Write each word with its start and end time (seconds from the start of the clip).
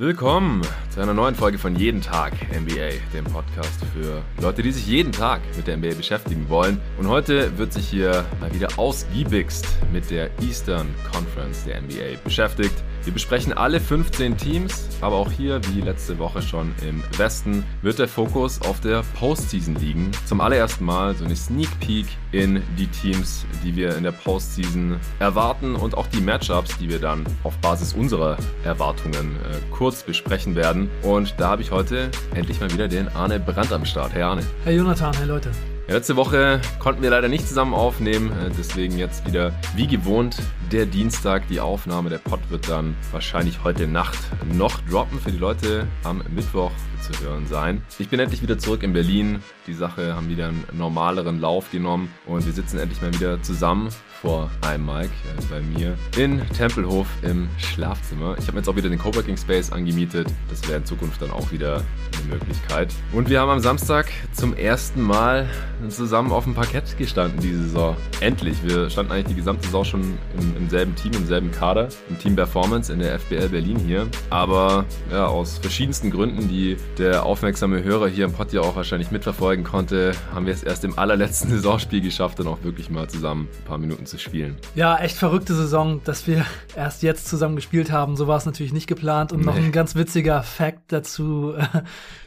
Willkommen 0.00 0.62
zu 0.88 1.02
einer 1.02 1.12
neuen 1.12 1.34
Folge 1.34 1.58
von 1.58 1.76
Jeden 1.76 2.00
Tag 2.00 2.32
NBA, 2.50 3.12
dem 3.12 3.24
Podcast 3.24 3.84
für 3.92 4.22
Leute, 4.40 4.62
die 4.62 4.72
sich 4.72 4.86
jeden 4.86 5.12
Tag 5.12 5.42
mit 5.58 5.66
der 5.66 5.76
NBA 5.76 5.92
beschäftigen 5.94 6.48
wollen. 6.48 6.80
Und 6.96 7.06
heute 7.06 7.58
wird 7.58 7.74
sich 7.74 7.86
hier 7.86 8.24
mal 8.40 8.50
wieder 8.54 8.68
ausgiebigst 8.78 9.66
mit 9.92 10.10
der 10.10 10.30
Eastern 10.40 10.86
Conference 11.12 11.64
der 11.64 11.82
NBA 11.82 12.18
beschäftigt. 12.24 12.82
Wir 13.04 13.14
besprechen 13.14 13.54
alle 13.54 13.80
15 13.80 14.36
Teams, 14.36 14.88
aber 15.00 15.16
auch 15.16 15.32
hier, 15.32 15.60
wie 15.68 15.80
letzte 15.80 16.18
Woche 16.18 16.42
schon 16.42 16.74
im 16.86 17.02
Westen, 17.16 17.64
wird 17.80 17.98
der 17.98 18.08
Fokus 18.08 18.60
auf 18.60 18.80
der 18.80 19.02
Postseason 19.18 19.74
liegen. 19.76 20.10
Zum 20.26 20.40
allerersten 20.40 20.84
Mal 20.84 21.14
so 21.14 21.24
eine 21.24 21.34
Sneak 21.34 21.68
Peek 21.80 22.06
in 22.32 22.62
die 22.78 22.86
Teams, 22.88 23.46
die 23.64 23.74
wir 23.74 23.96
in 23.96 24.04
der 24.04 24.12
Postseason 24.12 24.96
erwarten 25.18 25.76
und 25.76 25.96
auch 25.96 26.08
die 26.08 26.20
Matchups, 26.20 26.76
die 26.76 26.90
wir 26.90 26.98
dann 26.98 27.24
auf 27.42 27.56
Basis 27.58 27.94
unserer 27.94 28.36
Erwartungen 28.64 29.36
äh, 29.36 29.56
kurz 29.70 30.02
besprechen 30.02 30.54
werden. 30.54 30.90
Und 31.02 31.34
da 31.38 31.48
habe 31.48 31.62
ich 31.62 31.70
heute 31.70 32.10
endlich 32.34 32.60
mal 32.60 32.70
wieder 32.70 32.86
den 32.86 33.08
Arne 33.08 33.40
Brandt 33.40 33.72
am 33.72 33.86
Start. 33.86 34.12
Hey 34.12 34.22
Arne. 34.22 34.42
Hey 34.64 34.76
Jonathan, 34.76 35.14
hey 35.16 35.26
Leute. 35.26 35.50
Ja, 35.90 35.96
letzte 35.96 36.14
Woche 36.14 36.60
konnten 36.78 37.02
wir 37.02 37.10
leider 37.10 37.26
nicht 37.26 37.48
zusammen 37.48 37.74
aufnehmen, 37.74 38.30
äh, 38.30 38.48
deswegen 38.56 38.96
jetzt 38.96 39.26
wieder 39.26 39.52
wie 39.74 39.88
gewohnt 39.88 40.36
der 40.70 40.86
Dienstag. 40.86 41.48
Die 41.48 41.58
Aufnahme 41.58 42.10
der 42.10 42.18
Pod 42.18 42.38
wird 42.48 42.68
dann 42.68 42.94
wahrscheinlich 43.10 43.64
heute 43.64 43.88
Nacht 43.88 44.16
noch 44.54 44.80
droppen 44.82 45.18
für 45.18 45.32
die 45.32 45.38
Leute 45.38 45.88
am 46.04 46.22
Mittwoch 46.32 46.70
zu 47.00 47.24
hören 47.24 47.48
sein. 47.48 47.82
Ich 47.98 48.08
bin 48.08 48.20
endlich 48.20 48.40
wieder 48.40 48.56
zurück 48.56 48.84
in 48.84 48.92
Berlin. 48.92 49.42
Die 49.66 49.74
Sache 49.74 50.14
haben 50.14 50.28
wieder 50.28 50.46
einen 50.46 50.64
normaleren 50.74 51.40
Lauf 51.40 51.72
genommen 51.72 52.08
und 52.24 52.46
wir 52.46 52.52
sitzen 52.52 52.78
endlich 52.78 53.02
mal 53.02 53.12
wieder 53.12 53.42
zusammen 53.42 53.88
vor 54.20 54.50
einem 54.60 54.86
Mike 54.86 55.08
äh, 55.08 55.42
bei 55.50 55.60
mir 55.60 55.96
in 56.16 56.46
Tempelhof 56.50 57.06
im 57.22 57.48
Schlafzimmer. 57.58 58.36
Ich 58.38 58.46
habe 58.48 58.58
jetzt 58.58 58.68
auch 58.68 58.76
wieder 58.76 58.88
den 58.88 58.98
Coworking 58.98 59.36
Space 59.36 59.72
angemietet. 59.72 60.28
Das 60.48 60.66
wäre 60.68 60.78
in 60.78 60.84
Zukunft 60.84 61.22
dann 61.22 61.30
auch 61.30 61.50
wieder 61.52 61.76
eine 61.76 62.34
Möglichkeit. 62.34 62.92
Und 63.12 63.30
wir 63.30 63.40
haben 63.40 63.50
am 63.50 63.60
Samstag 63.60 64.10
zum 64.32 64.54
ersten 64.54 65.00
Mal 65.00 65.48
zusammen 65.88 66.32
auf 66.32 66.44
dem 66.44 66.54
Parkett 66.54 66.98
gestanden 66.98 67.40
diese 67.40 67.62
Saison. 67.62 67.96
Endlich. 68.20 68.62
Wir 68.62 68.90
standen 68.90 69.12
eigentlich 69.12 69.28
die 69.28 69.34
gesamte 69.34 69.64
Saison 69.64 69.84
schon 69.84 70.00
im, 70.38 70.56
im 70.56 70.68
selben 70.68 70.94
Team, 70.94 71.12
im 71.14 71.26
selben 71.26 71.50
Kader, 71.50 71.88
im 72.10 72.18
Team 72.18 72.36
Performance 72.36 72.92
in 72.92 72.98
der 72.98 73.18
FBL 73.18 73.48
Berlin 73.48 73.78
hier. 73.78 74.06
Aber 74.28 74.84
ja, 75.10 75.26
aus 75.26 75.58
verschiedensten 75.58 76.10
Gründen, 76.10 76.48
die 76.48 76.76
der 76.98 77.24
aufmerksame 77.24 77.82
Hörer 77.82 78.08
hier 78.08 78.26
im 78.26 78.32
Pod 78.32 78.52
ja 78.52 78.60
auch 78.60 78.76
wahrscheinlich 78.76 79.10
mitverfolgen 79.10 79.64
konnte, 79.64 80.12
haben 80.34 80.46
wir 80.46 80.52
es 80.52 80.62
erst 80.62 80.84
im 80.84 80.98
allerletzten 80.98 81.50
Saisonspiel 81.56 82.02
geschafft, 82.02 82.38
dann 82.38 82.48
auch 82.48 82.62
wirklich 82.62 82.90
mal 82.90 83.08
zusammen 83.08 83.48
ein 83.60 83.64
paar 83.64 83.78
Minuten 83.78 84.06
zu 84.10 84.18
spielen. 84.18 84.56
Ja, 84.74 84.98
echt 84.98 85.16
verrückte 85.16 85.54
Saison, 85.54 86.02
dass 86.04 86.26
wir 86.26 86.44
erst 86.76 87.02
jetzt 87.02 87.28
zusammen 87.28 87.56
gespielt 87.56 87.90
haben. 87.90 88.16
So 88.16 88.26
war 88.26 88.36
es 88.36 88.46
natürlich 88.46 88.72
nicht 88.72 88.86
geplant. 88.86 89.32
Und 89.32 89.40
nee. 89.40 89.46
noch 89.46 89.56
ein 89.56 89.72
ganz 89.72 89.94
witziger 89.94 90.42
Fact 90.42 90.92
dazu 90.92 91.54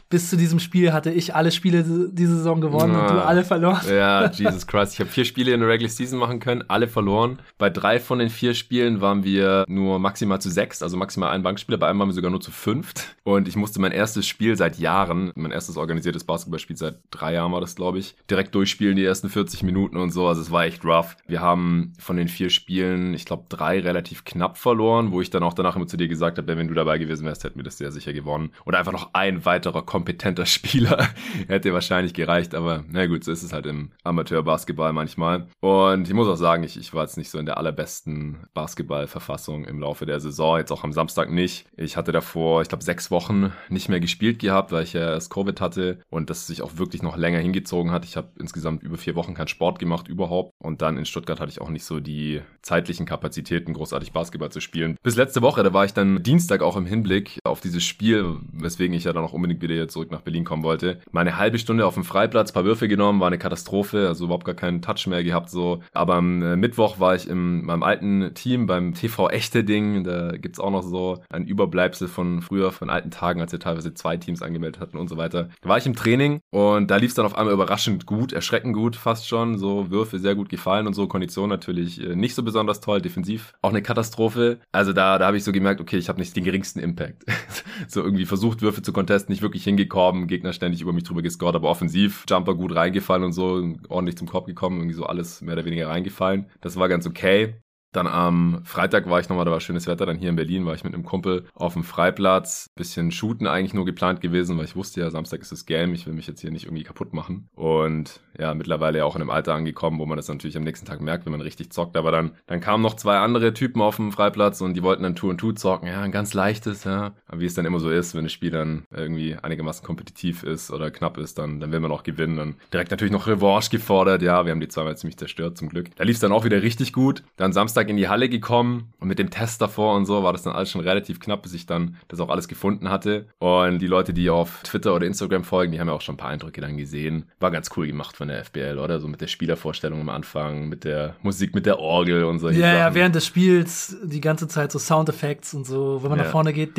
bis 0.08 0.30
zu 0.30 0.36
diesem 0.36 0.60
Spiel 0.60 0.92
hatte 0.92 1.10
ich 1.10 1.34
alle 1.34 1.50
Spiele 1.50 1.82
diese 2.12 2.36
Saison 2.36 2.60
gewonnen 2.60 2.94
ah, 2.94 3.02
und 3.02 3.14
du 3.14 3.24
alle 3.24 3.44
verloren. 3.44 3.80
Ja, 3.88 4.30
Jesus 4.32 4.66
Christ. 4.66 4.94
Ich 4.94 5.00
habe 5.00 5.10
vier 5.10 5.24
Spiele 5.24 5.52
in 5.52 5.60
der 5.60 5.68
Regular 5.68 5.90
Season 5.90 6.18
machen 6.18 6.40
können, 6.40 6.62
alle 6.68 6.88
verloren. 6.88 7.38
Bei 7.58 7.70
drei 7.70 7.98
von 7.98 8.18
den 8.18 8.30
vier 8.30 8.54
Spielen 8.54 9.00
waren 9.00 9.24
wir 9.24 9.64
nur 9.68 9.98
maximal 9.98 10.40
zu 10.40 10.50
sechs, 10.50 10.82
also 10.82 10.96
maximal 10.96 11.30
ein 11.30 11.42
Bankspieler. 11.42 11.78
Bei 11.78 11.88
einem 11.88 11.98
waren 11.98 12.08
wir 12.08 12.14
sogar 12.14 12.30
nur 12.30 12.40
zu 12.40 12.50
fünft. 12.50 13.16
Und 13.24 13.48
ich 13.48 13.56
musste 13.56 13.80
mein 13.80 13.92
erstes 13.92 14.26
Spiel 14.26 14.56
seit 14.56 14.78
Jahren, 14.78 15.32
mein 15.34 15.50
erstes 15.50 15.76
organisiertes 15.76 16.24
Basketballspiel 16.24 16.76
seit 16.76 16.98
drei 17.10 17.34
Jahren 17.34 17.52
war 17.52 17.60
das, 17.60 17.74
glaube 17.74 17.98
ich, 17.98 18.14
direkt 18.30 18.54
durchspielen, 18.54 18.96
die 18.96 19.04
ersten 19.04 19.28
40 19.28 19.62
Minuten 19.62 19.96
und 19.96 20.10
so. 20.10 20.28
Also 20.28 20.42
es 20.42 20.50
war 20.50 20.64
echt 20.64 20.84
rough. 20.84 21.16
Wir 21.26 21.40
haben 21.40 21.92
von 21.98 22.16
den 22.16 22.28
vier 22.28 22.50
Spielen, 22.50 23.14
ich 23.14 23.24
glaube, 23.24 23.44
drei 23.48 23.80
relativ 23.80 24.24
knapp 24.24 24.58
verloren, 24.58 25.12
wo 25.12 25.20
ich 25.20 25.30
dann 25.30 25.42
auch 25.42 25.54
danach 25.54 25.76
immer 25.76 25.86
zu 25.86 25.96
dir 25.96 26.08
gesagt 26.08 26.38
habe, 26.38 26.56
wenn 26.56 26.68
du 26.68 26.74
dabei 26.74 26.98
gewesen 26.98 27.24
wärst, 27.26 27.44
hätten 27.44 27.56
wir 27.56 27.64
das 27.64 27.78
sehr 27.78 27.90
sicher 27.90 28.12
gewonnen. 28.12 28.50
Oder 28.64 28.78
einfach 28.78 28.92
noch 28.92 29.10
ein 29.14 29.44
weiterer 29.44 29.82
kompetenter 29.94 30.44
Spieler 30.54 31.06
hätte 31.46 31.72
wahrscheinlich 31.72 32.14
gereicht, 32.14 32.56
aber 32.56 32.82
na 32.88 33.06
gut, 33.06 33.22
so 33.22 33.30
ist 33.30 33.44
es 33.44 33.52
halt 33.52 33.64
im 33.66 33.92
Amateurbasketball 34.02 34.92
manchmal. 34.92 35.46
Und 35.60 36.08
ich 36.08 36.14
muss 36.14 36.26
auch 36.26 36.34
sagen, 36.34 36.64
ich, 36.64 36.76
ich 36.76 36.92
war 36.92 37.04
jetzt 37.04 37.16
nicht 37.16 37.30
so 37.30 37.38
in 37.38 37.46
der 37.46 37.58
allerbesten 37.58 38.38
Basketballverfassung 38.54 39.64
im 39.64 39.78
Laufe 39.78 40.04
der 40.04 40.18
Saison, 40.18 40.58
jetzt 40.58 40.72
auch 40.72 40.82
am 40.82 40.92
Samstag 40.92 41.30
nicht. 41.30 41.66
Ich 41.76 41.96
hatte 41.96 42.10
davor, 42.10 42.62
ich 42.62 42.68
glaube, 42.68 42.82
sechs 42.82 43.12
Wochen 43.12 43.52
nicht 43.68 43.88
mehr 43.88 44.00
gespielt 44.00 44.40
gehabt, 44.40 44.72
weil 44.72 44.82
ich 44.82 44.94
ja 44.94 45.12
erst 45.12 45.30
Covid 45.30 45.60
hatte 45.60 46.00
und 46.10 46.28
das 46.28 46.48
sich 46.48 46.60
auch 46.62 46.76
wirklich 46.76 47.04
noch 47.04 47.16
länger 47.16 47.38
hingezogen 47.38 47.92
hat. 47.92 48.04
Ich 48.04 48.16
habe 48.16 48.30
insgesamt 48.40 48.82
über 48.82 48.96
vier 48.96 49.14
Wochen 49.14 49.34
keinen 49.34 49.46
Sport 49.46 49.78
gemacht 49.78 50.08
überhaupt 50.08 50.50
und 50.58 50.82
dann 50.82 50.98
in 50.98 51.04
Stuttgart 51.04 51.38
hatte 51.38 51.52
ich 51.52 51.60
auch 51.60 51.70
nicht 51.70 51.84
so 51.84 52.00
die 52.00 52.40
zeitlichen 52.62 53.06
Kapazitäten, 53.06 53.74
großartig 53.74 54.10
Basketball 54.10 54.50
zu 54.50 54.60
spielen. 54.60 54.96
Bis 55.04 55.14
letzte 55.14 55.40
Woche, 55.40 55.62
da 55.62 55.72
war 55.72 55.84
ich 55.84 55.94
dann 55.94 56.20
Dienstag 56.24 56.62
auch 56.62 56.76
im 56.76 56.84
Hinblick 56.84 57.38
auf 57.44 57.60
dieses 57.60 57.84
Spiel, 57.84 58.38
weswegen 58.50 58.96
ich 58.96 59.04
ja 59.04 59.12
dann 59.12 59.22
auch 59.22 59.32
unbedingt 59.32 59.62
wieder 59.62 59.76
zurück 59.88 60.10
nach 60.10 60.22
Berlin 60.22 60.44
kommen 60.44 60.62
wollte. 60.62 61.00
Meine 61.10 61.36
halbe 61.36 61.58
Stunde 61.58 61.86
auf 61.86 61.94
dem 61.94 62.04
Freiplatz, 62.04 62.52
paar 62.52 62.64
Würfe 62.64 62.88
genommen, 62.88 63.20
war 63.20 63.28
eine 63.28 63.38
Katastrophe, 63.38 64.08
also 64.08 64.24
überhaupt 64.24 64.44
gar 64.44 64.54
keinen 64.54 64.82
Touch 64.82 65.06
mehr 65.06 65.24
gehabt 65.24 65.50
so. 65.50 65.80
Aber 65.92 66.14
am 66.14 66.42
äh, 66.42 66.56
Mittwoch 66.56 67.00
war 67.00 67.14
ich 67.14 67.28
in 67.28 67.64
meinem 67.64 67.82
alten 67.82 68.34
Team 68.34 68.66
beim 68.66 68.94
TV 68.94 69.28
Echte 69.30 69.64
Ding. 69.64 70.04
Da 70.04 70.36
gibt's 70.36 70.60
auch 70.60 70.70
noch 70.70 70.82
so 70.82 71.22
ein 71.30 71.46
Überbleibsel 71.46 72.08
von 72.08 72.42
früher, 72.42 72.72
von 72.72 72.90
alten 72.90 73.10
Tagen, 73.10 73.40
als 73.40 73.52
wir 73.52 73.60
teilweise 73.60 73.94
zwei 73.94 74.16
Teams 74.16 74.42
angemeldet 74.42 74.80
hatten 74.80 74.98
und 74.98 75.08
so 75.08 75.16
weiter. 75.16 75.48
Da 75.60 75.68
war 75.68 75.78
ich 75.78 75.86
im 75.86 75.94
Training 75.94 76.40
und 76.50 76.90
da 76.90 76.96
lief's 76.96 77.14
dann 77.14 77.26
auf 77.26 77.36
einmal 77.36 77.54
überraschend 77.54 78.06
gut, 78.06 78.32
erschreckend 78.32 78.74
gut 78.74 78.96
fast 78.96 79.28
schon. 79.28 79.58
So 79.58 79.90
Würfe 79.90 80.18
sehr 80.18 80.34
gut 80.34 80.48
gefallen 80.48 80.86
und 80.86 80.94
so, 80.94 81.06
Kondition 81.06 81.48
natürlich 81.48 82.00
äh, 82.02 82.16
nicht 82.16 82.34
so 82.34 82.42
besonders 82.42 82.80
toll, 82.80 83.00
defensiv 83.00 83.54
auch 83.62 83.70
eine 83.70 83.82
Katastrophe. 83.82 84.58
Also 84.72 84.92
da, 84.92 85.18
da 85.18 85.26
habe 85.26 85.36
ich 85.36 85.44
so 85.44 85.52
gemerkt, 85.52 85.80
okay, 85.80 85.96
ich 85.96 86.08
habe 86.08 86.18
nicht 86.18 86.36
den 86.36 86.44
geringsten 86.44 86.80
Impact. 86.80 87.24
so 87.88 88.02
irgendwie 88.02 88.26
versucht, 88.26 88.62
Würfe 88.62 88.82
zu 88.82 88.92
contesten, 88.92 89.32
nicht 89.32 89.42
wirklich 89.42 89.64
hingekommen, 89.74 90.26
Gegner 90.26 90.52
ständig 90.52 90.80
über 90.80 90.92
mich 90.92 91.04
drüber 91.04 91.22
gescored, 91.22 91.56
aber 91.56 91.68
offensiv 91.68 92.24
Jumper 92.28 92.54
gut 92.54 92.74
reingefallen 92.74 93.24
und 93.24 93.32
so, 93.32 93.74
ordentlich 93.88 94.16
zum 94.16 94.28
Kopf 94.28 94.46
gekommen, 94.46 94.78
irgendwie 94.78 94.94
so 94.94 95.04
alles 95.04 95.40
mehr 95.42 95.54
oder 95.54 95.64
weniger 95.64 95.88
reingefallen. 95.88 96.46
Das 96.60 96.76
war 96.76 96.88
ganz 96.88 97.06
okay. 97.06 97.54
Dann 97.94 98.08
am 98.08 98.60
Freitag 98.64 99.08
war 99.08 99.20
ich 99.20 99.28
nochmal, 99.28 99.44
da 99.44 99.52
war 99.52 99.60
schönes 99.60 99.86
Wetter, 99.86 100.04
dann 100.04 100.18
hier 100.18 100.28
in 100.28 100.36
Berlin 100.36 100.66
war 100.66 100.74
ich 100.74 100.82
mit 100.82 100.94
einem 100.94 101.04
Kumpel 101.04 101.44
auf 101.54 101.74
dem 101.74 101.84
Freiplatz. 101.84 102.68
Bisschen 102.74 103.12
shooten 103.12 103.46
eigentlich 103.46 103.72
nur 103.72 103.84
geplant 103.84 104.20
gewesen, 104.20 104.58
weil 104.58 104.64
ich 104.64 104.74
wusste 104.74 105.00
ja, 105.00 105.10
Samstag 105.10 105.42
ist 105.42 105.52
das 105.52 105.64
Game, 105.64 105.94
ich 105.94 106.06
will 106.06 106.12
mich 106.12 106.26
jetzt 106.26 106.40
hier 106.40 106.50
nicht 106.50 106.64
irgendwie 106.64 106.82
kaputt 106.82 107.14
machen. 107.14 107.48
Und 107.54 108.20
ja, 108.36 108.52
mittlerweile 108.54 108.98
ja 108.98 109.04
auch 109.04 109.14
in 109.14 109.22
einem 109.22 109.30
Alter 109.30 109.54
angekommen, 109.54 110.00
wo 110.00 110.06
man 110.06 110.16
das 110.16 110.26
natürlich 110.26 110.56
am 110.56 110.64
nächsten 110.64 110.86
Tag 110.86 111.00
merkt, 111.00 111.24
wenn 111.24 111.30
man 111.30 111.40
richtig 111.40 111.70
zockt. 111.70 111.96
Aber 111.96 112.10
dann, 112.10 112.32
dann 112.46 112.60
kamen 112.60 112.82
noch 112.82 112.94
zwei 112.94 113.18
andere 113.18 113.54
Typen 113.54 113.80
auf 113.80 113.96
dem 113.96 114.10
Freiplatz 114.10 114.60
und 114.60 114.74
die 114.74 114.82
wollten 114.82 115.04
dann 115.04 115.14
Tour 115.14 115.30
und 115.30 115.38
Tour 115.38 115.54
zocken. 115.54 115.86
Ja, 115.88 116.02
ein 116.02 116.10
ganz 116.10 116.34
leichtes, 116.34 116.82
ja. 116.82 117.12
Aber 117.28 117.40
wie 117.40 117.46
es 117.46 117.54
dann 117.54 117.64
immer 117.64 117.78
so 117.78 117.90
ist, 117.90 118.16
wenn 118.16 118.24
das 118.24 118.32
Spiel 118.32 118.50
dann 118.50 118.86
irgendwie 118.90 119.36
einigermaßen 119.36 119.86
kompetitiv 119.86 120.42
ist 120.42 120.72
oder 120.72 120.90
knapp 120.90 121.16
ist, 121.16 121.38
dann, 121.38 121.60
dann 121.60 121.70
will 121.70 121.78
man 121.78 121.92
auch 121.92 122.02
gewinnen. 122.02 122.36
Dann 122.36 122.56
direkt 122.72 122.90
natürlich 122.90 123.12
noch 123.12 123.28
Revanche 123.28 123.70
gefordert. 123.70 124.22
Ja, 124.22 124.44
wir 124.44 124.50
haben 124.50 124.60
die 124.60 124.68
zweimal 124.68 124.96
ziemlich 124.96 125.16
zerstört, 125.16 125.56
zum 125.56 125.68
Glück. 125.68 125.94
Da 125.94 126.02
lief 126.02 126.16
es 126.16 126.20
dann 126.20 126.32
auch 126.32 126.44
wieder 126.44 126.60
richtig 126.62 126.92
gut. 126.92 127.22
Dann 127.36 127.52
Samstag 127.52 127.83
Samstag 127.84 127.90
in 127.90 127.96
die 127.96 128.08
Halle 128.08 128.28
gekommen 128.28 128.92
und 128.98 129.08
mit 129.08 129.18
dem 129.18 129.30
Test 129.30 129.60
davor 129.60 129.96
und 129.96 130.06
so 130.06 130.22
war 130.22 130.32
das 130.32 130.42
dann 130.42 130.54
alles 130.54 130.70
schon 130.70 130.80
relativ 130.80 131.20
knapp, 131.20 131.42
bis 131.42 131.54
ich 131.54 131.66
dann 131.66 131.96
das 132.08 132.20
auch 132.20 132.28
alles 132.28 132.48
gefunden 132.48 132.88
hatte. 132.88 133.26
Und 133.38 133.78
die 133.80 133.86
Leute, 133.86 134.12
die 134.12 134.30
auf 134.30 134.62
Twitter 134.62 134.94
oder 134.94 135.06
Instagram 135.06 135.44
folgen, 135.44 135.72
die 135.72 135.80
haben 135.80 135.88
ja 135.88 135.94
auch 135.94 136.00
schon 136.00 136.14
ein 136.14 136.18
paar 136.18 136.30
Eindrücke 136.30 136.60
dann 136.60 136.76
gesehen. 136.76 137.26
War 137.40 137.50
ganz 137.50 137.70
cool 137.76 137.86
gemacht 137.86 138.16
von 138.16 138.28
der 138.28 138.44
FBL, 138.44 138.78
oder? 138.78 139.00
So 139.00 139.08
mit 139.08 139.20
der 139.20 139.26
Spielervorstellung 139.26 140.00
am 140.00 140.08
Anfang, 140.08 140.68
mit 140.68 140.84
der 140.84 141.16
Musik, 141.22 141.54
mit 141.54 141.66
der 141.66 141.78
Orgel 141.78 142.24
und 142.24 142.38
so. 142.38 142.48
Ja, 142.48 142.72
ja, 142.72 142.94
während 142.94 143.14
des 143.14 143.26
Spiels 143.26 143.96
die 144.02 144.20
ganze 144.20 144.48
Zeit 144.48 144.72
so 144.72 144.78
Soundeffekte 144.78 145.56
und 145.56 145.66
so, 145.66 146.02
wenn 146.02 146.10
man 146.10 146.18
ja. 146.18 146.24
nach 146.24 146.32
vorne 146.32 146.52
geht. 146.52 146.76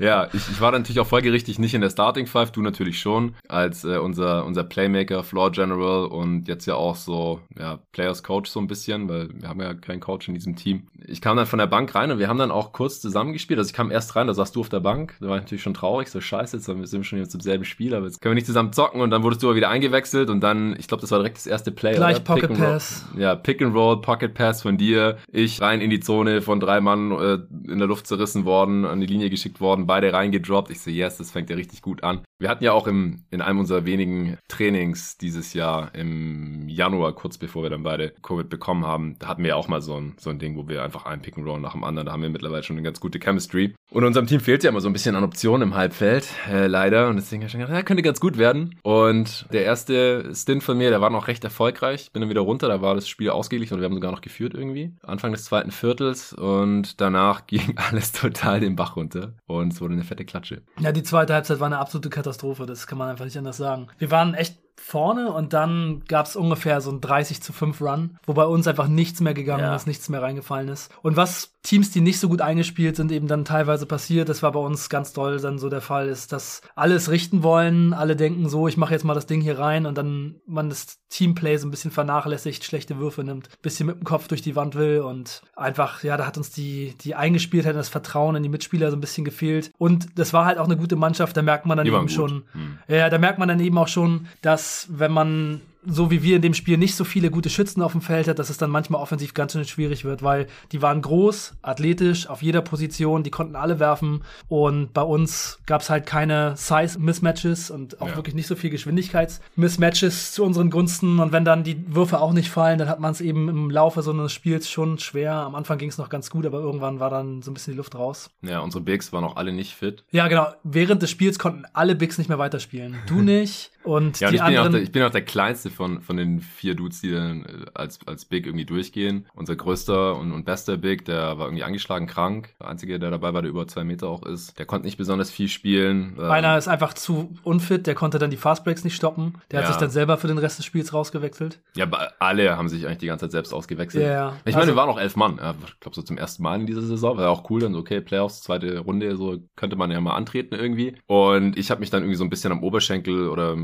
ja, 0.00 0.28
ich, 0.32 0.50
ich 0.50 0.60
war 0.60 0.72
natürlich 0.72 1.00
auch 1.00 1.06
folgerichtig 1.06 1.58
nicht 1.58 1.74
in 1.74 1.80
der 1.80 1.90
Starting 1.90 2.26
Five, 2.26 2.50
du 2.50 2.62
natürlich 2.62 2.98
schon, 3.00 3.34
als 3.48 3.84
äh, 3.84 3.98
unser, 3.98 4.44
unser 4.44 4.64
Playmaker, 4.64 5.22
Floor 5.22 5.52
General 5.52 6.06
und 6.06 6.48
jetzt 6.48 6.66
ja 6.66 6.74
auch 6.74 6.96
so 6.96 7.40
ja, 7.60 7.78
Players 7.92 8.22
Coach 8.22 8.50
so 8.50 8.58
ein 8.58 8.66
bisschen, 8.66 9.08
weil 9.08 9.28
wir 9.32 9.48
haben 9.48 9.60
ja 9.60 9.74
keinen 9.74 10.00
Coach 10.00 10.28
in 10.28 10.34
diesem 10.34 10.56
Team. 10.56 10.88
Ich 11.06 11.20
kam 11.20 11.36
dann 11.36 11.46
von 11.46 11.58
der 11.58 11.66
Bank 11.66 11.94
rein 11.94 12.10
und 12.10 12.18
wir 12.18 12.28
haben 12.28 12.38
dann 12.38 12.50
auch 12.50 12.72
kurz 12.72 13.00
zusammengespielt. 13.00 13.58
Also 13.58 13.68
ich 13.68 13.74
kam 13.74 13.90
erst 13.90 14.16
rein, 14.16 14.26
da 14.26 14.34
saßt 14.34 14.56
du 14.56 14.60
auf 14.60 14.68
der 14.70 14.80
Bank. 14.80 15.14
Da 15.20 15.28
war 15.28 15.36
ich 15.36 15.42
natürlich 15.42 15.62
schon 15.62 15.74
traurig, 15.74 16.08
so 16.08 16.20
scheiße, 16.20 16.56
jetzt 16.56 16.66
sind 16.66 16.90
wir 16.90 17.04
schon 17.04 17.18
jetzt 17.18 17.34
im 17.34 17.40
selben 17.40 17.64
Spiel, 17.64 17.94
aber 17.94 18.06
jetzt 18.06 18.20
können 18.20 18.32
wir 18.32 18.36
nicht 18.36 18.46
zusammen 18.46 18.72
zocken 18.72 19.00
und 19.00 19.10
dann 19.10 19.22
wurdest 19.22 19.42
du 19.42 19.48
aber 19.48 19.56
wieder 19.56 19.68
eingewechselt 19.68 20.30
und 20.30 20.40
dann, 20.40 20.74
ich 20.78 20.88
glaube, 20.88 21.02
das 21.02 21.10
war 21.10 21.18
direkt 21.18 21.36
das 21.36 21.46
erste 21.46 21.70
Play. 21.70 21.94
Gleich 21.94 22.16
oder? 22.16 22.24
Pocket 22.24 22.56
Pass. 22.56 23.04
Ja, 23.16 23.34
Pick 23.34 23.60
and 23.60 23.74
Roll, 23.74 24.00
Pocket 24.00 24.32
Pass 24.32 24.62
von 24.62 24.78
dir. 24.78 25.18
Ich 25.30 25.60
rein 25.60 25.80
in 25.80 25.90
die 25.90 26.00
Zone 26.00 26.40
von 26.40 26.60
drei 26.60 26.80
Mann 26.80 27.12
äh, 27.12 27.38
in 27.70 27.78
der 27.78 27.88
Luft 27.88 28.06
zerrissen 28.06 28.44
worden, 28.44 28.84
an 28.86 29.00
die 29.00 29.06
Linie 29.06 29.28
geschickt 29.28 29.60
worden, 29.60 29.86
beide 29.86 30.12
reingedroppt. 30.12 30.70
Ich 30.70 30.80
so, 30.80 30.90
yes, 30.90 31.18
das 31.18 31.30
fängt 31.30 31.50
ja 31.50 31.56
richtig 31.56 31.82
gut 31.82 32.02
an. 32.02 32.20
Wir 32.38 32.48
hatten 32.48 32.64
ja 32.64 32.72
auch 32.72 32.86
im, 32.86 33.24
in 33.30 33.42
einem 33.42 33.58
unserer 33.58 33.84
wenigen 33.84 34.38
Trainings 34.48 35.18
dieses 35.18 35.52
Jahr 35.52 35.94
im 35.94 36.68
Januar, 36.68 37.12
kurz 37.14 37.36
bevor 37.40 37.62
wir 37.62 37.70
dann 37.70 37.82
beide 37.82 38.10
Covid 38.22 38.48
bekommen 38.48 38.86
haben, 38.86 39.16
da 39.18 39.28
hatten 39.28 39.42
wir 39.42 39.56
auch 39.56 39.68
mal 39.68 39.82
so 39.82 39.96
ein, 39.96 40.14
so 40.18 40.30
ein 40.30 40.38
Ding, 40.38 40.56
wo 40.56 40.68
wir 40.68 40.84
einfach 40.84 41.06
einen 41.06 41.22
Pick 41.22 41.36
and 41.36 41.46
Roll 41.46 41.60
nach 41.60 41.72
dem 41.72 41.82
anderen, 41.82 42.06
da 42.06 42.12
haben 42.12 42.22
wir 42.22 42.30
mittlerweile 42.30 42.62
schon 42.62 42.76
eine 42.76 42.84
ganz 42.84 43.00
gute 43.00 43.18
Chemistry. 43.18 43.74
Und 43.90 44.04
unserem 44.04 44.26
Team 44.26 44.38
fehlt 44.40 44.62
ja 44.62 44.70
immer 44.70 44.80
so 44.80 44.88
ein 44.88 44.92
bisschen 44.92 45.16
an 45.16 45.24
Optionen 45.24 45.68
im 45.68 45.74
Halbfeld, 45.74 46.28
äh, 46.48 46.68
leider. 46.68 47.08
Und 47.08 47.16
deswegen 47.16 47.42
habe 47.42 47.46
ich 47.46 47.52
schon 47.52 47.60
gedacht, 47.60 47.76
ja, 47.76 47.82
könnte 47.82 48.02
ganz 48.02 48.20
gut 48.20 48.38
werden. 48.38 48.76
Und 48.82 49.46
der 49.52 49.64
erste 49.64 50.32
Stint 50.34 50.62
von 50.62 50.78
mir, 50.78 50.90
der 50.90 51.00
war 51.00 51.10
noch 51.10 51.26
recht 51.26 51.42
erfolgreich. 51.42 52.12
Bin 52.12 52.20
dann 52.20 52.30
wieder 52.30 52.42
runter, 52.42 52.68
da 52.68 52.80
war 52.82 52.94
das 52.94 53.08
Spiel 53.08 53.30
ausgeglichen 53.30 53.74
und 53.74 53.80
wir 53.80 53.86
haben 53.86 53.94
sogar 53.94 54.12
noch 54.12 54.20
geführt 54.20 54.54
irgendwie. 54.54 54.94
Anfang 55.02 55.32
des 55.32 55.44
zweiten 55.44 55.72
Viertels 55.72 56.32
und 56.32 57.00
danach 57.00 57.46
ging 57.46 57.74
alles 57.76 58.12
total 58.12 58.60
den 58.60 58.76
Bach 58.76 58.94
runter. 58.94 59.34
Und 59.46 59.72
es 59.72 59.80
wurde 59.80 59.94
eine 59.94 60.04
fette 60.04 60.24
Klatsche. 60.24 60.62
Ja, 60.78 60.92
die 60.92 61.02
zweite 61.02 61.34
Halbzeit 61.34 61.58
war 61.58 61.66
eine 61.66 61.78
absolute 61.78 62.10
Katastrophe, 62.10 62.66
das 62.66 62.86
kann 62.86 62.98
man 62.98 63.08
einfach 63.08 63.24
nicht 63.24 63.38
anders 63.38 63.56
sagen. 63.56 63.88
Wir 63.98 64.10
waren 64.10 64.34
echt 64.34 64.58
vorne 64.82 65.30
und 65.30 65.52
dann 65.52 66.02
gab 66.08 66.26
es 66.26 66.36
ungefähr 66.36 66.80
so 66.80 66.90
ein 66.90 67.00
30 67.00 67.42
zu 67.42 67.52
5 67.52 67.80
Run, 67.80 68.18
wo 68.26 68.32
bei 68.32 68.44
uns 68.44 68.66
einfach 68.66 68.88
nichts 68.88 69.20
mehr 69.20 69.34
gegangen 69.34 69.62
ja. 69.62 69.76
ist, 69.76 69.86
nichts 69.86 70.08
mehr 70.08 70.22
reingefallen 70.22 70.68
ist. 70.68 70.90
Und 71.02 71.16
was 71.16 71.52
Teams, 71.62 71.90
die 71.90 72.00
nicht 72.00 72.18
so 72.18 72.28
gut 72.28 72.40
eingespielt 72.40 72.96
sind, 72.96 73.12
eben 73.12 73.28
dann 73.28 73.44
teilweise 73.44 73.84
passiert, 73.84 74.30
das 74.30 74.42
war 74.42 74.52
bei 74.52 74.60
uns 74.60 74.88
ganz 74.88 75.12
doll 75.12 75.38
dann 75.38 75.58
so 75.58 75.68
der 75.68 75.82
Fall, 75.82 76.08
ist, 76.08 76.32
dass 76.32 76.62
alles 76.74 77.10
richten 77.10 77.42
wollen, 77.42 77.92
alle 77.92 78.16
denken 78.16 78.48
so, 78.48 78.66
ich 78.66 78.78
mache 78.78 78.94
jetzt 78.94 79.04
mal 79.04 79.14
das 79.14 79.26
Ding 79.26 79.42
hier 79.42 79.58
rein 79.58 79.84
und 79.84 79.98
dann 79.98 80.36
man 80.46 80.70
das 80.70 80.98
Teamplay 81.10 81.58
so 81.58 81.68
ein 81.68 81.70
bisschen 81.70 81.90
vernachlässigt, 81.90 82.64
schlechte 82.64 82.98
Würfe 82.98 83.22
nimmt, 83.22 83.50
bisschen 83.60 83.86
mit 83.86 83.96
dem 83.96 84.04
Kopf 84.04 84.28
durch 84.28 84.40
die 84.40 84.56
Wand 84.56 84.74
will 84.74 85.00
und 85.00 85.42
einfach, 85.54 86.02
ja, 86.02 86.16
da 86.16 86.26
hat 86.26 86.38
uns 86.38 86.50
die, 86.50 86.94
die 86.98 87.14
Eingespieltheit, 87.14 87.76
das 87.76 87.90
Vertrauen 87.90 88.36
in 88.36 88.42
die 88.42 88.48
Mitspieler 88.48 88.90
so 88.90 88.96
ein 88.96 89.00
bisschen 89.00 89.24
gefehlt. 89.24 89.70
Und 89.76 90.18
das 90.18 90.32
war 90.32 90.46
halt 90.46 90.56
auch 90.56 90.64
eine 90.64 90.78
gute 90.78 90.96
Mannschaft, 90.96 91.36
da 91.36 91.42
merkt 91.42 91.66
man 91.66 91.76
dann 91.76 91.84
die 91.84 91.92
eben 91.92 92.08
schon, 92.08 92.44
hm. 92.52 92.78
ja, 92.88 93.10
da 93.10 93.18
merkt 93.18 93.38
man 93.38 93.48
dann 93.48 93.60
eben 93.60 93.76
auch 93.76 93.88
schon, 93.88 94.28
dass 94.40 94.69
wenn 94.90 95.12
man 95.12 95.60
so 95.86 96.10
wie 96.10 96.22
wir 96.22 96.36
in 96.36 96.42
dem 96.42 96.54
Spiel 96.54 96.76
nicht 96.76 96.94
so 96.94 97.04
viele 97.04 97.30
gute 97.30 97.48
Schützen 97.48 97.82
auf 97.82 97.92
dem 97.92 98.02
Feld 98.02 98.28
hat, 98.28 98.38
dass 98.38 98.50
es 98.50 98.58
dann 98.58 98.70
manchmal 98.70 99.00
offensiv 99.00 99.34
ganz 99.34 99.52
schön 99.52 99.64
schwierig 99.64 100.04
wird, 100.04 100.22
weil 100.22 100.46
die 100.72 100.82
waren 100.82 101.00
groß, 101.00 101.54
athletisch, 101.62 102.28
auf 102.28 102.42
jeder 102.42 102.60
Position, 102.60 103.22
die 103.22 103.30
konnten 103.30 103.56
alle 103.56 103.80
werfen 103.80 104.22
und 104.48 104.92
bei 104.92 105.02
uns 105.02 105.58
gab 105.66 105.80
es 105.80 105.90
halt 105.90 106.06
keine 106.06 106.54
Size-Mismatches 106.56 107.70
und 107.70 108.00
auch 108.00 108.08
ja. 108.08 108.16
wirklich 108.16 108.34
nicht 108.34 108.46
so 108.46 108.56
viel 108.56 108.70
Geschwindigkeits-Mismatches 108.70 110.32
zu 110.32 110.44
unseren 110.44 110.70
Gunsten 110.70 111.18
und 111.18 111.32
wenn 111.32 111.44
dann 111.44 111.64
die 111.64 111.94
Würfe 111.94 112.20
auch 112.20 112.32
nicht 112.32 112.50
fallen, 112.50 112.78
dann 112.78 112.88
hat 112.88 113.00
man 113.00 113.12
es 113.12 113.20
eben 113.20 113.48
im 113.48 113.70
Laufe 113.70 114.02
so 114.02 114.12
eines 114.12 114.32
Spiels 114.32 114.68
schon 114.68 114.98
schwer. 114.98 115.32
Am 115.32 115.54
Anfang 115.54 115.78
ging 115.78 115.88
es 115.88 115.98
noch 115.98 116.10
ganz 116.10 116.30
gut, 116.30 116.44
aber 116.44 116.58
irgendwann 116.58 117.00
war 117.00 117.10
dann 117.10 117.42
so 117.42 117.50
ein 117.50 117.54
bisschen 117.54 117.72
die 117.72 117.78
Luft 117.78 117.94
raus. 117.94 118.30
Ja, 118.42 118.60
unsere 118.60 118.82
Bigs 118.82 119.12
waren 119.12 119.24
auch 119.24 119.36
alle 119.36 119.52
nicht 119.52 119.74
fit. 119.74 120.04
Ja, 120.10 120.28
genau. 120.28 120.48
Während 120.62 121.02
des 121.02 121.10
Spiels 121.10 121.38
konnten 121.38 121.64
alle 121.72 121.94
Bigs 121.94 122.18
nicht 122.18 122.28
mehr 122.28 122.38
weiterspielen. 122.38 122.96
Du 123.06 123.14
nicht 123.22 123.70
und 123.82 124.20
ja, 124.20 124.28
und 124.28 124.34
ich, 124.34 124.42
anderen 124.42 124.64
bin 124.64 124.72
der, 124.72 124.82
ich 124.82 124.92
bin 124.92 125.02
auch 125.02 125.10
der 125.10 125.24
kleinste 125.24 125.70
von, 125.70 126.02
von 126.02 126.16
den 126.16 126.40
vier 126.40 126.74
Dudes, 126.74 127.00
die 127.00 127.12
dann 127.12 127.44
äh, 127.44 127.66
als, 127.74 127.98
als 128.06 128.24
Big 128.24 128.46
irgendwie 128.46 128.66
durchgehen. 128.66 129.26
Unser 129.34 129.56
größter 129.56 130.16
und, 130.16 130.32
und 130.32 130.44
bester 130.44 130.76
Big, 130.76 131.04
der 131.06 131.38
war 131.38 131.46
irgendwie 131.46 131.64
angeschlagen 131.64 132.06
krank. 132.06 132.54
Der 132.60 132.68
einzige, 132.68 132.98
der 132.98 133.10
dabei 133.10 133.32
war, 133.32 133.42
der 133.42 133.50
über 133.50 133.66
zwei 133.66 133.84
Meter 133.84 134.08
auch 134.08 134.24
ist. 134.24 134.58
Der 134.58 134.66
konnte 134.66 134.86
nicht 134.86 134.98
besonders 134.98 135.30
viel 135.30 135.48
spielen. 135.48 136.16
Ähm, 136.18 136.30
Einer 136.30 136.58
ist 136.58 136.68
einfach 136.68 136.92
zu 136.94 137.34
unfit, 137.42 137.86
der 137.86 137.94
konnte 137.94 138.18
dann 138.18 138.30
die 138.30 138.36
Fastbreaks 138.36 138.84
nicht 138.84 138.96
stoppen. 138.96 139.34
Der 139.50 139.60
ja. 139.60 139.66
hat 139.66 139.72
sich 139.72 139.80
dann 139.80 139.90
selber 139.90 140.18
für 140.18 140.28
den 140.28 140.38
Rest 140.38 140.58
des 140.58 140.66
Spiels 140.66 140.92
rausgewechselt. 140.92 141.60
Ja, 141.74 141.86
alle 142.18 142.56
haben 142.56 142.68
sich 142.68 142.86
eigentlich 142.86 142.98
die 142.98 143.06
ganze 143.06 143.26
Zeit 143.26 143.32
selbst 143.32 143.54
ausgewechselt. 143.54 144.04
Ja, 144.04 144.12
ja. 144.12 144.36
Ich 144.44 144.54
meine, 144.54 144.62
also, 144.62 144.72
wir 144.72 144.76
waren 144.76 144.90
auch 144.90 145.00
elf 145.00 145.16
Mann. 145.16 145.40
Ich 145.66 145.80
glaube, 145.80 145.94
so 145.94 146.02
zum 146.02 146.18
ersten 146.18 146.42
Mal 146.42 146.60
in 146.60 146.66
dieser 146.66 146.82
Saison. 146.82 147.16
War 147.16 147.24
ja 147.24 147.30
auch 147.30 147.48
cool, 147.50 147.60
dann 147.60 147.72
so, 147.72 147.78
okay, 147.78 148.00
Playoffs, 148.00 148.42
zweite 148.42 148.78
Runde, 148.78 149.16
so 149.16 149.38
könnte 149.56 149.76
man 149.76 149.90
ja 149.90 150.00
mal 150.00 150.14
antreten 150.14 150.54
irgendwie. 150.54 150.94
Und 151.06 151.56
ich 151.56 151.70
habe 151.70 151.80
mich 151.80 151.90
dann 151.90 152.02
irgendwie 152.02 152.16
so 152.16 152.24
ein 152.24 152.30
bisschen 152.30 152.52
am 152.52 152.62
Oberschenkel 152.62 153.28
oder 153.28 153.56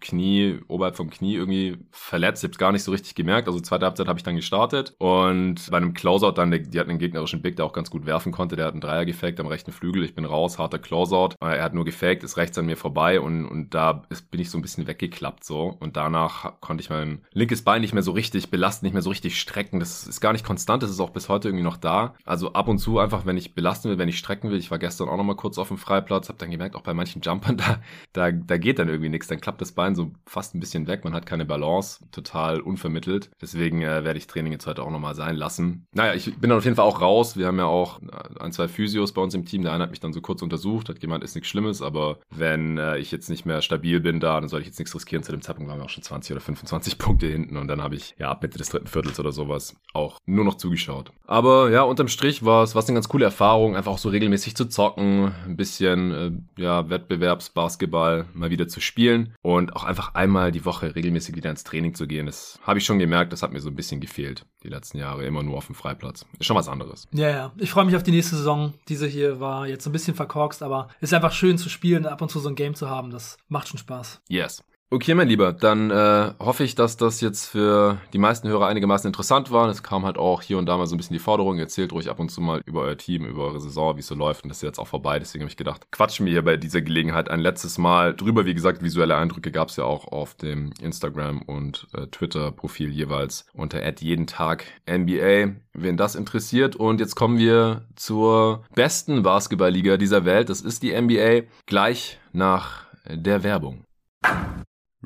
Knie, 0.00 0.60
oberhalb 0.68 0.96
vom 0.96 1.10
Knie 1.10 1.34
irgendwie 1.34 1.78
verletzt. 1.90 2.44
Ich 2.44 2.50
habe 2.50 2.58
gar 2.58 2.72
nicht 2.72 2.82
so 2.82 2.92
richtig 2.92 3.14
gemerkt. 3.14 3.48
Also 3.48 3.60
zweite 3.60 3.86
Halbzeit 3.86 4.08
habe 4.08 4.18
ich 4.18 4.22
dann 4.22 4.36
gestartet 4.36 4.94
und 4.98 5.70
bei 5.70 5.76
einem 5.76 5.94
Closeout 5.94 6.32
dann, 6.32 6.50
die 6.50 6.78
hatten 6.78 6.90
einen 6.90 6.98
gegnerischen 6.98 7.42
Big, 7.42 7.56
der 7.56 7.64
auch 7.64 7.72
ganz 7.72 7.90
gut 7.90 8.06
werfen 8.06 8.32
konnte. 8.32 8.56
Der 8.56 8.66
hat 8.66 8.72
einen 8.72 8.80
Dreier 8.80 9.04
gefaked 9.04 9.40
am 9.40 9.46
rechten 9.46 9.72
Flügel. 9.72 10.04
Ich 10.04 10.14
bin 10.14 10.24
raus, 10.24 10.58
harter 10.58 10.78
Closeout. 10.78 11.36
Er 11.40 11.62
hat 11.62 11.74
nur 11.74 11.84
gefaked, 11.84 12.22
ist 12.22 12.36
rechts 12.36 12.58
an 12.58 12.66
mir 12.66 12.76
vorbei 12.76 13.20
und, 13.20 13.46
und 13.46 13.74
da 13.74 14.02
ist, 14.10 14.30
bin 14.30 14.40
ich 14.40 14.50
so 14.50 14.58
ein 14.58 14.62
bisschen 14.62 14.86
weggeklappt 14.86 15.44
so. 15.44 15.76
Und 15.80 15.96
danach 15.96 16.60
konnte 16.60 16.82
ich 16.82 16.90
mein 16.90 17.22
linkes 17.32 17.62
Bein 17.62 17.80
nicht 17.80 17.94
mehr 17.94 18.02
so 18.02 18.12
richtig 18.12 18.50
belasten, 18.50 18.86
nicht 18.86 18.92
mehr 18.92 19.02
so 19.02 19.10
richtig 19.10 19.38
strecken. 19.38 19.80
Das 19.80 20.06
ist 20.06 20.20
gar 20.20 20.32
nicht 20.32 20.44
konstant, 20.44 20.82
das 20.82 20.90
ist 20.90 21.00
auch 21.00 21.10
bis 21.10 21.28
heute 21.28 21.48
irgendwie 21.48 21.64
noch 21.64 21.76
da. 21.76 22.14
Also 22.24 22.52
ab 22.52 22.68
und 22.68 22.78
zu 22.78 22.98
einfach, 22.98 23.26
wenn 23.26 23.36
ich 23.36 23.54
belasten 23.54 23.90
will, 23.90 23.98
wenn 23.98 24.08
ich 24.08 24.18
strecken 24.18 24.50
will. 24.50 24.58
Ich 24.58 24.70
war 24.70 24.78
gestern 24.78 25.08
auch 25.08 25.16
noch 25.16 25.24
mal 25.24 25.36
kurz 25.36 25.58
auf 25.58 25.68
dem 25.68 25.78
Freiplatz, 25.78 26.28
habe 26.28 26.38
dann 26.38 26.50
gemerkt, 26.50 26.76
auch 26.76 26.82
bei 26.82 26.94
manchen 26.94 27.22
Jumpern, 27.22 27.56
da, 27.56 27.80
da, 28.12 28.30
da 28.32 28.56
geht 28.56 28.78
dann 28.78 28.88
irgendwie 28.88 29.08
nichts. 29.08 29.28
Dann 29.28 29.40
klappt 29.40 29.53
das 29.58 29.72
Bein 29.72 29.94
so 29.94 30.12
fast 30.26 30.54
ein 30.54 30.60
bisschen 30.60 30.86
weg. 30.86 31.04
Man 31.04 31.14
hat 31.14 31.26
keine 31.26 31.44
Balance, 31.44 32.04
total 32.10 32.60
unvermittelt. 32.60 33.30
Deswegen 33.40 33.82
äh, 33.82 34.04
werde 34.04 34.18
ich 34.18 34.26
Training 34.26 34.52
jetzt 34.52 34.66
heute 34.66 34.82
auch 34.82 34.90
nochmal 34.90 35.14
sein 35.14 35.36
lassen. 35.36 35.86
Naja, 35.92 36.14
ich 36.14 36.36
bin 36.36 36.50
dann 36.50 36.58
auf 36.58 36.64
jeden 36.64 36.76
Fall 36.76 36.86
auch 36.86 37.00
raus. 37.00 37.36
Wir 37.36 37.46
haben 37.46 37.58
ja 37.58 37.66
auch 37.66 38.00
äh, 38.02 38.40
ein, 38.40 38.52
zwei 38.52 38.68
Physios 38.68 39.12
bei 39.12 39.22
uns 39.22 39.34
im 39.34 39.44
Team. 39.44 39.62
Der 39.62 39.72
eine 39.72 39.84
hat 39.84 39.90
mich 39.90 40.00
dann 40.00 40.12
so 40.12 40.20
kurz 40.20 40.42
untersucht, 40.42 40.88
hat 40.88 41.00
gemeint, 41.00 41.24
ist 41.24 41.34
nichts 41.34 41.48
Schlimmes, 41.48 41.82
aber 41.82 42.18
wenn 42.30 42.78
äh, 42.78 42.98
ich 42.98 43.10
jetzt 43.10 43.28
nicht 43.28 43.46
mehr 43.46 43.62
stabil 43.62 44.00
bin 44.00 44.20
da, 44.20 44.40
dann 44.40 44.48
soll 44.48 44.60
ich 44.60 44.66
jetzt 44.66 44.78
nichts 44.78 44.94
riskieren. 44.94 45.22
Zu 45.22 45.32
dem 45.32 45.42
Zeitpunkt 45.42 45.70
waren 45.70 45.78
wir 45.78 45.84
auch 45.84 45.90
schon 45.90 46.02
20 46.02 46.32
oder 46.32 46.40
25 46.40 46.98
Punkte 46.98 47.26
hinten 47.26 47.56
und 47.56 47.68
dann 47.68 47.82
habe 47.82 47.94
ich 47.94 48.14
ja 48.18 48.30
ab 48.30 48.42
Mitte 48.42 48.58
des 48.58 48.68
dritten 48.68 48.86
Viertels 48.86 49.18
oder 49.20 49.32
sowas 49.32 49.76
auch 49.92 50.18
nur 50.26 50.44
noch 50.44 50.54
zugeschaut. 50.54 51.12
Aber 51.26 51.70
ja, 51.70 51.82
unterm 51.82 52.08
Strich 52.08 52.44
war 52.44 52.62
es 52.62 52.76
eine 52.76 52.94
ganz 52.94 53.08
coole 53.08 53.24
Erfahrung, 53.24 53.76
einfach 53.76 53.92
auch 53.92 53.98
so 53.98 54.08
regelmäßig 54.08 54.56
zu 54.56 54.66
zocken, 54.66 55.32
ein 55.46 55.56
bisschen 55.56 56.12
äh, 56.56 56.62
ja, 56.62 56.88
Wettbewerbsbasketball 56.90 58.26
mal 58.34 58.50
wieder 58.50 58.68
zu 58.68 58.80
spielen 58.80 59.34
und 59.44 59.76
auch 59.76 59.84
einfach 59.84 60.14
einmal 60.14 60.52
die 60.52 60.64
Woche 60.64 60.96
regelmäßig 60.96 61.36
wieder 61.36 61.50
ins 61.50 61.64
Training 61.64 61.94
zu 61.94 62.06
gehen. 62.06 62.24
Das 62.24 62.58
habe 62.62 62.78
ich 62.78 62.86
schon 62.86 62.98
gemerkt, 62.98 63.30
das 63.30 63.42
hat 63.42 63.52
mir 63.52 63.60
so 63.60 63.68
ein 63.68 63.74
bisschen 63.74 64.00
gefehlt, 64.00 64.46
die 64.62 64.68
letzten 64.68 64.96
Jahre, 64.96 65.26
immer 65.26 65.42
nur 65.42 65.58
auf 65.58 65.66
dem 65.66 65.74
Freiplatz. 65.74 66.24
Ist 66.38 66.46
schon 66.46 66.56
was 66.56 66.66
anderes. 66.66 67.06
Ja, 67.12 67.28
ja. 67.28 67.52
Ich 67.58 67.70
freue 67.70 67.84
mich 67.84 67.94
auf 67.94 68.02
die 68.02 68.10
nächste 68.10 68.36
Saison. 68.36 68.72
Diese 68.88 69.06
hier 69.06 69.40
war 69.40 69.68
jetzt 69.68 69.84
ein 69.84 69.92
bisschen 69.92 70.14
verkorkst, 70.14 70.62
aber 70.62 70.88
ist 71.02 71.12
einfach 71.12 71.32
schön 71.32 71.58
zu 71.58 71.68
spielen, 71.68 72.06
ab 72.06 72.22
und 72.22 72.30
zu 72.30 72.40
so 72.40 72.48
ein 72.48 72.54
Game 72.54 72.74
zu 72.74 72.88
haben. 72.88 73.10
Das 73.10 73.36
macht 73.48 73.68
schon 73.68 73.76
Spaß. 73.76 74.22
Yes. 74.28 74.64
Okay, 74.90 75.14
mein 75.14 75.26
Lieber, 75.26 75.52
dann 75.52 75.90
äh, 75.90 76.34
hoffe 76.38 76.62
ich, 76.62 76.76
dass 76.76 76.96
das 76.96 77.20
jetzt 77.20 77.46
für 77.46 77.98
die 78.12 78.18
meisten 78.18 78.46
Hörer 78.46 78.68
einigermaßen 78.68 79.08
interessant 79.08 79.50
war. 79.50 79.68
Es 79.68 79.82
kam 79.82 80.04
halt 80.04 80.18
auch 80.18 80.40
hier 80.40 80.56
und 80.56 80.66
da 80.66 80.76
mal 80.76 80.86
so 80.86 80.94
ein 80.94 80.98
bisschen 80.98 81.14
die 81.14 81.20
Forderung. 81.20 81.58
Erzählt 81.58 81.92
ruhig 81.92 82.10
ab 82.10 82.20
und 82.20 82.30
zu 82.30 82.40
mal 82.40 82.60
über 82.64 82.82
euer 82.82 82.96
Team, 82.96 83.24
über 83.24 83.44
eure 83.44 83.60
Saison, 83.60 83.96
wie 83.96 84.00
es 84.00 84.06
so 84.06 84.14
läuft. 84.14 84.44
Und 84.44 84.50
das 84.50 84.58
ist 84.58 84.62
jetzt 84.62 84.78
auch 84.78 84.86
vorbei. 84.86 85.18
Deswegen 85.18 85.42
habe 85.42 85.50
ich 85.50 85.56
gedacht, 85.56 85.90
quatschen 85.90 86.26
wir 86.26 86.32
hier 86.32 86.44
bei 86.44 86.56
dieser 86.56 86.80
Gelegenheit 86.80 87.28
ein 87.28 87.40
letztes 87.40 87.76
Mal 87.76 88.14
drüber. 88.14 88.44
Wie 88.44 88.54
gesagt, 88.54 88.84
visuelle 88.84 89.16
Eindrücke 89.16 89.50
gab 89.50 89.70
es 89.70 89.76
ja 89.76 89.84
auch 89.84 90.06
auf 90.06 90.34
dem 90.34 90.70
Instagram 90.80 91.42
und 91.42 91.88
äh, 91.94 92.06
Twitter-Profil 92.06 92.90
jeweils 92.90 93.46
unter 93.52 93.82
jeden 94.00 94.28
Tag 94.28 94.64
NBA. 94.88 95.54
Wen 95.72 95.96
das 95.96 96.14
interessiert. 96.14 96.76
Und 96.76 97.00
jetzt 97.00 97.16
kommen 97.16 97.38
wir 97.38 97.82
zur 97.96 98.62
besten 98.76 99.24
Basketballliga 99.24 99.96
dieser 99.96 100.24
Welt. 100.24 100.50
Das 100.50 100.60
ist 100.60 100.84
die 100.84 100.92
NBA. 100.92 101.48
Gleich 101.66 102.20
nach 102.32 102.84
der 103.08 103.42
Werbung. 103.42 103.84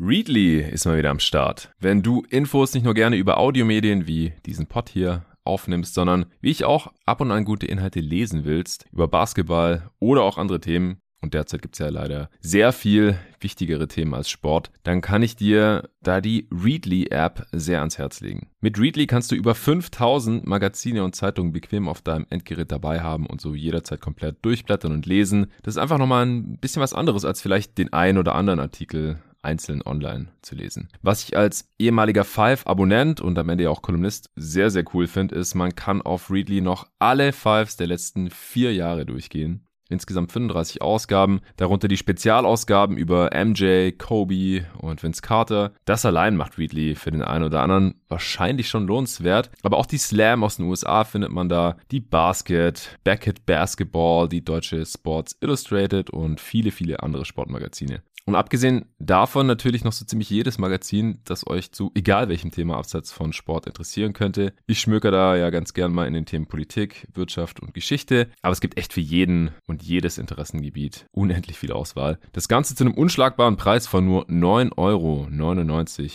Readly 0.00 0.60
ist 0.60 0.86
mal 0.86 0.96
wieder 0.96 1.10
am 1.10 1.18
Start. 1.18 1.72
Wenn 1.80 2.02
du 2.02 2.22
Infos 2.30 2.72
nicht 2.72 2.84
nur 2.84 2.94
gerne 2.94 3.16
über 3.16 3.38
Audiomedien 3.38 4.06
wie 4.06 4.32
diesen 4.46 4.66
Pod 4.66 4.88
hier 4.88 5.24
aufnimmst, 5.42 5.94
sondern 5.94 6.26
wie 6.40 6.50
ich 6.50 6.64
auch 6.64 6.92
ab 7.04 7.20
und 7.20 7.32
an 7.32 7.44
gute 7.44 7.66
Inhalte 7.66 8.00
lesen 8.00 8.44
willst, 8.44 8.84
über 8.92 9.08
Basketball 9.08 9.90
oder 9.98 10.22
auch 10.22 10.38
andere 10.38 10.60
Themen, 10.60 10.98
und 11.20 11.34
derzeit 11.34 11.62
gibt's 11.62 11.80
ja 11.80 11.88
leider 11.88 12.30
sehr 12.38 12.72
viel 12.72 13.18
wichtigere 13.40 13.88
Themen 13.88 14.14
als 14.14 14.30
Sport, 14.30 14.70
dann 14.84 15.00
kann 15.00 15.24
ich 15.24 15.34
dir 15.34 15.88
da 16.00 16.20
die 16.20 16.48
Readly-App 16.52 17.46
sehr 17.50 17.80
ans 17.80 17.98
Herz 17.98 18.20
legen. 18.20 18.50
Mit 18.60 18.78
Readly 18.78 19.08
kannst 19.08 19.32
du 19.32 19.34
über 19.34 19.56
5000 19.56 20.46
Magazine 20.46 21.02
und 21.02 21.16
Zeitungen 21.16 21.52
bequem 21.52 21.88
auf 21.88 22.02
deinem 22.02 22.26
Endgerät 22.30 22.70
dabei 22.70 23.00
haben 23.00 23.26
und 23.26 23.40
so 23.40 23.52
jederzeit 23.56 24.00
komplett 24.00 24.44
durchblättern 24.44 24.92
und 24.92 25.06
lesen. 25.06 25.50
Das 25.64 25.74
ist 25.74 25.78
einfach 25.78 25.98
nochmal 25.98 26.24
ein 26.24 26.58
bisschen 26.58 26.82
was 26.82 26.94
anderes 26.94 27.24
als 27.24 27.42
vielleicht 27.42 27.78
den 27.78 27.92
einen 27.92 28.18
oder 28.18 28.36
anderen 28.36 28.60
Artikel 28.60 29.18
einzeln 29.42 29.82
online 29.84 30.28
zu 30.42 30.54
lesen. 30.54 30.88
Was 31.02 31.24
ich 31.24 31.36
als 31.36 31.68
ehemaliger 31.78 32.24
Five-Abonnent 32.24 33.20
und 33.20 33.38
am 33.38 33.48
Ende 33.48 33.64
ja 33.64 33.70
auch 33.70 33.82
Kolumnist 33.82 34.30
sehr, 34.36 34.70
sehr 34.70 34.84
cool 34.94 35.06
finde, 35.06 35.34
ist, 35.34 35.54
man 35.54 35.74
kann 35.74 36.02
auf 36.02 36.30
Readly 36.30 36.60
noch 36.60 36.86
alle 36.98 37.32
Fives 37.32 37.76
der 37.76 37.86
letzten 37.86 38.30
vier 38.30 38.74
Jahre 38.74 39.06
durchgehen. 39.06 39.64
Insgesamt 39.90 40.32
35 40.32 40.82
Ausgaben, 40.82 41.40
darunter 41.56 41.88
die 41.88 41.96
Spezialausgaben 41.96 42.98
über 42.98 43.30
MJ, 43.32 43.92
Kobe 43.92 44.66
und 44.76 45.02
Vince 45.02 45.22
Carter. 45.22 45.72
Das 45.86 46.04
allein 46.04 46.36
macht 46.36 46.58
Readly 46.58 46.94
für 46.94 47.10
den 47.10 47.22
einen 47.22 47.44
oder 47.44 47.62
anderen 47.62 47.94
wahrscheinlich 48.06 48.68
schon 48.68 48.86
lohnenswert. 48.86 49.50
Aber 49.62 49.78
auch 49.78 49.86
die 49.86 49.96
Slam 49.96 50.44
aus 50.44 50.56
den 50.56 50.66
USA 50.66 51.04
findet 51.04 51.30
man 51.30 51.48
da, 51.48 51.78
die 51.90 52.00
Basket, 52.00 52.98
Beckett 53.02 53.46
Basketball, 53.46 54.28
die 54.28 54.44
deutsche 54.44 54.84
Sports 54.84 55.38
Illustrated 55.40 56.10
und 56.10 56.38
viele, 56.38 56.70
viele 56.70 57.02
andere 57.02 57.24
Sportmagazine. 57.24 58.02
Und 58.28 58.34
abgesehen 58.34 58.84
davon 58.98 59.46
natürlich 59.46 59.84
noch 59.84 59.92
so 59.92 60.04
ziemlich 60.04 60.28
jedes 60.28 60.58
Magazin, 60.58 61.20
das 61.24 61.46
euch 61.46 61.72
zu 61.72 61.92
egal 61.94 62.28
welchem 62.28 62.50
Thema 62.50 62.76
abseits 62.76 63.10
von 63.10 63.32
Sport 63.32 63.66
interessieren 63.66 64.12
könnte. 64.12 64.52
Ich 64.66 64.80
schmöker 64.80 65.10
da 65.10 65.34
ja 65.34 65.48
ganz 65.48 65.72
gern 65.72 65.94
mal 65.94 66.06
in 66.06 66.12
den 66.12 66.26
Themen 66.26 66.44
Politik, 66.44 67.08
Wirtschaft 67.14 67.58
und 67.60 67.72
Geschichte, 67.72 68.28
aber 68.42 68.52
es 68.52 68.60
gibt 68.60 68.76
echt 68.76 68.92
für 68.92 69.00
jeden 69.00 69.52
und 69.66 69.82
jedes 69.82 70.18
Interessengebiet 70.18 71.06
unendlich 71.10 71.56
viel 71.56 71.72
Auswahl. 71.72 72.18
Das 72.32 72.48
Ganze 72.48 72.74
zu 72.74 72.84
einem 72.84 72.92
unschlagbaren 72.92 73.56
Preis 73.56 73.86
von 73.86 74.04
nur 74.04 74.26
9,99 74.26 74.76
Euro 74.76 75.26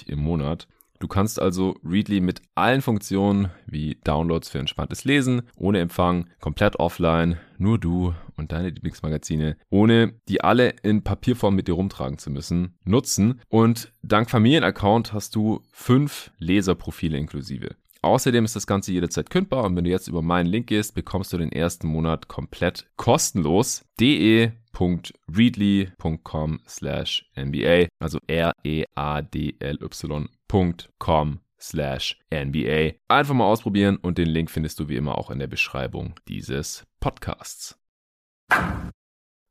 im 0.06 0.20
Monat. 0.20 0.68
Du 1.04 1.10
kannst 1.10 1.38
also 1.38 1.76
Readly 1.84 2.22
mit 2.22 2.42
allen 2.56 2.82
Funktionen 2.82 3.50
wie 3.66 3.98
Downloads 4.06 4.48
für 4.48 4.60
entspanntes 4.60 5.04
Lesen, 5.04 5.42
ohne 5.58 5.82
Empfang, 5.82 6.30
komplett 6.40 6.78
offline, 6.78 7.38
nur 7.58 7.78
du 7.78 8.14
und 8.38 8.54
deine 8.54 8.70
Lieblingsmagazine, 8.70 9.58
ohne 9.70 10.14
die 10.30 10.40
alle 10.40 10.70
in 10.82 11.04
Papierform 11.04 11.56
mit 11.56 11.68
dir 11.68 11.74
rumtragen 11.74 12.20
zu 12.20 12.32
müssen, 12.32 12.78
nutzen. 12.86 13.42
Und 13.50 13.92
dank 14.02 14.30
Familienaccount 14.30 15.12
hast 15.12 15.36
du 15.36 15.60
fünf 15.74 16.32
Leserprofile 16.38 17.18
inklusive. 17.18 17.76
Außerdem 18.04 18.46
ist 18.46 18.56
das 18.56 18.68
Ganze 18.68 18.92
jederzeit 18.92 19.32
kündbar 19.32 19.64
und 19.64 19.76
wenn 19.76 19.86
du 19.86 19.90
jetzt 19.90 20.08
über 20.08 20.22
meinen 20.22 20.46
Link 20.46 20.68
gehst, 20.68 20.94
bekommst 20.94 21.34
du 21.34 21.38
den 21.38 21.52
ersten 21.52 21.88
Monat 21.88 22.28
komplett 22.28 22.86
kostenlos. 22.98 23.84
de.readly.com 24.00 26.60
slash 26.68 27.26
NBA, 27.36 27.88
also 28.00 28.20
R-E-A-D-L-Y 28.28 30.28
patreon.com 30.54 31.40
slash 31.60 32.20
NBA. 32.32 32.94
Einfach 33.08 33.34
mal 33.34 33.46
ausprobieren 33.46 33.98
und 33.98 34.18
den 34.18 34.28
Link 34.28 34.52
findest 34.52 34.80
du 34.80 34.90
wie 34.90 34.98
immer 34.98 35.18
auch 35.18 35.32
in 35.32 35.40
der 35.40 35.48
Beschreibung 35.48 36.16
dieses 36.28 36.86
Podcasts. 37.00 37.80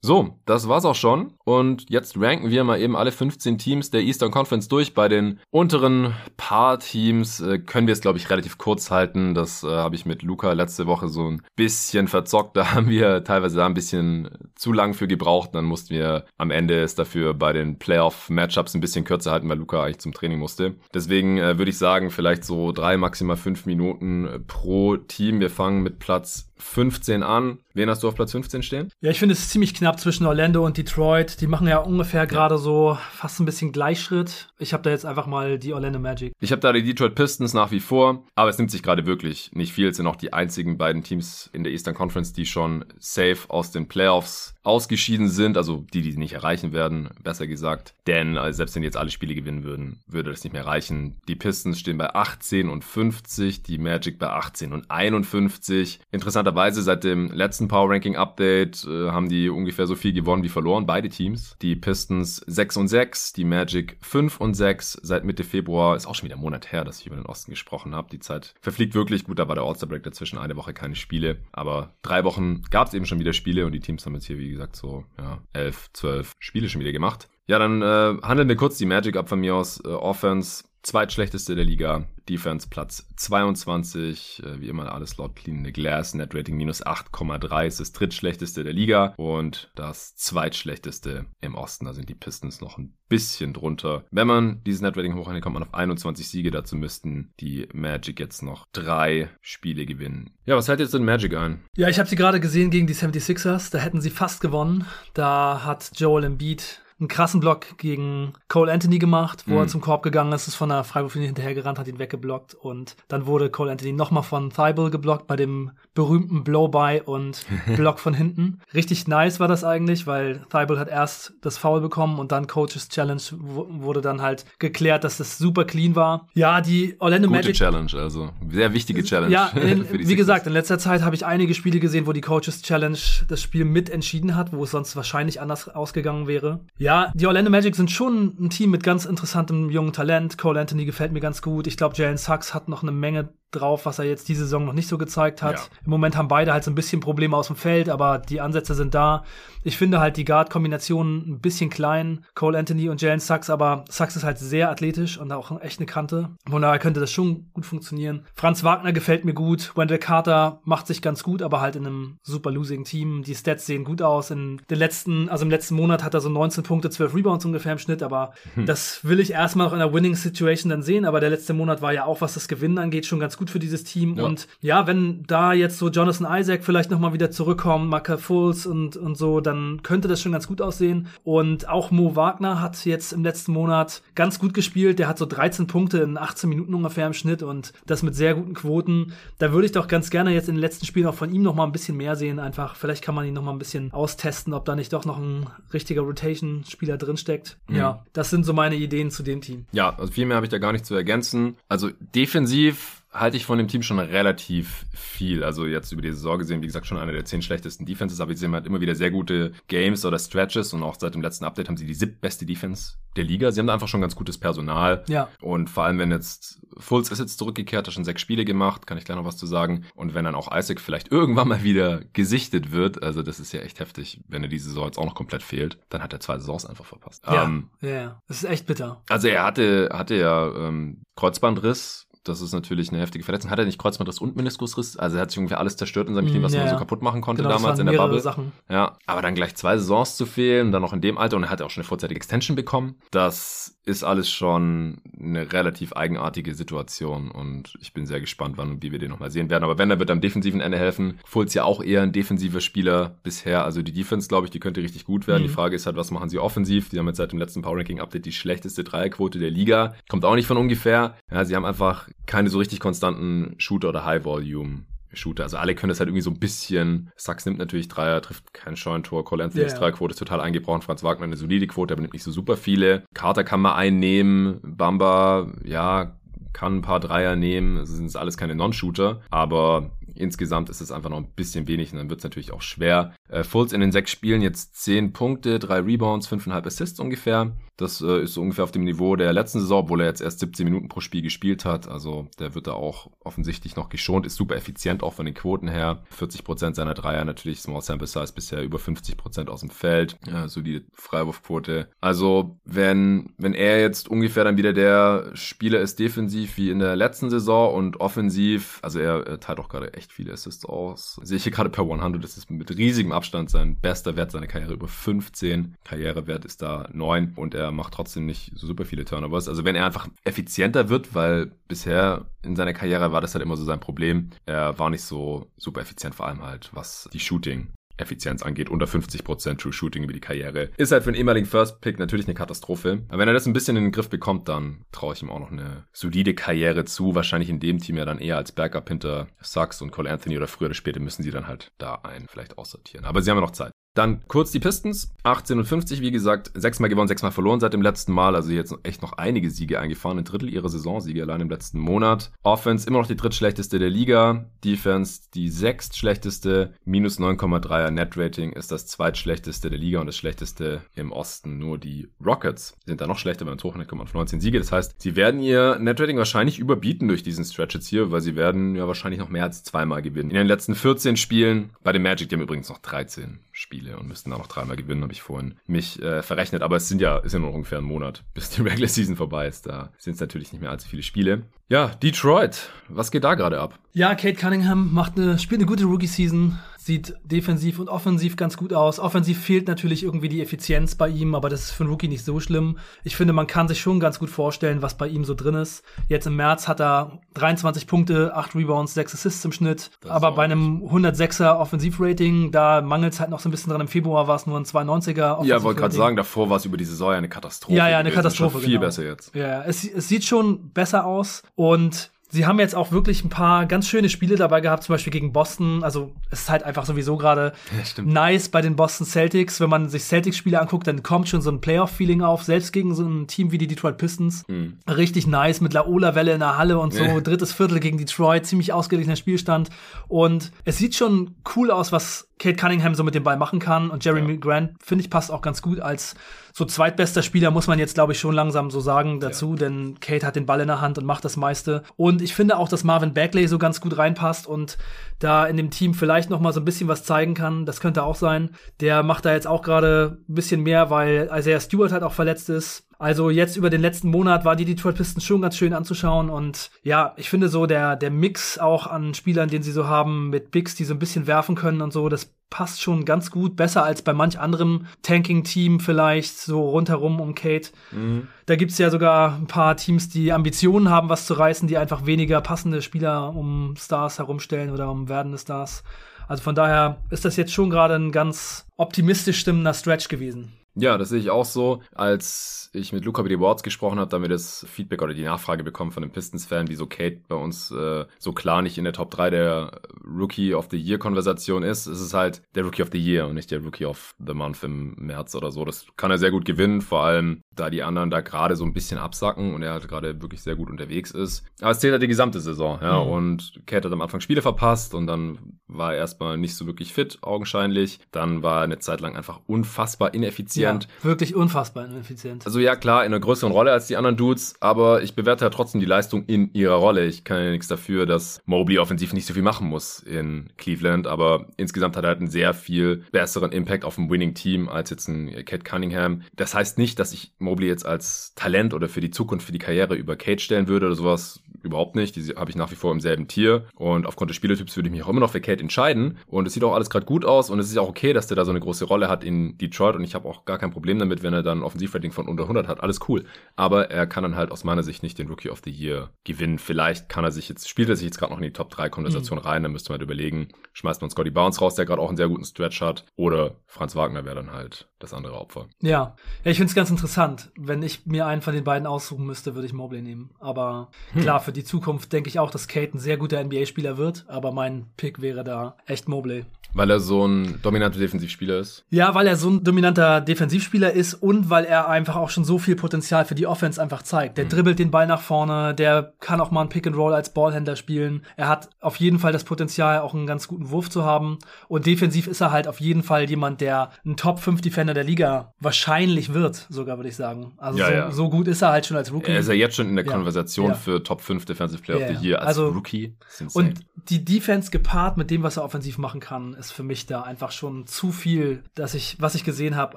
So, 0.04 0.36
das 0.46 0.68
war's 0.68 0.84
auch 0.84 0.96
schon. 0.96 1.34
Und 1.44 1.88
jetzt 1.88 2.18
ranken 2.18 2.50
wir 2.50 2.64
mal 2.64 2.80
eben 2.80 2.96
alle 2.96 3.12
15 3.12 3.56
Teams 3.56 3.90
der 3.90 4.00
Eastern 4.00 4.32
Conference 4.32 4.66
durch. 4.66 4.94
Bei 4.94 5.08
den 5.08 5.38
unteren 5.50 6.12
paar 6.36 6.80
Teams 6.80 7.40
äh, 7.40 7.60
können 7.60 7.86
wir 7.86 7.92
es, 7.92 8.00
glaube 8.00 8.18
ich, 8.18 8.28
relativ 8.28 8.58
kurz 8.58 8.90
halten. 8.90 9.32
Das 9.32 9.62
äh, 9.62 9.68
habe 9.68 9.94
ich 9.94 10.04
mit 10.04 10.24
Luca 10.24 10.54
letzte 10.54 10.88
Woche 10.88 11.06
so 11.06 11.30
ein 11.30 11.42
bisschen 11.54 12.08
verzockt. 12.08 12.56
Da 12.62 12.74
haben 12.74 12.90
wir 12.90 13.24
teilweise 13.24 13.56
da 13.56 13.66
ein 13.66 13.74
bisschen 13.74 14.28
zu 14.54 14.72
lang 14.72 14.94
für 14.94 15.08
gebraucht. 15.08 15.50
Dann 15.54 15.64
mussten 15.64 15.94
wir 15.94 16.26
am 16.36 16.50
Ende 16.50 16.80
es 16.80 16.94
dafür 16.94 17.34
bei 17.34 17.52
den 17.52 17.78
Playoff-Matchups 17.78 18.74
ein 18.74 18.80
bisschen 18.80 19.04
kürzer 19.04 19.30
halten, 19.30 19.48
weil 19.48 19.58
Luca 19.58 19.82
eigentlich 19.82 19.98
zum 20.00 20.12
Training 20.12 20.38
musste. 20.38 20.76
Deswegen 20.92 21.38
äh, 21.38 21.58
würde 21.58 21.70
ich 21.70 21.78
sagen, 21.78 22.10
vielleicht 22.10 22.44
so 22.44 22.72
drei, 22.72 22.96
maximal 22.96 23.36
fünf 23.36 23.66
Minuten 23.66 24.44
pro 24.46 24.96
Team. 24.96 25.40
Wir 25.40 25.50
fangen 25.50 25.82
mit 25.82 25.98
Platz 25.98 26.51
15 26.62 27.22
an. 27.22 27.58
Wen 27.74 27.88
hast 27.88 28.02
du 28.02 28.08
auf 28.08 28.14
Platz 28.14 28.32
15 28.32 28.62
stehen? 28.62 28.88
Ja, 29.00 29.10
ich 29.10 29.18
finde 29.18 29.34
es 29.34 29.48
ziemlich 29.48 29.74
knapp 29.74 29.98
zwischen 29.98 30.26
Orlando 30.26 30.64
und 30.64 30.76
Detroit. 30.76 31.40
Die 31.40 31.46
machen 31.46 31.66
ja 31.66 31.78
ungefähr 31.78 32.26
gerade 32.26 32.58
so 32.58 32.98
fast 33.12 33.40
ein 33.40 33.46
bisschen 33.46 33.72
Gleichschritt. 33.72 34.48
Ich 34.58 34.72
habe 34.72 34.82
da 34.82 34.90
jetzt 34.90 35.04
einfach 35.04 35.26
mal 35.26 35.58
die 35.58 35.72
Orlando 35.74 35.98
Magic. 35.98 36.32
Ich 36.40 36.52
habe 36.52 36.60
da 36.60 36.72
die 36.72 36.82
Detroit 36.82 37.14
Pistons 37.14 37.54
nach 37.54 37.70
wie 37.70 37.80
vor, 37.80 38.24
aber 38.34 38.50
es 38.50 38.58
nimmt 38.58 38.70
sich 38.70 38.82
gerade 38.82 39.06
wirklich 39.06 39.50
nicht 39.52 39.72
viel. 39.72 39.88
Es 39.88 39.96
sind 39.96 40.06
auch 40.06 40.16
die 40.16 40.32
einzigen 40.32 40.78
beiden 40.78 41.02
Teams 41.02 41.50
in 41.52 41.64
der 41.64 41.72
Eastern 41.72 41.94
Conference, 41.94 42.32
die 42.32 42.46
schon 42.46 42.84
safe 42.98 43.48
aus 43.48 43.70
den 43.70 43.88
Playoffs 43.88 44.51
ausgeschieden 44.62 45.28
sind, 45.28 45.56
also 45.56 45.84
die, 45.92 46.02
die 46.02 46.16
nicht 46.16 46.34
erreichen 46.34 46.72
werden, 46.72 47.10
besser 47.22 47.46
gesagt. 47.46 47.94
Denn 48.06 48.36
also 48.38 48.56
selbst 48.56 48.74
wenn 48.74 48.82
die 48.82 48.86
jetzt 48.86 48.96
alle 48.96 49.10
Spiele 49.10 49.34
gewinnen 49.34 49.64
würden, 49.64 50.00
würde 50.06 50.30
das 50.30 50.44
nicht 50.44 50.52
mehr 50.52 50.66
reichen. 50.66 51.20
Die 51.28 51.36
Pistons 51.36 51.80
stehen 51.80 51.98
bei 51.98 52.14
18 52.14 52.68
und 52.68 52.84
50, 52.84 53.62
die 53.62 53.78
Magic 53.78 54.18
bei 54.18 54.28
18 54.28 54.72
und 54.72 54.90
51. 54.90 56.00
Interessanterweise 56.10 56.82
seit 56.82 57.04
dem 57.04 57.30
letzten 57.32 57.68
Power 57.68 57.90
Ranking 57.90 58.16
Update 58.16 58.84
äh, 58.84 59.10
haben 59.10 59.28
die 59.28 59.48
ungefähr 59.48 59.86
so 59.86 59.94
viel 59.94 60.12
gewonnen 60.12 60.44
wie 60.44 60.48
verloren, 60.48 60.86
beide 60.86 61.08
Teams. 61.08 61.56
Die 61.60 61.76
Pistons 61.76 62.36
6 62.46 62.76
und 62.76 62.88
6, 62.88 63.32
die 63.32 63.44
Magic 63.44 63.96
5 64.00 64.40
und 64.40 64.54
6. 64.54 65.00
Seit 65.02 65.24
Mitte 65.24 65.44
Februar 65.44 65.96
ist 65.96 66.06
auch 66.06 66.14
schon 66.14 66.26
wieder 66.26 66.36
ein 66.36 66.42
Monat 66.42 66.72
her, 66.72 66.84
dass 66.84 67.00
ich 67.00 67.06
über 67.06 67.16
den 67.16 67.26
Osten 67.26 67.50
gesprochen 67.50 67.94
habe. 67.94 68.08
Die 68.10 68.20
Zeit 68.20 68.54
verfliegt 68.60 68.94
wirklich 68.94 69.24
gut, 69.24 69.38
da 69.38 69.48
war 69.48 69.54
der 69.54 69.64
All-Star 69.64 69.88
Break 69.88 70.04
dazwischen, 70.04 70.38
eine 70.38 70.56
Woche 70.56 70.72
keine 70.72 70.94
Spiele. 70.94 71.38
Aber 71.50 71.94
drei 72.02 72.24
Wochen 72.24 72.62
gab 72.70 72.88
es 72.88 72.94
eben 72.94 73.06
schon 73.06 73.18
wieder 73.18 73.32
Spiele 73.32 73.66
und 73.66 73.72
die 73.72 73.80
Teams 73.80 74.06
haben 74.06 74.14
jetzt 74.14 74.26
hier, 74.26 74.38
wie 74.38 74.51
gesagt, 74.52 74.76
so 74.76 75.04
ja, 75.18 75.42
elf, 75.52 75.90
zwölf 75.92 76.32
Spiele 76.38 76.68
schon 76.68 76.80
wieder 76.80 76.92
gemacht. 76.92 77.28
Ja, 77.46 77.58
dann 77.58 77.82
äh, 77.82 78.20
handeln 78.22 78.48
wir 78.48 78.56
kurz 78.56 78.78
die 78.78 78.86
Magic 78.86 79.16
ab 79.16 79.28
von 79.28 79.40
mir 79.40 79.54
aus. 79.54 79.82
Äh, 79.84 79.88
Offense 79.88 80.64
zweitschlechteste 80.82 81.54
der 81.54 81.64
Liga. 81.64 82.06
Defense 82.28 82.68
Platz 82.68 83.06
22, 83.16 84.42
äh, 84.44 84.60
wie 84.60 84.68
immer 84.68 84.92
alles 84.92 85.16
laut 85.16 85.36
Clean 85.36 85.64
the 85.64 85.72
Glass. 85.72 86.14
Net 86.14 86.34
Rating 86.34 86.56
minus 86.56 86.84
8,3 86.84 87.66
ist 87.66 87.80
das 87.80 87.92
drittschlechteste 87.92 88.64
der 88.64 88.72
Liga 88.72 89.14
und 89.16 89.70
das 89.74 90.16
zweitschlechteste 90.16 91.26
im 91.40 91.54
Osten. 91.54 91.86
Da 91.86 91.94
sind 91.94 92.08
die 92.08 92.14
Pistons 92.14 92.60
noch 92.60 92.78
ein 92.78 92.94
bisschen 93.08 93.52
drunter. 93.52 94.04
Wenn 94.10 94.26
man 94.26 94.62
dieses 94.64 94.80
Net 94.80 94.96
Rating 94.96 95.14
hochrechnet, 95.14 95.42
kommt 95.42 95.54
man 95.54 95.62
auf 95.62 95.74
21 95.74 96.28
Siege. 96.28 96.50
Dazu 96.50 96.76
müssten 96.76 97.32
die 97.40 97.68
Magic 97.72 98.18
jetzt 98.18 98.42
noch 98.42 98.66
drei 98.72 99.28
Spiele 99.40 99.84
gewinnen. 99.86 100.30
Ja, 100.46 100.56
was 100.56 100.68
hält 100.68 100.80
jetzt 100.80 100.94
denn 100.94 101.04
Magic 101.04 101.36
ein? 101.36 101.62
Ja, 101.76 101.88
ich 101.88 101.98
habe 101.98 102.08
sie 102.08 102.16
gerade 102.16 102.40
gesehen 102.40 102.70
gegen 102.70 102.86
die 102.86 102.94
76ers. 102.94 103.70
Da 103.70 103.78
hätten 103.78 104.00
sie 104.00 104.10
fast 104.10 104.40
gewonnen. 104.40 104.86
Da 105.14 105.62
hat 105.64 105.92
Joel 105.96 106.24
Embiid 106.24 106.80
einen 106.98 107.08
krassen 107.08 107.40
Block 107.40 107.78
gegen 107.78 108.32
Cole 108.48 108.72
Anthony 108.72 108.98
gemacht, 108.98 109.44
wo 109.46 109.54
mhm. 109.54 109.60
er 109.60 109.68
zum 109.68 109.80
Korb 109.80 110.02
gegangen 110.02 110.32
ist, 110.32 110.48
ist 110.48 110.54
von 110.54 110.68
der 110.68 110.84
Freiwurflinie 110.84 111.26
hinterhergerannt, 111.26 111.78
hat 111.78 111.88
ihn 111.88 111.98
weggeblockt 111.98 112.54
und 112.54 112.96
dann 113.08 113.26
wurde 113.26 113.50
Cole 113.50 113.72
Anthony 113.72 113.92
nochmal 113.92 114.22
von 114.22 114.50
Thibault 114.50 114.92
geblockt 114.92 115.26
bei 115.26 115.36
dem 115.36 115.72
berühmten 115.94 116.44
Blow-by 116.44 117.02
und 117.04 117.44
Block 117.76 117.98
von 117.98 118.14
hinten. 118.14 118.60
Richtig 118.74 119.08
nice 119.08 119.40
war 119.40 119.48
das 119.48 119.64
eigentlich, 119.64 120.06
weil 120.06 120.44
Thibault 120.50 120.78
hat 120.78 120.88
erst 120.88 121.34
das 121.40 121.58
Foul 121.58 121.80
bekommen 121.80 122.18
und 122.18 122.32
dann 122.32 122.46
Coaches 122.46 122.88
Challenge 122.88 123.22
wurde 123.32 124.00
dann 124.00 124.22
halt 124.22 124.44
geklärt, 124.58 125.04
dass 125.04 125.18
das 125.18 125.38
super 125.38 125.64
clean 125.64 125.96
war. 125.96 126.28
Ja, 126.34 126.60
die 126.60 126.96
Orlando 126.98 127.28
Gute 127.28 127.38
Magic 127.38 127.56
Challenge, 127.56 127.90
also 127.94 128.30
sehr 128.48 128.72
wichtige 128.72 129.02
Challenge. 129.02 129.32
Ja, 129.32 129.48
in, 129.48 129.86
wie 129.92 130.16
gesagt, 130.16 130.46
in 130.46 130.52
letzter 130.52 130.78
Zeit 130.78 131.02
habe 131.02 131.14
ich 131.14 131.26
einige 131.26 131.54
Spiele 131.54 131.80
gesehen, 131.80 132.06
wo 132.06 132.12
die 132.12 132.20
Coaches 132.20 132.62
Challenge 132.62 132.98
das 133.28 133.42
Spiel 133.42 133.64
mitentschieden 133.64 134.36
hat, 134.36 134.52
wo 134.52 134.64
es 134.64 134.70
sonst 134.70 134.94
wahrscheinlich 134.96 135.40
anders 135.40 135.68
ausgegangen 135.68 136.26
wäre. 136.26 136.60
Ja, 136.78 136.91
ja, 136.92 137.12
die 137.14 137.26
Orlando 137.26 137.50
Magic 137.50 137.74
sind 137.74 137.90
schon 137.90 138.36
ein 138.38 138.50
Team 138.50 138.70
mit 138.70 138.82
ganz 138.82 139.06
interessantem 139.06 139.70
jungen 139.70 139.94
Talent. 139.94 140.36
Cole 140.36 140.60
Anthony 140.60 140.84
gefällt 140.84 141.10
mir 141.12 141.20
ganz 141.20 141.40
gut. 141.40 141.66
Ich 141.66 141.78
glaube, 141.78 141.96
Jalen 141.96 142.18
Sachs 142.18 142.52
hat 142.52 142.68
noch 142.68 142.82
eine 142.82 142.92
Menge 142.92 143.32
drauf, 143.52 143.86
was 143.86 143.98
er 143.98 144.04
jetzt 144.04 144.28
diese 144.28 144.44
Saison 144.44 144.64
noch 144.64 144.72
nicht 144.72 144.88
so 144.88 144.98
gezeigt 144.98 145.42
hat. 145.42 145.56
Ja. 145.56 145.62
Im 145.84 145.90
Moment 145.90 146.16
haben 146.16 146.28
beide 146.28 146.52
halt 146.52 146.64
so 146.64 146.70
ein 146.70 146.74
bisschen 146.74 147.00
Probleme 147.00 147.36
aus 147.36 147.46
dem 147.46 147.56
Feld, 147.56 147.88
aber 147.88 148.18
die 148.18 148.40
Ansätze 148.40 148.74
sind 148.74 148.94
da. 148.94 149.24
Ich 149.64 149.76
finde 149.76 150.00
halt 150.00 150.16
die 150.16 150.24
Guard-Kombination 150.24 151.18
ein 151.28 151.40
bisschen 151.40 151.70
klein, 151.70 152.24
Cole 152.34 152.58
Anthony 152.58 152.88
und 152.88 153.00
Jalen 153.00 153.20
Sachs, 153.20 153.48
aber 153.48 153.84
Sachs 153.88 154.16
ist 154.16 154.24
halt 154.24 154.38
sehr 154.38 154.70
athletisch 154.70 155.18
und 155.18 155.32
auch 155.32 155.60
echt 155.60 155.78
eine 155.78 155.86
Kante. 155.86 156.30
Von 156.48 156.62
daher 156.62 156.80
könnte 156.80 157.00
das 157.00 157.12
schon 157.12 157.50
gut 157.52 157.64
funktionieren. 157.64 158.26
Franz 158.34 158.64
Wagner 158.64 158.92
gefällt 158.92 159.24
mir 159.24 159.34
gut. 159.34 159.72
Wendell 159.76 159.98
Carter 159.98 160.60
macht 160.64 160.86
sich 160.86 161.02
ganz 161.02 161.22
gut, 161.22 161.42
aber 161.42 161.60
halt 161.60 161.76
in 161.76 161.86
einem 161.86 162.18
super 162.22 162.50
losing 162.50 162.84
Team. 162.84 163.22
Die 163.22 163.34
Stats 163.34 163.66
sehen 163.66 163.84
gut 163.84 164.02
aus. 164.02 164.30
In 164.30 164.60
den 164.68 164.78
letzten, 164.78 165.28
also 165.28 165.44
im 165.44 165.50
letzten 165.50 165.76
Monat 165.76 166.02
hat 166.02 166.14
er 166.14 166.20
so 166.20 166.28
19 166.28 166.64
Punkte, 166.64 166.90
12 166.90 167.14
Rebounds 167.14 167.44
ungefähr 167.44 167.72
im 167.72 167.78
Schnitt, 167.78 168.02
aber 168.02 168.32
hm. 168.54 168.66
das 168.66 169.04
will 169.04 169.20
ich 169.20 169.32
erstmal 169.32 169.66
noch 169.66 169.72
in 169.72 169.78
der 169.78 169.92
Winning 169.92 170.14
Situation 170.14 170.70
dann 170.70 170.82
sehen. 170.82 171.04
Aber 171.04 171.20
der 171.20 171.30
letzte 171.30 171.54
Monat 171.54 171.82
war 171.82 171.92
ja 171.92 172.04
auch, 172.04 172.20
was 172.20 172.34
das 172.34 172.48
Gewinnen 172.48 172.78
angeht, 172.78 173.06
schon 173.06 173.20
ganz 173.20 173.36
gut 173.36 173.41
für 173.50 173.58
dieses 173.58 173.84
Team. 173.84 174.16
Ja. 174.16 174.24
Und 174.24 174.48
ja, 174.60 174.86
wenn 174.86 175.24
da 175.26 175.52
jetzt 175.52 175.78
so 175.78 175.88
Jonathan 175.88 176.26
Isaac 176.40 176.64
vielleicht 176.64 176.90
nochmal 176.90 177.12
wieder 177.12 177.30
zurückkommt, 177.30 177.88
Maka 177.88 178.16
Fulls 178.16 178.66
und, 178.66 178.96
und 178.96 179.16
so, 179.16 179.40
dann 179.40 179.82
könnte 179.82 180.08
das 180.08 180.20
schon 180.20 180.32
ganz 180.32 180.46
gut 180.46 180.60
aussehen. 180.60 181.08
Und 181.24 181.68
auch 181.68 181.90
Mo 181.90 182.16
Wagner 182.16 182.60
hat 182.60 182.84
jetzt 182.84 183.12
im 183.12 183.22
letzten 183.22 183.52
Monat 183.52 184.02
ganz 184.14 184.38
gut 184.38 184.54
gespielt. 184.54 184.98
Der 184.98 185.08
hat 185.08 185.18
so 185.18 185.26
13 185.26 185.66
Punkte 185.66 185.98
in 185.98 186.16
18 186.16 186.48
Minuten 186.48 186.74
ungefähr 186.74 187.06
im 187.06 187.12
Schnitt 187.12 187.42
und 187.42 187.72
das 187.86 188.02
mit 188.02 188.14
sehr 188.14 188.34
guten 188.34 188.54
Quoten. 188.54 189.12
Da 189.38 189.52
würde 189.52 189.66
ich 189.66 189.72
doch 189.72 189.88
ganz 189.88 190.10
gerne 190.10 190.32
jetzt 190.32 190.48
in 190.48 190.54
den 190.54 190.60
letzten 190.60 190.86
Spielen 190.86 191.06
auch 191.06 191.14
von 191.14 191.32
ihm 191.32 191.42
nochmal 191.42 191.66
ein 191.66 191.72
bisschen 191.72 191.96
mehr 191.96 192.16
sehen. 192.16 192.38
Einfach, 192.38 192.76
vielleicht 192.76 193.02
kann 193.02 193.14
man 193.14 193.26
ihn 193.26 193.34
nochmal 193.34 193.54
ein 193.54 193.58
bisschen 193.58 193.92
austesten, 193.92 194.54
ob 194.54 194.64
da 194.64 194.76
nicht 194.76 194.92
doch 194.92 195.04
noch 195.04 195.18
ein 195.18 195.46
richtiger 195.72 196.02
Rotation-Spieler 196.02 196.96
drinsteckt. 196.96 197.58
Mhm. 197.68 197.76
Ja, 197.76 198.04
das 198.12 198.30
sind 198.30 198.44
so 198.44 198.52
meine 198.52 198.76
Ideen 198.76 199.10
zu 199.10 199.22
dem 199.22 199.40
Team. 199.40 199.66
Ja, 199.72 199.96
also 199.96 200.12
viel 200.12 200.26
mehr 200.26 200.36
habe 200.36 200.46
ich 200.46 200.50
da 200.50 200.58
gar 200.58 200.72
nicht 200.72 200.86
zu 200.86 200.94
ergänzen. 200.94 201.56
Also 201.68 201.90
defensiv 202.14 203.01
halte 203.12 203.36
ich 203.36 203.44
von 203.44 203.58
dem 203.58 203.68
Team 203.68 203.82
schon 203.82 203.98
relativ 203.98 204.86
viel. 204.94 205.44
Also 205.44 205.66
jetzt 205.66 205.92
über 205.92 206.02
die 206.02 206.12
Saison 206.12 206.38
gesehen, 206.38 206.62
wie 206.62 206.66
gesagt, 206.66 206.86
schon 206.86 206.98
einer 206.98 207.12
der 207.12 207.24
zehn 207.24 207.42
schlechtesten 207.42 207.84
Defenses, 207.84 208.20
aber 208.20 208.32
ich 208.32 208.38
sehe 208.38 208.50
halt 208.50 208.66
immer 208.66 208.80
wieder 208.80 208.94
sehr 208.94 209.10
gute 209.10 209.52
Games 209.68 210.04
oder 210.04 210.18
Stretches 210.18 210.72
und 210.72 210.82
auch 210.82 210.96
seit 210.98 211.14
dem 211.14 211.22
letzten 211.22 211.44
Update 211.44 211.68
haben 211.68 211.76
sie 211.76 211.86
die 211.86 211.94
siebtbeste 211.94 212.46
Defense 212.46 212.94
der 213.16 213.24
Liga. 213.24 213.52
Sie 213.52 213.60
haben 213.60 213.66
da 213.66 213.74
einfach 213.74 213.88
schon 213.88 214.00
ganz 214.00 214.16
gutes 214.16 214.38
Personal. 214.38 215.04
Ja. 215.08 215.28
Und 215.40 215.68
vor 215.68 215.84
allem, 215.84 215.98
wenn 215.98 216.10
jetzt 216.10 216.62
Fultz 216.78 217.10
ist 217.10 217.18
jetzt 217.18 217.38
zurückgekehrt, 217.38 217.86
hat 217.86 217.92
schon 217.92 218.04
sechs 218.04 218.22
Spiele 218.22 218.46
gemacht, 218.46 218.86
kann 218.86 218.96
ich 218.96 219.04
gleich 219.04 219.16
noch 219.16 219.26
was 219.26 219.36
zu 219.36 219.46
sagen. 219.46 219.84
Und 219.94 220.14
wenn 220.14 220.24
dann 220.24 220.34
auch 220.34 220.56
Isaac 220.56 220.80
vielleicht 220.80 221.12
irgendwann 221.12 221.48
mal 221.48 221.62
wieder 221.62 222.00
gesichtet 222.14 222.72
wird, 222.72 223.02
also 223.02 223.22
das 223.22 223.40
ist 223.40 223.52
ja 223.52 223.60
echt 223.60 223.80
heftig, 223.80 224.20
wenn 224.28 224.42
er 224.42 224.48
diese 224.48 224.68
Saison 224.68 224.86
jetzt 224.86 224.98
auch 224.98 225.04
noch 225.04 225.14
komplett 225.14 225.42
fehlt, 225.42 225.78
dann 225.90 226.02
hat 226.02 226.14
er 226.14 226.20
zwei 226.20 226.38
Saisons 226.38 226.64
einfach 226.64 226.86
verpasst. 226.86 227.24
Ja, 227.26 227.44
ähm, 227.44 227.68
ja, 227.82 228.22
das 228.26 228.42
ist 228.42 228.48
echt 228.48 228.66
bitter. 228.66 229.02
Also 229.10 229.28
er 229.28 229.44
hatte, 229.44 229.90
hatte 229.92 230.14
ja 230.14 230.48
ähm, 230.54 231.02
Kreuzbandriss 231.14 232.08
Das 232.24 232.40
ist 232.40 232.52
natürlich 232.52 232.90
eine 232.90 233.00
heftige 233.00 233.24
Verletzung. 233.24 233.50
Hat 233.50 233.58
er 233.58 233.64
nicht 233.64 233.78
Kreuzbandriss 233.78 234.18
und 234.18 234.36
Meniskusriss? 234.36 234.96
Also 234.96 235.16
er 235.16 235.22
hat 235.22 235.30
sich 235.30 235.38
ungefähr 235.38 235.58
alles 235.58 235.76
zerstört 235.76 236.08
in 236.08 236.14
seinem 236.14 236.28
Knie, 236.28 236.42
was 236.42 236.54
ja, 236.54 236.60
man 236.60 236.70
so 236.70 236.76
kaputt 236.76 237.02
machen 237.02 237.20
konnte 237.20 237.42
genau, 237.42 237.56
damals 237.56 237.78
in 237.78 237.86
der 237.86 237.96
Bubble. 237.96 238.20
Sachen. 238.20 238.52
Ja, 238.68 238.96
aber 239.06 239.22
dann 239.22 239.34
gleich 239.34 239.56
zwei 239.56 239.76
Saisons 239.76 240.16
zu 240.16 240.26
fehlen, 240.26 240.70
dann 240.70 240.82
noch 240.82 240.92
in 240.92 241.00
dem 241.00 241.18
Alter 241.18 241.36
und 241.36 241.44
er 241.44 241.50
hat 241.50 241.62
auch 241.62 241.70
schon 241.70 241.82
eine 241.82 241.88
vorzeitige 241.88 242.16
Extension 242.16 242.54
bekommen. 242.54 242.96
Das 243.10 243.76
ist 243.84 244.04
alles 244.04 244.30
schon 244.30 244.98
eine 245.18 245.52
relativ 245.52 245.94
eigenartige 245.94 246.54
Situation 246.54 247.30
und 247.30 247.76
ich 247.80 247.92
bin 247.92 248.06
sehr 248.06 248.20
gespannt, 248.20 248.56
wann 248.56 248.70
und 248.70 248.82
wie 248.82 248.92
wir 248.92 249.00
den 249.00 249.10
nochmal 249.10 249.32
sehen 249.32 249.50
werden. 249.50 249.64
Aber 249.64 249.78
wenn, 249.78 249.90
er 249.90 249.98
wird 249.98 250.10
am 250.10 250.20
defensiven 250.20 250.60
Ende 250.60 250.78
helfen. 250.78 251.18
Fultz 251.24 251.54
ja 251.54 251.64
auch 251.64 251.82
eher 251.82 252.02
ein 252.02 252.12
defensiver 252.12 252.60
Spieler 252.60 253.16
bisher. 253.24 253.64
Also 253.64 253.82
die 253.82 253.92
Defense, 253.92 254.28
glaube 254.28 254.46
ich, 254.46 254.50
die 254.52 254.60
könnte 254.60 254.82
richtig 254.82 255.04
gut 255.04 255.26
werden. 255.26 255.42
Mhm. 255.42 255.48
Die 255.48 255.52
Frage 255.52 255.74
ist 255.74 255.86
halt, 255.86 255.96
was 255.96 256.12
machen 256.12 256.28
sie 256.28 256.38
offensiv? 256.38 256.90
Die 256.90 256.98
haben 256.98 257.08
jetzt 257.08 257.16
seit 257.16 257.32
dem 257.32 257.40
letzten 257.40 257.62
Power 257.62 257.76
Ranking 257.76 258.00
Update 258.00 258.24
die 258.24 258.32
schlechteste 258.32 258.84
Dreierquote 258.84 259.40
der 259.40 259.50
Liga. 259.50 259.94
Kommt 260.08 260.24
auch 260.24 260.36
nicht 260.36 260.46
von 260.46 260.56
ungefähr. 260.56 261.16
Ja, 261.30 261.44
sie 261.44 261.56
haben 261.56 261.64
einfach 261.64 262.08
keine 262.26 262.48
so 262.50 262.58
richtig 262.58 262.80
konstanten 262.80 263.54
Shooter 263.58 263.88
oder 263.88 264.04
High 264.04 264.24
Volume 264.24 264.84
Shooter. 265.14 265.44
Also 265.44 265.56
alle 265.58 265.74
können 265.74 265.88
das 265.88 266.00
halt 266.00 266.08
irgendwie 266.08 266.22
so 266.22 266.30
ein 266.30 266.38
bisschen. 266.38 267.10
Sachs 267.16 267.44
nimmt 267.46 267.58
natürlich 267.58 267.88
Dreier, 267.88 268.22
trifft 268.22 268.52
kein 268.54 268.76
Scheunentor. 268.76 269.24
Cole 269.24 269.44
Anthony's 269.44 269.72
yeah. 269.72 269.78
Dreierquote 269.78 270.12
ist 270.12 270.18
total 270.18 270.40
eingebrochen. 270.40 270.82
Franz 270.82 271.02
Wagner 271.02 271.24
eine 271.24 271.36
solide 271.36 271.66
Quote, 271.66 271.92
aber 271.92 272.02
nimmt 272.02 272.14
nicht 272.14 272.22
so 272.22 272.30
super 272.30 272.56
viele. 272.56 273.04
Carter 273.14 273.44
kann 273.44 273.60
mal 273.60 273.74
einnehmen. 273.74 274.60
Bamba, 274.62 275.52
ja, 275.64 276.16
kann 276.52 276.76
ein 276.76 276.82
paar 276.82 277.00
Dreier 277.00 277.36
nehmen. 277.36 277.76
Das 277.76 277.90
sind 277.90 278.14
alles 278.16 278.36
keine 278.36 278.54
Non-Shooter. 278.54 279.20
Aber 279.30 279.90
insgesamt 280.14 280.70
ist 280.70 280.80
es 280.80 280.92
einfach 280.92 281.10
noch 281.10 281.18
ein 281.18 281.32
bisschen 281.34 281.66
wenig 281.68 281.92
und 281.92 281.98
dann 281.98 282.10
wird 282.10 282.20
es 282.20 282.24
natürlich 282.24 282.52
auch 282.52 282.62
schwer. 282.62 283.14
Äh, 283.32 283.44
Fultz 283.44 283.72
in 283.72 283.80
den 283.80 283.92
sechs 283.92 284.10
Spielen 284.10 284.42
jetzt 284.42 284.76
zehn 284.76 285.14
Punkte, 285.14 285.58
drei 285.58 285.80
Rebounds, 285.80 286.26
fünfeinhalb 286.26 286.66
Assists 286.66 287.00
ungefähr. 287.00 287.52
Das 287.78 288.02
äh, 288.02 288.24
ist 288.24 288.34
so 288.34 288.42
ungefähr 288.42 288.64
auf 288.64 288.70
dem 288.70 288.84
Niveau 288.84 289.16
der 289.16 289.32
letzten 289.32 289.60
Saison, 289.60 289.84
obwohl 289.84 290.02
er 290.02 290.06
jetzt 290.06 290.20
erst 290.20 290.40
17 290.40 290.64
Minuten 290.64 290.88
pro 290.88 291.00
Spiel 291.00 291.22
gespielt 291.22 291.64
hat. 291.64 291.88
Also 291.88 292.28
der 292.38 292.54
wird 292.54 292.66
da 292.66 292.72
auch 292.72 293.10
offensichtlich 293.20 293.74
noch 293.74 293.88
geschont, 293.88 294.26
ist 294.26 294.36
super 294.36 294.54
effizient 294.54 295.02
auch 295.02 295.14
von 295.14 295.24
den 295.24 295.34
Quoten 295.34 295.66
her. 295.66 296.02
40 296.10 296.44
Prozent 296.44 296.76
seiner 296.76 296.92
Dreier 296.92 297.24
natürlich, 297.24 297.60
Small 297.60 297.80
Sample 297.80 298.06
Size 298.06 298.32
bisher 298.34 298.62
über 298.62 298.78
50 298.78 299.16
Prozent 299.16 299.48
aus 299.48 299.60
dem 299.60 299.70
Feld. 299.70 300.18
Ja, 300.26 300.48
solide 300.48 300.84
Freiwurfquote. 300.92 301.88
Also 302.02 302.58
wenn, 302.64 303.30
wenn 303.38 303.54
er 303.54 303.80
jetzt 303.80 304.08
ungefähr 304.08 304.44
dann 304.44 304.58
wieder 304.58 304.74
der 304.74 305.30
Spieler 305.32 305.80
ist 305.80 305.98
defensiv 305.98 306.58
wie 306.58 306.70
in 306.70 306.80
der 306.80 306.96
letzten 306.96 307.30
Saison 307.30 307.74
und 307.74 308.00
offensiv, 308.00 308.78
also 308.82 308.98
er, 308.98 309.26
er 309.26 309.40
teilt 309.40 309.58
auch 309.58 309.70
gerade 309.70 309.94
echt 309.94 310.12
viele 310.12 310.34
Assists 310.34 310.66
aus. 310.66 311.18
Sehe 311.22 311.38
ich 311.38 311.44
hier 311.44 311.52
gerade 311.52 311.70
per 311.70 311.84
100, 311.84 312.22
das 312.22 312.36
ist 312.36 312.50
mit 312.50 312.70
riesigem 312.76 313.12
Abstand 313.12 313.21
sein 313.24 313.76
bester 313.76 314.16
Wert 314.16 314.30
seiner 314.30 314.46
Karriere 314.46 314.72
über 314.72 314.88
15. 314.88 315.76
Karrierewert 315.84 316.44
ist 316.44 316.62
da 316.62 316.88
9 316.92 317.32
und 317.36 317.54
er 317.54 317.72
macht 317.72 317.94
trotzdem 317.94 318.26
nicht 318.26 318.52
so 318.54 318.66
super 318.66 318.84
viele 318.84 319.04
Turnovers. 319.04 319.48
Also 319.48 319.64
wenn 319.64 319.76
er 319.76 319.86
einfach 319.86 320.08
effizienter 320.24 320.88
wird, 320.88 321.14
weil 321.14 321.52
bisher 321.68 322.26
in 322.42 322.56
seiner 322.56 322.72
Karriere 322.72 323.12
war 323.12 323.20
das 323.20 323.34
halt 323.34 323.44
immer 323.44 323.56
so 323.56 323.64
sein 323.64 323.80
Problem. 323.80 324.30
Er 324.46 324.78
war 324.78 324.90
nicht 324.90 325.02
so 325.02 325.46
super 325.56 325.80
effizient, 325.80 326.14
vor 326.14 326.26
allem 326.26 326.42
halt, 326.42 326.70
was 326.72 327.08
die 327.12 327.20
Shooting 327.20 327.68
Effizienz 327.96 328.42
angeht, 328.42 328.70
unter 328.70 328.86
50% 328.86 329.58
True 329.58 329.72
Shooting 329.72 330.04
über 330.04 330.12
die 330.12 330.20
Karriere. 330.20 330.70
Ist 330.76 330.92
halt 330.92 331.04
für 331.04 331.10
einen 331.10 331.18
ehemaligen 331.18 331.46
First 331.46 331.80
Pick 331.80 331.98
natürlich 331.98 332.26
eine 332.26 332.34
Katastrophe. 332.34 333.02
Aber 333.08 333.18
wenn 333.18 333.28
er 333.28 333.34
das 333.34 333.46
ein 333.46 333.52
bisschen 333.52 333.76
in 333.76 333.84
den 333.84 333.92
Griff 333.92 334.08
bekommt, 334.08 334.48
dann 334.48 334.84
traue 334.92 335.14
ich 335.14 335.22
ihm 335.22 335.30
auch 335.30 335.40
noch 335.40 335.52
eine 335.52 335.84
solide 335.92 336.34
Karriere 336.34 336.84
zu. 336.84 337.14
Wahrscheinlich 337.14 337.50
in 337.50 337.60
dem 337.60 337.78
Team 337.78 337.96
ja 337.96 338.04
dann 338.04 338.18
eher 338.18 338.36
als 338.36 338.52
Backup 338.52 338.88
hinter 338.88 339.28
Sachs 339.40 339.82
und 339.82 339.90
Cole 339.90 340.10
Anthony 340.10 340.36
oder 340.36 340.48
früher 340.48 340.66
oder 340.66 340.74
später 340.74 341.00
müssen 341.00 341.22
sie 341.22 341.30
dann 341.30 341.46
halt 341.46 341.72
da 341.78 341.94
einen 341.96 342.28
vielleicht 342.28 342.58
aussortieren. 342.58 343.04
Aber 343.04 343.22
sie 343.22 343.30
haben 343.30 343.38
ja 343.38 343.42
noch 343.42 343.50
Zeit. 343.50 343.72
Dann 343.94 344.20
kurz 344.26 344.50
die 344.50 344.60
Pistons. 344.60 345.12
18 345.24 345.58
und 345.58 345.66
50, 345.66 346.00
wie 346.00 346.10
gesagt, 346.10 346.50
sechsmal 346.54 346.88
gewonnen, 346.88 347.08
sechsmal 347.08 347.30
verloren 347.30 347.60
seit 347.60 347.74
dem 347.74 347.82
letzten 347.82 348.12
Mal. 348.12 348.34
Also 348.34 348.50
jetzt 348.50 348.74
echt 348.82 349.02
noch 349.02 349.12
einige 349.12 349.50
Siege 349.50 349.78
eingefahren. 349.78 350.18
Ein 350.18 350.24
Drittel 350.24 350.48
ihrer 350.48 350.68
Saisonsiege 350.68 351.22
allein 351.22 351.42
im 351.42 351.50
letzten 351.50 351.78
Monat. 351.78 352.32
Offense 352.42 352.88
immer 352.88 352.98
noch 352.98 353.06
die 353.06 353.16
drittschlechteste 353.16 353.78
der 353.78 353.90
Liga. 353.90 354.46
Defense 354.64 355.22
die 355.34 355.48
sechstschlechteste. 355.48 356.72
Minus 356.84 357.20
9,3er 357.20 357.90
Net-Rating 357.90 358.52
ist 358.52 358.72
das 358.72 358.86
zweitschlechteste 358.86 359.68
der 359.68 359.78
Liga 359.78 360.00
und 360.00 360.06
das 360.06 360.16
schlechteste 360.16 360.82
im 360.94 361.12
Osten. 361.12 361.58
Nur 361.58 361.78
die 361.78 362.08
Rockets 362.24 362.76
sind 362.86 363.00
da 363.00 363.06
noch 363.06 363.18
schlechter, 363.18 363.44
kommt 363.44 363.92
man 363.92 364.00
auf 364.00 364.14
19 364.14 364.40
Siege. 364.40 364.58
Das 364.58 364.72
heißt, 364.72 365.00
sie 365.00 365.16
werden 365.16 365.40
ihr 365.40 365.78
Net-Rating 365.78 366.16
wahrscheinlich 366.16 366.58
überbieten 366.58 367.08
durch 367.08 367.22
diesen 367.22 367.44
Stretch 367.44 367.74
jetzt 367.74 367.88
hier, 367.88 368.10
weil 368.10 368.22
sie 368.22 368.36
werden 368.36 368.74
ja 368.74 368.86
wahrscheinlich 368.86 369.20
noch 369.20 369.28
mehr 369.28 369.44
als 369.44 369.62
zweimal 369.62 370.02
gewinnen. 370.02 370.30
In 370.30 370.36
den 370.36 370.46
letzten 370.46 370.74
14 370.74 371.16
Spielen, 371.16 371.70
bei 371.82 371.92
den 371.92 372.02
Magic, 372.02 372.28
die 372.28 372.34
haben 372.34 372.42
übrigens 372.42 372.68
noch 372.68 372.78
13 372.78 373.38
Spiele 373.52 373.98
und 373.98 374.08
müssten 374.08 374.30
da 374.30 374.38
noch 374.38 374.46
dreimal 374.46 374.76
gewinnen, 374.76 375.02
habe 375.02 375.12
ich 375.12 375.22
vorhin 375.22 375.54
mich 375.66 376.02
äh, 376.02 376.22
verrechnet. 376.22 376.62
Aber 376.62 376.76
es 376.76 376.88
sind 376.88 377.00
ja, 377.00 377.18
ist 377.18 377.32
ja 377.32 377.38
nur 377.38 377.52
ungefähr 377.52 377.78
ein 377.78 377.84
Monat, 377.84 378.24
bis 378.34 378.50
die 378.50 378.62
Regular 378.62 378.88
Season 378.88 379.16
vorbei 379.16 379.46
ist. 379.46 379.66
Da 379.66 379.92
sind 379.98 380.14
es 380.14 380.20
natürlich 380.20 380.52
nicht 380.52 380.60
mehr 380.60 380.70
allzu 380.70 380.88
viele 380.88 381.02
Spiele. 381.02 381.42
Ja, 381.68 381.88
Detroit, 381.88 382.70
was 382.88 383.10
geht 383.10 383.24
da 383.24 383.34
gerade 383.34 383.60
ab? 383.60 383.78
Ja, 383.92 384.14
Kate 384.14 384.34
Cunningham 384.34 384.92
macht 384.92 385.16
eine, 385.16 385.38
spielt 385.38 385.60
eine 385.60 385.68
gute 385.68 385.84
Rookie-Season, 385.84 386.58
sieht 386.84 387.14
defensiv 387.24 387.78
und 387.78 387.88
offensiv 387.88 388.36
ganz 388.36 388.56
gut 388.56 388.72
aus. 388.72 388.98
Offensiv 388.98 389.40
fehlt 389.40 389.68
natürlich 389.68 390.02
irgendwie 390.02 390.28
die 390.28 390.42
Effizienz 390.42 390.96
bei 390.96 391.08
ihm, 391.08 391.34
aber 391.34 391.48
das 391.48 391.64
ist 391.64 391.70
für 391.72 391.84
einen 391.84 391.90
Rookie 391.90 392.08
nicht 392.08 392.24
so 392.24 392.40
schlimm. 392.40 392.78
Ich 393.04 393.16
finde, 393.16 393.32
man 393.32 393.46
kann 393.46 393.68
sich 393.68 393.80
schon 393.80 394.00
ganz 394.00 394.18
gut 394.18 394.30
vorstellen, 394.30 394.82
was 394.82 394.96
bei 394.96 395.06
ihm 395.06 395.24
so 395.24 395.34
drin 395.34 395.54
ist. 395.54 395.84
Jetzt 396.08 396.26
im 396.26 396.36
März 396.36 396.68
hat 396.68 396.80
er 396.80 397.20
23 397.34 397.86
Punkte, 397.86 398.34
8 398.34 398.54
Rebounds, 398.54 398.94
6 398.94 399.14
Assists 399.14 399.44
im 399.44 399.52
Schnitt. 399.52 399.90
Aber 400.08 400.32
bei 400.32 400.44
einem 400.44 400.82
106er 400.82 401.58
Offensivrating, 401.58 402.50
da 402.52 402.80
mangelt 402.80 403.12
es 403.12 403.20
halt 403.20 403.30
noch 403.30 403.40
so 403.40 403.48
ein 403.48 403.52
bisschen 403.52 403.70
dran. 403.70 403.80
Im 403.80 403.88
Februar 403.88 404.28
war 404.28 404.36
es 404.36 404.46
nur 404.46 404.58
ein 404.58 404.64
92er 404.64 405.44
Ja, 405.44 405.62
wollte 405.62 405.80
gerade 405.80 405.94
sagen, 405.94 406.16
davor 406.16 406.50
war 406.50 406.56
es 406.56 406.64
über 406.64 406.76
die 406.76 406.84
Saison 406.84 407.12
ja 407.12 407.18
eine 407.18 407.28
Katastrophe. 407.28 407.76
Ja, 407.76 407.88
ja, 407.88 407.98
eine 407.98 408.10
Katastrophe. 408.10 408.58
Viel 408.58 408.70
genau. 408.70 408.80
besser 408.82 409.04
jetzt. 409.04 409.34
Ja, 409.34 409.62
es, 409.62 409.84
es 409.84 410.08
sieht 410.08 410.24
schon 410.24 410.70
besser 410.70 411.06
aus 411.06 411.42
und 411.54 412.11
Sie 412.34 412.46
haben 412.46 412.58
jetzt 412.58 412.74
auch 412.74 412.92
wirklich 412.92 413.24
ein 413.24 413.28
paar 413.28 413.66
ganz 413.66 413.86
schöne 413.86 414.08
Spiele 414.08 414.36
dabei 414.36 414.62
gehabt, 414.62 414.84
zum 414.84 414.94
Beispiel 414.94 415.12
gegen 415.12 415.34
Boston. 415.34 415.84
Also 415.84 416.12
es 416.30 416.40
ist 416.40 416.50
halt 416.50 416.62
einfach 416.62 416.86
sowieso 416.86 417.18
gerade 417.18 417.52
ja, 417.70 418.02
nice 418.02 418.48
bei 418.48 418.62
den 418.62 418.74
Boston 418.74 419.06
Celtics. 419.06 419.60
Wenn 419.60 419.68
man 419.68 419.90
sich 419.90 420.04
Celtics-Spiele 420.04 420.58
anguckt, 420.58 420.86
dann 420.86 421.02
kommt 421.02 421.28
schon 421.28 421.42
so 421.42 421.50
ein 421.50 421.60
Playoff-Feeling 421.60 422.22
auf, 422.22 422.42
selbst 422.42 422.72
gegen 422.72 422.94
so 422.94 423.04
ein 423.04 423.26
Team 423.26 423.52
wie 423.52 423.58
die 423.58 423.66
Detroit 423.66 423.98
Pistons. 423.98 424.48
Mhm. 424.48 424.78
Richtig 424.88 425.26
nice 425.26 425.60
mit 425.60 425.74
Laola-Welle 425.74 426.32
in 426.32 426.40
der 426.40 426.56
Halle 426.56 426.78
und 426.78 426.94
so. 426.94 427.04
Ja. 427.04 427.20
Drittes 427.20 427.52
Viertel 427.52 427.80
gegen 427.80 427.98
Detroit, 427.98 428.46
ziemlich 428.46 428.72
ausgeglichener 428.72 429.16
Spielstand. 429.16 429.68
Und 430.08 430.52
es 430.64 430.78
sieht 430.78 430.94
schon 430.94 431.34
cool 431.54 431.70
aus, 431.70 431.92
was 431.92 432.31
Kate 432.42 432.56
Cunningham 432.56 432.96
so 432.96 433.04
mit 433.04 433.14
dem 433.14 433.22
Ball 433.22 433.36
machen 433.36 433.60
kann. 433.60 433.88
Und 433.90 434.04
Jeremy 434.04 434.32
ja. 434.32 434.38
Grant, 434.40 434.72
finde 434.82 435.04
ich, 435.04 435.10
passt 435.10 435.30
auch 435.30 435.42
ganz 435.42 435.62
gut 435.62 435.78
als 435.78 436.16
so 436.52 436.64
zweitbester 436.64 437.22
Spieler, 437.22 437.50
muss 437.50 437.68
man 437.68 437.78
jetzt, 437.78 437.94
glaube 437.94 438.12
ich, 438.12 438.18
schon 438.18 438.34
langsam 438.34 438.70
so 438.70 438.80
sagen 438.80 439.20
dazu, 439.20 439.52
ja. 439.52 439.60
denn 439.60 440.00
Kate 440.00 440.26
hat 440.26 440.36
den 440.36 440.44
Ball 440.44 440.60
in 440.60 440.66
der 440.66 440.80
Hand 440.80 440.98
und 440.98 441.06
macht 441.06 441.24
das 441.24 441.36
meiste. 441.36 441.82
Und 441.96 442.20
ich 442.20 442.34
finde 442.34 442.58
auch, 442.58 442.68
dass 442.68 442.84
Marvin 442.84 443.14
Bagley 443.14 443.46
so 443.46 443.58
ganz 443.58 443.80
gut 443.80 443.96
reinpasst 443.96 444.46
und 444.48 444.76
da 445.20 445.46
in 445.46 445.56
dem 445.56 445.70
Team 445.70 445.94
vielleicht 445.94 446.30
noch 446.30 446.40
mal 446.40 446.52
so 446.52 446.60
ein 446.60 446.64
bisschen 446.64 446.88
was 446.88 447.04
zeigen 447.04 447.34
kann. 447.34 447.64
Das 447.64 447.80
könnte 447.80 448.02
auch 448.02 448.16
sein. 448.16 448.50
Der 448.80 449.04
macht 449.04 449.24
da 449.24 449.32
jetzt 449.32 449.46
auch 449.46 449.62
gerade 449.62 450.18
ein 450.28 450.34
bisschen 450.34 450.62
mehr, 450.62 450.90
weil 450.90 451.30
Isaiah 451.32 451.60
Stewart 451.60 451.92
halt 451.92 452.02
auch 452.02 452.12
verletzt 452.12 452.50
ist. 452.50 452.88
Also 453.02 453.30
jetzt 453.30 453.56
über 453.56 453.68
den 453.68 453.80
letzten 453.80 454.10
Monat 454.10 454.44
war 454.44 454.54
die 454.54 454.64
Detroit 454.64 454.94
Pistons 454.94 455.24
schon 455.24 455.42
ganz 455.42 455.56
schön 455.56 455.72
anzuschauen 455.74 456.30
und 456.30 456.70
ja, 456.84 457.14
ich 457.16 457.28
finde 457.28 457.48
so 457.48 457.66
der, 457.66 457.96
der 457.96 458.12
Mix 458.12 458.58
auch 458.58 458.86
an 458.86 459.12
Spielern, 459.14 459.48
den 459.48 459.64
sie 459.64 459.72
so 459.72 459.88
haben 459.88 460.30
mit 460.30 460.52
Bigs, 460.52 460.76
die 460.76 460.84
so 460.84 460.94
ein 460.94 461.00
bisschen 461.00 461.26
werfen 461.26 461.56
können 461.56 461.80
und 461.80 461.92
so, 461.92 462.08
das 462.08 462.32
passt 462.48 462.80
schon 462.80 463.04
ganz 463.04 463.32
gut, 463.32 463.56
besser 463.56 463.82
als 463.82 464.02
bei 464.02 464.12
manch 464.12 464.38
anderem 464.38 464.86
Tanking-Team 465.02 465.80
vielleicht, 465.80 466.38
so 466.38 466.62
rundherum 466.70 467.20
um 467.20 467.34
Kate. 467.34 467.70
Mhm. 467.90 468.28
Da 468.46 468.54
gibt's 468.54 468.78
ja 468.78 468.88
sogar 468.88 469.34
ein 469.34 469.48
paar 469.48 469.76
Teams, 469.76 470.08
die 470.08 470.32
Ambitionen 470.32 470.88
haben, 470.88 471.08
was 471.08 471.26
zu 471.26 471.34
reißen, 471.34 471.66
die 471.66 471.78
einfach 471.78 472.06
weniger 472.06 472.40
passende 472.40 472.82
Spieler 472.82 473.34
um 473.34 473.74
Stars 473.76 474.20
herumstellen 474.20 474.70
oder 474.70 474.88
um 474.88 475.08
werdende 475.08 475.38
Stars. 475.38 475.82
Also 476.28 476.44
von 476.44 476.54
daher 476.54 476.98
ist 477.10 477.24
das 477.24 477.34
jetzt 477.34 477.52
schon 477.52 477.68
gerade 477.68 477.96
ein 477.96 478.12
ganz 478.12 478.64
optimistisch 478.76 479.40
stimmender 479.40 479.74
Stretch 479.74 480.06
gewesen. 480.06 480.52
Ja, 480.74 480.96
das 480.96 481.10
sehe 481.10 481.20
ich 481.20 481.30
auch 481.30 481.44
so. 481.44 481.82
Als 481.94 482.70
ich 482.72 482.92
mit 482.92 483.04
Luca 483.04 483.20
über 483.20 483.28
die 483.28 483.36
Awards 483.36 483.62
gesprochen 483.62 483.98
habe, 483.98 484.08
da 484.08 484.16
haben 484.16 484.22
wir 484.22 484.28
das 484.30 484.66
Feedback 484.70 485.02
oder 485.02 485.12
die 485.12 485.22
Nachfrage 485.22 485.62
bekommen 485.62 485.92
von 485.92 486.02
einem 486.02 486.12
Pistons-Fan, 486.12 486.68
wieso 486.68 486.86
Kate 486.86 487.20
bei 487.28 487.36
uns 487.36 487.70
äh, 487.70 488.06
so 488.18 488.32
klar 488.32 488.62
nicht 488.62 488.78
in 488.78 488.84
der 488.84 488.94
Top 488.94 489.10
3 489.10 489.30
der 489.30 489.80
Rookie 490.04 490.54
of 490.54 490.68
the 490.70 490.78
Year-Konversation 490.78 491.62
ist. 491.62 491.86
Es 491.86 492.00
ist 492.00 492.14
halt 492.14 492.42
der 492.54 492.64
Rookie 492.64 492.82
of 492.82 492.88
the 492.90 492.98
Year 492.98 493.26
und 493.26 493.34
nicht 493.34 493.50
der 493.50 493.60
Rookie 493.60 493.84
of 493.84 494.14
the 494.24 494.32
Month 494.32 494.62
im 494.62 494.94
März 494.94 495.34
oder 495.34 495.50
so. 495.50 495.64
Das 495.64 495.86
kann 495.96 496.10
er 496.10 496.18
sehr 496.18 496.30
gut 496.30 496.46
gewinnen, 496.46 496.80
vor 496.80 497.04
allem 497.04 497.42
da 497.54 497.68
die 497.68 497.82
anderen 497.82 498.08
da 498.08 498.20
gerade 498.20 498.56
so 498.56 498.64
ein 498.64 498.72
bisschen 498.72 498.98
absacken 498.98 499.54
und 499.54 499.62
er 499.62 499.72
halt 499.72 499.88
gerade 499.88 500.22
wirklich 500.22 500.42
sehr 500.42 500.56
gut 500.56 500.70
unterwegs 500.70 501.10
ist. 501.10 501.44
Aber 501.60 501.72
es 501.72 501.80
zählt 501.80 501.92
halt 501.92 502.02
die 502.02 502.08
gesamte 502.08 502.40
Saison, 502.40 502.78
ja. 502.80 503.04
Mhm. 503.04 503.10
Und 503.10 503.62
Kate 503.66 503.88
hat 503.88 503.92
am 503.92 504.00
Anfang 504.00 504.20
Spiele 504.20 504.40
verpasst 504.40 504.94
und 504.94 505.06
dann 505.06 505.58
war 505.66 505.92
er 505.92 505.98
erstmal 505.98 506.38
nicht 506.38 506.56
so 506.56 506.66
wirklich 506.66 506.94
fit, 506.94 507.18
augenscheinlich. 507.20 508.00
Dann 508.10 508.42
war 508.42 508.60
er 508.60 508.64
eine 508.64 508.78
Zeit 508.78 509.00
lang 509.00 509.16
einfach 509.16 509.40
unfassbar 509.46 510.14
ineffizient 510.14 510.61
ineffizient. 510.70 510.88
Ja, 510.98 511.04
wirklich 511.08 511.34
unfassbar 511.34 511.84
ineffizient. 511.86 512.46
Also 512.46 512.58
ja, 512.58 512.76
klar, 512.76 513.04
in 513.04 513.12
einer 513.12 513.20
größeren 513.20 513.52
Rolle 513.52 513.72
als 513.72 513.86
die 513.86 513.96
anderen 513.96 514.16
Dudes, 514.16 514.54
aber 514.60 515.02
ich 515.02 515.14
bewerte 515.14 515.44
ja 515.44 515.50
trotzdem 515.50 515.80
die 515.80 515.86
Leistung 515.86 516.24
in 516.26 516.52
ihrer 516.52 516.76
Rolle. 516.76 517.06
Ich 517.06 517.24
kann 517.24 517.42
ja 517.42 517.50
nichts 517.50 517.68
dafür, 517.68 518.06
dass 518.06 518.40
Mobley 518.46 518.78
offensiv 518.78 519.12
nicht 519.12 519.26
so 519.26 519.34
viel 519.34 519.42
machen 519.42 519.68
muss 519.68 520.00
in 520.00 520.50
Cleveland, 520.56 521.06
aber 521.06 521.46
insgesamt 521.56 521.96
hat 521.96 522.04
er 522.04 522.08
halt 522.08 522.18
einen 522.18 522.30
sehr 522.30 522.54
viel 522.54 523.04
besseren 523.12 523.52
Impact 523.52 523.84
auf 523.84 523.98
ein 523.98 524.10
Winning-Team 524.10 524.68
als 524.68 524.90
jetzt 524.90 525.08
ein 525.08 525.44
Cat 525.44 525.64
Cunningham. 525.64 526.22
Das 526.36 526.54
heißt 526.54 526.78
nicht, 526.78 526.98
dass 526.98 527.12
ich 527.12 527.32
Mobley 527.38 527.68
jetzt 527.68 527.86
als 527.86 528.34
Talent 528.34 528.74
oder 528.74 528.88
für 528.88 529.00
die 529.00 529.10
Zukunft, 529.10 529.46
für 529.46 529.52
die 529.52 529.58
Karriere 529.58 529.94
über 529.94 530.16
Kate 530.16 530.42
stellen 530.42 530.68
würde 530.68 530.86
oder 530.86 530.94
sowas 530.94 531.42
überhaupt 531.64 531.96
nicht. 531.96 532.16
Die 532.16 532.22
habe 532.36 532.50
ich 532.50 532.56
nach 532.56 532.70
wie 532.70 532.74
vor 532.74 532.92
im 532.92 533.00
selben 533.00 533.28
Tier. 533.28 533.66
Und 533.74 534.06
aufgrund 534.06 534.30
des 534.30 534.36
Spielertyps 534.36 534.76
würde 534.76 534.88
ich 534.88 534.92
mich 534.92 535.02
auch 535.02 535.08
immer 535.08 535.20
noch 535.20 535.30
für 535.30 535.40
Kate 535.40 535.60
entscheiden. 535.60 536.18
Und 536.26 536.46
es 536.46 536.54
sieht 536.54 536.64
auch 536.64 536.74
alles 536.74 536.90
gerade 536.90 537.06
gut 537.06 537.24
aus. 537.24 537.50
Und 537.50 537.58
es 537.58 537.70
ist 537.70 537.78
auch 537.78 537.88
okay, 537.88 538.12
dass 538.12 538.26
der 538.26 538.36
da 538.36 538.44
so 538.44 538.50
eine 538.50 538.60
große 538.60 538.84
Rolle 538.84 539.08
hat 539.08 539.24
in 539.24 539.58
Detroit. 539.58 539.96
Und 539.96 540.04
ich 540.04 540.14
habe 540.14 540.28
auch 540.28 540.44
gar 540.44 540.58
kein 540.58 540.70
Problem 540.70 540.98
damit, 540.98 541.22
wenn 541.22 541.32
er 541.32 541.42
dann 541.42 541.58
ein 541.58 541.64
Offensivrating 541.64 542.12
von 542.12 542.28
unter 542.28 542.44
100 542.44 542.68
hat. 542.68 542.82
Alles 542.82 543.00
cool. 543.08 543.24
Aber 543.56 543.90
er 543.90 544.06
kann 544.06 544.22
dann 544.22 544.36
halt 544.36 544.50
aus 544.50 544.64
meiner 544.64 544.82
Sicht 544.82 545.02
nicht 545.02 545.18
den 545.18 545.28
Rookie 545.28 545.50
of 545.50 545.60
the 545.64 545.70
Year 545.70 546.10
gewinnen. 546.24 546.58
Vielleicht 546.58 547.08
kann 547.08 547.24
er 547.24 547.32
sich 547.32 547.48
jetzt, 547.48 547.68
spielt 547.68 547.88
er 547.88 547.96
sich 547.96 548.06
jetzt 548.06 548.18
gerade 548.18 548.32
noch 548.32 548.38
in 548.38 548.44
die 548.44 548.52
Top 548.52 548.70
3 548.70 548.88
Konversation 548.88 549.38
mhm. 549.38 549.44
rein. 549.44 549.62
Dann 549.62 549.72
müsste 549.72 549.90
man 549.90 549.98
halt 549.98 550.02
überlegen, 550.02 550.48
schmeißt 550.72 551.00
man 551.00 551.10
Scotty 551.10 551.30
Bounce 551.30 551.60
raus, 551.60 551.74
der 551.74 551.86
gerade 551.86 552.00
auch 552.00 552.08
einen 552.08 552.16
sehr 552.16 552.28
guten 552.28 552.44
Stretch 552.44 552.80
hat. 552.80 553.04
Oder 553.16 553.56
Franz 553.66 553.96
Wagner 553.96 554.24
wäre 554.24 554.36
dann 554.36 554.52
halt 554.52 554.88
das 554.98 555.12
andere 555.12 555.34
Opfer. 555.34 555.66
Ja, 555.80 556.16
ja 556.44 556.50
ich 556.50 556.56
finde 556.56 556.70
es 556.70 556.74
ganz 556.74 556.90
interessant. 556.90 557.50
Wenn 557.56 557.82
ich 557.82 558.06
mir 558.06 558.26
einen 558.26 558.42
von 558.42 558.54
den 558.54 558.64
beiden 558.64 558.86
aussuchen 558.86 559.26
müsste, 559.26 559.54
würde 559.54 559.66
ich 559.66 559.72
Mobley 559.72 560.02
nehmen. 560.02 560.30
Aber 560.38 560.90
hm. 561.12 561.22
klar, 561.22 561.40
für 561.40 561.51
die 561.52 561.64
Zukunft 561.64 562.12
denke 562.12 562.28
ich 562.28 562.38
auch, 562.38 562.50
dass 562.50 562.68
Kate 562.68 562.96
ein 562.96 562.98
sehr 562.98 563.16
guter 563.16 563.42
NBA-Spieler 563.42 563.96
wird. 563.96 564.24
Aber 564.28 564.52
mein 564.52 564.86
Pick 564.96 565.20
wäre 565.20 565.44
da 565.44 565.76
echt 565.86 566.08
Mobley. 566.08 566.44
Weil 566.74 566.90
er 566.90 567.00
so 567.00 567.26
ein 567.26 567.60
dominanter 567.62 567.98
Defensivspieler 567.98 568.58
ist? 568.58 568.84
Ja, 568.88 569.14
weil 569.14 569.26
er 569.26 569.36
so 569.36 569.50
ein 569.50 569.62
dominanter 569.62 570.20
Defensivspieler 570.20 570.92
ist 570.92 571.14
und 571.14 571.50
weil 571.50 571.64
er 571.64 571.88
einfach 571.88 572.16
auch 572.16 572.30
schon 572.30 572.44
so 572.44 572.58
viel 572.58 572.76
Potenzial 572.76 573.24
für 573.24 573.34
die 573.34 573.46
Offense 573.46 573.80
einfach 573.80 574.02
zeigt. 574.02 574.38
Der 574.38 574.46
mhm. 574.46 574.50
dribbelt 574.50 574.78
den 574.78 574.90
Ball 574.90 575.06
nach 575.06 575.20
vorne, 575.20 575.74
der 575.74 576.14
kann 576.20 576.40
auch 576.40 576.50
mal 576.50 576.62
ein 576.62 576.70
Pick 576.70 576.86
and 576.86 576.96
Roll 576.96 577.12
als 577.12 577.34
Ballhändler 577.34 577.76
spielen. 577.76 578.24
Er 578.36 578.48
hat 578.48 578.70
auf 578.80 578.96
jeden 578.96 579.18
Fall 579.18 579.32
das 579.32 579.44
Potenzial, 579.44 580.00
auch 580.00 580.14
einen 580.14 580.26
ganz 580.26 580.48
guten 580.48 580.70
Wurf 580.70 580.88
zu 580.88 581.04
haben. 581.04 581.38
Und 581.68 581.84
defensiv 581.86 582.26
ist 582.26 582.40
er 582.40 582.52
halt 582.52 582.66
auf 582.66 582.80
jeden 582.80 583.02
Fall 583.02 583.28
jemand, 583.28 583.60
der 583.60 583.90
ein 584.06 584.16
Top 584.16 584.40
5 584.40 584.62
Defender 584.62 584.94
der 584.94 585.04
Liga 585.04 585.52
wahrscheinlich 585.60 586.32
wird, 586.32 586.66
sogar 586.70 586.96
würde 586.96 587.10
ich 587.10 587.16
sagen. 587.16 587.52
Also 587.58 587.78
ja, 587.78 587.86
so, 587.86 587.92
ja. 587.92 588.10
so, 588.12 588.30
gut 588.30 588.48
ist 588.48 588.62
er 588.62 588.70
halt 588.70 588.86
schon 588.86 588.96
als 588.96 589.12
Rookie. 589.12 589.30
Er 589.30 589.40
ist 589.40 589.48
ja 589.48 589.54
jetzt 589.54 589.76
schon 589.76 589.88
in 589.88 589.96
der 589.96 590.06
ja, 590.06 590.12
Konversation 590.12 590.74
für 590.74 591.02
Top 591.02 591.20
5 591.20 591.41
Defensive 591.44 591.82
Player 591.82 592.10
of 592.10 592.18
the 592.18 592.26
Year 592.26 592.40
als 592.40 592.48
also, 592.48 592.68
Rookie. 592.68 593.14
Und 593.54 593.80
die 594.08 594.24
Defense 594.24 594.70
gepaart 594.70 595.16
mit 595.16 595.30
dem, 595.30 595.42
was 595.42 595.56
er 595.56 595.64
offensiv 595.64 595.98
machen 595.98 596.20
kann, 596.20 596.54
ist 596.54 596.72
für 596.72 596.82
mich 596.82 597.06
da 597.06 597.22
einfach 597.22 597.52
schon 597.52 597.86
zu 597.86 598.12
viel, 598.12 598.64
dass 598.74 598.94
ich, 598.94 599.16
was 599.20 599.34
ich 599.34 599.44
gesehen 599.44 599.76
habe, 599.76 599.96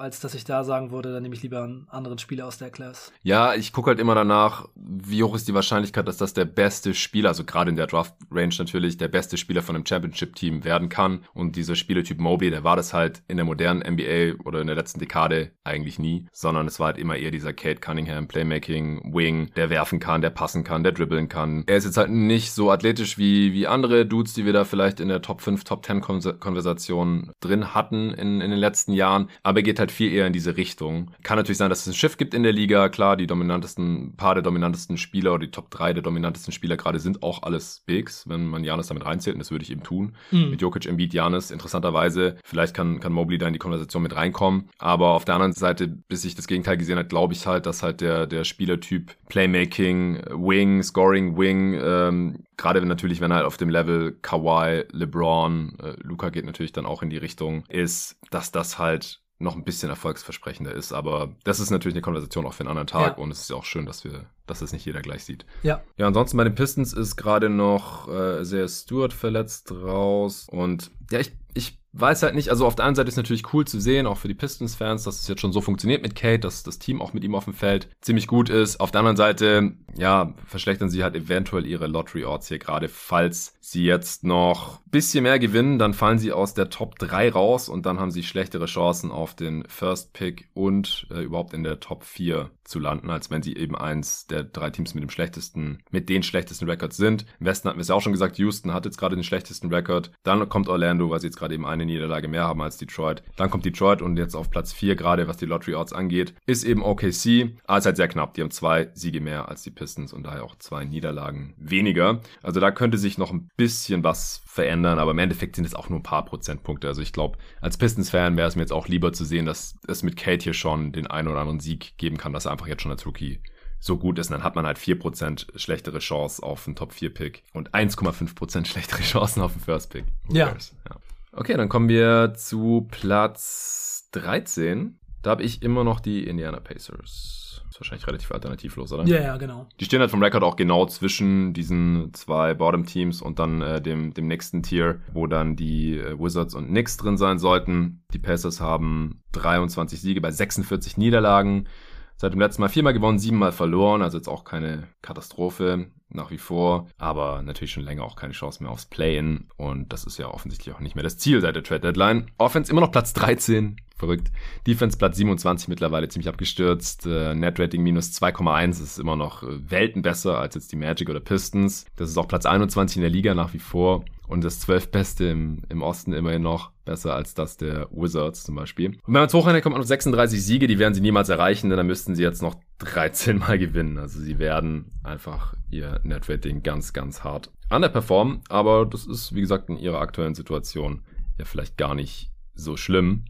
als 0.00 0.20
dass 0.20 0.34
ich 0.34 0.44
da 0.44 0.64
sagen 0.64 0.90
würde, 0.90 1.12
dann 1.12 1.22
nehme 1.22 1.34
ich 1.34 1.42
lieber 1.42 1.62
einen 1.62 1.86
anderen 1.88 2.18
Spieler 2.18 2.46
aus 2.46 2.58
der 2.58 2.70
Class. 2.70 3.12
Ja, 3.22 3.54
ich 3.54 3.72
gucke 3.72 3.90
halt 3.90 3.98
immer 3.98 4.14
danach, 4.14 4.68
wie 4.74 5.22
hoch 5.22 5.34
ist 5.34 5.48
die 5.48 5.54
Wahrscheinlichkeit, 5.54 6.06
dass 6.06 6.16
das 6.16 6.34
der 6.34 6.44
beste 6.44 6.94
Spieler, 6.94 7.30
also 7.30 7.44
gerade 7.44 7.70
in 7.70 7.76
der 7.76 7.86
Draft-Range 7.86 8.54
natürlich, 8.58 8.96
der 8.96 9.08
beste 9.08 9.36
Spieler 9.36 9.62
von 9.62 9.74
einem 9.74 9.86
Championship-Team 9.86 10.64
werden 10.64 10.88
kann. 10.88 11.24
Und 11.34 11.56
dieser 11.56 11.74
Spielertyp 11.74 12.18
Mobley, 12.18 12.50
der 12.50 12.64
war 12.64 12.76
das 12.76 12.92
halt 12.92 13.22
in 13.28 13.36
der 13.36 13.46
modernen 13.46 13.80
NBA 13.80 14.42
oder 14.44 14.60
in 14.60 14.66
der 14.66 14.76
letzten 14.76 15.00
Dekade 15.00 15.52
eigentlich 15.64 15.98
nie, 15.98 16.26
sondern 16.32 16.66
es 16.66 16.78
war 16.78 16.86
halt 16.88 16.98
immer 16.98 17.16
eher 17.16 17.30
dieser 17.30 17.52
Kate 17.52 17.80
Cunningham, 17.80 18.28
Playmaking, 18.28 19.14
Wing, 19.14 19.50
der 19.56 19.70
werfen 19.70 20.00
kann, 20.00 20.20
der 20.20 20.30
passen 20.30 20.64
kann, 20.64 20.82
der 20.82 20.92
dribbeln 20.92 21.28
kann. 21.28 21.35
Er 21.66 21.76
ist 21.76 21.84
jetzt 21.84 21.96
halt 21.96 22.10
nicht 22.10 22.52
so 22.52 22.70
athletisch 22.70 23.18
wie, 23.18 23.52
wie 23.52 23.66
andere 23.66 24.06
Dudes, 24.06 24.34
die 24.34 24.44
wir 24.44 24.52
da 24.52 24.64
vielleicht 24.64 25.00
in 25.00 25.08
der 25.08 25.22
Top 25.22 25.40
5, 25.40 25.64
Top 25.64 25.84
10 25.84 26.00
Konversation 26.00 27.30
drin 27.40 27.74
hatten 27.74 28.10
in, 28.12 28.40
in 28.40 28.50
den 28.50 28.58
letzten 28.58 28.92
Jahren, 28.92 29.28
aber 29.42 29.58
er 29.58 29.62
geht 29.62 29.78
halt 29.78 29.92
viel 29.92 30.12
eher 30.12 30.26
in 30.26 30.32
diese 30.32 30.56
Richtung. 30.56 31.10
Kann 31.22 31.36
natürlich 31.36 31.58
sein, 31.58 31.70
dass 31.70 31.80
es 31.80 31.88
ein 31.88 31.94
Schiff 31.94 32.16
gibt 32.16 32.34
in 32.34 32.42
der 32.42 32.52
Liga, 32.52 32.88
klar, 32.88 33.16
die 33.16 33.26
dominantesten, 33.26 34.14
paar 34.16 34.34
der 34.34 34.42
dominantesten 34.42 34.96
Spieler 34.96 35.34
oder 35.34 35.44
die 35.46 35.50
Top 35.50 35.70
3 35.70 35.92
der 35.94 36.02
dominantesten 36.02 36.52
Spieler 36.52 36.76
gerade 36.76 36.98
sind 36.98 37.22
auch 37.22 37.42
alles 37.42 37.82
Bigs, 37.86 38.28
wenn 38.28 38.46
man 38.46 38.64
Janis 38.64 38.86
damit 38.86 39.04
reinzählt, 39.04 39.34
und 39.34 39.40
das 39.40 39.50
würde 39.50 39.64
ich 39.64 39.70
eben 39.70 39.82
tun. 39.82 40.14
Mhm. 40.30 40.50
Mit 40.50 40.62
Jokic, 40.62 40.86
Embiid, 40.86 41.12
Janis, 41.12 41.50
interessanterweise, 41.50 42.36
vielleicht 42.44 42.74
kann, 42.74 43.00
kann 43.00 43.12
Mobley 43.12 43.38
da 43.38 43.46
in 43.46 43.52
die 43.52 43.58
Konversation 43.58 44.02
mit 44.02 44.14
reinkommen, 44.16 44.70
aber 44.78 45.10
auf 45.10 45.24
der 45.24 45.34
anderen 45.34 45.52
Seite, 45.52 45.88
bis 45.88 46.24
ich 46.24 46.34
das 46.34 46.46
Gegenteil 46.46 46.76
gesehen 46.76 46.98
habe, 46.98 47.08
glaube 47.08 47.34
ich 47.34 47.46
halt, 47.46 47.66
dass 47.66 47.82
halt 47.82 48.00
der, 48.00 48.26
der 48.26 48.44
Spielertyp 48.44 49.14
Playmaking, 49.28 50.22
Wing, 50.30 50.82
Scoring, 50.82 51.25
Wing, 51.34 51.78
ähm, 51.82 52.44
gerade 52.56 52.80
wenn 52.80 52.88
natürlich, 52.88 53.20
wenn 53.20 53.30
er 53.30 53.38
halt 53.38 53.46
auf 53.46 53.56
dem 53.56 53.70
Level 53.70 54.12
Kawhi, 54.20 54.84
LeBron, 54.92 55.78
äh, 55.82 55.94
Luca 56.02 56.28
geht 56.28 56.44
natürlich 56.44 56.72
dann 56.72 56.86
auch 56.86 57.02
in 57.02 57.10
die 57.10 57.16
Richtung, 57.16 57.64
ist, 57.68 58.16
dass 58.30 58.52
das 58.52 58.78
halt 58.78 59.20
noch 59.38 59.54
ein 59.54 59.64
bisschen 59.64 59.90
erfolgsversprechender 59.90 60.72
ist. 60.72 60.92
Aber 60.92 61.34
das 61.44 61.60
ist 61.60 61.70
natürlich 61.70 61.94
eine 61.94 62.02
Konversation 62.02 62.46
auch 62.46 62.54
für 62.54 62.60
einen 62.60 62.70
anderen 62.70 62.86
Tag 62.86 63.16
ja. 63.16 63.22
und 63.22 63.30
es 63.30 63.40
ist 63.40 63.50
ja 63.50 63.56
auch 63.56 63.64
schön, 63.64 63.86
dass 63.86 64.04
wir, 64.04 64.26
dass 64.46 64.62
es 64.62 64.72
nicht 64.72 64.86
jeder 64.86 65.02
gleich 65.02 65.24
sieht. 65.24 65.44
Ja. 65.62 65.82
Ja, 65.96 66.06
ansonsten 66.06 66.36
bei 66.36 66.44
den 66.44 66.54
Pistons 66.54 66.92
ist 66.92 67.16
gerade 67.16 67.50
noch 67.50 68.08
äh, 68.08 68.44
sehr 68.44 68.68
Stewart 68.68 69.12
verletzt 69.12 69.72
raus 69.72 70.46
und 70.50 70.90
ja, 71.10 71.20
ich, 71.20 71.32
ich 71.54 71.78
weiß 72.00 72.22
halt 72.22 72.34
nicht, 72.34 72.50
also 72.50 72.66
auf 72.66 72.74
der 72.74 72.84
einen 72.84 72.94
Seite 72.94 73.08
ist 73.08 73.16
natürlich 73.16 73.52
cool 73.52 73.66
zu 73.66 73.80
sehen, 73.80 74.06
auch 74.06 74.18
für 74.18 74.28
die 74.28 74.34
Pistons-Fans, 74.34 75.04
dass 75.04 75.20
es 75.20 75.28
jetzt 75.28 75.40
schon 75.40 75.52
so 75.52 75.60
funktioniert 75.60 76.02
mit 76.02 76.14
Kate, 76.14 76.40
dass 76.40 76.62
das 76.62 76.78
Team 76.78 77.00
auch 77.00 77.12
mit 77.12 77.24
ihm 77.24 77.34
auf 77.34 77.44
dem 77.44 77.54
Feld 77.54 77.88
ziemlich 78.00 78.26
gut 78.26 78.48
ist. 78.48 78.80
Auf 78.80 78.90
der 78.90 79.00
anderen 79.00 79.16
Seite, 79.16 79.74
ja, 79.96 80.34
verschlechtern 80.46 80.90
sie 80.90 81.02
halt 81.02 81.16
eventuell 81.16 81.66
ihre 81.66 81.86
Lottery-Odds 81.86 82.48
hier 82.48 82.58
gerade, 82.58 82.88
falls 82.88 83.55
sie 83.70 83.84
jetzt 83.84 84.24
noch 84.24 84.80
bisschen 84.96 85.24
mehr 85.24 85.38
gewinnen, 85.38 85.78
dann 85.78 85.92
fallen 85.92 86.18
sie 86.18 86.32
aus 86.32 86.54
der 86.54 86.70
Top 86.70 86.98
3 86.98 87.30
raus 87.30 87.68
und 87.68 87.84
dann 87.84 88.00
haben 88.00 88.10
sie 88.10 88.22
schlechtere 88.22 88.64
Chancen 88.64 89.10
auf 89.10 89.34
den 89.34 89.64
First 89.68 90.14
Pick 90.14 90.48
und 90.54 91.06
äh, 91.10 91.22
überhaupt 91.22 91.52
in 91.52 91.64
der 91.64 91.80
Top 91.80 92.02
4 92.02 92.50
zu 92.64 92.78
landen, 92.78 93.10
als 93.10 93.30
wenn 93.30 93.42
sie 93.42 93.56
eben 93.56 93.76
eins 93.76 94.26
der 94.26 94.42
drei 94.42 94.70
Teams 94.70 94.94
mit 94.94 95.02
dem 95.02 95.10
schlechtesten, 95.10 95.82
mit 95.90 96.08
den 96.08 96.22
schlechtesten 96.22 96.68
Records 96.68 96.96
sind. 96.96 97.26
Im 97.38 97.46
Westen 97.46 97.68
hatten 97.68 97.78
wir 97.78 97.82
es 97.82 97.88
ja 97.88 97.94
auch 97.94 98.00
schon 98.00 98.12
gesagt, 98.12 98.38
Houston 98.38 98.72
hat 98.72 98.86
jetzt 98.86 98.96
gerade 98.96 99.16
den 99.16 99.22
schlechtesten 99.22 99.72
Record. 99.72 100.10
Dann 100.22 100.48
kommt 100.48 100.68
Orlando, 100.68 101.10
weil 101.10 101.20
sie 101.20 101.26
jetzt 101.26 101.36
gerade 101.36 101.54
eben 101.54 101.66
eine 101.66 101.84
Niederlage 101.84 102.26
mehr 102.26 102.44
haben 102.44 102.62
als 102.62 102.78
Detroit. 102.78 103.22
Dann 103.36 103.50
kommt 103.50 103.66
Detroit 103.66 104.02
und 104.02 104.16
jetzt 104.16 104.34
auf 104.34 104.50
Platz 104.50 104.72
4 104.72 104.96
gerade, 104.96 105.28
was 105.28 105.36
die 105.36 105.46
Lottery 105.46 105.74
Odds 105.74 105.92
angeht, 105.92 106.34
ist 106.46 106.64
eben 106.64 106.82
OKC. 106.82 107.52
Aber 107.66 107.76
es 107.76 107.82
ist 107.82 107.86
halt 107.86 107.96
sehr 107.96 108.08
knapp. 108.08 108.34
Die 108.34 108.40
haben 108.40 108.50
zwei 108.50 108.88
Siege 108.94 109.20
mehr 109.20 109.48
als 109.48 109.62
die 109.62 109.70
Pistons 109.70 110.12
und 110.12 110.24
daher 110.24 110.44
auch 110.44 110.56
zwei 110.56 110.84
Niederlagen 110.84 111.54
weniger. 111.58 112.20
Also 112.42 112.60
da 112.60 112.70
könnte 112.70 112.98
sich 112.98 113.18
noch 113.18 113.32
ein 113.32 113.48
bisschen 113.56 114.04
was 114.04 114.42
verändern, 114.46 114.98
aber 114.98 115.12
im 115.12 115.18
Endeffekt 115.18 115.56
sind 115.56 115.64
es 115.64 115.74
auch 115.74 115.88
nur 115.88 116.00
ein 116.00 116.04
paar 116.04 116.24
Prozentpunkte. 116.24 116.88
Also 116.88 117.00
ich 117.02 117.12
glaube, 117.12 117.38
als 117.60 117.76
Pistons-Fan 117.76 118.36
wäre 118.36 118.48
es 118.48 118.56
mir 118.56 118.62
jetzt 118.62 118.72
auch 118.72 118.88
lieber 118.88 119.12
zu 119.12 119.24
sehen, 119.24 119.46
dass 119.46 119.76
es 119.86 120.02
mit 120.02 120.16
Kate 120.16 120.44
hier 120.44 120.54
schon 120.54 120.92
den 120.92 121.06
einen 121.06 121.28
oder 121.28 121.40
anderen 121.40 121.60
Sieg 121.60 121.96
geben 121.96 122.18
kann, 122.18 122.32
dass 122.32 122.44
er 122.44 122.52
einfach 122.52 122.66
jetzt 122.66 122.82
schon 122.82 122.92
als 122.92 123.06
Rookie 123.06 123.40
so 123.78 123.96
gut 123.98 124.18
ist. 124.18 124.28
Und 124.28 124.32
dann 124.32 124.44
hat 124.44 124.56
man 124.56 124.66
halt 124.66 124.78
4% 124.78 125.58
schlechtere 125.58 125.98
Chance 125.98 126.42
auf 126.42 126.66
einen 126.66 126.76
Top-4-Pick 126.76 127.44
und 127.52 127.70
1,5% 127.72 128.66
schlechtere 128.66 129.02
Chancen 129.02 129.42
auf 129.42 129.52
den 129.52 129.62
First-Pick. 129.62 130.04
Ja. 130.28 130.48
ja. 130.48 130.96
Okay, 131.32 131.54
dann 131.56 131.68
kommen 131.68 131.88
wir 131.88 132.34
zu 132.34 132.88
Platz 132.90 134.08
13. 134.12 134.98
Da 135.22 135.30
habe 135.30 135.42
ich 135.42 135.62
immer 135.62 135.84
noch 135.84 136.00
die 136.00 136.26
Indiana 136.26 136.60
Pacers. 136.60 137.45
Ist 137.68 137.80
wahrscheinlich 137.80 138.06
relativ 138.06 138.30
alternativlos, 138.32 138.92
oder? 138.92 139.04
Ja, 139.06 139.20
ja, 139.20 139.36
genau. 139.36 139.66
Die 139.80 139.84
stehen 139.84 140.00
halt 140.00 140.10
vom 140.10 140.22
Rekord 140.22 140.42
auch 140.42 140.56
genau 140.56 140.86
zwischen 140.86 141.52
diesen 141.52 142.12
zwei 142.14 142.54
Bottom-Teams 142.54 143.22
und 143.22 143.38
dann 143.38 143.62
äh, 143.62 143.80
dem, 143.80 144.14
dem 144.14 144.26
nächsten 144.26 144.62
Tier, 144.62 145.00
wo 145.12 145.26
dann 145.26 145.56
die 145.56 145.98
äh, 145.98 146.18
Wizards 146.18 146.54
und 146.54 146.68
Knicks 146.68 146.96
drin 146.96 147.16
sein 147.16 147.38
sollten. 147.38 148.02
Die 148.12 148.18
Pacers 148.18 148.60
haben 148.60 149.22
23 149.32 150.00
Siege 150.00 150.20
bei 150.20 150.30
46 150.30 150.96
Niederlagen. 150.96 151.68
Seit 152.16 152.32
dem 152.32 152.40
letzten 152.40 152.62
Mal 152.62 152.68
viermal 152.68 152.94
gewonnen, 152.94 153.18
siebenmal 153.18 153.52
verloren, 153.52 154.00
also 154.00 154.16
jetzt 154.16 154.28
auch 154.28 154.44
keine 154.44 154.88
Katastrophe 155.02 155.90
nach 156.08 156.30
wie 156.30 156.38
vor, 156.38 156.88
aber 156.98 157.42
natürlich 157.42 157.72
schon 157.72 157.84
länger 157.84 158.04
auch 158.04 158.16
keine 158.16 158.32
Chance 158.32 158.62
mehr 158.62 158.72
aufs 158.72 158.86
Play-In 158.86 159.48
und 159.56 159.92
das 159.92 160.04
ist 160.04 160.18
ja 160.18 160.28
offensichtlich 160.28 160.74
auch 160.74 160.80
nicht 160.80 160.94
mehr 160.94 161.04
das 161.04 161.18
Ziel 161.18 161.40
seit 161.40 161.56
der 161.56 161.62
Trade 161.62 161.80
Deadline. 161.80 162.26
Offense 162.38 162.70
immer 162.70 162.80
noch 162.80 162.92
Platz 162.92 163.12
13, 163.12 163.76
verrückt. 163.96 164.30
Defense 164.66 164.96
Platz 164.96 165.16
27 165.16 165.68
mittlerweile 165.68 166.08
ziemlich 166.08 166.28
abgestürzt. 166.28 167.06
Äh, 167.06 167.34
Net 167.34 167.58
Rating 167.58 167.82
minus 167.82 168.12
2,1 168.12 168.82
ist 168.82 168.98
immer 168.98 169.16
noch 169.16 169.42
äh, 169.42 169.70
Welten 169.70 170.02
besser 170.02 170.38
als 170.38 170.54
jetzt 170.54 170.72
die 170.72 170.76
Magic 170.76 171.08
oder 171.08 171.20
Pistons. 171.20 171.86
Das 171.96 172.10
ist 172.10 172.18
auch 172.18 172.28
Platz 172.28 172.46
21 172.46 172.96
in 172.96 173.02
der 173.02 173.10
Liga 173.10 173.34
nach 173.34 173.52
wie 173.54 173.58
vor 173.58 174.04
und 174.28 174.44
das 174.44 174.60
12 174.60 174.90
Beste 174.90 175.24
im, 175.26 175.62
im 175.68 175.82
Osten 175.82 176.12
immerhin 176.12 176.42
noch 176.42 176.72
besser 176.84 177.14
als 177.14 177.34
das 177.34 177.56
der 177.56 177.88
Wizards 177.90 178.44
zum 178.44 178.54
Beispiel. 178.54 178.90
Und 178.90 179.06
wenn 179.06 179.14
man 179.14 179.26
es 179.26 179.34
hochrechnet, 179.34 179.62
kommt 179.62 179.74
man 179.74 179.82
auf 179.82 179.88
36 179.88 180.42
Siege, 180.44 180.66
die 180.66 180.78
werden 180.78 180.94
sie 180.94 181.00
niemals 181.00 181.28
erreichen, 181.28 181.68
denn 181.68 181.76
dann 181.76 181.86
müssten 181.86 182.14
sie 182.14 182.22
jetzt 182.22 182.42
noch 182.42 182.56
13 182.78 183.38
Mal 183.38 183.58
gewinnen. 183.58 183.98
Also 183.98 184.20
sie 184.20 184.38
werden 184.38 184.92
einfach 185.02 185.54
ihr 185.70 186.00
Net 186.04 186.28
Rating 186.28 186.62
ganz, 186.62 186.92
ganz 186.92 187.24
hart 187.24 187.50
underperformen, 187.70 188.42
aber 188.48 188.86
das 188.86 189.06
ist, 189.06 189.34
wie 189.34 189.40
gesagt, 189.40 189.68
in 189.68 189.78
ihrer 189.78 190.00
aktuellen 190.00 190.34
Situation 190.34 191.02
ja 191.38 191.44
vielleicht 191.44 191.76
gar 191.76 191.94
nicht 191.94 192.30
so 192.54 192.76
schlimm. 192.76 193.24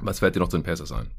Was 0.00 0.20
fällt 0.20 0.34
dir 0.34 0.40
noch 0.40 0.48
zu 0.48 0.56
den 0.56 0.64
Pacers 0.64 0.92
ein? 0.92 1.10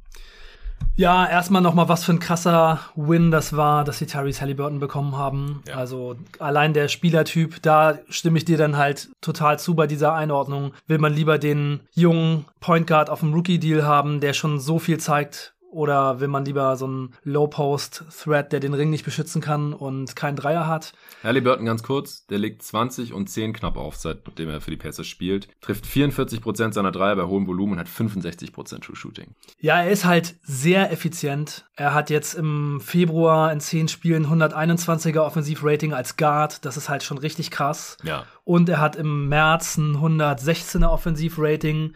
Ja, 0.98 1.28
erstmal 1.28 1.62
nochmal, 1.62 1.90
was 1.90 2.06
für 2.06 2.14
ein 2.14 2.20
krasser 2.20 2.80
Win 2.96 3.30
das 3.30 3.58
war, 3.58 3.84
dass 3.84 3.98
sie 3.98 4.06
Tyrese 4.06 4.40
Halliburton 4.40 4.80
bekommen 4.80 5.18
haben. 5.18 5.62
Ja. 5.68 5.76
Also 5.76 6.16
allein 6.40 6.74
der 6.74 6.88
Spielertyp, 6.88 7.62
da 7.62 8.00
stimme 8.08 8.38
ich 8.38 8.46
dir 8.46 8.58
dann 8.58 8.78
halt 8.78 9.10
total 9.20 9.60
zu 9.60 9.76
bei 9.76 9.88
dieser 9.88 10.14
Einordnung. 10.14 10.72
Will 10.88 11.00
man 11.00 11.14
lieber 11.14 11.38
den 11.38 11.82
jungen 11.94 12.46
Point 12.62 12.88
Guard 12.88 13.10
auf 13.10 13.20
dem 13.20 13.34
Rookie-Deal 13.34 13.84
haben, 13.84 14.22
der 14.22 14.32
schon 14.32 14.60
so 14.60 14.80
viel 14.80 14.98
zeigt 14.98 15.55
Oder 15.76 16.22
will 16.22 16.30
man 16.30 16.46
lieber 16.46 16.78
so 16.78 16.86
einen 16.86 17.14
Low-Post-Thread, 17.26 18.54
der 18.54 18.62
den 18.62 18.74
Ring 18.74 18.90
nicht 18.90 19.04
beschützen 19.04 19.42
kann 19.42 19.74
und 19.74 20.16
keinen 20.16 20.38
Dreier 20.38 20.68
hat? 20.68 20.94
Halliburton 21.22 21.66
ganz 21.66 21.84
kurz, 21.84 22.26
der 22.28 22.38
legt 22.38 22.64
20 22.64 23.12
und 23.12 23.30
10 23.30 23.52
knapp 23.52 23.76
auf, 23.76 23.98
seitdem 23.98 24.48
er 24.48 24.62
für 24.62 24.72
die 24.72 24.78
Pacers 24.78 25.06
spielt. 25.06 25.50
Trifft 25.60 25.84
44% 25.84 26.72
seiner 26.72 26.94
Dreier 26.94 27.18
bei 27.18 27.26
hohem 27.26 27.46
Volumen 27.46 27.74
und 27.74 27.80
hat 27.80 27.90
65% 27.90 28.84
True 28.86 28.96
Shooting. 28.96 29.36
Ja, 29.60 29.82
er 29.82 29.92
ist 29.92 30.06
halt 30.06 30.36
sehr 30.44 30.94
effizient. 30.94 31.66
Er 31.76 31.94
hat 31.94 32.10
jetzt 32.10 32.36
im 32.36 32.80
Februar 32.80 33.52
in 33.52 33.60
10 33.60 33.90
Spielen 33.90 34.28
121er 34.28 35.26
Offensivrating 35.26 35.92
als 35.92 36.16
Guard. 36.16 36.64
Das 36.64 36.78
ist 36.78 36.88
halt 36.88 37.04
schon 37.04 37.18
richtig 37.18 37.52
krass. 37.52 37.98
Ja. 38.02 38.24
Und 38.46 38.70
er 38.70 38.80
hat 38.80 38.96
im 38.96 39.28
März 39.28 39.76
ein 39.76 39.98
116er 39.98 40.88
Offensivrating. 40.88 41.96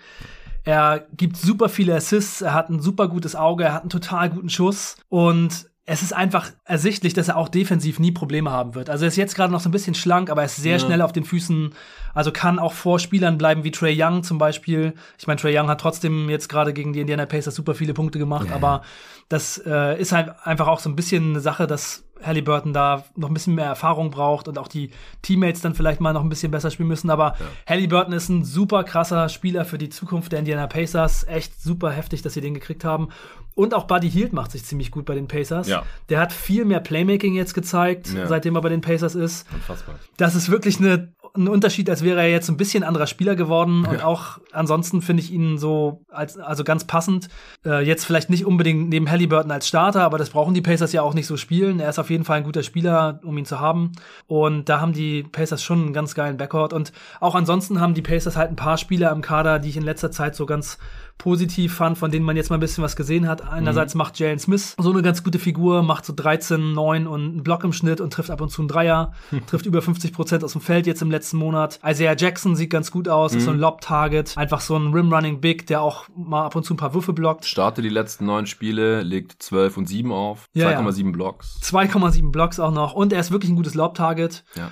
Er 0.63 1.07
gibt 1.15 1.37
super 1.37 1.69
viele 1.69 1.95
Assists, 1.95 2.41
er 2.41 2.53
hat 2.53 2.69
ein 2.69 2.81
super 2.81 3.07
gutes 3.07 3.35
Auge, 3.35 3.65
er 3.65 3.73
hat 3.73 3.81
einen 3.83 3.89
total 3.89 4.29
guten 4.29 4.49
Schuss 4.49 4.97
und 5.09 5.69
es 5.91 6.03
ist 6.03 6.13
einfach 6.13 6.51
ersichtlich, 6.65 7.15
dass 7.15 7.29
er 7.29 7.37
auch 7.37 7.49
defensiv 7.49 7.97
nie 7.97 8.11
Probleme 8.11 8.51
haben 8.51 8.75
wird. 8.75 8.91
Also 8.91 9.05
er 9.05 9.07
ist 9.07 9.15
jetzt 9.15 9.33
gerade 9.33 9.51
noch 9.51 9.59
so 9.59 9.69
ein 9.69 9.71
bisschen 9.71 9.95
schlank, 9.95 10.29
aber 10.29 10.43
er 10.43 10.45
ist 10.45 10.57
sehr 10.57 10.73
ja. 10.73 10.79
schnell 10.79 11.01
auf 11.01 11.13
den 11.13 11.23
Füßen. 11.23 11.73
Also 12.13 12.31
kann 12.31 12.59
auch 12.59 12.73
vor 12.73 12.99
Spielern 12.99 13.39
bleiben 13.39 13.63
wie 13.63 13.71
Trey 13.71 13.99
Young 13.99 14.21
zum 14.21 14.37
Beispiel. 14.37 14.93
Ich 15.17 15.25
meine, 15.25 15.41
Trey 15.41 15.57
Young 15.57 15.67
hat 15.67 15.81
trotzdem 15.81 16.29
jetzt 16.29 16.47
gerade 16.47 16.73
gegen 16.73 16.93
die 16.93 17.01
Indiana 17.01 17.25
Pacers 17.25 17.55
super 17.55 17.73
viele 17.73 17.95
Punkte 17.95 18.19
gemacht, 18.19 18.49
ja. 18.49 18.55
aber 18.55 18.83
das 19.29 19.57
äh, 19.65 19.99
ist 19.99 20.11
halt 20.11 20.31
einfach 20.43 20.67
auch 20.67 20.79
so 20.79 20.89
ein 20.89 20.95
bisschen 20.95 21.31
eine 21.31 21.39
Sache, 21.39 21.65
dass 21.65 22.03
Halliburton 22.23 22.73
da 22.73 23.05
noch 23.15 23.29
ein 23.29 23.33
bisschen 23.33 23.55
mehr 23.55 23.65
Erfahrung 23.65 24.11
braucht 24.11 24.47
und 24.47 24.57
auch 24.57 24.67
die 24.67 24.91
Teammates 25.21 25.61
dann 25.61 25.75
vielleicht 25.75 26.01
mal 26.01 26.13
noch 26.13 26.23
ein 26.23 26.29
bisschen 26.29 26.51
besser 26.51 26.71
spielen 26.71 26.89
müssen. 26.89 27.09
Aber 27.09 27.35
ja. 27.39 27.45
Halliburton 27.67 28.13
ist 28.13 28.29
ein 28.29 28.43
super 28.43 28.83
krasser 28.83 29.29
Spieler 29.29 29.65
für 29.65 29.77
die 29.77 29.89
Zukunft 29.89 30.31
der 30.31 30.39
Indiana 30.39 30.67
Pacers. 30.67 31.23
Echt 31.25 31.61
super 31.61 31.91
heftig, 31.91 32.21
dass 32.21 32.33
sie 32.33 32.41
den 32.41 32.53
gekriegt 32.53 32.83
haben. 32.83 33.09
Und 33.55 33.73
auch 33.73 33.85
Buddy 33.85 34.09
Hield 34.09 34.33
macht 34.33 34.51
sich 34.51 34.63
ziemlich 34.63 34.91
gut 34.91 35.05
bei 35.05 35.15
den 35.15 35.27
Pacers. 35.27 35.67
Ja. 35.67 35.83
Der 36.09 36.19
hat 36.19 36.31
viel 36.31 36.65
mehr 36.65 36.79
Playmaking 36.79 37.33
jetzt 37.33 37.53
gezeigt, 37.53 38.13
ja. 38.13 38.27
seitdem 38.27 38.55
er 38.55 38.61
bei 38.61 38.69
den 38.69 38.81
Pacers 38.81 39.15
ist. 39.15 39.47
Unfassbar. 39.53 39.95
Das 40.17 40.35
ist 40.35 40.49
wirklich 40.49 40.79
eine 40.79 41.13
ein 41.35 41.47
Unterschied, 41.47 41.89
als 41.89 42.03
wäre 42.03 42.19
er 42.19 42.29
jetzt 42.29 42.49
ein 42.49 42.57
bisschen 42.57 42.83
anderer 42.83 43.07
Spieler 43.07 43.35
geworden. 43.35 43.83
Ja. 43.85 43.91
Und 43.91 44.03
auch 44.03 44.39
ansonsten 44.51 45.01
finde 45.01 45.23
ich 45.23 45.31
ihn 45.31 45.57
so 45.57 46.03
als 46.09 46.37
also 46.37 46.63
ganz 46.63 46.85
passend. 46.85 47.29
Äh, 47.65 47.85
jetzt 47.85 48.05
vielleicht 48.05 48.29
nicht 48.29 48.45
unbedingt 48.45 48.89
neben 48.89 49.09
Halliburton 49.09 49.51
als 49.51 49.67
Starter, 49.67 50.03
aber 50.03 50.17
das 50.17 50.31
brauchen 50.31 50.53
die 50.53 50.61
Pacers 50.61 50.93
ja 50.93 51.01
auch 51.01 51.13
nicht 51.13 51.27
so 51.27 51.37
spielen. 51.37 51.79
Er 51.79 51.89
ist 51.89 51.99
auf 51.99 52.09
jeden 52.09 52.25
Fall 52.25 52.37
ein 52.37 52.43
guter 52.43 52.63
Spieler, 52.63 53.19
um 53.23 53.37
ihn 53.37 53.45
zu 53.45 53.59
haben. 53.59 53.91
Und 54.27 54.69
da 54.69 54.81
haben 54.81 54.93
die 54.93 55.23
Pacers 55.23 55.63
schon 55.63 55.81
einen 55.81 55.93
ganz 55.93 56.15
geilen 56.15 56.37
Backcourt. 56.37 56.73
Und 56.73 56.91
auch 57.19 57.35
ansonsten 57.35 57.79
haben 57.79 57.93
die 57.93 58.01
Pacers 58.01 58.35
halt 58.35 58.51
ein 58.51 58.55
paar 58.55 58.77
Spieler 58.77 59.11
im 59.11 59.21
Kader, 59.21 59.59
die 59.59 59.69
ich 59.69 59.77
in 59.77 59.83
letzter 59.83 60.11
Zeit 60.11 60.35
so 60.35 60.45
ganz 60.45 60.77
positiv 61.19 61.75
fand, 61.75 61.97
von 61.97 62.09
denen 62.09 62.25
man 62.25 62.35
jetzt 62.35 62.49
mal 62.49 62.57
ein 62.57 62.61
bisschen 62.61 62.83
was 62.83 62.95
gesehen 62.95 63.27
hat. 63.27 63.47
Einerseits 63.47 63.93
mhm. 63.93 63.99
macht 63.99 64.17
Jalen 64.17 64.39
Smith 64.39 64.73
so 64.79 64.91
eine 64.91 65.03
ganz 65.03 65.23
gute 65.23 65.37
Figur, 65.37 65.83
macht 65.83 66.05
so 66.05 66.13
13, 66.15 66.73
9 66.73 67.05
und 67.05 67.21
einen 67.21 67.43
Block 67.43 67.63
im 67.63 67.73
Schnitt 67.73 68.01
und 68.01 68.11
trifft 68.11 68.31
ab 68.31 68.41
und 68.41 68.49
zu 68.49 68.61
einen 68.61 68.69
Dreier, 68.69 69.13
trifft 69.47 69.67
über 69.67 69.81
50 69.81 70.13
Prozent 70.13 70.43
aus 70.43 70.53
dem 70.53 70.61
Feld 70.61 70.87
jetzt 70.87 71.01
im 71.01 71.11
letzten 71.11 71.37
Monat. 71.37 71.79
Isaiah 71.85 72.15
Jackson 72.17 72.55
sieht 72.55 72.71
ganz 72.71 72.89
gut 72.89 73.07
aus, 73.07 73.33
mhm. 73.33 73.37
ist 73.37 73.43
so 73.43 73.51
ein 73.51 73.57
mhm. 73.57 73.61
Lob-Target, 73.61 74.37
einfach 74.37 74.61
so 74.61 74.75
ein 74.75 74.93
Rim-Running 74.93 75.41
Big, 75.41 75.67
der 75.67 75.81
auch 75.81 76.07
mal 76.15 76.45
ab 76.45 76.55
und 76.55 76.63
zu 76.63 76.73
ein 76.73 76.77
paar 76.77 76.93
Würfe 76.93 77.13
blockt. 77.13 77.45
Starte 77.45 77.81
die 77.81 77.89
letzten 77.89 78.25
neun 78.25 78.47
Spiele, 78.47 79.03
legt 79.03 79.43
12 79.43 79.77
und 79.77 79.85
7 79.87 80.11
auf, 80.11 80.47
2,7 80.55 81.05
ja. 81.05 81.11
Blocks. 81.11 81.59
2,7 81.63 82.31
Blocks 82.31 82.59
auch 82.59 82.71
noch 82.71 82.93
und 82.93 83.11
er 83.11 83.19
ist 83.19 83.29
wirklich 83.29 83.51
ein 83.51 83.57
gutes 83.57 83.75
Lob-Target. 83.75 84.45
Ja. 84.55 84.71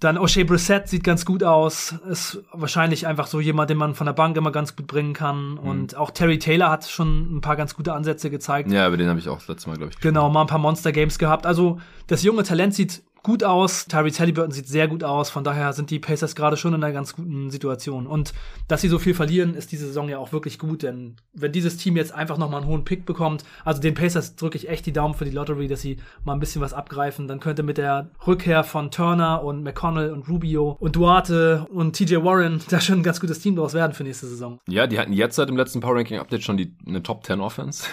Dann 0.00 0.18
O'Shea 0.18 0.44
Brissett 0.44 0.88
sieht 0.88 1.04
ganz 1.04 1.24
gut 1.24 1.42
aus. 1.42 1.94
Ist 2.08 2.42
wahrscheinlich 2.52 3.06
einfach 3.06 3.26
so 3.26 3.40
jemand, 3.40 3.70
den 3.70 3.78
man 3.78 3.94
von 3.94 4.06
der 4.06 4.12
Bank 4.12 4.36
immer 4.36 4.52
ganz 4.52 4.76
gut 4.76 4.86
bringen 4.86 5.12
kann. 5.12 5.52
Mhm. 5.52 5.58
Und 5.58 5.96
auch 5.96 6.10
Terry 6.10 6.38
Taylor 6.38 6.70
hat 6.70 6.86
schon 6.86 7.36
ein 7.36 7.40
paar 7.40 7.56
ganz 7.56 7.74
gute 7.74 7.92
Ansätze 7.92 8.30
gezeigt. 8.30 8.70
Ja, 8.70 8.86
über 8.88 8.96
den 8.96 9.08
habe 9.08 9.18
ich 9.18 9.28
auch 9.28 9.38
das 9.38 9.48
letzte 9.48 9.70
Mal, 9.70 9.76
glaube 9.76 9.92
ich. 9.94 10.00
Genau, 10.00 10.28
mal 10.30 10.42
ein 10.42 10.46
paar 10.46 10.58
Monster 10.58 10.92
Games 10.92 11.18
gehabt. 11.18 11.46
Also 11.46 11.80
das 12.06 12.22
junge 12.22 12.42
Talent 12.42 12.74
sieht 12.74 13.02
gut 13.24 13.42
aus. 13.42 13.86
Tyrese 13.86 14.20
Halliburton 14.20 14.52
sieht 14.52 14.68
sehr 14.68 14.86
gut 14.86 15.02
aus. 15.02 15.30
Von 15.30 15.42
daher 15.42 15.72
sind 15.72 15.90
die 15.90 15.98
Pacers 15.98 16.36
gerade 16.36 16.56
schon 16.56 16.74
in 16.74 16.84
einer 16.84 16.92
ganz 16.92 17.16
guten 17.16 17.50
Situation. 17.50 18.06
Und 18.06 18.32
dass 18.68 18.82
sie 18.82 18.88
so 18.88 19.00
viel 19.00 19.14
verlieren, 19.14 19.54
ist 19.54 19.72
diese 19.72 19.86
Saison 19.86 20.08
ja 20.08 20.18
auch 20.18 20.32
wirklich 20.32 20.60
gut. 20.60 20.84
Denn 20.84 21.16
wenn 21.32 21.50
dieses 21.50 21.76
Team 21.76 21.96
jetzt 21.96 22.14
einfach 22.14 22.38
noch 22.38 22.50
mal 22.50 22.58
einen 22.58 22.66
hohen 22.66 22.84
Pick 22.84 23.06
bekommt, 23.06 23.44
also 23.64 23.80
den 23.80 23.94
Pacers 23.94 24.36
drücke 24.36 24.56
ich 24.56 24.68
echt 24.68 24.86
die 24.86 24.92
Daumen 24.92 25.14
für 25.14 25.24
die 25.24 25.30
Lottery, 25.32 25.66
dass 25.66 25.80
sie 25.80 25.96
mal 26.22 26.34
ein 26.34 26.40
bisschen 26.40 26.62
was 26.62 26.72
abgreifen. 26.72 27.26
Dann 27.26 27.40
könnte 27.40 27.62
mit 27.62 27.78
der 27.78 28.10
Rückkehr 28.26 28.62
von 28.62 28.90
Turner 28.90 29.42
und 29.42 29.62
McConnell 29.62 30.12
und 30.12 30.28
Rubio 30.28 30.76
und 30.78 30.94
Duarte 30.94 31.66
und 31.70 31.96
TJ 31.96 32.16
Warren 32.16 32.60
da 32.68 32.80
schon 32.80 33.00
ein 33.00 33.02
ganz 33.02 33.20
gutes 33.20 33.40
Team 33.40 33.56
draus 33.56 33.72
werden 33.72 33.94
für 33.94 34.04
nächste 34.04 34.26
Saison. 34.26 34.60
Ja, 34.68 34.86
die 34.86 34.98
hatten 34.98 35.14
jetzt 35.14 35.36
seit 35.36 35.48
dem 35.48 35.56
letzten 35.56 35.80
Power 35.80 35.96
Ranking 35.96 36.18
Update 36.18 36.42
schon 36.42 36.58
die, 36.58 36.76
eine 36.86 37.02
Top 37.02 37.24
10 37.24 37.40
Offense. 37.40 37.86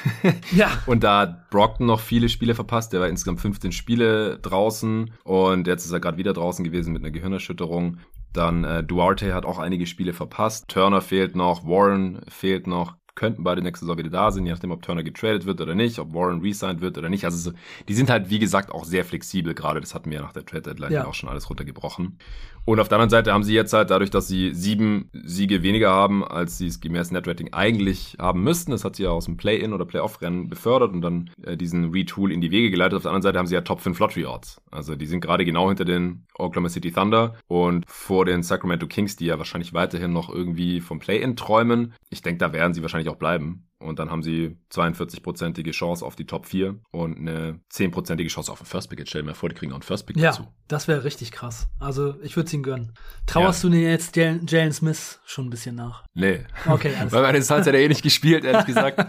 ja. 0.51 0.69
Und 0.85 1.03
da 1.03 1.19
hat 1.21 1.49
Brockton 1.49 1.87
noch 1.87 2.01
viele 2.01 2.27
Spiele 2.27 2.53
verpasst. 2.53 2.91
Der 2.91 2.99
war 2.99 3.07
insgesamt 3.07 3.39
15 3.39 3.71
Spiele 3.71 4.39
draußen 4.39 5.11
und 5.23 5.67
jetzt 5.67 5.85
ist 5.85 5.91
er 5.91 5.99
gerade 5.99 6.17
wieder 6.17 6.33
draußen 6.33 6.63
gewesen 6.63 6.93
mit 6.93 7.03
einer 7.03 7.11
Gehirnerschütterung. 7.11 7.97
Dann 8.33 8.63
äh, 8.63 8.83
Duarte 8.83 9.33
hat 9.33 9.45
auch 9.45 9.59
einige 9.59 9.85
Spiele 9.85 10.13
verpasst. 10.13 10.67
Turner 10.69 11.01
fehlt 11.01 11.35
noch, 11.35 11.65
Warren 11.65 12.21
fehlt 12.27 12.65
noch 12.65 12.95
könnten 13.15 13.43
beide 13.43 13.61
nächste 13.61 13.85
Saison 13.85 13.97
wieder 13.97 14.09
da 14.09 14.31
sein, 14.31 14.45
je 14.45 14.51
nachdem, 14.51 14.71
ob 14.71 14.81
Turner 14.81 15.03
getradet 15.03 15.45
wird 15.45 15.59
oder 15.61 15.75
nicht, 15.75 15.99
ob 15.99 16.13
Warren 16.13 16.41
resigned 16.41 16.81
wird 16.81 16.97
oder 16.97 17.09
nicht. 17.09 17.25
Also 17.25 17.51
die 17.87 17.93
sind 17.93 18.09
halt, 18.09 18.29
wie 18.29 18.39
gesagt, 18.39 18.71
auch 18.71 18.85
sehr 18.85 19.03
flexibel 19.03 19.53
gerade. 19.53 19.81
Das 19.81 19.93
hatten 19.93 20.09
wir 20.09 20.17
ja 20.17 20.23
nach 20.23 20.33
der 20.33 20.45
Trade-Deadline 20.45 20.91
ja. 20.91 21.05
auch 21.05 21.13
schon 21.13 21.29
alles 21.29 21.49
runtergebrochen. 21.49 22.17
Und 22.63 22.79
auf 22.79 22.87
der 22.87 22.97
anderen 22.97 23.09
Seite 23.09 23.33
haben 23.33 23.43
sie 23.43 23.55
jetzt 23.55 23.73
halt 23.73 23.89
dadurch, 23.89 24.11
dass 24.11 24.27
sie 24.27 24.53
sieben 24.53 25.09
Siege 25.13 25.63
weniger 25.63 25.89
haben, 25.91 26.23
als 26.23 26.57
sie 26.59 26.67
es 26.67 26.79
gemäß 26.79 27.11
Netrating 27.11 27.53
eigentlich 27.53 28.17
haben 28.19 28.43
müssten. 28.43 28.71
Das 28.71 28.85
hat 28.85 28.95
sie 28.95 29.03
ja 29.03 29.09
aus 29.09 29.25
dem 29.25 29.35
Play-In 29.35 29.73
oder 29.73 29.85
Play-Off-Rennen 29.85 30.47
befördert 30.47 30.93
und 30.93 31.01
dann 31.01 31.31
äh, 31.43 31.57
diesen 31.57 31.91
Retool 31.91 32.31
in 32.31 32.39
die 32.39 32.51
Wege 32.51 32.69
geleitet. 32.69 32.97
Auf 32.97 33.01
der 33.03 33.11
anderen 33.11 33.23
Seite 33.23 33.39
haben 33.39 33.47
sie 33.47 33.55
ja 33.55 33.61
Top 33.61 33.81
5 33.81 33.97
Lottery 33.97 34.25
Odds. 34.25 34.61
Also 34.69 34.95
die 34.95 35.07
sind 35.07 35.21
gerade 35.21 35.43
genau 35.43 35.69
hinter 35.69 35.85
den 35.85 36.25
Oklahoma 36.35 36.69
City 36.69 36.91
Thunder 36.91 37.35
und 37.47 37.85
vor 37.87 38.25
den 38.25 38.43
Sacramento 38.43 38.85
Kings, 38.87 39.15
die 39.15 39.25
ja 39.25 39.39
wahrscheinlich 39.39 39.73
weiterhin 39.73 40.13
noch 40.13 40.29
irgendwie 40.29 40.81
vom 40.81 40.99
Play-In 40.99 41.35
träumen. 41.35 41.93
Ich 42.09 42.21
denke, 42.21 42.37
da 42.37 42.53
werden 42.53 42.73
sie 42.73 42.83
wahrscheinlich 42.83 43.09
auch 43.09 43.17
bleiben. 43.17 43.65
Und 43.81 43.99
dann 43.99 44.11
haben 44.11 44.21
sie 44.21 44.57
42-prozentige 44.71 45.71
Chance 45.71 46.05
auf 46.05 46.15
die 46.15 46.25
Top 46.25 46.45
4 46.45 46.79
und 46.91 47.17
eine 47.17 47.59
10-prozentige 47.71 48.27
Chance 48.27 48.51
auf 48.51 48.59
den 48.59 48.65
First 48.65 48.89
Pick. 48.89 48.99
Jetzt 48.99 49.09
stell 49.09 49.21
dir 49.21 49.27
mal 49.27 49.33
vor, 49.33 49.49
die 49.49 49.55
kriegen 49.55 49.71
auch 49.71 49.77
einen 49.77 49.83
First 49.83 50.05
Pick 50.05 50.17
ja, 50.17 50.29
dazu. 50.29 50.47
das 50.67 50.87
wäre 50.87 51.03
richtig 51.03 51.31
krass. 51.31 51.67
Also 51.79 52.15
ich 52.21 52.35
würde 52.35 52.47
es 52.47 52.53
ihnen 52.53 52.63
gönnen. 52.63 52.93
Trauerst 53.25 53.63
ja. 53.63 53.69
du 53.69 53.75
denn 53.75 53.83
jetzt 53.83 54.15
Jalen 54.15 54.71
Smith 54.71 55.19
schon 55.25 55.47
ein 55.47 55.49
bisschen 55.49 55.75
nach? 55.75 56.03
Nee. 56.13 56.45
Okay, 56.67 56.93
alles 56.99 57.11
Weil 57.11 57.23
meine 57.23 57.41
Suns 57.41 57.65
hat 57.65 57.73
er 57.73 57.79
eh 57.81 57.87
nicht 57.87 58.03
gespielt, 58.03 58.45
ehrlich 58.45 58.65
gesagt. 58.67 59.05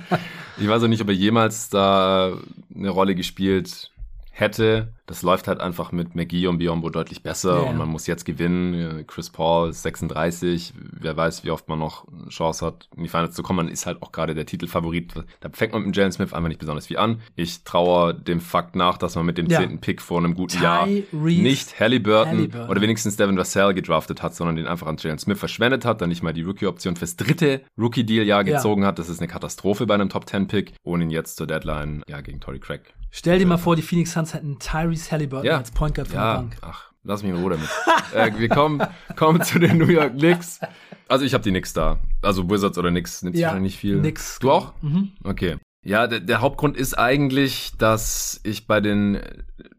ich 0.57 0.69
weiß 0.69 0.83
auch 0.83 0.89
nicht, 0.89 1.03
ob 1.03 1.09
er 1.09 1.15
jemals 1.15 1.69
da 1.69 2.39
eine 2.75 2.91
Rolle 2.91 3.15
gespielt 3.15 3.91
hätte. 4.31 4.93
Das 5.12 5.20
läuft 5.20 5.46
halt 5.46 5.61
einfach 5.61 5.92
mit 5.92 6.14
McGee 6.14 6.46
und 6.46 6.57
Biombo 6.57 6.88
deutlich 6.88 7.22
besser 7.22 7.61
yeah. 7.61 7.70
und 7.70 7.77
man 7.77 7.87
muss 7.87 8.07
jetzt 8.07 8.25
gewinnen. 8.25 9.05
Chris 9.07 9.29
Paul 9.29 9.68
ist 9.68 9.83
36, 9.83 10.72
wer 10.75 11.14
weiß, 11.14 11.44
wie 11.44 11.51
oft 11.51 11.68
man 11.68 11.79
noch 11.79 12.07
Chance 12.31 12.64
hat, 12.64 12.88
in 12.96 13.03
die 13.03 13.11
Finals 13.11 13.35
zu 13.35 13.42
kommen. 13.42 13.59
Man 13.59 13.68
ist 13.68 13.85
halt 13.85 14.01
auch 14.01 14.11
gerade 14.11 14.35
der 14.35 14.46
Titelfavorit. 14.46 15.12
Da 15.40 15.51
fängt 15.53 15.75
man 15.75 15.83
mit 15.83 15.94
Jalen 15.94 16.12
Smith 16.12 16.33
einfach 16.33 16.48
nicht 16.48 16.61
besonders 16.61 16.87
viel 16.87 16.96
an. 16.96 17.20
Ich 17.37 17.62
traue 17.62 18.14
dem 18.14 18.40
Fakt 18.40 18.75
nach, 18.75 18.96
dass 18.96 19.14
man 19.14 19.27
mit 19.27 19.37
dem 19.37 19.51
zehnten 19.51 19.75
ja. 19.75 19.81
Pick 19.83 20.01
vor 20.01 20.16
einem 20.16 20.35
guten 20.35 20.57
Ty 20.57 20.62
Jahr 20.62 20.87
Reese 20.87 21.42
nicht 21.42 21.79
Halliburton, 21.79 22.29
Halliburton, 22.29 22.70
oder 22.70 22.81
wenigstens 22.81 23.16
Devin 23.16 23.37
Vassell 23.37 23.75
gedraftet 23.75 24.22
hat, 24.22 24.35
sondern 24.35 24.57
den 24.57 24.66
einfach 24.66 24.87
an 24.87 24.96
Jalen 24.98 25.18
Smith 25.18 25.38
verschwendet 25.38 25.85
hat, 25.85 26.01
dann 26.01 26.09
nicht 26.09 26.22
mal 26.22 26.33
die 26.33 26.42
Rookie-Option 26.42 26.96
fürs 26.96 27.16
dritte 27.16 27.61
Rookie-Deal-Jahr 27.79 28.44
gezogen 28.44 28.81
ja. 28.81 28.88
hat. 28.88 28.98
Das 28.98 29.11
ist 29.11 29.18
eine 29.18 29.29
Katastrophe 29.29 29.85
bei 29.85 29.92
einem 29.92 30.09
Top-10-Pick, 30.09 30.72
ohne 30.85 31.05
ihn 31.05 31.11
jetzt 31.11 31.37
zur 31.37 31.46
Deadline 31.46 32.03
ja 32.09 32.22
gegen 32.22 32.40
Tory 32.40 32.61
Craig 32.61 32.94
Stell 33.14 33.38
dir 33.38 33.46
mal 33.46 33.59
vor, 33.59 33.77
die 33.77 33.83
Phoenix 33.83 34.12
Suns 34.12 34.33
hätten 34.33 34.59
Tyrese 34.59 35.02
Halliburton 35.11 35.47
ja. 35.47 35.57
als 35.57 35.71
Point 35.71 35.95
Guard 35.95 36.09
von 36.09 36.17
ja. 36.17 36.33
der 36.35 36.41
Bank. 36.43 36.57
Ach, 36.61 36.93
lass 37.03 37.23
mich 37.23 37.33
in 37.33 37.38
Ruhe 37.38 37.51
damit. 37.51 37.69
äh, 38.15 38.38
wir 38.38 38.49
kommen, 38.49 38.83
kommen 39.17 39.43
zu 39.43 39.59
den 39.59 39.79
New 39.79 39.88
York 39.88 40.12
Knicks. 40.12 40.61
Also 41.09 41.25
ich 41.25 41.35
habe 41.35 41.43
die 41.43 41.51
Knicks 41.51 41.73
da. 41.73 41.99
Also 42.21 42.49
Wizards 42.49 42.79
oder 42.79 42.91
Knicks 42.91 43.23
nimmt 43.23 43.37
ja, 43.37 43.49
wahrscheinlich 43.49 43.73
nicht 43.73 43.81
viel. 43.81 43.99
Knicks. 43.99 44.38
Du 44.38 44.51
auch? 44.51 44.73
Mhm. 44.83 45.12
Okay. 45.25 45.57
Ja, 45.85 46.07
der, 46.07 46.21
der 46.21 46.41
Hauptgrund 46.41 46.77
ist 46.77 46.95
eigentlich, 46.95 47.73
dass 47.77 48.41
ich 48.45 48.67
bei 48.67 48.81
den 48.81 49.21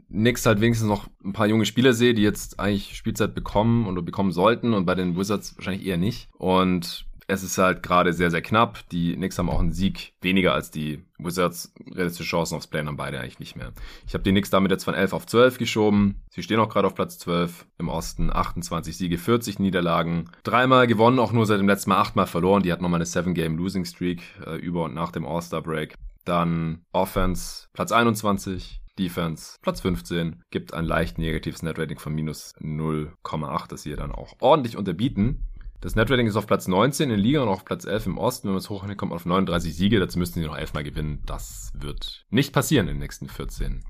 Knicks 0.10 0.46
halt 0.46 0.62
wenigstens 0.62 0.88
noch 0.88 1.08
ein 1.24 1.34
paar 1.34 1.48
junge 1.48 1.66
Spieler 1.66 1.94
sehe, 1.94 2.14
die 2.14 2.22
jetzt 2.22 2.60
eigentlich 2.60 2.96
Spielzeit 2.96 3.34
bekommen 3.34 3.88
oder 3.88 4.02
bekommen 4.02 4.32
sollten 4.32 4.74
und 4.74 4.86
bei 4.86 4.96
den 4.96 5.18
Wizards 5.18 5.56
wahrscheinlich 5.58 5.86
eher 5.86 5.98
nicht. 5.98 6.30
Und 6.38 7.06
es 7.34 7.44
ist 7.44 7.58
halt 7.58 7.84
gerade 7.84 8.14
sehr, 8.14 8.32
sehr 8.32 8.42
knapp. 8.42 8.88
Die 8.90 9.16
Knicks 9.16 9.38
haben 9.38 9.50
auch 9.50 9.60
einen 9.60 9.72
Sieg 9.72 10.14
weniger 10.22 10.54
als 10.54 10.72
die 10.72 11.04
Wizards. 11.18 11.74
Realistische 11.92 12.30
Chancen 12.30 12.56
aufs 12.56 12.68
Play 12.68 12.84
haben 12.84 12.98
beide 12.98 13.20
eigentlich 13.20 13.40
nicht 13.40 13.56
mehr. 13.56 13.74
Ich 14.08 14.14
habe 14.14 14.24
die 14.24 14.32
Knicks 14.32 14.50
damit 14.50 14.72
jetzt 14.72 14.84
von 14.84 14.94
11 14.94 15.14
auf 15.14 15.26
12 15.26 15.58
geschoben. 15.58 16.22
Sie 16.30 16.44
stehen 16.44 16.60
auch 16.60 16.70
gerade 16.70 16.88
auf 16.88 16.96
Platz 16.96 17.20
12 17.20 17.66
im 17.80 17.90
Osten. 17.90 18.32
28 18.32 18.96
Siege, 18.96 19.18
40 19.18 19.60
Niederlagen. 19.60 20.30
Dreimal 20.44 20.88
gewonnen, 20.88 21.20
auch 21.20 21.34
nur 21.34 21.46
seit 21.46 21.60
dem 21.60 21.68
letzten 21.68 21.90
Mal 21.90 22.00
achtmal 22.00 22.28
verloren. 22.28 22.64
Die 22.64 22.72
hat 22.72 22.82
nochmal 22.82 23.00
eine 23.00 23.06
7-Game-Losing-Streak 23.06 24.22
äh, 24.46 24.56
über 24.58 24.84
und 24.86 24.94
nach 24.94 25.12
dem 25.12 25.26
All-Star-Break. 25.26 25.96
Dann 26.26 26.84
Offense, 26.94 27.68
Platz 27.74 27.92
21. 27.92 28.80
Defense, 29.00 29.58
Platz 29.62 29.82
15, 29.82 30.44
gibt 30.52 30.74
ein 30.76 30.86
leicht 30.86 31.18
negatives 31.18 31.64
Net-Rating 31.64 31.98
von 31.98 32.14
minus 32.14 32.54
0,8, 32.60 33.68
das 33.70 33.82
sie 33.82 33.96
dann 33.96 34.12
auch 34.12 34.36
ordentlich 34.40 34.78
unterbieten. 34.78 35.48
Das 35.84 35.98
Netrating 35.98 36.28
ist 36.28 36.38
auf 36.38 36.48
Platz 36.48 36.70
19 36.70 37.12
in 37.12 37.20
Liga 37.20 37.42
und 37.42 37.50
auf 37.50 37.66
Platz 37.66 37.84
11 37.84 38.06
im 38.06 38.18
Osten. 38.18 38.48
Wenn 38.48 38.54
man 38.54 38.60
es 38.60 38.70
hochrechnet, 38.70 38.98
kommt 38.98 39.12
auf 39.12 39.26
39 39.26 39.76
Siege. 39.76 40.00
Dazu 40.00 40.18
müssten 40.18 40.40
sie 40.40 40.46
noch 40.46 40.56
elfmal 40.56 40.86
gewinnen. 40.86 41.22
Das 41.26 41.74
wird 41.74 42.26
nicht 42.30 42.54
passieren 42.54 42.88
in 42.88 42.96
den 42.96 43.00
nächsten 43.02 43.28
14 43.28 43.84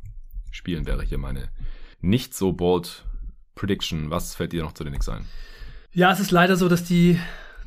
Spielen, 0.50 0.88
wäre 0.88 1.04
hier 1.04 1.20
meine 1.20 1.50
nicht 2.02 2.34
so 2.34 2.52
bold 2.52 3.06
Prediction. 3.54 4.10
Was 4.10 4.34
fällt 4.34 4.54
dir 4.54 4.64
noch 4.64 4.72
zu 4.72 4.84
den 4.84 4.94
Knicks 4.94 5.08
ein? 5.08 5.26
Ja, 5.92 6.12
es 6.12 6.20
ist 6.20 6.32
leider 6.32 6.56
so, 6.56 6.68
dass 6.68 6.84
die 6.84 7.20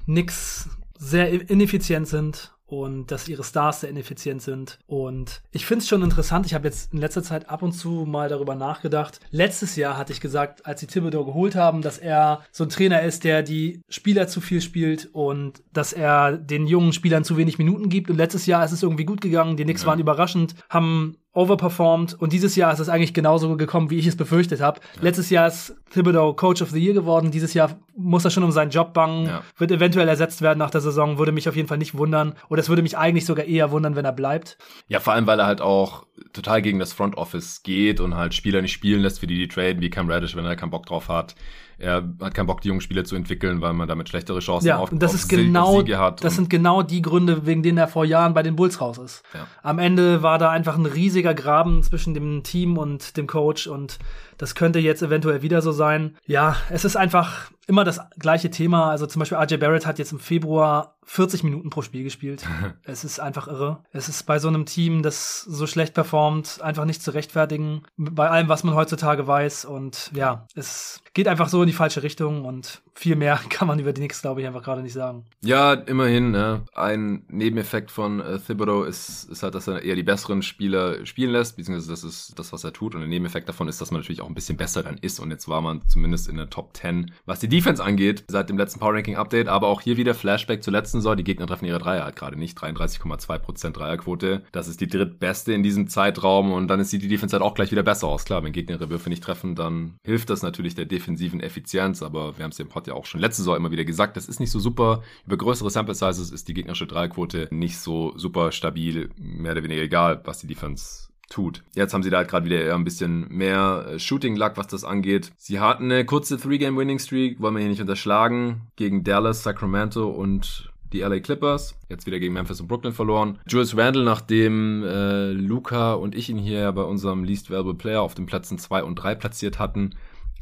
Knicks 0.06 0.70
sehr 0.98 1.48
ineffizient 1.48 2.08
sind 2.08 2.52
und 2.66 3.10
dass 3.10 3.28
ihre 3.28 3.44
Stars 3.44 3.80
sehr 3.80 3.90
ineffizient 3.90 4.42
sind. 4.42 4.78
Und 4.86 5.42
ich 5.52 5.66
finde 5.66 5.82
es 5.82 5.88
schon 5.88 6.02
interessant. 6.02 6.46
Ich 6.46 6.54
habe 6.54 6.66
jetzt 6.66 6.92
in 6.92 6.98
letzter 6.98 7.22
Zeit 7.22 7.48
ab 7.48 7.62
und 7.62 7.72
zu 7.72 8.04
mal 8.06 8.28
darüber 8.28 8.54
nachgedacht. 8.54 9.20
Letztes 9.30 9.76
Jahr 9.76 9.96
hatte 9.96 10.12
ich 10.12 10.20
gesagt, 10.20 10.66
als 10.66 10.80
sie 10.80 10.86
Thibodeau 10.86 11.24
geholt 11.24 11.54
haben, 11.54 11.82
dass 11.82 11.98
er 11.98 12.42
so 12.50 12.64
ein 12.64 12.70
Trainer 12.70 13.02
ist, 13.02 13.24
der 13.24 13.42
die 13.42 13.82
Spieler 13.88 14.28
zu 14.28 14.40
viel 14.40 14.60
spielt 14.60 15.08
und 15.12 15.62
dass 15.72 15.92
er 15.92 16.36
den 16.36 16.66
jungen 16.66 16.92
Spielern 16.92 17.24
zu 17.24 17.36
wenig 17.36 17.58
Minuten 17.58 17.88
gibt. 17.88 18.10
Und 18.10 18.16
letztes 18.16 18.46
Jahr 18.46 18.64
ist 18.64 18.72
es 18.72 18.82
irgendwie 18.82 19.04
gut 19.04 19.20
gegangen. 19.20 19.56
Die 19.56 19.64
Knicks 19.64 19.82
ja. 19.82 19.88
waren 19.88 20.00
überraschend, 20.00 20.54
haben 20.68 21.16
overperformed 21.36 22.14
und 22.14 22.32
dieses 22.32 22.56
Jahr 22.56 22.72
ist 22.72 22.78
es 22.78 22.88
eigentlich 22.88 23.14
genauso 23.14 23.56
gekommen, 23.56 23.90
wie 23.90 23.98
ich 23.98 24.06
es 24.06 24.16
befürchtet 24.16 24.60
habe. 24.60 24.80
Ja. 24.96 25.02
Letztes 25.02 25.30
Jahr 25.30 25.46
ist 25.46 25.76
Thibodeau 25.90 26.32
Coach 26.32 26.62
of 26.62 26.70
the 26.70 26.82
Year 26.82 26.94
geworden, 26.94 27.30
dieses 27.30 27.54
Jahr 27.54 27.76
muss 27.96 28.24
er 28.24 28.30
schon 28.30 28.42
um 28.42 28.52
seinen 28.52 28.70
Job 28.70 28.94
bangen, 28.94 29.26
ja. 29.26 29.42
wird 29.58 29.70
eventuell 29.70 30.08
ersetzt 30.08 30.42
werden 30.42 30.58
nach 30.58 30.70
der 30.70 30.80
Saison, 30.80 31.18
würde 31.18 31.32
mich 31.32 31.48
auf 31.48 31.56
jeden 31.56 31.68
Fall 31.68 31.78
nicht 31.78 31.96
wundern 31.96 32.34
oder 32.48 32.60
es 32.60 32.68
würde 32.68 32.82
mich 32.82 32.96
eigentlich 32.96 33.26
sogar 33.26 33.44
eher 33.44 33.70
wundern, 33.70 33.96
wenn 33.96 34.04
er 34.04 34.12
bleibt. 34.12 34.56
Ja, 34.88 35.00
vor 35.00 35.12
allem, 35.12 35.26
weil 35.26 35.38
er 35.38 35.46
halt 35.46 35.60
auch 35.60 36.06
total 36.32 36.62
gegen 36.62 36.78
das 36.78 36.92
Front 36.92 37.16
Office 37.16 37.62
geht 37.62 38.00
und 38.00 38.16
halt 38.16 38.34
Spieler 38.34 38.62
nicht 38.62 38.72
spielen 38.72 39.02
lässt, 39.02 39.20
für 39.20 39.26
die 39.26 39.36
die 39.36 39.48
traden, 39.48 39.82
wie 39.82 39.90
Cam 39.90 40.10
Reddish, 40.10 40.36
wenn 40.36 40.44
er 40.46 40.56
keinen 40.56 40.70
Bock 40.70 40.86
drauf 40.86 41.08
hat. 41.08 41.34
Er 41.78 42.08
hat 42.20 42.32
keinen 42.32 42.46
Bock, 42.46 42.62
die 42.62 42.68
jungen 42.68 42.80
Spieler 42.80 43.04
zu 43.04 43.16
entwickeln, 43.16 43.60
weil 43.60 43.74
man 43.74 43.86
damit 43.86 44.08
schlechtere 44.08 44.38
Chancen 44.38 44.68
ja, 44.68 44.78
auf, 44.78 44.90
und 44.90 45.02
das 45.02 45.10
auf 45.10 45.20
ist 45.20 45.28
genau, 45.28 45.80
Siege 45.80 45.98
hat. 45.98 46.24
Das 46.24 46.34
sind 46.34 46.48
genau 46.48 46.82
die 46.82 47.02
Gründe, 47.02 47.44
wegen 47.44 47.62
denen 47.62 47.76
er 47.76 47.86
vor 47.86 48.06
Jahren 48.06 48.32
bei 48.32 48.42
den 48.42 48.56
Bulls 48.56 48.80
raus 48.80 48.96
ist. 48.96 49.22
Ja. 49.34 49.46
Am 49.62 49.78
Ende 49.78 50.22
war 50.22 50.38
da 50.38 50.50
einfach 50.50 50.78
ein 50.78 50.86
riesiger 50.86 51.34
Graben 51.34 51.82
zwischen 51.82 52.14
dem 52.14 52.42
Team 52.42 52.78
und 52.78 53.18
dem 53.18 53.26
Coach 53.26 53.66
und 53.66 53.98
das 54.38 54.54
könnte 54.54 54.78
jetzt 54.78 55.02
eventuell 55.02 55.42
wieder 55.42 55.62
so 55.62 55.72
sein. 55.72 56.16
Ja, 56.26 56.56
es 56.70 56.84
ist 56.84 56.96
einfach 56.96 57.50
immer 57.66 57.84
das 57.84 58.00
gleiche 58.18 58.50
Thema. 58.50 58.90
Also 58.90 59.06
zum 59.06 59.20
Beispiel 59.20 59.38
RJ 59.38 59.56
Barrett 59.56 59.86
hat 59.86 59.98
jetzt 59.98 60.12
im 60.12 60.20
Februar 60.20 60.96
40 61.04 61.42
Minuten 61.42 61.70
pro 61.70 61.82
Spiel 61.82 62.04
gespielt. 62.04 62.44
es 62.84 63.04
ist 63.04 63.20
einfach 63.20 63.48
irre. 63.48 63.82
Es 63.92 64.08
ist 64.08 64.24
bei 64.24 64.38
so 64.38 64.48
einem 64.48 64.66
Team, 64.66 65.02
das 65.02 65.42
so 65.42 65.66
schlecht 65.66 65.94
performt, 65.94 66.60
einfach 66.62 66.84
nicht 66.84 67.02
zu 67.02 67.12
rechtfertigen. 67.12 67.82
Bei 67.96 68.30
allem, 68.30 68.48
was 68.48 68.64
man 68.64 68.74
heutzutage 68.74 69.26
weiß. 69.26 69.64
Und 69.64 70.10
ja, 70.14 70.46
es 70.54 71.02
geht 71.14 71.28
einfach 71.28 71.48
so 71.48 71.62
in 71.62 71.66
die 71.66 71.72
falsche 71.72 72.02
Richtung 72.02 72.44
und 72.44 72.82
viel 72.96 73.14
mehr 73.14 73.38
kann 73.50 73.68
man 73.68 73.78
über 73.78 73.92
die 73.92 74.00
Knicks, 74.00 74.22
glaube 74.22 74.40
ich, 74.40 74.46
einfach 74.46 74.62
gerade 74.62 74.82
nicht 74.82 74.94
sagen. 74.94 75.24
Ja, 75.42 75.74
immerhin. 75.74 76.30
Ne? 76.30 76.62
Ein 76.74 77.24
Nebeneffekt 77.28 77.90
von 77.90 78.20
äh, 78.20 78.38
Thibodeau 78.38 78.84
ist, 78.84 79.24
ist 79.30 79.42
halt, 79.42 79.54
dass 79.54 79.68
er 79.68 79.82
eher 79.82 79.94
die 79.94 80.02
besseren 80.02 80.42
Spieler 80.42 81.04
spielen 81.04 81.30
lässt, 81.30 81.56
beziehungsweise 81.56 81.90
das 81.90 82.04
ist 82.04 82.38
das, 82.38 82.52
was 82.52 82.64
er 82.64 82.72
tut. 82.72 82.94
Und 82.94 83.00
der 83.00 83.08
Nebeneffekt 83.08 83.48
davon 83.48 83.68
ist, 83.68 83.80
dass 83.80 83.90
man 83.90 84.00
natürlich 84.00 84.22
auch 84.22 84.28
ein 84.28 84.34
bisschen 84.34 84.56
besser 84.56 84.82
dann 84.82 84.96
ist. 84.98 85.20
Und 85.20 85.30
jetzt 85.30 85.46
war 85.46 85.60
man 85.60 85.86
zumindest 85.88 86.28
in 86.28 86.36
der 86.36 86.48
Top 86.48 86.76
10, 86.76 87.12
was 87.26 87.40
die 87.40 87.48
Defense 87.48 87.84
angeht, 87.84 88.24
seit 88.28 88.48
dem 88.48 88.56
letzten 88.56 88.80
Power 88.80 88.94
Ranking 88.94 89.16
Update. 89.16 89.48
Aber 89.48 89.68
auch 89.68 89.82
hier 89.82 89.98
wieder 89.98 90.14
Flashback 90.14 90.62
zur 90.62 90.72
letzten 90.72 90.98
Saison. 90.98 91.16
Die 91.16 91.24
Gegner 91.24 91.46
treffen 91.46 91.66
ihre 91.66 91.78
Dreier 91.78 92.04
halt 92.04 92.16
gerade 92.16 92.38
nicht. 92.38 92.58
33,2% 92.58 93.72
Dreierquote. 93.72 94.42
Das 94.52 94.68
ist 94.68 94.80
die 94.80 94.88
drittbeste 94.88 95.52
in 95.52 95.62
diesem 95.62 95.88
Zeitraum. 95.88 96.52
Und 96.52 96.68
dann 96.68 96.82
sieht 96.84 97.02
die 97.02 97.08
Defense 97.08 97.34
halt 97.34 97.42
auch 97.42 97.54
gleich 97.54 97.70
wieder 97.70 97.82
besser 97.82 98.06
aus. 98.06 98.24
Klar, 98.24 98.42
wenn 98.42 98.52
Gegner 98.52 98.76
ihre 98.76 98.88
Würfe 98.88 99.10
nicht 99.10 99.22
treffen, 99.22 99.54
dann 99.54 99.96
hilft 100.02 100.30
das 100.30 100.42
natürlich 100.42 100.74
der 100.74 100.86
defensiven 100.86 101.40
Effizienz. 101.40 102.02
Aber 102.02 102.38
wir 102.38 102.44
haben 102.44 102.52
es 102.52 102.58
im 102.58 102.68
Pod 102.86 102.94
ja 102.94 102.94
auch 102.94 103.06
schon 103.06 103.20
letzte 103.20 103.42
Saison 103.42 103.56
immer 103.56 103.70
wieder 103.70 103.84
gesagt. 103.84 104.16
Das 104.16 104.28
ist 104.28 104.40
nicht 104.40 104.50
so 104.50 104.58
super. 104.58 105.02
Über 105.26 105.36
größere 105.36 105.70
Sample 105.70 105.94
Sizes 105.94 106.30
ist 106.30 106.48
die 106.48 106.54
gegnerische 106.54 106.86
Dreierquote 106.86 107.48
nicht 107.50 107.78
so 107.78 108.12
super 108.16 108.52
stabil. 108.52 109.10
Mehr 109.18 109.52
oder 109.52 109.62
weniger 109.62 109.82
egal, 109.82 110.20
was 110.24 110.38
die 110.38 110.46
Defense 110.46 111.08
tut. 111.28 111.64
Jetzt 111.74 111.92
haben 111.92 112.04
sie 112.04 112.10
da 112.10 112.18
halt 112.18 112.28
gerade 112.28 112.46
wieder 112.46 112.60
eher 112.60 112.76
ein 112.76 112.84
bisschen 112.84 113.26
mehr 113.28 113.86
äh, 113.88 113.98
Shooting 113.98 114.36
Luck, 114.36 114.52
was 114.56 114.68
das 114.68 114.84
angeht. 114.84 115.32
Sie 115.36 115.58
hatten 115.58 115.90
eine 115.90 116.04
kurze 116.04 116.38
Three-Game-Winning-Streak, 116.38 117.40
wollen 117.40 117.54
wir 117.54 117.60
hier 117.60 117.70
nicht 117.70 117.80
unterschlagen, 117.80 118.68
gegen 118.76 119.02
Dallas, 119.02 119.42
Sacramento 119.42 120.08
und 120.08 120.70
die 120.92 121.00
LA 121.00 121.18
Clippers. 121.18 121.74
Jetzt 121.88 122.06
wieder 122.06 122.20
gegen 122.20 122.32
Memphis 122.32 122.60
und 122.60 122.68
Brooklyn 122.68 122.92
verloren. 122.92 123.40
Julius 123.48 123.76
Randle, 123.76 124.04
nachdem 124.04 124.84
äh, 124.84 125.32
Luca 125.32 125.94
und 125.94 126.14
ich 126.14 126.30
ihn 126.30 126.38
hier 126.38 126.70
bei 126.70 126.82
unserem 126.82 127.24
Least 127.24 127.50
Valuable 127.50 127.74
Player 127.74 128.02
auf 128.02 128.14
den 128.14 128.26
Plätzen 128.26 128.56
2 128.56 128.84
und 128.84 128.94
3 128.94 129.16
platziert 129.16 129.58
hatten, 129.58 129.96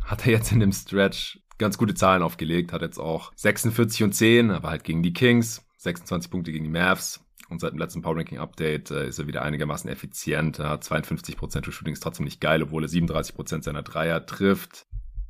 hat 0.04 0.26
er 0.26 0.32
jetzt 0.32 0.52
in 0.52 0.60
dem 0.60 0.72
Stretch 0.72 1.38
ganz 1.58 1.78
gute 1.78 1.94
Zahlen 1.94 2.22
aufgelegt, 2.22 2.72
hat 2.72 2.82
jetzt 2.82 2.98
auch 2.98 3.32
46 3.36 4.02
und 4.02 4.12
10, 4.14 4.50
aber 4.50 4.70
halt 4.70 4.84
gegen 4.84 5.02
die 5.02 5.12
Kings, 5.12 5.64
26 5.78 6.30
Punkte 6.30 6.52
gegen 6.52 6.64
die 6.64 6.70
Mavs, 6.70 7.24
und 7.48 7.60
seit 7.60 7.72
dem 7.72 7.78
letzten 7.78 8.02
Power 8.02 8.16
Ranking 8.16 8.38
Update 8.38 8.90
äh, 8.90 9.08
ist 9.08 9.18
er 9.18 9.26
wieder 9.26 9.42
einigermaßen 9.42 9.90
effizient. 9.90 10.58
Er 10.58 10.70
hat 10.70 10.84
52% 10.84 11.60
des 11.60 11.74
Shootings 11.74 12.00
trotzdem 12.00 12.24
nicht 12.24 12.40
geil, 12.40 12.62
obwohl 12.62 12.84
er 12.84 12.88
37% 12.88 13.62
seiner 13.62 13.82
Dreier 13.82 14.24
trifft. 14.24 14.86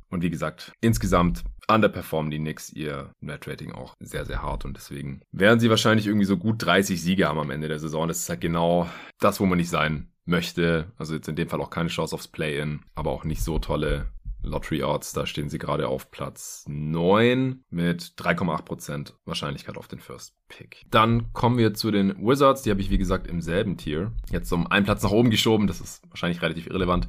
Und 0.09 0.21
wie 0.21 0.29
gesagt, 0.29 0.71
insgesamt 0.81 1.43
underperformen 1.67 2.31
die 2.31 2.39
Knicks 2.39 2.71
ihr 2.71 3.11
Net-Rating 3.21 3.73
auch 3.73 3.95
sehr, 3.99 4.25
sehr 4.25 4.41
hart. 4.41 4.65
Und 4.65 4.77
deswegen 4.77 5.21
werden 5.31 5.59
sie 5.59 5.69
wahrscheinlich 5.69 6.07
irgendwie 6.07 6.25
so 6.25 6.37
gut 6.37 6.63
30 6.63 7.01
Siege 7.01 7.27
haben 7.27 7.39
am 7.39 7.51
Ende 7.51 7.67
der 7.67 7.79
Saison. 7.79 8.07
Das 8.07 8.19
ist 8.19 8.29
halt 8.29 8.41
genau 8.41 8.89
das, 9.19 9.39
wo 9.39 9.45
man 9.45 9.57
nicht 9.57 9.69
sein 9.69 10.07
möchte. 10.25 10.91
Also 10.97 11.15
jetzt 11.15 11.27
in 11.27 11.35
dem 11.35 11.49
Fall 11.49 11.61
auch 11.61 11.69
keine 11.69 11.89
Chance 11.89 12.15
aufs 12.15 12.27
Play-In, 12.27 12.81
aber 12.93 13.11
auch 13.11 13.23
nicht 13.23 13.43
so 13.43 13.59
tolle 13.59 14.07
Lottery 14.45 14.83
Odds, 14.83 15.13
da 15.13 15.25
stehen 15.25 15.49
sie 15.49 15.57
gerade 15.57 15.87
auf 15.87 16.11
Platz 16.11 16.63
9 16.67 17.63
mit 17.69 18.13
3,8% 18.17 19.13
Wahrscheinlichkeit 19.25 19.77
auf 19.77 19.87
den 19.87 19.99
First 19.99 20.35
Pick. 20.47 20.85
Dann 20.89 21.33
kommen 21.33 21.57
wir 21.57 21.73
zu 21.73 21.91
den 21.91 22.15
Wizards, 22.17 22.61
die 22.61 22.71
habe 22.71 22.81
ich 22.81 22.89
wie 22.89 22.97
gesagt 22.97 23.27
im 23.27 23.41
selben 23.41 23.77
Tier. 23.77 24.11
Jetzt 24.31 24.51
um 24.51 24.67
einen 24.67 24.85
Platz 24.85 25.03
nach 25.03 25.11
oben 25.11 25.29
geschoben, 25.29 25.67
das 25.67 25.81
ist 25.81 26.07
wahrscheinlich 26.09 26.41
relativ 26.41 26.67
irrelevant. 26.67 27.07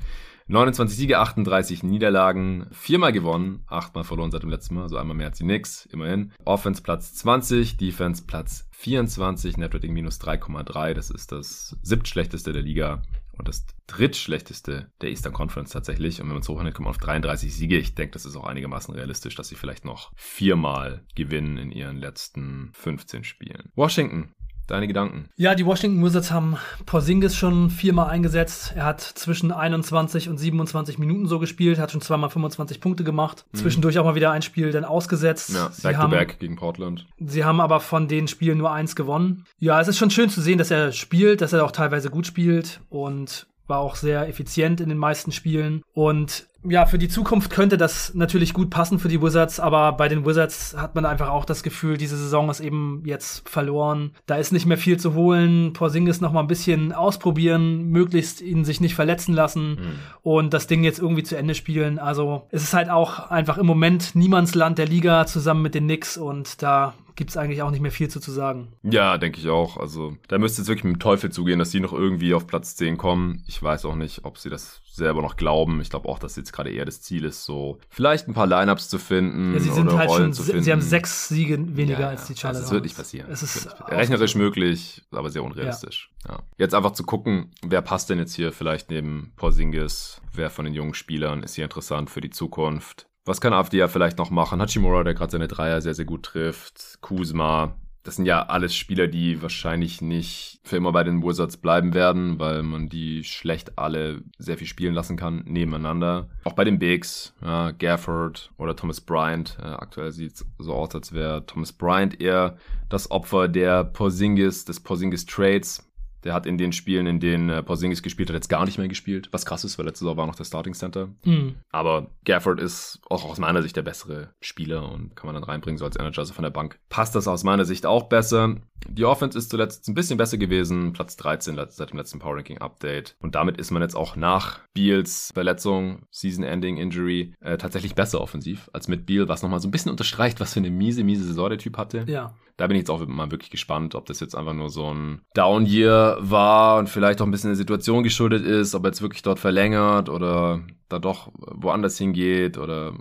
29 0.48 0.96
Siege, 0.96 1.18
38 1.18 1.82
Niederlagen, 1.82 2.66
viermal 2.70 3.12
gewonnen, 3.12 3.64
achtmal 3.66 4.04
verloren 4.04 4.30
seit 4.30 4.44
dem 4.44 4.50
letzten 4.50 4.76
Mal, 4.76 4.82
also 4.82 4.96
einmal 4.96 5.16
mehr 5.16 5.26
als 5.26 5.38
die 5.38 5.44
Knicks, 5.44 5.86
immerhin. 5.86 6.32
Offense 6.44 6.82
Platz 6.82 7.14
20, 7.14 7.76
Defense 7.76 8.22
Platz 8.24 8.68
24, 8.70 9.56
Netrating 9.56 9.92
minus 9.92 10.20
3,3, 10.20 10.94
das 10.94 11.10
ist 11.10 11.32
das 11.32 11.76
siebtschlechteste 11.82 12.52
der 12.52 12.62
Liga 12.62 13.02
und 13.38 13.48
das 13.48 13.66
drittschlechteste 13.86 14.90
der 15.00 15.10
Eastern 15.10 15.32
Conference 15.32 15.70
tatsächlich. 15.70 16.20
Und 16.20 16.28
wenn 16.28 16.34
man 16.34 16.42
es 16.42 16.48
hochrechnet, 16.48 16.74
kommt 16.74 16.86
man 16.86 16.94
auf 16.94 17.00
33 17.00 17.54
Siege. 17.54 17.78
Ich 17.78 17.94
denke, 17.94 18.12
das 18.12 18.24
ist 18.24 18.36
auch 18.36 18.44
einigermaßen 18.44 18.94
realistisch, 18.94 19.34
dass 19.34 19.48
sie 19.48 19.56
vielleicht 19.56 19.84
noch 19.84 20.12
viermal 20.16 21.04
gewinnen 21.14 21.58
in 21.58 21.72
ihren 21.72 21.98
letzten 21.98 22.70
15 22.74 23.24
Spielen. 23.24 23.70
Washington 23.74 24.34
Deine 24.66 24.88
Gedanken? 24.88 25.28
Ja, 25.36 25.54
die 25.54 25.64
Washington 25.64 26.04
Wizards 26.04 26.30
haben 26.30 26.56
Porzingis 26.86 27.36
schon 27.36 27.70
viermal 27.70 28.10
eingesetzt. 28.10 28.72
Er 28.74 28.84
hat 28.84 29.00
zwischen 29.00 29.52
21 29.52 30.28
und 30.28 30.38
27 30.38 30.98
Minuten 30.98 31.26
so 31.26 31.38
gespielt, 31.38 31.78
hat 31.78 31.92
schon 31.92 32.00
zweimal 32.00 32.30
25 32.30 32.80
Punkte 32.80 33.04
gemacht. 33.04 33.44
Mhm. 33.52 33.58
Zwischendurch 33.58 33.98
auch 33.98 34.04
mal 34.04 34.16
wieder 34.16 34.32
ein 34.32 34.42
Spiel 34.42 34.72
dann 34.72 34.84
ausgesetzt. 34.84 35.50
Ja, 35.54 35.70
Back-to-Back 35.82 36.32
-back 36.32 36.38
gegen 36.38 36.56
Portland. 36.56 37.06
Sie 37.18 37.44
haben 37.44 37.60
aber 37.60 37.80
von 37.80 38.08
den 38.08 38.26
Spielen 38.26 38.58
nur 38.58 38.72
eins 38.72 38.96
gewonnen. 38.96 39.44
Ja, 39.58 39.80
es 39.80 39.88
ist 39.88 39.98
schon 39.98 40.10
schön 40.10 40.30
zu 40.30 40.40
sehen, 40.40 40.58
dass 40.58 40.70
er 40.70 40.92
spielt, 40.92 41.40
dass 41.40 41.52
er 41.52 41.64
auch 41.64 41.72
teilweise 41.72 42.10
gut 42.10 42.26
spielt 42.26 42.80
und 42.88 43.46
war 43.68 43.78
auch 43.78 43.96
sehr 43.96 44.28
effizient 44.28 44.80
in 44.80 44.88
den 44.88 44.98
meisten 44.98 45.32
Spielen. 45.32 45.82
Und 45.92 46.46
ja, 46.68 46.86
für 46.86 46.98
die 46.98 47.08
Zukunft 47.08 47.50
könnte 47.50 47.76
das 47.76 48.14
natürlich 48.14 48.52
gut 48.54 48.70
passen 48.70 48.98
für 48.98 49.08
die 49.08 49.22
Wizards, 49.22 49.60
aber 49.60 49.92
bei 49.92 50.08
den 50.08 50.24
Wizards 50.24 50.76
hat 50.76 50.94
man 50.94 51.04
einfach 51.04 51.28
auch 51.28 51.44
das 51.44 51.62
Gefühl, 51.62 51.96
diese 51.96 52.16
Saison 52.16 52.50
ist 52.50 52.60
eben 52.60 53.02
jetzt 53.04 53.48
verloren. 53.48 54.12
Da 54.26 54.36
ist 54.36 54.52
nicht 54.52 54.66
mehr 54.66 54.78
viel 54.78 54.98
zu 54.98 55.14
holen. 55.14 55.72
Porzingis 55.72 56.20
noch 56.20 56.32
mal 56.32 56.40
ein 56.40 56.46
bisschen 56.46 56.92
ausprobieren, 56.92 57.90
möglichst 57.90 58.40
ihn 58.40 58.64
sich 58.64 58.80
nicht 58.80 58.94
verletzen 58.94 59.34
lassen 59.34 59.70
mhm. 59.70 59.78
und 60.22 60.54
das 60.54 60.66
Ding 60.66 60.84
jetzt 60.84 60.98
irgendwie 60.98 61.22
zu 61.22 61.36
Ende 61.36 61.54
spielen. 61.54 61.98
Also 61.98 62.46
es 62.50 62.62
ist 62.62 62.74
halt 62.74 62.90
auch 62.90 63.30
einfach 63.30 63.58
im 63.58 63.66
Moment 63.66 64.14
Niemandsland 64.14 64.78
der 64.78 64.86
Liga 64.86 65.26
zusammen 65.26 65.62
mit 65.62 65.74
den 65.74 65.84
Knicks 65.84 66.16
und 66.16 66.62
da 66.62 66.94
gibt 67.16 67.30
es 67.30 67.36
eigentlich 67.36 67.62
auch 67.62 67.70
nicht 67.70 67.80
mehr 67.80 67.90
viel 67.90 68.08
zu, 68.08 68.20
zu 68.20 68.30
sagen. 68.30 68.68
Ja, 68.82 69.18
denke 69.18 69.40
ich 69.40 69.48
auch. 69.48 69.78
Also 69.78 70.16
da 70.28 70.38
müsste 70.38 70.62
es 70.62 70.68
wirklich 70.68 70.84
mit 70.84 70.96
dem 70.96 71.00
Teufel 71.00 71.32
zugehen, 71.32 71.58
dass 71.58 71.70
sie 71.70 71.80
noch 71.80 71.92
irgendwie 71.92 72.34
auf 72.34 72.46
Platz 72.46 72.76
10 72.76 72.98
kommen. 72.98 73.42
Ich 73.46 73.62
weiß 73.62 73.86
auch 73.86 73.94
nicht, 73.94 74.24
ob 74.24 74.38
sie 74.38 74.50
das 74.50 74.82
selber 74.92 75.22
noch 75.22 75.36
glauben. 75.36 75.80
Ich 75.80 75.90
glaube 75.90 76.08
auch, 76.08 76.18
dass 76.18 76.36
jetzt 76.36 76.52
gerade 76.52 76.70
eher 76.70 76.84
das 76.84 77.00
Ziel 77.02 77.24
ist, 77.24 77.44
so 77.44 77.78
vielleicht 77.88 78.28
ein 78.28 78.34
paar 78.34 78.46
Lineups 78.46 78.88
zu 78.88 78.98
finden. 78.98 79.54
Ja, 79.54 79.60
sie 79.60 79.70
sind 79.70 79.92
halt 79.92 80.08
Rollen 80.08 80.34
schon, 80.34 80.62
sie 80.62 80.72
haben 80.72 80.80
sechs 80.80 81.28
Siege 81.28 81.58
weniger 81.76 82.00
ja, 82.00 82.08
als 82.08 82.26
die 82.26 82.36
Charlotte. 82.36 82.62
Das 82.62 82.70
wird 82.70 82.84
nicht 82.84 82.96
passieren. 82.96 83.30
Es 83.30 83.42
ist 83.42 83.68
rechnerisch 83.88 84.34
möglich, 84.34 85.02
aber 85.10 85.30
sehr 85.30 85.44
unrealistisch. 85.44 86.10
Ja. 86.26 86.32
ja. 86.32 86.38
Jetzt 86.58 86.74
einfach 86.74 86.92
zu 86.92 87.04
gucken, 87.04 87.50
wer 87.62 87.82
passt 87.82 88.10
denn 88.10 88.18
jetzt 88.18 88.34
hier 88.34 88.52
vielleicht 88.52 88.90
neben 88.90 89.32
Porzingis, 89.36 90.20
wer 90.32 90.50
von 90.50 90.64
den 90.64 90.74
jungen 90.74 90.94
Spielern 90.94 91.42
ist 91.42 91.54
hier 91.54 91.64
interessant 91.64 92.10
für 92.10 92.20
die 92.20 92.30
Zukunft. 92.30 93.06
Was 93.26 93.40
kann 93.40 93.52
AfD 93.52 93.78
ja 93.78 93.88
vielleicht 93.88 94.18
noch 94.18 94.30
machen? 94.30 94.62
Hachimura, 94.62 95.02
der 95.02 95.14
gerade 95.14 95.32
seine 95.32 95.48
Dreier 95.48 95.80
sehr, 95.80 95.94
sehr 95.94 96.04
gut 96.04 96.22
trifft. 96.22 96.98
Kuzma, 97.00 97.74
das 98.04 98.14
sind 98.14 98.24
ja 98.26 98.46
alles 98.46 98.76
Spieler, 98.76 99.08
die 99.08 99.42
wahrscheinlich 99.42 100.00
nicht 100.00 100.60
für 100.62 100.76
immer 100.76 100.92
bei 100.92 101.02
den 101.02 101.24
Wizards 101.24 101.56
bleiben 101.56 101.92
werden, 101.92 102.38
weil 102.38 102.62
man 102.62 102.88
die 102.88 103.24
schlecht 103.24 103.76
alle 103.80 104.22
sehr 104.38 104.56
viel 104.56 104.68
spielen 104.68 104.94
lassen 104.94 105.16
kann 105.16 105.42
nebeneinander. 105.44 106.28
Auch 106.44 106.52
bei 106.52 106.62
den 106.62 106.78
Bigs, 106.78 107.34
ja, 107.42 107.72
Gafford 107.72 108.52
oder 108.58 108.76
Thomas 108.76 109.00
Bryant. 109.00 109.58
Äh, 109.60 109.66
aktuell 109.66 110.12
sieht 110.12 110.34
es 110.34 110.46
so 110.58 110.74
aus, 110.74 110.94
als 110.94 111.12
wäre 111.12 111.44
Thomas 111.46 111.72
Bryant 111.72 112.20
eher 112.20 112.56
das 112.88 113.10
Opfer 113.10 113.48
der 113.48 113.82
Porzingis, 113.82 114.64
des 114.64 114.78
Porzingis 114.78 115.26
Trades. 115.26 115.85
Der 116.26 116.34
hat 116.34 116.44
in 116.44 116.58
den 116.58 116.72
Spielen, 116.72 117.06
in 117.06 117.20
denen 117.20 117.50
äh, 117.50 117.62
Porzingis 117.62 118.02
gespielt 118.02 118.28
hat, 118.30 118.34
jetzt 118.34 118.48
gar 118.48 118.64
nicht 118.64 118.78
mehr 118.78 118.88
gespielt. 118.88 119.28
Was 119.30 119.46
krass 119.46 119.62
ist, 119.62 119.78
weil 119.78 119.86
letzte 119.86 120.00
Saison 120.00 120.16
war 120.16 120.26
noch 120.26 120.34
der 120.34 120.42
Starting 120.42 120.74
Center. 120.74 121.08
Mhm. 121.24 121.54
Aber 121.70 122.10
Gafford 122.24 122.60
ist 122.60 123.00
auch 123.08 123.24
aus 123.24 123.38
meiner 123.38 123.62
Sicht 123.62 123.76
der 123.76 123.82
bessere 123.82 124.30
Spieler 124.40 124.90
und 124.90 125.14
kann 125.14 125.26
man 125.26 125.36
dann 125.36 125.44
reinbringen, 125.44 125.78
so 125.78 125.84
als 125.84 125.96
Energizer 125.96 126.34
von 126.34 126.42
der 126.42 126.50
Bank. 126.50 126.80
Passt 126.88 127.14
das 127.14 127.28
aus 127.28 127.44
meiner 127.44 127.64
Sicht 127.64 127.86
auch 127.86 128.08
besser. 128.08 128.56
Die 128.88 129.04
Offense 129.04 129.36
ist 129.36 129.50
zuletzt 129.50 129.88
ein 129.88 129.94
bisschen 129.94 130.16
besser 130.16 130.38
gewesen. 130.38 130.92
Platz 130.92 131.16
13 131.16 131.58
seit 131.68 131.90
dem 131.90 131.98
letzten 131.98 132.18
Power 132.18 132.36
Ranking 132.36 132.58
Update. 132.58 133.16
Und 133.20 133.34
damit 133.34 133.58
ist 133.58 133.70
man 133.70 133.82
jetzt 133.82 133.96
auch 133.96 134.16
nach 134.16 134.60
Beals 134.74 135.30
Verletzung, 135.34 136.06
Season-Ending 136.10 136.76
Injury, 136.76 137.34
äh, 137.40 137.58
tatsächlich 137.58 137.94
besser 137.94 138.20
offensiv 138.20 138.70
als 138.72 138.88
mit 138.88 139.06
Beal, 139.06 139.28
was 139.28 139.42
nochmal 139.42 139.60
so 139.60 139.68
ein 139.68 139.70
bisschen 139.70 139.90
unterstreicht, 139.90 140.40
was 140.40 140.54
für 140.54 140.60
eine 140.60 140.70
miese, 140.70 141.04
miese 141.04 141.24
Saison 141.24 141.48
der 141.48 141.58
Typ 141.58 141.76
hatte. 141.76 142.04
Ja. 142.06 142.34
Da 142.56 142.66
bin 142.66 142.76
ich 142.76 142.82
jetzt 142.82 142.90
auch 142.90 143.06
mal 143.06 143.30
wirklich 143.30 143.50
gespannt, 143.50 143.94
ob 143.94 144.06
das 144.06 144.20
jetzt 144.20 144.34
einfach 144.34 144.54
nur 144.54 144.70
so 144.70 144.92
ein 144.92 145.20
Down-Year 145.34 146.16
war 146.20 146.78
und 146.78 146.88
vielleicht 146.88 147.20
auch 147.20 147.26
ein 147.26 147.30
bisschen 147.30 147.50
der 147.50 147.56
Situation 147.56 148.02
geschuldet 148.02 148.46
ist, 148.46 148.74
ob 148.74 148.84
er 148.84 148.88
jetzt 148.88 149.02
wirklich 149.02 149.22
dort 149.22 149.38
verlängert 149.38 150.08
oder 150.08 150.62
da 150.88 150.98
doch 150.98 151.30
woanders 151.34 151.98
hingeht 151.98 152.56
oder 152.56 152.94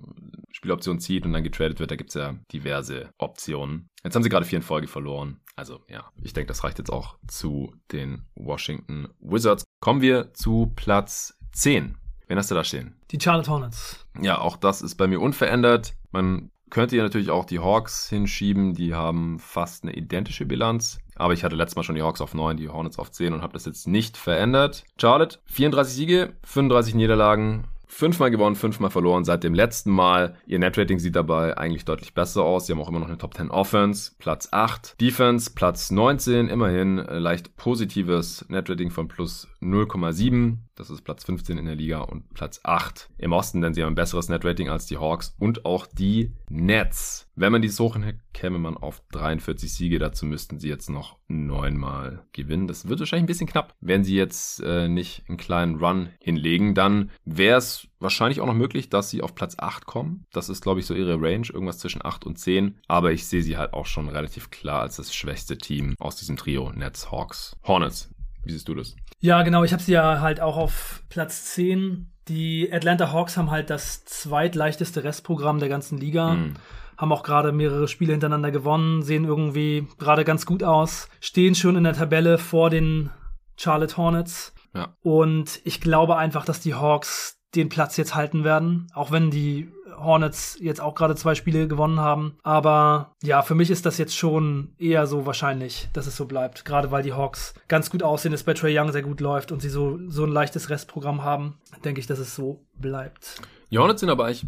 Spieloption 0.51 0.99
zieht 0.99 1.26
und 1.26 1.34
dann 1.34 1.43
getradet 1.43 1.80
wird. 1.80 1.91
Da 1.91 1.95
gibt 1.95 2.09
es 2.09 2.15
ja 2.15 2.36
diverse 2.51 3.09
Optionen. 3.17 3.89
Jetzt 4.03 4.15
haben 4.15 4.23
sie 4.23 4.30
gerade 4.30 4.45
vier 4.45 4.57
in 4.57 4.63
Folge 4.63 4.88
verloren. 4.88 5.39
Also 5.55 5.79
ja, 5.89 6.05
ich 6.21 6.33
denke, 6.33 6.47
das 6.47 6.63
reicht 6.63 6.79
jetzt 6.79 6.91
auch 6.91 7.17
zu 7.27 7.73
den 7.91 8.25
Washington 8.35 9.07
Wizards. 9.19 9.63
Kommen 9.79 10.01
wir 10.01 10.33
zu 10.33 10.73
Platz 10.75 11.37
10. 11.53 11.97
Wen 12.27 12.37
hast 12.37 12.51
du 12.51 12.55
da 12.55 12.63
stehen? 12.63 12.95
Die 13.11 13.19
Charlotte 13.19 13.49
Hornets. 13.49 14.05
Ja, 14.19 14.39
auch 14.39 14.57
das 14.57 14.81
ist 14.81 14.95
bei 14.95 15.07
mir 15.07 15.21
unverändert. 15.21 15.93
Man 16.11 16.51
könnte 16.69 16.95
hier 16.95 17.03
natürlich 17.03 17.29
auch 17.29 17.45
die 17.45 17.59
Hawks 17.59 18.09
hinschieben. 18.09 18.73
Die 18.73 18.93
haben 18.93 19.39
fast 19.39 19.83
eine 19.83 19.93
identische 19.93 20.45
Bilanz. 20.45 20.99
Aber 21.15 21.33
ich 21.33 21.43
hatte 21.43 21.55
letztes 21.55 21.77
Mal 21.77 21.83
schon 21.83 21.95
die 21.95 22.01
Hawks 22.01 22.19
auf 22.19 22.33
9, 22.33 22.57
die 22.57 22.67
Hornets 22.67 22.99
auf 22.99 23.11
10 23.11 23.33
und 23.33 23.41
habe 23.41 23.53
das 23.53 23.65
jetzt 23.65 23.87
nicht 23.87 24.17
verändert. 24.17 24.83
Charlotte, 24.99 25.39
34 25.45 25.95
Siege, 25.95 26.33
35 26.43 26.95
Niederlagen, 26.95 27.67
Fünfmal 27.88 28.31
gewonnen, 28.31 28.55
fünfmal 28.55 28.89
verloren 28.89 29.25
seit 29.25 29.43
dem 29.43 29.53
letzten 29.53 29.91
Mal. 29.91 30.36
Ihr 30.45 30.59
Netrating 30.59 30.99
sieht 30.99 31.15
dabei 31.15 31.57
eigentlich 31.57 31.86
deutlich 31.86 32.13
besser 32.13 32.43
aus. 32.43 32.65
Sie 32.65 32.73
haben 32.73 32.81
auch 32.81 32.89
immer 32.89 32.99
noch 32.99 33.07
eine 33.07 33.17
Top 33.17 33.36
10 33.36 33.51
Offense, 33.51 34.13
Platz 34.17 34.49
8. 34.51 34.99
Defense, 34.99 35.51
Platz 35.53 35.91
19, 35.91 36.47
immerhin 36.47 36.99
äh, 36.99 37.19
leicht 37.19 37.55
positives 37.57 38.45
Netrating 38.49 38.91
von 38.91 39.07
plus 39.07 39.47
0,7. 39.61 40.57
Das 40.76 40.89
ist 40.89 41.03
Platz 41.03 41.23
15 41.23 41.57
in 41.57 41.65
der 41.65 41.76
Liga 41.76 42.01
und 42.01 42.34
Platz 42.34 42.59
8 42.63 43.09
im 43.17 43.32
Osten, 43.32 43.61
denn 43.61 43.73
sie 43.73 43.82
haben 43.82 43.93
ein 43.93 43.95
besseres 43.95 44.28
Netrating 44.28 44.67
als 44.67 44.86
die 44.86 44.97
Hawks 44.97 45.34
und 45.39 45.65
auch 45.65 45.88
die 45.88 46.34
Nets. 46.49 47.30
Wenn 47.36 47.53
man 47.53 47.61
die 47.61 47.69
suchen, 47.69 48.21
käme 48.34 48.59
man 48.59 48.76
auf 48.76 49.01
43 49.13 49.73
Siege. 49.73 49.99
Dazu 49.99 50.26
müssten 50.26 50.59
sie 50.59 50.67
jetzt 50.67 50.89
noch 50.89 51.17
neunmal 51.30 52.26
gewinnen. 52.34 52.67
Das 52.67 52.89
wird 52.89 52.99
wahrscheinlich 52.99 53.23
ein 53.23 53.28
bisschen 53.28 53.47
knapp. 53.47 53.73
Wenn 53.80 54.03
sie 54.03 54.15
jetzt 54.15 54.61
äh, 54.63 54.89
nicht 54.89 55.23
einen 55.30 55.38
kleinen 55.38 55.76
Run 55.76 56.09
hinlegen, 56.19 56.76
dann 56.76 57.09
wäre 57.23 57.57
es 57.57 57.88
wahrscheinlich 57.99 58.41
auch 58.41 58.45
noch 58.45 58.53
möglich, 58.53 58.89
dass 58.89 59.09
sie 59.09 59.21
auf 59.21 59.34
Platz 59.34 59.55
8 59.57 59.86
kommen. 59.86 60.26
Das 60.34 60.49
ist, 60.49 60.61
glaube 60.61 60.82
ich, 60.82 60.86
so 60.86 60.93
ihre 60.93 61.21
Range, 61.21 61.47
irgendwas 61.53 61.80
zwischen 61.80 62.03
8 62.03 62.26
und 62.26 62.38
10. 62.38 62.80
Aber 62.89 63.13
ich 63.13 63.28
sehe 63.28 63.43
sie 63.43 63.55
halt 63.55 63.73
auch 63.73 63.86
schon 63.86 64.09
relativ 64.09 64.49
klar 64.49 64.82
als 64.82 64.97
das 64.97 65.15
schwächste 65.15 65.57
Team 65.57 65.95
aus 65.99 66.17
diesem 66.17 66.36
Trio 66.36 66.73
Nets, 66.73 67.11
Hawks, 67.11 67.55
Hornets. 67.63 68.09
Wie 68.43 68.51
siehst 68.51 68.67
du 68.67 68.76
das? 68.76 68.95
Ja, 69.20 69.43
genau. 69.43 69.63
Ich 69.63 69.74
habe 69.74 69.82
sie 69.82 69.93
ja 69.93 70.22
halt 70.22 70.39
auch 70.39 70.57
auf 70.57 71.03
Platz 71.09 71.45
10. 71.53 72.11
Die 72.28 72.70
Atlanta 72.72 73.11
Hawks 73.11 73.38
haben 73.38 73.51
halt 73.51 73.70
das 73.70 74.05
zweitleichteste 74.05 75.03
Restprogramm 75.03 75.59
der 75.59 75.70
ganzen 75.70 75.97
Liga. 75.97 76.34
Mhm. 76.34 76.53
Haben 76.97 77.11
auch 77.11 77.24
gerade 77.24 77.51
mehrere 77.51 77.88
Spiele 77.88 78.13
hintereinander 78.13 78.51
gewonnen, 78.51 79.01
sehen 79.01 79.26
irgendwie 79.26 79.88
gerade 79.99 80.24
ganz 80.24 80.45
gut 80.45 80.63
aus, 80.63 81.09
stehen 81.20 81.53
schon 81.53 81.76
in 81.76 81.84
der 81.84 81.93
Tabelle 81.93 82.38
vor 82.38 82.70
den 82.70 83.09
Charlotte 83.57 83.97
Hornets. 83.97 84.53
Ja. 84.74 84.95
Und 85.01 85.59
ich 85.66 85.82
glaube 85.82 86.18
einfach, 86.18 86.45
dass 86.45 86.61
die 86.61 86.74
Hawks 86.74 87.41
den 87.55 87.70
Platz 87.70 87.97
jetzt 87.97 88.16
halten 88.16 88.43
werden, 88.43 88.88
auch 88.93 89.11
wenn 89.11 89.30
die 89.30 89.72
Hornets 89.97 90.57
jetzt 90.59 90.81
auch 90.81 90.95
gerade 90.95 91.15
zwei 91.15 91.35
Spiele 91.35 91.67
gewonnen 91.67 91.99
haben. 91.99 92.37
Aber 92.43 93.13
ja, 93.23 93.41
für 93.41 93.55
mich 93.55 93.69
ist 93.69 93.85
das 93.85 93.97
jetzt 93.97 94.15
schon 94.15 94.73
eher 94.77 95.07
so 95.07 95.25
wahrscheinlich, 95.25 95.89
dass 95.93 96.07
es 96.07 96.15
so 96.15 96.25
bleibt. 96.25 96.65
Gerade 96.65 96.91
weil 96.91 97.03
die 97.03 97.13
Hawks 97.13 97.53
ganz 97.67 97.89
gut 97.89 98.03
aussehen, 98.03 98.33
es 98.33 98.43
bei 98.43 98.53
Trey 98.53 98.77
Young 98.77 98.91
sehr 98.91 99.01
gut 99.01 99.21
läuft 99.21 99.51
und 99.51 99.61
sie 99.61 99.69
so, 99.69 99.99
so 100.07 100.23
ein 100.23 100.31
leichtes 100.31 100.69
Restprogramm 100.69 101.23
haben, 101.23 101.57
denke 101.83 101.99
ich, 101.99 102.07
dass 102.07 102.19
es 102.19 102.35
so 102.35 102.65
bleibt. 102.79 103.41
Die 103.71 103.77
Hornets 103.77 103.99
sind 103.99 104.09
aber 104.09 104.25
eigentlich, 104.25 104.45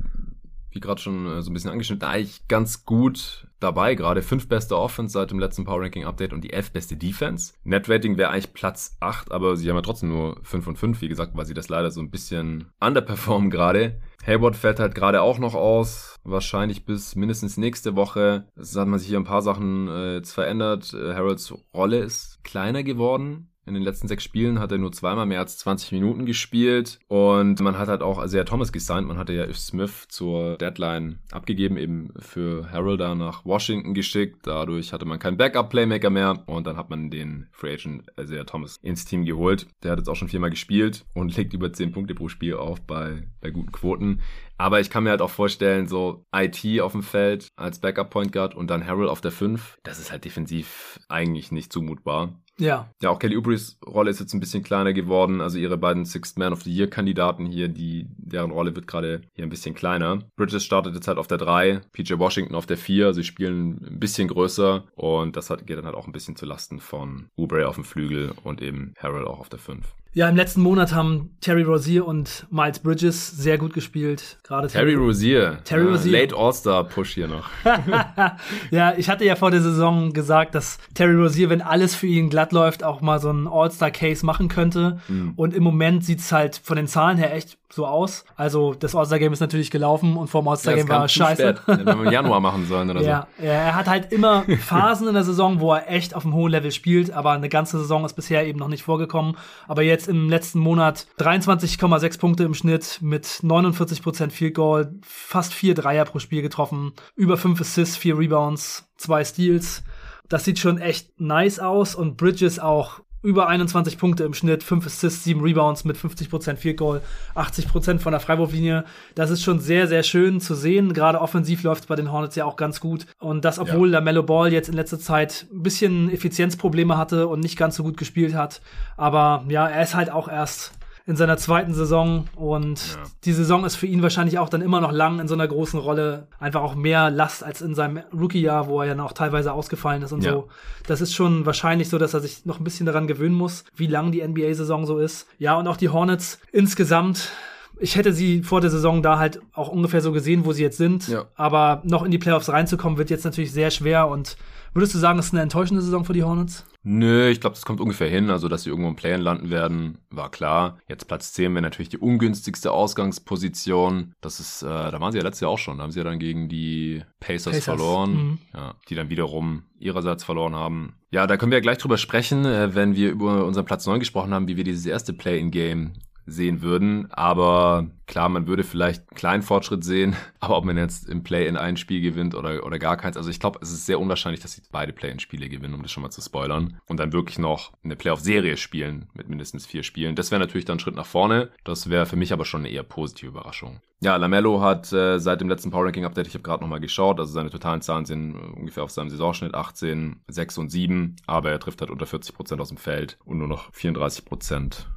wie 0.72 0.80
gerade 0.80 1.02
schon 1.02 1.26
äh, 1.26 1.42
so 1.42 1.50
ein 1.50 1.54
bisschen 1.54 1.72
angeschnitten, 1.72 2.08
eigentlich 2.08 2.48
ganz 2.48 2.86
gut 2.86 3.47
dabei 3.60 3.96
gerade. 3.96 4.22
Fünf 4.22 4.48
beste 4.48 4.78
Offense 4.78 5.14
seit 5.14 5.32
dem 5.32 5.40
letzten 5.40 5.66
Power 5.66 5.82
Ranking 5.82 6.06
Update 6.06 6.34
und 6.34 6.44
die 6.44 6.54
elf 6.54 6.72
beste 6.72 6.96
Defense. 6.96 7.54
Net 7.64 7.90
Rating 7.90 8.18
wäre 8.18 8.30
eigentlich 8.30 8.54
Platz 8.54 8.98
8, 9.00 9.32
aber 9.32 9.56
sie 9.56 9.70
haben 9.70 9.76
ja 9.76 9.82
trotzdem 9.82 10.10
nur 10.10 10.40
5 10.44 10.68
und 10.68 10.78
5, 10.78 11.02
wie 11.02 11.08
gesagt, 11.08 11.36
weil 11.36 11.46
sie 11.46 11.54
das 11.54 11.70
leider 11.70 11.92
so 11.92 12.02
ein 12.02 12.12
bisschen 12.12 12.72
underperformen 12.80 13.50
gerade. 13.50 14.00
Hayward 14.26 14.56
fällt 14.56 14.80
halt 14.80 14.94
gerade 14.96 15.22
auch 15.22 15.40
noch 15.40 15.56
aus, 15.56 16.18
wahrscheinlich 16.24 16.86
bis 16.86 17.16
mindestens 17.16 17.58
nächste 17.58 17.96
Woche. 17.96 18.48
Es 18.56 18.76
hat 18.76 18.88
man 18.88 19.00
sich 19.00 19.08
hier 19.08 19.20
ein 19.20 19.24
paar 19.24 19.42
Sachen 19.42 19.88
äh, 19.88 20.16
jetzt 20.16 20.34
verändert. 20.34 20.94
Äh, 20.94 21.14
Harolds 21.14 21.54
Rolle 21.74 22.00
ist 22.00 22.44
kleiner 22.44 22.84
geworden. 22.84 23.52
In 23.68 23.74
den 23.74 23.84
letzten 23.84 24.08
sechs 24.08 24.24
Spielen 24.24 24.60
hat 24.60 24.72
er 24.72 24.78
nur 24.78 24.94
zweimal 24.94 25.26
mehr 25.26 25.42
als 25.42 25.58
20 25.58 25.92
Minuten 25.92 26.26
gespielt 26.26 27.00
und 27.10 27.60
man 27.60 27.78
hat 27.78 27.90
halt 27.90 28.02
auch 28.02 28.26
sehr 28.28 28.46
Thomas 28.46 28.72
gesigned. 28.72 29.10
Man 29.10 29.18
hatte 29.18 29.34
ja 29.34 29.46
If 29.46 29.58
Smith 29.58 30.08
zur 30.08 30.58
Deadline 30.58 31.20
abgegeben, 31.32 31.76
eben 31.76 32.14
für 32.18 32.72
Harold 32.72 33.02
da 33.02 33.14
nach 33.14 33.44
Washington 33.44 33.94
geschickt. 33.94 34.48
Dadurch 34.48 34.94
hatte 34.94 35.04
man 35.04 35.20
keinen 35.20 35.36
Backup-Playmaker 35.36 36.10
mehr 36.10 36.44
und 36.46 36.66
dann 36.66 36.78
hat 36.78 36.90
man 36.90 37.12
den 37.12 37.48
Free 37.52 37.74
Agent 37.74 38.06
Isaiah 38.18 38.46
Thomas 38.46 38.78
ins 38.82 39.04
Team 39.04 39.26
geholt. 39.26 39.68
Der 39.84 39.92
hat 39.92 40.00
jetzt 40.00 40.08
auch 40.08 40.16
schon 40.16 40.30
viermal 40.30 40.50
gespielt 40.50 41.06
und 41.14 41.36
legt 41.36 41.54
über 41.54 41.74
10 41.74 41.92
Punkte 41.92 42.16
pro 42.16 42.30
Spiel 42.30 42.54
auf 42.54 42.80
bei, 42.80 43.28
bei 43.42 43.50
guten 43.50 43.74
Quoten. 43.74 44.22
Aber 44.58 44.80
ich 44.80 44.90
kann 44.90 45.04
mir 45.04 45.12
halt 45.12 45.22
auch 45.22 45.30
vorstellen, 45.30 45.88
so 45.88 46.26
IT 46.36 46.82
auf 46.82 46.92
dem 46.92 47.04
Feld 47.04 47.50
als 47.56 47.80
Backup 47.80 48.10
Point 48.10 48.32
Guard 48.32 48.56
und 48.56 48.70
dann 48.70 48.86
Harold 48.86 49.10
auf 49.10 49.22
der 49.22 49.32
5, 49.32 49.78
das 49.84 50.00
ist 50.00 50.12
halt 50.12 50.26
defensiv 50.26 51.00
eigentlich 51.10 51.52
nicht 51.52 51.72
zumutbar. 51.72 52.34
Ja. 52.60 52.90
Ja, 53.02 53.12
auch 53.12 53.20
Kelly 53.20 53.38
Oubreys 53.38 53.78
Rolle 53.86 54.10
ist 54.10 54.20
jetzt 54.20 54.34
ein 54.34 54.40
bisschen 54.40 54.64
kleiner 54.64 54.94
geworden. 54.94 55.42
Also 55.42 55.60
ihre 55.60 55.78
beiden 55.78 56.06
Sixth 56.06 56.38
Man 56.38 56.54
of 56.54 56.64
the 56.64 56.74
Year 56.74 56.88
Kandidaten 56.88 57.46
hier, 57.46 57.68
die, 57.68 58.08
deren 58.18 58.52
Rolle 58.52 58.76
wird 58.76 58.88
gerade 58.88 59.22
hier 59.34 59.44
ein 59.44 59.50
bisschen 59.50 59.76
kleiner. 59.76 60.24
Bridges 60.36 60.64
startet 60.64 60.96
jetzt 60.96 61.08
halt 61.08 61.20
auf 61.20 61.28
der 61.28 61.38
3, 61.38 61.82
PJ 61.92 62.18
Washington 62.18 62.56
auf 62.56 62.66
der 62.66 62.78
4. 62.78 63.14
Sie 63.14 63.24
spielen 63.24 63.86
ein 63.86 64.00
bisschen 64.00 64.28
größer 64.28 64.86
und 64.96 65.36
das 65.36 65.50
hat, 65.50 65.68
geht 65.68 65.78
dann 65.78 65.86
halt 65.86 65.96
auch 65.96 66.08
ein 66.08 66.14
bisschen 66.14 66.36
zu 66.36 66.46
Lasten 66.46 66.80
von 66.80 67.30
Oubre 67.36 67.68
auf 67.68 67.76
dem 67.76 67.84
Flügel 67.84 68.34
und 68.44 68.62
eben 68.62 68.94
Harold 68.98 69.28
auch 69.28 69.40
auf 69.40 69.50
der 69.50 69.60
5. 69.60 69.86
Ja, 70.18 70.28
im 70.28 70.36
letzten 70.36 70.62
Monat 70.62 70.96
haben 70.96 71.30
Terry 71.42 71.62
Rozier 71.62 72.04
und 72.08 72.48
Miles 72.50 72.80
Bridges 72.80 73.28
sehr 73.28 73.60
gut 73.60 73.76
gespielt. 73.76 74.40
Gerade 74.42 74.68
Terry, 74.68 74.94
Terry 74.94 74.96
Rozier. 74.96 75.60
Terry 75.64 75.86
ja, 75.86 75.92
Rozier. 75.92 76.12
Late 76.12 76.36
All-Star 76.36 76.84
Push 76.86 77.14
hier 77.14 77.28
noch. 77.28 77.48
ja, 78.72 78.96
ich 78.98 79.12
hatte 79.12 79.26
ja 79.26 79.36
vor 79.36 79.52
der 79.52 79.62
Saison 79.62 80.14
gesagt, 80.14 80.56
dass 80.56 80.80
Terry 80.96 81.14
Rozier, 81.14 81.52
wenn 81.52 81.62
alles 81.62 81.94
für 81.94 82.08
ihn 82.08 82.32
glatt 82.32 82.52
läuft, 82.52 82.84
auch 82.84 83.00
mal 83.00 83.20
so 83.20 83.30
einen 83.30 83.48
All-Star 83.48 83.92
Case 83.92 84.26
machen 84.26 84.48
könnte. 84.48 85.00
Mhm. 85.08 85.34
Und 85.36 85.54
im 85.54 85.62
Moment 85.62 86.04
sieht's 86.04 86.32
halt 86.32 86.60
von 86.64 86.78
den 86.78 86.88
Zahlen 86.88 87.20
her 87.20 87.36
echt 87.36 87.60
so 87.70 87.86
aus. 87.86 88.24
Also 88.36 88.74
das 88.74 88.96
All-Star-Game 88.96 89.34
ist 89.34 89.40
natürlich 89.40 89.72
gelaufen 89.72 90.16
und 90.16 90.30
vor 90.30 90.42
dem 90.42 90.48
All-Star-Game 90.48 90.88
ja, 90.88 91.00
war 91.00 91.08
scheiße. 91.08 91.58
Spät. 91.62 91.62
Wenn 91.66 91.86
wir 91.86 92.06
im 92.06 92.12
Januar 92.12 92.40
machen 92.40 92.66
sollen 92.66 92.90
oder 92.90 93.02
ja, 93.02 93.28
so. 93.38 93.46
Ja, 93.46 93.52
er 93.52 93.76
hat 93.76 93.88
halt 93.88 94.12
immer 94.12 94.44
Phasen 94.60 95.08
in 95.08 95.14
der 95.14 95.24
Saison, 95.24 95.60
wo 95.60 95.74
er 95.74 95.90
echt 95.90 96.16
auf 96.16 96.24
einem 96.24 96.34
hohen 96.34 96.52
Level 96.52 96.72
spielt, 96.72 97.12
aber 97.12 97.32
eine 97.32 97.50
ganze 97.50 97.78
Saison 97.78 98.06
ist 98.06 98.14
bisher 98.14 98.46
eben 98.46 98.60
noch 98.60 98.70
nicht 98.70 98.84
vorgekommen. 98.84 99.38
Aber 99.68 99.82
jetzt 99.82 100.08
im 100.08 100.30
letzten 100.30 100.60
Monat 100.60 101.08
23,6 101.20 102.20
Punkte 102.20 102.44
im 102.44 102.54
Schnitt 102.54 103.00
mit 103.02 103.26
49% 103.26 104.32
Field 104.32 104.56
Goal, 104.56 104.94
fast 105.02 105.54
vier 105.54 105.74
Dreier 105.76 106.06
pro 106.06 106.20
Spiel 106.20 106.42
getroffen, 106.42 106.94
über 107.16 107.38
fünf 107.38 107.60
Assists, 107.60 107.98
vier 107.98 108.18
Rebounds, 108.18 108.90
zwei 108.98 109.24
Steals. 109.24 109.84
Das 110.30 110.44
sieht 110.44 110.60
schon 110.60 110.78
echt 110.78 111.20
nice 111.20 111.60
aus 111.60 111.96
und 111.96 112.18
Bridges 112.18 112.60
auch 112.60 113.02
über 113.28 113.50
21 113.50 113.98
Punkte 113.98 114.24
im 114.24 114.34
Schnitt, 114.34 114.64
5 114.64 114.86
Assists, 114.86 115.26
7 115.26 115.42
Rebounds 115.42 115.84
mit 115.84 115.98
50% 115.98 116.56
Field 116.56 116.78
Goal, 116.78 117.02
80% 117.36 118.00
von 118.00 118.14
der 118.14 118.22
Freiwurflinie. 118.22 118.86
Das 119.16 119.32
ist 119.32 119.44
schon 119.44 119.60
sehr, 119.60 119.88
sehr 119.90 120.04
schön 120.04 120.40
zu 120.40 120.56
sehen. 120.56 120.94
Gerade 120.94 121.20
offensiv 121.20 121.62
läuft 121.64 121.82
es 121.82 121.88
bei 121.88 121.98
den 121.98 122.10
Hornets 122.10 122.38
ja 122.38 122.46
auch 122.46 122.56
ganz 122.56 122.80
gut. 122.80 123.06
Und 123.20 123.44
das, 123.44 123.60
obwohl 123.60 123.90
ja. 123.90 123.98
der 123.98 124.02
Mellow 124.02 124.24
Ball 124.24 124.54
jetzt 124.54 124.70
in 124.70 124.76
letzter 124.76 124.98
Zeit 124.98 125.46
ein 125.52 125.62
bisschen 125.62 126.10
Effizienzprobleme 126.10 126.98
hatte 126.98 127.28
und 127.28 127.42
nicht 127.42 127.58
ganz 127.58 127.76
so 127.76 127.84
gut 127.84 127.98
gespielt 127.98 128.34
hat. 128.34 128.62
Aber 128.96 129.44
ja, 129.50 129.68
er 129.68 129.84
ist 129.84 129.94
halt 129.94 130.10
auch 130.10 130.30
erst 130.30 130.77
in 131.08 131.16
seiner 131.16 131.38
zweiten 131.38 131.74
Saison 131.74 132.26
und 132.36 132.80
ja. 132.80 133.04
die 133.24 133.32
Saison 133.32 133.64
ist 133.64 133.78
für 133.78 133.88
ihn 133.88 134.04
wahrscheinlich 134.04 134.40
auch 134.40 134.50
dann 134.50 134.62
immer 134.62 134.82
noch 134.82 134.92
lang 134.92 135.20
in 135.20 135.30
so 135.30 135.36
einer 135.36 135.48
großen 135.48 135.80
Rolle. 135.80 136.28
Einfach 136.38 136.62
auch 136.62 136.76
mehr 136.76 137.10
Last 137.10 137.46
als 137.46 137.62
in 137.62 137.76
seinem 137.76 138.04
Rookie-Jahr, 138.14 138.68
wo 138.68 138.82
er 138.82 138.90
ja 138.90 138.96
noch 138.96 139.14
teilweise 139.14 139.54
ausgefallen 139.54 140.02
ist 140.04 140.12
und 140.12 140.26
ja. 140.26 140.34
so. 140.34 140.50
Das 140.86 141.00
ist 141.00 141.16
schon 141.16 141.46
wahrscheinlich 141.46 141.88
so, 141.88 141.98
dass 141.98 142.14
er 142.14 142.20
sich 142.20 142.46
noch 142.46 142.60
ein 142.60 142.66
bisschen 142.66 142.86
daran 142.86 143.08
gewöhnen 143.08 143.36
muss, 143.36 143.64
wie 143.74 143.88
lang 143.88 144.12
die 144.12 144.22
NBA-Saison 144.22 144.86
so 144.86 145.00
ist. 145.00 145.28
Ja, 145.40 145.56
und 145.56 145.68
auch 145.70 145.78
die 145.78 145.88
Hornets 145.88 146.40
insgesamt 146.52 147.32
ich 147.80 147.96
hätte 147.96 148.14
sie 148.14 148.44
vor 148.44 148.62
der 148.62 148.70
Saison 148.70 149.02
da 149.02 149.20
halt 149.20 149.40
auch 149.54 149.70
ungefähr 149.70 150.02
so 150.02 150.12
gesehen, 150.12 150.46
wo 150.46 150.52
sie 150.52 150.64
jetzt 150.64 150.78
sind. 150.78 151.08
Ja. 151.08 151.26
Aber 151.36 151.82
noch 151.86 152.04
in 152.04 152.12
die 152.12 152.18
Playoffs 152.18 152.50
reinzukommen, 152.50 152.98
wird 152.98 153.10
jetzt 153.10 153.26
natürlich 153.26 153.52
sehr 153.52 153.72
schwer. 153.72 154.08
Und 154.08 154.38
würdest 154.74 154.94
du 154.94 155.00
sagen, 155.00 155.20
es 155.20 155.28
ist 155.28 155.34
eine 155.34 155.42
enttäuschende 155.42 155.82
Saison 155.82 156.06
für 156.06 156.14
die 156.14 156.24
Hornets? 156.24 156.66
Nö, 156.84 157.28
ich 157.28 157.42
glaube, 157.42 157.56
das 157.56 157.66
kommt 157.66 157.82
ungefähr 157.82 158.10
hin. 158.10 158.30
Also, 158.30 158.48
dass 158.48 158.64
sie 158.64 158.70
irgendwo 158.70 158.90
im 158.90 158.96
Play-In 158.96 159.22
landen 159.22 159.50
werden, 159.50 159.98
war 160.10 160.32
klar. 160.32 160.78
Jetzt 160.88 161.08
Platz 161.08 161.34
10 161.34 161.54
wäre 161.54 161.62
natürlich 161.62 161.90
die 161.90 161.98
ungünstigste 161.98 162.72
Ausgangsposition. 162.72 164.14
Das 164.22 164.40
ist, 164.40 164.64
äh, 164.64 164.68
da 164.68 165.00
waren 165.00 165.12
sie 165.12 165.18
ja 165.18 165.24
letztes 165.24 165.42
Jahr 165.42 165.52
auch 165.52 165.60
schon. 165.60 165.78
Da 165.78 165.84
haben 165.84 165.92
sie 165.92 166.00
ja 166.00 166.06
dann 166.06 166.20
gegen 166.20 166.48
die 166.48 167.04
Pacers, 167.20 167.52
Pacers. 167.54 167.64
verloren. 167.66 168.12
Mhm. 168.12 168.38
Ja, 168.54 168.76
die 168.90 168.96
dann 168.96 169.10
wiederum 169.10 169.64
ihrerseits 169.80 170.24
verloren 170.24 170.56
haben. 170.56 170.94
Ja, 171.12 171.28
da 171.28 171.38
können 171.38 171.52
wir 171.52 171.58
ja 171.58 171.62
gleich 171.62 171.78
drüber 171.78 171.98
sprechen, 171.98 172.46
äh, 172.46 172.74
wenn 172.74 172.96
wir 172.96 173.12
über 173.12 173.46
unseren 173.46 173.66
Platz 173.66 173.86
9 173.86 174.00
gesprochen 174.00 174.34
haben, 174.34 174.48
wie 174.48 174.58
wir 174.58 174.64
dieses 174.64 174.86
erste 174.86 175.14
Play-In-Game 175.14 175.94
sehen 176.28 176.62
würden. 176.62 177.12
Aber 177.12 177.88
klar, 178.06 178.30
man 178.30 178.48
würde 178.48 178.64
vielleicht 178.64 179.10
einen 179.10 179.18
kleinen 179.18 179.44
Fortschritt 179.44 179.84
sehen. 179.84 180.16
Aber 180.40 180.58
ob 180.58 180.66
man 180.66 180.78
jetzt 180.78 181.08
im 181.10 181.24
Play 181.24 181.48
in 181.48 181.58
ein 181.58 181.78
Spiel 181.78 182.02
gewinnt 182.02 182.36
oder, 182.36 182.66
oder 182.66 182.78
gar 182.78 182.98
keins. 182.98 183.18
Also 183.18 183.30
ich 183.30 183.40
glaube, 183.40 183.60
es 183.62 183.72
ist 183.72 183.86
sehr 183.86 184.00
unwahrscheinlich, 184.00 184.42
dass 184.42 184.54
sie 184.54 184.62
beide 184.72 184.94
Play-in-Spiele 184.94 185.50
gewinnen, 185.50 185.74
um 185.74 185.82
das 185.82 185.92
schon 185.92 186.04
mal 186.04 186.12
zu 186.12 186.22
spoilern. 186.22 186.80
Und 186.88 187.00
dann 187.00 187.14
wirklich 187.14 187.40
noch 187.40 187.72
eine 187.84 187.96
Playoff-Serie 187.96 188.58
spielen 188.58 189.10
mit 189.14 189.30
mindestens 189.30 189.66
vier 189.66 189.84
Spielen. 189.84 190.16
Das 190.16 190.30
wäre 190.30 190.40
natürlich 190.40 190.66
dann 190.66 190.78
ein 190.78 190.80
Schritt 190.80 190.96
nach 190.96 191.06
vorne. 191.06 191.50
Das 191.64 191.90
wäre 191.90 192.06
für 192.06 192.18
mich 192.18 192.34
aber 192.34 192.46
schon 192.46 192.62
eine 192.62 192.70
eher 192.70 192.84
positive 192.84 193.30
Überraschung. 193.30 193.82
Ja, 194.00 194.16
Lamello 194.16 194.62
hat 194.62 194.94
äh, 194.94 195.18
seit 195.18 195.42
dem 195.42 195.50
letzten 195.50 195.72
Power 195.72 195.86
Ranking 195.86 196.06
Update, 196.06 196.28
ich 196.28 196.36
habe 196.36 196.44
gerade 196.44 196.62
nochmal 196.62 196.80
geschaut, 196.80 197.20
also 197.20 197.34
seine 197.34 197.50
totalen 197.50 197.82
Zahlen 197.82 198.06
sind 198.06 198.36
ungefähr 198.36 198.84
auf 198.84 198.92
seinem 198.92 199.10
Saisonschnitt 199.10 199.56
18, 199.56 200.22
6 200.28 200.58
und 200.60 200.70
7, 200.70 201.16
aber 201.26 201.50
er 201.50 201.60
trifft 201.60 201.82
halt 201.82 201.90
unter 201.90 202.06
40 202.06 202.36
Prozent 202.36 202.62
aus 202.62 202.68
dem 202.68 202.78
Feld 202.78 203.18
und 203.26 203.40
nur 203.40 203.48
noch 203.48 203.74
34 203.74 204.24
Prozent 204.24 204.88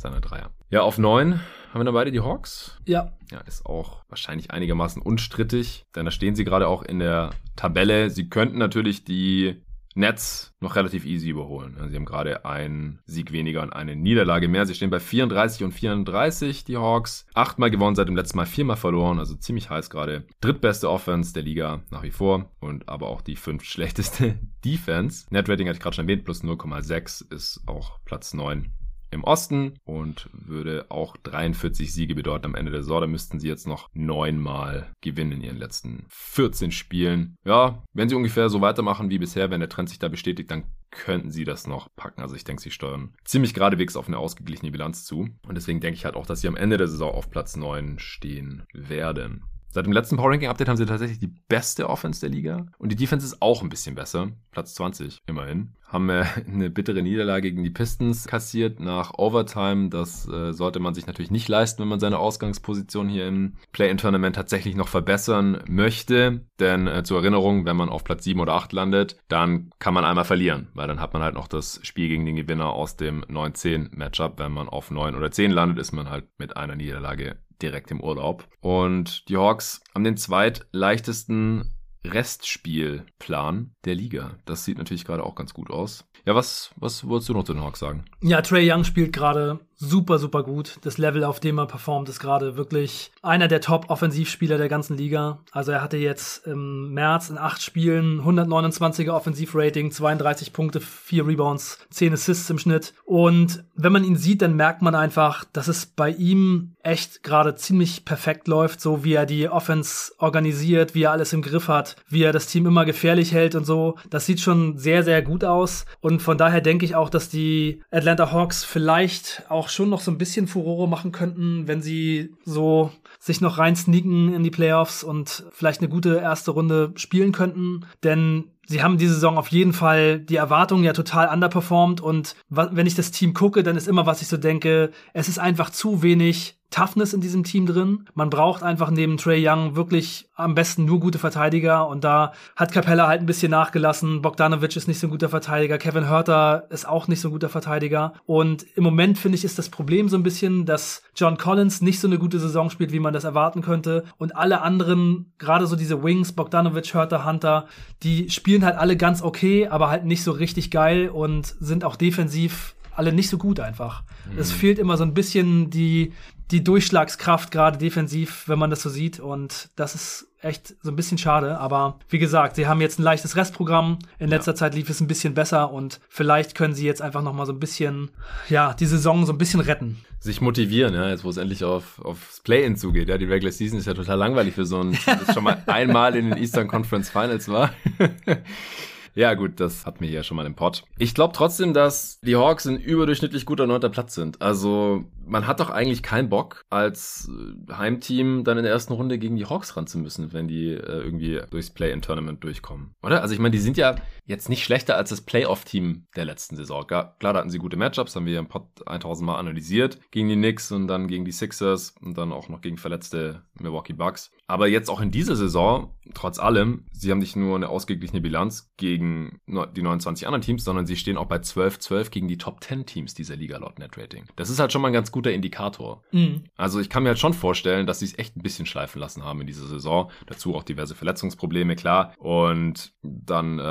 seiner 0.00 0.20
Dreier. 0.20 0.50
Ja, 0.70 0.82
auf 0.82 0.98
neun 0.98 1.40
haben 1.72 1.80
wir 1.80 1.84
dann 1.84 1.94
beide 1.94 2.10
die 2.10 2.20
Hawks. 2.20 2.78
Ja. 2.86 3.12
Ja, 3.30 3.40
ist 3.40 3.64
auch 3.64 4.02
wahrscheinlich 4.08 4.50
einigermaßen 4.50 5.00
unstrittig, 5.00 5.84
denn 5.94 6.04
da 6.04 6.10
stehen 6.10 6.34
sie 6.34 6.44
gerade 6.44 6.66
auch 6.66 6.82
in 6.82 6.98
der 6.98 7.30
Tabelle. 7.56 8.10
Sie 8.10 8.28
könnten 8.28 8.58
natürlich 8.58 9.04
die 9.04 9.62
Nets 9.94 10.54
noch 10.60 10.76
relativ 10.76 11.04
easy 11.04 11.28
überholen. 11.28 11.76
Sie 11.88 11.96
haben 11.96 12.04
gerade 12.04 12.44
einen 12.44 13.00
Sieg 13.06 13.32
weniger 13.32 13.62
und 13.62 13.72
eine 13.72 13.96
Niederlage 13.96 14.48
mehr. 14.48 14.66
Sie 14.66 14.74
stehen 14.74 14.90
bei 14.90 15.00
34 15.00 15.64
und 15.64 15.72
34, 15.72 16.64
die 16.64 16.76
Hawks. 16.76 17.26
Achtmal 17.34 17.70
gewonnen, 17.70 17.96
seit 17.96 18.08
dem 18.08 18.16
letzten 18.16 18.36
Mal 18.36 18.46
viermal 18.46 18.76
verloren, 18.76 19.18
also 19.18 19.34
ziemlich 19.34 19.70
heiß 19.70 19.90
gerade. 19.90 20.24
Drittbeste 20.40 20.88
Offense 20.88 21.32
der 21.32 21.42
Liga 21.42 21.82
nach 21.90 22.02
wie 22.02 22.10
vor 22.10 22.50
und 22.60 22.88
aber 22.88 23.08
auch 23.08 23.20
die 23.20 23.36
fünf 23.36 23.64
schlechteste 23.64 24.38
Defense. 24.64 25.26
Netrating 25.30 25.66
hatte 25.66 25.76
ich 25.76 25.82
gerade 25.82 25.96
schon 25.96 26.08
erwähnt, 26.08 26.24
plus 26.24 26.44
0,6 26.44 27.32
ist 27.32 27.62
auch 27.66 27.98
Platz 28.04 28.32
9 28.32 28.72
im 29.10 29.24
Osten 29.24 29.74
und 29.84 30.28
würde 30.32 30.86
auch 30.88 31.16
43 31.16 31.92
Siege 31.92 32.14
bedeuten 32.14 32.46
am 32.46 32.54
Ende 32.54 32.72
der 32.72 32.82
Saison. 32.82 33.00
Da 33.00 33.06
müssten 33.06 33.40
sie 33.40 33.48
jetzt 33.48 33.66
noch 33.66 33.88
neunmal 33.92 34.92
gewinnen 35.00 35.32
in 35.32 35.42
ihren 35.42 35.58
letzten 35.58 36.06
14 36.08 36.70
Spielen. 36.70 37.36
Ja, 37.44 37.82
wenn 37.92 38.08
sie 38.08 38.14
ungefähr 38.14 38.48
so 38.48 38.60
weitermachen 38.60 39.10
wie 39.10 39.18
bisher, 39.18 39.50
wenn 39.50 39.60
der 39.60 39.68
Trend 39.68 39.88
sich 39.88 39.98
da 39.98 40.08
bestätigt, 40.08 40.50
dann 40.50 40.64
könnten 40.90 41.30
sie 41.30 41.44
das 41.44 41.66
noch 41.66 41.88
packen. 41.94 42.20
Also 42.20 42.34
ich 42.34 42.44
denke, 42.44 42.62
sie 42.62 42.70
steuern 42.70 43.14
ziemlich 43.24 43.54
geradewegs 43.54 43.96
auf 43.96 44.08
eine 44.08 44.18
ausgeglichene 44.18 44.72
Bilanz 44.72 45.04
zu. 45.04 45.28
Und 45.46 45.54
deswegen 45.54 45.80
denke 45.80 45.96
ich 45.96 46.04
halt 46.04 46.16
auch, 46.16 46.26
dass 46.26 46.40
sie 46.40 46.48
am 46.48 46.56
Ende 46.56 46.76
der 46.76 46.88
Saison 46.88 47.12
auf 47.12 47.30
Platz 47.30 47.56
9 47.56 47.98
stehen 47.98 48.64
werden. 48.72 49.44
Seit 49.72 49.86
dem 49.86 49.92
letzten 49.92 50.16
Power 50.16 50.30
Ranking 50.30 50.48
Update 50.48 50.68
haben 50.68 50.76
sie 50.76 50.86
tatsächlich 50.86 51.20
die 51.20 51.32
beste 51.48 51.88
Offense 51.88 52.20
der 52.20 52.30
Liga. 52.30 52.66
Und 52.78 52.90
die 52.90 52.96
Defense 52.96 53.24
ist 53.24 53.40
auch 53.40 53.62
ein 53.62 53.68
bisschen 53.68 53.94
besser. 53.94 54.32
Platz 54.50 54.74
20 54.74 55.18
immerhin. 55.26 55.74
Haben 55.86 56.10
äh, 56.10 56.24
eine 56.52 56.70
bittere 56.70 57.02
Niederlage 57.02 57.50
gegen 57.50 57.62
die 57.62 57.70
Pistons 57.70 58.26
kassiert 58.26 58.80
nach 58.80 59.12
Overtime. 59.16 59.88
Das 59.88 60.28
äh, 60.28 60.52
sollte 60.52 60.80
man 60.80 60.94
sich 60.94 61.06
natürlich 61.06 61.30
nicht 61.30 61.46
leisten, 61.46 61.82
wenn 61.82 61.88
man 61.88 62.00
seine 62.00 62.18
Ausgangsposition 62.18 63.08
hier 63.08 63.28
im 63.28 63.54
Play-In-Tournament 63.70 64.34
tatsächlich 64.34 64.74
noch 64.74 64.88
verbessern 64.88 65.62
möchte. 65.68 66.40
Denn 66.58 66.88
äh, 66.88 67.04
zur 67.04 67.18
Erinnerung, 67.18 67.64
wenn 67.64 67.76
man 67.76 67.90
auf 67.90 68.02
Platz 68.02 68.24
7 68.24 68.40
oder 68.40 68.54
8 68.54 68.72
landet, 68.72 69.18
dann 69.28 69.70
kann 69.78 69.94
man 69.94 70.04
einmal 70.04 70.24
verlieren. 70.24 70.66
Weil 70.74 70.88
dann 70.88 71.00
hat 71.00 71.12
man 71.12 71.22
halt 71.22 71.34
noch 71.34 71.46
das 71.46 71.78
Spiel 71.84 72.08
gegen 72.08 72.26
den 72.26 72.34
Gewinner 72.34 72.70
aus 72.70 72.96
dem 72.96 73.22
9-10-Matchup. 73.26 74.40
Wenn 74.40 74.50
man 74.50 74.68
auf 74.68 74.90
9 74.90 75.14
oder 75.14 75.30
10 75.30 75.52
landet, 75.52 75.78
ist 75.78 75.92
man 75.92 76.10
halt 76.10 76.24
mit 76.38 76.56
einer 76.56 76.74
Niederlage 76.74 77.36
direkt 77.62 77.90
im 77.90 78.00
Urlaub. 78.00 78.48
Und 78.60 79.28
die 79.28 79.36
Hawks 79.36 79.82
haben 79.94 80.04
den 80.04 80.16
zweitleichtesten 80.16 81.74
Restspielplan 82.04 83.74
der 83.84 83.94
Liga. 83.94 84.38
Das 84.46 84.64
sieht 84.64 84.78
natürlich 84.78 85.04
gerade 85.04 85.24
auch 85.24 85.34
ganz 85.34 85.52
gut 85.52 85.70
aus. 85.70 86.06
Ja, 86.24 86.34
was, 86.34 86.70
was 86.76 87.06
wolltest 87.06 87.28
du 87.28 87.34
noch 87.34 87.44
zu 87.44 87.54
den 87.54 87.62
Hawks 87.62 87.80
sagen? 87.80 88.04
Ja, 88.22 88.42
Trey 88.42 88.70
Young 88.70 88.84
spielt 88.84 89.12
gerade 89.12 89.60
super, 89.80 90.18
super 90.18 90.42
gut. 90.42 90.76
Das 90.82 90.98
Level, 90.98 91.24
auf 91.24 91.40
dem 91.40 91.58
er 91.58 91.66
performt, 91.66 92.08
ist 92.08 92.20
gerade 92.20 92.56
wirklich 92.56 93.10
einer 93.22 93.48
der 93.48 93.62
Top-Offensivspieler 93.62 94.58
der 94.58 94.68
ganzen 94.68 94.96
Liga. 94.96 95.38
Also 95.52 95.72
er 95.72 95.82
hatte 95.82 95.96
jetzt 95.96 96.46
im 96.46 96.92
März 96.92 97.30
in 97.30 97.38
acht 97.38 97.62
Spielen 97.62 98.20
129er 98.20 99.10
Offensivrating, 99.10 99.90
32 99.90 100.52
Punkte, 100.52 100.80
4 100.80 101.26
Rebounds, 101.26 101.78
10 101.90 102.12
Assists 102.12 102.50
im 102.50 102.58
Schnitt. 102.58 102.92
Und 103.04 103.64
wenn 103.74 103.92
man 103.92 104.04
ihn 104.04 104.16
sieht, 104.16 104.42
dann 104.42 104.54
merkt 104.54 104.82
man 104.82 104.94
einfach, 104.94 105.44
dass 105.52 105.66
es 105.66 105.86
bei 105.86 106.10
ihm 106.10 106.74
echt 106.82 107.22
gerade 107.22 107.54
ziemlich 107.54 108.04
perfekt 108.04 108.48
läuft, 108.48 108.80
so 108.80 109.04
wie 109.04 109.14
er 109.14 109.26
die 109.26 109.48
Offense 109.48 110.12
organisiert, 110.18 110.94
wie 110.94 111.04
er 111.04 111.12
alles 111.12 111.32
im 111.32 111.42
Griff 111.42 111.68
hat, 111.68 111.96
wie 112.08 112.22
er 112.22 112.32
das 112.32 112.46
Team 112.46 112.66
immer 112.66 112.84
gefährlich 112.84 113.32
hält 113.32 113.54
und 113.54 113.64
so. 113.64 113.96
Das 114.10 114.26
sieht 114.26 114.40
schon 114.40 114.76
sehr, 114.76 115.02
sehr 115.02 115.22
gut 115.22 115.44
aus. 115.44 115.86
Und 116.00 116.20
von 116.20 116.36
daher 116.36 116.60
denke 116.60 116.84
ich 116.84 116.94
auch, 116.94 117.08
dass 117.08 117.30
die 117.30 117.82
Atlanta 117.90 118.30
Hawks 118.30 118.64
vielleicht 118.64 119.44
auch 119.48 119.69
schon 119.72 119.90
noch 119.90 120.00
so 120.00 120.10
ein 120.10 120.18
bisschen 120.18 120.46
Furore 120.46 120.88
machen 120.88 121.12
könnten, 121.12 121.66
wenn 121.68 121.82
sie 121.82 122.34
so 122.44 122.92
sich 123.18 123.40
noch 123.40 123.58
rein 123.58 123.76
sneaken 123.76 124.32
in 124.32 124.42
die 124.42 124.50
Playoffs 124.50 125.04
und 125.04 125.44
vielleicht 125.52 125.80
eine 125.80 125.90
gute 125.90 126.16
erste 126.16 126.52
Runde 126.52 126.92
spielen 126.96 127.32
könnten. 127.32 127.86
Denn 128.02 128.44
sie 128.70 128.84
haben 128.84 128.98
diese 128.98 129.14
Saison 129.14 129.36
auf 129.36 129.48
jeden 129.48 129.72
Fall 129.72 130.20
die 130.20 130.36
Erwartungen 130.36 130.84
ja 130.84 130.92
total 130.92 131.28
underperformed 131.28 132.00
und 132.00 132.36
wenn 132.48 132.86
ich 132.86 132.94
das 132.94 133.10
Team 133.10 133.34
gucke, 133.34 133.64
dann 133.64 133.76
ist 133.76 133.88
immer, 133.88 134.06
was 134.06 134.22
ich 134.22 134.28
so 134.28 134.36
denke, 134.36 134.92
es 135.12 135.28
ist 135.28 135.40
einfach 135.40 135.70
zu 135.70 136.02
wenig 136.02 136.60
Toughness 136.70 137.12
in 137.12 137.20
diesem 137.20 137.42
Team 137.42 137.66
drin. 137.66 138.06
Man 138.14 138.30
braucht 138.30 138.62
einfach 138.62 138.90
neben 138.90 139.16
Trey 139.16 139.44
Young 139.46 139.74
wirklich 139.74 140.28
am 140.36 140.54
besten 140.54 140.84
nur 140.84 141.00
gute 141.00 141.18
Verteidiger 141.18 141.88
und 141.88 142.04
da 142.04 142.32
hat 142.54 142.72
Capella 142.72 143.08
halt 143.08 143.20
ein 143.20 143.26
bisschen 143.26 143.50
nachgelassen. 143.50 144.22
Bogdanovic 144.22 144.76
ist 144.76 144.86
nicht 144.86 145.00
so 145.00 145.08
ein 145.08 145.10
guter 145.10 145.28
Verteidiger. 145.28 145.78
Kevin 145.78 146.08
Hörter 146.08 146.68
ist 146.70 146.88
auch 146.88 147.08
nicht 147.08 147.20
so 147.20 147.28
ein 147.28 147.32
guter 147.32 147.48
Verteidiger. 147.48 148.14
Und 148.24 148.64
im 148.76 148.84
Moment 148.84 149.18
finde 149.18 149.36
ich 149.36 149.44
ist 149.44 149.58
das 149.58 149.68
Problem 149.68 150.08
so 150.08 150.16
ein 150.16 150.22
bisschen, 150.22 150.64
dass 150.64 151.02
John 151.16 151.36
Collins 151.36 151.82
nicht 151.82 152.00
so 152.00 152.06
eine 152.06 152.18
gute 152.18 152.38
Saison 152.38 152.70
spielt, 152.70 152.92
wie 152.92 153.00
man 153.00 153.12
das 153.12 153.24
erwarten 153.24 153.62
könnte. 153.62 154.04
Und 154.16 154.36
alle 154.36 154.62
anderen, 154.62 155.32
gerade 155.38 155.66
so 155.66 155.74
diese 155.74 156.02
Wings, 156.04 156.32
Bogdanovic, 156.32 156.94
Hörter, 156.94 157.24
Hunter, 157.26 157.66
die 158.04 158.30
spielen 158.30 158.59
halt 158.64 158.76
alle 158.76 158.96
ganz 158.96 159.22
okay, 159.22 159.68
aber 159.68 159.90
halt 159.90 160.04
nicht 160.04 160.22
so 160.22 160.32
richtig 160.32 160.70
geil 160.70 161.08
und 161.08 161.54
sind 161.60 161.84
auch 161.84 161.96
defensiv 161.96 162.74
alle 162.94 163.12
nicht 163.12 163.28
so 163.30 163.38
gut 163.38 163.60
einfach. 163.60 164.02
Mhm. 164.30 164.38
Es 164.38 164.52
fehlt 164.52 164.78
immer 164.78 164.96
so 164.96 165.04
ein 165.04 165.14
bisschen 165.14 165.70
die, 165.70 166.12
die 166.50 166.62
Durchschlagskraft, 166.62 167.50
gerade 167.50 167.78
defensiv, 167.78 168.44
wenn 168.46 168.58
man 168.58 168.70
das 168.70 168.82
so 168.82 168.90
sieht. 168.90 169.20
Und 169.20 169.70
das 169.76 169.94
ist 169.94 170.26
echt 170.42 170.74
so 170.82 170.90
ein 170.90 170.96
bisschen 170.96 171.18
schade. 171.18 171.58
Aber 171.58 171.98
wie 172.08 172.18
gesagt, 172.18 172.56
sie 172.56 172.66
haben 172.66 172.80
jetzt 172.80 172.98
ein 172.98 173.02
leichtes 173.02 173.36
Restprogramm. 173.36 173.98
In 174.18 174.28
letzter 174.28 174.52
ja. 174.52 174.56
Zeit 174.56 174.74
lief 174.74 174.90
es 174.90 175.00
ein 175.00 175.06
bisschen 175.06 175.34
besser 175.34 175.72
und 175.72 176.00
vielleicht 176.08 176.54
können 176.54 176.74
sie 176.74 176.86
jetzt 176.86 177.02
einfach 177.02 177.22
noch 177.22 177.32
mal 177.32 177.46
so 177.46 177.52
ein 177.52 177.60
bisschen, 177.60 178.10
ja, 178.48 178.74
die 178.74 178.86
Saison 178.86 179.26
so 179.26 179.32
ein 179.32 179.38
bisschen 179.38 179.60
retten. 179.60 179.98
Sich 180.20 180.40
motivieren, 180.40 180.94
ja, 180.94 181.08
jetzt 181.08 181.24
wo 181.24 181.30
es 181.30 181.36
endlich 181.36 181.64
auf, 181.64 181.98
aufs 182.04 182.40
Play-In 182.40 182.76
zugeht. 182.76 183.08
Ja, 183.08 183.18
die 183.18 183.24
Regular 183.24 183.52
Season 183.52 183.78
ist 183.78 183.86
ja 183.86 183.94
total 183.94 184.18
langweilig 184.18 184.54
für 184.54 184.66
so 184.66 184.80
ein, 184.80 184.98
das 185.06 185.34
schon 185.34 185.44
mal 185.44 185.62
einmal 185.66 186.16
in 186.16 186.30
den 186.30 186.38
Eastern 186.38 186.68
Conference 186.68 187.10
Finals 187.10 187.48
war. 187.48 187.70
Ja, 189.14 189.34
gut, 189.34 189.60
das 189.60 189.86
hat 189.86 190.00
mir 190.00 190.08
ja 190.08 190.22
schon 190.22 190.36
mal 190.36 190.46
im 190.46 190.54
Pott. 190.54 190.84
Ich 190.98 191.14
glaube 191.14 191.34
trotzdem, 191.34 191.74
dass 191.74 192.20
die 192.20 192.36
Hawks 192.36 192.66
ein 192.66 192.78
überdurchschnittlich 192.78 193.44
guter 193.46 193.66
neunter 193.66 193.88
Platz 193.88 194.14
sind. 194.14 194.40
Also, 194.40 195.04
man 195.26 195.46
hat 195.46 195.60
doch 195.60 195.70
eigentlich 195.70 196.02
keinen 196.02 196.28
Bock, 196.28 196.64
als 196.70 197.30
äh, 197.30 197.72
Heimteam 197.72 198.44
dann 198.44 198.58
in 198.58 198.64
der 198.64 198.72
ersten 198.72 198.92
Runde 198.92 199.18
gegen 199.18 199.36
die 199.36 199.46
Hawks 199.46 199.76
ran 199.76 199.86
zu 199.86 199.98
müssen, 199.98 200.32
wenn 200.32 200.48
die 200.48 200.68
äh, 200.68 201.02
irgendwie 201.02 201.40
durchs 201.50 201.70
Play-in-Tournament 201.70 202.42
durchkommen. 202.44 202.94
Oder? 203.02 203.22
Also, 203.22 203.34
ich 203.34 203.40
meine, 203.40 203.52
die 203.52 203.58
sind 203.58 203.76
ja 203.76 203.96
jetzt 204.30 204.48
nicht 204.48 204.64
schlechter 204.64 204.96
als 204.96 205.10
das 205.10 205.20
Playoff-Team 205.20 206.06
der 206.16 206.24
letzten 206.24 206.56
Saison. 206.56 206.86
Klar, 206.86 207.16
da 207.18 207.34
hatten 207.34 207.50
sie 207.50 207.58
gute 207.58 207.76
Matchups, 207.76 208.14
haben 208.16 208.26
wir 208.26 208.38
im 208.38 208.48
Pod 208.48 208.64
1000 208.86 209.26
Mal 209.26 209.38
analysiert. 209.38 209.98
Gegen 210.10 210.28
die 210.28 210.36
Knicks 210.36 210.72
und 210.72 210.86
dann 210.86 211.08
gegen 211.08 211.24
die 211.24 211.32
Sixers 211.32 211.94
und 212.00 212.16
dann 212.16 212.32
auch 212.32 212.48
noch 212.48 212.60
gegen 212.60 212.78
verletzte 212.78 213.42
Milwaukee 213.54 213.92
Bucks. 213.92 214.30
Aber 214.46 214.68
jetzt 214.68 214.88
auch 214.88 215.00
in 215.00 215.10
dieser 215.10 215.36
Saison, 215.36 215.94
trotz 216.14 216.38
allem, 216.38 216.86
sie 216.92 217.10
haben 217.10 217.18
nicht 217.18 217.36
nur 217.36 217.56
eine 217.56 217.68
ausgeglichene 217.68 218.20
Bilanz 218.20 218.72
gegen 218.76 219.40
die 219.46 219.82
29 219.82 220.26
anderen 220.26 220.42
Teams, 220.42 220.64
sondern 220.64 220.86
sie 220.86 220.96
stehen 220.96 221.16
auch 221.16 221.26
bei 221.26 221.36
12-12 221.36 222.10
gegen 222.10 222.28
die 222.28 222.38
Top 222.38 222.62
10 222.62 222.86
Teams 222.86 223.14
dieser 223.14 223.36
Liga 223.36 223.58
laut 223.58 223.78
Net 223.78 223.98
Rating. 223.98 224.24
Das 224.36 224.48
ist 224.48 224.60
halt 224.60 224.72
schon 224.72 224.82
mal 224.82 224.88
ein 224.88 224.94
ganz 224.94 225.12
guter 225.12 225.32
Indikator. 225.32 226.02
Mhm. 226.12 226.44
Also 226.56 226.80
ich 226.80 226.88
kann 226.88 227.02
mir 227.02 227.10
halt 227.10 227.18
schon 227.18 227.34
vorstellen, 227.34 227.86
dass 227.86 227.98
sie 227.98 228.06
es 228.06 228.18
echt 228.18 228.36
ein 228.36 228.42
bisschen 228.42 228.66
schleifen 228.66 229.00
lassen 229.00 229.24
haben 229.24 229.40
in 229.40 229.46
dieser 229.46 229.66
Saison. 229.66 230.10
Dazu 230.26 230.54
auch 230.54 230.62
diverse 230.62 230.94
Verletzungsprobleme, 230.94 231.74
klar. 231.76 232.14
Und 232.18 232.92
dann 233.02 233.58
äh, 233.58 233.62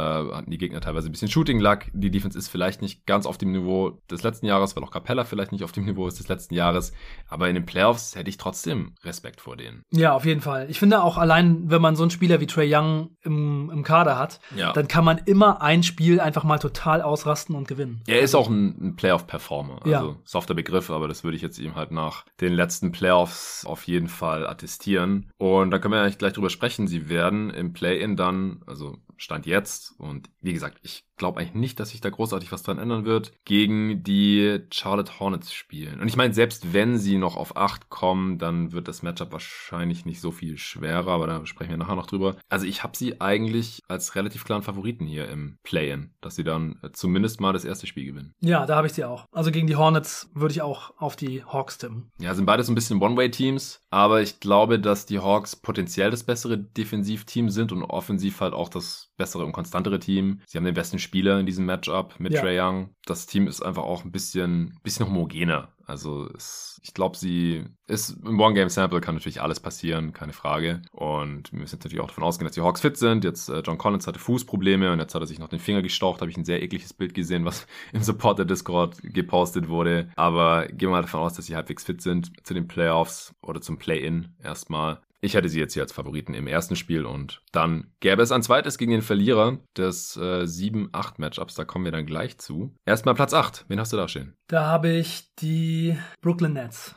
hatten 0.50 0.52
die 0.52 0.58
Gegner 0.58 0.82
teilweise 0.82 1.10
ein 1.10 1.12
bisschen 1.12 1.30
Shooting-Luck. 1.30 1.86
Die 1.93 2.10
Defense 2.10 2.38
ist 2.38 2.47
vielleicht 2.47 2.82
nicht 2.82 3.06
ganz 3.06 3.26
auf 3.26 3.38
dem 3.38 3.52
Niveau 3.52 4.02
des 4.10 4.24
letzten 4.24 4.47
Jahres, 4.47 4.76
weil 4.76 4.84
auch 4.84 4.91
Capella 4.91 5.24
vielleicht 5.24 5.52
nicht 5.52 5.64
auf 5.64 5.72
dem 5.72 5.86
Niveau 5.86 6.08
ist 6.08 6.20
des 6.20 6.28
letzten 6.28 6.56
Jahres. 6.56 6.91
Aber 7.28 7.47
in 7.50 7.56
den 7.56 7.66
Playoffs 7.66 8.16
hätte 8.16 8.30
ich 8.30 8.38
trotzdem 8.38 8.95
Respekt 9.04 9.41
vor 9.41 9.56
denen. 9.56 9.84
Ja, 9.91 10.14
auf 10.14 10.26
jeden 10.26 10.41
Fall. 10.41 10.68
Ich 10.70 10.80
finde 10.80 11.04
auch 11.04 11.18
allein, 11.18 11.70
wenn 11.70 11.82
man 11.82 11.95
so 11.95 12.04
einen 12.04 12.10
Spieler 12.10 12.39
wie 12.39 12.47
Trey 12.47 12.74
Young 12.74 13.12
im, 13.22 13.70
im 13.72 13.84
Kader 13.84 14.18
hat, 14.18 14.39
ja. 14.56 14.74
dann 14.74 14.88
kann 14.88 15.06
man 15.06 15.20
immer 15.20 15.62
ein 15.62 15.84
Spiel 15.84 16.20
einfach 16.20 16.43
mal 16.43 16.58
total 16.58 17.02
ausrasten 17.02 17.56
und 17.56 17.68
gewinnen. 17.68 18.02
Er 18.08 18.22
ist 18.22 18.34
auch 18.34 18.50
ein, 18.50 18.76
ein 18.82 18.95
Playoff-Performer. 18.95 19.82
Also 19.84 19.91
ja. 19.91 20.16
softer 20.24 20.56
Begriff, 20.56 20.89
aber 20.89 21.08
das 21.08 21.24
würde 21.24 21.38
ich 21.38 21.43
jetzt 21.43 21.60
ihm 21.60 21.76
halt 21.76 21.91
nach 21.91 22.26
den 22.41 22.54
letzten 22.54 22.91
Playoffs 22.91 23.66
auf 23.66 23.84
jeden 23.84 24.08
Fall 24.08 24.47
attestieren. 24.47 25.30
Und 25.38 25.70
da 25.70 25.78
können 25.78 25.93
wir 25.93 26.02
eigentlich 26.02 26.18
gleich 26.18 26.34
drüber 26.34 26.50
sprechen. 26.50 26.88
Sie 26.88 27.08
werden 27.10 27.52
im 27.52 27.74
Play-In 27.74 28.16
dann, 28.16 28.62
also 28.66 28.97
Stand 29.20 29.45
jetzt. 29.45 29.93
Und 29.99 30.30
wie 30.41 30.53
gesagt, 30.53 30.80
ich 30.82 31.05
glaube 31.20 31.39
eigentlich 31.39 31.53
nicht, 31.53 31.80
dass 31.80 31.91
sich 31.91 32.01
da 32.01 32.09
großartig 32.09 32.51
was 32.51 32.63
dran 32.63 32.80
ändern 32.80 33.05
wird, 33.05 33.34
gegen 33.45 34.01
die 34.03 34.61
Charlotte 34.72 35.20
Hornets 35.20 35.53
spielen. 35.53 35.99
Und 35.99 36.07
ich 36.07 36.15
meine, 36.15 36.34
selbst 36.34 36.74
wenn 36.74 36.97
sie 36.97 37.20
noch 37.20 37.38
auf 37.38 37.55
8 37.55 37.89
kommen, 37.89 38.39
dann 38.39 38.72
wird 38.72 38.88
das 38.88 39.03
Matchup 39.03 39.32
wahrscheinlich 39.32 40.05
nicht 40.05 40.22
so 40.22 40.32
viel 40.32 40.57
schwerer, 40.57 41.11
aber 41.11 41.28
da 41.28 41.45
sprechen 41.45 41.70
wir 41.70 41.78
nachher 41.78 41.95
noch 41.95 42.07
drüber. 42.07 42.38
Also 42.49 42.65
ich 42.65 42.82
habe 42.82 42.97
sie 42.97 43.22
eigentlich 43.22 43.84
als 43.88 44.15
relativ 44.15 44.45
klaren 44.45 44.63
Favoriten 44.63 45.05
hier 45.05 45.30
im 45.30 45.59
Play-In, 45.63 46.11
dass 46.22 46.36
sie 46.36 46.43
dann 46.43 46.80
zumindest 46.93 47.41
mal 47.41 47.53
das 47.53 47.65
erste 47.65 47.86
Spiel 47.86 48.05
gewinnen. 48.05 48.34
Ja, 48.39 48.65
da 48.65 48.78
habe 48.78 48.88
ich 48.88 48.93
sie 48.93 49.03
auch. 49.03 49.26
Also 49.32 49.51
gegen 49.51 49.67
die 49.67 49.76
Hornets 49.76 50.32
würde 50.34 50.53
ich 50.53 50.61
auch 50.61 50.97
auf 50.97 51.15
die 51.15 51.43
Hawks 51.43 51.78
tippen. 51.78 52.09
Ja, 52.20 52.34
sind 52.34 52.45
beide 52.45 52.63
so 52.63 52.72
ein 52.72 52.76
bisschen 52.76 53.01
One-Way-Teams, 53.01 53.82
aber 53.89 54.22
ich 54.22 54.39
glaube, 54.39 54.80
dass 54.80 55.05
die 55.05 55.20
Hawks 55.20 55.57
potenziell 55.57 56.11
das 56.11 56.24
bessere 56.24 56.57
Defensivteam 56.57 57.49
sind 57.49 57.72
und 57.74 57.84
offensiv 57.84 58.39
halt 58.39 58.53
auch 58.53 58.70
das 58.70 59.11
bessere 59.17 59.45
und 59.45 59.51
konstantere 59.51 59.99
Team. 59.99 60.39
Sie 60.47 60.57
haben 60.57 60.65
den 60.65 60.74
besten 60.74 60.97
Spieler 61.10 61.39
in 61.39 61.47
diesem 61.47 61.66
Matchup 61.66 62.20
mit 62.20 62.34
ja. 62.34 62.41
Trey 62.41 62.60
Young. 62.60 62.91
Das 63.05 63.26
Team 63.26 63.47
ist 63.47 63.64
einfach 63.64 63.82
auch 63.82 64.05
ein 64.05 64.12
bisschen, 64.12 64.78
bisschen 64.84 65.07
homogener. 65.07 65.70
Also 65.88 66.30
es, 66.36 66.80
ich 66.84 66.93
glaube, 66.93 67.18
sie 67.18 67.66
ist 67.88 68.12
im 68.24 68.39
One-Game-Sample 68.39 69.01
kann 69.01 69.16
natürlich 69.16 69.41
alles 69.41 69.60
passieren, 69.60 70.14
keine 70.14 70.34
Frage. 70.34 70.84
Und 70.91 71.51
wir 71.51 71.60
müssen 71.60 71.78
jetzt 71.78 71.84
natürlich 71.84 71.99
auch 71.99 72.10
davon 72.10 72.24
ausgehen, 72.24 72.45
dass 72.45 72.53
die 72.53 72.62
Hawks 72.62 72.82
fit 72.82 72.95
sind. 72.95 73.24
Jetzt 73.24 73.49
äh, 73.49 73.64
John 73.66 73.80
Collins 73.80 74.05
hatte 74.05 74.20
Fußprobleme 74.20 74.93
und 74.93 74.99
jetzt 74.99 75.16
hat 75.16 75.24
er 75.24 75.26
sich 75.26 75.39
noch 75.39 75.49
den 75.49 75.57
Finger 75.57 75.82
gestaucht. 75.82 76.22
Habe 76.22 76.30
ich 76.30 76.38
ein 76.38 76.45
sehr 76.45 76.62
ekliges 76.62 76.93
Bild 76.93 77.16
gesehen, 77.16 77.43
was 77.43 77.66
im 77.91 78.03
Supporter 78.03 78.45
Discord 78.45 78.97
gepostet 79.01 79.68
wurde. 79.68 80.12
Aber 80.16 80.68
gehen 80.68 80.89
wir 80.89 80.91
mal 80.91 81.01
davon 81.01 81.22
aus, 81.22 81.34
dass 81.34 81.47
sie 81.47 81.55
halbwegs 81.55 81.84
fit 81.84 82.03
sind 82.03 82.32
zu 82.45 82.53
den 82.53 82.68
Playoffs 82.68 83.34
oder 83.41 83.60
zum 83.60 83.80
Play-In 83.80 84.36
erstmal. 84.43 85.01
Ich 85.22 85.34
hätte 85.34 85.49
sie 85.49 85.59
jetzt 85.59 85.74
hier 85.74 85.84
als 85.84 85.91
Favoriten 85.91 86.34
im 86.34 86.47
ersten 86.47 86.76
Spiel 86.76 87.05
und 87.05 87.41
dann 87.51 87.91
gäbe 87.99 88.22
es 88.22 88.32
ein 88.32 88.41
zweites 88.41 88.78
gegen 88.78 88.91
den 88.91 89.01
Verlierer 89.01 89.59
des 89.76 90.15
äh, 90.15 90.43
7-8-Matchups. 90.43 91.55
Da 91.55 91.65
kommen 91.65 91.86
wir 91.86 91.91
dann 91.91 92.05
gleich 92.05 92.38
zu. 92.38 92.74
Erstmal 92.86 93.15
Platz 93.15 93.34
8. 93.34 93.65
Wen 93.67 93.80
hast 93.80 93.91
du 93.91 93.97
da 93.97 94.07
stehen? 94.07 94.36
Da 94.47 94.65
habe 94.65 94.89
ich 94.89 95.26
die 95.39 95.97
Brooklyn 96.22 96.53
Nets. 96.53 96.95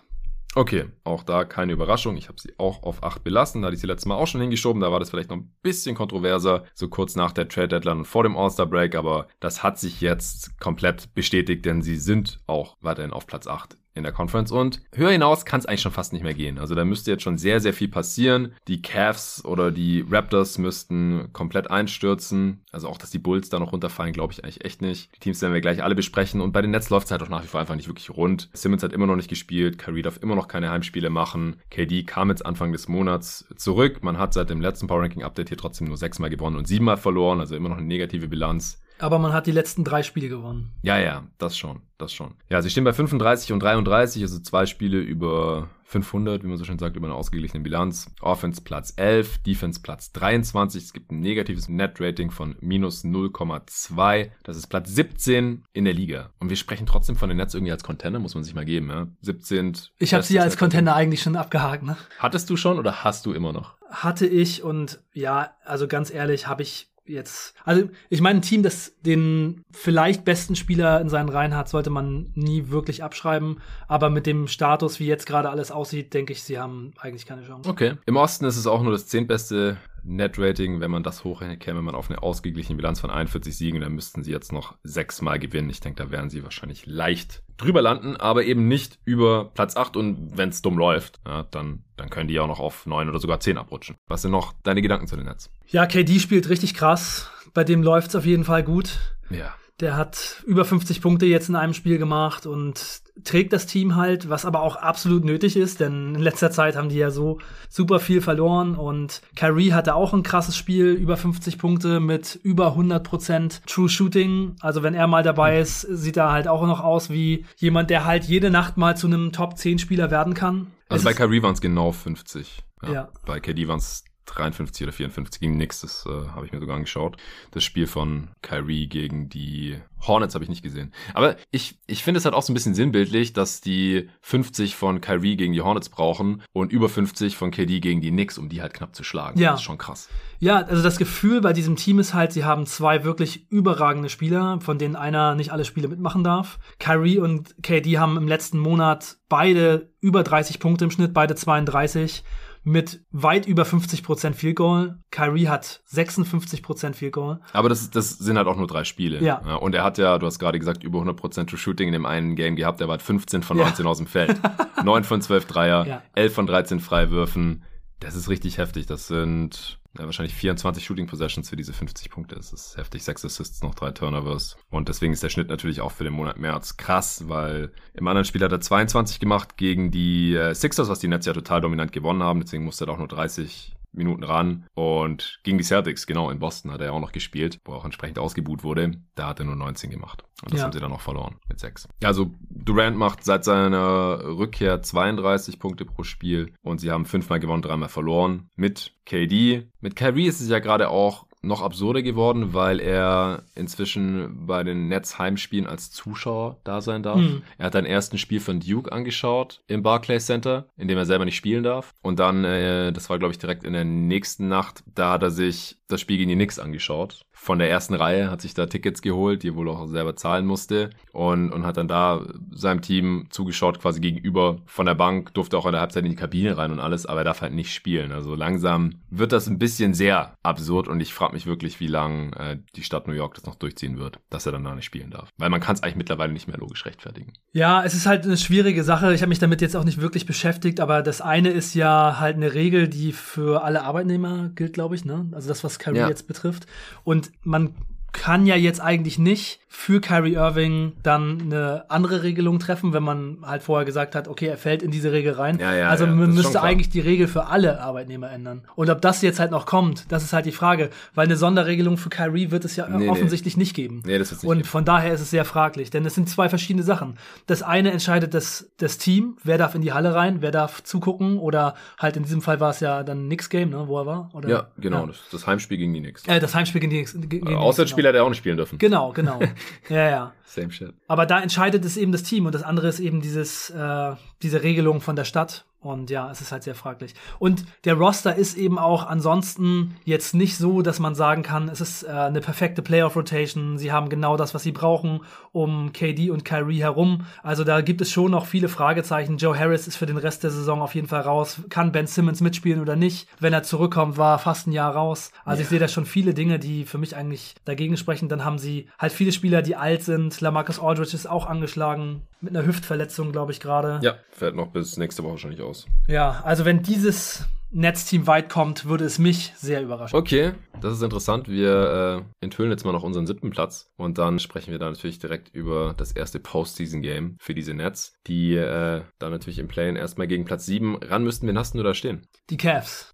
Okay, 0.54 0.84
auch 1.02 1.24
da 1.24 1.44
keine 1.44 1.72
Überraschung. 1.72 2.16
Ich 2.18 2.28
habe 2.28 2.38
sie 2.38 2.52
auch 2.58 2.82
auf 2.82 3.02
8 3.02 3.24
belassen. 3.24 3.62
Da 3.62 3.66
hatte 3.66 3.74
ich 3.74 3.80
sie 3.80 3.86
letztes 3.86 4.06
Mal 4.06 4.16
auch 4.16 4.26
schon 4.26 4.42
hingeschoben. 4.42 4.82
Da 4.82 4.92
war 4.92 5.00
das 5.00 5.10
vielleicht 5.10 5.30
noch 5.30 5.38
ein 5.38 5.54
bisschen 5.62 5.96
kontroverser, 5.96 6.64
so 6.74 6.88
kurz 6.88 7.16
nach 7.16 7.32
der 7.32 7.48
Trade 7.48 7.68
Deadline 7.68 7.98
und 7.98 8.04
vor 8.04 8.22
dem 8.22 8.36
All-Star 8.36 8.66
Break. 8.66 8.94
Aber 8.94 9.28
das 9.40 9.62
hat 9.62 9.78
sich 9.78 10.02
jetzt 10.02 10.60
komplett 10.60 11.14
bestätigt, 11.14 11.64
denn 11.64 11.80
sie 11.80 11.96
sind 11.96 12.40
auch 12.46 12.76
weiterhin 12.82 13.12
auf 13.12 13.26
Platz 13.26 13.46
8 13.46 13.78
in 13.94 14.04
der 14.04 14.12
Conference 14.12 14.50
und 14.50 14.80
höher 14.94 15.10
hinaus 15.10 15.44
kann 15.44 15.60
es 15.60 15.66
eigentlich 15.66 15.82
schon 15.82 15.92
fast 15.92 16.12
nicht 16.12 16.22
mehr 16.22 16.34
gehen. 16.34 16.58
Also 16.58 16.74
da 16.74 16.84
müsste 16.84 17.10
jetzt 17.10 17.22
schon 17.22 17.38
sehr, 17.38 17.60
sehr 17.60 17.74
viel 17.74 17.88
passieren. 17.88 18.54
Die 18.68 18.80
Cavs 18.80 19.44
oder 19.44 19.70
die 19.70 20.04
Raptors 20.08 20.58
müssten 20.58 21.28
komplett 21.32 21.70
einstürzen. 21.70 22.62
Also 22.72 22.88
auch, 22.88 22.96
dass 22.96 23.10
die 23.10 23.18
Bulls 23.18 23.50
da 23.50 23.58
noch 23.58 23.72
runterfallen, 23.72 24.12
glaube 24.12 24.32
ich 24.32 24.44
eigentlich 24.44 24.64
echt 24.64 24.82
nicht. 24.82 25.14
Die 25.14 25.20
Teams 25.20 25.42
werden 25.42 25.52
wir 25.52 25.60
gleich 25.60 25.82
alle 25.82 25.94
besprechen 25.94 26.40
und 26.40 26.52
bei 26.52 26.62
den 26.62 26.70
Nets 26.70 26.90
läuft 26.90 27.06
es 27.06 27.10
halt 27.10 27.22
auch 27.22 27.28
nach 27.28 27.42
wie 27.42 27.48
vor 27.48 27.60
einfach 27.60 27.76
nicht 27.76 27.88
wirklich 27.88 28.10
rund. 28.10 28.48
Simmons 28.52 28.82
hat 28.82 28.92
immer 28.92 29.06
noch 29.06 29.16
nicht 29.16 29.28
gespielt, 29.28 29.78
Kyrie 29.78 30.02
darf 30.02 30.18
immer 30.22 30.34
noch 30.34 30.48
keine 30.48 30.70
Heimspiele 30.70 31.10
machen. 31.10 31.56
KD 31.70 32.04
kam 32.04 32.30
jetzt 32.30 32.46
Anfang 32.46 32.72
des 32.72 32.88
Monats 32.88 33.46
zurück. 33.56 34.02
Man 34.02 34.18
hat 34.18 34.32
seit 34.32 34.50
dem 34.50 34.60
letzten 34.60 34.86
Power 34.86 35.02
Ranking 35.02 35.22
Update 35.22 35.48
hier 35.48 35.58
trotzdem 35.58 35.88
nur 35.88 35.96
sechsmal 35.96 36.30
gewonnen 36.30 36.56
und 36.56 36.66
siebenmal 36.66 36.96
verloren, 36.96 37.40
also 37.40 37.56
immer 37.56 37.68
noch 37.68 37.78
eine 37.78 37.86
negative 37.86 38.28
Bilanz. 38.28 38.81
Aber 38.98 39.18
man 39.18 39.32
hat 39.32 39.46
die 39.46 39.52
letzten 39.52 39.84
drei 39.84 40.02
Spiele 40.02 40.28
gewonnen. 40.28 40.72
Ja, 40.82 40.98
ja, 40.98 41.24
das 41.38 41.56
schon, 41.56 41.80
das 41.98 42.12
schon. 42.12 42.34
Ja, 42.48 42.62
sie 42.62 42.70
stehen 42.70 42.84
bei 42.84 42.92
35 42.92 43.52
und 43.52 43.60
33, 43.60 44.22
also 44.22 44.38
zwei 44.40 44.66
Spiele 44.66 44.98
über 44.98 45.68
500, 45.92 46.42
wie 46.42 46.46
man 46.46 46.56
so 46.56 46.64
schön 46.64 46.78
sagt, 46.78 46.96
über 46.96 47.06
eine 47.06 47.14
ausgeglichene 47.14 47.62
Bilanz. 47.62 48.10
Offense 48.22 48.62
Platz 48.62 48.94
11, 48.96 49.38
Defense 49.42 49.80
Platz 49.80 50.10
23. 50.12 50.82
Es 50.82 50.92
gibt 50.92 51.12
ein 51.12 51.20
negatives 51.20 51.68
Net-Rating 51.68 52.30
von 52.30 52.56
minus 52.60 53.04
0,2. 53.04 54.30
Das 54.42 54.56
ist 54.56 54.68
Platz 54.68 54.90
17 54.90 55.64
in 55.72 55.84
der 55.84 55.92
Liga. 55.92 56.30
Und 56.38 56.48
wir 56.48 56.56
sprechen 56.56 56.86
trotzdem 56.86 57.16
von 57.16 57.28
den 57.28 57.36
Nets 57.36 57.54
irgendwie 57.54 57.72
als 57.72 57.84
Contender, 57.84 58.18
muss 58.18 58.34
man 58.34 58.42
sich 58.42 58.54
mal 58.54 58.64
geben. 58.64 58.88
Ja? 58.88 59.08
17. 59.20 59.76
Ich 59.98 60.14
habe 60.14 60.24
sie 60.24 60.40
als 60.40 60.56
Contender 60.56 60.94
eigentlich 60.94 61.22
schon 61.22 61.36
abgehakt. 61.36 61.82
Ne? 61.82 61.96
Hattest 62.18 62.48
du 62.48 62.56
schon 62.56 62.78
oder 62.78 63.04
hast 63.04 63.26
du 63.26 63.32
immer 63.32 63.52
noch? 63.52 63.74
Hatte 63.90 64.26
ich 64.26 64.62
und 64.62 65.02
ja, 65.12 65.50
also 65.64 65.86
ganz 65.86 66.10
ehrlich, 66.10 66.46
habe 66.46 66.62
ich 66.62 66.91
jetzt, 67.06 67.54
also 67.64 67.88
ich 68.10 68.20
meine, 68.20 68.38
ein 68.38 68.42
Team, 68.42 68.62
das 68.62 68.94
den 69.00 69.62
vielleicht 69.72 70.24
besten 70.24 70.56
Spieler 70.56 71.00
in 71.00 71.08
seinen 71.08 71.28
Reihen 71.28 71.56
hat, 71.56 71.68
sollte 71.68 71.90
man 71.90 72.30
nie 72.34 72.68
wirklich 72.68 73.02
abschreiben. 73.02 73.60
Aber 73.88 74.10
mit 74.10 74.26
dem 74.26 74.46
Status, 74.46 75.00
wie 75.00 75.06
jetzt 75.06 75.26
gerade 75.26 75.50
alles 75.50 75.70
aussieht, 75.70 76.14
denke 76.14 76.32
ich, 76.32 76.42
sie 76.42 76.58
haben 76.58 76.92
eigentlich 76.98 77.26
keine 77.26 77.46
Chance. 77.46 77.68
Okay. 77.68 77.94
Im 78.06 78.16
Osten 78.16 78.44
ist 78.44 78.56
es 78.56 78.66
auch 78.66 78.82
nur 78.82 78.92
das 78.92 79.06
zehntbeste 79.06 79.78
Net-Rating. 80.04 80.80
Wenn 80.80 80.90
man 80.90 81.02
das 81.02 81.24
hochrechnet, 81.24 81.60
käme 81.60 81.82
man 81.82 81.94
auf 81.94 82.10
eine 82.10 82.22
ausgeglichene 82.22 82.76
Bilanz 82.76 83.00
von 83.00 83.10
41 83.10 83.56
Siegen. 83.56 83.80
Dann 83.80 83.92
müssten 83.92 84.22
sie 84.22 84.30
jetzt 84.30 84.52
noch 84.52 84.76
sechsmal 84.82 85.38
gewinnen. 85.38 85.70
Ich 85.70 85.80
denke, 85.80 86.02
da 86.02 86.10
wären 86.10 86.30
sie 86.30 86.44
wahrscheinlich 86.44 86.86
leicht 86.86 87.42
drüber 87.56 87.82
landen, 87.82 88.16
aber 88.16 88.44
eben 88.44 88.68
nicht 88.68 88.98
über 89.04 89.50
Platz 89.54 89.76
8. 89.76 89.96
Und 89.96 90.36
wenn 90.36 90.48
es 90.48 90.62
dumm 90.62 90.78
läuft, 90.78 91.20
ja, 91.26 91.44
dann, 91.44 91.84
dann 91.96 92.10
können 92.10 92.28
die 92.28 92.40
auch 92.40 92.48
noch 92.48 92.60
auf 92.60 92.86
9 92.86 93.08
oder 93.08 93.18
sogar 93.18 93.40
10 93.40 93.58
abrutschen. 93.58 93.96
Was 94.06 94.22
sind 94.22 94.32
noch 94.32 94.52
deine 94.62 94.82
Gedanken 94.82 95.06
zu 95.06 95.16
den 95.16 95.26
Nets? 95.26 95.50
Ja, 95.68 95.86
KD 95.86 96.18
spielt 96.18 96.48
richtig 96.48 96.74
krass. 96.74 97.30
Bei 97.54 97.64
dem 97.64 97.82
läuft 97.82 98.08
es 98.08 98.16
auf 98.16 98.26
jeden 98.26 98.44
Fall 98.44 98.62
gut. 98.62 98.98
Ja. 99.30 99.54
Der 99.80 99.96
hat 99.96 100.42
über 100.46 100.64
50 100.64 101.00
Punkte 101.00 101.26
jetzt 101.26 101.48
in 101.48 101.56
einem 101.56 101.74
Spiel 101.74 101.98
gemacht 101.98 102.46
und 102.46 103.02
trägt 103.24 103.52
das 103.52 103.66
Team 103.66 103.96
halt, 103.96 104.28
was 104.28 104.44
aber 104.44 104.62
auch 104.62 104.76
absolut 104.76 105.24
nötig 105.24 105.56
ist, 105.56 105.80
denn 105.80 106.14
in 106.14 106.20
letzter 106.20 106.50
Zeit 106.50 106.76
haben 106.76 106.88
die 106.88 106.96
ja 106.96 107.10
so 107.10 107.38
super 107.68 108.00
viel 108.00 108.20
verloren 108.20 108.74
und 108.74 109.22
Kyrie 109.36 109.72
hatte 109.72 109.94
auch 109.94 110.14
ein 110.14 110.22
krasses 110.22 110.56
Spiel, 110.56 110.92
über 110.92 111.16
50 111.16 111.58
Punkte 111.58 112.00
mit 112.00 112.38
über 112.42 112.76
100% 112.76 113.66
True 113.66 113.88
Shooting. 113.88 114.56
Also 114.60 114.82
wenn 114.82 114.94
er 114.94 115.06
mal 115.06 115.22
dabei 115.22 115.60
ist, 115.60 115.82
sieht 115.82 116.16
er 116.16 116.32
halt 116.32 116.48
auch 116.48 116.66
noch 116.66 116.80
aus 116.80 117.10
wie 117.10 117.44
jemand, 117.56 117.90
der 117.90 118.04
halt 118.04 118.24
jede 118.24 118.50
Nacht 118.50 118.76
mal 118.76 118.96
zu 118.96 119.06
einem 119.06 119.32
Top 119.32 119.58
10 119.58 119.78
Spieler 119.78 120.10
werden 120.10 120.34
kann. 120.34 120.68
Also 120.88 121.08
es 121.08 121.14
bei 121.14 121.14
Kyrie 121.14 121.42
waren 121.42 121.54
es 121.54 121.60
genau 121.60 121.92
50. 121.92 122.62
Ja. 122.82 122.92
ja. 122.92 123.08
Bei 123.26 123.40
KD 123.40 123.68
waren 123.68 123.78
es 123.78 124.04
53 124.32 124.84
oder 124.84 124.92
54 124.92 125.40
gegen 125.40 125.56
Nix, 125.56 125.80
das 125.80 126.06
äh, 126.06 126.28
habe 126.28 126.46
ich 126.46 126.52
mir 126.52 126.60
sogar 126.60 126.76
angeschaut. 126.76 127.16
Das 127.50 127.64
Spiel 127.64 127.86
von 127.86 128.30
Kyrie 128.40 128.88
gegen 128.88 129.28
die 129.28 129.78
Hornets 130.06 130.34
habe 130.34 130.44
ich 130.44 130.50
nicht 130.50 130.62
gesehen. 130.62 130.92
Aber 131.14 131.36
ich, 131.50 131.78
ich 131.86 132.02
finde 132.02 132.18
es 132.18 132.24
halt 132.24 132.34
auch 132.34 132.42
so 132.42 132.52
ein 132.52 132.54
bisschen 132.54 132.74
sinnbildlich, 132.74 133.32
dass 133.32 133.60
die 133.60 134.08
50 134.22 134.74
von 134.74 135.00
Kyrie 135.00 135.36
gegen 135.36 135.52
die 135.52 135.60
Hornets 135.60 135.88
brauchen 135.88 136.42
und 136.52 136.72
über 136.72 136.88
50 136.88 137.36
von 137.36 137.50
KD 137.50 137.80
gegen 137.80 138.00
die 138.00 138.10
Knicks, 138.10 138.38
um 138.38 138.48
die 138.48 138.62
halt 138.62 138.74
knapp 138.74 138.96
zu 138.96 139.04
schlagen. 139.04 139.38
Ja. 139.38 139.52
Das 139.52 139.60
ist 139.60 139.64
schon 139.64 139.78
krass. 139.78 140.08
Ja, 140.38 140.62
also 140.62 140.82
das 140.82 140.98
Gefühl 140.98 141.40
bei 141.40 141.52
diesem 141.52 141.76
Team 141.76 142.00
ist 142.00 142.14
halt, 142.14 142.32
sie 142.32 142.44
haben 142.44 142.66
zwei 142.66 143.04
wirklich 143.04 143.50
überragende 143.50 144.08
Spieler, 144.08 144.60
von 144.60 144.78
denen 144.78 144.96
einer 144.96 145.34
nicht 145.36 145.52
alle 145.52 145.64
Spiele 145.64 145.88
mitmachen 145.88 146.24
darf. 146.24 146.58
Kyrie 146.80 147.18
und 147.18 147.54
KD 147.62 147.98
haben 147.98 148.16
im 148.16 148.26
letzten 148.26 148.58
Monat 148.58 149.18
beide 149.28 149.92
über 150.00 150.24
30 150.24 150.58
Punkte 150.58 150.84
im 150.84 150.90
Schnitt, 150.90 151.14
beide 151.14 151.36
32 151.36 152.24
mit 152.64 153.04
weit 153.10 153.46
über 153.46 153.64
50% 153.64 154.34
Field 154.34 154.56
Goal. 154.56 154.98
Kyrie 155.10 155.48
hat 155.48 155.82
56% 155.92 156.94
Field 156.94 157.12
Goal. 157.12 157.40
Aber 157.52 157.68
das, 157.68 157.90
das 157.90 158.10
sind 158.10 158.36
halt 158.36 158.46
auch 158.46 158.56
nur 158.56 158.66
drei 158.66 158.84
Spiele. 158.84 159.20
Ja. 159.22 159.42
ja. 159.44 159.54
Und 159.56 159.74
er 159.74 159.82
hat 159.82 159.98
ja, 159.98 160.18
du 160.18 160.26
hast 160.26 160.38
gerade 160.38 160.58
gesagt, 160.58 160.84
über 160.84 161.00
100% 161.00 161.46
True 161.46 161.58
Shooting 161.58 161.88
in 161.88 161.92
dem 161.92 162.06
einen 162.06 162.36
Game 162.36 162.56
gehabt. 162.56 162.80
Er 162.80 162.88
war 162.88 162.98
15 162.98 163.42
von 163.42 163.56
19 163.56 163.84
ja. 163.84 163.90
aus 163.90 163.98
dem 163.98 164.06
Feld. 164.06 164.40
9 164.84 165.04
von 165.04 165.20
12 165.20 165.46
Dreier, 165.46 165.86
ja. 165.86 166.02
11 166.14 166.34
von 166.34 166.46
13 166.46 166.80
Freiwürfen. 166.80 167.64
Das 168.02 168.14
ist 168.14 168.28
richtig 168.28 168.58
heftig. 168.58 168.86
Das 168.86 169.06
sind 169.06 169.78
ja, 169.98 170.04
wahrscheinlich 170.04 170.34
24 170.34 170.84
Shooting 170.84 171.06
Possessions 171.06 171.50
für 171.50 171.56
diese 171.56 171.72
50 171.72 172.10
Punkte. 172.10 172.34
Das 172.34 172.52
ist 172.52 172.76
heftig. 172.76 173.04
Sechs 173.04 173.24
Assists, 173.24 173.62
noch 173.62 173.74
drei 173.74 173.90
Turnovers. 173.90 174.56
Und 174.70 174.88
deswegen 174.88 175.12
ist 175.12 175.22
der 175.22 175.28
Schnitt 175.28 175.48
natürlich 175.48 175.80
auch 175.80 175.92
für 175.92 176.04
den 176.04 176.12
Monat 176.12 176.38
März 176.38 176.76
krass, 176.76 177.28
weil 177.28 177.72
im 177.94 178.08
anderen 178.08 178.24
Spiel 178.24 178.42
hat 178.42 178.52
er 178.52 178.60
22 178.60 179.20
gemacht 179.20 179.56
gegen 179.56 179.90
die 179.90 180.34
äh, 180.34 180.54
Sixers, 180.54 180.88
was 180.88 180.98
die 180.98 181.08
Nets 181.08 181.26
ja 181.26 181.32
total 181.32 181.60
dominant 181.60 181.92
gewonnen 181.92 182.22
haben. 182.22 182.40
Deswegen 182.40 182.64
musste 182.64 182.86
er 182.86 182.92
auch 182.92 182.98
nur 182.98 183.08
30 183.08 183.76
Minuten 183.92 184.24
ran 184.24 184.66
und 184.74 185.40
gegen 185.42 185.58
die 185.58 185.64
Celtics, 185.64 186.06
genau, 186.06 186.30
in 186.30 186.38
Boston 186.38 186.70
hat 186.72 186.80
er 186.80 186.86
ja 186.86 186.92
auch 186.92 187.00
noch 187.00 187.12
gespielt, 187.12 187.60
wo 187.64 187.72
er 187.72 187.78
auch 187.78 187.84
entsprechend 187.84 188.18
ausgebuht 188.18 188.64
wurde. 188.64 188.92
Da 189.14 189.28
hat 189.28 189.38
er 189.38 189.46
nur 189.46 189.56
19 189.56 189.90
gemacht. 189.90 190.24
Und 190.42 190.52
das 190.52 190.60
ja. 190.60 190.64
haben 190.64 190.72
sie 190.72 190.80
dann 190.80 190.92
auch 190.92 191.00
verloren 191.00 191.36
mit 191.48 191.60
6. 191.60 191.88
Also 192.02 192.32
Durant 192.40 192.96
macht 192.96 193.24
seit 193.24 193.44
seiner 193.44 194.24
Rückkehr 194.24 194.82
32 194.82 195.58
Punkte 195.58 195.84
pro 195.84 196.02
Spiel 196.02 196.52
und 196.62 196.80
sie 196.80 196.90
haben 196.90 197.06
fünfmal 197.06 197.40
gewonnen, 197.40 197.62
dreimal 197.62 197.88
verloren 197.88 198.50
mit 198.56 198.94
KD. 199.04 199.70
Mit 199.80 199.96
Kyrie 199.96 200.26
ist 200.26 200.40
es 200.40 200.48
ja 200.48 200.58
gerade 200.58 200.88
auch 200.88 201.26
noch 201.42 201.60
absurder 201.60 202.02
geworden, 202.02 202.54
weil 202.54 202.80
er 202.80 203.42
inzwischen 203.54 204.46
bei 204.46 204.62
den 204.62 204.88
Nets 204.88 205.18
Heimspielen 205.18 205.66
als 205.66 205.90
Zuschauer 205.90 206.58
da 206.64 206.80
sein 206.80 207.02
darf. 207.02 207.18
Mhm. 207.18 207.42
Er 207.58 207.66
hat 207.66 207.76
ein 207.76 207.84
ersten 207.84 208.16
Spiel 208.16 208.40
von 208.40 208.60
Duke 208.60 208.90
angeschaut 208.92 209.60
im 209.66 209.82
Barclays 209.82 210.26
Center, 210.26 210.68
in 210.76 210.88
dem 210.88 210.98
er 210.98 211.04
selber 211.04 211.24
nicht 211.24 211.36
spielen 211.36 211.64
darf. 211.64 211.94
Und 212.00 212.20
dann, 212.20 212.44
äh, 212.44 212.92
das 212.92 213.10
war 213.10 213.18
glaube 213.18 213.32
ich 213.32 213.38
direkt 213.38 213.64
in 213.64 213.72
der 213.72 213.84
nächsten 213.84 214.48
Nacht, 214.48 214.84
da 214.94 215.12
hat 215.12 215.22
er 215.22 215.30
sich 215.30 215.76
das 215.92 216.00
Spiel 216.00 216.16
gegen 216.16 216.30
die 216.30 216.34
Knicks 216.36 216.58
angeschaut 216.58 217.24
von 217.42 217.58
der 217.58 217.68
ersten 217.68 217.94
Reihe, 217.94 218.30
hat 218.30 218.40
sich 218.40 218.54
da 218.54 218.66
Tickets 218.66 219.02
geholt, 219.02 219.42
die 219.42 219.48
er 219.48 219.56
wohl 219.56 219.68
auch 219.68 219.86
selber 219.88 220.14
zahlen 220.14 220.46
musste 220.46 220.90
und, 221.12 221.50
und 221.50 221.66
hat 221.66 221.76
dann 221.76 221.88
da 221.88 222.24
seinem 222.52 222.82
Team 222.82 223.26
zugeschaut, 223.30 223.80
quasi 223.80 224.00
gegenüber 224.00 224.58
von 224.66 224.86
der 224.86 224.94
Bank, 224.94 225.34
durfte 225.34 225.58
auch 225.58 225.66
in 225.66 225.72
der 225.72 225.80
Halbzeit 225.80 226.04
in 226.04 226.10
die 226.10 226.16
Kabine 226.16 226.56
rein 226.56 226.70
und 226.70 226.78
alles, 226.78 227.04
aber 227.04 227.22
er 227.22 227.24
darf 227.24 227.42
halt 227.42 227.52
nicht 227.52 227.74
spielen. 227.74 228.12
Also 228.12 228.36
langsam 228.36 229.00
wird 229.10 229.32
das 229.32 229.48
ein 229.48 229.58
bisschen 229.58 229.92
sehr 229.92 230.36
absurd 230.44 230.86
und 230.86 231.00
ich 231.00 231.12
frage 231.12 231.32
mich 231.32 231.46
wirklich, 231.46 231.80
wie 231.80 231.88
lange 231.88 232.30
äh, 232.36 232.58
die 232.76 232.84
Stadt 232.84 233.08
New 233.08 233.12
York 233.12 233.34
das 233.34 233.44
noch 233.44 233.56
durchziehen 233.56 233.98
wird, 233.98 234.20
dass 234.30 234.46
er 234.46 234.52
dann 234.52 234.62
da 234.62 234.76
nicht 234.76 234.84
spielen 234.84 235.10
darf. 235.10 235.28
Weil 235.36 235.50
man 235.50 235.60
kann 235.60 235.74
es 235.74 235.82
eigentlich 235.82 235.96
mittlerweile 235.96 236.32
nicht 236.32 236.46
mehr 236.46 236.58
logisch 236.58 236.86
rechtfertigen. 236.86 237.32
Ja, 237.52 237.82
es 237.82 237.94
ist 237.94 238.06
halt 238.06 238.24
eine 238.24 238.36
schwierige 238.36 238.84
Sache. 238.84 239.14
Ich 239.14 239.22
habe 239.22 239.30
mich 239.30 239.40
damit 239.40 239.60
jetzt 239.60 239.74
auch 239.74 239.84
nicht 239.84 240.00
wirklich 240.00 240.26
beschäftigt, 240.26 240.78
aber 240.78 241.02
das 241.02 241.20
eine 241.20 241.48
ist 241.48 241.74
ja 241.74 242.20
halt 242.20 242.36
eine 242.36 242.54
Regel, 242.54 242.86
die 242.86 243.10
für 243.10 243.64
alle 243.64 243.82
Arbeitnehmer 243.82 244.50
gilt, 244.54 244.74
glaube 244.74 244.94
ich, 244.94 245.04
ne? 245.04 245.28
Also 245.32 245.48
das, 245.48 245.64
was 245.64 245.80
Kyrie 245.82 245.98
ja. 245.98 246.08
jetzt 246.08 246.26
betrifft. 246.26 246.66
Und 247.04 247.30
man 247.42 247.74
kann 248.12 248.46
ja 248.46 248.56
jetzt 248.56 248.80
eigentlich 248.80 249.18
nicht 249.18 249.62
für 249.74 250.02
Kyrie 250.02 250.34
Irving 250.34 250.92
dann 251.02 251.40
eine 251.40 251.86
andere 251.88 252.22
Regelung 252.22 252.58
treffen, 252.58 252.92
wenn 252.92 253.02
man 253.02 253.38
halt 253.42 253.62
vorher 253.62 253.86
gesagt 253.86 254.14
hat, 254.14 254.28
okay, 254.28 254.46
er 254.46 254.58
fällt 254.58 254.82
in 254.82 254.90
diese 254.90 255.12
Regel 255.12 255.32
rein. 255.32 255.58
Ja, 255.58 255.74
ja, 255.74 255.88
also 255.88 256.04
ja, 256.04 256.12
man 256.12 256.34
müsste 256.34 256.62
eigentlich 256.62 256.90
die 256.90 257.00
Regel 257.00 257.26
für 257.26 257.46
alle 257.46 257.80
Arbeitnehmer 257.80 258.30
ändern. 258.30 258.62
Und 258.76 258.90
ob 258.90 259.00
das 259.00 259.22
jetzt 259.22 259.40
halt 259.40 259.50
noch 259.50 259.64
kommt, 259.64 260.12
das 260.12 260.24
ist 260.24 260.34
halt 260.34 260.44
die 260.44 260.52
Frage, 260.52 260.90
weil 261.14 261.24
eine 261.24 261.38
Sonderregelung 261.38 261.96
für 261.96 262.10
Kyrie 262.10 262.50
wird 262.50 262.66
es 262.66 262.76
ja 262.76 262.86
nee, 262.86 263.08
offensichtlich 263.08 263.56
nee. 263.56 263.62
nicht 263.62 263.74
geben. 263.74 264.02
Nee, 264.04 264.18
das 264.18 264.30
wird's 264.30 264.42
nicht 264.42 264.50
Und 264.50 264.66
von 264.66 264.84
daher 264.84 265.14
ist 265.14 265.22
es 265.22 265.30
sehr 265.30 265.46
fraglich, 265.46 265.88
denn 265.88 266.04
es 266.04 266.14
sind 266.14 266.28
zwei 266.28 266.50
verschiedene 266.50 266.84
Sachen. 266.84 267.16
Das 267.46 267.62
eine 267.62 267.92
entscheidet 267.92 268.34
das, 268.34 268.70
das 268.76 268.98
Team, 268.98 269.38
wer 269.42 269.56
darf 269.56 269.74
in 269.74 269.80
die 269.80 269.94
Halle 269.94 270.14
rein, 270.14 270.42
wer 270.42 270.50
darf 270.50 270.82
zugucken 270.84 271.38
oder 271.38 271.74
halt 271.98 272.18
in 272.18 272.24
diesem 272.24 272.42
Fall 272.42 272.60
war 272.60 272.70
es 272.70 272.80
ja 272.80 273.02
dann 273.04 273.26
Nix 273.26 273.48
Game, 273.48 273.70
ne, 273.70 273.88
wo 273.88 273.98
er 273.98 274.06
war. 274.06 274.30
Oder? 274.34 274.48
Ja, 274.48 274.66
genau, 274.76 275.06
das, 275.06 275.16
das, 275.32 275.46
Heimspiel 275.46 275.78
gegen 275.78 275.94
die 275.94 276.00
Knicks. 276.00 276.28
Äh, 276.28 276.40
das 276.40 276.54
Heimspiel 276.54 276.82
gegen 276.82 276.90
die 276.90 276.98
Knicks. 276.98 277.16
Gegen 277.28 277.46
äh, 277.48 277.54
Auswärtsspiel 277.54 278.01
genau. 278.02 278.08
hat 278.08 278.14
er 278.16 278.24
auch 278.24 278.28
nicht 278.28 278.38
spielen 278.38 278.56
dürfen. 278.56 278.78
Genau, 278.78 279.12
genau. 279.12 279.40
ja, 279.88 280.10
ja. 280.10 280.32
Same 280.44 280.70
shit. 280.70 280.92
Aber 281.08 281.26
da 281.26 281.40
entscheidet 281.40 281.84
es 281.84 281.96
eben 281.96 282.12
das 282.12 282.22
Team 282.22 282.46
und 282.46 282.54
das 282.54 282.62
andere 282.62 282.88
ist 282.88 283.00
eben 283.00 283.20
dieses, 283.20 283.70
äh, 283.70 284.12
diese 284.42 284.62
Regelung 284.62 285.00
von 285.00 285.16
der 285.16 285.24
Stadt. 285.24 285.64
Und 285.82 286.10
ja, 286.10 286.30
es 286.30 286.40
ist 286.40 286.52
halt 286.52 286.62
sehr 286.62 286.76
fraglich. 286.76 287.14
Und 287.40 287.64
der 287.84 287.94
Roster 287.94 288.36
ist 288.36 288.56
eben 288.56 288.78
auch 288.78 289.04
ansonsten 289.04 289.96
jetzt 290.04 290.32
nicht 290.32 290.56
so, 290.56 290.80
dass 290.80 291.00
man 291.00 291.16
sagen 291.16 291.42
kann, 291.42 291.68
es 291.68 291.80
ist 291.80 292.04
äh, 292.04 292.10
eine 292.10 292.40
perfekte 292.40 292.82
Playoff-Rotation. 292.82 293.78
Sie 293.78 293.90
haben 293.90 294.08
genau 294.08 294.36
das, 294.36 294.54
was 294.54 294.62
sie 294.62 294.70
brauchen, 294.70 295.22
um 295.50 295.92
KD 295.92 296.30
und 296.30 296.44
Kyrie 296.44 296.80
herum. 296.80 297.26
Also 297.42 297.64
da 297.64 297.80
gibt 297.80 298.00
es 298.00 298.12
schon 298.12 298.30
noch 298.30 298.46
viele 298.46 298.68
Fragezeichen. 298.68 299.38
Joe 299.38 299.58
Harris 299.58 299.88
ist 299.88 299.96
für 299.96 300.06
den 300.06 300.18
Rest 300.18 300.44
der 300.44 300.52
Saison 300.52 300.82
auf 300.82 300.94
jeden 300.94 301.08
Fall 301.08 301.22
raus. 301.22 301.60
Kann 301.68 301.90
Ben 301.90 302.06
Simmons 302.06 302.40
mitspielen 302.40 302.80
oder 302.80 302.94
nicht? 302.94 303.26
Wenn 303.40 303.52
er 303.52 303.64
zurückkommt, 303.64 304.16
war 304.16 304.38
fast 304.38 304.68
ein 304.68 304.72
Jahr 304.72 304.94
raus. 304.94 305.32
Also 305.44 305.58
ja. 305.58 305.64
ich 305.64 305.68
sehe 305.68 305.80
da 305.80 305.88
schon 305.88 306.06
viele 306.06 306.32
Dinge, 306.32 306.60
die 306.60 306.84
für 306.84 306.98
mich 306.98 307.16
eigentlich 307.16 307.56
dagegen 307.64 307.96
sprechen. 307.96 308.28
Dann 308.28 308.44
haben 308.44 308.58
sie 308.58 308.88
halt 309.00 309.12
viele 309.12 309.32
Spieler, 309.32 309.62
die 309.62 309.74
alt 309.74 310.04
sind. 310.04 310.40
Lamarcus 310.40 310.78
Aldridge 310.78 311.16
ist 311.16 311.28
auch 311.28 311.46
angeschlagen 311.46 312.22
mit 312.42 312.56
einer 312.56 312.66
Hüftverletzung, 312.66 313.32
glaube 313.32 313.52
ich, 313.52 313.60
gerade. 313.60 314.00
Ja, 314.02 314.16
fällt 314.30 314.56
noch 314.56 314.68
bis 314.68 314.96
nächste 314.96 315.22
Woche 315.22 315.32
wahrscheinlich 315.32 315.62
aus. 315.62 315.86
Ja, 316.08 316.42
also 316.44 316.64
wenn 316.64 316.82
dieses 316.82 317.46
Netzteam 317.70 318.26
weit 318.26 318.50
kommt, 318.50 318.84
würde 318.84 319.04
es 319.04 319.18
mich 319.18 319.52
sehr 319.56 319.82
überraschen. 319.82 320.14
Okay, 320.16 320.52
das 320.80 320.94
ist 320.94 321.02
interessant. 321.02 321.48
Wir 321.48 322.24
äh, 322.40 322.44
enthüllen 322.44 322.70
jetzt 322.70 322.84
mal 322.84 322.92
noch 322.92 323.02
unseren 323.02 323.26
siebten 323.26 323.50
Platz 323.50 323.90
und 323.96 324.18
dann 324.18 324.38
sprechen 324.38 324.72
wir 324.72 324.78
da 324.78 324.90
natürlich 324.90 325.18
direkt 325.18 325.54
über 325.54 325.94
das 325.96 326.12
erste 326.12 326.38
Postseason-Game 326.38 327.36
für 327.40 327.54
diese 327.54 327.72
Nets, 327.72 328.14
die 328.26 328.54
äh, 328.56 329.02
dann 329.18 329.32
natürlich 329.32 329.58
im 329.58 329.68
Play 329.68 329.94
erstmal 329.96 330.26
gegen 330.26 330.44
Platz 330.44 330.66
sieben 330.66 330.96
ran 330.96 331.24
müssten. 331.24 331.46
Wen 331.46 331.58
hast 331.58 331.74
du 331.74 331.82
da 331.82 331.94
stehen? 331.94 332.26
Die 332.50 332.58
Cavs. 332.58 333.10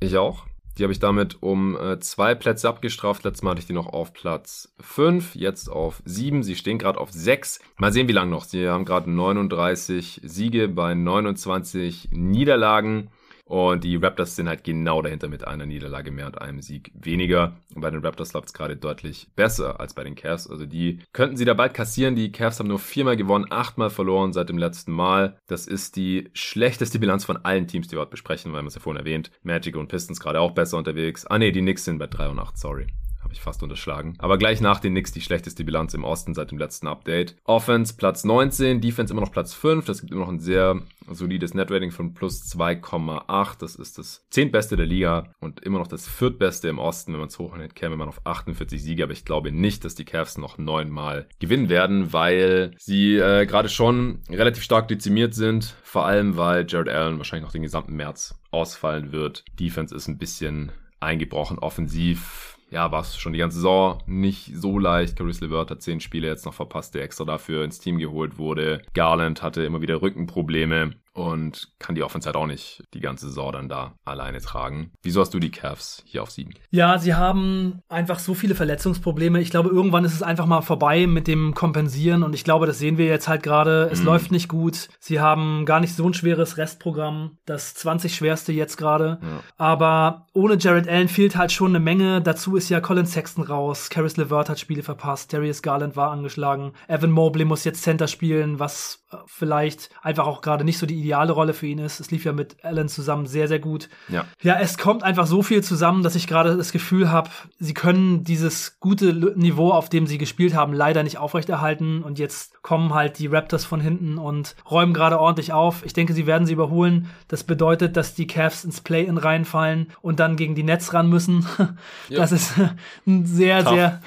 Ich 0.00 0.16
auch. 0.16 0.46
Die 0.78 0.84
habe 0.84 0.92
ich 0.92 1.00
damit 1.00 1.42
um 1.42 1.76
äh, 1.76 1.98
zwei 1.98 2.36
Plätze 2.36 2.68
abgestraft. 2.68 3.24
Letztes 3.24 3.42
Mal 3.42 3.50
hatte 3.50 3.60
ich 3.60 3.66
die 3.66 3.72
noch 3.72 3.88
auf 3.88 4.12
Platz 4.12 4.72
5, 4.80 5.34
jetzt 5.34 5.68
auf 5.68 6.00
7. 6.04 6.44
Sie 6.44 6.54
stehen 6.54 6.78
gerade 6.78 7.00
auf 7.00 7.10
6. 7.10 7.60
Mal 7.78 7.92
sehen, 7.92 8.06
wie 8.06 8.12
lange 8.12 8.30
noch. 8.30 8.44
Sie 8.44 8.68
haben 8.68 8.84
gerade 8.84 9.10
39 9.10 10.20
Siege 10.22 10.68
bei 10.68 10.94
29 10.94 12.10
Niederlagen. 12.12 13.10
Und 13.48 13.82
die 13.82 13.96
Raptors 13.96 14.36
sind 14.36 14.46
halt 14.46 14.62
genau 14.62 15.00
dahinter 15.00 15.28
mit 15.28 15.46
einer 15.46 15.64
Niederlage 15.64 16.10
mehr 16.10 16.26
und 16.26 16.40
einem 16.40 16.60
Sieg 16.60 16.92
weniger. 16.94 17.56
Und 17.74 17.80
bei 17.80 17.90
den 17.90 18.04
Raptors 18.04 18.34
läuft 18.34 18.48
es 18.48 18.52
gerade 18.52 18.76
deutlich 18.76 19.28
besser 19.36 19.80
als 19.80 19.94
bei 19.94 20.04
den 20.04 20.16
Cavs. 20.16 20.48
Also 20.48 20.66
die 20.66 21.00
könnten 21.14 21.38
sie 21.38 21.46
da 21.46 21.54
bald 21.54 21.72
kassieren. 21.72 22.14
Die 22.14 22.30
Cavs 22.30 22.58
haben 22.58 22.68
nur 22.68 22.78
viermal 22.78 23.16
gewonnen, 23.16 23.46
achtmal 23.48 23.88
verloren 23.88 24.34
seit 24.34 24.50
dem 24.50 24.58
letzten 24.58 24.92
Mal. 24.92 25.38
Das 25.46 25.66
ist 25.66 25.96
die 25.96 26.28
schlechteste 26.34 26.98
Bilanz 26.98 27.24
von 27.24 27.38
allen 27.38 27.66
Teams, 27.66 27.88
die 27.88 27.96
wir 27.96 28.00
heute 28.00 28.10
besprechen, 28.10 28.52
weil 28.52 28.62
wir 28.62 28.68
es 28.68 28.74
ja 28.74 28.80
vorhin 28.80 29.00
erwähnt. 29.00 29.30
Magic 29.42 29.76
und 29.76 29.88
Pistons 29.88 30.20
gerade 30.20 30.40
auch 30.40 30.52
besser 30.52 30.76
unterwegs. 30.76 31.26
Ah 31.26 31.38
nee, 31.38 31.50
die 31.50 31.62
Knicks 31.62 31.86
sind 31.86 31.98
bei 31.98 32.06
3 32.06 32.28
und 32.28 32.38
8, 32.38 32.58
sorry. 32.58 32.86
Habe 33.28 33.34
ich 33.34 33.42
fast 33.42 33.62
unterschlagen. 33.62 34.14
Aber 34.20 34.38
gleich 34.38 34.62
nach 34.62 34.80
den 34.80 34.94
Knicks 34.94 35.12
die 35.12 35.20
schlechteste 35.20 35.62
Bilanz 35.62 35.92
im 35.92 36.02
Osten 36.02 36.32
seit 36.32 36.50
dem 36.50 36.56
letzten 36.56 36.86
Update. 36.86 37.36
Offense 37.44 37.94
Platz 37.94 38.24
19, 38.24 38.80
Defense 38.80 39.12
immer 39.12 39.20
noch 39.20 39.32
Platz 39.32 39.52
5. 39.52 39.84
Das 39.84 40.00
gibt 40.00 40.12
immer 40.12 40.22
noch 40.22 40.32
ein 40.32 40.40
sehr 40.40 40.80
solides 41.10 41.52
Netrating 41.52 41.90
von 41.90 42.14
plus 42.14 42.44
2,8. 42.44 43.58
Das 43.58 43.76
ist 43.76 43.98
das 43.98 44.24
zehntbeste 44.30 44.78
der 44.78 44.86
Liga 44.86 45.34
und 45.40 45.60
immer 45.60 45.78
noch 45.78 45.88
das 45.88 46.08
viertbeste 46.08 46.68
im 46.68 46.78
Osten. 46.78 47.12
Wenn 47.12 47.20
man 47.20 47.28
es 47.28 47.38
hochnimmt, 47.38 47.74
käme 47.74 47.96
man 47.96 48.08
auf 48.08 48.22
48 48.24 48.82
Siege. 48.82 49.02
Aber 49.02 49.12
ich 49.12 49.26
glaube 49.26 49.52
nicht, 49.52 49.84
dass 49.84 49.94
die 49.94 50.06
Cavs 50.06 50.38
noch 50.38 50.56
neunmal 50.56 51.28
gewinnen 51.38 51.68
werden, 51.68 52.14
weil 52.14 52.70
sie 52.78 53.16
äh, 53.16 53.44
gerade 53.44 53.68
schon 53.68 54.22
relativ 54.30 54.62
stark 54.62 54.88
dezimiert 54.88 55.34
sind. 55.34 55.76
Vor 55.82 56.06
allem, 56.06 56.38
weil 56.38 56.64
Jared 56.66 56.88
Allen 56.88 57.18
wahrscheinlich 57.18 57.44
noch 57.44 57.52
den 57.52 57.60
gesamten 57.60 57.94
März 57.94 58.40
ausfallen 58.50 59.12
wird. 59.12 59.44
Defense 59.60 59.94
ist 59.94 60.08
ein 60.08 60.16
bisschen 60.16 60.72
eingebrochen. 60.98 61.58
Offensiv 61.58 62.57
ja, 62.70 62.92
war 62.92 63.00
es 63.00 63.16
schon 63.16 63.32
die 63.32 63.38
ganze 63.38 63.56
Saison 63.56 64.02
nicht 64.06 64.52
so 64.54 64.78
leicht. 64.78 65.16
Caris 65.16 65.40
LeVert 65.40 65.70
hat 65.70 65.82
zehn 65.82 66.00
Spiele 66.00 66.28
jetzt 66.28 66.44
noch 66.44 66.54
verpasst, 66.54 66.94
der 66.94 67.02
extra 67.02 67.24
dafür 67.24 67.64
ins 67.64 67.78
Team 67.78 67.98
geholt 67.98 68.38
wurde. 68.38 68.82
Garland 68.94 69.42
hatte 69.42 69.62
immer 69.62 69.80
wieder 69.80 70.02
Rückenprobleme 70.02 70.92
und 71.18 71.68
kann 71.78 71.94
die 71.94 72.02
Offense 72.02 72.26
halt 72.26 72.36
auch 72.36 72.46
nicht 72.46 72.84
die 72.94 73.00
ganze 73.00 73.26
Saison 73.26 73.52
dann 73.52 73.68
da 73.68 73.94
alleine 74.04 74.40
tragen. 74.40 74.92
Wieso 75.02 75.20
hast 75.20 75.34
du 75.34 75.40
die 75.40 75.50
Cavs 75.50 76.02
hier 76.06 76.22
auf 76.22 76.30
sieben? 76.30 76.54
Ja, 76.70 76.98
sie 76.98 77.14
haben 77.14 77.80
einfach 77.88 78.18
so 78.18 78.34
viele 78.34 78.54
Verletzungsprobleme. 78.54 79.40
Ich 79.40 79.50
glaube, 79.50 79.70
irgendwann 79.70 80.04
ist 80.04 80.14
es 80.14 80.22
einfach 80.22 80.46
mal 80.46 80.62
vorbei 80.62 81.06
mit 81.06 81.26
dem 81.26 81.54
Kompensieren 81.54 82.22
und 82.22 82.34
ich 82.34 82.44
glaube, 82.44 82.66
das 82.66 82.78
sehen 82.78 82.98
wir 82.98 83.06
jetzt 83.06 83.28
halt 83.28 83.42
gerade. 83.42 83.88
Es 83.92 84.02
mm. 84.02 84.04
läuft 84.04 84.32
nicht 84.32 84.48
gut. 84.48 84.88
Sie 85.00 85.20
haben 85.20 85.66
gar 85.66 85.80
nicht 85.80 85.94
so 85.94 86.08
ein 86.08 86.14
schweres 86.14 86.56
Restprogramm, 86.56 87.38
das 87.44 87.74
20 87.74 88.14
schwerste 88.14 88.52
jetzt 88.52 88.76
gerade. 88.76 89.18
Ja. 89.20 89.40
Aber 89.56 90.26
ohne 90.32 90.56
Jared 90.56 90.88
Allen 90.88 91.08
fehlt 91.08 91.36
halt 91.36 91.50
schon 91.50 91.72
eine 91.72 91.80
Menge. 91.80 92.22
Dazu 92.22 92.56
ist 92.56 92.68
ja 92.68 92.80
Colin 92.80 93.06
Sexton 93.06 93.44
raus. 93.44 93.90
Caris 93.90 94.16
LeVert 94.16 94.48
hat 94.48 94.60
Spiele 94.60 94.82
verpasst. 94.82 95.32
Darius 95.32 95.62
Garland 95.62 95.96
war 95.96 96.10
angeschlagen. 96.10 96.72
Evan 96.86 97.10
Mobley 97.10 97.44
muss 97.44 97.64
jetzt 97.64 97.82
Center 97.82 98.06
spielen, 98.06 98.58
was 98.60 99.04
äh, 99.10 99.16
vielleicht 99.26 99.90
einfach 100.02 100.26
auch 100.26 100.42
gerade 100.42 100.64
nicht 100.64 100.78
so 100.78 100.86
die 100.86 101.07
ideale 101.08 101.32
Rolle 101.32 101.54
für 101.54 101.66
ihn 101.66 101.78
ist. 101.78 102.00
Es 102.00 102.10
lief 102.10 102.24
ja 102.24 102.32
mit 102.32 102.56
Allen 102.62 102.88
zusammen 102.88 103.26
sehr, 103.26 103.48
sehr 103.48 103.58
gut. 103.58 103.88
Ja, 104.08 104.26
ja 104.42 104.58
es 104.60 104.76
kommt 104.76 105.02
einfach 105.02 105.26
so 105.26 105.42
viel 105.42 105.62
zusammen, 105.62 106.02
dass 106.02 106.14
ich 106.14 106.26
gerade 106.26 106.56
das 106.56 106.70
Gefühl 106.70 107.10
habe, 107.10 107.30
sie 107.58 107.72
können 107.72 108.24
dieses 108.24 108.78
gute 108.78 109.14
Niveau, 109.36 109.70
auf 109.70 109.88
dem 109.88 110.06
sie 110.06 110.18
gespielt 110.18 110.54
haben, 110.54 110.74
leider 110.74 111.02
nicht 111.02 111.16
aufrechterhalten. 111.16 112.02
Und 112.02 112.18
jetzt 112.18 112.62
kommen 112.62 112.92
halt 112.92 113.18
die 113.18 113.26
Raptors 113.26 113.64
von 113.64 113.80
hinten 113.80 114.18
und 114.18 114.54
räumen 114.70 114.92
gerade 114.92 115.18
ordentlich 115.18 115.52
auf. 115.54 115.84
Ich 115.84 115.94
denke, 115.94 116.12
sie 116.12 116.26
werden 116.26 116.46
sie 116.46 116.52
überholen. 116.52 117.08
Das 117.28 117.42
bedeutet, 117.42 117.96
dass 117.96 118.14
die 118.14 118.26
Cavs 118.26 118.64
ins 118.64 118.82
Play-In 118.82 119.16
reinfallen 119.16 119.86
und 120.02 120.20
dann 120.20 120.36
gegen 120.36 120.54
die 120.54 120.62
Nets 120.62 120.92
ran 120.92 121.08
müssen. 121.08 121.46
Ja. 122.08 122.20
Das 122.20 122.32
ist 122.32 122.54
ein 123.06 123.26
sehr, 123.26 123.64
Tough. 123.64 123.74
sehr, 123.74 124.00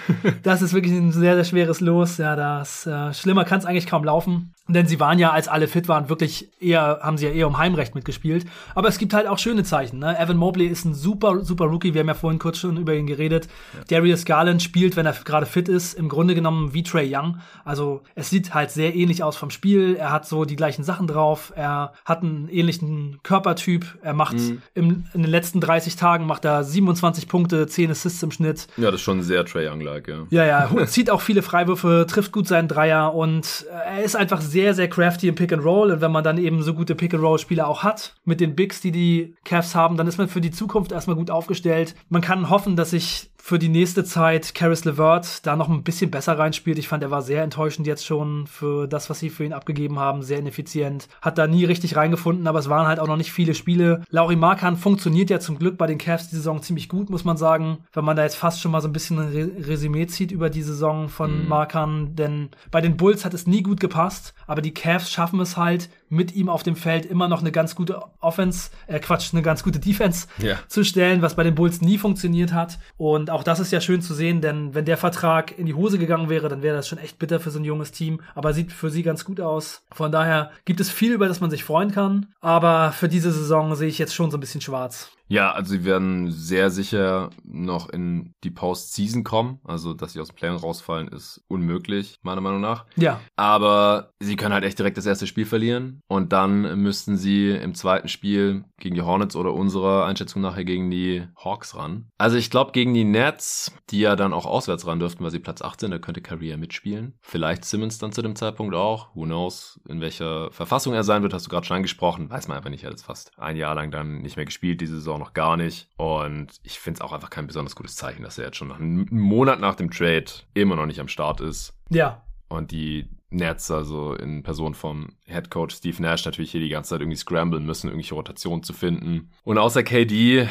das 0.44 0.62
ist 0.62 0.74
wirklich 0.74 0.94
ein 0.94 1.12
sehr, 1.12 1.36
sehr 1.36 1.44
schweres 1.44 1.82
Los. 1.82 2.18
Ja, 2.18 2.36
das 2.36 2.88
äh, 2.88 3.14
schlimmer 3.14 3.46
kann 3.46 3.60
es 3.60 3.66
eigentlich 3.66 3.86
kaum 3.86 4.04
laufen. 4.04 4.54
Denn 4.68 4.86
sie 4.86 5.00
waren 5.00 5.18
ja, 5.18 5.32
als 5.32 5.48
alle 5.48 5.68
fit 5.68 5.88
waren, 5.88 6.08
wirklich 6.08 6.50
eher, 6.62 7.00
haben 7.02 7.18
sie 7.18 7.26
ja 7.26 7.32
eher 7.32 7.48
um 7.48 7.58
Heimrecht 7.58 7.96
mitgespielt. 7.96 8.46
Aber 8.76 8.88
es 8.88 9.00
gibt 9.00 9.14
halt 9.14 9.28
auch 9.28 9.40
schöne 9.40 9.64
Zeichen. 9.64 10.00
Ne? 10.00 10.18
Evan 10.20 10.38
Mobley 10.38 10.68
ist 10.68 10.86
ein 10.86 10.94
super, 10.94 11.44
super 11.44 11.66
Rookie. 11.66 11.94
Wir 11.94 12.02
haben 12.02 12.08
ja 12.08 12.14
vorhin 12.14 12.40
kurz 12.40 12.60
schon 12.60 12.78
über 12.78 12.94
ihn 12.94 13.08
geredet. 13.08 13.48
Ja. 13.74 13.98
Darius 14.00 14.24
Garland 14.24 14.62
spielt, 14.62 14.96
wenn 14.96 15.06
er 15.06 15.14
gerade 15.14 15.48
fit 15.48 15.68
ist, 15.68 15.96
im 15.96 16.10
Grunde 16.10 16.36
genommen 16.36 16.74
wie 16.74 16.84
Trey 16.84 17.14
Young. 17.14 17.40
Also 17.66 18.02
es 18.14 18.30
sieht 18.30 18.54
halt 18.54 18.70
sehr 18.70 18.96
ähnlich 18.96 19.24
aus 19.24 19.36
vom 19.36 19.50
Spiel. 19.50 19.96
Er 19.96 20.12
hat 20.12 20.28
so 20.28 20.46
die 20.46 20.56
gleichen 20.56 20.84
Sachen 20.84 21.08
drauf. 21.08 21.52
Er 21.56 21.94
hat 22.06 22.22
einen 22.22 22.48
ähnlichen 22.48 23.20
Körpertyp. 23.24 23.98
Er 24.04 24.14
macht 24.14 24.36
mhm. 24.36 24.62
im, 24.76 25.06
in 25.14 25.24
den 25.24 25.32
letzten 25.32 25.60
30 25.60 25.96
Tagen 25.96 26.26
macht 26.28 26.46
er 26.46 26.64
27 26.64 27.28
Punkte, 27.28 27.66
10 27.66 27.92
Assists 27.92 28.22
im 28.22 28.32
Schnitt. 28.32 28.68
Ja, 28.78 28.86
das 28.86 28.96
ist 28.96 29.02
schon 29.02 29.24
sehr 29.24 29.44
Trey 29.44 29.68
Young-like, 29.68 30.08
ja. 30.08 30.28
Ja, 30.30 30.46
ja. 30.46 30.86
zieht 30.86 31.10
auch 31.10 31.22
viele 31.22 31.42
Freiwürfe, 31.42 32.06
trifft 32.08 32.32
gut 32.32 32.48
seinen 32.48 32.68
Dreier 32.68 33.14
und 33.16 33.66
er 33.86 34.04
ist 34.04 34.16
einfach 34.16 34.40
sehr 34.52 34.74
sehr, 34.74 34.90
crafty 34.90 35.28
im 35.28 35.36
Pick 35.36 35.54
and 35.54 35.64
Roll. 35.64 35.92
Und 35.92 36.02
wenn 36.02 36.12
man 36.12 36.24
dann 36.24 36.38
eben 36.38 36.62
so 36.62 36.74
gute 36.74 36.96
Pick 36.96 37.14
and 37.14 37.24
Roll 37.24 37.40
Spieler 37.40 37.68
auch 37.68 37.84
hat, 37.84 38.16
mit 38.26 38.40
den 38.40 38.56
Bigs, 38.56 38.82
die 38.82 38.92
die 38.92 39.36
Cavs 39.44 39.76
haben, 39.76 39.98
dann 39.98 40.08
ist 40.08 40.18
man 40.18 40.28
für 40.28 40.42
die 40.42 40.52
Zukunft 40.52 40.92
erstmal 40.92 41.16
gut 41.16 41.32
aufgestellt. 41.32 41.96
Man 42.10 42.22
kann 42.22 42.50
hoffen, 42.50 42.76
dass 42.76 42.92
sich 42.92 43.32
für 43.44 43.58
die 43.58 43.70
nächste 43.70 44.04
Zeit 44.04 44.54
Caris 44.54 44.86
LeVert 44.86 45.48
da 45.48 45.56
noch 45.56 45.68
ein 45.68 45.82
bisschen 45.82 46.12
besser 46.12 46.38
reinspielt. 46.38 46.78
Ich 46.78 46.88
fand, 46.88 47.02
er 47.02 47.10
war 47.10 47.24
sehr 47.24 47.42
enttäuschend 47.42 47.88
jetzt 47.88 48.06
schon 48.06 48.46
für 48.46 48.88
das, 48.88 49.10
was 49.10 49.20
sie 49.20 49.32
für 49.32 49.44
ihn 49.44 49.52
abgegeben 49.52 49.98
haben. 49.98 50.22
Sehr 50.22 50.38
ineffizient. 50.38 51.08
Hat 51.24 51.40
da 51.40 51.48
nie 51.48 51.66
richtig 51.66 51.96
reingefunden, 51.96 52.46
aber 52.46 52.60
es 52.60 52.70
waren 52.70 52.86
halt 52.86 53.00
auch 53.00 53.08
noch 53.08 53.18
nicht 53.18 53.32
viele 53.32 53.56
Spiele. 53.56 54.04
Lauri 54.12 54.36
Markan 54.36 54.78
funktioniert 54.78 55.32
ja 55.32 55.40
zum 55.40 55.58
Glück 55.58 55.78
bei 55.80 55.88
den 55.88 55.98
Cavs 55.98 56.30
die 56.30 56.36
Saison 56.36 56.62
ziemlich 56.62 56.88
gut, 56.88 57.10
muss 57.10 57.26
man 57.26 57.36
sagen. 57.36 57.80
Wenn 57.94 58.06
man 58.06 58.16
da 58.16 58.24
jetzt 58.24 58.36
fast 58.36 58.62
schon 58.62 58.72
mal 58.72 58.80
so 58.80 58.88
ein 58.88 58.94
bisschen 58.94 59.18
ein 59.18 59.30
Re 59.30 59.68
Resümee 59.68 60.06
zieht 60.06 60.32
über 60.32 60.52
die 60.52 60.62
Saison 60.62 61.10
von 61.10 61.42
mhm. 61.42 61.48
Markan. 61.50 62.16
Denn 62.16 62.50
bei 62.70 62.80
den 62.80 62.96
Bulls 62.96 63.26
hat 63.26 63.34
es 63.34 63.48
nie 63.48 63.64
gut 63.64 63.80
gepasst, 63.80 64.36
aber 64.46 64.62
die 64.62 64.74
Cavs 64.74 65.12
schaffen 65.12 65.40
es 65.40 65.58
halt, 65.58 65.90
mit 66.12 66.36
ihm 66.36 66.50
auf 66.50 66.62
dem 66.62 66.76
Feld 66.76 67.06
immer 67.06 67.28
noch 67.28 67.40
eine 67.40 67.52
ganz 67.52 67.74
gute 67.74 68.04
Offense, 68.20 68.70
äh 68.88 69.00
Quatsch, 69.00 69.34
eine 69.34 69.42
ganz 69.42 69.64
gute 69.64 69.80
Defense 69.80 70.28
ja. 70.38 70.58
zu 70.68 70.84
stellen, 70.84 71.22
was 71.22 71.36
bei 71.36 71.44
den 71.44 71.56
Bulls 71.56 71.82
nie 71.82 71.98
funktioniert 71.98 72.54
hat. 72.54 72.78
Und 72.98 73.30
auch 73.30 73.44
das 73.44 73.60
ist 73.60 73.72
ja 73.72 73.82
schön 73.82 74.02
zu 74.02 74.14
sehen, 74.14 74.42
denn 74.42 74.76
wenn 74.76 74.86
der 74.86 74.98
Vertrag 74.98 75.58
in 75.58 75.66
die 75.66 75.74
Hose 75.74 75.98
gegangen 75.98 76.30
wäre, 76.30 76.50
dann 76.50 76.62
wäre 76.62 76.76
das 76.76 76.88
schon 76.88 77.00
echt 77.00 77.18
bitter 77.18 77.40
für 77.40 77.50
so 77.50 77.60
ein 77.60 77.66
junges 77.66 77.92
Team. 77.92 78.22
Aber 78.36 78.54
sieht 78.54 78.72
für 78.72 78.90
sie 78.90 79.04
ganz 79.04 79.24
gut 79.26 79.40
aus. 79.40 79.84
Von 79.92 80.12
daher 80.12 80.52
gibt 80.66 80.80
es 80.82 80.90
viel, 80.90 81.14
über 81.14 81.28
das 81.28 81.40
man 81.40 81.50
sich 81.50 81.64
freuen 81.64 81.92
kann. 81.92 82.28
Aber 82.42 82.92
für 82.92 83.08
diese 83.08 83.32
Saison 83.32 83.74
sehe 83.76 83.88
ich 83.88 83.98
jetzt 83.98 84.14
schon 84.14 84.32
so 84.32 84.38
ein 84.38 84.42
bisschen 84.42 84.62
schwarz. 84.62 85.12
Ja, 85.32 85.54
also 85.54 85.72
sie 85.72 85.86
werden 85.86 86.30
sehr 86.30 86.72
sicher 86.72 87.30
noch 87.46 87.88
in 87.88 88.34
die 88.44 88.52
Postseason 88.52 89.24
kommen. 89.24 89.62
Also, 89.64 89.94
dass 89.94 90.12
sie 90.12 90.20
aus 90.20 90.28
dem 90.28 90.36
Play 90.36 90.50
rausfallen, 90.50 91.08
ist 91.08 91.42
unmöglich, 91.48 92.20
meiner 92.22 92.42
Meinung 92.42 92.60
nach. 92.60 92.86
Ja. 92.98 93.22
Aber 93.38 94.12
sie 94.20 94.36
können 94.36 94.54
halt 94.54 94.66
echt 94.66 94.78
direkt 94.78 94.98
das 94.98 95.06
erste 95.06 95.28
Spiel 95.28 95.46
verlieren. 95.46 96.02
Und 96.10 96.34
dann 96.34 96.82
müssten 96.82 97.16
sie 97.16 97.52
im 97.52 97.76
zweiten 97.76 98.10
Spiel 98.10 98.66
gegen 98.78 98.96
die 98.96 99.04
Hornets 99.04 99.38
oder 99.38 99.54
unserer 99.54 100.06
Einschätzung 100.06 100.42
nachher 100.42 100.66
gegen 100.66 100.92
die 100.92 101.26
Hawks 101.38 101.78
ran. 101.78 102.10
Also 102.18 102.36
ich 102.36 102.50
glaube 102.50 102.74
gegen 102.74 102.94
die 102.94 103.06
Nets, 103.06 103.72
die 103.90 104.02
ja 104.02 104.18
dann 104.18 104.34
auch 104.34 104.46
auswärts 104.46 104.86
ran 104.86 105.00
dürften, 105.00 105.24
weil 105.24 105.32
sie 105.32 105.40
Platz 105.40 105.62
18, 105.62 105.92
da 105.92 106.00
könnte 106.00 106.22
Carrier 106.22 106.58
mitspielen. 106.58 107.14
Vielleicht 107.22 107.64
Simmons 107.64 108.00
dann 108.00 108.12
zu 108.12 108.22
dem 108.22 108.36
Zeitpunkt 108.36 108.76
auch. 108.76 109.16
Who 109.16 109.24
knows, 109.24 109.80
in 109.88 110.02
welcher 110.02 110.52
Verfassung 110.52 110.94
er 110.94 111.06
sein 111.06 111.22
wird, 111.22 111.34
hast 111.34 111.46
du 111.46 111.50
gerade 111.50 111.66
schon 111.66 111.78
angesprochen. 111.78 112.30
Weiß 112.30 112.50
man 112.50 112.58
einfach 112.58 112.70
nicht, 112.70 112.84
er 112.84 112.92
hat 112.92 113.00
fast 113.00 113.32
ein 113.38 113.56
Jahr 113.56 113.76
lang 113.76 113.92
dann 113.92 114.18
nicht 114.18 114.36
mehr 114.36 114.46
gespielt, 114.46 114.82
diese 114.82 114.96
Saison 114.96 115.21
noch 115.22 115.34
gar 115.34 115.56
nicht. 115.56 115.88
Und 115.96 116.60
ich 116.64 116.80
finde 116.80 116.98
es 116.98 117.02
auch 117.02 117.14
einfach 117.14 117.30
kein 117.30 117.48
besonders 117.48 117.76
gutes 117.76 117.96
Zeichen, 117.96 118.24
dass 118.24 118.38
er 118.38 118.46
jetzt 118.46 118.58
schon 118.58 118.68
nach 118.68 118.80
einem 118.80 119.08
Monat 119.10 119.60
nach 119.60 119.76
dem 119.76 119.90
Trade 119.90 120.26
immer 120.54 120.76
noch 120.76 120.86
nicht 120.86 121.00
am 121.00 121.08
Start 121.08 121.40
ist. 121.40 121.74
Ja. 121.90 122.24
Und 122.50 122.72
die 122.72 123.08
Nets, 123.30 123.72
also 123.72 124.14
in 124.14 124.44
Person 124.44 124.74
vom 124.74 125.10
Head 125.32 125.50
Coach 125.50 125.76
Steve 125.76 126.02
Nash, 126.02 126.26
natürlich 126.26 126.52
hier 126.52 126.62
die 126.62 126.70
ganze 126.70 126.92
Zeit 126.92 127.02
irgendwie 127.02 127.18
scramblen 127.18 127.66
müssen, 127.66 127.88
irgendwelche 127.88 128.16
Rotationen 128.16 128.64
zu 128.64 128.74
finden. 128.74 129.32
Und 129.44 129.58
außer 129.58 129.84
KD 129.84 130.48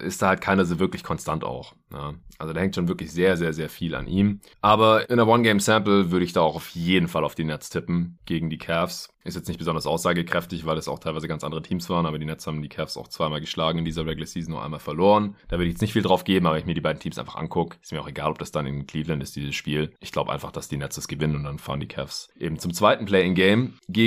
ist 0.00 0.22
da 0.22 0.28
halt 0.28 0.40
keiner 0.40 0.64
so 0.64 0.78
wirklich 0.78 1.02
konstant 1.02 1.44
auch. 1.44 1.74
Ja. 1.92 2.14
Also 2.38 2.54
da 2.54 2.60
hängt 2.60 2.74
schon 2.74 2.88
wirklich 2.88 3.12
sehr, 3.12 3.36
sehr, 3.36 3.52
sehr 3.52 3.68
viel 3.68 3.94
an 3.94 4.06
ihm. 4.06 4.40
Aber 4.60 5.08
in 5.10 5.16
der 5.16 5.28
One-Game-Sample 5.28 6.10
würde 6.10 6.24
ich 6.24 6.32
da 6.32 6.40
auch 6.40 6.56
auf 6.56 6.70
jeden 6.70 7.08
Fall 7.08 7.24
auf 7.24 7.34
die 7.34 7.44
Nets 7.44 7.70
tippen 7.70 8.18
gegen 8.24 8.50
die 8.50 8.58
Cavs. 8.58 9.08
Ist 9.24 9.36
jetzt 9.36 9.46
nicht 9.46 9.58
besonders 9.58 9.86
aussagekräftig, 9.86 10.66
weil 10.66 10.76
es 10.78 10.88
auch 10.88 10.98
teilweise 10.98 11.28
ganz 11.28 11.44
andere 11.44 11.62
Teams 11.62 11.88
waren, 11.90 12.06
aber 12.06 12.18
die 12.18 12.24
Nets 12.24 12.46
haben 12.46 12.60
die 12.60 12.68
Cavs 12.68 12.96
auch 12.96 13.06
zweimal 13.06 13.40
geschlagen 13.40 13.78
in 13.78 13.84
dieser 13.84 14.04
Regular 14.04 14.26
Season, 14.26 14.52
nur 14.52 14.64
einmal 14.64 14.80
verloren. 14.80 15.36
Da 15.46 15.58
würde 15.58 15.66
ich 15.66 15.74
jetzt 15.74 15.80
nicht 15.80 15.92
viel 15.92 16.02
drauf 16.02 16.24
geben, 16.24 16.46
aber 16.46 16.56
wenn 16.56 16.62
ich 16.62 16.66
mir 16.66 16.74
die 16.74 16.80
beiden 16.80 17.00
Teams 17.00 17.18
einfach 17.18 17.36
angucke, 17.36 17.76
ist 17.80 17.92
mir 17.92 18.00
auch 18.00 18.08
egal, 18.08 18.32
ob 18.32 18.38
das 18.38 18.50
dann 18.50 18.66
in 18.66 18.86
Cleveland 18.86 19.22
ist, 19.22 19.36
dieses 19.36 19.54
Spiel. 19.54 19.92
Ich 20.00 20.10
glaube 20.10 20.32
einfach, 20.32 20.50
dass 20.50 20.68
die 20.68 20.76
Nets 20.76 20.96
das 20.96 21.06
gewinnen 21.06 21.36
und 21.36 21.44
dann 21.44 21.60
fahren 21.60 21.78
die 21.78 21.86
Cavs 21.86 22.30
eben 22.36 22.58
zum 22.58 22.72
zweiten 22.72 23.04
Play-in-Game 23.04 23.74
gegen 23.88 24.01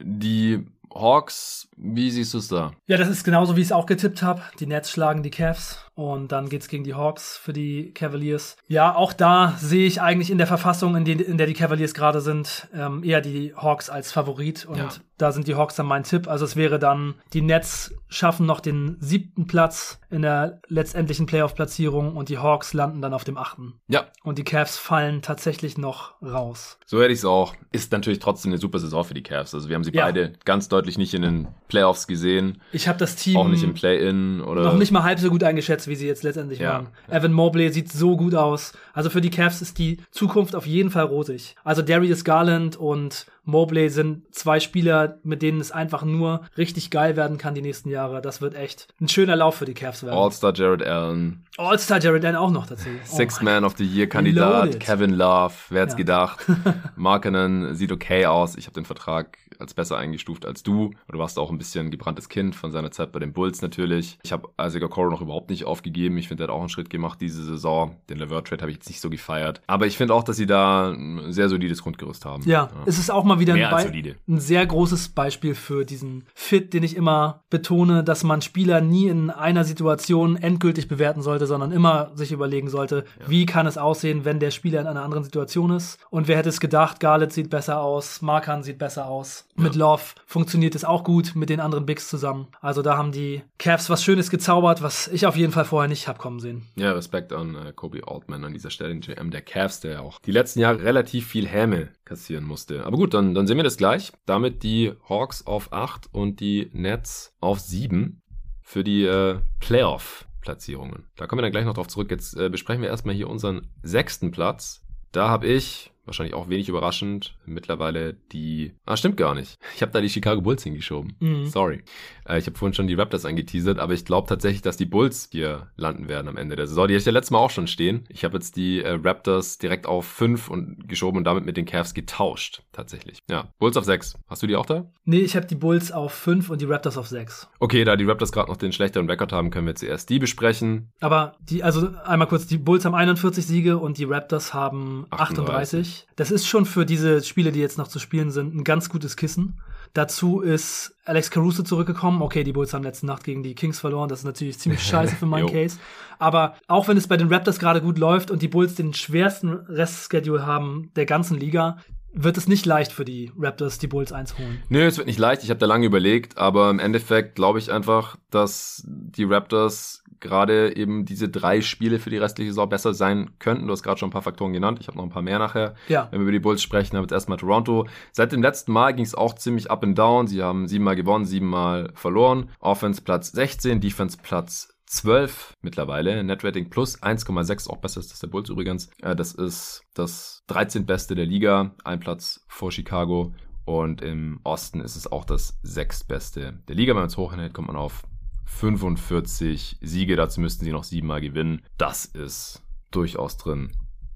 die 0.00 0.66
Hawks, 0.94 1.68
wie 1.76 2.10
siehst 2.10 2.34
du 2.34 2.38
es 2.38 2.48
da? 2.48 2.72
Ja, 2.86 2.96
das 2.96 3.08
ist 3.08 3.24
genauso, 3.24 3.56
wie 3.56 3.60
ich 3.60 3.66
es 3.66 3.72
auch 3.72 3.86
getippt 3.86 4.22
habe. 4.22 4.42
Die 4.58 4.66
Nets 4.66 4.90
schlagen 4.90 5.22
die 5.22 5.30
Cavs 5.30 5.85
und 5.96 6.30
dann 6.30 6.50
geht's 6.50 6.68
gegen 6.68 6.84
die 6.84 6.94
Hawks 6.94 7.38
für 7.38 7.54
die 7.54 7.90
Cavaliers. 7.94 8.58
Ja, 8.68 8.94
auch 8.94 9.14
da 9.14 9.54
sehe 9.58 9.86
ich 9.86 10.02
eigentlich 10.02 10.30
in 10.30 10.36
der 10.36 10.46
Verfassung, 10.46 10.94
in, 10.94 11.06
die, 11.06 11.12
in 11.12 11.38
der 11.38 11.46
die 11.46 11.54
Cavaliers 11.54 11.94
gerade 11.94 12.20
sind, 12.20 12.68
ähm, 12.74 13.02
eher 13.02 13.22
die 13.22 13.54
Hawks 13.56 13.88
als 13.88 14.12
Favorit. 14.12 14.66
Und 14.66 14.76
ja. 14.76 14.88
da 15.16 15.32
sind 15.32 15.48
die 15.48 15.54
Hawks 15.54 15.74
dann 15.74 15.86
mein 15.86 16.02
Tipp. 16.02 16.28
Also 16.28 16.44
es 16.44 16.54
wäre 16.54 16.78
dann, 16.78 17.14
die 17.32 17.40
Nets 17.40 17.94
schaffen 18.08 18.44
noch 18.44 18.60
den 18.60 18.98
siebten 19.00 19.46
Platz 19.46 19.98
in 20.10 20.20
der 20.20 20.60
letztendlichen 20.68 21.24
Playoff-Platzierung 21.24 22.14
und 22.14 22.28
die 22.28 22.38
Hawks 22.38 22.74
landen 22.74 23.00
dann 23.00 23.14
auf 23.14 23.24
dem 23.24 23.38
achten. 23.38 23.80
Ja. 23.88 24.04
Und 24.22 24.36
die 24.36 24.44
Cavs 24.44 24.76
fallen 24.76 25.22
tatsächlich 25.22 25.78
noch 25.78 26.20
raus. 26.22 26.78
So 26.84 27.00
hätte 27.00 27.12
ich 27.12 27.20
es 27.20 27.24
auch. 27.24 27.54
Ist 27.72 27.90
natürlich 27.90 28.18
trotzdem 28.18 28.52
eine 28.52 28.58
super 28.58 28.78
Saison 28.78 29.02
für 29.02 29.14
die 29.14 29.22
Cavs. 29.22 29.54
Also 29.54 29.70
wir 29.70 29.74
haben 29.74 29.82
sie 29.82 29.92
ja. 29.92 30.04
beide 30.04 30.34
ganz 30.44 30.68
deutlich 30.68 30.98
nicht 30.98 31.14
in 31.14 31.22
den 31.22 31.48
Playoffs 31.68 32.06
gesehen. 32.06 32.60
Ich 32.72 32.86
habe 32.86 32.98
das 32.98 33.16
Team 33.16 33.38
auch 33.38 33.48
nicht 33.48 33.64
im 33.64 33.72
Play-in 33.72 34.42
oder 34.42 34.64
noch 34.64 34.74
nicht 34.74 34.92
mal 34.92 35.02
halb 35.02 35.18
so 35.18 35.30
gut 35.30 35.42
eingeschätzt 35.42 35.85
wie 35.88 35.96
sie 35.96 36.06
jetzt 36.06 36.22
letztendlich 36.22 36.58
ja. 36.58 36.72
waren. 36.72 36.88
Evan 37.08 37.32
Mobley 37.32 37.72
sieht 37.72 37.90
so 37.90 38.16
gut 38.16 38.34
aus. 38.34 38.72
Also 38.92 39.10
für 39.10 39.20
die 39.20 39.30
Cavs 39.30 39.62
ist 39.62 39.78
die 39.78 39.98
Zukunft 40.10 40.54
auf 40.54 40.66
jeden 40.66 40.90
Fall 40.90 41.04
rosig. 41.04 41.56
Also 41.64 41.82
Darius 41.82 42.24
Garland 42.24 42.76
und 42.76 43.26
Mobley 43.46 43.88
sind 43.88 44.34
zwei 44.34 44.60
Spieler, 44.60 45.18
mit 45.22 45.40
denen 45.40 45.60
es 45.60 45.72
einfach 45.72 46.04
nur 46.04 46.42
richtig 46.58 46.90
geil 46.90 47.16
werden 47.16 47.38
kann 47.38 47.54
die 47.54 47.62
nächsten 47.62 47.88
Jahre. 47.88 48.20
Das 48.20 48.40
wird 48.40 48.54
echt 48.54 48.88
ein 49.00 49.08
schöner 49.08 49.36
Lauf 49.36 49.56
für 49.56 49.64
die 49.64 49.74
Cavs 49.74 50.02
werden. 50.02 50.16
All-Star 50.16 50.52
Jared 50.54 50.82
Allen. 50.82 51.44
All-Star 51.56 52.00
Jared 52.00 52.24
Allen 52.24 52.36
auch 52.36 52.50
noch 52.50 52.66
dazu. 52.66 52.88
Oh 52.88 53.16
Six 53.16 53.40
Man 53.40 53.64
of 53.64 53.74
the 53.78 53.84
Year 53.84 54.08
Kandidat, 54.08 54.80
Kevin 54.80 55.10
Love, 55.10 55.54
wer 55.70 55.82
hätte 55.82 55.92
ja. 55.92 55.96
gedacht. 55.96 56.44
Markenen 56.96 57.74
sieht 57.74 57.92
okay 57.92 58.26
aus. 58.26 58.56
Ich 58.56 58.66
habe 58.66 58.74
den 58.74 58.84
Vertrag 58.84 59.38
als 59.60 59.74
besser 59.74 59.96
eingestuft 59.96 60.46
als 60.46 60.62
du. 60.62 60.90
Du 61.08 61.18
warst 61.18 61.38
auch 61.38 61.50
ein 61.50 61.58
bisschen 61.58 61.90
gebranntes 61.90 62.28
Kind 62.28 62.54
von 62.54 62.72
seiner 62.72 62.90
Zeit 62.90 63.12
bei 63.12 63.18
den 63.18 63.32
Bulls 63.32 63.62
natürlich. 63.62 64.18
Ich 64.22 64.32
habe 64.32 64.48
Isaac 64.60 64.82
Okoro 64.82 65.10
noch 65.10 65.20
überhaupt 65.20 65.50
nicht 65.50 65.64
aufgegeben. 65.64 66.18
Ich 66.18 66.28
finde, 66.28 66.44
er 66.44 66.48
hat 66.48 66.54
auch 66.54 66.60
einen 66.60 66.68
Schritt 66.68 66.90
gemacht 66.90 67.20
diese 67.20 67.44
Saison. 67.44 67.96
Den 68.08 68.18
Levert 68.18 68.48
Trade 68.48 68.62
habe 68.62 68.70
ich 68.70 68.78
jetzt 68.78 68.88
nicht 68.88 69.00
so 69.00 69.10
gefeiert. 69.10 69.60
Aber 69.66 69.86
ich 69.86 69.96
finde 69.96 70.14
auch, 70.14 70.24
dass 70.24 70.36
sie 70.36 70.46
da 70.46 70.90
ein 70.90 71.32
sehr 71.32 71.48
solides 71.48 71.82
Grundgerüst 71.82 72.24
haben. 72.24 72.42
Ja, 72.44 72.64
ja. 72.64 72.70
es 72.86 72.98
ist 72.98 73.10
auch 73.10 73.24
mal 73.24 73.35
wieder 73.38 73.54
ein, 73.54 74.16
ein, 74.28 74.40
sehr 74.40 74.66
großes 74.66 75.10
Beispiel 75.10 75.54
für 75.54 75.84
diesen 75.84 76.24
Fit, 76.34 76.72
den 76.74 76.82
ich 76.82 76.96
immer 76.96 77.44
betone, 77.50 78.04
dass 78.04 78.24
man 78.24 78.42
Spieler 78.42 78.80
nie 78.80 79.08
in 79.08 79.30
einer 79.30 79.64
Situation 79.64 80.36
endgültig 80.36 80.88
bewerten 80.88 81.22
sollte, 81.22 81.46
sondern 81.46 81.72
immer 81.72 82.12
sich 82.14 82.32
überlegen 82.32 82.68
sollte, 82.68 83.04
ja. 83.20 83.28
wie 83.28 83.46
kann 83.46 83.66
es 83.66 83.78
aussehen, 83.78 84.24
wenn 84.24 84.40
der 84.40 84.50
Spieler 84.50 84.80
in 84.80 84.86
einer 84.86 85.02
anderen 85.02 85.24
Situation 85.24 85.70
ist. 85.70 85.98
Und 86.10 86.28
wer 86.28 86.36
hätte 86.38 86.48
es 86.48 86.60
gedacht, 86.60 87.00
Garlet 87.00 87.32
sieht 87.32 87.50
besser 87.50 87.80
aus, 87.80 88.22
Markan 88.22 88.62
sieht 88.62 88.78
besser 88.78 89.06
aus. 89.06 89.45
Mit 89.58 89.74
Love 89.74 90.02
funktioniert 90.26 90.74
es 90.74 90.84
auch 90.84 91.04
gut 91.04 91.34
mit 91.34 91.48
den 91.48 91.60
anderen 91.60 91.86
Bigs 91.86 92.08
zusammen. 92.08 92.48
Also 92.60 92.82
da 92.82 92.96
haben 92.96 93.12
die 93.12 93.42
Cavs 93.58 93.88
was 93.90 94.04
Schönes 94.04 94.30
gezaubert, 94.30 94.82
was 94.82 95.08
ich 95.08 95.26
auf 95.26 95.36
jeden 95.36 95.52
Fall 95.52 95.64
vorher 95.64 95.88
nicht 95.88 96.08
hab 96.08 96.18
kommen 96.18 96.40
sehen. 96.40 96.62
Ja, 96.76 96.92
Respekt 96.92 97.32
an 97.32 97.54
äh, 97.54 97.72
Kobe 97.74 98.06
Altman 98.06 98.44
an 98.44 98.52
dieser 98.52 98.70
Stelle, 98.70 98.90
den 98.90 99.00
GM 99.00 99.30
der 99.30 99.42
Cavs, 99.42 99.80
der 99.80 100.02
auch 100.02 100.18
die 100.20 100.32
letzten 100.32 100.60
Jahre 100.60 100.82
relativ 100.82 101.26
viel 101.26 101.46
Häme 101.46 101.88
kassieren 102.04 102.44
musste. 102.44 102.84
Aber 102.84 102.96
gut, 102.96 103.14
dann, 103.14 103.34
dann 103.34 103.46
sehen 103.46 103.56
wir 103.56 103.64
das 103.64 103.76
gleich. 103.76 104.12
Damit 104.26 104.62
die 104.62 104.92
Hawks 105.08 105.46
auf 105.46 105.72
8 105.72 106.08
und 106.12 106.40
die 106.40 106.70
Nets 106.72 107.34
auf 107.40 107.60
7 107.60 108.22
für 108.62 108.84
die 108.84 109.04
äh, 109.04 109.38
Playoff. 109.60 110.26
Platzierungen. 110.46 111.06
Da 111.16 111.26
kommen 111.26 111.38
wir 111.38 111.42
dann 111.42 111.50
gleich 111.50 111.64
noch 111.64 111.74
drauf 111.74 111.88
zurück. 111.88 112.08
Jetzt 112.08 112.36
äh, 112.36 112.48
besprechen 112.48 112.80
wir 112.80 112.88
erstmal 112.88 113.16
hier 113.16 113.28
unseren 113.28 113.66
sechsten 113.82 114.30
Platz. 114.30 114.80
Da 115.10 115.28
habe 115.28 115.48
ich 115.48 115.90
wahrscheinlich 116.06 116.34
auch 116.34 116.48
wenig 116.48 116.68
überraschend, 116.68 117.36
mittlerweile 117.44 118.14
die. 118.32 118.72
Ah, 118.84 118.96
stimmt 118.96 119.16
gar 119.16 119.34
nicht. 119.34 119.58
Ich 119.74 119.82
habe 119.82 119.92
da 119.92 120.00
die 120.00 120.08
Chicago 120.08 120.40
Bulls 120.40 120.62
hingeschoben. 120.62 121.16
Mhm. 121.20 121.46
Sorry. 121.46 121.82
Äh, 122.26 122.38
ich 122.38 122.46
habe 122.46 122.56
vorhin 122.56 122.74
schon 122.74 122.86
die 122.86 122.94
Raptors 122.94 123.24
angeteasert, 123.24 123.78
aber 123.78 123.94
ich 123.94 124.04
glaube 124.04 124.28
tatsächlich, 124.28 124.62
dass 124.62 124.76
die 124.76 124.86
Bulls 124.86 125.28
hier 125.30 125.70
landen 125.76 126.08
werden 126.08 126.28
am 126.28 126.36
Ende 126.36 126.56
der 126.56 126.66
Saison. 126.66 126.88
Die 126.88 126.94
hatte 126.94 127.00
ich 127.00 127.06
ja 127.06 127.12
letztes 127.12 127.30
Mal 127.30 127.38
auch 127.38 127.50
schon 127.50 127.66
stehen. 127.66 128.04
Ich 128.08 128.24
habe 128.24 128.34
jetzt 128.34 128.56
die 128.56 128.82
äh, 128.82 128.98
Raptors 129.02 129.58
direkt 129.58 129.86
auf 129.86 130.06
5 130.06 130.48
und 130.48 130.88
geschoben 130.88 131.18
und 131.18 131.24
damit 131.24 131.44
mit 131.44 131.56
den 131.56 131.66
Cavs 131.66 131.94
getauscht, 131.94 132.62
tatsächlich. 132.72 133.18
Ja, 133.28 133.52
Bulls 133.58 133.76
auf 133.76 133.84
6. 133.84 134.18
Hast 134.28 134.42
du 134.42 134.46
die 134.46 134.56
auch 134.56 134.66
da? 134.66 134.90
Nee, 135.04 135.20
ich 135.20 135.36
habe 135.36 135.46
die 135.46 135.54
Bulls 135.54 135.92
auf 135.92 136.12
5 136.12 136.50
und 136.50 136.60
die 136.60 136.66
Raptors 136.66 136.98
auf 136.98 137.08
6. 137.08 137.48
Okay, 137.58 137.84
da 137.84 137.96
die 137.96 138.04
Raptors 138.04 138.32
gerade 138.32 138.50
noch 138.50 138.56
den 138.56 138.72
schlechteren 138.72 139.08
Rekord 139.08 139.32
haben, 139.32 139.50
können 139.50 139.66
wir 139.66 139.74
zuerst 139.74 140.08
die 140.10 140.18
besprechen. 140.18 140.92
Aber 141.00 141.36
die, 141.40 141.62
also 141.62 141.90
einmal 142.04 142.28
kurz, 142.28 142.46
die 142.46 142.58
Bulls 142.58 142.84
haben 142.84 142.94
41 142.94 143.46
Siege 143.46 143.78
und 143.78 143.98
die 143.98 144.04
Raptors 144.04 144.54
haben 144.54 145.06
38. 145.10 145.56
38. 145.66 145.95
ich. 145.96 146.06
Das 146.16 146.30
ist 146.30 146.46
schon 146.46 146.66
für 146.66 146.86
diese 146.86 147.22
Spiele, 147.22 147.52
die 147.52 147.60
jetzt 147.60 147.78
noch 147.78 147.88
zu 147.88 147.98
spielen 147.98 148.30
sind, 148.30 148.54
ein 148.54 148.64
ganz 148.64 148.88
gutes 148.88 149.16
Kissen. 149.16 149.60
Dazu 149.94 150.40
ist 150.40 150.94
Alex 151.04 151.30
Caruso 151.30 151.62
zurückgekommen. 151.62 152.20
Okay, 152.20 152.44
die 152.44 152.52
Bulls 152.52 152.74
haben 152.74 152.84
letzte 152.84 153.06
Nacht 153.06 153.24
gegen 153.24 153.42
die 153.42 153.54
Kings 153.54 153.80
verloren. 153.80 154.08
Das 154.08 154.20
ist 154.20 154.24
natürlich 154.24 154.58
ziemlich 154.58 154.82
scheiße 154.86 155.16
für 155.16 155.26
meinen 155.26 155.48
Case. 155.48 155.78
Aber 156.18 156.54
auch 156.68 156.88
wenn 156.88 156.96
es 156.96 157.08
bei 157.08 157.16
den 157.16 157.32
Raptors 157.32 157.58
gerade 157.58 157.80
gut 157.80 157.98
läuft 157.98 158.30
und 158.30 158.42
die 158.42 158.48
Bulls 158.48 158.74
den 158.74 158.92
schwersten 158.92 159.52
Restschedule 159.52 160.44
haben 160.44 160.90
der 160.96 161.06
ganzen 161.06 161.38
Liga, 161.38 161.78
wird 162.12 162.38
es 162.38 162.48
nicht 162.48 162.64
leicht 162.64 162.92
für 162.92 163.04
die 163.04 163.30
Raptors, 163.38 163.78
die 163.78 163.86
Bulls 163.86 164.12
einzuholen. 164.12 164.62
Nö, 164.68 164.86
es 164.86 164.96
wird 164.96 165.06
nicht 165.06 165.18
leicht. 165.18 165.44
Ich 165.44 165.50
habe 165.50 165.60
da 165.60 165.66
lange 165.66 165.86
überlegt, 165.86 166.38
aber 166.38 166.70
im 166.70 166.78
Endeffekt 166.78 167.34
glaube 167.34 167.58
ich 167.58 167.70
einfach, 167.70 168.16
dass 168.30 168.82
die 168.86 169.24
Raptors 169.24 170.02
gerade 170.20 170.76
eben 170.76 171.04
diese 171.04 171.28
drei 171.28 171.60
Spiele 171.60 171.98
für 171.98 172.10
die 172.10 172.18
restliche 172.18 172.50
Saison 172.50 172.68
besser 172.68 172.94
sein 172.94 173.30
könnten. 173.38 173.66
Du 173.66 173.72
hast 173.72 173.82
gerade 173.82 173.98
schon 173.98 174.08
ein 174.08 174.12
paar 174.12 174.22
Faktoren 174.22 174.52
genannt. 174.52 174.78
Ich 174.80 174.88
habe 174.88 174.96
noch 174.96 175.04
ein 175.04 175.10
paar 175.10 175.22
mehr 175.22 175.38
nachher. 175.38 175.74
Ja. 175.88 176.08
Wenn 176.10 176.20
wir 176.20 176.24
über 176.24 176.32
die 176.32 176.40
Bulls 176.40 176.62
sprechen, 176.62 176.96
haben 176.96 177.02
wir 177.02 177.06
jetzt 177.06 177.12
erstmal 177.12 177.38
Toronto. 177.38 177.86
Seit 178.12 178.32
dem 178.32 178.42
letzten 178.42 178.72
Mal 178.72 178.94
ging 178.94 179.04
es 179.04 179.14
auch 179.14 179.34
ziemlich 179.34 179.70
up 179.70 179.82
and 179.82 179.98
down. 179.98 180.26
Sie 180.26 180.42
haben 180.42 180.68
siebenmal 180.68 180.96
gewonnen, 180.96 181.24
siebenmal 181.24 181.90
verloren. 181.94 182.50
Offense 182.60 183.02
Platz 183.02 183.32
16, 183.32 183.80
Defense 183.80 184.18
Platz 184.22 184.76
12 184.86 185.54
mittlerweile. 185.62 186.22
Netrating 186.22 186.70
plus 186.70 187.02
1,6, 187.02 187.68
auch 187.68 187.78
besser 187.78 188.00
ist 188.00 188.12
das 188.12 188.20
der 188.20 188.28
Bulls 188.28 188.48
übrigens. 188.48 188.88
Äh, 189.02 189.16
das 189.16 189.32
ist 189.32 189.82
das 189.94 190.42
13. 190.48 190.86
Beste 190.86 191.14
der 191.14 191.26
Liga, 191.26 191.74
ein 191.84 192.00
Platz 192.00 192.44
vor 192.48 192.72
Chicago. 192.72 193.34
Und 193.64 194.00
im 194.00 194.40
Osten 194.44 194.80
ist 194.80 194.94
es 194.94 195.10
auch 195.10 195.24
das 195.24 195.58
sechstbeste 195.62 196.60
der 196.68 196.76
Liga. 196.76 196.92
Wenn 196.92 197.00
man 197.00 197.08
es 197.08 197.16
hochnäht, 197.16 197.52
kommt 197.52 197.66
man 197.66 197.76
auf 197.76 198.04
45 198.46 199.78
Siege, 199.80 200.16
dazu 200.16 200.40
müssten 200.40 200.64
sie 200.64 200.72
noch 200.72 200.84
siebenmal 200.84 201.20
gewinnen. 201.20 201.62
Das 201.76 202.06
ist 202.06 202.62
durchaus 202.90 203.36
drin 203.36 203.72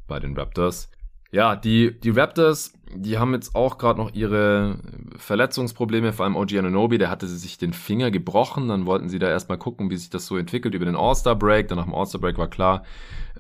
bei 0.06 0.18
den 0.18 0.36
Raptors. 0.36 0.90
Ja, 1.30 1.54
die, 1.56 1.98
die 2.00 2.10
Raptors, 2.10 2.72
die 2.94 3.18
haben 3.18 3.34
jetzt 3.34 3.54
auch 3.54 3.78
gerade 3.78 3.98
noch 3.98 4.12
ihre 4.14 4.78
Verletzungsprobleme, 5.16 6.12
vor 6.12 6.24
allem 6.24 6.36
OG 6.36 6.58
Ananobi, 6.58 6.98
der 6.98 7.10
hatte 7.10 7.26
sich 7.26 7.58
den 7.58 7.72
Finger 7.72 8.10
gebrochen, 8.10 8.68
dann 8.68 8.86
wollten 8.86 9.08
sie 9.08 9.18
da 9.18 9.28
erstmal 9.28 9.58
gucken, 9.58 9.90
wie 9.90 9.96
sich 9.96 10.10
das 10.10 10.26
so 10.26 10.36
entwickelt 10.36 10.74
über 10.74 10.84
den 10.84 10.96
All-Star-Break, 10.96 11.68
dann 11.68 11.78
nach 11.78 11.84
dem 11.84 11.94
All-Star-Break 11.94 12.38
war 12.38 12.48
klar, 12.48 12.84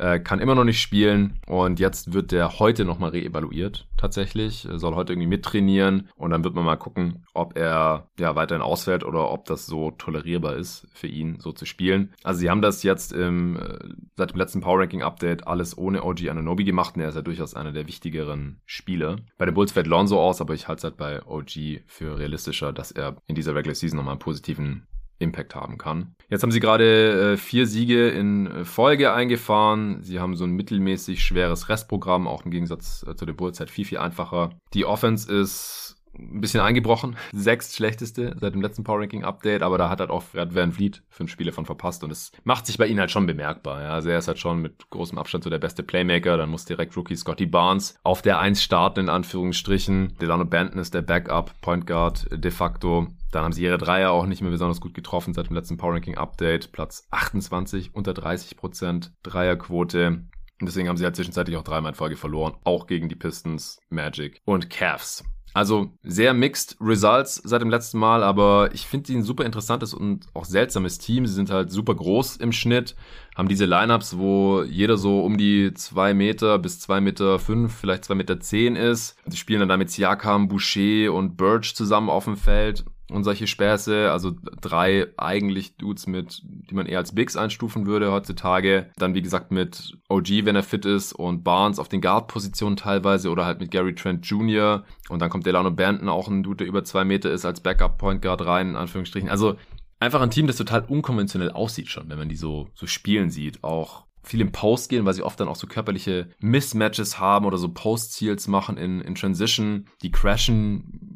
äh, 0.00 0.18
kann 0.18 0.40
immer 0.40 0.54
noch 0.54 0.64
nicht 0.64 0.80
spielen. 0.80 1.38
Und 1.46 1.78
jetzt 1.78 2.12
wird 2.12 2.32
der 2.32 2.58
heute 2.58 2.84
nochmal 2.84 3.10
reevaluiert 3.10 3.86
tatsächlich, 3.96 4.64
er 4.64 4.78
soll 4.78 4.94
heute 4.94 5.12
irgendwie 5.12 5.28
mittrainieren. 5.28 6.08
Und 6.16 6.30
dann 6.30 6.42
wird 6.42 6.54
man 6.54 6.64
mal 6.64 6.76
gucken, 6.76 7.26
ob 7.34 7.56
er 7.56 8.08
ja 8.18 8.34
weiterhin 8.34 8.62
ausfällt 8.62 9.04
oder 9.04 9.30
ob 9.30 9.44
das 9.44 9.66
so 9.66 9.90
tolerierbar 9.90 10.56
ist 10.56 10.88
für 10.94 11.06
ihn, 11.06 11.38
so 11.38 11.52
zu 11.52 11.66
spielen. 11.66 12.14
Also 12.22 12.40
sie 12.40 12.50
haben 12.50 12.62
das 12.62 12.82
jetzt 12.82 13.12
im, 13.12 13.56
äh, 13.56 13.78
seit 14.16 14.30
dem 14.30 14.38
letzten 14.38 14.62
Power 14.62 14.80
Ranking 14.80 15.02
Update 15.02 15.46
alles 15.46 15.76
ohne 15.76 16.02
OG 16.02 16.28
Ananobi 16.30 16.64
gemacht. 16.64 16.96
Und 16.96 17.02
er 17.02 17.10
ist 17.10 17.16
ja 17.16 17.22
durchaus 17.22 17.54
einer 17.54 17.72
der 17.72 17.86
wichtigeren 17.86 18.60
Spieler. 18.64 19.16
Bei 19.40 19.46
den 19.46 19.54
Bulls 19.54 19.72
fällt 19.72 19.86
Lonzo 19.86 20.20
aus, 20.20 20.42
aber 20.42 20.52
ich 20.52 20.68
halte 20.68 20.80
es 20.80 20.84
halt 20.84 20.98
bei 20.98 21.24
OG 21.24 21.80
für 21.86 22.18
realistischer, 22.18 22.74
dass 22.74 22.90
er 22.90 23.16
in 23.26 23.34
dieser 23.34 23.54
Regular 23.54 23.74
Season 23.74 23.96
nochmal 23.96 24.12
einen 24.12 24.18
positiven 24.18 24.86
Impact 25.18 25.54
haben 25.54 25.78
kann. 25.78 26.14
Jetzt 26.28 26.42
haben 26.42 26.50
sie 26.50 26.60
gerade 26.60 27.32
äh, 27.32 27.36
vier 27.38 27.66
Siege 27.66 28.10
in 28.10 28.66
Folge 28.66 29.14
eingefahren. 29.14 30.02
Sie 30.02 30.20
haben 30.20 30.36
so 30.36 30.44
ein 30.44 30.50
mittelmäßig 30.50 31.24
schweres 31.24 31.70
Restprogramm, 31.70 32.28
auch 32.28 32.44
im 32.44 32.50
Gegensatz 32.50 33.02
äh, 33.08 33.16
zu 33.16 33.24
den 33.24 33.34
Bulls 33.34 33.60
halt 33.60 33.70
viel, 33.70 33.86
viel 33.86 33.96
einfacher. 33.96 34.50
Die 34.74 34.84
Offense 34.84 35.32
ist 35.32 35.89
ein 36.20 36.40
bisschen 36.40 36.60
eingebrochen. 36.60 37.16
Sechst 37.32 37.76
schlechteste 37.76 38.36
seit 38.40 38.54
dem 38.54 38.62
letzten 38.62 38.84
Power 38.84 39.00
Ranking 39.00 39.24
Update, 39.24 39.62
aber 39.62 39.78
da 39.78 39.88
hat 39.88 40.00
halt 40.00 40.10
auch 40.10 40.22
Fred 40.22 40.54
Van 40.54 40.72
Vliet 40.72 41.02
fünf 41.08 41.30
Spiele 41.30 41.52
von 41.52 41.66
verpasst 41.66 42.04
und 42.04 42.10
es 42.10 42.32
macht 42.44 42.66
sich 42.66 42.78
bei 42.78 42.86
ihnen 42.86 43.00
halt 43.00 43.10
schon 43.10 43.26
bemerkbar. 43.26 43.82
Ja. 43.82 43.90
Also 43.90 44.10
er 44.10 44.18
ist 44.18 44.28
halt 44.28 44.38
schon 44.38 44.60
mit 44.60 44.90
großem 44.90 45.18
Abstand 45.18 45.44
so 45.44 45.50
der 45.50 45.58
beste 45.58 45.82
Playmaker. 45.82 46.36
Dann 46.36 46.50
muss 46.50 46.64
direkt 46.64 46.96
Rookie 46.96 47.16
Scotty 47.16 47.46
Barnes 47.46 47.98
auf 48.02 48.22
der 48.22 48.38
Eins 48.38 48.62
starten, 48.62 49.00
in 49.00 49.08
Anführungsstrichen. 49.08 50.16
Delano 50.20 50.44
Benton 50.44 50.80
ist 50.80 50.94
der 50.94 51.02
Backup 51.02 51.60
Point 51.60 51.86
Guard 51.86 52.26
de 52.32 52.50
facto. 52.50 53.08
Dann 53.32 53.44
haben 53.44 53.52
sie 53.52 53.62
ihre 53.62 53.78
Dreier 53.78 54.10
auch 54.10 54.26
nicht 54.26 54.42
mehr 54.42 54.50
besonders 54.50 54.80
gut 54.80 54.94
getroffen 54.94 55.34
seit 55.34 55.48
dem 55.48 55.54
letzten 55.54 55.76
Power 55.76 55.94
Ranking 55.94 56.16
Update. 56.16 56.72
Platz 56.72 57.06
28, 57.10 57.94
unter 57.94 58.14
30 58.14 58.56
Prozent 58.56 59.12
Dreierquote. 59.22 60.24
Und 60.60 60.66
deswegen 60.66 60.88
haben 60.88 60.96
sie 60.96 61.04
halt 61.04 61.16
zwischenzeitlich 61.16 61.56
auch 61.56 61.64
dreimal 61.64 61.92
in 61.92 61.96
Folge 61.96 62.16
verloren. 62.16 62.54
Auch 62.64 62.86
gegen 62.86 63.08
die 63.08 63.16
Pistons, 63.16 63.80
Magic 63.88 64.42
und 64.44 64.68
Cavs. 64.68 65.24
Also 65.52 65.92
sehr 66.02 66.32
mixed 66.32 66.76
Results 66.80 67.36
seit 67.44 67.60
dem 67.60 67.70
letzten 67.70 67.98
Mal, 67.98 68.22
aber 68.22 68.70
ich 68.72 68.86
finde 68.86 69.08
sie 69.08 69.16
ein 69.16 69.24
super 69.24 69.44
interessantes 69.44 69.94
und 69.94 70.26
auch 70.32 70.44
seltsames 70.44 70.98
Team. 70.98 71.26
Sie 71.26 71.34
sind 71.34 71.50
halt 71.50 71.70
super 71.70 71.94
groß 71.94 72.36
im 72.36 72.52
Schnitt, 72.52 72.94
haben 73.34 73.48
diese 73.48 73.64
Lineups, 73.64 74.16
wo 74.16 74.62
jeder 74.62 74.96
so 74.96 75.22
um 75.24 75.36
die 75.36 75.74
zwei 75.74 76.14
Meter 76.14 76.58
bis 76.58 76.78
zwei 76.78 77.00
Meter, 77.00 77.38
fünf, 77.38 77.74
vielleicht 77.74 78.04
zwei 78.04 78.14
Meter 78.14 78.38
zehn 78.38 78.76
ist. 78.76 79.16
Sie 79.26 79.36
spielen 79.36 79.60
dann 79.60 79.68
damit 79.68 79.90
Siakam, 79.90 80.48
Boucher 80.48 81.12
und 81.12 81.36
Birch 81.36 81.74
zusammen 81.74 82.10
auf 82.10 82.24
dem 82.24 82.36
Feld 82.36 82.84
und 83.10 83.24
solche 83.24 83.46
Späße. 83.46 84.10
Also 84.10 84.32
drei 84.60 85.06
eigentlich 85.16 85.76
Dudes 85.76 86.06
mit, 86.06 86.42
die 86.44 86.74
man 86.74 86.86
eher 86.86 86.98
als 86.98 87.14
Bigs 87.14 87.36
einstufen 87.36 87.86
würde 87.86 88.12
heutzutage. 88.12 88.90
Dann 88.96 89.14
wie 89.14 89.22
gesagt 89.22 89.52
mit 89.52 89.96
OG, 90.08 90.44
wenn 90.44 90.56
er 90.56 90.62
fit 90.62 90.84
ist 90.84 91.12
und 91.12 91.44
Barnes 91.44 91.78
auf 91.78 91.88
den 91.88 92.00
Guard-Positionen 92.00 92.76
teilweise 92.76 93.30
oder 93.30 93.44
halt 93.44 93.60
mit 93.60 93.70
Gary 93.70 93.94
Trent 93.94 94.26
Jr. 94.26 94.84
Und 95.08 95.20
dann 95.20 95.30
kommt 95.30 95.46
Delano 95.46 95.70
Banton, 95.70 96.08
auch 96.08 96.28
ein 96.28 96.42
Dude, 96.42 96.58
der 96.58 96.66
über 96.66 96.84
zwei 96.84 97.04
Meter 97.04 97.30
ist, 97.30 97.44
als 97.44 97.60
Backup-Point 97.60 98.22
Guard 98.22 98.44
rein, 98.44 98.70
in 98.70 98.76
Anführungsstrichen. 98.76 99.28
Also 99.28 99.56
einfach 99.98 100.20
ein 100.20 100.30
Team, 100.30 100.46
das 100.46 100.56
total 100.56 100.84
unkonventionell 100.84 101.50
aussieht 101.50 101.88
schon, 101.88 102.08
wenn 102.08 102.18
man 102.18 102.28
die 102.28 102.36
so, 102.36 102.68
so 102.74 102.86
spielen 102.86 103.30
sieht. 103.30 103.62
Auch 103.62 104.06
viel 104.22 104.40
im 104.40 104.52
Post 104.52 104.90
gehen, 104.90 105.04
weil 105.04 105.14
sie 105.14 105.22
oft 105.22 105.40
dann 105.40 105.48
auch 105.48 105.56
so 105.56 105.66
körperliche 105.66 106.28
Mismatches 106.40 107.18
haben 107.18 107.46
oder 107.46 107.58
so 107.58 107.68
Post-Seals 107.68 108.48
machen 108.48 108.76
in, 108.76 109.00
in 109.00 109.14
Transition. 109.14 109.86
Die 110.02 110.10
crashen 110.10 111.09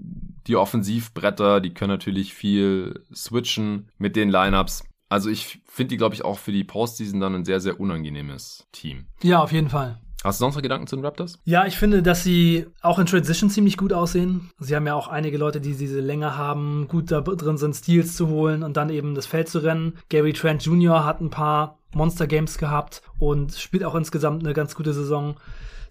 die 0.47 0.57
Offensivbretter, 0.57 1.61
die 1.61 1.75
können 1.75 1.91
natürlich 1.91 2.35
viel 2.35 3.05
switchen 3.15 3.89
mit 3.99 4.17
den 4.17 4.31
Lineups. 4.31 4.85
Also 5.09 5.31
ich 5.31 5.61
finde 5.67 5.91
die, 5.91 5.97
glaube 5.97 6.15
ich, 6.15 6.25
auch 6.25 6.39
für 6.39 6.53
die 6.53 6.65
Postseason 6.65 7.21
dann 7.21 7.35
ein 7.35 7.45
sehr, 7.45 7.61
sehr 7.61 7.79
unangenehmes 7.79 8.67
Team. 8.73 9.07
Ja, 9.23 9.43
auf 9.43 9.53
jeden 9.53 9.69
Fall. 9.69 10.01
Hast 10.25 10.41
du 10.41 10.45
sonst 10.45 10.55
noch 10.55 10.63
Gedanken 10.63 10.87
zu 10.87 10.97
den 10.97 11.05
Raptors? 11.05 11.39
Ja, 11.45 11.67
ich 11.67 11.77
finde, 11.77 12.03
dass 12.03 12.25
sie 12.25 12.67
auch 12.81 12.99
in 12.99 13.05
Transition 13.05 13.51
ziemlich 13.51 13.77
gut 13.77 13.93
aussehen. 13.93 14.51
Sie 14.59 14.75
haben 14.75 14.87
ja 14.87 14.95
auch 14.95 15.09
einige 15.09 15.37
Leute, 15.37 15.61
die 15.61 15.75
diese 15.75 16.01
Länge 16.01 16.39
haben, 16.39 16.89
gut 16.89 17.11
da 17.11 17.21
drin 17.21 17.59
sind, 17.59 17.77
Steals 17.77 18.17
zu 18.17 18.29
holen 18.29 18.63
und 18.63 18.79
dann 18.79 18.89
eben 18.89 19.15
das 19.15 19.27
Feld 19.27 19.51
zu 19.51 19.59
rennen. 19.59 19.99
Gary 20.09 20.33
Trent 20.33 20.65
Jr. 20.65 21.05
hat 21.05 21.21
ein 21.21 21.29
paar 21.29 21.79
Monster 21.93 22.27
Games 22.27 22.57
gehabt 22.57 23.03
und 23.19 23.53
spielt 23.53 23.85
auch 23.85 23.95
insgesamt 23.95 24.43
eine 24.43 24.55
ganz 24.55 24.75
gute 24.75 24.95
Saison. 24.95 25.37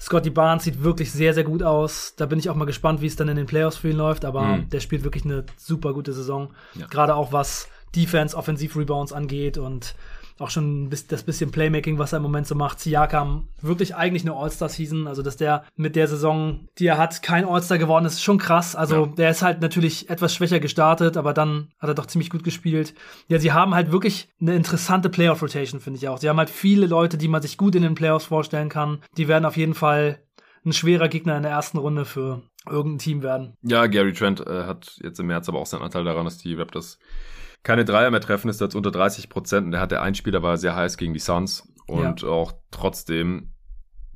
Scotty 0.03 0.31
Barnes 0.31 0.65
sieht 0.65 0.83
wirklich 0.83 1.13
sehr, 1.13 1.33
sehr 1.33 1.45
gut 1.45 1.63
aus. 1.63 2.15
Da 2.17 2.25
bin 2.25 2.37
ich 2.37 2.49
auch 2.49 2.55
mal 2.55 2.65
gespannt, 2.65 2.99
wie 3.01 3.05
es 3.05 3.15
dann 3.15 3.29
in 3.29 3.37
den 3.37 3.45
Playoffs 3.45 3.77
für 3.77 3.89
ihn 3.89 3.95
läuft. 3.95 4.25
Aber 4.25 4.43
mhm. 4.43 4.69
der 4.69 4.81
spielt 4.81 5.05
wirklich 5.05 5.23
eine 5.23 5.45
super 5.55 5.93
gute 5.93 6.11
Saison. 6.11 6.53
Ja. 6.73 6.87
Gerade 6.87 7.15
auch 7.15 7.31
was 7.31 7.69
Defense, 7.95 8.35
Offensiv-Rebounds 8.35 9.13
angeht 9.13 9.57
und 9.57 9.95
auch 10.39 10.49
schon 10.49 10.89
das 10.89 11.23
bisschen 11.23 11.51
Playmaking, 11.51 11.97
was 11.97 12.13
er 12.13 12.17
im 12.17 12.23
Moment 12.23 12.47
so 12.47 12.55
macht. 12.55 12.79
Siakam, 12.79 13.47
wirklich 13.61 13.95
eigentlich 13.95 14.23
eine 14.23 14.35
All-Star-Season. 14.35 15.07
Also, 15.07 15.21
dass 15.21 15.37
der 15.37 15.63
mit 15.75 15.95
der 15.95 16.07
Saison, 16.07 16.67
die 16.79 16.87
er 16.87 16.97
hat, 16.97 17.21
kein 17.21 17.45
All-Star 17.45 17.77
geworden 17.77 18.05
ist, 18.05 18.13
ist 18.13 18.23
schon 18.23 18.37
krass. 18.37 18.75
Also, 18.75 19.05
ja. 19.05 19.11
der 19.15 19.29
ist 19.29 19.41
halt 19.41 19.61
natürlich 19.61 20.09
etwas 20.09 20.33
schwächer 20.33 20.59
gestartet, 20.59 21.17
aber 21.17 21.33
dann 21.33 21.69
hat 21.79 21.89
er 21.89 21.95
doch 21.95 22.07
ziemlich 22.07 22.29
gut 22.29 22.43
gespielt. 22.43 22.93
Ja, 23.27 23.39
sie 23.39 23.51
haben 23.51 23.75
halt 23.75 23.91
wirklich 23.91 24.29
eine 24.41 24.55
interessante 24.55 25.09
Playoff-Rotation, 25.09 25.79
finde 25.79 25.97
ich 25.97 26.07
auch. 26.07 26.17
Sie 26.17 26.29
haben 26.29 26.37
halt 26.37 26.49
viele 26.49 26.87
Leute, 26.87 27.17
die 27.17 27.27
man 27.27 27.41
sich 27.41 27.57
gut 27.57 27.75
in 27.75 27.83
den 27.83 27.95
Playoffs 27.95 28.25
vorstellen 28.25 28.69
kann. 28.69 29.01
Die 29.17 29.27
werden 29.27 29.45
auf 29.45 29.57
jeden 29.57 29.75
Fall 29.75 30.19
ein 30.65 30.73
schwerer 30.73 31.09
Gegner 31.09 31.35
in 31.37 31.43
der 31.43 31.51
ersten 31.51 31.77
Runde 31.77 32.05
für 32.05 32.41
irgendein 32.69 32.99
Team 32.99 33.23
werden. 33.23 33.57
Ja, 33.61 33.87
Gary 33.87 34.13
Trent 34.13 34.39
äh, 34.45 34.63
hat 34.63 34.97
jetzt 35.03 35.19
im 35.19 35.27
März 35.27 35.49
aber 35.49 35.59
auch 35.59 35.65
seinen 35.65 35.81
Anteil 35.81 36.03
daran, 36.03 36.25
dass 36.25 36.37
die 36.37 36.53
Raptors 36.53 36.99
keine 37.63 37.85
Dreier 37.85 38.11
mehr 38.11 38.21
treffen, 38.21 38.49
ist 38.49 38.61
jetzt 38.61 38.75
unter 38.75 38.91
30 38.91 39.29
Prozent. 39.29 39.65
Und 39.65 39.71
der 39.71 39.81
hatte 39.81 40.01
ein 40.01 40.15
Spiel, 40.15 40.33
da 40.33 40.43
war 40.43 40.51
er 40.51 40.57
sehr 40.57 40.75
heiß 40.75 40.97
gegen 40.97 41.13
die 41.13 41.19
Suns. 41.19 41.67
Und 41.87 42.21
ja. 42.21 42.29
auch 42.29 42.53
trotzdem 42.71 43.53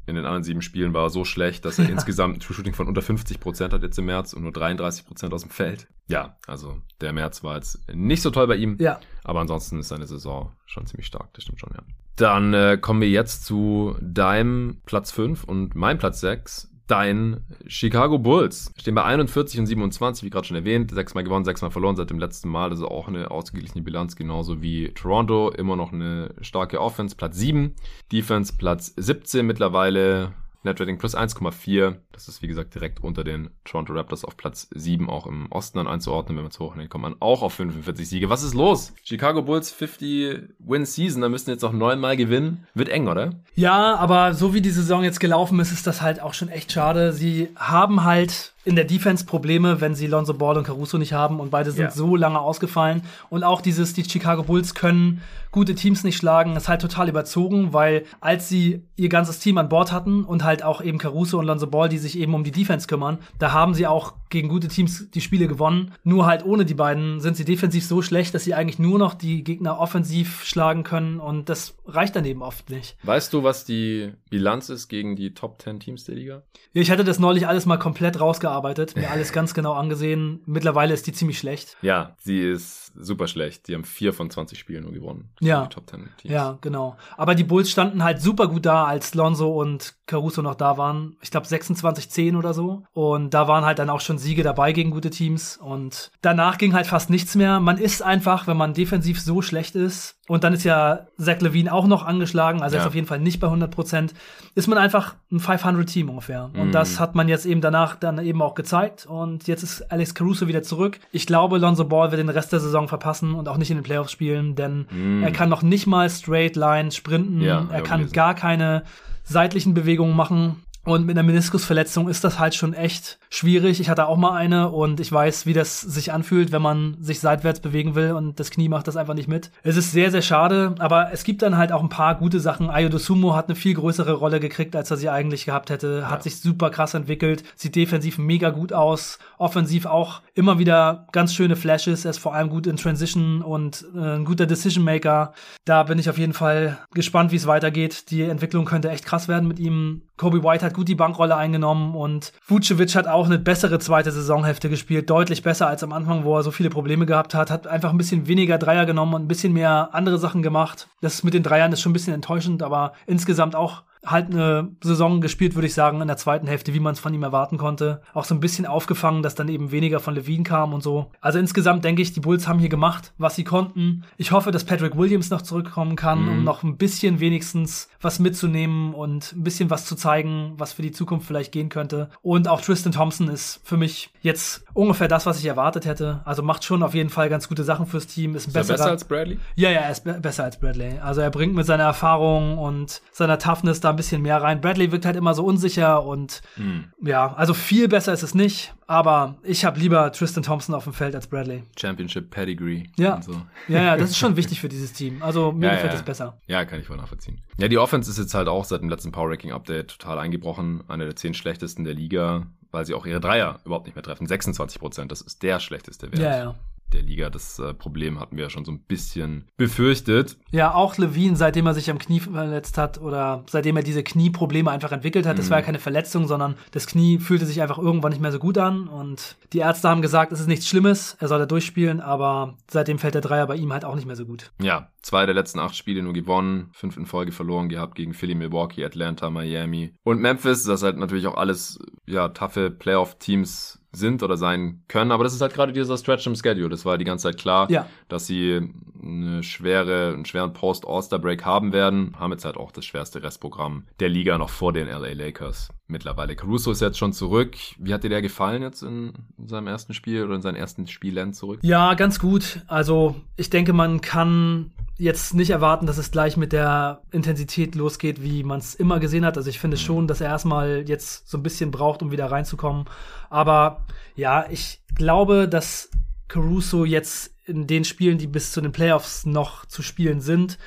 in 0.06 0.16
den 0.16 0.26
anderen 0.26 0.44
sieben 0.44 0.62
Spielen 0.62 0.94
war 0.94 1.04
er 1.04 1.10
so 1.10 1.26
schlecht, 1.26 1.66
dass 1.66 1.80
er 1.80 1.86
ja. 1.90 1.92
insgesamt 1.92 2.38
ein 2.38 2.40
True 2.40 2.56
Shooting 2.56 2.74
von 2.74 2.88
unter 2.88 3.02
50 3.02 3.40
Prozent 3.40 3.74
hat 3.74 3.84
jetzt 3.84 4.00
im 4.00 4.06
März 4.06 4.34
und 4.34 4.44
nur 4.44 4.54
33 4.54 5.06
Prozent 5.06 5.34
aus 5.34 5.42
dem 5.42 5.52
Feld. 5.52 5.88
Ja, 6.08 6.38
also 6.48 6.82
der 7.02 7.12
März 7.14 7.44
war 7.44 7.56
jetzt 7.56 7.80
nicht 7.94 8.22
so 8.22 8.32
toll 8.32 8.48
bei 8.48 8.56
ihm. 8.56 8.78
Ja. 8.80 9.00
Aber 9.24 9.42
ansonsten 9.42 9.80
ist 9.80 9.90
seine 9.90 10.08
Saison 10.08 10.54
schon 10.66 10.86
ziemlich 10.86 11.08
stark, 11.08 11.34
das 11.34 11.44
stimmt 11.44 11.60
schon, 11.60 11.72
ja. 11.74 11.84
Dann 12.16 12.54
äh, 12.54 12.78
kommen 12.82 13.02
wir 13.02 13.10
jetzt 13.10 13.46
zu 13.46 13.96
deinem 14.02 14.82
Platz 14.86 15.12
5 15.12 15.44
und 15.44 15.76
meinem 15.76 16.00
Platz 16.00 16.22
6 16.22 16.72
dein 16.88 17.42
Chicago 17.68 18.18
Bulls. 18.18 18.72
Stehen 18.78 18.96
bei 18.96 19.04
41 19.04 19.60
und 19.60 19.66
27, 19.68 20.24
wie 20.24 20.30
gerade 20.30 20.48
schon 20.48 20.58
erwähnt. 20.58 20.92
Sechsmal 20.92 21.24
gewonnen, 21.24 21.46
sechsmal 21.46 21.72
verloren 21.72 21.96
seit 21.96 22.10
dem 22.10 22.20
letzten 22.20 22.50
Mal. 22.50 22.70
Also 22.70 22.88
auch 22.88 23.08
eine 23.08 23.30
ausgeglichene 23.30 23.84
Bilanz, 23.84 24.16
genauso 24.16 24.62
wie 24.62 24.90
Toronto. 24.94 25.52
Immer 25.52 25.76
noch 25.76 25.94
eine 25.94 26.34
starke 26.42 26.82
Offense, 26.82 27.16
Platz 27.16 27.38
7. 27.38 27.76
Defense, 28.12 28.54
Platz 28.58 28.94
17 28.96 29.46
mittlerweile. 29.46 30.34
Netrating 30.64 30.98
plus 30.98 31.16
1,4. 31.16 31.96
Das 32.12 32.28
ist 32.28 32.42
wie 32.42 32.48
gesagt 32.48 32.76
direkt 32.76 33.04
unter 33.04 33.24
den 33.24 33.50
Toronto 33.64 33.94
Raptors 33.94 34.26
auf 34.26 34.38
Platz 34.38 34.68
7 34.74 35.10
auch 35.10 35.28
im 35.28 35.52
Osten 35.52 35.78
dann 35.78 35.88
einzuordnen. 35.88 36.38
Wenn 36.38 36.44
man 36.44 36.52
es 36.52 36.60
hochnimmt, 36.60 36.90
kommt 36.90 37.04
man 37.04 37.16
auch 37.20 37.42
auf 37.42 37.54
45 37.54 38.08
Siege. 38.08 38.30
Was 38.30 38.44
ist 38.44 38.54
los? 38.54 38.94
Chicago 39.04 39.42
Bulls 39.42 39.72
50 39.72 40.56
Win 40.60 40.86
Season, 40.86 41.22
da 41.22 41.30
müssen 41.30 41.50
jetzt 41.50 41.62
noch 41.62 41.74
neunmal 41.74 42.18
gewinnen. 42.18 42.68
Wird 42.74 42.90
eng, 42.90 43.08
oder? 43.08 43.32
Ja, 43.56 43.96
aber 43.96 44.34
so 44.34 44.54
wie 44.54 44.62
die 44.62 44.70
Saison 44.70 45.04
jetzt 45.04 45.20
gelaufen 45.20 45.60
ist, 45.60 45.72
ist 45.72 45.88
das 45.88 46.02
halt 46.02 46.22
auch 46.22 46.34
schon 46.34 46.50
echt 46.50 46.72
schade. 46.72 47.14
Sie 47.14 47.50
haben 47.56 48.04
halt 48.04 48.54
in 48.68 48.76
der 48.76 48.84
Defense 48.84 49.24
Probleme, 49.26 49.80
wenn 49.80 49.96
sie 49.96 50.08
Lonzo 50.08 50.34
Ball 50.34 50.58
und 50.58 50.66
Caruso 50.66 50.98
nicht 50.98 51.14
haben 51.14 51.40
und 51.40 51.52
beide 51.52 51.72
sind 51.72 51.84
yeah. 51.84 51.92
so 51.92 52.18
lange 52.18 52.42
ausgefallen. 52.42 53.02
Und 53.30 53.46
auch 53.46 53.62
dieses, 53.62 53.94
die 53.94 54.04
Chicago 54.04 54.44
Bulls 54.44 54.76
können 54.76 55.22
gute 55.52 55.74
Teams 55.74 56.04
nicht 56.04 56.18
schlagen, 56.18 56.58
ist 56.58 56.68
halt 56.68 56.82
total 56.82 57.08
überzogen, 57.08 57.72
weil 57.72 58.04
als 58.20 58.50
sie 58.50 58.84
ihr 58.98 59.08
ganzes 59.08 59.40
Team 59.40 59.58
an 59.58 59.70
Bord 59.70 59.94
hatten 59.94 60.26
und 60.26 60.44
halt 60.44 60.64
auch 60.64 60.82
eben 60.82 60.98
Caruso 60.98 61.40
und 61.40 61.46
Lonzo 61.46 61.68
Ball, 61.68 61.88
die 61.88 61.98
sich 61.98 62.20
eben 62.20 62.34
um 62.34 62.44
die 62.44 62.52
Defense 62.52 62.88
kümmern, 62.88 63.20
da 63.40 63.54
haben 63.54 63.74
sie 63.74 63.88
auch 63.88 64.14
gegen 64.30 64.50
gute 64.50 64.68
Teams 64.68 65.10
die 65.10 65.22
Spiele 65.22 65.48
gewonnen. 65.48 65.94
Nur 66.04 66.26
halt 66.26 66.46
ohne 66.46 66.66
die 66.66 66.74
beiden 66.74 67.22
sind 67.22 67.38
sie 67.38 67.46
defensiv 67.46 67.86
so 67.86 68.02
schlecht, 68.02 68.36
dass 68.36 68.44
sie 68.44 68.54
eigentlich 68.54 68.80
nur 68.80 69.00
noch 69.00 69.14
die 69.14 69.44
Gegner 69.44 69.80
offensiv 69.80 70.44
schlagen 70.44 70.84
können 70.84 71.20
und 71.20 71.48
das 71.48 71.76
reicht 71.86 72.16
daneben 72.16 72.42
oft 72.42 72.70
nicht. 72.70 72.98
Weißt 73.04 73.34
du, 73.34 73.44
was 73.44 73.64
die 73.64 74.12
Bilanz 74.30 74.70
ist 74.70 74.90
gegen 74.90 75.16
die 75.16 75.34
Top 75.34 75.62
10 75.62 75.80
Teams 75.80 76.04
der 76.04 76.16
Liga? 76.16 76.44
Ich 76.74 76.92
hatte 76.92 77.06
das 77.06 77.20
neulich 77.20 77.48
alles 77.48 77.66
mal 77.66 77.78
komplett 77.78 78.20
rausgearbeitet, 78.20 78.57
mir 78.96 79.12
alles 79.12 79.32
ganz 79.32 79.54
genau 79.54 79.74
angesehen. 79.74 80.42
Mittlerweile 80.46 80.94
ist 80.94 81.08
die 81.08 81.14
ziemlich 81.14 81.40
schlecht. 81.40 81.78
Ja, 81.82 82.16
sie 82.20 82.42
ist 82.42 82.92
super 83.00 83.28
schlecht. 83.28 83.68
Die 83.68 83.76
haben 83.76 83.84
vier 83.84 84.14
von 84.14 84.30
20 84.30 84.58
Spielen 84.58 84.84
nur 84.84 84.94
gewonnen. 84.94 85.30
Ja. 85.40 85.68
Top 85.68 85.90
10 85.90 86.10
Teams. 86.18 86.34
Ja, 86.34 86.58
genau. 86.62 86.98
Aber 87.16 87.36
die 87.36 87.44
Bulls 87.44 87.70
standen 87.70 88.04
halt 88.04 88.22
super 88.22 88.48
gut 88.48 88.66
da, 88.66 88.86
als 88.86 89.14
Lonzo 89.14 89.50
und 89.50 89.96
Caruso 90.06 90.42
noch 90.42 90.56
da 90.56 90.78
waren. 90.78 91.18
Ich 91.22 91.32
glaube 91.32 91.48
26-10 91.48 92.38
oder 92.38 92.54
so. 92.54 92.84
Und 92.94 93.34
da 93.34 93.48
waren 93.48 93.66
halt 93.66 93.80
dann 93.80 93.90
auch 93.90 94.02
schon 94.02 94.18
Siege 94.18 94.44
dabei 94.44 94.72
gegen 94.74 94.92
gute 94.92 95.10
Teams. 95.10 95.58
Und 95.58 96.12
danach 96.22 96.58
ging 96.58 96.74
halt 96.74 96.88
fast 96.88 97.10
nichts 97.10 97.36
mehr. 97.36 97.60
Man 97.60 97.78
ist 97.78 98.02
einfach, 98.02 98.48
wenn 98.48 98.58
man 98.58 98.74
defensiv 98.74 99.20
so 99.22 99.42
schlecht 99.42 99.76
ist, 99.76 100.18
und 100.28 100.44
dann 100.44 100.54
ist 100.54 100.66
ja 100.66 101.08
Zach 101.18 101.40
Levine 101.40 101.72
auch 101.72 101.88
noch 101.88 102.06
angeschlagen, 102.06 102.62
also 102.62 102.76
ja. 102.76 102.82
er 102.82 102.84
ist 102.86 102.88
auf 102.88 102.96
jeden 102.96 103.08
Fall 103.08 103.20
nicht 103.20 103.40
bei 103.40 103.48
100 103.48 103.72
Prozent, 103.72 104.14
ist 104.56 104.68
man 104.68 104.78
einfach 104.78 105.16
ein 105.32 105.40
500-Team 105.40 106.10
ungefähr. 106.10 106.52
Und 106.54 106.70
mm. 106.70 106.72
das 106.72 107.00
hat 107.00 107.16
man 107.16 107.30
jetzt 107.30 107.46
eben 107.46 107.62
danach 107.62 107.96
dann 107.96 108.20
eben 108.20 108.42
auch 108.42 108.47
gezeigt. 108.56 109.06
Und 109.06 109.48
jetzt 109.48 109.64
ist 109.64 109.92
Alex 109.92 110.14
Caruso 110.14 110.48
wieder 110.48 110.64
zurück. 110.64 111.00
Ich 111.12 111.28
glaube, 111.28 111.58
Lonzo 111.58 111.86
Ball 111.86 112.12
wird 112.12 112.20
den 112.20 112.30
Rest 112.30 112.52
der 112.52 112.60
Saison 112.60 112.88
verpassen 112.88 113.34
und 113.34 113.48
auch 113.48 113.58
nicht 113.58 113.72
in 113.72 113.78
den 113.78 113.84
Playoffs 113.84 114.12
spielen, 114.12 114.56
denn 114.56 114.88
mm. 114.90 115.24
er 115.24 115.32
kann 115.32 115.50
noch 115.50 115.62
nicht 115.62 115.88
mal 115.88 116.10
straight 116.10 116.56
line 116.56 116.92
sprinten. 116.92 117.42
Ja, 117.42 117.68
er 117.72 117.82
kann 117.82 118.12
gar 118.12 118.34
keine 118.34 118.84
seitlichen 119.24 119.74
Bewegungen 119.74 120.16
machen. 120.16 120.64
Und 120.88 121.06
mit 121.06 121.18
einer 121.18 121.28
Meniskusverletzung 121.28 122.08
ist 122.08 122.24
das 122.24 122.40
halt 122.40 122.56
schon 122.56 122.74
echt 122.74 123.20
schwierig. 123.30 123.82
Ich 123.82 123.90
hatte 123.90 124.08
auch 124.08 124.16
mal 124.16 124.38
eine 124.38 124.70
und 124.70 125.02
ich 125.02 125.12
weiß, 125.12 125.46
wie 125.46 125.52
das 125.52 125.82
sich 125.82 126.14
anfühlt, 126.14 126.54
wenn 126.54 126.62
man 126.62 126.96
sich 127.02 127.20
seitwärts 127.20 127.60
bewegen 127.60 127.94
will 127.94 128.14
und 128.14 128.40
das 128.40 128.52
Knie 128.52 128.70
macht 128.70 128.88
das 128.88 128.96
einfach 128.96 129.14
nicht 129.14 129.28
mit. 129.28 129.52
Es 129.64 129.76
ist 129.76 129.92
sehr, 129.92 130.12
sehr 130.12 130.22
schade, 130.22 130.76
aber 130.80 131.12
es 131.12 131.26
gibt 131.26 131.42
dann 131.42 131.58
halt 131.58 131.74
auch 131.74 131.84
ein 131.84 131.90
paar 131.90 132.16
gute 132.16 132.40
Sachen. 132.40 132.70
Ayodo 132.70 133.00
Sumo 133.00 133.36
hat 133.36 133.50
eine 133.50 133.56
viel 133.56 133.74
größere 133.74 134.14
Rolle 134.14 134.40
gekriegt, 134.40 134.78
als 134.78 134.90
er 134.90 134.96
sie 134.96 135.10
eigentlich 135.10 135.44
gehabt 135.44 135.72
hätte. 135.72 136.10
Hat 136.10 136.20
ja. 136.20 136.24
sich 136.24 136.40
super 136.40 136.70
krass 136.70 136.94
entwickelt, 136.94 137.44
sieht 137.58 137.76
defensiv 137.76 138.18
mega 138.18 138.52
gut 138.52 138.72
aus, 138.72 139.20
offensiv 139.38 139.88
auch 139.88 140.22
immer 140.36 140.58
wieder 140.58 141.08
ganz 141.12 141.34
schöne 141.34 141.58
Flashes. 141.58 142.06
Er 142.06 142.12
ist 142.12 142.20
vor 142.20 142.34
allem 142.34 142.48
gut 142.48 142.66
in 142.66 142.78
Transition 142.78 143.42
und 143.42 143.84
äh, 143.94 144.16
ein 144.16 144.24
guter 144.24 144.46
Decision 144.46 144.86
Maker. 144.86 145.34
Da 145.66 145.84
bin 145.84 146.00
ich 146.00 146.10
auf 146.10 146.18
jeden 146.18 146.32
Fall 146.32 146.78
gespannt, 146.94 147.34
wie 147.34 147.36
es 147.36 147.46
weitergeht. 147.46 148.10
Die 148.10 148.22
Entwicklung 148.22 148.64
könnte 148.64 148.90
echt 148.90 149.04
krass 149.04 149.28
werden 149.28 149.50
mit 149.50 149.60
ihm. 149.60 150.04
Kobe 150.18 150.44
White 150.44 150.66
hat 150.66 150.74
gut 150.74 150.88
die 150.88 150.96
Bankrolle 150.96 151.36
eingenommen 151.36 151.96
und 151.96 152.34
Vucevic 152.48 152.96
hat 152.96 153.08
auch 153.08 153.28
eine 153.28 153.38
bessere 153.38 153.78
zweite 153.78 154.12
Saisonhälfte 154.12 154.70
gespielt, 154.70 155.10
deutlich 155.10 155.44
besser 155.44 155.68
als 155.68 155.84
am 155.84 155.94
Anfang, 155.94 156.24
wo 156.24 156.36
er 156.36 156.44
so 156.44 156.52
viele 156.52 156.70
Probleme 156.70 157.06
gehabt 157.06 157.36
hat, 157.36 157.52
hat 157.52 157.68
einfach 157.68 157.92
ein 157.92 157.98
bisschen 157.98 158.28
weniger 158.28 158.58
Dreier 158.58 158.86
genommen 158.88 159.14
und 159.14 159.24
ein 159.24 159.28
bisschen 159.28 159.54
mehr 159.54 159.90
andere 159.94 160.18
Sachen 160.18 160.42
gemacht. 160.42 160.88
Das 161.02 161.24
mit 161.24 161.36
den 161.36 161.44
Dreiern 161.44 161.72
ist 161.72 161.82
schon 161.82 161.92
ein 161.92 161.94
bisschen 161.94 162.16
enttäuschend, 162.16 162.64
aber 162.64 162.94
insgesamt 163.06 163.56
auch 163.56 163.84
halt 164.10 164.32
eine 164.32 164.70
Saison 164.82 165.22
gespielt, 165.22 165.56
würde 165.56 165.68
ich 165.68 165.74
sagen, 165.74 166.02
in 166.02 166.08
der 166.08 166.18
zweiten 166.18 166.48
Hälfte, 166.48 166.74
wie 166.74 166.80
man 166.80 166.94
es 166.94 167.00
von 167.00 167.14
ihm 167.14 167.24
erwarten 167.24 167.58
konnte. 167.58 168.02
Auch 168.14 168.26
so 168.26 168.34
ein 168.34 168.40
bisschen 168.40 168.66
aufgefangen, 168.66 169.22
dass 169.22 169.36
dann 169.36 169.50
eben 169.50 169.72
weniger 169.72 170.00
von 170.00 170.16
Levine 170.16 170.44
kam 170.44 170.74
und 170.74 170.82
so. 170.82 171.12
Also 171.22 171.40
insgesamt 171.40 171.84
denke 171.84 172.02
ich, 172.02 172.14
die 172.14 172.20
Bulls 172.20 172.48
haben 172.48 172.60
hier 172.60 172.70
gemacht, 172.70 173.14
was 173.18 173.36
sie 173.36 173.44
konnten. 173.44 174.04
Ich 174.18 174.32
hoffe, 174.32 174.52
dass 174.52 174.64
Patrick 174.64 174.98
Williams 174.98 175.30
noch 175.30 175.42
zurückkommen 175.42 175.96
kann, 175.96 176.24
mhm. 176.24 176.30
um 176.30 176.44
noch 176.44 176.64
ein 176.64 176.78
bisschen 176.78 177.20
wenigstens 177.20 177.90
was 178.02 178.20
mitzunehmen 178.20 178.94
und 178.94 179.34
ein 179.34 179.44
bisschen 179.44 179.70
was 179.70 179.86
zu 179.86 179.96
zeigen, 179.96 180.54
was 180.58 180.74
für 180.74 180.82
die 180.82 180.92
Zukunft 180.92 181.28
vielleicht 181.28 181.52
gehen 181.52 181.70
könnte. 181.70 182.10
Und 182.22 182.48
auch 182.48 182.62
Tristan 182.62 182.92
Thompson 182.92 183.28
ist 183.28 183.60
für 183.64 183.78
mich 183.78 184.12
jetzt 184.22 184.64
ungefähr 184.74 185.08
das, 185.08 185.26
was 185.26 185.40
ich 185.40 185.46
erwartet 185.46 185.86
hätte. 185.86 186.22
Also 186.26 186.44
macht 186.44 186.64
schon 186.64 186.84
auf 186.84 186.94
jeden 186.94 187.10
Fall 187.10 187.30
ganz 187.30 187.50
gute 187.50 187.64
Sachen 187.64 187.86
fürs 187.86 188.08
Team. 188.08 188.36
Ist, 188.36 188.48
ein 188.48 188.50
ist 188.50 188.56
er 188.56 188.76
besser 188.76 188.90
als 188.90 189.06
Bradley? 189.06 189.40
Ja, 189.56 189.70
ja, 189.70 189.82
er 189.82 189.92
ist 189.92 190.04
be 190.04 190.14
besser 190.14 190.44
als 190.44 190.58
Bradley. 190.58 191.00
Also 191.00 191.22
er 191.22 191.30
bringt 191.30 191.56
mit 191.56 191.66
seiner 191.66 191.84
Erfahrung 191.84 192.58
und 192.58 193.02
seiner 193.12 193.40
Toughness 193.40 193.80
da 193.80 193.97
ein 193.98 194.02
bisschen 194.02 194.22
mehr 194.22 194.42
rein. 194.42 194.62
Bradley 194.62 194.92
wirkt 194.92 195.06
halt 195.06 195.16
immer 195.16 195.34
so 195.34 195.44
unsicher 195.44 196.04
und 196.04 196.42
hm. 196.56 196.86
ja, 197.02 197.34
also 197.34 197.54
viel 197.54 197.88
besser 197.88 198.14
ist 198.14 198.24
es 198.24 198.36
nicht, 198.36 198.74
aber 198.86 199.38
ich 199.44 199.66
habe 199.66 199.80
lieber 199.80 200.12
Tristan 200.12 200.44
Thompson 200.44 200.76
auf 200.76 200.84
dem 200.84 200.94
Feld 200.94 201.16
als 201.16 201.28
Bradley. 201.28 201.64
Championship 201.78 202.30
Pedigree. 202.30 202.84
Ja. 202.98 203.22
So. 203.22 203.34
ja, 203.68 203.84
ja, 203.84 203.98
das 203.98 204.12
ist 204.12 204.18
schon 204.18 204.36
wichtig 204.38 204.62
für 204.62 204.70
dieses 204.70 204.94
Team. 204.94 205.22
Also 205.22 205.52
mir 205.52 205.68
ja, 205.68 205.74
gefällt 205.74 205.94
es 205.94 206.00
ja. 206.00 206.06
besser. 206.06 206.38
Ja, 206.48 206.66
kann 206.66 206.80
ich 206.80 206.88
voll 206.88 206.98
nachvollziehen. 206.98 207.42
Ja, 207.58 207.68
die 207.68 207.78
Offense 207.78 208.10
ist 208.10 208.18
jetzt 208.18 208.34
halt 208.34 208.48
auch 208.48 208.66
seit 208.66 208.82
dem 208.82 208.90
letzten 208.90 209.12
Power 209.12 209.30
Ranking 209.30 209.52
Update 209.52 210.00
total 210.00 210.20
eingebrochen. 210.20 210.84
Eine 210.88 211.06
der 211.06 211.16
zehn 211.16 211.34
schlechtesten 211.34 211.84
der 211.84 211.96
Liga, 211.96 212.48
weil 212.72 212.86
sie 212.86 212.94
auch 212.94 213.06
ihre 213.06 213.20
Dreier 213.20 213.60
überhaupt 213.66 213.88
nicht 213.88 213.96
mehr 213.96 214.04
treffen. 214.04 214.28
26 214.28 214.80
Prozent, 214.80 215.12
das 215.12 215.22
ist 215.22 215.44
der 215.44 215.60
schlechteste 215.60 216.12
Wert. 216.12 216.22
Ja, 216.22 216.38
ja 216.38 216.56
der 216.94 217.02
Liga. 217.02 217.30
Das 217.30 217.60
äh, 217.60 217.74
Problem 217.74 218.20
hatten 218.20 218.38
wir 218.38 218.46
ja 218.46 218.50
schon 218.50 218.66
so 218.66 218.72
ein 218.72 218.80
bisschen 218.80 219.46
befürchtet. 219.58 220.38
Ja, 220.52 220.74
auch 220.74 220.98
Levine, 220.98 221.36
seitdem 221.36 221.66
er 221.66 221.74
sich 221.74 221.90
am 221.90 222.00
Knie 222.00 222.20
verletzt 222.20 222.78
hat 222.78 223.00
oder 223.00 223.44
seitdem 223.50 223.78
er 223.78 223.84
diese 223.84 224.04
Knieprobleme 224.04 224.72
einfach 224.72 224.92
entwickelt 224.92 225.26
hat, 225.26 225.36
mhm. 225.36 225.38
das 225.40 225.50
war 225.50 225.60
ja 225.60 225.66
keine 225.66 225.80
Verletzung, 225.80 226.28
sondern 226.28 226.56
das 226.72 226.88
Knie 226.88 227.20
fühlte 227.20 227.46
sich 227.46 227.62
einfach 227.62 227.78
irgendwann 227.78 228.12
nicht 228.12 228.22
mehr 228.22 228.32
so 228.32 228.40
gut 228.40 228.58
an 228.58 228.88
und 228.88 229.36
die 229.54 229.60
Ärzte 229.60 229.90
haben 229.90 230.02
gesagt, 230.02 230.32
es 230.32 230.40
ist 230.40 230.48
nichts 230.48 230.68
Schlimmes, 230.68 231.18
er 231.20 231.28
soll 231.28 231.40
da 231.40 231.46
durchspielen, 231.46 232.02
aber 232.02 232.56
seitdem 232.70 233.00
fällt 233.00 233.16
der 233.16 233.22
Dreier 233.22 233.48
bei 233.48 233.56
ihm 233.56 233.74
halt 233.74 233.86
auch 233.86 233.96
nicht 233.96 234.08
mehr 234.08 234.16
so 234.16 234.26
gut. 234.26 234.52
Ja, 234.62 234.90
zwei 235.02 235.26
der 235.26 235.36
letzten 235.36 235.60
acht 235.60 235.76
Spiele 235.76 236.02
nur 236.02 236.14
gewonnen, 236.14 236.70
fünf 236.74 236.98
in 236.98 237.06
Folge 237.06 237.32
verloren 237.32 237.70
gehabt 237.70 237.96
gegen 237.96 238.14
Philly, 238.14 238.36
Milwaukee, 238.36 238.86
Atlanta, 238.86 239.30
Miami 239.30 239.94
und 240.04 240.20
Memphis. 240.20 240.64
Das 240.64 240.84
halt 240.84 240.98
natürlich 240.98 241.28
auch 241.28 241.38
alles, 241.38 241.80
ja, 242.06 242.30
taffe 242.30 242.72
Playoff-Teams 242.72 243.77
sind 243.98 244.24
oder 244.24 244.38
sein 244.38 244.84
können. 244.88 245.12
Aber 245.12 245.24
das 245.24 245.34
ist 245.34 245.42
halt 245.42 245.54
gerade 245.54 245.74
dieser 245.74 245.98
Stretch 245.98 246.28
im 246.28 246.36
Schedule. 246.36 246.70
Das 246.70 246.86
war 246.86 246.98
die 246.98 247.06
ganze 247.06 247.24
Zeit 247.24 247.38
klar, 247.38 247.70
ja. 247.70 247.88
dass 248.08 248.28
sie 248.28 248.70
eine 249.02 249.44
schwere, 249.44 250.14
einen 250.14 250.26
schweren 250.26 250.54
Post-All-Star-Break 250.54 251.46
haben 251.46 251.74
werden. 251.74 252.16
Haben 252.20 252.32
jetzt 252.32 252.46
halt 252.46 252.58
auch 252.58 252.72
das 252.72 252.86
schwerste 252.86 253.24
Restprogramm 253.24 253.84
der 254.00 254.10
Liga 254.10 254.38
noch 254.38 254.50
vor 254.50 254.74
den 254.74 254.88
LA 254.88 255.14
Lakers 255.14 255.70
mittlerweile. 255.88 256.36
Caruso 256.36 256.72
ist 256.72 256.82
jetzt 256.82 256.98
schon 256.98 257.14
zurück. 257.14 257.56
Wie 257.78 257.94
hat 257.94 258.04
dir 258.04 258.10
der 258.10 258.22
gefallen 258.22 258.62
jetzt 258.62 258.84
in, 258.84 259.14
seinem 259.46 259.68
ersten 259.68 259.94
Spiel 259.94 260.24
oder 260.24 260.36
in 260.36 260.42
seinen 260.42 260.56
ersten 260.56 260.88
Spielen 260.88 261.34
zurück? 261.34 261.60
Ja, 261.62 261.94
ganz 261.94 262.20
gut. 262.20 262.62
Also 262.68 263.16
ich 263.36 263.50
denke, 263.50 263.74
man 263.74 264.02
kann 264.02 264.72
jetzt 264.98 265.34
nicht 265.34 265.52
erwarten, 265.52 265.86
dass 265.86 265.98
es 265.98 266.12
gleich 266.12 266.38
mit 266.38 266.54
der 266.54 267.02
Intensität 267.12 267.76
losgeht, 267.76 268.22
wie 268.22 268.44
man 268.44 268.60
es 268.60 268.76
immer 268.76 269.00
gesehen 269.00 269.26
hat. 269.26 269.38
Also 269.38 269.50
ich 269.50 269.60
finde 269.60 269.78
mhm. 269.78 269.82
schon, 269.82 270.08
dass 270.08 270.22
er 270.22 270.28
erstmal 270.28 270.84
jetzt 270.88 271.30
so 271.30 271.38
ein 271.38 271.44
bisschen 271.44 271.72
braucht, 271.72 272.02
um 272.02 272.12
wieder 272.12 272.32
reinzukommen. 272.32 272.86
Aber 273.30 273.86
ja, 274.16 274.46
ich 274.50 274.82
glaube, 274.96 275.48
dass 275.48 275.90
Caruso 276.28 276.84
jetzt 276.84 277.34
in 277.46 277.68
den 277.68 277.86
Spielen, 277.86 278.18
die 278.18 278.28
bis 278.28 278.52
zu 278.52 278.60
den 278.60 278.72
Playoffs 278.72 279.26
noch 279.26 279.66
zu 279.66 279.82
spielen 279.82 280.20
sind, 280.20 280.58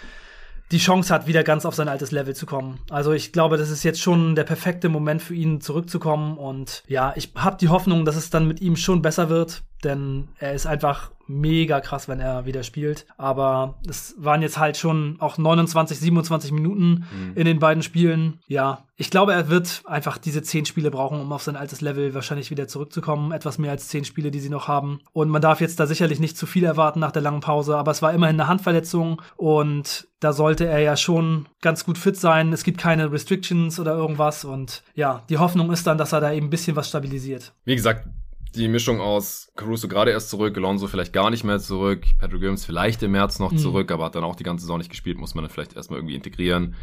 die 0.72 0.78
Chance 0.78 1.12
hat, 1.12 1.26
wieder 1.26 1.42
ganz 1.42 1.66
auf 1.66 1.74
sein 1.74 1.88
altes 1.88 2.12
Level 2.12 2.34
zu 2.34 2.46
kommen. 2.46 2.78
Also 2.90 3.12
ich 3.12 3.32
glaube, 3.32 3.56
das 3.56 3.70
ist 3.70 3.82
jetzt 3.82 4.00
schon 4.00 4.34
der 4.34 4.44
perfekte 4.44 4.88
Moment 4.88 5.20
für 5.20 5.34
ihn 5.34 5.60
zurückzukommen. 5.60 6.38
Und 6.38 6.84
ja, 6.86 7.12
ich 7.16 7.32
habe 7.34 7.56
die 7.58 7.68
Hoffnung, 7.68 8.04
dass 8.04 8.16
es 8.16 8.30
dann 8.30 8.46
mit 8.46 8.60
ihm 8.60 8.76
schon 8.76 9.02
besser 9.02 9.28
wird, 9.28 9.62
denn 9.84 10.28
er 10.38 10.54
ist 10.54 10.66
einfach 10.66 11.10
mega 11.30 11.80
krass, 11.80 12.08
wenn 12.08 12.20
er 12.20 12.44
wieder 12.44 12.62
spielt. 12.62 13.06
Aber 13.16 13.78
es 13.88 14.14
waren 14.18 14.42
jetzt 14.42 14.58
halt 14.58 14.76
schon 14.76 15.16
auch 15.20 15.38
29, 15.38 15.98
27 15.98 16.52
Minuten 16.52 17.06
mhm. 17.10 17.32
in 17.36 17.44
den 17.44 17.60
beiden 17.60 17.82
Spielen. 17.82 18.40
Ja, 18.48 18.84
ich 18.96 19.10
glaube, 19.10 19.32
er 19.32 19.48
wird 19.48 19.82
einfach 19.86 20.18
diese 20.18 20.42
zehn 20.42 20.66
Spiele 20.66 20.90
brauchen, 20.90 21.20
um 21.20 21.32
auf 21.32 21.42
sein 21.42 21.56
altes 21.56 21.80
Level 21.80 22.14
wahrscheinlich 22.14 22.50
wieder 22.50 22.68
zurückzukommen. 22.68 23.32
Etwas 23.32 23.58
mehr 23.58 23.70
als 23.70 23.88
zehn 23.88 24.04
Spiele, 24.04 24.30
die 24.30 24.40
sie 24.40 24.50
noch 24.50 24.68
haben. 24.68 25.00
Und 25.12 25.28
man 25.28 25.40
darf 25.40 25.60
jetzt 25.60 25.78
da 25.78 25.86
sicherlich 25.86 26.20
nicht 26.20 26.36
zu 26.36 26.46
viel 26.46 26.64
erwarten 26.64 27.00
nach 27.00 27.12
der 27.12 27.22
langen 27.22 27.40
Pause. 27.40 27.76
Aber 27.76 27.92
es 27.92 28.02
war 28.02 28.12
immerhin 28.12 28.40
eine 28.40 28.48
Handverletzung 28.48 29.22
und 29.36 30.08
da 30.18 30.32
sollte 30.32 30.66
er 30.66 30.80
ja 30.80 30.96
schon 30.96 31.46
ganz 31.62 31.84
gut 31.84 31.96
fit 31.96 32.16
sein. 32.16 32.52
Es 32.52 32.64
gibt 32.64 32.78
keine 32.78 33.10
Restrictions 33.10 33.78
oder 33.80 33.94
irgendwas. 33.94 34.44
Und 34.44 34.82
ja, 34.94 35.22
die 35.30 35.38
Hoffnung 35.38 35.72
ist 35.72 35.86
dann, 35.86 35.96
dass 35.96 36.12
er 36.12 36.20
da 36.20 36.32
eben 36.32 36.48
ein 36.48 36.50
bisschen 36.50 36.76
was 36.76 36.88
stabilisiert. 36.88 37.54
Wie 37.64 37.76
gesagt, 37.76 38.06
die 38.54 38.68
Mischung 38.68 39.00
aus 39.00 39.52
Caruso 39.56 39.88
gerade 39.88 40.10
erst 40.10 40.30
zurück, 40.30 40.56
Alonso 40.56 40.86
vielleicht 40.86 41.12
gar 41.12 41.30
nicht 41.30 41.44
mehr 41.44 41.58
zurück, 41.58 42.04
Patrick 42.18 42.40
Williams 42.40 42.64
vielleicht 42.64 43.02
im 43.02 43.12
März 43.12 43.38
noch 43.38 43.52
mhm. 43.52 43.58
zurück, 43.58 43.90
aber 43.92 44.06
hat 44.06 44.14
dann 44.14 44.24
auch 44.24 44.36
die 44.36 44.44
ganze 44.44 44.62
Saison 44.62 44.78
nicht 44.78 44.90
gespielt, 44.90 45.18
muss 45.18 45.34
man 45.34 45.44
dann 45.44 45.50
vielleicht 45.50 45.76
erstmal 45.76 45.98
irgendwie 45.98 46.14
integrieren. 46.14 46.74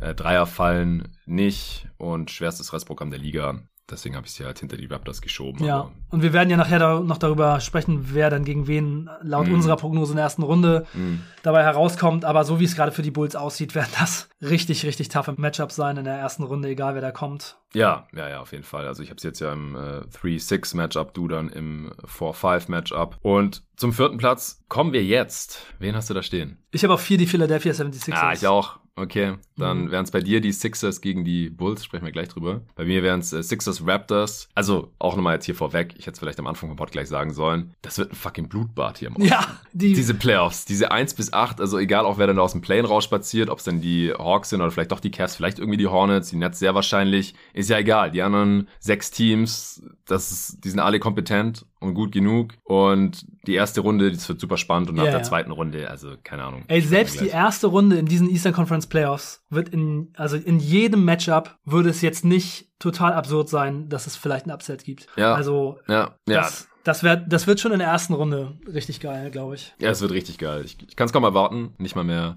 Äh, 0.00 0.14
Dreier 0.14 0.46
fallen 0.46 1.08
nicht 1.26 1.88
und 1.96 2.30
schwerstes 2.30 2.72
Restprogramm 2.72 3.10
der 3.10 3.18
Liga. 3.18 3.62
Deswegen 3.90 4.16
habe 4.16 4.26
ich 4.26 4.32
sie 4.32 4.44
halt 4.44 4.58
hinter 4.58 4.76
die 4.76 4.86
Raptors 4.86 5.22
geschoben. 5.22 5.64
Ja, 5.64 5.90
und 6.10 6.22
wir 6.22 6.32
werden 6.32 6.50
ja 6.50 6.56
nachher 6.56 6.78
da 6.78 7.00
noch 7.00 7.18
darüber 7.18 7.60
sprechen, 7.60 8.08
wer 8.12 8.28
dann 8.28 8.44
gegen 8.44 8.66
wen 8.66 9.08
laut 9.22 9.48
mm. 9.48 9.54
unserer 9.54 9.76
Prognose 9.76 10.12
in 10.12 10.16
der 10.16 10.24
ersten 10.24 10.42
Runde 10.42 10.86
mm. 10.92 11.16
dabei 11.42 11.62
herauskommt. 11.62 12.24
Aber 12.24 12.44
so 12.44 12.60
wie 12.60 12.64
es 12.64 12.76
gerade 12.76 12.92
für 12.92 13.02
die 13.02 13.10
Bulls 13.10 13.34
aussieht, 13.34 13.74
werden 13.74 13.90
das 13.98 14.28
richtig, 14.42 14.84
richtig 14.84 15.08
toughe 15.08 15.34
Matchups 15.36 15.76
sein 15.76 15.96
in 15.96 16.04
der 16.04 16.14
ersten 16.14 16.42
Runde, 16.42 16.68
egal 16.68 16.94
wer 16.94 17.00
da 17.00 17.12
kommt. 17.12 17.56
Ja, 17.74 18.06
ja, 18.14 18.28
ja, 18.28 18.40
auf 18.40 18.52
jeden 18.52 18.64
Fall. 18.64 18.86
Also 18.86 19.02
ich 19.02 19.10
habe 19.10 19.16
es 19.18 19.22
jetzt 19.22 19.40
ja 19.40 19.52
im 19.52 19.74
äh, 19.74 20.00
3-6-Matchup, 20.16 21.14
du 21.14 21.28
dann 21.28 21.48
im 21.48 21.92
4-5-Matchup. 22.04 23.16
Und 23.22 23.62
zum 23.76 23.92
vierten 23.92 24.18
Platz 24.18 24.62
kommen 24.68 24.92
wir 24.92 25.04
jetzt. 25.04 25.66
Wen 25.78 25.94
hast 25.94 26.10
du 26.10 26.14
da 26.14 26.22
stehen? 26.22 26.58
Ich 26.70 26.84
habe 26.84 26.94
auf 26.94 27.00
vier 27.00 27.18
die 27.18 27.26
Philadelphia 27.26 27.72
76ers. 27.72 28.14
Ah, 28.14 28.32
ich 28.32 28.46
auch. 28.46 28.78
Okay, 28.98 29.34
dann 29.56 29.84
mhm. 29.84 29.90
wären 29.90 30.04
es 30.04 30.10
bei 30.10 30.20
dir 30.20 30.40
die 30.40 30.52
Sixers 30.52 31.00
gegen 31.00 31.24
die 31.24 31.50
Bulls, 31.50 31.84
sprechen 31.84 32.04
wir 32.04 32.12
gleich 32.12 32.28
drüber. 32.28 32.62
Bei 32.74 32.84
mir 32.84 33.02
wären 33.02 33.20
es 33.20 33.32
äh, 33.32 33.42
Sixers 33.42 33.86
Raptors. 33.86 34.48
Also 34.54 34.92
auch 34.98 35.14
nochmal 35.14 35.34
jetzt 35.34 35.44
hier 35.44 35.54
vorweg, 35.54 35.94
ich 35.96 36.06
hätte 36.06 36.12
es 36.12 36.18
vielleicht 36.18 36.38
am 36.40 36.46
Anfang 36.46 36.68
vom 36.68 36.76
Pod 36.76 36.90
gleich 36.90 37.08
sagen 37.08 37.32
sollen, 37.32 37.74
das 37.82 37.98
wird 37.98 38.12
ein 38.12 38.16
fucking 38.16 38.48
Blutbad 38.48 38.98
hier 38.98 39.08
im 39.08 39.16
Osten. 39.16 39.28
Ja, 39.28 39.46
die 39.72 39.92
diese 39.92 40.14
Playoffs, 40.14 40.64
diese 40.64 40.90
1 40.90 41.14
bis 41.14 41.32
8, 41.32 41.60
also 41.60 41.78
egal 41.78 42.04
auch 42.04 42.18
wer 42.18 42.26
dann 42.26 42.36
da 42.36 42.42
aus 42.42 42.52
dem 42.52 42.60
Plane 42.60 42.86
rausspaziert, 42.86 43.50
ob 43.50 43.58
es 43.58 43.64
denn 43.64 43.80
die 43.80 44.12
Hawks 44.12 44.50
sind 44.50 44.60
oder 44.60 44.70
vielleicht 44.70 44.92
doch 44.92 45.00
die 45.00 45.10
Cavs, 45.10 45.36
vielleicht 45.36 45.58
irgendwie 45.58 45.78
die 45.78 45.86
Hornets, 45.86 46.30
die 46.30 46.36
Nets 46.36 46.58
sehr 46.58 46.74
wahrscheinlich, 46.74 47.34
ist 47.52 47.70
ja 47.70 47.78
egal. 47.78 48.10
Die 48.10 48.22
anderen 48.22 48.68
sechs 48.80 49.10
Teams, 49.10 49.82
das 50.06 50.32
ist, 50.32 50.64
die 50.64 50.70
sind 50.70 50.80
alle 50.80 50.98
kompetent 50.98 51.66
und 51.80 51.94
gut 51.94 52.12
genug. 52.12 52.54
Und 52.64 53.24
die 53.46 53.54
erste 53.54 53.80
Runde, 53.80 54.10
das 54.10 54.28
wird 54.28 54.40
super 54.40 54.56
spannend. 54.56 54.90
Und 54.90 54.96
nach 54.96 55.04
ja, 55.04 55.10
der 55.10 55.20
ja. 55.20 55.24
zweiten 55.24 55.50
Runde, 55.50 55.88
also 55.88 56.14
keine 56.22 56.44
Ahnung. 56.44 56.64
Ey, 56.68 56.80
selbst 56.80 57.20
die 57.20 57.28
erste 57.28 57.68
Runde 57.68 57.96
in 57.96 58.06
diesen 58.06 58.28
Eastern 58.28 58.52
Conference 58.52 58.86
Playoffs 58.86 59.44
wird 59.50 59.68
in, 59.68 60.12
also 60.16 60.36
in 60.36 60.58
jedem 60.58 61.04
Matchup 61.04 61.56
würde 61.64 61.90
es 61.90 62.00
jetzt 62.02 62.24
nicht 62.24 62.68
total 62.78 63.12
absurd 63.12 63.48
sein, 63.48 63.88
dass 63.88 64.06
es 64.06 64.16
vielleicht 64.16 64.46
ein 64.46 64.50
Upset 64.50 64.84
gibt. 64.84 65.06
Ja. 65.16 65.34
Also, 65.34 65.78
ja. 65.88 66.16
Das, 66.26 66.60
ja. 66.60 66.66
Das, 66.84 67.02
wär, 67.02 67.16
das 67.16 67.46
wird 67.46 67.60
schon 67.60 67.72
in 67.72 67.78
der 67.78 67.88
ersten 67.88 68.14
Runde 68.14 68.58
richtig 68.66 69.00
geil, 69.00 69.30
glaube 69.30 69.56
ich. 69.56 69.74
Ja, 69.78 69.90
es 69.90 70.00
wird 70.00 70.12
richtig 70.12 70.38
geil. 70.38 70.62
Ich, 70.64 70.78
ich 70.86 70.96
kann 70.96 71.06
es 71.06 71.12
kaum 71.12 71.24
erwarten. 71.24 71.74
Nicht 71.78 71.96
mal 71.96 72.04
mehr 72.04 72.36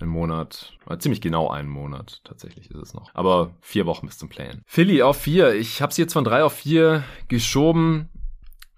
einen 0.00 0.10
Monat, 0.10 0.74
ziemlich 0.98 1.20
genau 1.20 1.50
einen 1.50 1.68
Monat 1.68 2.20
tatsächlich 2.24 2.70
ist 2.70 2.80
es 2.80 2.94
noch. 2.94 3.10
Aber 3.14 3.50
vier 3.60 3.86
Wochen 3.86 4.06
bis 4.06 4.18
zum 4.18 4.28
Playen. 4.28 4.62
Philly 4.66 5.02
auf 5.02 5.16
vier. 5.16 5.54
Ich 5.54 5.82
habe 5.82 5.92
sie 5.92 6.02
jetzt 6.02 6.12
von 6.12 6.24
drei 6.24 6.44
auf 6.44 6.52
vier 6.52 7.02
geschoben 7.26 8.08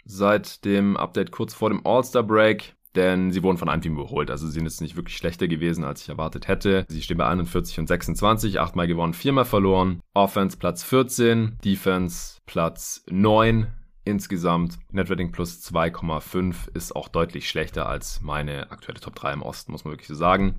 seit 0.05 0.65
dem 0.65 0.97
Update 0.97 1.31
kurz 1.33 1.55
vor 1.55 1.71
dem 1.71 1.87
All-Star-Break 1.87 2.75
denn 2.95 3.31
sie 3.31 3.43
wurden 3.43 3.59
von 3.59 3.69
einem 3.69 3.83
Team 3.83 3.95
überholt. 3.95 4.31
Also 4.31 4.47
sie 4.47 4.53
sind 4.53 4.65
jetzt 4.65 4.81
nicht 4.81 4.97
wirklich 4.97 5.17
schlechter 5.17 5.49
gewesen, 5.49 5.85
als 5.85 6.03
ich 6.03 6.09
erwartet 6.09 6.49
hätte. 6.49 6.85
Sie 6.89 7.03
stehen 7.03 7.19
bei 7.19 7.27
41 7.27 7.79
und 7.79 7.87
26, 7.87 8.59
achtmal 8.61 8.87
gewonnen, 8.87 9.15
viermal 9.15 9.45
verloren. 9.45 10.01
Offense 10.15 10.57
Platz 10.57 10.83
14, 10.83 11.59
Defense 11.65 12.39
Platz 12.47 13.05
9 13.09 13.69
insgesamt. 14.05 14.79
Netrating 14.91 15.31
plus 15.31 15.61
2,5 15.63 16.75
ist 16.75 16.97
auch 16.97 17.09
deutlich 17.09 17.49
schlechter 17.49 17.89
als 17.89 18.21
meine 18.23 18.71
aktuelle 18.71 19.01
Top 19.01 19.15
3 19.15 19.35
im 19.35 19.43
Osten, 19.43 19.73
muss 19.73 19.85
man 19.85 19.93
wirklich 19.93 20.09
so 20.09 20.15
sagen. 20.15 20.59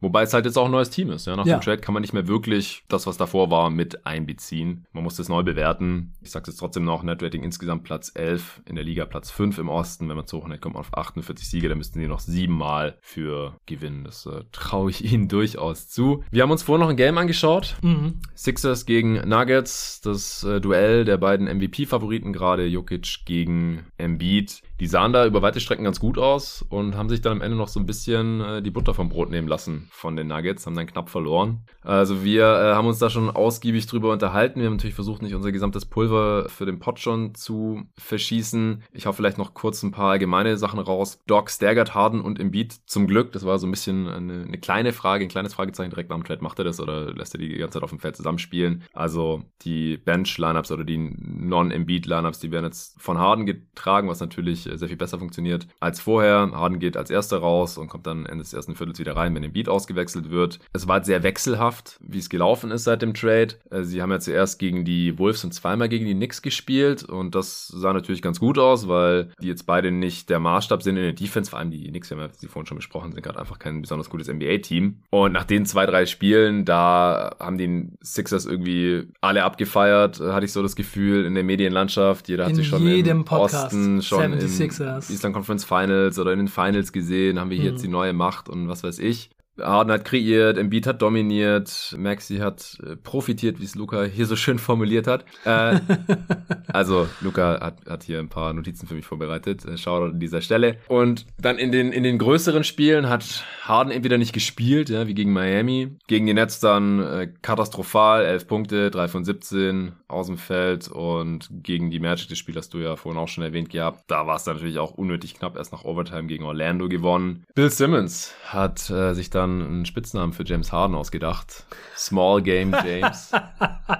Wobei 0.00 0.22
es 0.22 0.32
halt 0.32 0.44
jetzt 0.44 0.56
auch 0.56 0.66
ein 0.66 0.70
neues 0.70 0.90
Team 0.90 1.10
ist. 1.10 1.26
Ja? 1.26 1.36
Nach 1.36 1.46
ja. 1.46 1.58
dem 1.58 1.62
Trade 1.62 1.78
kann 1.80 1.92
man 1.92 2.02
nicht 2.02 2.12
mehr 2.12 2.28
wirklich 2.28 2.84
das, 2.88 3.06
was 3.06 3.16
davor 3.16 3.50
war, 3.50 3.70
mit 3.70 4.06
einbeziehen. 4.06 4.86
Man 4.92 5.02
muss 5.02 5.16
das 5.16 5.28
neu 5.28 5.42
bewerten. 5.42 6.14
Ich 6.20 6.30
sage 6.30 6.50
jetzt 6.50 6.58
trotzdem 6.58 6.84
noch, 6.84 7.02
Netrating 7.02 7.42
insgesamt 7.42 7.84
Platz 7.84 8.12
11, 8.14 8.62
in 8.66 8.76
der 8.76 8.84
Liga 8.84 9.06
Platz 9.06 9.30
5 9.30 9.58
im 9.58 9.68
Osten. 9.68 10.08
Wenn 10.08 10.16
man 10.16 10.26
zu 10.26 10.38
hochnimmt, 10.38 10.60
kommt 10.60 10.74
man 10.74 10.80
auf 10.80 10.96
48 10.96 11.48
Siege, 11.48 11.68
dann 11.68 11.78
müssten 11.78 11.98
die 11.98 12.06
noch 12.06 12.20
siebenmal 12.20 12.96
für 13.00 13.56
gewinnen. 13.66 14.04
Das 14.04 14.26
äh, 14.26 14.44
traue 14.52 14.90
ich 14.90 15.12
ihnen 15.12 15.28
durchaus 15.28 15.88
zu. 15.88 16.22
Wir 16.30 16.42
haben 16.42 16.50
uns 16.50 16.62
vorher 16.62 16.84
noch 16.84 16.90
ein 16.90 16.96
Game 16.96 17.18
angeschaut. 17.18 17.76
Mhm. 17.82 18.20
Sixers 18.34 18.86
gegen 18.86 19.14
Nuggets, 19.28 20.00
das 20.00 20.44
äh, 20.44 20.60
Duell 20.60 21.04
der 21.04 21.16
beiden 21.16 21.48
MVP-Favoriten 21.48 22.32
gerade, 22.32 22.66
Jokic 22.66 23.24
gegen 23.24 23.86
Embiid. 23.96 24.62
Die 24.80 24.86
sahen 24.86 25.12
da 25.12 25.26
über 25.26 25.42
weite 25.42 25.58
Strecken 25.58 25.84
ganz 25.84 25.98
gut 25.98 26.18
aus 26.18 26.64
und 26.68 26.96
haben 26.96 27.08
sich 27.08 27.20
dann 27.20 27.32
am 27.32 27.40
Ende 27.40 27.56
noch 27.56 27.66
so 27.66 27.80
ein 27.80 27.86
bisschen 27.86 28.40
äh, 28.40 28.62
die 28.62 28.70
Butter 28.70 28.94
vom 28.94 29.08
Brot 29.08 29.28
nehmen 29.28 29.48
lassen 29.48 29.88
von 29.90 30.14
den 30.14 30.28
Nuggets, 30.28 30.66
haben 30.66 30.76
dann 30.76 30.86
knapp 30.86 31.10
verloren. 31.10 31.64
Also 31.82 32.22
wir 32.22 32.44
äh, 32.44 32.74
haben 32.74 32.86
uns 32.86 32.98
da 32.98 33.10
schon 33.10 33.28
ausgiebig 33.28 33.86
drüber 33.86 34.12
unterhalten. 34.12 34.60
Wir 34.60 34.66
haben 34.66 34.74
natürlich 34.74 34.94
versucht, 34.94 35.22
nicht 35.22 35.34
unser 35.34 35.50
gesamtes 35.50 35.84
Pulver 35.84 36.48
für 36.48 36.64
den 36.64 36.78
Pot 36.78 37.00
schon 37.00 37.34
zu 37.34 37.82
verschießen. 37.98 38.84
Ich 38.92 39.06
hau 39.06 39.12
vielleicht 39.12 39.38
noch 39.38 39.54
kurz 39.54 39.82
ein 39.82 39.90
paar 39.90 40.12
allgemeine 40.12 40.56
Sachen 40.56 40.78
raus. 40.78 41.18
Doc, 41.26 41.50
Staggered, 41.50 41.94
Harden 41.94 42.20
und 42.20 42.38
Embiid 42.38 42.72
zum 42.86 43.08
Glück. 43.08 43.32
Das 43.32 43.44
war 43.44 43.58
so 43.58 43.66
ein 43.66 43.72
bisschen 43.72 44.06
eine, 44.06 44.44
eine 44.44 44.58
kleine 44.58 44.92
Frage, 44.92 45.24
ein 45.24 45.28
kleines 45.28 45.54
Fragezeichen 45.54 45.90
direkt 45.90 46.10
nach 46.10 46.16
dem 46.18 46.24
Trade. 46.24 46.42
Macht 46.42 46.58
er 46.60 46.64
das 46.64 46.78
oder 46.78 47.12
lässt 47.12 47.34
er 47.34 47.38
die 47.38 47.48
die 47.48 47.58
ganze 47.58 47.74
Zeit 47.74 47.82
auf 47.82 47.90
dem 47.90 47.98
Feld 47.98 48.16
zusammenspielen? 48.16 48.84
Also 48.92 49.42
die 49.62 49.96
Bench-Lineups 49.96 50.70
oder 50.70 50.84
die 50.84 50.98
Non-Embiid-Lineups, 50.98 52.38
die 52.38 52.52
werden 52.52 52.66
jetzt 52.66 53.00
von 53.00 53.18
Harden 53.18 53.44
getragen, 53.44 54.08
was 54.08 54.20
natürlich 54.20 54.67
sehr 54.76 54.88
viel 54.88 54.96
besser 54.96 55.18
funktioniert 55.18 55.66
als 55.80 56.00
vorher. 56.00 56.50
Harden 56.52 56.78
geht 56.78 56.96
als 56.96 57.10
erster 57.10 57.38
raus 57.38 57.78
und 57.78 57.88
kommt 57.88 58.06
dann 58.06 58.26
Ende 58.26 58.42
des 58.42 58.52
ersten 58.52 58.74
Viertels 58.74 58.98
wieder 58.98 59.16
rein, 59.16 59.34
wenn 59.34 59.42
der 59.42 59.48
Beat 59.48 59.68
ausgewechselt 59.68 60.30
wird. 60.30 60.58
Es 60.72 60.88
war 60.88 61.04
sehr 61.04 61.22
wechselhaft, 61.22 61.98
wie 62.00 62.18
es 62.18 62.28
gelaufen 62.28 62.70
ist 62.70 62.84
seit 62.84 63.02
dem 63.02 63.14
Trade. 63.14 63.54
Äh, 63.70 63.82
sie 63.82 64.02
haben 64.02 64.10
ja 64.10 64.20
zuerst 64.20 64.58
gegen 64.58 64.84
die 64.84 65.18
Wolves 65.18 65.44
und 65.44 65.52
zweimal 65.52 65.88
gegen 65.88 66.06
die 66.06 66.14
Knicks 66.14 66.42
gespielt 66.42 67.04
und 67.04 67.34
das 67.34 67.68
sah 67.68 67.92
natürlich 67.92 68.22
ganz 68.22 68.40
gut 68.40 68.58
aus, 68.58 68.88
weil 68.88 69.30
die 69.40 69.48
jetzt 69.48 69.66
beide 69.66 69.90
nicht 69.90 70.30
der 70.30 70.40
Maßstab 70.40 70.82
sind 70.82 70.96
in 70.96 71.02
der 71.02 71.12
Defense, 71.12 71.50
vor 71.50 71.58
allem 71.58 71.70
die 71.70 71.88
Knicks, 71.88 72.10
wir 72.10 72.16
haben 72.16 72.24
ja 72.24 72.30
sie 72.36 72.48
vorhin 72.48 72.66
schon 72.66 72.76
besprochen, 72.76 73.12
sind 73.12 73.22
gerade 73.22 73.38
einfach 73.38 73.58
kein 73.58 73.80
besonders 73.80 74.10
gutes 74.10 74.28
NBA-Team. 74.28 75.02
Und 75.10 75.32
nach 75.32 75.44
den 75.44 75.66
zwei, 75.66 75.86
drei 75.86 76.06
Spielen, 76.06 76.64
da 76.64 77.36
haben 77.38 77.58
die 77.58 77.88
Sixers 78.02 78.46
irgendwie 78.46 79.08
alle 79.20 79.44
abgefeiert, 79.44 80.20
hatte 80.20 80.44
ich 80.44 80.52
so 80.52 80.62
das 80.62 80.76
Gefühl, 80.76 81.24
in 81.24 81.34
der 81.34 81.44
Medienlandschaft. 81.44 82.28
Jeder 82.28 82.44
hat 82.44 82.50
in 82.50 82.56
sich 82.56 82.68
schon 82.68 82.82
jedem 82.82 83.18
im 83.18 83.24
Podcast. 83.24 83.66
Osten 83.66 84.02
schon 84.02 84.32
76 84.32 84.57
Sixers. 84.58 85.10
Eastern 85.10 85.32
Conference 85.32 85.64
Finals 85.64 86.18
oder 86.18 86.32
in 86.32 86.38
den 86.38 86.48
Finals 86.48 86.92
gesehen, 86.92 87.38
haben 87.38 87.50
wir 87.50 87.56
hier 87.56 87.70
mhm. 87.70 87.76
jetzt 87.76 87.84
die 87.84 87.88
neue 87.88 88.12
Macht 88.12 88.48
und 88.48 88.68
was 88.68 88.82
weiß 88.82 88.98
ich. 88.98 89.30
Harden 89.60 89.92
hat 89.92 90.04
kreiert, 90.04 90.58
Embiid 90.58 90.86
hat 90.86 91.02
dominiert, 91.02 91.94
Maxi 91.98 92.38
hat 92.38 92.78
äh, 92.84 92.96
profitiert, 92.96 93.60
wie 93.60 93.64
es 93.64 93.74
Luca 93.74 94.04
hier 94.04 94.26
so 94.26 94.36
schön 94.36 94.58
formuliert 94.58 95.06
hat. 95.06 95.24
Äh, 95.44 95.80
also 96.68 97.08
Luca 97.20 97.60
hat, 97.60 97.86
hat 97.88 98.02
hier 98.02 98.18
ein 98.18 98.28
paar 98.28 98.52
Notizen 98.52 98.86
für 98.86 98.94
mich 98.94 99.06
vorbereitet. 99.06 99.64
Äh, 99.64 99.76
Shoutout 99.76 100.12
an 100.12 100.20
dieser 100.20 100.40
Stelle. 100.40 100.76
Und 100.88 101.26
dann 101.40 101.58
in 101.58 101.72
den, 101.72 101.92
in 101.92 102.02
den 102.02 102.18
größeren 102.18 102.64
Spielen 102.64 103.08
hat 103.08 103.44
Harden 103.62 103.92
entweder 103.92 104.18
nicht 104.18 104.32
gespielt, 104.32 104.88
ja, 104.88 105.06
wie 105.06 105.14
gegen 105.14 105.32
Miami. 105.32 105.96
Gegen 106.06 106.26
die 106.26 106.34
Nets 106.34 106.60
dann 106.60 107.00
äh, 107.00 107.28
katastrophal, 107.42 108.24
11 108.24 108.46
Punkte, 108.46 108.90
3 108.90 109.08
von 109.08 109.24
17, 109.24 109.92
aus 110.08 110.26
dem 110.26 110.38
Feld 110.38 110.88
und 110.88 111.48
gegen 111.62 111.90
die 111.90 112.00
Magic, 112.00 112.30
das 112.30 112.38
Spiel 112.38 112.56
hast 112.56 112.72
du 112.72 112.78
ja 112.78 112.96
vorhin 112.96 113.20
auch 113.20 113.28
schon 113.28 113.44
erwähnt 113.44 113.68
gehabt, 113.68 114.04
da 114.08 114.26
war 114.26 114.36
es 114.36 114.46
natürlich 114.46 114.78
auch 114.78 114.92
unnötig 114.92 115.34
knapp, 115.34 115.56
erst 115.56 115.72
nach 115.72 115.84
Overtime 115.84 116.26
gegen 116.26 116.44
Orlando 116.44 116.88
gewonnen. 116.88 117.44
Bill 117.54 117.70
Simmons 117.70 118.34
hat 118.46 118.88
äh, 118.88 119.12
sich 119.12 119.28
dann 119.28 119.47
einen 119.48 119.86
Spitznamen 119.86 120.32
für 120.32 120.44
James 120.44 120.72
Harden 120.72 120.96
ausgedacht. 120.96 121.64
Small 121.96 122.42
Game 122.42 122.72
James. 122.72 123.32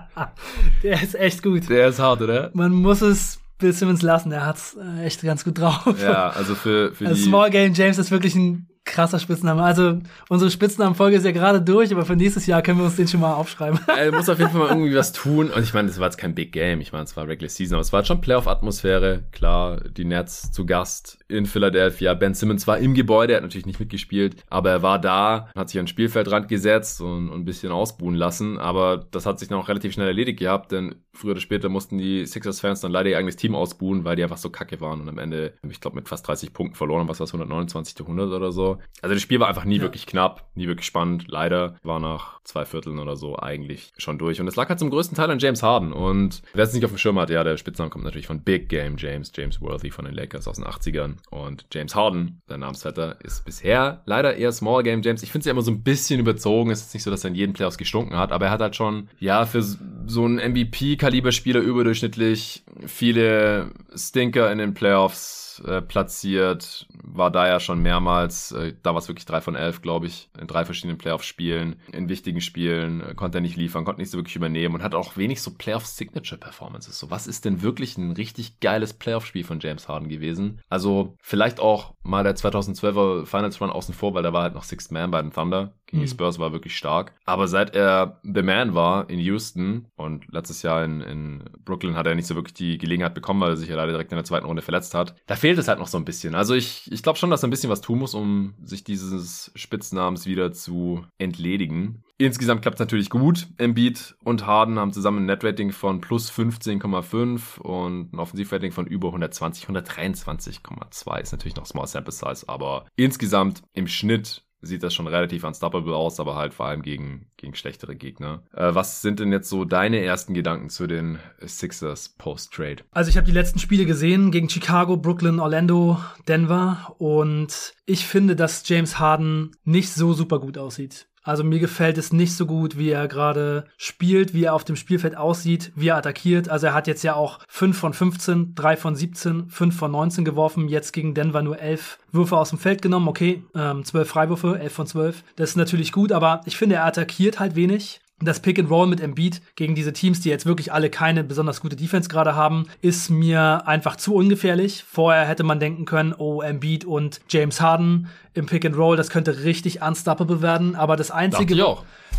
Der 0.82 1.02
ist 1.02 1.14
echt 1.14 1.42
gut. 1.42 1.68
Der 1.68 1.88
ist 1.88 1.98
hart, 1.98 2.22
oder? 2.22 2.50
Man 2.54 2.72
muss 2.72 3.00
es 3.00 3.40
Bill 3.58 3.72
Simmons 3.72 4.02
lassen, 4.02 4.30
der 4.30 4.46
hat's 4.46 4.76
äh, 4.76 5.04
echt 5.04 5.20
ganz 5.22 5.44
gut 5.44 5.58
drauf. 5.58 6.00
Ja, 6.00 6.30
also 6.30 6.54
für, 6.54 6.94
für 6.94 7.08
also 7.08 7.20
die 7.20 7.28
Small 7.28 7.50
Game 7.50 7.74
James 7.74 7.98
ist 7.98 8.12
wirklich 8.12 8.36
ein 8.36 8.68
krasser 8.88 9.18
Spitzname. 9.18 9.62
Also 9.62 9.98
unsere 10.28 10.50
Spitznamenfolge 10.50 11.16
ist 11.16 11.24
ja 11.24 11.32
gerade 11.32 11.60
durch, 11.60 11.92
aber 11.92 12.04
für 12.04 12.16
nächstes 12.16 12.46
Jahr 12.46 12.62
können 12.62 12.78
wir 12.78 12.86
uns 12.86 12.96
den 12.96 13.06
schon 13.06 13.20
mal 13.20 13.34
aufschreiben. 13.34 13.78
Er 13.86 14.12
muss 14.16 14.28
auf 14.28 14.38
jeden 14.38 14.50
Fall 14.50 14.60
mal 14.60 14.68
irgendwie 14.70 14.94
was 14.94 15.12
tun. 15.12 15.50
Und 15.50 15.62
ich 15.62 15.74
meine, 15.74 15.88
das 15.88 15.98
war 15.98 16.06
jetzt 16.06 16.16
kein 16.16 16.34
Big 16.34 16.52
Game. 16.52 16.80
Ich 16.80 16.92
meine, 16.92 17.04
es 17.04 17.16
war 17.16 17.28
Regular 17.28 17.50
Season, 17.50 17.74
aber 17.74 17.82
es 17.82 17.92
war 17.92 18.04
schon 18.04 18.20
Playoff-Atmosphäre. 18.20 19.24
Klar, 19.30 19.80
die 19.80 20.04
Nets 20.04 20.50
zu 20.50 20.64
Gast 20.64 21.18
in 21.28 21.46
Philadelphia. 21.46 22.14
Ben 22.14 22.34
Simmons 22.34 22.66
war 22.66 22.78
im 22.78 22.94
Gebäude, 22.94 23.34
er 23.34 23.36
hat 23.36 23.42
natürlich 23.42 23.66
nicht 23.66 23.80
mitgespielt, 23.80 24.36
aber 24.48 24.70
er 24.70 24.82
war 24.82 24.98
da, 24.98 25.50
hat 25.54 25.68
sich 25.68 25.78
an 25.78 25.84
den 25.84 25.88
Spielfeldrand 25.88 26.48
gesetzt 26.48 27.00
und, 27.00 27.28
und 27.28 27.40
ein 27.40 27.44
bisschen 27.44 27.70
ausbuhen 27.70 28.14
lassen. 28.14 28.58
Aber 28.58 29.06
das 29.10 29.26
hat 29.26 29.38
sich 29.38 29.48
dann 29.48 29.58
auch 29.58 29.68
relativ 29.68 29.92
schnell 29.92 30.08
erledigt 30.08 30.38
gehabt, 30.38 30.72
denn 30.72 30.96
früher 31.12 31.32
oder 31.32 31.40
später 31.40 31.68
mussten 31.68 31.98
die 31.98 32.24
Sixers-Fans 32.24 32.80
dann 32.80 32.92
leider 32.92 33.10
ihr 33.10 33.18
eigenes 33.18 33.36
Team 33.36 33.54
ausbuhen, 33.54 34.04
weil 34.04 34.16
die 34.16 34.22
einfach 34.22 34.38
so 34.38 34.50
kacke 34.50 34.80
waren 34.80 35.00
und 35.00 35.08
am 35.08 35.18
Ende, 35.18 35.54
ich 35.68 35.80
glaube, 35.80 35.96
mit 35.96 36.08
fast 36.08 36.26
30 36.26 36.52
Punkten 36.52 36.76
verloren, 36.76 37.08
was 37.08 37.20
war 37.20 37.24
es, 37.24 37.32
129 37.32 37.94
zu 37.94 38.04
100 38.04 38.30
oder 38.32 38.52
so. 38.52 38.78
Also 39.02 39.14
das 39.14 39.22
Spiel 39.22 39.40
war 39.40 39.48
einfach 39.48 39.64
nie 39.64 39.76
ja. 39.76 39.82
wirklich 39.82 40.06
knapp, 40.06 40.48
nie 40.54 40.66
wirklich 40.66 40.86
spannend. 40.86 41.26
Leider 41.28 41.76
war 41.82 42.00
nach 42.00 42.40
zwei 42.44 42.64
Vierteln 42.64 42.98
oder 42.98 43.16
so 43.16 43.38
eigentlich 43.38 43.92
schon 43.98 44.18
durch. 44.18 44.40
Und 44.40 44.48
es 44.48 44.56
lag 44.56 44.68
halt 44.68 44.78
zum 44.78 44.90
größten 44.90 45.16
Teil 45.16 45.30
an 45.30 45.38
James 45.38 45.62
Harden. 45.62 45.92
Und 45.92 46.42
wer 46.54 46.64
es 46.64 46.72
nicht 46.72 46.84
auf 46.84 46.92
dem 46.92 46.98
Schirm 46.98 47.18
hat, 47.18 47.30
ja, 47.30 47.44
der 47.44 47.56
Spitzname 47.56 47.90
kommt 47.90 48.04
natürlich 48.04 48.26
von 48.26 48.42
Big 48.42 48.68
Game 48.68 48.96
James, 48.96 49.32
James 49.34 49.60
Worthy 49.60 49.90
von 49.90 50.04
den 50.04 50.14
Lakers 50.14 50.48
aus 50.48 50.56
den 50.56 50.64
80ern. 50.64 51.17
Und 51.30 51.66
James 51.72 51.94
Harden, 51.94 52.40
sein 52.48 52.60
Namensvetter, 52.60 53.16
ist 53.22 53.44
bisher 53.44 54.02
leider 54.06 54.36
eher 54.36 54.52
Small 54.52 54.82
Game 54.82 55.02
James. 55.02 55.22
Ich 55.22 55.30
finde 55.30 55.40
es 55.42 55.46
ja 55.46 55.52
immer 55.52 55.62
so 55.62 55.70
ein 55.70 55.82
bisschen 55.82 56.20
überzogen. 56.20 56.70
Es 56.70 56.80
ist 56.80 56.94
nicht 56.94 57.02
so, 57.02 57.10
dass 57.10 57.24
er 57.24 57.28
in 57.28 57.34
jedem 57.34 57.52
Playoffs 57.52 57.78
gestunken 57.78 58.16
hat, 58.16 58.32
aber 58.32 58.46
er 58.46 58.52
hat 58.52 58.60
halt 58.60 58.76
schon, 58.76 59.08
ja, 59.18 59.46
für 59.46 59.62
so 59.62 60.24
einen 60.24 60.38
MVP-Kaliber-Spieler 60.38 61.60
überdurchschnittlich 61.60 62.62
viele 62.86 63.70
Stinker 63.94 64.50
in 64.52 64.58
den 64.58 64.74
Playoffs 64.74 65.47
äh, 65.60 65.82
platziert, 65.82 66.86
war 67.02 67.30
da 67.30 67.46
ja 67.46 67.60
schon 67.60 67.80
mehrmals 67.80 68.52
äh, 68.52 68.74
da 68.82 68.90
war 68.90 68.98
es 68.98 69.08
wirklich 69.08 69.26
drei 69.26 69.40
von 69.40 69.54
elf, 69.54 69.82
glaube 69.82 70.06
ich, 70.06 70.30
in 70.38 70.46
drei 70.46 70.64
verschiedenen 70.64 70.98
Playoff-Spielen. 70.98 71.76
In 71.92 72.08
wichtigen 72.08 72.40
Spielen 72.40 73.00
äh, 73.00 73.14
konnte 73.14 73.38
er 73.38 73.40
nicht 73.40 73.56
liefern, 73.56 73.84
konnte 73.84 74.00
nicht 74.00 74.10
so 74.10 74.18
wirklich 74.18 74.36
übernehmen 74.36 74.74
und 74.74 74.82
hat 74.82 74.94
auch 74.94 75.16
wenig 75.16 75.42
so 75.42 75.52
Playoff-Signature-Performances. 75.52 76.98
So, 76.98 77.10
was 77.10 77.26
ist 77.26 77.44
denn 77.44 77.62
wirklich 77.62 77.96
ein 77.96 78.12
richtig 78.12 78.60
geiles 78.60 78.94
Playoff-Spiel 78.94 79.44
von 79.44 79.60
James 79.60 79.88
Harden 79.88 80.08
gewesen? 80.08 80.60
Also 80.68 81.16
vielleicht 81.20 81.60
auch 81.60 81.94
mal 82.02 82.24
der 82.24 82.36
2012er 82.36 83.26
Finals 83.26 83.60
Run 83.60 83.70
außen 83.70 83.94
vor, 83.94 84.14
weil 84.14 84.22
da 84.22 84.32
war 84.32 84.42
halt 84.42 84.54
noch 84.54 84.64
Sixth 84.64 84.92
Man 84.92 85.10
bei 85.10 85.22
den 85.22 85.32
Thunder. 85.32 85.74
Gegen 85.88 86.02
die 86.02 86.08
Spurs 86.08 86.38
war 86.38 86.52
wirklich 86.52 86.76
stark. 86.76 87.14
Aber 87.24 87.48
seit 87.48 87.74
er 87.74 88.20
The 88.22 88.42
Man 88.42 88.74
war 88.74 89.08
in 89.08 89.18
Houston 89.18 89.86
und 89.96 90.30
letztes 90.30 90.62
Jahr 90.62 90.84
in, 90.84 91.00
in 91.00 91.44
Brooklyn 91.64 91.96
hat 91.96 92.06
er 92.06 92.14
nicht 92.14 92.26
so 92.26 92.34
wirklich 92.34 92.54
die 92.54 92.76
Gelegenheit 92.76 93.14
bekommen, 93.14 93.40
weil 93.40 93.50
er 93.50 93.56
sich 93.56 93.70
ja 93.70 93.76
leider 93.76 93.92
direkt 93.92 94.12
in 94.12 94.16
der 94.16 94.24
zweiten 94.24 94.46
Runde 94.46 94.60
verletzt 94.60 94.94
hat. 94.94 95.14
Da 95.26 95.34
fehlt 95.34 95.58
es 95.58 95.66
halt 95.66 95.78
noch 95.78 95.86
so 95.86 95.96
ein 95.96 96.04
bisschen. 96.04 96.34
Also 96.34 96.54
ich, 96.54 96.92
ich 96.92 97.02
glaube 97.02 97.18
schon, 97.18 97.30
dass 97.30 97.42
er 97.42 97.48
ein 97.48 97.50
bisschen 97.50 97.70
was 97.70 97.80
tun 97.80 98.00
muss, 98.00 98.14
um 98.14 98.54
sich 98.62 98.84
dieses 98.84 99.50
Spitznamens 99.54 100.26
wieder 100.26 100.52
zu 100.52 101.06
entledigen. 101.16 102.04
Insgesamt 102.18 102.62
klappt 102.62 102.74
es 102.74 102.80
natürlich 102.80 103.10
gut. 103.10 103.46
Embiid 103.58 104.16
und 104.24 104.44
Harden 104.44 104.78
haben 104.78 104.92
zusammen 104.92 105.18
ein 105.20 105.26
Netrating 105.26 105.70
von 105.70 106.00
plus 106.00 106.32
15,5 106.32 107.60
und 107.60 108.12
ein 108.12 108.18
Offensivrating 108.18 108.72
von 108.72 108.86
über 108.86 109.08
120, 109.08 109.66
123,2 109.68 111.20
ist 111.20 111.32
natürlich 111.32 111.56
noch 111.56 111.66
Small 111.66 111.86
Sample 111.86 112.12
Size, 112.12 112.48
aber 112.48 112.86
insgesamt 112.96 113.62
im 113.72 113.86
Schnitt 113.86 114.42
sieht 114.60 114.82
das 114.82 114.94
schon 114.94 115.06
relativ 115.06 115.44
unstoppable 115.44 115.94
aus, 115.94 116.20
aber 116.20 116.34
halt 116.36 116.54
vor 116.54 116.66
allem 116.66 116.82
gegen, 116.82 117.26
gegen 117.36 117.54
schlechtere 117.54 117.96
Gegner. 117.96 118.42
Äh, 118.52 118.74
was 118.74 119.02
sind 119.02 119.20
denn 119.20 119.32
jetzt 119.32 119.48
so 119.48 119.64
deine 119.64 120.00
ersten 120.00 120.34
Gedanken 120.34 120.70
zu 120.70 120.86
den 120.86 121.18
Sixers 121.40 122.10
Post-Trade? 122.10 122.84
Also 122.90 123.10
ich 123.10 123.16
habe 123.16 123.26
die 123.26 123.32
letzten 123.32 123.58
Spiele 123.58 123.86
gesehen 123.86 124.30
gegen 124.30 124.48
Chicago, 124.48 124.96
Brooklyn, 124.96 125.40
Orlando, 125.40 125.98
Denver 126.26 126.94
und 126.98 127.74
ich 127.86 128.06
finde, 128.06 128.36
dass 128.36 128.68
James 128.68 128.98
Harden 128.98 129.52
nicht 129.64 129.92
so 129.92 130.12
super 130.12 130.38
gut 130.40 130.58
aussieht. 130.58 131.07
Also 131.28 131.44
mir 131.44 131.58
gefällt 131.58 131.98
es 131.98 132.10
nicht 132.10 132.34
so 132.34 132.46
gut, 132.46 132.78
wie 132.78 132.88
er 132.88 133.06
gerade 133.06 133.66
spielt, 133.76 134.32
wie 134.32 134.44
er 134.44 134.54
auf 134.54 134.64
dem 134.64 134.76
Spielfeld 134.76 135.14
aussieht, 135.14 135.72
wie 135.74 135.88
er 135.88 135.96
attackiert. 135.98 136.48
Also 136.48 136.68
er 136.68 136.72
hat 136.72 136.86
jetzt 136.86 137.02
ja 137.02 137.16
auch 137.16 137.40
5 137.48 137.76
von 137.76 137.92
15, 137.92 138.54
3 138.54 138.76
von 138.78 138.96
17, 138.96 139.50
5 139.50 139.76
von 139.76 139.90
19 139.90 140.24
geworfen, 140.24 140.68
jetzt 140.68 140.92
gegen 140.94 141.12
Denver 141.12 141.42
nur 141.42 141.60
11 141.60 141.98
Würfe 142.12 142.38
aus 142.38 142.48
dem 142.48 142.58
Feld 142.58 142.80
genommen. 142.80 143.08
Okay, 143.08 143.42
ähm, 143.54 143.84
12 143.84 144.08
Freiwürfe, 144.08 144.58
11 144.58 144.72
von 144.72 144.86
12. 144.86 145.24
Das 145.36 145.50
ist 145.50 145.56
natürlich 145.56 145.92
gut, 145.92 146.12
aber 146.12 146.40
ich 146.46 146.56
finde, 146.56 146.76
er 146.76 146.86
attackiert 146.86 147.38
halt 147.38 147.54
wenig. 147.56 148.00
Das 148.20 148.40
Pick 148.40 148.58
and 148.58 148.68
Roll 148.68 148.88
mit 148.88 149.00
Embiid 149.00 149.40
gegen 149.54 149.76
diese 149.76 149.92
Teams, 149.92 150.20
die 150.20 150.28
jetzt 150.28 150.44
wirklich 150.44 150.72
alle 150.72 150.90
keine 150.90 151.22
besonders 151.22 151.60
gute 151.60 151.76
Defense 151.76 152.08
gerade 152.08 152.34
haben, 152.34 152.66
ist 152.80 153.10
mir 153.10 153.66
einfach 153.66 153.94
zu 153.96 154.14
ungefährlich. 154.14 154.84
Vorher 154.88 155.24
hätte 155.24 155.44
man 155.44 155.60
denken 155.60 155.84
können, 155.84 156.12
oh, 156.16 156.42
Embiid 156.42 156.84
und 156.84 157.20
James 157.28 157.60
Harden 157.60 158.08
im 158.34 158.46
Pick 158.46 158.64
and 158.64 158.76
Roll, 158.76 158.96
das 158.96 159.10
könnte 159.10 159.44
richtig 159.44 159.82
unstoppable 159.82 160.42
werden. 160.42 160.74
Aber 160.74 160.96
das 160.96 161.10
einzige, 161.12 161.54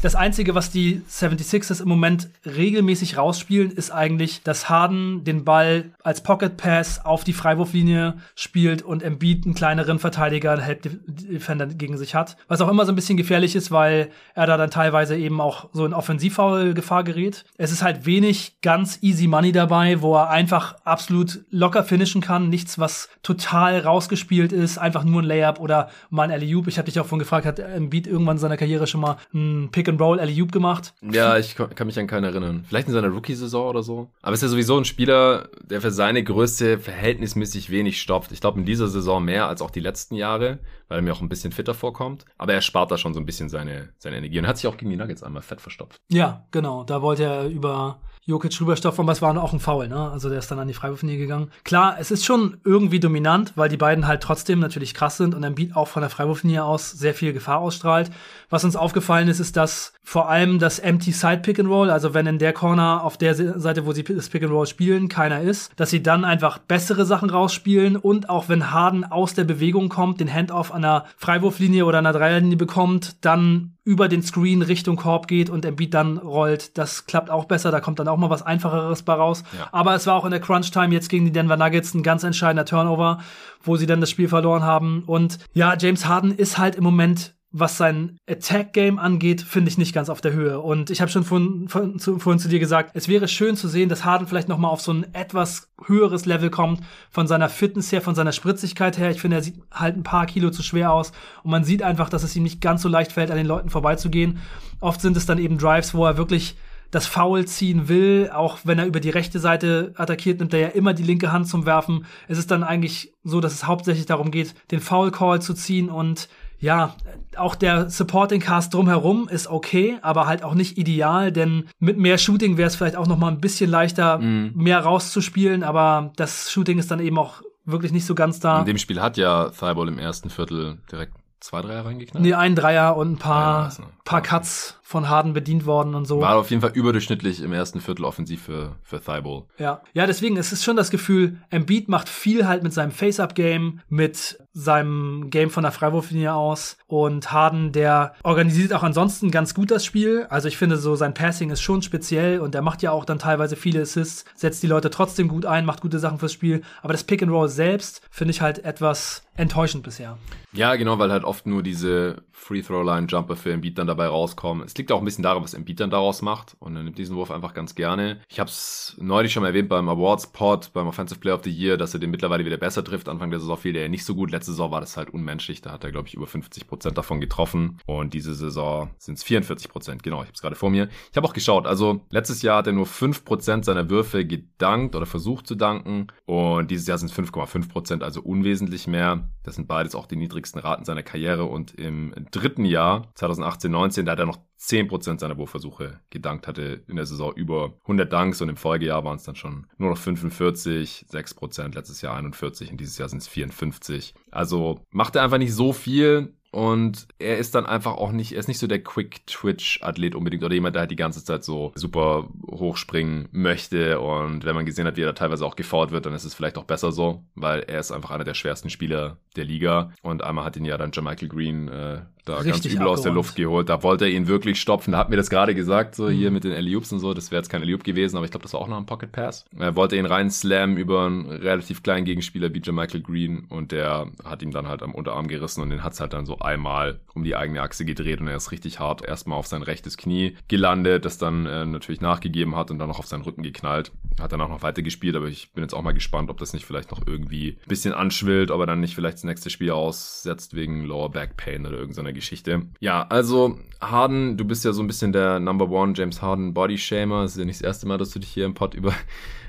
das 0.01 0.15
einzige, 0.15 0.55
was 0.55 0.71
die 0.71 1.01
76ers 1.09 1.81
im 1.81 1.89
Moment 1.89 2.29
regelmäßig 2.45 3.17
rausspielen, 3.17 3.71
ist 3.71 3.91
eigentlich, 3.91 4.43
dass 4.43 4.69
Harden 4.69 5.23
den 5.25 5.43
Ball 5.43 5.91
als 6.03 6.23
Pocket 6.23 6.55
Pass 6.55 7.03
auf 7.03 7.23
die 7.23 7.33
Freiwurflinie 7.33 8.15
spielt 8.35 8.81
und 8.81 9.03
Embiid 9.03 9.45
einen 9.45 9.55
kleineren 9.55 9.99
Verteidiger, 9.99 10.53
einen 10.53 10.61
Help 10.61 10.87
Defender 11.07 11.67
gegen 11.67 11.97
sich 11.97 12.15
hat. 12.15 12.37
Was 12.47 12.61
auch 12.61 12.69
immer 12.69 12.85
so 12.85 12.93
ein 12.93 12.95
bisschen 12.95 13.17
gefährlich 13.17 13.55
ist, 13.55 13.71
weil 13.71 14.09
er 14.35 14.47
da 14.47 14.55
dann 14.55 14.71
teilweise 14.71 15.17
eben 15.17 15.41
auch 15.41 15.69
so 15.73 15.85
in 15.85 15.93
Offensivfoul-Gefahr 15.93 17.03
gerät. 17.03 17.43
Es 17.57 17.71
ist 17.71 17.81
halt 17.81 18.05
wenig 18.05 18.61
ganz 18.61 18.99
easy 19.01 19.27
Money 19.27 19.51
dabei, 19.51 20.01
wo 20.01 20.15
er 20.15 20.29
einfach 20.29 20.75
absolut 20.85 21.41
locker 21.49 21.83
finishen 21.83 22.21
kann. 22.21 22.49
Nichts, 22.49 22.79
was 22.79 23.09
total 23.21 23.79
rausgespielt 23.81 24.53
ist, 24.53 24.77
einfach 24.77 25.03
nur 25.03 25.21
ein 25.21 25.25
Layup 25.25 25.59
oder 25.59 25.89
mal 26.09 26.23
ein 26.23 26.31
alley 26.31 26.49
Ich 26.67 26.77
habe 26.77 26.85
dich 26.85 26.99
auch 26.99 27.05
vorhin 27.05 27.19
gefragt, 27.19 27.45
hat 27.45 27.59
Embiid 27.59 28.07
irgendwann 28.07 28.37
in 28.37 28.41
seiner 28.41 28.57
Karriere 28.57 28.87
schon 28.87 29.01
mal 29.01 29.17
ein 29.33 29.69
Pick 29.71 29.88
and 29.89 29.99
Roll 30.01 30.19
alley 30.19 30.35
gemacht? 30.47 30.93
Ja, 31.01 31.37
ich 31.37 31.55
kann 31.55 31.87
mich 31.87 31.99
an 31.99 32.07
keinen 32.07 32.23
erinnern. 32.23 32.63
Vielleicht 32.67 32.87
in 32.87 32.93
seiner 32.93 33.09
Rookie-Saison 33.09 33.67
oder 33.67 33.83
so. 33.83 34.09
Aber 34.21 34.33
ist 34.33 34.41
ja 34.41 34.47
sowieso 34.47 34.77
ein 34.77 34.85
Spieler, 34.85 35.49
der 35.63 35.81
für 35.81 35.91
seine 35.91 36.23
Größe 36.23 36.79
verhältnismäßig 36.79 37.69
wenig 37.69 38.01
stopft. 38.01 38.31
Ich 38.31 38.41
glaube 38.41 38.59
in 38.59 38.65
dieser 38.65 38.87
Saison 38.87 39.23
mehr 39.23 39.47
als 39.47 39.61
auch 39.61 39.71
die 39.71 39.79
letzten 39.79 40.15
Jahre, 40.15 40.59
weil 40.87 40.99
er 40.99 41.01
mir 41.01 41.13
auch 41.13 41.21
ein 41.21 41.29
bisschen 41.29 41.51
fitter 41.51 41.73
vorkommt. 41.73 42.25
Aber 42.37 42.53
er 42.53 42.61
spart 42.61 42.91
da 42.91 42.97
schon 42.97 43.13
so 43.13 43.19
ein 43.19 43.25
bisschen 43.25 43.49
seine, 43.49 43.89
seine 43.97 44.17
Energie 44.17 44.39
und 44.39 44.47
hat 44.47 44.57
sich 44.57 44.67
auch 44.67 44.77
gegen 44.77 44.91
die 44.91 44.97
Nuggets 44.97 45.23
einmal 45.23 45.41
fett 45.41 45.61
verstopft. 45.61 45.99
Ja, 46.09 46.45
genau. 46.51 46.83
Da 46.83 47.01
wollte 47.01 47.23
er 47.23 47.47
über 47.47 47.99
Jokic 48.29 48.61
rüberstopfen, 48.61 49.03
aber 49.03 49.11
es 49.11 49.21
war 49.21 49.35
auch 49.41 49.53
ein 49.53 49.59
Foul, 49.59 49.87
ne? 49.87 50.11
Also 50.11 50.29
der 50.29 50.39
ist 50.39 50.51
dann 50.51 50.59
an 50.59 50.67
die 50.67 50.73
Freiwurflinie 50.73 51.17
gegangen. 51.17 51.49
Klar, 51.63 51.97
es 51.99 52.11
ist 52.11 52.25
schon 52.25 52.57
irgendwie 52.63 52.99
dominant, 52.99 53.53
weil 53.55 53.69
die 53.69 53.77
beiden 53.77 54.07
halt 54.07 54.21
trotzdem 54.21 54.59
natürlich 54.59 54.93
krass 54.93 55.17
sind 55.17 55.33
und 55.33 55.43
Embiid 55.43 55.75
auch 55.75 55.87
von 55.87 56.01
der 56.01 56.09
Freiwurflinie 56.09 56.63
aus 56.63 56.91
sehr 56.91 57.13
viel 57.15 57.33
Gefahr 57.33 57.59
ausstrahlt. 57.59 58.11
Was 58.49 58.63
uns 58.63 58.75
aufgefallen 58.75 59.27
ist, 59.27 59.39
ist, 59.39 59.57
dass 59.57 59.93
vor 60.03 60.29
allem 60.29 60.59
das 60.59 60.79
Empty 60.79 61.11
Side 61.11 61.39
Pick 61.39 61.59
and 61.59 61.69
Roll, 61.69 61.89
also 61.89 62.13
wenn 62.13 62.27
in 62.27 62.39
der 62.39 62.53
Corner 62.53 63.03
auf 63.03 63.17
der 63.17 63.35
Seite, 63.35 63.85
wo 63.85 63.93
sie 63.93 64.03
das 64.03 64.29
Pick 64.29 64.43
and 64.43 64.51
Roll 64.51 64.67
spielen, 64.67 65.07
keiner 65.07 65.41
ist, 65.41 65.71
dass 65.75 65.89
sie 65.89 66.03
dann 66.03 66.23
einfach 66.23 66.59
bessere 66.59 67.05
Sachen 67.05 67.29
rausspielen 67.29 67.95
und 67.95 68.29
auch 68.29 68.47
wenn 68.47 68.71
Harden 68.71 69.03
aus 69.03 69.33
der 69.33 69.43
Bewegung 69.43 69.89
kommt, 69.89 70.19
den 70.19 70.31
Handoff 70.31 70.73
an 70.73 70.83
der 70.83 71.05
Freiwurflinie 71.17 71.85
oder 71.85 71.97
an 71.97 72.03
der 72.03 72.13
Dreierlinie 72.13 72.57
bekommt, 72.57 73.23
dann 73.25 73.73
über 73.89 74.07
den 74.07 74.21
Screen 74.21 74.61
Richtung 74.61 74.97
Korb 74.97 75.27
geht 75.27 75.49
und 75.49 75.65
Embiid 75.65 75.95
dann 75.95 76.19
rollt. 76.19 76.77
Das 76.77 77.07
klappt 77.07 77.31
auch 77.31 77.45
besser, 77.45 77.71
da 77.71 77.79
kommt 77.79 77.97
dann 77.97 78.07
auch 78.07 78.17
mal 78.17 78.29
was 78.29 78.43
Einfacheres 78.43 79.01
bei 79.01 79.13
raus. 79.13 79.43
Ja. 79.57 79.67
Aber 79.71 79.95
es 79.95 80.05
war 80.05 80.13
auch 80.13 80.25
in 80.25 80.31
der 80.31 80.39
Crunch-Time 80.39 80.93
jetzt 80.93 81.09
gegen 81.09 81.25
die 81.25 81.31
Denver 81.31 81.57
Nuggets 81.57 81.95
ein 81.95 82.03
ganz 82.03 82.23
entscheidender 82.23 82.65
Turnover, 82.65 83.17
wo 83.63 83.77
sie 83.77 83.87
dann 83.87 83.99
das 83.99 84.11
Spiel 84.11 84.27
verloren 84.27 84.61
haben. 84.61 85.05
Und 85.07 85.39
ja, 85.53 85.75
James 85.75 86.05
Harden 86.05 86.35
ist 86.35 86.59
halt 86.59 86.75
im 86.75 86.83
Moment 86.83 87.33
was 87.51 87.77
sein 87.77 88.19
Attack-Game 88.29 88.99
angeht, 88.99 89.41
finde 89.41 89.69
ich 89.69 89.77
nicht 89.77 89.93
ganz 89.93 90.09
auf 90.09 90.21
der 90.21 90.33
Höhe. 90.33 90.59
Und 90.59 90.91
ich 90.91 91.01
habe 91.01 91.09
schon 91.09 91.23
vorhin, 91.23 91.67
vorhin, 91.67 91.97
zu, 91.97 92.19
vorhin 92.19 92.39
zu 92.39 92.47
dir 92.47 92.59
gesagt, 92.59 92.91
es 92.93 93.07
wäre 93.07 93.27
schön 93.27 93.55
zu 93.55 93.67
sehen, 93.67 93.89
dass 93.89 94.05
Harden 94.05 94.27
vielleicht 94.27 94.49
noch 94.49 94.59
mal 94.59 94.69
auf 94.69 94.81
so 94.81 94.93
ein 94.93 95.13
etwas 95.13 95.69
höheres 95.83 96.27
Level 96.27 96.51
kommt, 96.51 96.81
von 97.09 97.25
seiner 97.25 97.49
Fitness 97.49 97.91
her, 97.91 98.01
von 98.01 98.13
seiner 98.13 98.33
Spritzigkeit 98.33 98.99
her. 98.99 99.09
Ich 99.09 99.21
finde, 99.21 99.37
er 99.37 99.43
sieht 99.43 99.55
halt 99.71 99.97
ein 99.97 100.03
paar 100.03 100.27
Kilo 100.27 100.51
zu 100.51 100.61
schwer 100.61 100.93
aus. 100.93 101.11
Und 101.43 101.49
man 101.49 101.63
sieht 101.63 101.81
einfach, 101.81 102.09
dass 102.09 102.23
es 102.23 102.35
ihm 102.35 102.43
nicht 102.43 102.61
ganz 102.61 102.83
so 102.83 102.89
leicht 102.89 103.13
fällt, 103.13 103.31
an 103.31 103.37
den 103.37 103.47
Leuten 103.47 103.71
vorbeizugehen. 103.71 104.39
Oft 104.79 105.01
sind 105.01 105.17
es 105.17 105.25
dann 105.25 105.39
eben 105.39 105.57
Drives, 105.57 105.95
wo 105.95 106.05
er 106.05 106.17
wirklich 106.17 106.55
das 106.91 107.05
Foul 107.05 107.45
ziehen 107.45 107.87
will, 107.87 108.31
auch 108.33 108.59
wenn 108.63 108.79
er 108.79 108.85
über 108.85 108.99
die 108.99 109.11
rechte 109.11 109.39
Seite 109.39 109.93
attackiert, 109.95 110.39
nimmt 110.39 110.53
er 110.53 110.59
ja 110.59 110.67
immer 110.69 110.93
die 110.93 111.03
linke 111.03 111.31
Hand 111.31 111.47
zum 111.47 111.65
Werfen. 111.65 112.05
Es 112.27 112.37
ist 112.37 112.49
dann 112.49 112.63
eigentlich 112.63 113.13
so, 113.23 113.41
dass 113.41 113.53
es 113.53 113.67
hauptsächlich 113.67 114.07
darum 114.07 114.31
geht, 114.31 114.55
den 114.71 114.79
Foul 114.79 115.11
Call 115.11 115.41
zu 115.41 115.53
ziehen 115.53 115.89
und 115.89 116.29
ja, 116.59 116.95
auch 117.37 117.55
der 117.55 117.89
Supporting 117.89 118.41
Cast 118.41 118.73
drumherum 118.73 119.29
ist 119.29 119.47
okay, 119.47 119.97
aber 120.01 120.27
halt 120.27 120.43
auch 120.43 120.53
nicht 120.53 120.77
ideal, 120.77 121.31
denn 121.31 121.69
mit 121.79 121.97
mehr 121.97 122.17
Shooting 122.17 122.57
wäre 122.57 122.67
es 122.67 122.75
vielleicht 122.75 122.95
auch 122.95 123.07
noch 123.07 123.17
mal 123.17 123.29
ein 123.29 123.39
bisschen 123.39 123.69
leichter, 123.69 124.17
mm. 124.19 124.51
mehr 124.55 124.79
rauszuspielen, 124.79 125.63
aber 125.63 126.11
das 126.17 126.51
Shooting 126.51 126.77
ist 126.77 126.91
dann 126.91 126.99
eben 126.99 127.17
auch 127.17 127.41
wirklich 127.65 127.91
nicht 127.91 128.05
so 128.05 128.15
ganz 128.15 128.39
da. 128.39 128.59
In 128.59 128.65
dem 128.65 128.77
Spiel 128.77 129.01
hat 129.01 129.17
ja 129.17 129.49
Thibault 129.49 129.87
im 129.87 129.99
ersten 129.99 130.29
Viertel 130.29 130.79
direkt 130.91 131.13
zwei 131.39 131.61
Dreier 131.61 131.85
reingeknallt? 131.85 132.25
Nee, 132.25 132.33
ein 132.33 132.55
Dreier 132.55 132.97
und 132.97 133.13
ein 133.13 133.17
paar, 133.17 133.69
ja, 133.69 133.85
paar 134.03 134.21
Cuts 134.21 134.78
von 134.89 135.07
Harden 135.07 135.33
bedient 135.33 135.67
worden 135.67 135.93
und 135.93 136.05
so. 136.05 136.19
War 136.19 136.37
auf 136.37 136.49
jeden 136.49 136.63
Fall 136.63 136.71
überdurchschnittlich 136.73 137.43
im 137.43 137.53
ersten 137.53 137.79
Viertel 137.79 138.05
offensiv 138.05 138.41
für, 138.41 138.75
für 138.81 138.99
Thibault. 138.99 139.45
Ja. 139.59 139.83
ja, 139.93 140.07
deswegen 140.07 140.35
es 140.35 140.51
ist 140.51 140.63
schon 140.63 140.77
das 140.77 140.89
Gefühl, 140.89 141.37
Embiid 141.51 141.89
macht 141.89 142.09
viel 142.09 142.47
halt 142.47 142.63
mit 142.63 142.73
seinem 142.73 142.89
Face-Up-Game, 142.89 143.81
mit 143.87 144.39
seinem 144.51 145.29
Game 145.29 145.51
von 145.51 145.61
der 145.61 145.71
Freiwurflinie 145.71 146.33
aus 146.33 146.77
und 146.87 147.31
Harden, 147.31 147.71
der 147.71 148.15
organisiert 148.23 148.73
auch 148.73 148.81
ansonsten 148.81 149.29
ganz 149.29 149.53
gut 149.53 149.69
das 149.69 149.85
Spiel. 149.85 150.25
Also 150.31 150.47
ich 150.47 150.57
finde 150.57 150.77
so 150.77 150.95
sein 150.95 151.13
Passing 151.13 151.51
ist 151.51 151.61
schon 151.61 151.83
speziell 151.83 152.39
und 152.39 152.55
er 152.55 152.63
macht 152.63 152.81
ja 152.81 152.91
auch 152.91 153.05
dann 153.05 153.19
teilweise 153.19 153.55
viele 153.55 153.81
Assists, 153.81 154.25
setzt 154.33 154.63
die 154.63 154.67
Leute 154.67 154.89
trotzdem 154.89 155.27
gut 155.27 155.45
ein, 155.45 155.65
macht 155.65 155.81
gute 155.81 155.99
Sachen 155.99 156.17
fürs 156.17 156.33
Spiel. 156.33 156.63
Aber 156.81 156.93
das 156.93 157.03
Pick 157.03 157.21
and 157.21 157.31
Roll 157.31 157.47
selbst 157.47 158.01
finde 158.09 158.31
ich 158.31 158.41
halt 158.41 158.65
etwas 158.65 159.21
enttäuschend 159.35 159.83
bisher. 159.83 160.17
Ja, 160.51 160.75
genau, 160.75 160.99
weil 160.99 161.11
halt 161.11 161.23
oft 161.23 161.45
nur 161.45 161.63
diese 161.63 162.23
Free-Throw-Line-Jumper 162.31 163.35
für 163.35 163.53
Embiid 163.53 163.77
dann 163.77 163.87
dabei 163.87 164.07
rauskommen. 164.07 164.65
Es 164.65 164.73
liegt 164.79 164.91
auch 164.91 164.99
ein 164.99 165.05
bisschen 165.05 165.23
daran, 165.23 165.43
was 165.43 165.53
Embiid 165.53 165.79
dann 165.79 165.91
daraus 165.91 166.21
macht 166.23 166.55
und 166.59 166.75
er 166.75 166.81
nimmt 166.81 166.97
diesen 166.97 167.15
Wurf 167.15 167.29
einfach 167.29 167.53
ganz 167.53 167.75
gerne. 167.75 168.21
Ich 168.29 168.39
habe 168.39 168.49
es 168.49 168.97
neulich 168.99 169.31
schon 169.31 169.43
mal 169.43 169.49
erwähnt 169.49 169.69
beim 169.69 169.87
Awards-Pod, 169.87 170.71
beim 170.73 170.87
Offensive 170.87 171.19
Player 171.19 171.35
of 171.35 171.43
the 171.43 171.51
Year, 171.51 171.77
dass 171.77 171.93
er 171.93 171.99
den 171.99 172.09
mittlerweile 172.09 172.45
wieder 172.45 172.57
besser 172.57 172.83
trifft. 172.83 173.07
Anfang 173.07 173.29
der 173.29 173.39
Saison 173.39 173.57
fiel 173.57 173.73
der 173.73 173.83
ja 173.83 173.87
nicht 173.89 174.05
so 174.05 174.15
gut. 174.15 174.31
Letzte 174.31 174.51
Saison 174.51 174.71
war 174.71 174.81
das 174.81 174.97
halt 174.97 175.11
unmenschlich. 175.11 175.61
Da 175.61 175.71
hat 175.71 175.83
er, 175.83 175.91
glaube 175.91 176.07
ich, 176.07 176.15
über 176.15 176.25
50 176.25 176.67
Prozent 176.67 176.97
davon 176.97 177.19
getroffen 177.19 177.79
und 177.85 178.13
diese 178.13 178.33
Saison 178.33 178.89
sind 178.97 179.17
es 179.17 179.23
44 179.23 179.69
Prozent. 179.69 180.01
Genau, 180.01 180.21
ich 180.21 180.27
habe 180.27 180.33
es 180.33 180.41
gerade 180.41 180.55
vor 180.55 180.69
mir. 180.69 180.89
Ich 181.11 181.17
habe 181.17 181.27
auch 181.27 181.33
geschaut, 181.33 181.67
also 181.67 182.01
letztes 182.09 182.41
Jahr 182.41 182.57
hat 182.57 182.67
er 182.67 182.73
nur 182.73 182.85
5 182.85 183.25
Prozent 183.25 183.65
seiner 183.65 183.89
Würfe 183.89 184.25
gedankt 184.25 184.95
oder 184.95 185.05
versucht 185.05 185.45
zu 185.45 185.55
danken 185.55 186.07
und 186.25 186.71
dieses 186.71 186.87
Jahr 186.87 186.97
sind 186.97 187.11
es 187.11 187.17
5,5 187.17 187.69
Prozent, 187.69 188.03
also 188.03 188.21
unwesentlich 188.21 188.87
mehr. 188.87 189.29
Das 189.43 189.55
sind 189.55 189.67
beides 189.67 189.95
auch 189.95 190.07
die 190.07 190.15
niedrigsten 190.15 190.61
Raten 190.61 190.85
seiner 190.85 191.03
Karriere 191.03 191.45
und 191.45 191.73
im 191.75 192.13
dritten 192.31 192.65
Jahr, 192.65 193.11
2018, 193.15 193.71
19, 193.71 194.05
da 194.05 194.13
hat 194.13 194.19
er 194.19 194.25
noch 194.25 194.39
10% 194.59 195.19
seiner 195.19 195.37
Wurfversuche 195.37 195.99
gedankt, 196.09 196.47
hatte 196.47 196.83
in 196.87 196.97
der 196.97 197.05
Saison 197.05 197.33
über 197.33 197.73
100 197.83 198.11
Dunks 198.11 198.41
und 198.41 198.49
im 198.49 198.57
Folgejahr 198.57 199.03
waren 199.05 199.15
es 199.15 199.23
dann 199.23 199.35
schon 199.35 199.67
nur 199.77 199.89
noch 199.91 199.97
45, 199.97 201.05
6%, 201.09 201.75
letztes 201.75 202.01
Jahr 202.01 202.17
41 202.17 202.71
und 202.71 202.79
dieses 202.79 202.97
Jahr 202.97 203.09
sind 203.09 203.19
es 203.21 203.27
54. 203.27 204.13
Also 204.31 204.81
macht 204.91 205.15
er 205.15 205.23
einfach 205.23 205.37
nicht 205.37 205.53
so 205.53 205.71
viel. 205.73 206.33
und 206.51 207.07
er 207.19 207.37
ist 207.37 207.53
dann 207.53 207.67
einfach 207.67 207.93
auch 207.93 208.11
nicht, 208.11 208.33
er 208.33 208.39
ist 208.39 208.47
nicht 208.47 208.57
so 208.57 208.65
der 208.65 208.83
Quick-Twitch-Athlet 208.83 210.15
unbedingt 210.15 210.43
oder 210.43 210.55
jemand, 210.55 210.75
der 210.75 210.81
halt 210.81 210.91
die 210.91 210.95
ganze 210.95 211.23
Zeit 211.23 211.43
so 211.43 211.71
super 211.75 212.27
hochspringen 212.49 213.29
möchte 213.31 213.99
und 213.99 214.45
wenn 214.45 214.55
man 214.55 214.65
gesehen 214.65 214.87
hat, 214.87 214.97
wie 214.97 215.03
er 215.03 215.07
da 215.07 215.13
teilweise 215.13 215.45
auch 215.45 215.55
gefault 215.55 215.91
wird, 215.91 216.07
dann 216.07 216.13
ist 216.13 216.25
es 216.25 216.33
vielleicht 216.33 216.57
auch 216.57 216.63
besser 216.63 216.91
so, 216.91 217.23
weil 217.35 217.61
er 217.61 217.79
ist 217.79 217.91
einfach 217.91 218.09
einer 218.11 218.23
der 218.23 218.33
schwersten 218.33 218.71
Spieler 218.71 219.19
der 219.35 219.45
Liga 219.45 219.91
und 220.01 220.23
einmal 220.23 220.43
hat 220.43 220.57
ihn 220.57 220.65
ja 220.65 220.77
dann 220.77 220.91
Michael 221.01 221.29
Green 221.29 221.67
äh, 221.67 222.01
da 222.29 222.37
Richtig 222.37 222.53
ganz 222.53 222.65
übel 222.65 222.77
abgeholt. 222.77 222.97
aus 222.97 223.03
der 223.03 223.11
Luft 223.11 223.35
geholt. 223.35 223.69
Da 223.69 223.83
wollte 223.83 224.05
er 224.05 224.11
ihn 224.11 224.27
wirklich 224.27 224.61
stopfen. 224.61 224.91
Da 224.91 224.97
hat 224.97 225.09
mir 225.09 225.17
das 225.17 225.29
gerade 225.29 225.53
gesagt, 225.55 225.95
so 225.95 226.05
mhm. 226.05 226.11
hier 226.11 226.31
mit 226.31 226.43
den 226.43 226.53
Eliups 226.53 226.91
und 226.93 226.99
so. 226.99 227.13
Das 227.13 227.31
wäre 227.31 227.41
jetzt 227.41 227.49
kein 227.49 227.61
Eliup 227.61 227.83
gewesen, 227.83 228.15
aber 228.17 228.25
ich 228.25 228.31
glaube, 228.31 228.43
das 228.43 228.53
war 228.53 228.61
auch 228.61 228.67
noch 228.67 228.77
ein 228.77 228.85
Pocket 228.85 229.11
Pass. 229.11 229.45
Er 229.57 229.75
wollte 229.75 229.95
ihn 229.97 230.05
rein 230.05 230.31
slammen 230.31 230.77
über 230.77 231.05
einen 231.05 231.29
relativ 231.29 231.83
kleinen 231.83 232.05
Gegenspieler 232.05 232.53
wie 232.53 232.61
Michael 232.71 233.01
Green 233.01 233.45
und 233.49 233.71
der 233.71 234.07
hat 234.23 234.41
ihm 234.41 234.51
dann 234.51 234.67
halt 234.67 234.83
am 234.83 234.93
Unterarm 234.93 235.27
gerissen 235.27 235.61
und 235.61 235.69
den 235.69 235.83
hat 235.83 235.93
es 235.93 235.99
halt 235.99 236.13
dann 236.13 236.25
so 236.25 236.39
einmal 236.39 236.99
um 237.13 237.23
die 237.23 237.35
eigene 237.35 237.61
Achse 237.61 237.85
gedreht 237.85 238.21
und 238.21 238.27
er 238.27 238.35
ist 238.35 238.51
richtig 238.51 238.79
hart 238.79 239.03
erstmal 239.03 239.37
auf 239.37 239.47
sein 239.47 239.63
rechtes 239.63 239.97
Knie 239.97 240.35
gelandet, 240.47 241.05
das 241.05 241.17
dann 241.17 241.45
äh, 241.45 241.65
natürlich 241.65 242.01
nachgegeben 242.01 242.55
hat 242.55 242.71
und 242.71 242.79
dann 242.79 242.89
noch 242.89 242.99
auf 242.99 243.07
seinen 243.07 243.23
Rücken 243.23 243.43
geknallt. 243.43 243.91
Hat 244.19 244.31
dann 244.31 244.41
auch 244.41 244.49
noch 244.49 244.61
weiter 244.61 244.81
gespielt, 244.81 245.15
aber 245.15 245.27
ich 245.27 245.51
bin 245.53 245.63
jetzt 245.63 245.73
auch 245.73 245.81
mal 245.81 245.93
gespannt, 245.93 246.29
ob 246.29 246.37
das 246.37 246.53
nicht 246.53 246.65
vielleicht 246.65 246.91
noch 246.91 247.05
irgendwie 247.05 247.57
ein 247.61 247.67
bisschen 247.67 247.93
anschwillt, 247.93 248.51
ob 248.51 248.59
er 248.61 248.67
dann 248.67 248.79
nicht 248.79 248.95
vielleicht 248.95 249.17
das 249.17 249.23
nächste 249.23 249.49
Spiel 249.49 249.71
aussetzt 249.71 250.55
wegen 250.55 250.85
Lower 250.85 251.09
Back 251.09 251.37
Pain 251.37 251.65
oder 251.65 251.77
irgendeiner 251.77 252.13
Geschichte. 252.19 252.63
Ja, 252.79 253.05
also 253.09 253.57
Harden, 253.81 254.37
du 254.37 254.45
bist 254.45 254.65
ja 254.65 254.73
so 254.73 254.83
ein 254.83 254.87
bisschen 254.87 255.13
der 255.13 255.39
Number 255.39 255.69
One 255.69 255.93
James 255.95 256.21
Harden 256.21 256.53
Body 256.53 256.77
Shamer. 256.77 257.23
Es 257.23 257.31
ist 257.31 257.37
ja 257.39 257.45
nicht 257.45 257.61
das 257.61 257.65
erste 257.65 257.87
Mal, 257.87 257.97
dass 257.97 258.11
du 258.11 258.19
dich 258.19 258.29
hier 258.29 258.45
im 258.45 258.53
Pod 258.53 258.73
über 258.73 258.93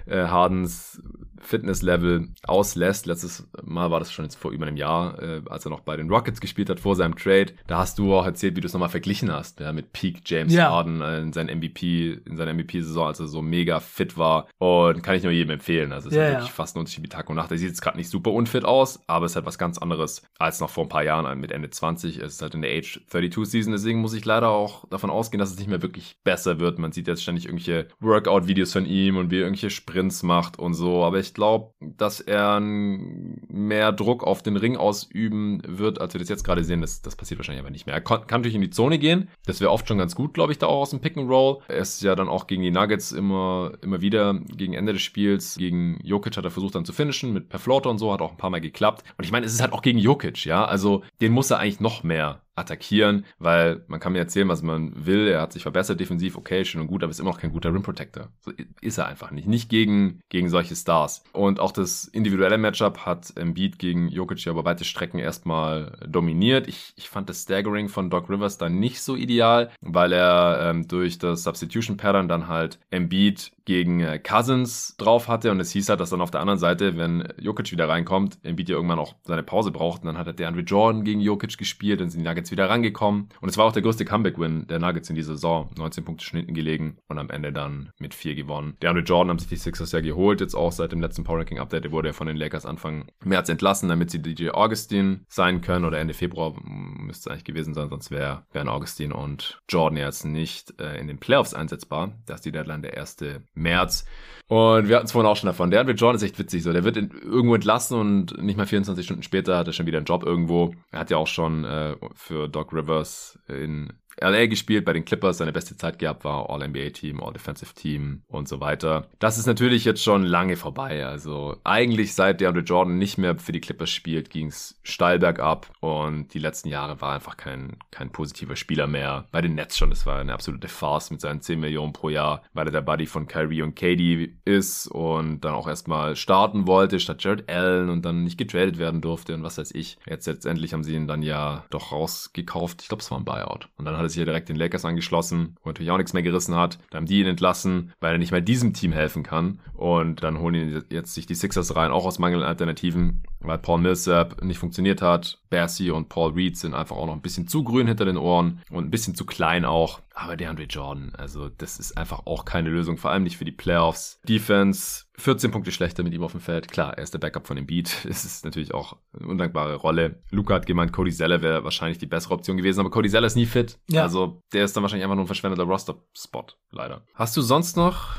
äh, 0.06 0.26
Hardens 0.26 1.02
Fitnesslevel 1.41 2.29
auslässt. 2.47 3.07
Letztes 3.07 3.49
Mal 3.62 3.91
war 3.91 3.99
das 3.99 4.12
schon 4.12 4.25
jetzt 4.25 4.37
vor 4.37 4.51
über 4.51 4.67
einem 4.67 4.77
Jahr, 4.77 5.21
äh, 5.23 5.43
als 5.49 5.67
er 5.67 5.71
noch 5.71 5.81
bei 5.81 5.97
den 5.97 6.11
Rockets 6.11 6.41
gespielt 6.41 6.71
hat, 6.71 6.81
vor 6.81 6.97
seinem 6.97 7.17
Trade. 7.17 7.53
Da 7.67 7.79
hast 7.79 7.99
du 7.99 8.15
auch 8.15 8.25
erzählt, 8.25 8.57
wie 8.57 8.61
du 8.61 8.67
es 8.67 8.73
nochmal 8.73 8.89
verglichen 8.89 9.33
hast, 9.33 9.61
ja, 9.61 9.73
mit 9.73 9.93
Peak 9.93 10.21
James 10.25 10.53
ja. 10.53 10.71
Harden 10.71 11.01
äh, 11.01 11.21
in 11.21 11.33
seinem 11.33 11.59
MVP, 11.59 12.21
in 12.25 12.37
seiner 12.37 12.55
MVP-Saison, 12.55 13.07
als 13.07 13.21
er 13.21 13.27
so 13.27 13.43
mega 13.43 13.81
fit 13.81 14.17
war. 14.17 14.49
Und 14.59 15.03
kann 15.03 15.17
ich 15.17 15.23
nur 15.23 15.33
jedem 15.33 15.51
empfehlen. 15.51 15.93
Also 15.93 16.09
es 16.09 16.15
ja, 16.15 16.27
ist 16.27 16.33
wirklich 16.33 16.53
fast 16.53 16.77
ein 16.77 16.81
Unterschied 16.81 17.05
wie 17.05 17.09
Tag 17.09 17.29
und 17.31 17.37
Nacht. 17.37 17.51
Er 17.51 17.59
sieht 17.59 17.69
jetzt 17.69 17.83
gerade 17.83 17.97
nicht 17.97 18.11
super 18.11 18.33
unfit 18.33 18.65
aus, 18.65 19.01
aber 19.07 19.27
es 19.27 19.33
ist 19.33 19.37
halt 19.37 19.47
was 19.47 19.59
ganz 19.59 19.79
anderes 19.79 20.23
als 20.39 20.61
noch 20.61 20.71
vor 20.71 20.85
ein 20.85 20.89
paar 20.89 21.05
Jahren 21.05 21.39
mit 21.41 21.53
Ende 21.53 21.71
20. 21.71 22.19
Es 22.19 22.35
ist 22.35 22.43
halt 22.43 22.55
in 22.55 22.62
der 22.62 22.77
Age 22.77 23.01
32 23.09 23.51
Season, 23.51 23.73
deswegen 23.73 24.01
muss 24.01 24.15
ich 24.15 24.25
leider 24.25 24.51
auch 24.51 24.89
davon 24.89 25.11
ausgehen, 25.11 25.39
dass 25.39 25.51
es 25.51 25.59
nicht 25.59 25.69
mehr 25.69 25.83
wirklich 25.83 26.17
besser 26.25 26.61
wird. 26.61 26.79
Man 26.79 26.93
sieht 26.93 27.09
jetzt 27.09 27.23
ständig 27.23 27.47
irgendwelche 27.47 27.89
Workout-Videos 28.01 28.73
von 28.73 28.87
ihm 28.87 29.17
und 29.17 29.31
wie 29.31 29.37
er 29.37 29.43
irgendwelche 29.43 29.71
Sprints 29.71 30.23
macht 30.23 30.59
und 30.59 30.75
so. 30.75 31.05
Aber 31.05 31.19
ich 31.19 31.30
glaube, 31.35 31.73
dass 31.81 32.20
er 32.20 32.61
mehr 32.61 33.93
Druck 33.93 34.24
auf 34.24 34.43
den 34.43 34.57
Ring 34.57 34.77
ausüben 34.77 35.62
wird, 35.66 36.01
als 36.01 36.15
wir 36.15 36.19
das 36.19 36.28
jetzt 36.28 36.44
gerade 36.44 36.65
sehen. 36.65 36.81
Das, 36.81 37.02
das 37.02 37.16
passiert 37.16 37.39
wahrscheinlich 37.39 37.62
aber 37.62 37.70
nicht 37.70 37.86
mehr. 37.86 37.94
Er 37.94 38.01
kann, 38.01 38.27
kann 38.27 38.40
natürlich 38.40 38.55
in 38.55 38.61
die 38.61 38.70
Zone 38.70 38.98
gehen. 38.98 39.28
Das 39.47 39.61
wäre 39.61 39.70
oft 39.70 39.89
schon 39.89 39.98
ganz 39.98 40.15
gut, 40.15 40.35
glaube 40.35 40.52
ich, 40.52 40.59
da 40.59 40.66
auch 40.66 40.82
aus 40.82 40.90
dem 40.90 41.01
Pick 41.01 41.16
and 41.16 41.28
Roll. 41.28 41.59
Er 41.69 41.78
ist 41.78 42.02
ja 42.02 42.15
dann 42.15 42.28
auch 42.28 42.47
gegen 42.47 42.62
die 42.62 42.70
Nuggets 42.70 43.12
immer, 43.12 43.73
immer 43.82 44.01
wieder 44.01 44.40
gegen 44.57 44.74
Ende 44.74 44.93
des 44.93 45.02
Spiels. 45.02 45.57
Gegen 45.57 46.01
Jokic 46.02 46.36
hat 46.36 46.44
er 46.44 46.51
versucht 46.51 46.74
dann 46.74 46.85
zu 46.85 46.93
finishen 46.93 47.32
mit 47.32 47.48
per 47.48 47.59
Floater 47.59 47.90
und 47.90 47.98
so, 47.98 48.12
hat 48.12 48.20
auch 48.20 48.32
ein 48.32 48.36
paar 48.36 48.51
Mal 48.51 48.61
geklappt. 48.61 49.05
Und 49.16 49.24
ich 49.24 49.32
meine, 49.32 49.47
es 49.47 49.52
ist 49.52 49.61
halt 49.61 49.73
auch 49.73 49.82
gegen 49.82 49.98
Jokic, 49.98 50.44
ja. 50.44 50.65
Also 50.65 51.02
den 51.20 51.32
muss 51.32 51.51
er 51.51 51.59
eigentlich 51.59 51.81
noch 51.81 52.02
mehr 52.02 52.43
attackieren, 52.55 53.24
weil 53.39 53.85
man 53.89 54.01
kann 54.01 54.12
mir 54.12 54.18
erzählen, 54.18 54.48
was 54.48 54.62
man 54.62 55.06
will. 55.06 55.28
Er 55.28 55.43
hat 55.43 55.52
sich 55.52 55.62
verbessert 55.62 56.01
defensiv, 56.01 56.36
okay, 56.36 56.64
schön 56.64 56.81
und 56.81 56.89
gut, 56.89 57.02
aber 57.02 57.10
ist 57.10 57.20
immer 57.20 57.31
noch 57.31 57.40
kein 57.40 57.52
guter 57.52 57.72
Rim 57.72 57.82
Protector. 57.82 58.28
So 58.40 58.52
ist 58.81 58.98
er 58.98 59.06
einfach 59.06 59.31
nicht. 59.31 59.48
Nicht 59.48 59.68
gegen, 59.68 60.20
gegen 60.28 60.48
solche 60.48 60.77
Stars. 60.77 61.22
Und 61.32 61.60
auch 61.60 61.72
das 61.72 62.05
individuelle 62.05 62.59
Matchup 62.59 63.06
hat 63.06 63.36
Embiid 63.36 63.78
gegen 63.78 64.09
Jokic 64.09 64.44
ja 64.44 64.52
über 64.52 64.64
weite 64.64 64.85
Strecken 64.85 65.18
erstmal 65.18 65.98
dominiert. 66.06 66.68
Ich, 66.68 66.93
ich 66.97 67.09
fand 67.09 67.28
das 67.28 67.43
Staggering 67.43 67.89
von 67.89 68.10
Doc 68.10 68.28
Rivers 68.28 68.59
da 68.59 68.68
nicht 68.68 69.01
so 69.01 69.16
ideal, 69.16 69.70
weil 69.81 70.12
er 70.12 70.70
ähm, 70.70 70.86
durch 70.86 71.18
das 71.18 71.43
Substitution 71.44 71.97
Pattern 71.97 72.28
dann 72.28 72.48
halt 72.48 72.78
Embiid 72.90 73.52
gegen 73.70 74.01
äh, 74.01 74.18
Cousins 74.18 74.97
drauf 74.98 75.28
hatte. 75.28 75.52
Und 75.52 75.60
es 75.60 75.70
hieß 75.70 75.88
halt, 75.90 76.01
dass 76.01 76.10
dann 76.10 76.20
auf 76.20 76.32
der 76.32 76.40
anderen 76.40 76.59
Seite, 76.59 76.97
wenn 76.97 77.32
Jokic 77.40 77.70
wieder 77.70 77.88
reinkommt, 77.88 78.40
Embiid 78.42 78.68
ja 78.68 78.74
irgendwann 78.74 78.98
auch 78.98 79.14
seine 79.22 79.44
Pause 79.44 79.70
braucht. 79.70 80.02
Und 80.02 80.09
dann 80.09 80.18
hat 80.18 80.26
er 80.26 80.32
der 80.32 80.48
Andre 80.48 80.62
Jordan 80.62 81.05
gegen 81.05 81.20
Jokic 81.20 81.56
gespielt, 81.56 82.01
dann 82.01 82.10
sind 82.10 82.20
die 82.20 82.28
Nuggets 82.28 82.51
wieder 82.51 82.68
rangekommen. 82.68 83.28
Und 83.40 83.48
es 83.48 83.56
war 83.56 83.66
auch 83.66 83.72
der 83.72 83.82
größte 83.82 84.05
Comeback-Win 84.05 84.66
der 84.66 84.80
Nuggets 84.80 85.09
in 85.09 85.14
dieser 85.14 85.34
Saison, 85.34 85.70
19 85.78 86.05
Punkte 86.05 86.24
schon 86.24 86.38
hinten 86.38 86.55
gelegen 86.55 86.98
und 87.06 87.18
am 87.20 87.30
Ende 87.30 87.52
dann 87.52 87.92
mit 88.01 88.12
4 88.12 88.34
gewonnen. 88.34 88.76
Der 88.82 88.90
Andre 88.90 89.05
Jordan 89.05 89.30
haben 89.30 89.38
sich 89.38 89.48
die 89.48 89.56
Sixers 89.56 89.92
ja 89.92 90.01
geholt, 90.01 90.40
jetzt 90.40 90.56
auch 90.56 90.72
seit 90.72 90.90
dem 90.90 91.01
letzten 91.01 91.22
Power 91.22 91.38
Ranking 91.38 91.60
Update, 91.60 91.84
der 91.84 91.92
wurde 91.92 92.09
ja 92.09 92.12
von 92.12 92.26
den 92.26 92.36
Lakers 92.36 92.66
Anfang 92.66 93.05
März 93.24 93.48
entlassen, 93.51 93.88
damit 93.88 94.10
sie 94.10 94.20
DJ 94.20 94.51
Augustin 94.51 95.24
sein 95.28 95.60
können. 95.60 95.84
Oder 95.84 96.01
Ende 96.01 96.14
Februar 96.14 96.55
müsste 96.64 97.28
es 97.28 97.32
eigentlich 97.32 97.44
gewesen 97.44 97.74
sein, 97.74 97.88
sonst 97.88 98.10
wäre 98.10 98.42
wären 98.51 98.68
Augustin 98.68 99.12
und 99.12 99.60
Jordan 99.68 99.97
jetzt 99.97 100.24
nicht 100.24 100.80
äh, 100.80 100.98
in 100.98 101.06
den 101.06 101.18
Playoffs 101.18 101.55
einsetzbar. 101.55 102.12
Das 102.26 102.40
ist 102.40 102.47
die 102.47 102.52
Deadline 102.52 102.82
der 102.82 102.94
erste 102.94 103.42
März. 103.61 104.05
Und 104.49 104.89
wir 104.89 104.97
hatten 104.97 105.07
es 105.07 105.12
vorhin 105.12 105.31
auch 105.31 105.37
schon 105.37 105.47
davon. 105.47 105.70
Der 105.70 105.78
Andre 105.78 105.95
Jordan 105.95 106.16
ist 106.16 106.24
echt 106.24 106.39
witzig 106.41 106.65
so. 106.65 106.73
Der 106.73 106.82
wird 106.82 106.97
in, 106.97 107.11
irgendwo 107.11 107.55
entlassen 107.55 107.97
und 107.97 108.43
nicht 108.43 108.57
mal 108.57 108.66
24 108.66 109.05
Stunden 109.05 109.23
später 109.23 109.57
hat 109.57 109.69
er 109.69 109.73
schon 109.73 109.87
wieder 109.87 109.99
einen 109.99 110.07
Job 110.07 110.24
irgendwo. 110.24 110.74
Er 110.91 110.99
hat 110.99 111.11
ja 111.11 111.19
auch 111.19 111.28
schon 111.28 111.65
äh, 111.65 111.95
für 112.16 112.49
Doc 112.49 112.73
Rivers 112.73 113.39
in 113.47 113.93
LA 114.20 114.47
gespielt, 114.47 114.85
bei 114.85 114.93
den 114.93 115.05
Clippers 115.05 115.39
seine 115.39 115.53
beste 115.53 115.77
Zeit 115.77 115.99
gehabt 115.99 116.24
war, 116.24 116.51
All-NBA-Team, 116.51 117.23
All-Defensive-Team 117.23 118.23
und 118.28 118.49
so 118.49 118.61
weiter. 118.61 119.09
Das 119.19 119.39
ist 119.39 119.47
natürlich 119.47 119.85
jetzt 119.85 120.03
schon 120.03 120.24
lange 120.24 120.57
vorbei. 120.57 121.07
Also 121.07 121.57
eigentlich 121.65 122.15
seit 122.15 122.41
DeAndre 122.41 122.62
Jordan 122.62 122.99
nicht 122.99 123.19
mehr 123.19 123.39
für 123.39 123.53
die 123.53 123.61
Clippers 123.61 123.91
spielt, 123.91 124.31
ging 124.31 124.49
es 124.49 124.78
steil 124.82 125.19
bergab 125.19 125.70
und 125.81 126.35
die 126.35 126.39
letzten 126.39 126.69
Jahre 126.69 127.01
war 127.01 127.15
einfach 127.15 127.37
kein, 127.37 127.77
kein 127.91 128.11
positiver 128.11 128.57
Spieler 128.57 128.87
mehr. 128.87 129.27
Bei 129.31 129.41
den 129.41 129.55
Nets 129.55 129.78
schon, 129.78 129.91
das 129.91 130.07
war 130.07 130.19
eine 130.19 130.35
absolute 130.35 130.69
Farce 130.69 131.11
mit 131.11 131.20
seinen 131.20 131.41
10 131.41 131.61
Millionen 131.61 131.93
pro 131.93 132.09
Jahr, 132.09 132.43
weil 132.53 132.66
er 132.66 132.73
der 132.73 132.81
Buddy 132.81 133.07
von 133.07 133.27
Kyrie 133.27 133.62
und 133.62 133.77
Katie 133.77 134.37
ist 134.45 134.87
und 134.89 135.41
dann 135.41 135.55
auch 135.55 135.69
erstmal 135.69 136.16
starten 136.16 136.66
wollte 136.66 137.01
statt 137.01 137.23
Jared 137.23 137.51
Allen 137.51 137.89
und 137.91 138.05
dann 138.05 138.24
nicht 138.24 138.39
getradet 138.39 138.78
werden 138.78 139.01
durfte 139.01 139.35
und 139.35 139.43
was 139.43 139.59
weiß 139.59 139.73
ich. 139.74 139.99
Jetzt 140.07 140.27
letztendlich 140.27 140.73
haben 140.73 140.85
sie 140.85 140.95
ihn 140.95 141.07
dann 141.07 141.23
ja 141.23 141.65
doch 141.70 141.93
rausgekauft. 141.93 142.82
Ich 142.82 142.89
glaube, 142.89 143.03
es 143.03 143.11
war 143.11 143.19
ein 143.19 143.24
Buyout. 143.24 143.69
Und 143.77 143.85
dann 143.85 143.97
hat 144.01 144.06
er 144.06 144.09
sich 144.09 144.18
ja 144.18 144.24
direkt 144.24 144.48
den 144.48 144.56
Lakers 144.56 144.85
angeschlossen, 144.85 145.56
wo 145.62 145.68
natürlich 145.70 145.90
auch 145.90 145.98
nichts 145.98 146.12
mehr 146.12 146.22
gerissen 146.22 146.56
hat. 146.56 146.78
Da 146.90 146.97
haben 146.97 147.06
die 147.06 147.20
ihn 147.20 147.27
entlassen, 147.27 147.93
weil 148.01 148.12
er 148.12 148.18
nicht 148.18 148.32
mal 148.32 148.43
diesem 148.43 148.72
Team 148.72 148.93
helfen 148.93 149.22
kann. 149.22 149.60
Und 149.74 150.22
dann 150.22 150.39
holen 150.40 150.55
ihn 150.55 150.85
jetzt 150.90 151.14
sich 151.14 151.27
die 151.27 151.35
Sixers 151.35 151.77
rein, 151.77 151.90
auch 151.90 152.06
aus 152.06 152.18
mangelnden 152.18 152.48
Alternativen, 152.48 153.22
weil 153.40 153.59
Paul 153.59 153.81
Millsap 153.81 154.43
nicht 154.43 154.59
funktioniert 154.59 155.02
hat. 155.02 155.39
Bercy 155.51 155.90
und 155.90 156.09
Paul 156.09 156.32
Reed 156.32 156.56
sind 156.56 156.74
einfach 156.74 156.97
auch 156.97 157.06
noch 157.06 157.14
ein 157.14 157.22
bisschen 157.22 157.47
zu 157.47 157.62
grün 157.62 157.86
hinter 157.86 158.05
den 158.05 158.16
Ohren 158.16 158.60
und 158.70 158.85
ein 158.85 158.90
bisschen 158.90 159.14
zu 159.14 159.24
klein 159.24 159.64
auch. 159.64 160.01
Aber 160.22 160.36
der 160.36 160.51
Andre 160.51 160.64
Jordan, 160.64 161.12
also 161.16 161.48
das 161.48 161.78
ist 161.78 161.97
einfach 161.97 162.26
auch 162.26 162.44
keine 162.44 162.68
Lösung, 162.68 162.98
vor 162.98 163.10
allem 163.10 163.22
nicht 163.22 163.38
für 163.38 163.47
die 163.47 163.52
Playoffs. 163.52 164.20
Defense 164.28 165.05
14 165.16 165.51
Punkte 165.51 165.72
schlechter 165.72 166.02
mit 166.02 166.12
ihm 166.12 166.22
auf 166.22 166.32
dem 166.32 166.42
Feld. 166.42 166.70
Klar, 166.70 166.92
er 166.92 167.02
ist 167.02 167.14
der 167.14 167.18
Backup 167.18 167.47
von 167.47 167.56
dem 167.56 167.66
Beat. 167.66 168.05
Es 168.05 168.26
ist 168.26 168.44
natürlich 168.44 168.74
auch 168.74 168.98
eine 169.18 169.28
undankbare 169.28 169.76
Rolle. 169.76 170.22
Luca 170.30 170.55
hat 170.55 170.66
gemeint, 170.66 170.92
Cody 170.92 171.10
Zeller 171.10 171.40
wäre 171.40 171.64
wahrscheinlich 171.64 171.97
die 171.97 172.06
bessere 172.06 172.34
Option 172.34 172.59
gewesen, 172.59 172.80
aber 172.80 172.90
Cody 172.90 173.09
Zeller 173.09 173.28
ist 173.28 173.34
nie 173.34 173.47
fit. 173.47 173.78
Ja. 173.88 174.02
Also 174.02 174.42
der 174.52 174.64
ist 174.64 174.76
dann 174.76 174.82
wahrscheinlich 174.82 175.05
einfach 175.05 175.16
nur 175.16 175.24
ein 175.24 175.28
verschwendeter 175.28 175.64
Roster-Spot, 175.64 176.47
leider. 176.70 177.02
Hast 177.14 177.34
du 177.38 177.40
sonst 177.40 177.78
noch 177.78 178.10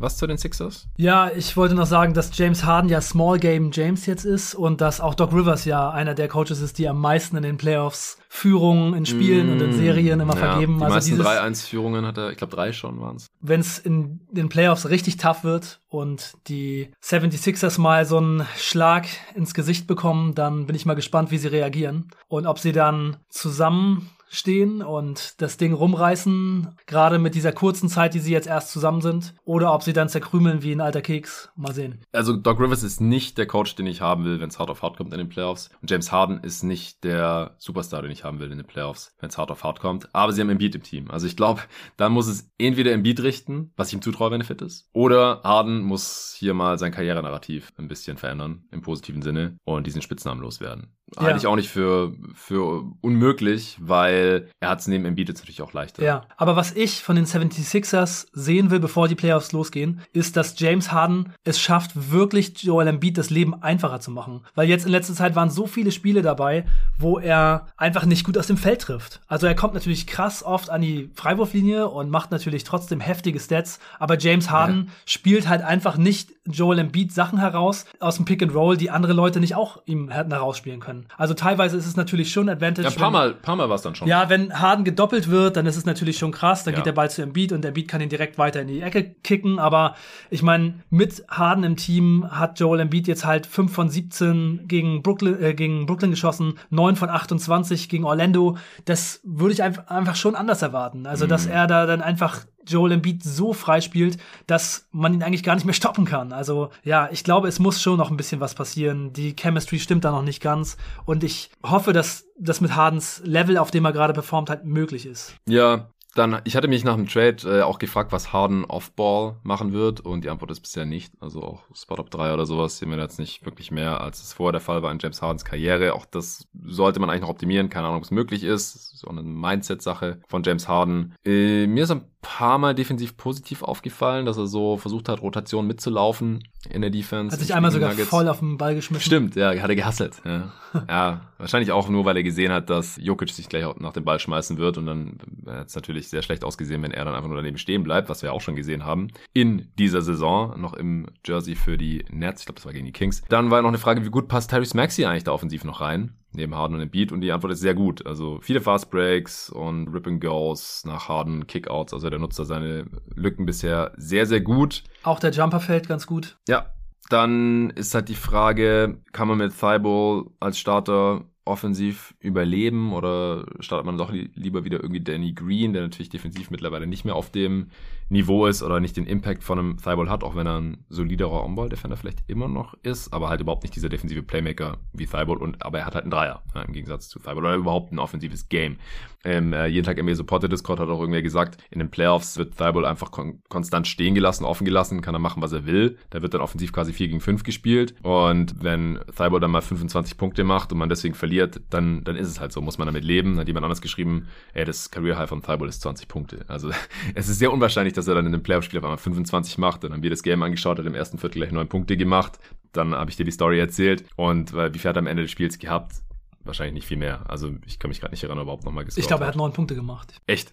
was 0.00 0.16
zu 0.16 0.26
den 0.26 0.38
Sixers? 0.38 0.88
Ja, 0.96 1.30
ich 1.30 1.56
wollte 1.56 1.74
noch 1.74 1.86
sagen, 1.86 2.14
dass 2.14 2.36
James 2.36 2.64
Harden 2.64 2.88
ja 2.88 3.00
Small 3.00 3.38
Game 3.38 3.70
James 3.72 4.06
jetzt 4.06 4.24
ist 4.24 4.54
und 4.54 4.80
dass 4.80 5.00
auch 5.00 5.14
Doc 5.14 5.32
Rivers 5.32 5.64
ja 5.64 5.90
einer 5.90 6.14
der 6.14 6.28
Coaches 6.28 6.60
ist, 6.60 6.78
die 6.78 6.88
am 6.88 7.00
meisten 7.00 7.36
in 7.36 7.42
den 7.42 7.56
Playoffs 7.56 8.18
Führungen 8.28 8.94
in 8.94 9.06
Spielen 9.06 9.48
mm, 9.48 9.52
und 9.52 9.60
in 9.60 9.70
mm, 9.70 9.72
Serien 9.72 10.20
immer 10.20 10.34
ja, 10.34 10.40
vergeben. 10.40 10.78
Die 10.78 10.84
also 10.84 10.94
meisten 10.94 11.20
3-1-Führungen 11.20 12.06
hat 12.06 12.16
er, 12.16 12.30
ich 12.30 12.38
glaube 12.38 12.54
drei 12.54 12.72
schon 12.72 13.00
waren 13.00 13.16
es. 13.16 13.26
Wenn 13.40 13.60
es 13.60 13.78
in 13.78 14.20
den 14.30 14.48
Playoffs 14.48 14.88
richtig 14.88 15.16
tough 15.16 15.44
wird 15.44 15.80
und 15.88 16.34
die 16.46 16.92
76ers 17.02 17.80
mal 17.80 18.06
so 18.06 18.18
einen 18.18 18.46
Schlag 18.56 19.06
ins 19.34 19.52
Gesicht 19.52 19.86
bekommen, 19.86 20.34
dann 20.34 20.66
bin 20.66 20.76
ich 20.76 20.86
mal 20.86 20.94
gespannt, 20.94 21.30
wie 21.30 21.38
sie 21.38 21.48
reagieren 21.48 22.08
und 22.28 22.46
ob 22.46 22.58
sie 22.58 22.72
dann 22.72 23.16
zusammen 23.28 24.08
stehen 24.30 24.80
und 24.80 25.40
das 25.42 25.56
Ding 25.56 25.74
rumreißen, 25.74 26.76
gerade 26.86 27.18
mit 27.18 27.34
dieser 27.34 27.52
kurzen 27.52 27.88
Zeit, 27.88 28.14
die 28.14 28.20
sie 28.20 28.32
jetzt 28.32 28.46
erst 28.46 28.70
zusammen 28.70 29.00
sind, 29.00 29.34
oder 29.44 29.74
ob 29.74 29.82
sie 29.82 29.92
dann 29.92 30.08
zerkrümeln 30.08 30.62
wie 30.62 30.72
ein 30.72 30.80
alter 30.80 31.02
Keks. 31.02 31.50
Mal 31.56 31.74
sehen. 31.74 32.00
Also 32.12 32.36
Doc 32.36 32.60
Rivers 32.60 32.82
ist 32.82 33.00
nicht 33.00 33.36
der 33.36 33.46
Coach, 33.46 33.74
den 33.74 33.86
ich 33.86 34.00
haben 34.00 34.24
will, 34.24 34.40
wenn 34.40 34.48
es 34.48 34.58
hart 34.58 34.70
auf 34.70 34.82
hart 34.82 34.96
kommt 34.96 35.12
in 35.12 35.18
den 35.18 35.28
Playoffs. 35.28 35.70
Und 35.82 35.90
James 35.90 36.12
Harden 36.12 36.40
ist 36.40 36.62
nicht 36.62 37.02
der 37.02 37.56
Superstar, 37.58 38.02
den 38.02 38.10
ich 38.12 38.24
haben 38.24 38.38
will 38.38 38.50
in 38.50 38.58
den 38.58 38.66
Playoffs, 38.66 39.14
wenn 39.18 39.30
es 39.30 39.36
hart 39.36 39.50
auf 39.50 39.64
hart 39.64 39.80
kommt. 39.80 40.14
Aber 40.14 40.32
sie 40.32 40.40
haben 40.40 40.50
Embiid 40.50 40.76
im 40.76 40.82
Team. 40.82 41.10
Also 41.10 41.26
ich 41.26 41.36
glaube, 41.36 41.62
dann 41.96 42.12
muss 42.12 42.28
es 42.28 42.48
entweder 42.56 42.92
Embiid 42.92 43.20
richten, 43.20 43.72
was 43.76 43.88
ich 43.88 43.94
ihm 43.94 44.02
zutraue, 44.02 44.30
wenn 44.30 44.40
er 44.40 44.46
fit 44.46 44.62
ist, 44.62 44.88
oder 44.92 45.40
Harden 45.42 45.80
muss 45.80 46.36
hier 46.38 46.54
mal 46.54 46.78
sein 46.78 46.92
Karrierenarrativ 46.92 47.72
ein 47.76 47.88
bisschen 47.88 48.16
verändern, 48.16 48.64
im 48.70 48.82
positiven 48.82 49.22
Sinne, 49.22 49.56
und 49.64 49.86
diesen 49.86 50.02
Spitznamen 50.02 50.42
loswerden. 50.42 50.94
Ja. 51.16 51.22
halte 51.22 51.38
ich 51.38 51.46
auch 51.46 51.56
nicht 51.56 51.70
für, 51.70 52.12
für 52.34 52.84
unmöglich, 53.00 53.76
weil 53.80 54.48
er 54.60 54.70
hat 54.70 54.80
es 54.80 54.86
neben 54.86 55.04
Embiid 55.04 55.28
jetzt 55.28 55.40
natürlich 55.40 55.62
auch 55.62 55.72
leichter. 55.72 56.02
Ja, 56.02 56.26
aber 56.36 56.56
was 56.56 56.72
ich 56.72 57.02
von 57.02 57.16
den 57.16 57.26
76ers 57.26 58.28
sehen 58.32 58.70
will, 58.70 58.80
bevor 58.80 59.08
die 59.08 59.14
Playoffs 59.14 59.52
losgehen, 59.52 60.00
ist, 60.12 60.36
dass 60.36 60.58
James 60.58 60.92
Harden 60.92 61.32
es 61.44 61.60
schafft, 61.60 62.12
wirklich 62.12 62.62
Joel 62.62 62.88
Embiid 62.88 63.18
das 63.18 63.30
Leben 63.30 63.60
einfacher 63.62 64.00
zu 64.00 64.10
machen. 64.10 64.42
Weil 64.54 64.68
jetzt 64.68 64.86
in 64.86 64.92
letzter 64.92 65.14
Zeit 65.14 65.34
waren 65.34 65.50
so 65.50 65.66
viele 65.66 65.92
Spiele 65.92 66.22
dabei, 66.22 66.64
wo 66.98 67.18
er 67.18 67.66
einfach 67.76 68.04
nicht 68.04 68.24
gut 68.24 68.38
aus 68.38 68.46
dem 68.46 68.56
Feld 68.56 68.82
trifft. 68.82 69.20
Also 69.26 69.46
er 69.46 69.54
kommt 69.54 69.74
natürlich 69.74 70.06
krass 70.06 70.42
oft 70.42 70.70
an 70.70 70.80
die 70.80 71.10
Freiwurflinie 71.14 71.88
und 71.88 72.10
macht 72.10 72.30
natürlich 72.30 72.64
trotzdem 72.64 73.00
heftige 73.00 73.40
Stats, 73.40 73.80
aber 73.98 74.18
James 74.18 74.50
Harden 74.50 74.86
ja. 74.86 74.92
spielt 75.06 75.48
halt 75.48 75.62
einfach 75.62 75.96
nicht 75.96 76.32
Joel 76.46 76.78
Embiid 76.78 77.12
Sachen 77.12 77.38
heraus 77.38 77.84
aus 78.00 78.16
dem 78.16 78.24
Pick 78.24 78.42
and 78.42 78.54
Roll, 78.54 78.76
die 78.76 78.90
andere 78.90 79.12
Leute 79.12 79.40
nicht 79.40 79.54
auch 79.54 79.82
ihm 79.86 80.10
hätten 80.10 80.32
herausspielen 80.32 80.80
können. 80.80 80.99
Also 81.16 81.34
teilweise 81.34 81.76
ist 81.76 81.86
es 81.86 81.96
natürlich 81.96 82.30
schon 82.32 82.48
Advantage. 82.48 82.88
Ja, 82.88 82.94
ein 82.94 82.98
paar 82.98 83.10
Mal, 83.10 83.34
paar 83.34 83.56
Mal 83.56 83.68
war 83.68 83.76
es 83.76 83.82
dann 83.82 83.94
schon. 83.94 84.08
Ja, 84.08 84.28
wenn 84.28 84.58
Harden 84.58 84.84
gedoppelt 84.84 85.30
wird, 85.30 85.56
dann 85.56 85.66
ist 85.66 85.76
es 85.76 85.86
natürlich 85.86 86.18
schon 86.18 86.32
krass. 86.32 86.64
Dann 86.64 86.74
ja. 86.74 86.78
geht 86.78 86.86
der 86.86 86.92
Ball 86.92 87.10
zu 87.10 87.22
Embiid 87.22 87.52
und 87.52 87.64
Embiid 87.64 87.88
kann 87.88 88.00
ihn 88.00 88.08
direkt 88.08 88.38
weiter 88.38 88.60
in 88.60 88.68
die 88.68 88.80
Ecke 88.80 89.14
kicken. 89.22 89.58
Aber 89.58 89.94
ich 90.30 90.42
meine, 90.42 90.74
mit 90.90 91.24
Harden 91.28 91.64
im 91.64 91.76
Team 91.76 92.26
hat 92.30 92.58
Joel 92.60 92.80
Embiid 92.80 93.06
jetzt 93.08 93.24
halt 93.24 93.46
5 93.46 93.72
von 93.72 93.88
17 93.90 94.68
gegen 94.68 95.02
Brooklyn, 95.02 95.42
äh, 95.42 95.54
gegen 95.54 95.86
Brooklyn 95.86 96.10
geschossen, 96.10 96.54
9 96.70 96.96
von 96.96 97.08
28 97.08 97.88
gegen 97.88 98.04
Orlando. 98.04 98.56
Das 98.84 99.20
würde 99.24 99.52
ich 99.52 99.62
einfach 99.62 100.16
schon 100.16 100.34
anders 100.34 100.62
erwarten. 100.62 101.06
Also, 101.06 101.26
dass 101.26 101.46
mhm. 101.46 101.52
er 101.52 101.66
da 101.66 101.86
dann 101.86 102.02
einfach 102.02 102.44
Joel 102.66 102.92
Embiid 102.92 103.22
so 103.22 103.52
frei 103.52 103.80
spielt, 103.80 104.18
dass 104.46 104.88
man 104.92 105.14
ihn 105.14 105.22
eigentlich 105.22 105.42
gar 105.42 105.54
nicht 105.54 105.64
mehr 105.64 105.74
stoppen 105.74 106.04
kann. 106.04 106.32
Also 106.32 106.70
ja, 106.84 107.08
ich 107.10 107.24
glaube, 107.24 107.48
es 107.48 107.58
muss 107.58 107.80
schon 107.80 107.98
noch 107.98 108.10
ein 108.10 108.16
bisschen 108.16 108.40
was 108.40 108.54
passieren. 108.54 109.12
Die 109.12 109.34
Chemistry 109.34 109.78
stimmt 109.78 110.04
da 110.04 110.10
noch 110.10 110.22
nicht 110.22 110.42
ganz 110.42 110.76
und 111.04 111.24
ich 111.24 111.50
hoffe, 111.62 111.92
dass 111.92 112.26
das 112.38 112.60
mit 112.60 112.74
Hardens 112.74 113.22
Level, 113.24 113.58
auf 113.58 113.70
dem 113.70 113.84
er 113.84 113.92
gerade 113.92 114.12
performt, 114.12 114.50
halt 114.50 114.64
möglich 114.64 115.06
ist. 115.06 115.34
Ja, 115.46 115.90
dann, 116.14 116.40
ich 116.44 116.56
hatte 116.56 116.68
mich 116.68 116.84
nach 116.84 116.96
dem 116.96 117.06
Trade 117.06 117.36
äh, 117.44 117.62
auch 117.62 117.78
gefragt, 117.78 118.12
was 118.12 118.32
Harden 118.32 118.64
Off-Ball 118.64 119.36
machen 119.42 119.72
wird 119.72 120.00
und 120.00 120.24
die 120.24 120.30
Antwort 120.30 120.50
ist 120.50 120.60
bisher 120.60 120.84
nicht. 120.84 121.12
Also 121.20 121.42
auch 121.42 121.64
Spot-Up 121.74 122.10
3 122.10 122.34
oder 122.34 122.46
sowas 122.46 122.78
sehen 122.78 122.90
wir 122.90 122.98
jetzt 122.98 123.18
nicht 123.18 123.44
wirklich 123.44 123.70
mehr, 123.70 124.00
als 124.00 124.22
es 124.22 124.32
vorher 124.32 124.52
der 124.52 124.60
Fall 124.60 124.82
war 124.82 124.90
in 124.90 124.98
James 124.98 125.22
Hardens 125.22 125.44
Karriere. 125.44 125.94
Auch 125.94 126.06
das 126.06 126.48
sollte 126.64 127.00
man 127.00 127.10
eigentlich 127.10 127.22
noch 127.22 127.28
optimieren. 127.28 127.70
Keine 127.70 127.86
Ahnung, 127.86 127.98
ob 127.98 128.04
es 128.04 128.10
möglich 128.10 128.44
ist. 128.44 129.04
Auch 129.06 129.10
eine 129.10 129.22
Mindset-Sache 129.22 130.20
von 130.28 130.42
James 130.42 130.68
Harden. 130.68 131.14
Äh, 131.24 131.66
mir 131.66 131.84
ist 131.84 131.90
ein 131.90 132.04
paar 132.22 132.58
Mal 132.58 132.74
defensiv 132.74 133.16
positiv 133.16 133.62
aufgefallen, 133.62 134.26
dass 134.26 134.36
er 134.36 134.46
so 134.46 134.76
versucht 134.76 135.08
hat, 135.08 135.22
Rotation 135.22 135.66
mitzulaufen 135.66 136.42
in 136.68 136.82
der 136.82 136.90
Defense. 136.90 137.32
Hat 137.32 137.40
sich 137.40 137.54
einmal 137.54 137.70
sogar 137.70 137.90
Nuggets. 137.90 138.08
voll 138.08 138.28
auf 138.28 138.40
den 138.40 138.58
Ball 138.58 138.74
geschmissen. 138.74 139.04
Stimmt, 139.04 139.36
ja, 139.36 139.50
hat 139.50 139.70
er 139.70 139.76
gehasselt. 139.76 140.20
Ja. 140.24 140.52
ja, 140.88 141.20
wahrscheinlich 141.38 141.72
auch 141.72 141.88
nur, 141.88 142.04
weil 142.04 142.16
er 142.16 142.22
gesehen 142.22 142.52
hat, 142.52 142.68
dass 142.68 142.98
Jokic 143.00 143.30
sich 143.30 143.48
gleich 143.48 143.64
nach 143.78 143.92
dem 143.92 144.04
Ball 144.04 144.18
schmeißen 144.18 144.58
wird 144.58 144.76
und 144.76 144.86
dann 144.86 145.18
hat 145.46 145.68
es 145.68 145.74
natürlich 145.74 145.99
sehr 146.08 146.22
schlecht 146.22 146.44
ausgesehen, 146.44 146.82
wenn 146.82 146.92
er 146.92 147.04
dann 147.04 147.14
einfach 147.14 147.28
nur 147.28 147.36
daneben 147.36 147.58
stehen 147.58 147.82
bleibt, 147.82 148.08
was 148.08 148.22
wir 148.22 148.32
auch 148.32 148.40
schon 148.40 148.56
gesehen 148.56 148.84
haben 148.84 149.08
in 149.32 149.70
dieser 149.78 150.02
Saison, 150.02 150.60
noch 150.60 150.74
im 150.74 151.06
Jersey 151.26 151.54
für 151.54 151.76
die 151.76 152.04
Nets, 152.10 152.42
ich 152.42 152.46
glaube, 152.46 152.56
das 152.56 152.66
war 152.66 152.72
gegen 152.72 152.86
die 152.86 152.92
Kings. 152.92 153.22
Dann 153.28 153.50
war 153.50 153.60
noch 153.62 153.68
eine 153.68 153.78
Frage, 153.78 154.04
wie 154.04 154.10
gut 154.10 154.28
passt 154.28 154.50
Tyrese 154.50 154.76
Maxey 154.76 155.04
eigentlich 155.04 155.24
da 155.24 155.32
offensiv 155.32 155.64
noch 155.64 155.80
rein? 155.80 156.16
neben 156.32 156.54
Harden 156.54 156.76
und 156.76 156.82
Embiid 156.82 157.12
und 157.12 157.20
die 157.20 157.32
Antwort 157.32 157.52
ist 157.52 157.60
sehr 157.60 157.74
gut. 157.74 158.06
Also 158.06 158.38
viele 158.42 158.60
Fast 158.60 158.90
Breaks 158.90 159.50
und 159.50 159.88
Rip 159.88 160.06
and 160.06 160.20
Goes 160.20 160.84
nach 160.84 161.08
Harden, 161.08 161.46
Kickouts. 161.46 161.92
Also 161.92 162.10
der 162.10 162.18
nutzt 162.18 162.38
da 162.38 162.44
seine 162.44 162.86
Lücken 163.14 163.46
bisher 163.46 163.92
sehr, 163.96 164.26
sehr 164.26 164.40
gut. 164.40 164.84
Auch 165.02 165.18
der 165.18 165.30
Jumper 165.30 165.60
fällt 165.60 165.88
ganz 165.88 166.06
gut. 166.06 166.38
Ja. 166.48 166.72
Dann 167.08 167.70
ist 167.70 167.94
halt 167.94 168.08
die 168.08 168.14
Frage, 168.14 169.02
kann 169.10 169.26
man 169.26 169.38
mit 169.38 169.58
Thibault 169.58 170.30
als 170.38 170.60
Starter 170.60 171.24
offensiv 171.44 172.14
überleben 172.20 172.92
oder 172.92 173.46
startet 173.60 173.86
man 173.86 173.98
doch 173.98 174.12
lieber 174.12 174.64
wieder 174.64 174.80
irgendwie 174.80 175.00
Danny 175.00 175.32
Green, 175.32 175.72
der 175.72 175.82
natürlich 175.82 176.10
defensiv 176.10 176.50
mittlerweile 176.50 176.86
nicht 176.86 177.04
mehr 177.04 177.16
auf 177.16 177.30
dem 177.30 177.70
Niveau 178.10 178.46
ist 178.46 178.62
oder 178.62 178.80
nicht 178.80 178.96
den 178.96 179.06
Impact 179.06 179.44
von 179.44 179.58
einem 179.58 179.76
Thibault 179.76 180.08
hat, 180.08 180.24
auch 180.24 180.34
wenn 180.34 180.46
er 180.46 180.60
ein 180.60 180.84
soliderer 180.88 181.44
On-Ball-Defender 181.44 181.96
vielleicht 181.96 182.24
immer 182.26 182.48
noch 182.48 182.74
ist, 182.82 183.12
aber 183.12 183.28
halt 183.28 183.40
überhaupt 183.40 183.62
nicht 183.62 183.74
dieser 183.76 183.88
defensive 183.88 184.22
Playmaker 184.22 184.78
wie 184.92 185.06
Thibault 185.06 185.40
und 185.40 185.64
aber 185.64 185.78
er 185.78 185.86
hat 185.86 185.94
halt 185.94 186.04
einen 186.04 186.10
Dreier 186.10 186.42
ja, 186.54 186.62
im 186.62 186.72
Gegensatz 186.72 187.08
zu 187.08 187.20
Thibault 187.20 187.38
oder 187.38 187.54
überhaupt 187.54 187.92
ein 187.92 188.00
offensives 188.00 188.48
Game. 188.48 188.78
Ähm, 189.22 189.52
äh, 189.52 189.66
jeden 189.66 189.84
Tag 189.84 190.02
NBA 190.02 190.14
Supported 190.14 190.50
Discord 190.50 190.80
hat 190.80 190.88
auch 190.88 190.98
irgendwer 190.98 191.22
gesagt, 191.22 191.62
in 191.70 191.78
den 191.78 191.90
Playoffs 191.90 192.36
wird 192.36 192.56
Thibault 192.56 192.84
einfach 192.84 193.10
kon 193.10 193.42
konstant 193.48 193.86
stehen 193.86 194.14
gelassen, 194.14 194.44
offen 194.44 194.64
gelassen, 194.64 195.02
kann 195.02 195.14
er 195.14 195.20
machen, 195.20 195.42
was 195.42 195.52
er 195.52 195.66
will. 195.66 195.96
Da 196.10 196.20
wird 196.20 196.34
dann 196.34 196.40
offensiv 196.40 196.72
quasi 196.72 196.92
4 196.92 197.08
gegen 197.08 197.20
5 197.20 197.44
gespielt 197.44 197.94
und 198.02 198.62
wenn 198.62 198.98
Thibault 199.16 199.42
dann 199.42 199.52
mal 199.52 199.62
25 199.62 200.16
Punkte 200.16 200.42
macht 200.42 200.72
und 200.72 200.78
man 200.78 200.88
deswegen 200.88 201.14
verliert, 201.14 201.29
dann, 201.70 202.04
dann 202.04 202.16
ist 202.16 202.28
es 202.28 202.40
halt 202.40 202.52
so, 202.52 202.60
muss 202.60 202.78
man 202.78 202.86
damit 202.86 203.04
leben. 203.04 203.38
Hat 203.38 203.46
jemand 203.46 203.64
anders 203.64 203.80
geschrieben, 203.80 204.28
ey, 204.52 204.64
das 204.64 204.90
Career 204.90 205.18
High 205.18 205.28
von 205.28 205.42
Thibault 205.42 205.68
ist 205.68 205.82
20 205.82 206.08
Punkte. 206.08 206.44
Also 206.48 206.70
es 207.14 207.28
ist 207.28 207.38
sehr 207.38 207.52
unwahrscheinlich, 207.52 207.94
dass 207.94 208.08
er 208.08 208.14
dann 208.14 208.26
in 208.26 208.34
einem 208.34 208.42
Playoff-Spiel 208.42 208.78
auf 208.78 208.84
einmal 208.84 208.98
25 208.98 209.58
macht. 209.58 209.84
Dann 209.84 209.92
haben 209.92 210.02
wir 210.02 210.10
das 210.10 210.22
Game 210.22 210.42
angeschaut, 210.42 210.78
hat 210.78 210.86
im 210.86 210.94
ersten 210.94 211.18
Viertel 211.18 211.38
gleich 211.40 211.52
neun 211.52 211.68
Punkte 211.68 211.96
gemacht. 211.96 212.38
Dann 212.72 212.94
habe 212.94 213.10
ich 213.10 213.16
dir 213.16 213.24
die 213.24 213.30
Story 213.30 213.58
erzählt. 213.58 214.04
Und 214.16 214.52
äh, 214.54 214.72
wie 214.74 214.78
viel 214.78 214.88
hat 214.88 214.96
er 214.96 215.00
am 215.00 215.06
Ende 215.06 215.22
des 215.22 215.30
Spiels 215.30 215.58
gehabt? 215.58 216.02
Wahrscheinlich 216.42 216.74
nicht 216.74 216.86
viel 216.86 216.96
mehr. 216.96 217.28
Also 217.28 217.54
ich 217.66 217.78
kann 217.78 217.90
mich 217.90 218.00
gerade 218.00 218.12
nicht 218.12 218.22
erinnern, 218.22 218.42
überhaupt 218.42 218.64
nochmal 218.64 218.84
gescored 218.84 219.02
Ich 219.02 219.08
glaube, 219.08 219.24
er 219.24 219.28
hat 219.28 219.36
neun 219.36 219.52
Punkte 219.52 219.74
gemacht. 219.74 220.20
Echt? 220.26 220.52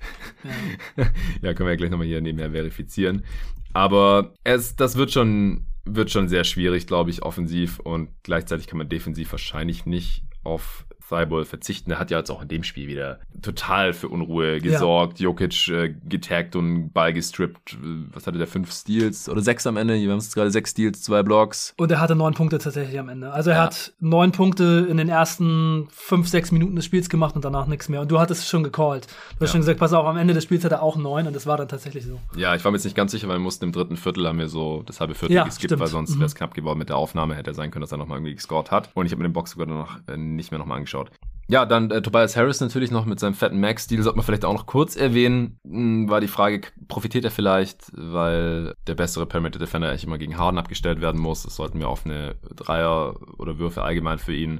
Ja, 0.97 1.03
ja 1.41 1.53
können 1.53 1.67
wir 1.67 1.73
ja 1.73 1.77
gleich 1.77 1.91
nochmal 1.91 2.07
hier 2.07 2.21
nebenher 2.21 2.51
verifizieren. 2.51 3.23
Aber 3.71 4.33
es, 4.43 4.75
das 4.75 4.97
wird 4.97 5.11
schon, 5.11 5.65
wird 5.85 6.11
schon 6.11 6.27
sehr 6.27 6.43
schwierig, 6.43 6.87
glaube 6.87 7.09
ich, 7.09 7.23
offensiv. 7.23 7.79
Und 7.79 8.09
gleichzeitig 8.23 8.67
kann 8.67 8.79
man 8.79 8.89
defensiv 8.89 9.31
wahrscheinlich 9.31 9.85
nicht 9.85 10.23
auf 10.47 10.85
Thibault 11.07 11.47
verzichten. 11.47 11.91
Er 11.91 11.99
hat 11.99 12.11
ja 12.11 12.17
jetzt 12.17 12.31
auch 12.31 12.41
in 12.41 12.47
dem 12.47 12.63
Spiel 12.63 12.87
wieder 12.87 13.19
total 13.41 13.93
für 13.93 14.09
Unruhe 14.09 14.59
gesorgt. 14.59 15.19
Ja. 15.19 15.25
Jokic 15.25 15.67
äh, 15.69 15.93
getaggt 16.07 16.55
und 16.55 16.91
Ball 16.91 17.13
gestrippt. 17.13 17.77
Was 18.13 18.27
hatte 18.27 18.37
der? 18.37 18.47
Fünf 18.47 18.71
Steals 18.71 19.27
oder 19.29 19.41
sechs 19.41 19.67
am 19.67 19.77
Ende? 19.77 19.95
Wir 19.95 20.09
haben 20.09 20.17
es 20.19 20.33
gerade 20.33 20.51
sechs 20.51 20.71
Steals, 20.71 21.03
zwei 21.03 21.21
Blocks. 21.21 21.73
Und 21.77 21.91
er 21.91 21.99
hatte 21.99 22.15
neun 22.15 22.33
Punkte 22.33 22.57
tatsächlich 22.57 22.97
am 22.97 23.09
Ende. 23.09 23.31
Also 23.31 23.49
er 23.49 23.57
ja. 23.57 23.63
hat 23.63 23.93
neun 23.99 24.31
Punkte 24.31 24.87
in 24.89 24.97
den 24.97 25.09
ersten 25.09 25.87
fünf, 25.91 26.27
sechs 26.27 26.51
Minuten 26.51 26.75
des 26.75 26.85
Spiels 26.85 27.09
gemacht 27.09 27.35
und 27.35 27.43
danach 27.43 27.67
nichts 27.67 27.89
mehr. 27.89 28.01
Und 28.01 28.09
du 28.09 28.19
hattest 28.19 28.43
es 28.43 28.49
schon 28.49 28.63
gecallt. 28.63 29.07
Du 29.07 29.13
hast 29.41 29.41
ja. 29.41 29.47
schon 29.47 29.61
gesagt, 29.61 29.79
pass 29.79 29.93
auf, 29.93 30.05
am 30.05 30.17
Ende 30.17 30.33
des 30.33 30.43
Spiels 30.45 30.63
hat 30.63 30.71
er 30.71 30.81
auch 30.81 30.95
neun 30.95 31.27
und 31.27 31.35
das 31.35 31.45
war 31.45 31.57
dann 31.57 31.67
tatsächlich 31.67 32.05
so. 32.05 32.19
Ja, 32.35 32.55
ich 32.55 32.63
war 32.63 32.71
mir 32.71 32.77
jetzt 32.77 32.85
nicht 32.85 32.95
ganz 32.95 33.11
sicher, 33.11 33.27
weil 33.27 33.35
wir 33.35 33.43
mussten 33.43 33.65
im 33.65 33.71
dritten 33.71 33.97
Viertel 33.97 34.27
haben 34.27 34.39
wir 34.39 34.47
so 34.47 34.83
das 34.85 34.99
halbe 35.01 35.13
Viertel 35.13 35.43
geskippt, 35.43 35.71
stimmt. 35.71 35.81
weil 35.81 35.87
sonst 35.87 36.15
mhm. 36.15 36.19
wäre 36.19 36.27
es 36.27 36.35
knapp 36.35 36.53
geworden 36.53 36.79
mit 36.79 36.89
der 36.89 36.97
Aufnahme. 36.97 37.35
Hätte 37.35 37.53
sein 37.53 37.69
können, 37.69 37.81
dass 37.81 37.91
er 37.91 37.97
nochmal 37.97 38.17
irgendwie 38.17 38.35
gescored 38.35 38.71
hat. 38.71 38.89
Und 38.93 39.05
ich 39.05 39.11
habe 39.11 39.21
mir 39.21 39.27
den 39.27 39.33
Box 39.33 39.51
sogar 39.51 39.67
noch 39.67 39.99
äh, 40.07 40.17
nicht 40.17 40.51
mehr 40.51 40.59
nochmal 40.59 40.77
angeschaut. 40.77 40.96
Ja, 41.49 41.65
dann 41.65 41.89
äh, 41.91 42.01
Tobias 42.01 42.35
Harris 42.35 42.59
natürlich 42.59 42.91
noch 42.91 43.05
mit 43.05 43.21
seinem 43.21 43.33
fetten 43.33 43.61
Max-Stil, 43.61 44.03
sollte 44.03 44.17
man 44.17 44.25
vielleicht 44.25 44.43
auch 44.43 44.53
noch 44.53 44.65
kurz 44.65 44.97
erwähnen. 44.97 45.59
Hm, 45.65 46.09
war 46.09 46.19
die 46.19 46.27
Frage, 46.27 46.61
profitiert 46.89 47.23
er 47.23 47.31
vielleicht, 47.31 47.89
weil 47.93 48.73
der 48.85 48.95
bessere 48.95 49.25
Perimeter 49.25 49.57
Defender 49.57 49.87
eigentlich 49.87 50.03
immer 50.03 50.17
gegen 50.17 50.37
Harden 50.37 50.57
abgestellt 50.57 50.99
werden 50.99 51.21
muss. 51.21 51.43
Das 51.43 51.55
sollten 51.55 51.79
wir 51.79 51.87
auf 51.87 52.05
eine 52.05 52.35
Dreier 52.53 53.15
oder 53.37 53.59
Würfe 53.59 53.81
allgemein 53.81 54.19
für 54.19 54.33
ihn 54.33 54.59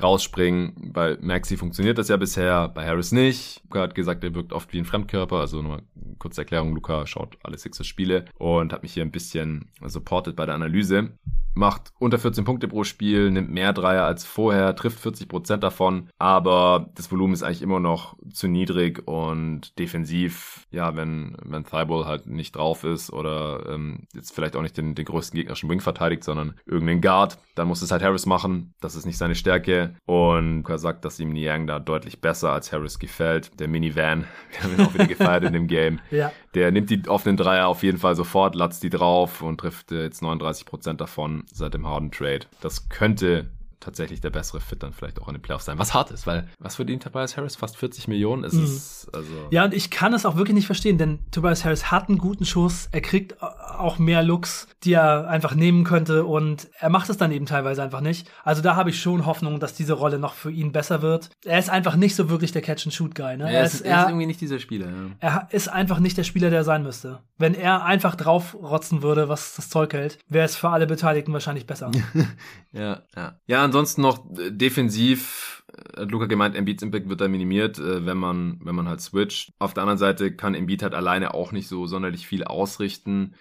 rausspringen. 0.00 0.92
Bei 0.92 1.16
Maxi 1.20 1.56
funktioniert 1.56 1.98
das 1.98 2.08
ja 2.08 2.16
bisher, 2.16 2.68
bei 2.68 2.86
Harris 2.86 3.12
nicht. 3.12 3.60
Luca 3.64 3.80
hat 3.80 3.94
gesagt, 3.94 4.22
er 4.24 4.34
wirkt 4.34 4.52
oft 4.52 4.72
wie 4.72 4.78
ein 4.78 4.84
Fremdkörper. 4.84 5.36
Also 5.36 5.62
nochmal 5.62 5.82
kurze 6.18 6.42
Erklärung. 6.42 6.74
Luca 6.74 7.06
schaut 7.06 7.38
alle 7.42 7.58
Sixers 7.58 7.86
Spiele 7.86 8.26
und 8.38 8.72
hat 8.72 8.82
mich 8.82 8.92
hier 8.92 9.02
ein 9.02 9.10
bisschen 9.10 9.70
supported 9.84 10.36
bei 10.36 10.46
der 10.46 10.54
Analyse. 10.54 11.10
Macht 11.54 11.92
unter 11.98 12.18
14 12.18 12.44
Punkte 12.44 12.66
pro 12.66 12.82
Spiel, 12.84 13.30
nimmt 13.30 13.50
mehr 13.50 13.74
Dreier 13.74 14.04
als 14.04 14.24
vorher, 14.24 14.74
trifft 14.74 15.00
40 15.00 15.28
Prozent 15.28 15.62
davon, 15.62 16.08
aber 16.18 16.90
das 16.94 17.12
Volumen 17.12 17.34
ist 17.34 17.42
eigentlich 17.42 17.60
immer 17.60 17.78
noch 17.78 18.16
zu 18.32 18.48
niedrig 18.48 19.06
und 19.06 19.78
defensiv, 19.78 20.66
ja, 20.70 20.96
wenn, 20.96 21.36
wenn 21.44 21.64
Thibault 21.64 22.06
halt 22.06 22.26
nicht 22.26 22.56
drauf 22.56 22.84
ist 22.84 23.12
oder 23.12 23.66
ähm, 23.68 24.06
jetzt 24.14 24.34
vielleicht 24.34 24.56
auch 24.56 24.62
nicht 24.62 24.78
den, 24.78 24.94
den 24.94 25.04
größten 25.04 25.36
gegnerischen 25.36 25.68
Wing 25.68 25.80
verteidigt, 25.80 26.24
sondern 26.24 26.54
irgendeinen 26.64 27.02
Guard, 27.02 27.36
dann 27.54 27.68
muss 27.68 27.82
es 27.82 27.90
halt 27.90 28.02
Harris 28.02 28.24
machen. 28.24 28.72
Das 28.80 28.94
ist 28.94 29.04
nicht 29.04 29.18
seine 29.18 29.34
Stärke. 29.34 29.81
Und 30.06 30.68
er 30.68 30.78
sagt, 30.78 31.04
dass 31.04 31.20
ihm 31.20 31.32
Niang 31.32 31.66
da 31.66 31.78
deutlich 31.78 32.20
besser 32.20 32.52
als 32.52 32.72
Harris 32.72 32.98
gefällt. 32.98 33.58
Der 33.60 33.68
Minivan, 33.68 34.24
wir 34.50 34.62
haben 34.62 34.74
ihn 34.74 34.86
auch 34.86 34.94
wieder 34.94 35.06
gefeiert 35.06 35.44
in 35.44 35.52
dem 35.52 35.66
Game. 35.66 36.00
Ja. 36.10 36.30
Der 36.54 36.70
nimmt 36.72 36.90
die 36.90 37.08
offenen 37.08 37.38
Dreier 37.38 37.68
auf 37.68 37.82
jeden 37.82 37.96
Fall 37.96 38.14
sofort, 38.14 38.54
latzt 38.54 38.82
die 38.82 38.90
drauf 38.90 39.40
und 39.40 39.58
trifft 39.58 39.92
äh, 39.92 40.02
jetzt 40.02 40.20
39 40.20 40.66
Prozent 40.66 41.00
davon 41.00 41.44
seit 41.50 41.72
dem 41.72 41.86
Harden 41.86 42.10
Trade. 42.10 42.40
Das 42.60 42.90
könnte 42.90 43.48
tatsächlich 43.82 44.20
der 44.20 44.30
bessere 44.30 44.60
Fit 44.60 44.82
dann 44.82 44.92
vielleicht 44.92 45.20
auch 45.20 45.28
in 45.28 45.34
den 45.34 45.42
Playoffs 45.42 45.64
sein. 45.64 45.78
Was 45.78 45.94
hart 45.94 46.10
ist, 46.10 46.26
weil 46.26 46.48
was 46.58 46.76
verdient 46.76 47.02
Tobias 47.02 47.36
Harris? 47.36 47.56
Fast 47.56 47.76
40 47.76 48.08
Millionen. 48.08 48.44
Es 48.44 48.54
mhm. 48.54 48.64
ist 48.64 49.08
also 49.12 49.28
ja, 49.50 49.64
und 49.64 49.74
ich 49.74 49.90
kann 49.90 50.14
es 50.14 50.24
auch 50.24 50.36
wirklich 50.36 50.54
nicht 50.54 50.66
verstehen, 50.66 50.98
denn 50.98 51.20
Tobias 51.30 51.64
Harris 51.64 51.90
hat 51.90 52.08
einen 52.08 52.18
guten 52.18 52.44
Schuss. 52.44 52.88
Er 52.92 53.00
kriegt 53.00 53.42
auch 53.42 53.98
mehr 53.98 54.22
Looks, 54.22 54.68
die 54.84 54.94
er 54.94 55.28
einfach 55.28 55.54
nehmen 55.54 55.84
könnte 55.84 56.24
und 56.24 56.68
er 56.78 56.88
macht 56.88 57.08
es 57.10 57.16
dann 57.16 57.32
eben 57.32 57.46
teilweise 57.46 57.82
einfach 57.82 58.00
nicht. 58.00 58.28
Also 58.44 58.62
da 58.62 58.76
habe 58.76 58.90
ich 58.90 59.00
schon 59.00 59.26
Hoffnung, 59.26 59.60
dass 59.60 59.74
diese 59.74 59.94
Rolle 59.94 60.18
noch 60.18 60.34
für 60.34 60.50
ihn 60.50 60.72
besser 60.72 61.02
wird. 61.02 61.30
Er 61.44 61.58
ist 61.58 61.70
einfach 61.70 61.96
nicht 61.96 62.14
so 62.14 62.30
wirklich 62.30 62.52
der 62.52 62.62
Catch-and-Shoot-Guy. 62.62 63.36
Ne? 63.36 63.44
Er, 63.44 63.60
er, 63.60 63.64
ist, 63.64 63.80
er, 63.80 64.00
ist, 64.00 64.08
irgendwie 64.08 64.26
nicht 64.26 64.40
dieser 64.40 64.58
Spieler. 64.58 64.86
Ja. 64.86 65.10
Er 65.20 65.48
ist 65.50 65.68
einfach 65.68 65.98
nicht 65.98 66.16
der 66.16 66.24
Spieler, 66.24 66.50
der 66.50 66.60
er 66.60 66.64
sein 66.64 66.82
müsste. 66.82 67.20
Wenn 67.38 67.54
er 67.54 67.84
einfach 67.84 68.14
draufrotzen 68.14 69.02
würde, 69.02 69.28
was 69.28 69.56
das 69.56 69.68
Zeug 69.68 69.92
hält, 69.92 70.18
wäre 70.28 70.44
es 70.44 70.56
für 70.56 70.68
alle 70.68 70.86
Beteiligten 70.86 71.32
wahrscheinlich 71.32 71.66
besser. 71.66 71.90
ja, 72.72 73.02
ja. 73.16 73.38
Ja, 73.46 73.64
ansonsten 73.72 74.02
noch 74.02 74.24
äh, 74.38 74.50
defensiv 74.50 75.64
hat 75.96 76.10
Luca 76.10 76.26
gemeint, 76.26 76.54
Embiids 76.54 76.82
Impact 76.82 77.08
wird 77.08 77.22
da 77.22 77.28
minimiert, 77.28 77.78
äh, 77.78 78.04
wenn 78.04 78.18
man, 78.18 78.60
wenn 78.62 78.74
man 78.74 78.88
halt 78.88 79.00
switcht. 79.00 79.52
Auf 79.58 79.72
der 79.72 79.82
anderen 79.82 79.98
Seite 79.98 80.36
kann 80.36 80.54
Embiid 80.54 80.82
halt 80.82 80.94
alleine 80.94 81.32
auch 81.32 81.50
nicht 81.52 81.66
so 81.66 81.86
sonderlich 81.86 82.26
viel 82.26 82.44
ausrichten 82.44 83.34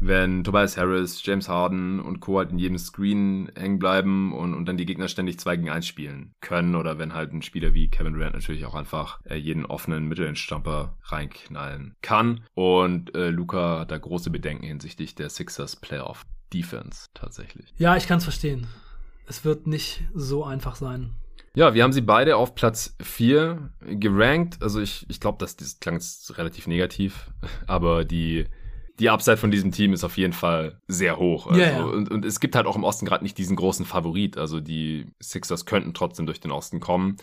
wenn 0.00 0.44
Tobias 0.44 0.76
Harris, 0.76 1.24
James 1.24 1.48
Harden 1.48 2.00
und 2.00 2.20
Co. 2.20 2.38
halt 2.38 2.50
in 2.50 2.58
jedem 2.58 2.78
Screen 2.78 3.50
hängen 3.56 3.78
bleiben 3.78 4.32
und, 4.32 4.54
und 4.54 4.66
dann 4.66 4.76
die 4.76 4.86
Gegner 4.86 5.08
ständig 5.08 5.38
2 5.38 5.56
gegen 5.56 5.70
1 5.70 5.86
spielen 5.86 6.34
können 6.40 6.74
oder 6.74 6.98
wenn 6.98 7.14
halt 7.14 7.32
ein 7.32 7.42
Spieler 7.42 7.74
wie 7.74 7.88
Kevin 7.88 8.14
Durant 8.14 8.34
natürlich 8.34 8.64
auch 8.64 8.74
einfach 8.74 9.20
äh, 9.24 9.36
jeden 9.36 9.66
offenen 9.66 10.06
Mittelenstamper 10.06 10.96
reinknallen 11.04 11.96
kann. 12.02 12.44
Und 12.54 13.14
äh, 13.14 13.30
Luca 13.30 13.80
hat 13.80 13.90
da 13.90 13.98
große 13.98 14.30
Bedenken 14.30 14.66
hinsichtlich 14.66 15.14
der 15.14 15.30
Sixers 15.30 15.76
Playoff 15.76 16.24
Defense 16.52 17.08
tatsächlich. 17.14 17.74
Ja, 17.76 17.96
ich 17.96 18.06
kann 18.06 18.18
es 18.18 18.24
verstehen. 18.24 18.68
Es 19.28 19.44
wird 19.44 19.66
nicht 19.66 20.04
so 20.14 20.44
einfach 20.44 20.74
sein. 20.74 21.14
Ja, 21.54 21.74
wir 21.74 21.82
haben 21.82 21.92
sie 21.92 22.00
beide 22.00 22.36
auf 22.36 22.54
Platz 22.54 22.96
4 23.02 23.70
gerankt. 23.80 24.62
Also 24.62 24.80
ich, 24.80 25.06
ich 25.08 25.20
glaube, 25.20 25.38
das, 25.38 25.56
das 25.56 25.80
klang 25.80 25.94
jetzt 25.96 26.38
relativ 26.38 26.66
negativ, 26.66 27.30
aber 27.66 28.04
die 28.04 28.46
die 28.98 29.10
Upside 29.10 29.36
von 29.36 29.50
diesem 29.50 29.72
Team 29.72 29.92
ist 29.92 30.04
auf 30.04 30.16
jeden 30.16 30.32
Fall 30.32 30.80
sehr 30.88 31.18
hoch. 31.18 31.46
Also, 31.46 31.60
ja, 31.60 31.70
ja. 31.70 31.84
Und, 31.84 32.10
und 32.10 32.24
es 32.24 32.40
gibt 32.40 32.56
halt 32.56 32.66
auch 32.66 32.76
im 32.76 32.84
Osten 32.84 33.06
gerade 33.06 33.24
nicht 33.24 33.38
diesen 33.38 33.56
großen 33.56 33.86
Favorit. 33.86 34.38
Also 34.38 34.60
die 34.60 35.06
Sixers 35.20 35.66
könnten 35.66 35.94
trotzdem 35.94 36.26
durch 36.26 36.40
den 36.40 36.50
Osten 36.50 36.80
kommen. 36.80 37.16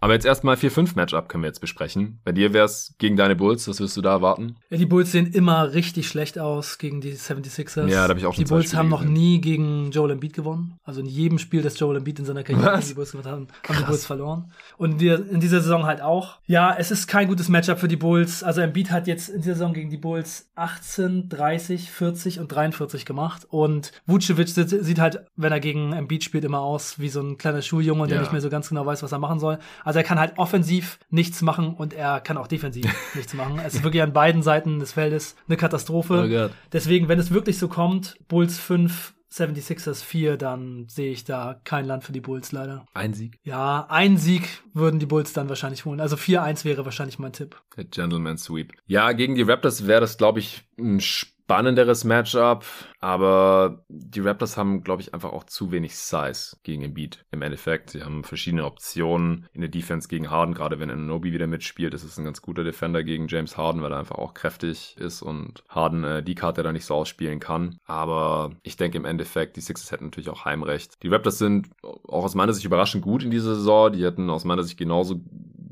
Aber 0.00 0.12
jetzt 0.12 0.26
erstmal 0.26 0.56
4-5-Matchup 0.56 1.28
können 1.28 1.42
wir 1.42 1.48
jetzt 1.48 1.60
besprechen. 1.60 2.20
Bei 2.22 2.32
dir 2.32 2.52
wäre 2.52 2.66
es 2.66 2.94
gegen 2.98 3.16
deine 3.16 3.34
Bulls. 3.34 3.66
Was 3.66 3.80
wirst 3.80 3.96
du 3.96 4.02
da 4.02 4.12
erwarten? 4.12 4.56
Ja, 4.70 4.76
die 4.76 4.86
Bulls 4.86 5.10
sehen 5.10 5.32
immer 5.32 5.72
richtig 5.72 6.06
schlecht 6.06 6.38
aus 6.38 6.78
gegen 6.78 7.00
die 7.00 7.14
76ers. 7.14 7.88
Ja, 7.88 8.02
da 8.02 8.10
habe 8.10 8.18
ich 8.18 8.26
auch 8.26 8.34
schon 8.34 8.44
Die 8.44 8.48
Bulls 8.48 8.74
haben 8.74 8.88
noch 8.88 9.02
nie 9.02 9.40
gegen 9.40 9.90
Joel 9.90 10.12
Embiid 10.12 10.34
gewonnen. 10.34 10.78
Also 10.84 11.00
in 11.00 11.06
jedem 11.06 11.38
Spiel, 11.38 11.62
das 11.62 11.78
Joel 11.78 11.96
Embiid 11.96 12.18
in 12.18 12.24
seiner 12.24 12.44
Karriere 12.44 12.78
gegen 12.78 12.88
die 12.88 12.94
Bulls 12.94 13.12
gewonnen 13.12 13.26
haben, 13.26 13.48
haben 13.66 13.78
die 13.78 13.84
Bulls 13.84 14.06
verloren. 14.06 14.52
Und 14.76 15.02
in 15.02 15.40
dieser 15.40 15.60
Saison 15.60 15.86
halt 15.86 16.02
auch. 16.02 16.38
Ja, 16.46 16.76
es 16.76 16.90
ist 16.90 17.06
kein 17.06 17.26
gutes 17.26 17.48
Matchup 17.48 17.78
für 17.78 17.88
die 17.88 17.96
Bulls. 17.96 18.42
Also 18.42 18.60
Embiid 18.60 18.90
hat 18.90 19.06
jetzt 19.06 19.30
in 19.30 19.40
dieser 19.40 19.54
Saison 19.54 19.72
gegen 19.72 19.90
die 19.90 19.96
Bulls 19.96 20.50
18, 20.56 21.15
30, 21.28 21.90
40 21.90 22.40
und 22.40 22.48
43 22.52 23.04
gemacht. 23.04 23.46
Und 23.48 23.92
Vucevic 24.06 24.48
sieht, 24.48 24.98
halt, 25.00 25.24
wenn 25.36 25.52
er 25.52 25.60
gegen 25.60 25.92
Embiid 25.92 26.22
spielt, 26.24 26.44
immer 26.44 26.60
aus 26.60 26.98
wie 26.98 27.08
so 27.08 27.20
ein 27.20 27.38
kleiner 27.38 27.62
Schuljunge, 27.62 28.06
der 28.06 28.16
Ja. 28.16 28.22
nicht 28.22 28.32
mehr 28.32 28.40
so 28.40 28.50
ganz 28.50 28.68
genau 28.68 28.86
weiß, 28.86 29.02
was 29.02 29.12
er 29.12 29.18
machen 29.18 29.38
soll. 29.38 29.58
Also 29.84 29.98
er 29.98 30.04
kann 30.04 30.18
halt 30.20 30.38
offensiv 30.38 30.98
nichts 31.10 31.42
machen 31.42 31.74
und 31.74 31.92
er 31.94 32.20
kann 32.20 32.36
auch 32.38 32.46
defensiv 32.46 32.86
nichts 33.14 33.34
machen. 33.34 33.60
Es 33.64 33.74
ist 33.74 33.84
wirklich 33.84 34.02
an 34.02 34.12
beiden 34.12 34.42
Seiten 34.42 34.78
des 34.78 34.92
Feldes 34.92 35.36
eine 35.48 35.56
Katastrophe. 35.56 36.48
Oh. 36.50 36.54
Deswegen, 36.72 37.08
wenn 37.08 37.18
es 37.18 37.30
wirklich 37.30 37.58
so 37.58 37.68
kommt, 37.68 38.16
Bulls 38.28 38.58
5, 38.58 39.14
76ers 39.36 40.02
4, 40.02 40.36
dann 40.36 40.88
sehe 40.88 41.12
ich 41.12 41.24
da 41.24 41.60
kein 41.64 41.84
Land 41.84 42.04
für 42.04 42.12
die 42.12 42.20
Bulls 42.20 42.52
leider. 42.52 42.86
Ein 42.94 43.14
Sieg. 43.14 43.38
Ja, 43.42 43.86
ein 43.88 44.16
Sieg 44.16 44.48
würden 44.72 44.98
die 44.98 45.06
Bulls 45.06 45.32
dann 45.32 45.48
wahrscheinlich 45.48 45.84
holen. 45.84 46.00
Also 46.00 46.16
4-1 46.16 46.64
wäre 46.64 46.84
wahrscheinlich 46.84 47.18
mein 47.18 47.32
Tipp. 47.32 47.60
Der 47.76 47.84
Gentleman 47.84 48.38
Sweep. 48.38 48.72
Ja, 48.86 49.12
gegen 49.12 49.34
die 49.34 49.42
Raptors 49.42 49.86
wäre 49.86 50.00
das, 50.00 50.16
glaube 50.16 50.40
ich, 50.40 50.64
ein 50.78 51.00
spannenderes 51.46 52.02
Matchup. 52.02 52.64
Aber 52.98 53.84
die 53.88 54.18
Raptors 54.18 54.56
haben, 54.56 54.82
glaube 54.82 55.00
ich, 55.00 55.14
einfach 55.14 55.32
auch 55.32 55.44
zu 55.44 55.70
wenig 55.70 55.96
Size 55.96 56.56
gegen 56.64 56.82
Embiid. 56.82 57.24
Im 57.30 57.42
Endeffekt, 57.42 57.90
sie 57.90 58.02
haben 58.02 58.24
verschiedene 58.24 58.64
Optionen 58.64 59.46
in 59.52 59.60
der 59.60 59.70
Defense 59.70 60.08
gegen 60.08 60.28
Harden. 60.28 60.54
Gerade 60.54 60.80
wenn 60.80 60.90
Anobi 60.90 61.32
wieder 61.32 61.46
mitspielt, 61.46 61.94
ist 61.94 62.02
es 62.02 62.18
ein 62.18 62.24
ganz 62.24 62.42
guter 62.42 62.64
Defender 62.64 63.04
gegen 63.04 63.28
James 63.28 63.56
Harden, 63.56 63.80
weil 63.80 63.92
er 63.92 64.00
einfach 64.00 64.18
auch 64.18 64.34
kräftig 64.34 64.96
ist 64.98 65.22
und 65.22 65.62
Harden 65.68 66.02
äh, 66.02 66.22
die 66.24 66.34
Karte 66.34 66.64
da 66.64 66.72
nicht 66.72 66.84
so 66.84 66.94
ausspielen 66.94 67.38
kann. 67.38 67.78
Aber 67.84 68.50
ich 68.64 68.76
denke 68.76 68.98
im 68.98 69.04
Endeffekt, 69.04 69.56
die 69.56 69.60
Sixers 69.60 69.92
hätten 69.92 70.06
natürlich 70.06 70.30
auch 70.30 70.44
Heimrecht. 70.44 71.00
Die 71.04 71.08
Raptors 71.08 71.38
sind 71.38 71.68
auch 71.82 72.24
aus 72.24 72.34
meiner 72.34 72.54
Sicht 72.54 72.66
überraschend 72.66 73.04
gut 73.04 73.22
in 73.22 73.30
dieser 73.30 73.54
Saison. 73.54 73.92
Die 73.92 74.04
hätten 74.04 74.30
aus 74.30 74.44
meiner 74.44 74.64
Sicht 74.64 74.78
genauso 74.78 75.20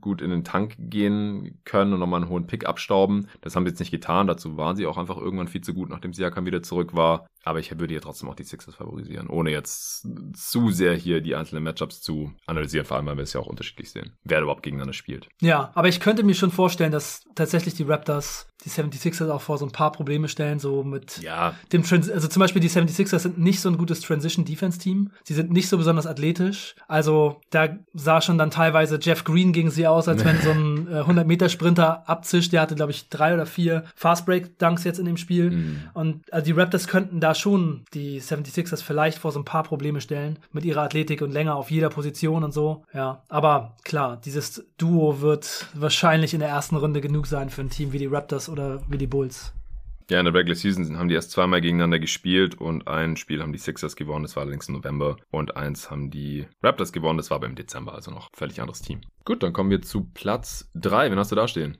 gut 0.04 0.22
in 0.22 0.30
den 0.30 0.44
Tank 0.44 0.76
gehen 0.78 1.60
können 1.64 1.94
und 1.94 2.00
nochmal 2.00 2.20
einen 2.20 2.30
hohen 2.30 2.46
Pick 2.46 2.66
abstauben. 2.66 3.28
Das 3.40 3.56
haben 3.56 3.64
sie 3.64 3.70
jetzt 3.70 3.80
nicht 3.80 3.90
getan. 3.90 4.26
Dazu 4.26 4.56
waren 4.56 4.76
sie 4.76 4.86
auch 4.86 4.98
einfach 4.98 5.16
irgendwann 5.16 5.48
viel 5.48 5.62
zu 5.62 5.74
gut, 5.74 5.88
nachdem 5.88 6.12
Siakam 6.12 6.46
wieder 6.46 6.62
zurück 6.62 6.94
war. 6.94 7.26
Aber 7.44 7.58
ich 7.58 7.70
würde 7.78 7.92
hier 7.92 8.00
trotzdem 8.00 8.28
auch 8.28 8.34
die 8.34 8.44
Sixers 8.44 8.74
favorisieren, 8.74 9.28
ohne 9.28 9.50
jetzt 9.50 10.06
zu 10.34 10.70
sehr 10.70 10.94
hier 10.94 11.20
die 11.20 11.34
einzelnen 11.34 11.64
Matchups 11.64 12.00
zu 12.00 12.32
analysieren, 12.46 12.86
vor 12.86 12.96
allem 12.96 13.06
weil 13.06 13.16
wir 13.16 13.24
es 13.24 13.32
ja 13.32 13.40
auch 13.40 13.46
unterschiedlich 13.46 13.90
sehen, 13.90 14.16
wer 14.24 14.40
überhaupt 14.40 14.62
gegeneinander 14.62 14.94
spielt. 14.94 15.28
Ja, 15.40 15.70
aber 15.74 15.88
ich 15.88 16.00
könnte 16.00 16.22
mir 16.22 16.34
schon 16.34 16.50
vorstellen, 16.50 16.92
dass 16.92 17.22
tatsächlich 17.34 17.74
die 17.74 17.84
Raptors 17.84 18.46
die 18.64 18.70
76ers 18.70 19.30
auch 19.30 19.42
vor 19.42 19.58
so 19.58 19.66
ein 19.66 19.72
paar 19.72 19.92
Probleme 19.92 20.28
stellen, 20.28 20.58
so 20.58 20.82
mit 20.82 21.20
Ja, 21.20 21.54
dem 21.72 21.82
Trans 21.82 22.10
also 22.10 22.28
zum 22.28 22.40
Beispiel 22.40 22.62
die 22.62 22.70
76ers 22.70 23.18
sind 23.18 23.38
nicht 23.38 23.60
so 23.60 23.68
ein 23.68 23.76
gutes 23.76 24.00
Transition-Defense-Team. 24.00 25.10
Sie 25.24 25.34
sind 25.34 25.50
nicht 25.52 25.68
so 25.68 25.76
besonders 25.76 26.06
athletisch. 26.06 26.74
Also 26.88 27.40
da 27.50 27.76
sah 27.92 28.20
schon 28.20 28.38
dann 28.38 28.50
teilweise 28.50 28.98
Jeff 29.00 29.24
Green 29.24 29.52
gegen 29.52 29.70
sie 29.70 29.86
aus, 29.86 30.08
als 30.08 30.24
wenn 30.24 30.40
so 30.40 30.50
ein 30.50 30.88
äh, 30.90 31.00
100-Meter-Sprinter 31.00 32.08
abzischt. 32.08 32.52
Der 32.52 32.62
hatte, 32.62 32.74
glaube 32.74 32.92
ich, 32.92 33.10
drei 33.10 33.34
oder 33.34 33.44
vier 33.44 33.84
Fast-Break-Dunks 33.96 34.84
jetzt 34.84 34.98
in 34.98 35.04
dem 35.04 35.18
Spiel. 35.18 35.50
Mhm. 35.50 35.80
Und 35.92 36.32
also 36.32 36.46
die 36.46 36.52
Raptors 36.52 36.88
könnten 36.88 37.20
da 37.20 37.33
schon 37.34 37.84
die 37.94 38.20
76ers 38.20 38.82
vielleicht 38.82 39.18
vor 39.18 39.32
so 39.32 39.40
ein 39.40 39.44
paar 39.44 39.62
Probleme 39.62 40.00
stellen 40.00 40.38
mit 40.52 40.64
ihrer 40.64 40.82
Athletik 40.82 41.22
und 41.22 41.32
länger 41.32 41.56
auf 41.56 41.70
jeder 41.70 41.90
Position 41.90 42.44
und 42.44 42.52
so. 42.52 42.84
Ja, 42.92 43.22
aber 43.28 43.76
klar, 43.84 44.20
dieses 44.24 44.66
Duo 44.78 45.20
wird 45.20 45.66
wahrscheinlich 45.74 46.34
in 46.34 46.40
der 46.40 46.48
ersten 46.48 46.76
Runde 46.76 47.00
genug 47.00 47.26
sein 47.26 47.50
für 47.50 47.62
ein 47.62 47.70
Team 47.70 47.92
wie 47.92 47.98
die 47.98 48.06
Raptors 48.06 48.48
oder 48.48 48.82
wie 48.88 48.98
die 48.98 49.06
Bulls. 49.06 49.52
Ja, 50.10 50.18
in 50.18 50.26
der 50.26 50.34
Regular 50.34 50.54
Season 50.54 50.98
haben 50.98 51.08
die 51.08 51.14
erst 51.14 51.30
zweimal 51.30 51.62
gegeneinander 51.62 51.98
gespielt 51.98 52.60
und 52.60 52.86
ein 52.86 53.16
Spiel 53.16 53.40
haben 53.40 53.54
die 53.54 53.58
Sixers 53.58 53.96
gewonnen, 53.96 54.24
das 54.24 54.36
war 54.36 54.42
allerdings 54.42 54.68
im 54.68 54.74
November. 54.74 55.16
Und 55.30 55.56
eins 55.56 55.90
haben 55.90 56.10
die 56.10 56.46
Raptors 56.62 56.92
gewonnen, 56.92 57.16
das 57.16 57.30
war 57.30 57.36
aber 57.36 57.46
im 57.46 57.54
Dezember, 57.54 57.94
also 57.94 58.10
noch 58.10 58.28
völlig 58.34 58.60
anderes 58.60 58.82
Team. 58.82 59.00
Gut, 59.24 59.42
dann 59.42 59.54
kommen 59.54 59.70
wir 59.70 59.80
zu 59.80 60.10
Platz 60.12 60.70
drei. 60.74 61.10
Wen 61.10 61.18
hast 61.18 61.32
du 61.32 61.36
da 61.36 61.48
stehen? 61.48 61.78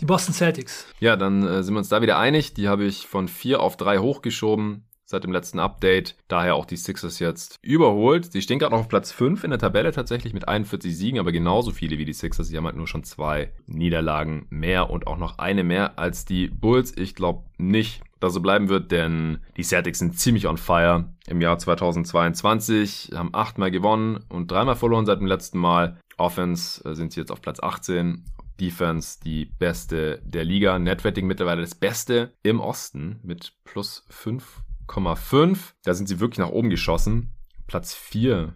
Die 0.00 0.04
Boston 0.04 0.34
Celtics. 0.34 0.86
Ja, 1.00 1.16
dann 1.16 1.42
äh, 1.42 1.62
sind 1.62 1.74
wir 1.74 1.78
uns 1.78 1.88
da 1.88 2.02
wieder 2.02 2.18
einig. 2.18 2.54
Die 2.54 2.68
habe 2.68 2.84
ich 2.84 3.06
von 3.06 3.28
vier 3.28 3.60
auf 3.60 3.76
drei 3.76 3.98
hochgeschoben 3.98 4.85
seit 5.06 5.24
dem 5.24 5.32
letzten 5.32 5.58
Update. 5.60 6.16
Daher 6.28 6.56
auch 6.56 6.66
die 6.66 6.76
Sixers 6.76 7.18
jetzt 7.20 7.58
überholt. 7.62 8.30
Sie 8.30 8.42
stehen 8.42 8.58
gerade 8.58 8.72
noch 8.72 8.80
auf 8.80 8.88
Platz 8.88 9.12
5 9.12 9.44
in 9.44 9.50
der 9.50 9.58
Tabelle 9.58 9.92
tatsächlich 9.92 10.34
mit 10.34 10.48
41 10.48 10.96
Siegen, 10.96 11.18
aber 11.18 11.32
genauso 11.32 11.70
viele 11.70 11.96
wie 11.96 12.04
die 12.04 12.12
Sixers. 12.12 12.48
Sie 12.48 12.56
haben 12.56 12.66
halt 12.66 12.76
nur 12.76 12.88
schon 12.88 13.04
zwei 13.04 13.52
Niederlagen 13.66 14.46
mehr 14.50 14.90
und 14.90 15.06
auch 15.06 15.16
noch 15.16 15.38
eine 15.38 15.64
mehr 15.64 15.98
als 15.98 16.24
die 16.24 16.48
Bulls. 16.48 16.92
Ich 16.96 17.14
glaube 17.14 17.44
nicht, 17.56 18.02
dass 18.20 18.34
so 18.34 18.40
bleiben 18.40 18.68
wird, 18.68 18.90
denn 18.90 19.38
die 19.56 19.62
Celtics 19.62 20.00
sind 20.00 20.18
ziemlich 20.18 20.46
on 20.46 20.56
fire. 20.56 21.12
Im 21.26 21.40
Jahr 21.40 21.58
2022 21.58 23.10
haben 23.14 23.30
achtmal 23.32 23.70
gewonnen 23.70 24.24
und 24.28 24.50
dreimal 24.50 24.76
verloren 24.76 25.06
seit 25.06 25.20
dem 25.20 25.26
letzten 25.26 25.58
Mal. 25.58 25.98
Offense 26.18 26.82
äh, 26.88 26.94
sind 26.94 27.12
sie 27.12 27.20
jetzt 27.20 27.30
auf 27.30 27.42
Platz 27.42 27.60
18 27.60 28.24
Defense 28.60 29.18
die 29.22 29.44
beste 29.44 30.20
der 30.24 30.44
Liga. 30.44 30.78
Netrating 30.78 31.26
mittlerweile 31.26 31.60
das 31.60 31.74
Beste 31.74 32.32
im 32.42 32.60
Osten 32.60 33.20
mit 33.22 33.52
plus 33.64 34.04
5,5. 34.10 34.65
Da 35.82 35.94
sind 35.94 36.06
sie 36.06 36.20
wirklich 36.20 36.38
nach 36.38 36.50
oben 36.50 36.70
geschossen. 36.70 37.32
Platz 37.66 37.94
4 37.94 38.54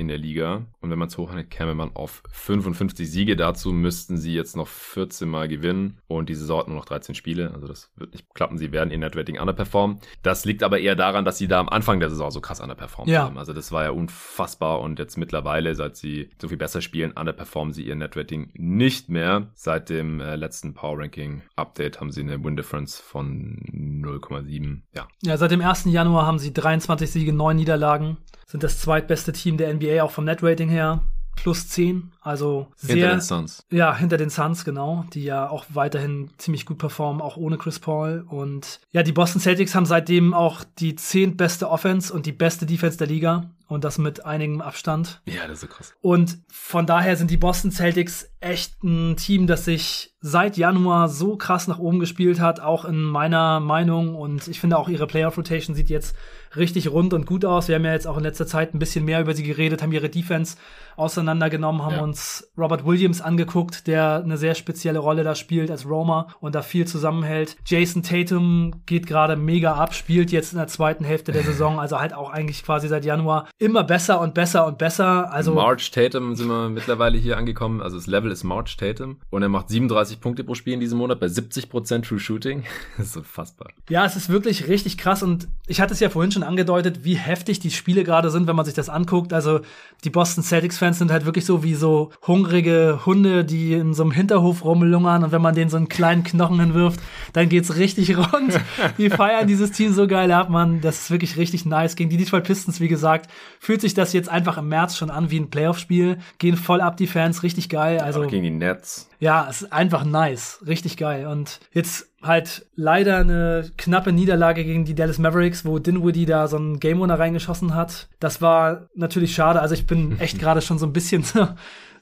in 0.00 0.08
der 0.08 0.18
Liga. 0.18 0.66
Und 0.80 0.90
wenn 0.90 0.98
man 0.98 1.08
es 1.08 1.16
hochrechnet, 1.18 1.50
käme 1.50 1.74
man 1.74 1.90
auf 1.94 2.22
55 2.32 3.10
Siege. 3.10 3.36
Dazu 3.36 3.72
müssten 3.72 4.16
sie 4.18 4.34
jetzt 4.34 4.56
noch 4.56 4.66
14 4.66 5.28
Mal 5.28 5.46
gewinnen. 5.46 5.98
Und 6.08 6.28
die 6.28 6.34
Saison 6.34 6.60
hat 6.60 6.68
nur 6.68 6.76
noch 6.76 6.84
13 6.86 7.14
Spiele. 7.14 7.52
Also 7.54 7.66
das 7.68 7.90
wird 7.96 8.12
nicht 8.12 8.26
klappen. 8.34 8.58
Sie 8.58 8.72
werden 8.72 8.90
ihr 8.90 8.98
Netrating 8.98 9.38
underperformen. 9.38 9.98
Das 10.22 10.44
liegt 10.44 10.62
aber 10.62 10.78
eher 10.80 10.96
daran, 10.96 11.24
dass 11.24 11.38
sie 11.38 11.46
da 11.48 11.60
am 11.60 11.68
Anfang 11.68 12.00
der 12.00 12.10
Saison 12.10 12.30
so 12.30 12.40
krass 12.40 12.60
underperformt 12.60 13.08
Ja. 13.10 13.22
haben. 13.24 13.38
Also 13.38 13.52
das 13.52 13.70
war 13.72 13.84
ja 13.84 13.90
unfassbar. 13.90 14.80
Und 14.80 14.98
jetzt 14.98 15.16
mittlerweile, 15.18 15.74
seit 15.74 15.96
sie 15.96 16.30
so 16.40 16.48
viel 16.48 16.56
besser 16.56 16.80
spielen, 16.80 17.12
underperformen 17.12 17.72
sie 17.74 17.82
ihr 17.84 17.94
Netrating 17.94 18.50
nicht 18.54 19.08
mehr. 19.08 19.48
Seit 19.54 19.90
dem 19.90 20.20
äh, 20.20 20.36
letzten 20.36 20.74
Power 20.74 20.98
Ranking 20.98 21.42
Update 21.56 22.00
haben 22.00 22.10
sie 22.10 22.22
eine 22.22 22.42
Win 22.42 22.56
Difference 22.56 22.98
von 22.98 23.58
0,7. 24.04 24.80
Ja, 24.94 25.06
Ja, 25.22 25.36
seit 25.36 25.50
dem 25.50 25.60
1. 25.60 25.84
Januar 25.86 26.26
haben 26.26 26.38
sie 26.38 26.52
23 26.52 27.10
Siege, 27.10 27.32
9 27.32 27.56
Niederlagen. 27.56 28.16
Sind 28.46 28.62
das 28.64 28.80
zweitbeste 28.80 29.32
Team 29.32 29.56
der 29.58 29.72
NBA 29.74 29.89
auch 29.98 30.10
vom 30.10 30.24
Netrating 30.24 30.68
her. 30.68 31.02
Plus 31.36 31.68
10. 31.68 32.12
Also 32.20 32.68
hinter 32.80 32.94
sehr. 32.94 33.10
den 33.10 33.20
Suns. 33.20 33.64
Ja, 33.70 33.96
hinter 33.96 34.18
den 34.18 34.28
Suns, 34.28 34.64
genau, 34.64 35.06
die 35.14 35.24
ja 35.24 35.48
auch 35.48 35.64
weiterhin 35.70 36.28
ziemlich 36.36 36.66
gut 36.66 36.78
performen, 36.78 37.22
auch 37.22 37.36
ohne 37.36 37.56
Chris 37.56 37.78
Paul. 37.78 38.24
Und 38.28 38.80
ja, 38.92 39.02
die 39.02 39.12
Boston 39.12 39.40
Celtics 39.40 39.74
haben 39.74 39.86
seitdem 39.86 40.34
auch 40.34 40.64
die 40.78 40.96
zehntbeste 40.96 41.70
Offense 41.70 42.12
und 42.12 42.26
die 42.26 42.32
beste 42.32 42.66
Defense 42.66 42.98
der 42.98 43.06
Liga. 43.06 43.50
Und 43.68 43.84
das 43.84 43.98
mit 43.98 44.24
einigem 44.24 44.60
Abstand. 44.60 45.22
Ja, 45.26 45.42
das 45.46 45.58
ist 45.58 45.60
so 45.60 45.66
krass. 45.68 45.94
Und 46.00 46.38
von 46.48 46.86
daher 46.86 47.16
sind 47.16 47.30
die 47.30 47.36
Boston 47.36 47.70
Celtics 47.70 48.28
echt 48.40 48.82
ein 48.82 49.16
Team, 49.16 49.46
das 49.46 49.64
sich 49.64 50.12
seit 50.20 50.56
Januar 50.56 51.08
so 51.08 51.36
krass 51.36 51.68
nach 51.68 51.78
oben 51.78 52.00
gespielt 52.00 52.40
hat, 52.40 52.58
auch 52.58 52.84
in 52.84 53.00
meiner 53.00 53.60
Meinung. 53.60 54.16
Und 54.16 54.48
ich 54.48 54.58
finde 54.58 54.76
auch 54.76 54.88
ihre 54.88 55.06
Playoff 55.06 55.38
Rotation 55.38 55.76
sieht 55.76 55.88
jetzt 55.88 56.16
richtig 56.56 56.90
rund 56.90 57.14
und 57.14 57.26
gut 57.26 57.44
aus. 57.44 57.68
Wir 57.68 57.76
haben 57.76 57.84
ja 57.84 57.92
jetzt 57.92 58.06
auch 58.06 58.16
in 58.16 58.24
letzter 58.24 58.46
Zeit 58.46 58.74
ein 58.74 58.78
bisschen 58.78 59.04
mehr 59.04 59.20
über 59.20 59.34
sie 59.34 59.42
geredet, 59.42 59.82
haben 59.82 59.92
ihre 59.92 60.08
Defense 60.08 60.56
auseinandergenommen, 60.96 61.82
haben 61.82 61.96
Ja. 61.96 62.02
uns 62.02 62.50
Robert 62.58 62.84
Williams 62.84 63.20
angeguckt, 63.20 63.86
der 63.86 64.22
eine 64.22 64.36
sehr 64.36 64.54
spezielle 64.54 64.98
Rolle 64.98 65.24
da 65.24 65.34
spielt 65.34 65.70
als 65.70 65.86
Roamer 65.88 66.28
und 66.40 66.54
da 66.54 66.62
viel 66.62 66.86
zusammenhält. 66.86 67.56
Jason 67.64 68.02
Tatum 68.02 68.82
geht 68.86 69.06
gerade 69.06 69.36
mega 69.36 69.74
ab, 69.74 69.94
spielt 69.94 70.30
jetzt 70.30 70.52
in 70.52 70.58
der 70.58 70.66
zweiten 70.68 71.04
Hälfte 71.04 71.32
der 71.32 71.42
Saison, 71.42 71.80
also 71.80 71.98
halt 72.00 72.12
auch 72.12 72.30
eigentlich 72.30 72.62
quasi 72.64 72.88
seit 72.88 73.04
Januar 73.04 73.48
immer 73.58 73.82
besser 73.82 74.20
und 74.20 74.34
besser 74.34 74.66
und 74.66 74.78
besser. 74.78 75.32
Also 75.32 75.54
March 75.54 75.90
Tatum 75.90 76.34
sind 76.36 76.48
wir 76.48 76.68
mittlerweile 76.68 77.16
hier 77.16 77.36
angekommen. 77.38 77.80
Also 77.80 77.96
das 77.96 78.06
Level 78.06 78.30
ist 78.30 78.44
March 78.44 78.76
Tatum 78.76 79.18
und 79.30 79.42
er 79.42 79.48
macht 79.48 79.68
37 79.70 80.20
Punkte 80.20 80.44
pro 80.44 80.54
Spiel 80.54 80.74
in 80.74 80.80
diesem 80.80 80.98
Monat 80.98 81.18
bei 81.20 81.26
70% 81.26 82.02
True 82.06 82.18
Shooting. 82.18 82.64
das 82.98 83.06
ist 83.08 83.16
unfassbar. 83.16 83.70
Ja, 83.88 84.04
es 84.04 84.16
ist 84.16 84.28
wirklich 84.28 84.68
richtig 84.68 84.98
krass 84.98 85.22
und 85.22 85.48
ich 85.66 85.80
hatte 85.80 85.94
es 85.94 86.00
ja 86.00 86.10
vorhin 86.10 86.30
schon 86.30 86.39
angedeutet, 86.42 87.04
wie 87.04 87.16
heftig 87.16 87.60
die 87.60 87.70
Spiele 87.70 88.04
gerade 88.04 88.30
sind, 88.30 88.46
wenn 88.46 88.56
man 88.56 88.64
sich 88.64 88.74
das 88.74 88.88
anguckt. 88.88 89.32
Also 89.32 89.60
die 90.04 90.10
Boston 90.10 90.42
Celtics 90.42 90.78
Fans 90.78 90.98
sind 90.98 91.10
halt 91.10 91.26
wirklich 91.26 91.44
so 91.44 91.62
wie 91.62 91.74
so 91.74 92.10
hungrige 92.26 93.00
Hunde, 93.04 93.44
die 93.44 93.74
in 93.74 93.94
so 93.94 94.02
einem 94.02 94.12
Hinterhof 94.12 94.64
rumlungern 94.64 95.24
und 95.24 95.32
wenn 95.32 95.42
man 95.42 95.54
denen 95.54 95.70
so 95.70 95.76
einen 95.76 95.88
kleinen 95.88 96.24
Knochen 96.24 96.60
hinwirft, 96.60 97.00
dann 97.32 97.48
geht's 97.48 97.76
richtig 97.76 98.16
rund. 98.16 98.58
die 98.98 99.10
feiern 99.10 99.46
dieses 99.46 99.72
Team 99.72 99.92
so 99.92 100.06
geil 100.06 100.32
ab, 100.32 100.48
man. 100.48 100.80
Das 100.80 101.02
ist 101.02 101.10
wirklich 101.10 101.36
richtig 101.36 101.66
nice. 101.66 101.96
Gegen 101.96 102.10
die 102.10 102.16
Detroit 102.16 102.44
Pistons, 102.44 102.80
wie 102.80 102.88
gesagt, 102.88 103.30
fühlt 103.58 103.80
sich 103.80 103.94
das 103.94 104.12
jetzt 104.12 104.28
einfach 104.28 104.58
im 104.58 104.68
März 104.68 104.96
schon 104.96 105.10
an 105.10 105.30
wie 105.30 105.38
ein 105.38 105.50
Playoff-Spiel. 105.50 106.18
Gehen 106.38 106.56
voll 106.56 106.80
ab 106.80 106.96
die 106.96 107.06
Fans, 107.06 107.42
richtig 107.42 107.68
geil. 107.68 107.98
Also 108.00 108.22
gegen 108.22 108.44
die 108.44 108.50
Nets. 108.50 109.09
Ja, 109.20 109.46
es 109.48 109.62
ist 109.62 109.72
einfach 109.72 110.04
nice, 110.04 110.60
richtig 110.66 110.96
geil. 110.96 111.26
Und 111.26 111.60
jetzt 111.72 112.08
halt 112.22 112.66
leider 112.74 113.18
eine 113.18 113.70
knappe 113.76 114.12
Niederlage 114.12 114.64
gegen 114.64 114.84
die 114.84 114.94
Dallas 114.94 115.18
Mavericks, 115.18 115.64
wo 115.64 115.78
Dinwiddie 115.78 116.26
da 116.26 116.48
so 116.48 116.56
einen 116.56 116.80
Game 116.80 117.00
Winner 117.00 117.18
reingeschossen 117.18 117.74
hat. 117.74 118.08
Das 118.18 118.40
war 118.40 118.88
natürlich 118.94 119.34
schade. 119.34 119.60
Also 119.60 119.74
ich 119.74 119.86
bin 119.86 120.18
echt 120.18 120.38
gerade 120.40 120.62
schon 120.62 120.78
so 120.78 120.86
ein 120.86 120.94
bisschen 120.94 121.24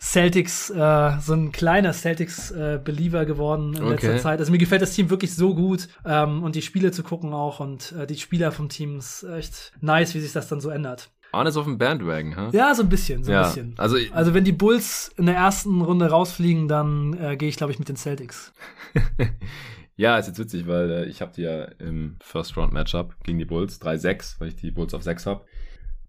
Celtics, 0.00 0.70
äh, 0.70 1.18
so 1.20 1.34
ein 1.34 1.50
kleiner 1.50 1.92
Celtics-Believer 1.92 3.22
äh, 3.22 3.26
geworden 3.26 3.74
in 3.74 3.82
okay. 3.82 3.90
letzter 3.90 4.18
Zeit. 4.18 4.38
Also 4.38 4.52
mir 4.52 4.58
gefällt 4.58 4.82
das 4.82 4.92
Team 4.92 5.10
wirklich 5.10 5.34
so 5.34 5.54
gut 5.54 5.88
ähm, 6.04 6.44
und 6.44 6.54
die 6.54 6.62
Spiele 6.62 6.92
zu 6.92 7.02
gucken 7.02 7.32
auch 7.32 7.58
und 7.58 7.92
äh, 7.92 8.06
die 8.06 8.16
Spieler 8.16 8.52
vom 8.52 8.68
Team 8.68 8.98
ist 8.98 9.24
echt 9.24 9.72
nice, 9.80 10.14
wie 10.14 10.20
sich 10.20 10.32
das 10.32 10.48
dann 10.48 10.60
so 10.60 10.70
ändert. 10.70 11.10
Arne 11.32 11.50
ist 11.50 11.56
auf 11.56 11.64
dem 11.64 11.78
Bandwagon, 11.78 12.34
hä? 12.34 12.56
Ja, 12.56 12.74
so 12.74 12.82
ein 12.82 12.88
bisschen, 12.88 13.22
so 13.22 13.32
ein 13.32 13.42
bisschen. 13.42 13.74
Also, 13.76 13.96
also 14.12 14.34
wenn 14.34 14.44
die 14.44 14.52
Bulls 14.52 15.12
in 15.16 15.26
der 15.26 15.36
ersten 15.36 15.82
Runde 15.82 16.06
rausfliegen, 16.06 16.68
dann 16.68 17.14
äh, 17.20 17.36
gehe 17.36 17.48
ich, 17.48 17.56
glaube 17.56 17.72
ich, 17.72 17.78
mit 17.78 17.88
den 17.88 17.96
Celtics. 17.96 18.52
ja, 19.96 20.16
ist 20.18 20.28
jetzt 20.28 20.38
witzig, 20.38 20.66
weil 20.66 20.90
äh, 20.90 21.04
ich 21.06 21.20
habe 21.20 21.32
die 21.34 21.42
ja 21.42 21.64
im 21.78 22.16
First-Round-Matchup 22.20 23.14
gegen 23.24 23.38
die 23.38 23.44
Bulls 23.44 23.80
3-6, 23.80 24.36
weil 24.38 24.48
ich 24.48 24.56
die 24.56 24.70
Bulls 24.70 24.94
auf 24.94 25.02
6 25.02 25.26
habe. 25.26 25.44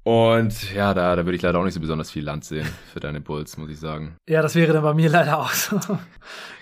Und 0.03 0.73
ja, 0.73 0.93
da, 0.93 1.15
da 1.15 1.25
würde 1.25 1.35
ich 1.35 1.41
leider 1.41 1.59
auch 1.59 1.63
nicht 1.63 1.73
so 1.73 1.79
besonders 1.79 2.09
viel 2.09 2.23
Land 2.23 2.45
sehen 2.45 2.67
für 2.93 2.99
deine 2.99 3.19
Bulls, 3.21 3.57
muss 3.57 3.69
ich 3.69 3.79
sagen. 3.79 4.15
Ja, 4.27 4.41
das 4.41 4.55
wäre 4.55 4.73
dann 4.73 4.83
bei 4.83 4.93
mir 4.93 5.09
leider 5.11 5.39
auch 5.39 5.51
so. 5.51 5.79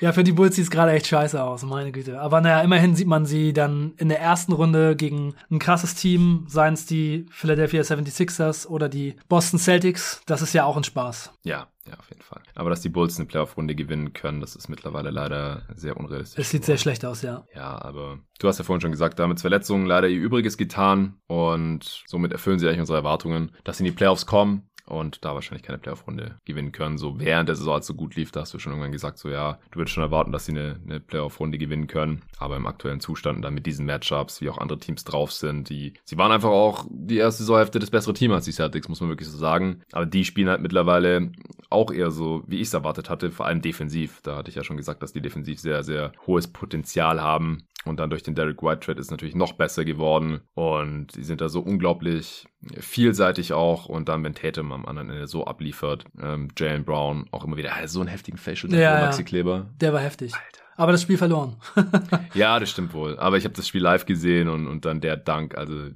ja, 0.01 0.11
für 0.11 0.23
die 0.23 0.31
Bulls 0.31 0.55
sieht 0.55 0.65
es 0.65 0.71
gerade 0.71 0.91
echt 0.91 1.07
scheiße 1.07 1.41
aus, 1.41 1.63
meine 1.63 1.91
Güte. 1.91 2.19
Aber 2.19 2.41
naja, 2.41 2.61
immerhin 2.61 2.95
sieht 2.95 3.07
man 3.07 3.25
sie 3.25 3.53
dann 3.53 3.93
in 3.97 4.09
der 4.09 4.19
ersten 4.19 4.53
Runde 4.53 4.95
gegen 4.95 5.35
ein 5.51 5.59
krasses 5.59 5.95
Team, 5.95 6.45
seien 6.47 6.73
es 6.73 6.85
die 6.85 7.25
Philadelphia 7.29 7.81
76ers 7.81 8.67
oder 8.67 8.89
die 8.89 9.15
Boston 9.29 9.59
Celtics. 9.59 10.21
Das 10.25 10.41
ist 10.41 10.53
ja 10.53 10.65
auch 10.65 10.75
ein 10.75 10.83
Spaß. 10.83 11.31
Ja, 11.43 11.67
ja, 11.89 11.97
auf 11.97 12.09
jeden 12.09 12.21
Fall. 12.21 12.41
Aber 12.55 12.69
dass 12.69 12.81
die 12.81 12.89
Bulls 12.89 13.17
eine 13.17 13.27
Playoff-Runde 13.27 13.75
gewinnen 13.75 14.13
können, 14.13 14.41
das 14.41 14.55
ist 14.55 14.67
mittlerweile 14.67 15.09
leider 15.09 15.63
sehr 15.75 15.97
unrealistisch. 15.97 16.39
Es 16.39 16.49
sieht 16.49 16.65
sehr 16.65 16.77
schlecht 16.77 17.05
aus, 17.05 17.21
ja. 17.21 17.45
Ja, 17.55 17.81
aber 17.81 18.19
du 18.39 18.47
hast 18.47 18.57
ja 18.57 18.63
vorhin 18.63 18.81
schon 18.81 18.91
gesagt, 18.91 19.19
da 19.19 19.27
mit 19.27 19.39
Verletzungen 19.39 19.85
leider 19.85 20.07
ihr 20.07 20.19
Übriges 20.19 20.57
getan 20.57 21.19
und 21.27 22.03
somit 22.07 22.31
erfüllen 22.31 22.59
sie 22.59 22.67
eigentlich 22.67 22.81
unsere 22.81 22.97
Erwartungen, 22.97 23.51
dass 23.63 23.77
sie 23.77 23.85
in 23.85 23.91
die 23.91 23.95
Playoffs 23.95 24.25
kommen 24.25 24.69
und 24.87 25.23
da 25.23 25.33
wahrscheinlich 25.33 25.63
keine 25.63 25.77
Playoff-Runde 25.77 26.39
gewinnen 26.45 26.71
können. 26.71 26.97
So 26.97 27.19
während 27.19 27.49
der 27.49 27.55
Saison, 27.55 27.75
als 27.75 27.87
so 27.87 27.93
gut 27.93 28.15
lief, 28.15 28.31
da 28.31 28.41
hast 28.41 28.53
du 28.53 28.59
schon 28.59 28.71
irgendwann 28.71 28.91
gesagt, 28.91 29.17
so 29.19 29.29
ja, 29.29 29.59
du 29.71 29.79
würdest 29.79 29.93
schon 29.93 30.03
erwarten, 30.03 30.31
dass 30.31 30.45
sie 30.45 30.53
eine, 30.53 30.79
eine 30.85 30.99
Playoff-Runde 30.99 31.57
gewinnen 31.57 31.87
können. 31.87 32.21
Aber 32.37 32.55
im 32.55 32.65
aktuellen 32.65 32.99
Zustand 32.99 33.43
dann 33.43 33.53
mit 33.53 33.65
diesen 33.65 33.85
Matchups, 33.85 34.41
wie 34.41 34.49
auch 34.49 34.57
andere 34.57 34.79
Teams 34.79 35.03
drauf 35.03 35.31
sind, 35.31 35.69
die, 35.69 35.93
sie 36.03 36.17
waren 36.17 36.31
einfach 36.31 36.49
auch 36.49 36.85
die 36.89 37.17
erste 37.17 37.43
Saisonhälfte 37.43 37.79
das 37.79 37.91
bessere 37.91 38.13
Team 38.13 38.31
als 38.31 38.45
die 38.45 38.51
Celtics, 38.51 38.87
muss 38.89 39.01
man 39.01 39.09
wirklich 39.09 39.29
so 39.29 39.37
sagen. 39.37 39.81
Aber 39.91 40.05
die 40.05 40.25
spielen 40.25 40.49
halt 40.49 40.61
mittlerweile 40.61 41.31
auch 41.69 41.91
eher 41.91 42.11
so, 42.11 42.43
wie 42.47 42.57
ich 42.57 42.67
es 42.67 42.73
erwartet 42.73 43.09
hatte, 43.09 43.31
vor 43.31 43.45
allem 43.45 43.61
defensiv. 43.61 44.21
Da 44.23 44.37
hatte 44.37 44.49
ich 44.49 44.55
ja 44.55 44.63
schon 44.63 44.77
gesagt, 44.77 45.03
dass 45.03 45.13
die 45.13 45.21
defensiv 45.21 45.59
sehr, 45.59 45.83
sehr 45.83 46.13
hohes 46.25 46.47
Potenzial 46.47 47.21
haben. 47.21 47.63
Und 47.85 47.99
dann 47.99 48.09
durch 48.09 48.23
den 48.23 48.35
Derek 48.35 48.61
White 48.61 48.81
Trade 48.81 48.99
ist 48.99 49.11
natürlich 49.11 49.35
noch 49.35 49.53
besser 49.53 49.85
geworden. 49.85 50.41
Und 50.55 51.11
sie 51.11 51.23
sind 51.23 51.41
da 51.41 51.47
so 51.47 51.61
unglaublich 51.61 52.45
vielseitig 52.79 53.53
auch. 53.53 53.85
Und 53.85 54.09
dann, 54.09 54.23
wenn 54.23 54.33
Tatum 54.33 54.71
am 54.71 54.85
anderen 54.85 55.09
Ende 55.09 55.27
so 55.27 55.45
abliefert, 55.45 56.05
ähm, 56.21 56.49
Jalen 56.57 56.83
Brown 56.83 57.27
auch 57.31 57.45
immer 57.45 57.55
wieder, 57.55 57.73
ah, 57.73 57.87
so 57.87 58.01
einen 58.01 58.09
heftigen 58.09 58.37
Facial 58.37 58.73
ja, 58.73 59.01
Maxi 59.01 59.23
Kleber. 59.23 59.69
Der 59.79 59.93
war 59.93 60.01
heftig. 60.01 60.33
Alter. 60.33 60.67
Aber 60.75 60.91
das 60.91 61.01
Spiel 61.01 61.17
verloren. 61.17 61.55
ja, 62.33 62.59
das 62.59 62.69
stimmt 62.69 62.93
wohl. 62.93 63.17
Aber 63.19 63.37
ich 63.37 63.45
habe 63.45 63.55
das 63.55 63.67
Spiel 63.67 63.81
live 63.81 64.05
gesehen 64.05 64.47
und, 64.47 64.67
und 64.67 64.85
dann 64.85 65.01
der 65.01 65.17
Dank, 65.17 65.57
also 65.57 65.87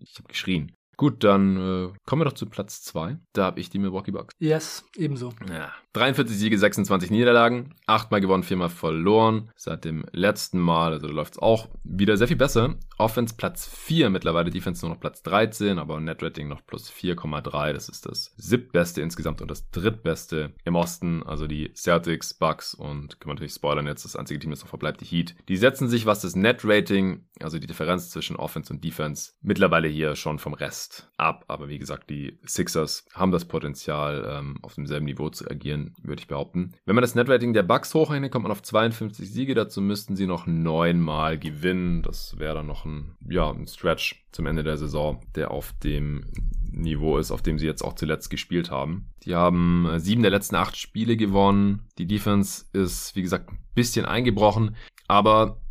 ich 0.00 0.18
habe 0.18 0.28
geschrien. 0.28 0.72
Gut, 1.02 1.24
dann 1.24 1.56
äh, 1.56 1.92
kommen 2.06 2.20
wir 2.20 2.26
doch 2.26 2.32
zu 2.32 2.46
Platz 2.46 2.80
2. 2.82 3.18
Da 3.32 3.46
habe 3.46 3.58
ich 3.58 3.70
die 3.70 3.80
Milwaukee 3.80 4.12
Bucks. 4.12 4.36
Yes, 4.38 4.84
ebenso. 4.94 5.32
Ja. 5.48 5.72
43 5.94 6.38
Siege, 6.38 6.56
26 6.56 7.10
Niederlagen, 7.10 7.74
achtmal 7.86 8.20
gewonnen, 8.20 8.44
viermal 8.44 8.70
verloren. 8.70 9.50
Seit 9.56 9.84
dem 9.84 10.04
letzten 10.12 10.60
Mal, 10.60 10.92
also 10.92 11.08
da 11.08 11.12
läuft 11.12 11.34
es 11.34 11.38
auch 11.40 11.68
wieder 11.82 12.16
sehr 12.16 12.28
viel 12.28 12.36
besser. 12.36 12.76
Offense 12.98 13.34
Platz 13.36 13.66
4 13.66 14.10
mittlerweile, 14.10 14.50
Defense 14.50 14.86
nur 14.86 14.94
noch 14.94 15.00
Platz 15.00 15.22
13, 15.24 15.80
aber 15.80 15.98
Netrating 16.00 16.46
noch 16.46 16.64
plus 16.64 16.90
4,3. 16.90 17.72
Das 17.72 17.88
ist 17.88 18.06
das 18.06 18.32
siebtbeste 18.36 19.02
insgesamt 19.02 19.42
und 19.42 19.50
das 19.50 19.68
drittbeste 19.70 20.54
im 20.64 20.76
Osten. 20.76 21.24
Also 21.24 21.48
die 21.48 21.72
Celtics, 21.74 22.32
Bucks 22.32 22.74
und 22.74 23.18
können 23.18 23.30
wir 23.30 23.34
natürlich 23.34 23.54
spoilern 23.54 23.88
jetzt, 23.88 24.04
das 24.04 24.14
einzige 24.14 24.38
Team, 24.38 24.50
das 24.50 24.60
noch 24.60 24.68
verbleibt, 24.68 25.00
die 25.00 25.04
Heat. 25.04 25.34
Die 25.48 25.56
setzen 25.56 25.88
sich, 25.88 26.06
was 26.06 26.20
das 26.20 26.36
Netrating, 26.36 27.26
also 27.40 27.58
die 27.58 27.66
Differenz 27.66 28.08
zwischen 28.10 28.36
Offense 28.36 28.72
und 28.72 28.84
Defense, 28.84 29.32
mittlerweile 29.42 29.88
hier 29.88 30.14
schon 30.14 30.38
vom 30.38 30.54
Rest 30.54 30.91
ab. 31.16 31.44
Aber 31.48 31.68
wie 31.68 31.78
gesagt, 31.78 32.10
die 32.10 32.38
Sixers 32.44 33.06
haben 33.14 33.32
das 33.32 33.44
Potenzial, 33.44 34.26
ähm, 34.28 34.58
auf 34.62 34.74
demselben 34.74 35.06
Niveau 35.06 35.30
zu 35.30 35.48
agieren, 35.50 35.94
würde 36.02 36.20
ich 36.20 36.28
behaupten. 36.28 36.72
Wenn 36.84 36.94
man 36.94 37.02
das 37.02 37.14
Netrating 37.14 37.52
der 37.52 37.62
Bucks 37.62 37.94
hochrechnet, 37.94 38.32
kommt 38.32 38.44
man 38.44 38.52
auf 38.52 38.62
52 38.62 39.30
Siege. 39.30 39.54
Dazu 39.54 39.80
müssten 39.80 40.16
sie 40.16 40.26
noch 40.26 40.46
neunmal 40.46 41.38
gewinnen. 41.38 42.02
Das 42.02 42.38
wäre 42.38 42.56
dann 42.56 42.66
noch 42.66 42.84
ein, 42.84 43.16
ja, 43.28 43.50
ein 43.50 43.66
Stretch 43.66 44.24
zum 44.32 44.46
Ende 44.46 44.64
der 44.64 44.76
Saison, 44.76 45.20
der 45.34 45.50
auf 45.50 45.72
dem 45.84 46.24
Niveau 46.72 47.18
ist, 47.18 47.30
auf 47.30 47.42
dem 47.42 47.58
sie 47.58 47.66
jetzt 47.66 47.82
auch 47.82 47.94
zuletzt 47.94 48.30
gespielt 48.30 48.70
haben. 48.70 49.10
Die 49.24 49.34
haben 49.34 49.86
äh, 49.86 50.00
sieben 50.00 50.22
der 50.22 50.30
letzten 50.30 50.56
acht 50.56 50.76
Spiele 50.76 51.16
gewonnen. 51.16 51.82
Die 51.98 52.06
Defense 52.06 52.64
ist, 52.72 53.14
wie 53.14 53.22
gesagt, 53.22 53.50
ein 53.50 53.58
bisschen 53.74 54.06
eingebrochen, 54.06 54.76
aber 55.06 55.61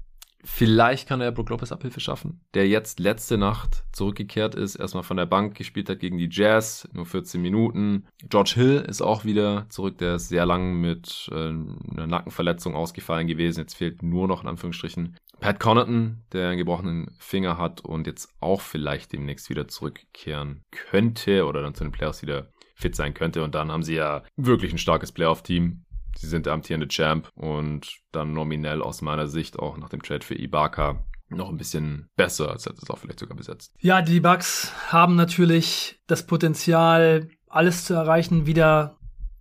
Vielleicht 0.44 1.08
kann 1.08 1.22
er 1.22 1.32
Brook 1.32 1.50
Lopez 1.50 1.72
Abhilfe 1.72 2.00
schaffen, 2.00 2.42
der 2.54 2.68
jetzt 2.68 3.00
letzte 3.00 3.38
Nacht 3.38 3.84
zurückgekehrt 3.92 4.56
ist, 4.56 4.76
erstmal 4.76 5.04
von 5.04 5.18
der 5.18 5.26
Bank 5.26 5.56
gespielt 5.56 5.90
hat 5.90 6.00
gegen 6.00 6.18
die 6.18 6.30
Jazz, 6.32 6.90
nur 6.94 7.06
14 7.06 7.42
Minuten. 7.42 8.06
George 8.28 8.54
Hill 8.56 8.86
ist 8.88 9.02
auch 9.02 9.24
wieder 9.24 9.68
zurück, 9.70 9.98
der 10.00 10.16
ist 10.16 10.30
sehr 10.30 10.46
lang 10.46 10.82
mit 10.82 11.30
äh, 11.32 11.36
einer 11.36 12.08
Nackenverletzung 12.08 12.76
ausgefallen 12.76 13.28
gewesen. 13.28 13.62
Jetzt 13.62 13.76
fehlt 13.76 14.02
nur 14.02 14.28
noch 14.28 14.42
in 14.42 14.50
Anführungsstrichen 14.50 15.16
Pat 15.40 15.60
Connaughton, 15.60 16.22
der 16.34 16.50
einen 16.50 16.58
gebrochenen 16.58 17.16
Finger 17.18 17.58
hat 17.58 17.82
und 17.82 18.08
jetzt 18.08 18.30
auch 18.40 18.62
vielleicht 18.62 19.12
demnächst 19.12 19.50
wieder 19.50 19.68
zurückkehren 19.68 20.64
könnte 20.72 21.46
oder 21.46 21.62
dann 21.62 21.76
zu 21.76 21.84
den 21.84 21.92
Playoffs 21.92 22.22
wieder 22.22 22.48
fit 22.76 22.96
sein 22.96 23.14
könnte. 23.14 23.44
Und 23.44 23.56
dann 23.56 23.72
haben 23.72 23.84
sie 23.84 23.96
ja 23.96 24.24
wirklich 24.36 24.72
ein 24.72 24.78
starkes 24.78 25.12
Playoff-Team 25.12 25.84
Sie 26.18 26.28
sind 26.28 26.46
der 26.46 26.54
amtierende 26.54 26.88
Champ 26.88 27.30
und 27.36 27.88
dann 28.12 28.34
nominell 28.34 28.82
aus 28.82 29.02
meiner 29.02 29.28
Sicht 29.28 29.60
auch 29.60 29.78
nach 29.78 29.90
dem 29.90 30.02
Trade 30.02 30.26
für 30.26 30.36
Ibaka 30.36 31.04
noch 31.30 31.50
ein 31.50 31.58
bisschen 31.58 32.10
besser, 32.16 32.52
als 32.52 32.66
hätte 32.66 32.80
es 32.82 32.90
auch 32.90 32.98
vielleicht 32.98 33.20
sogar 33.20 33.38
besetzt. 33.38 33.74
Ja, 33.80 34.02
die 34.02 34.20
Bucks 34.20 34.72
haben 34.90 35.16
natürlich 35.16 36.00
das 36.08 36.26
Potenzial, 36.28 37.30
alles 37.48 37.86
zu 37.86 37.94
erreichen, 37.94 38.46
wieder 38.46 38.98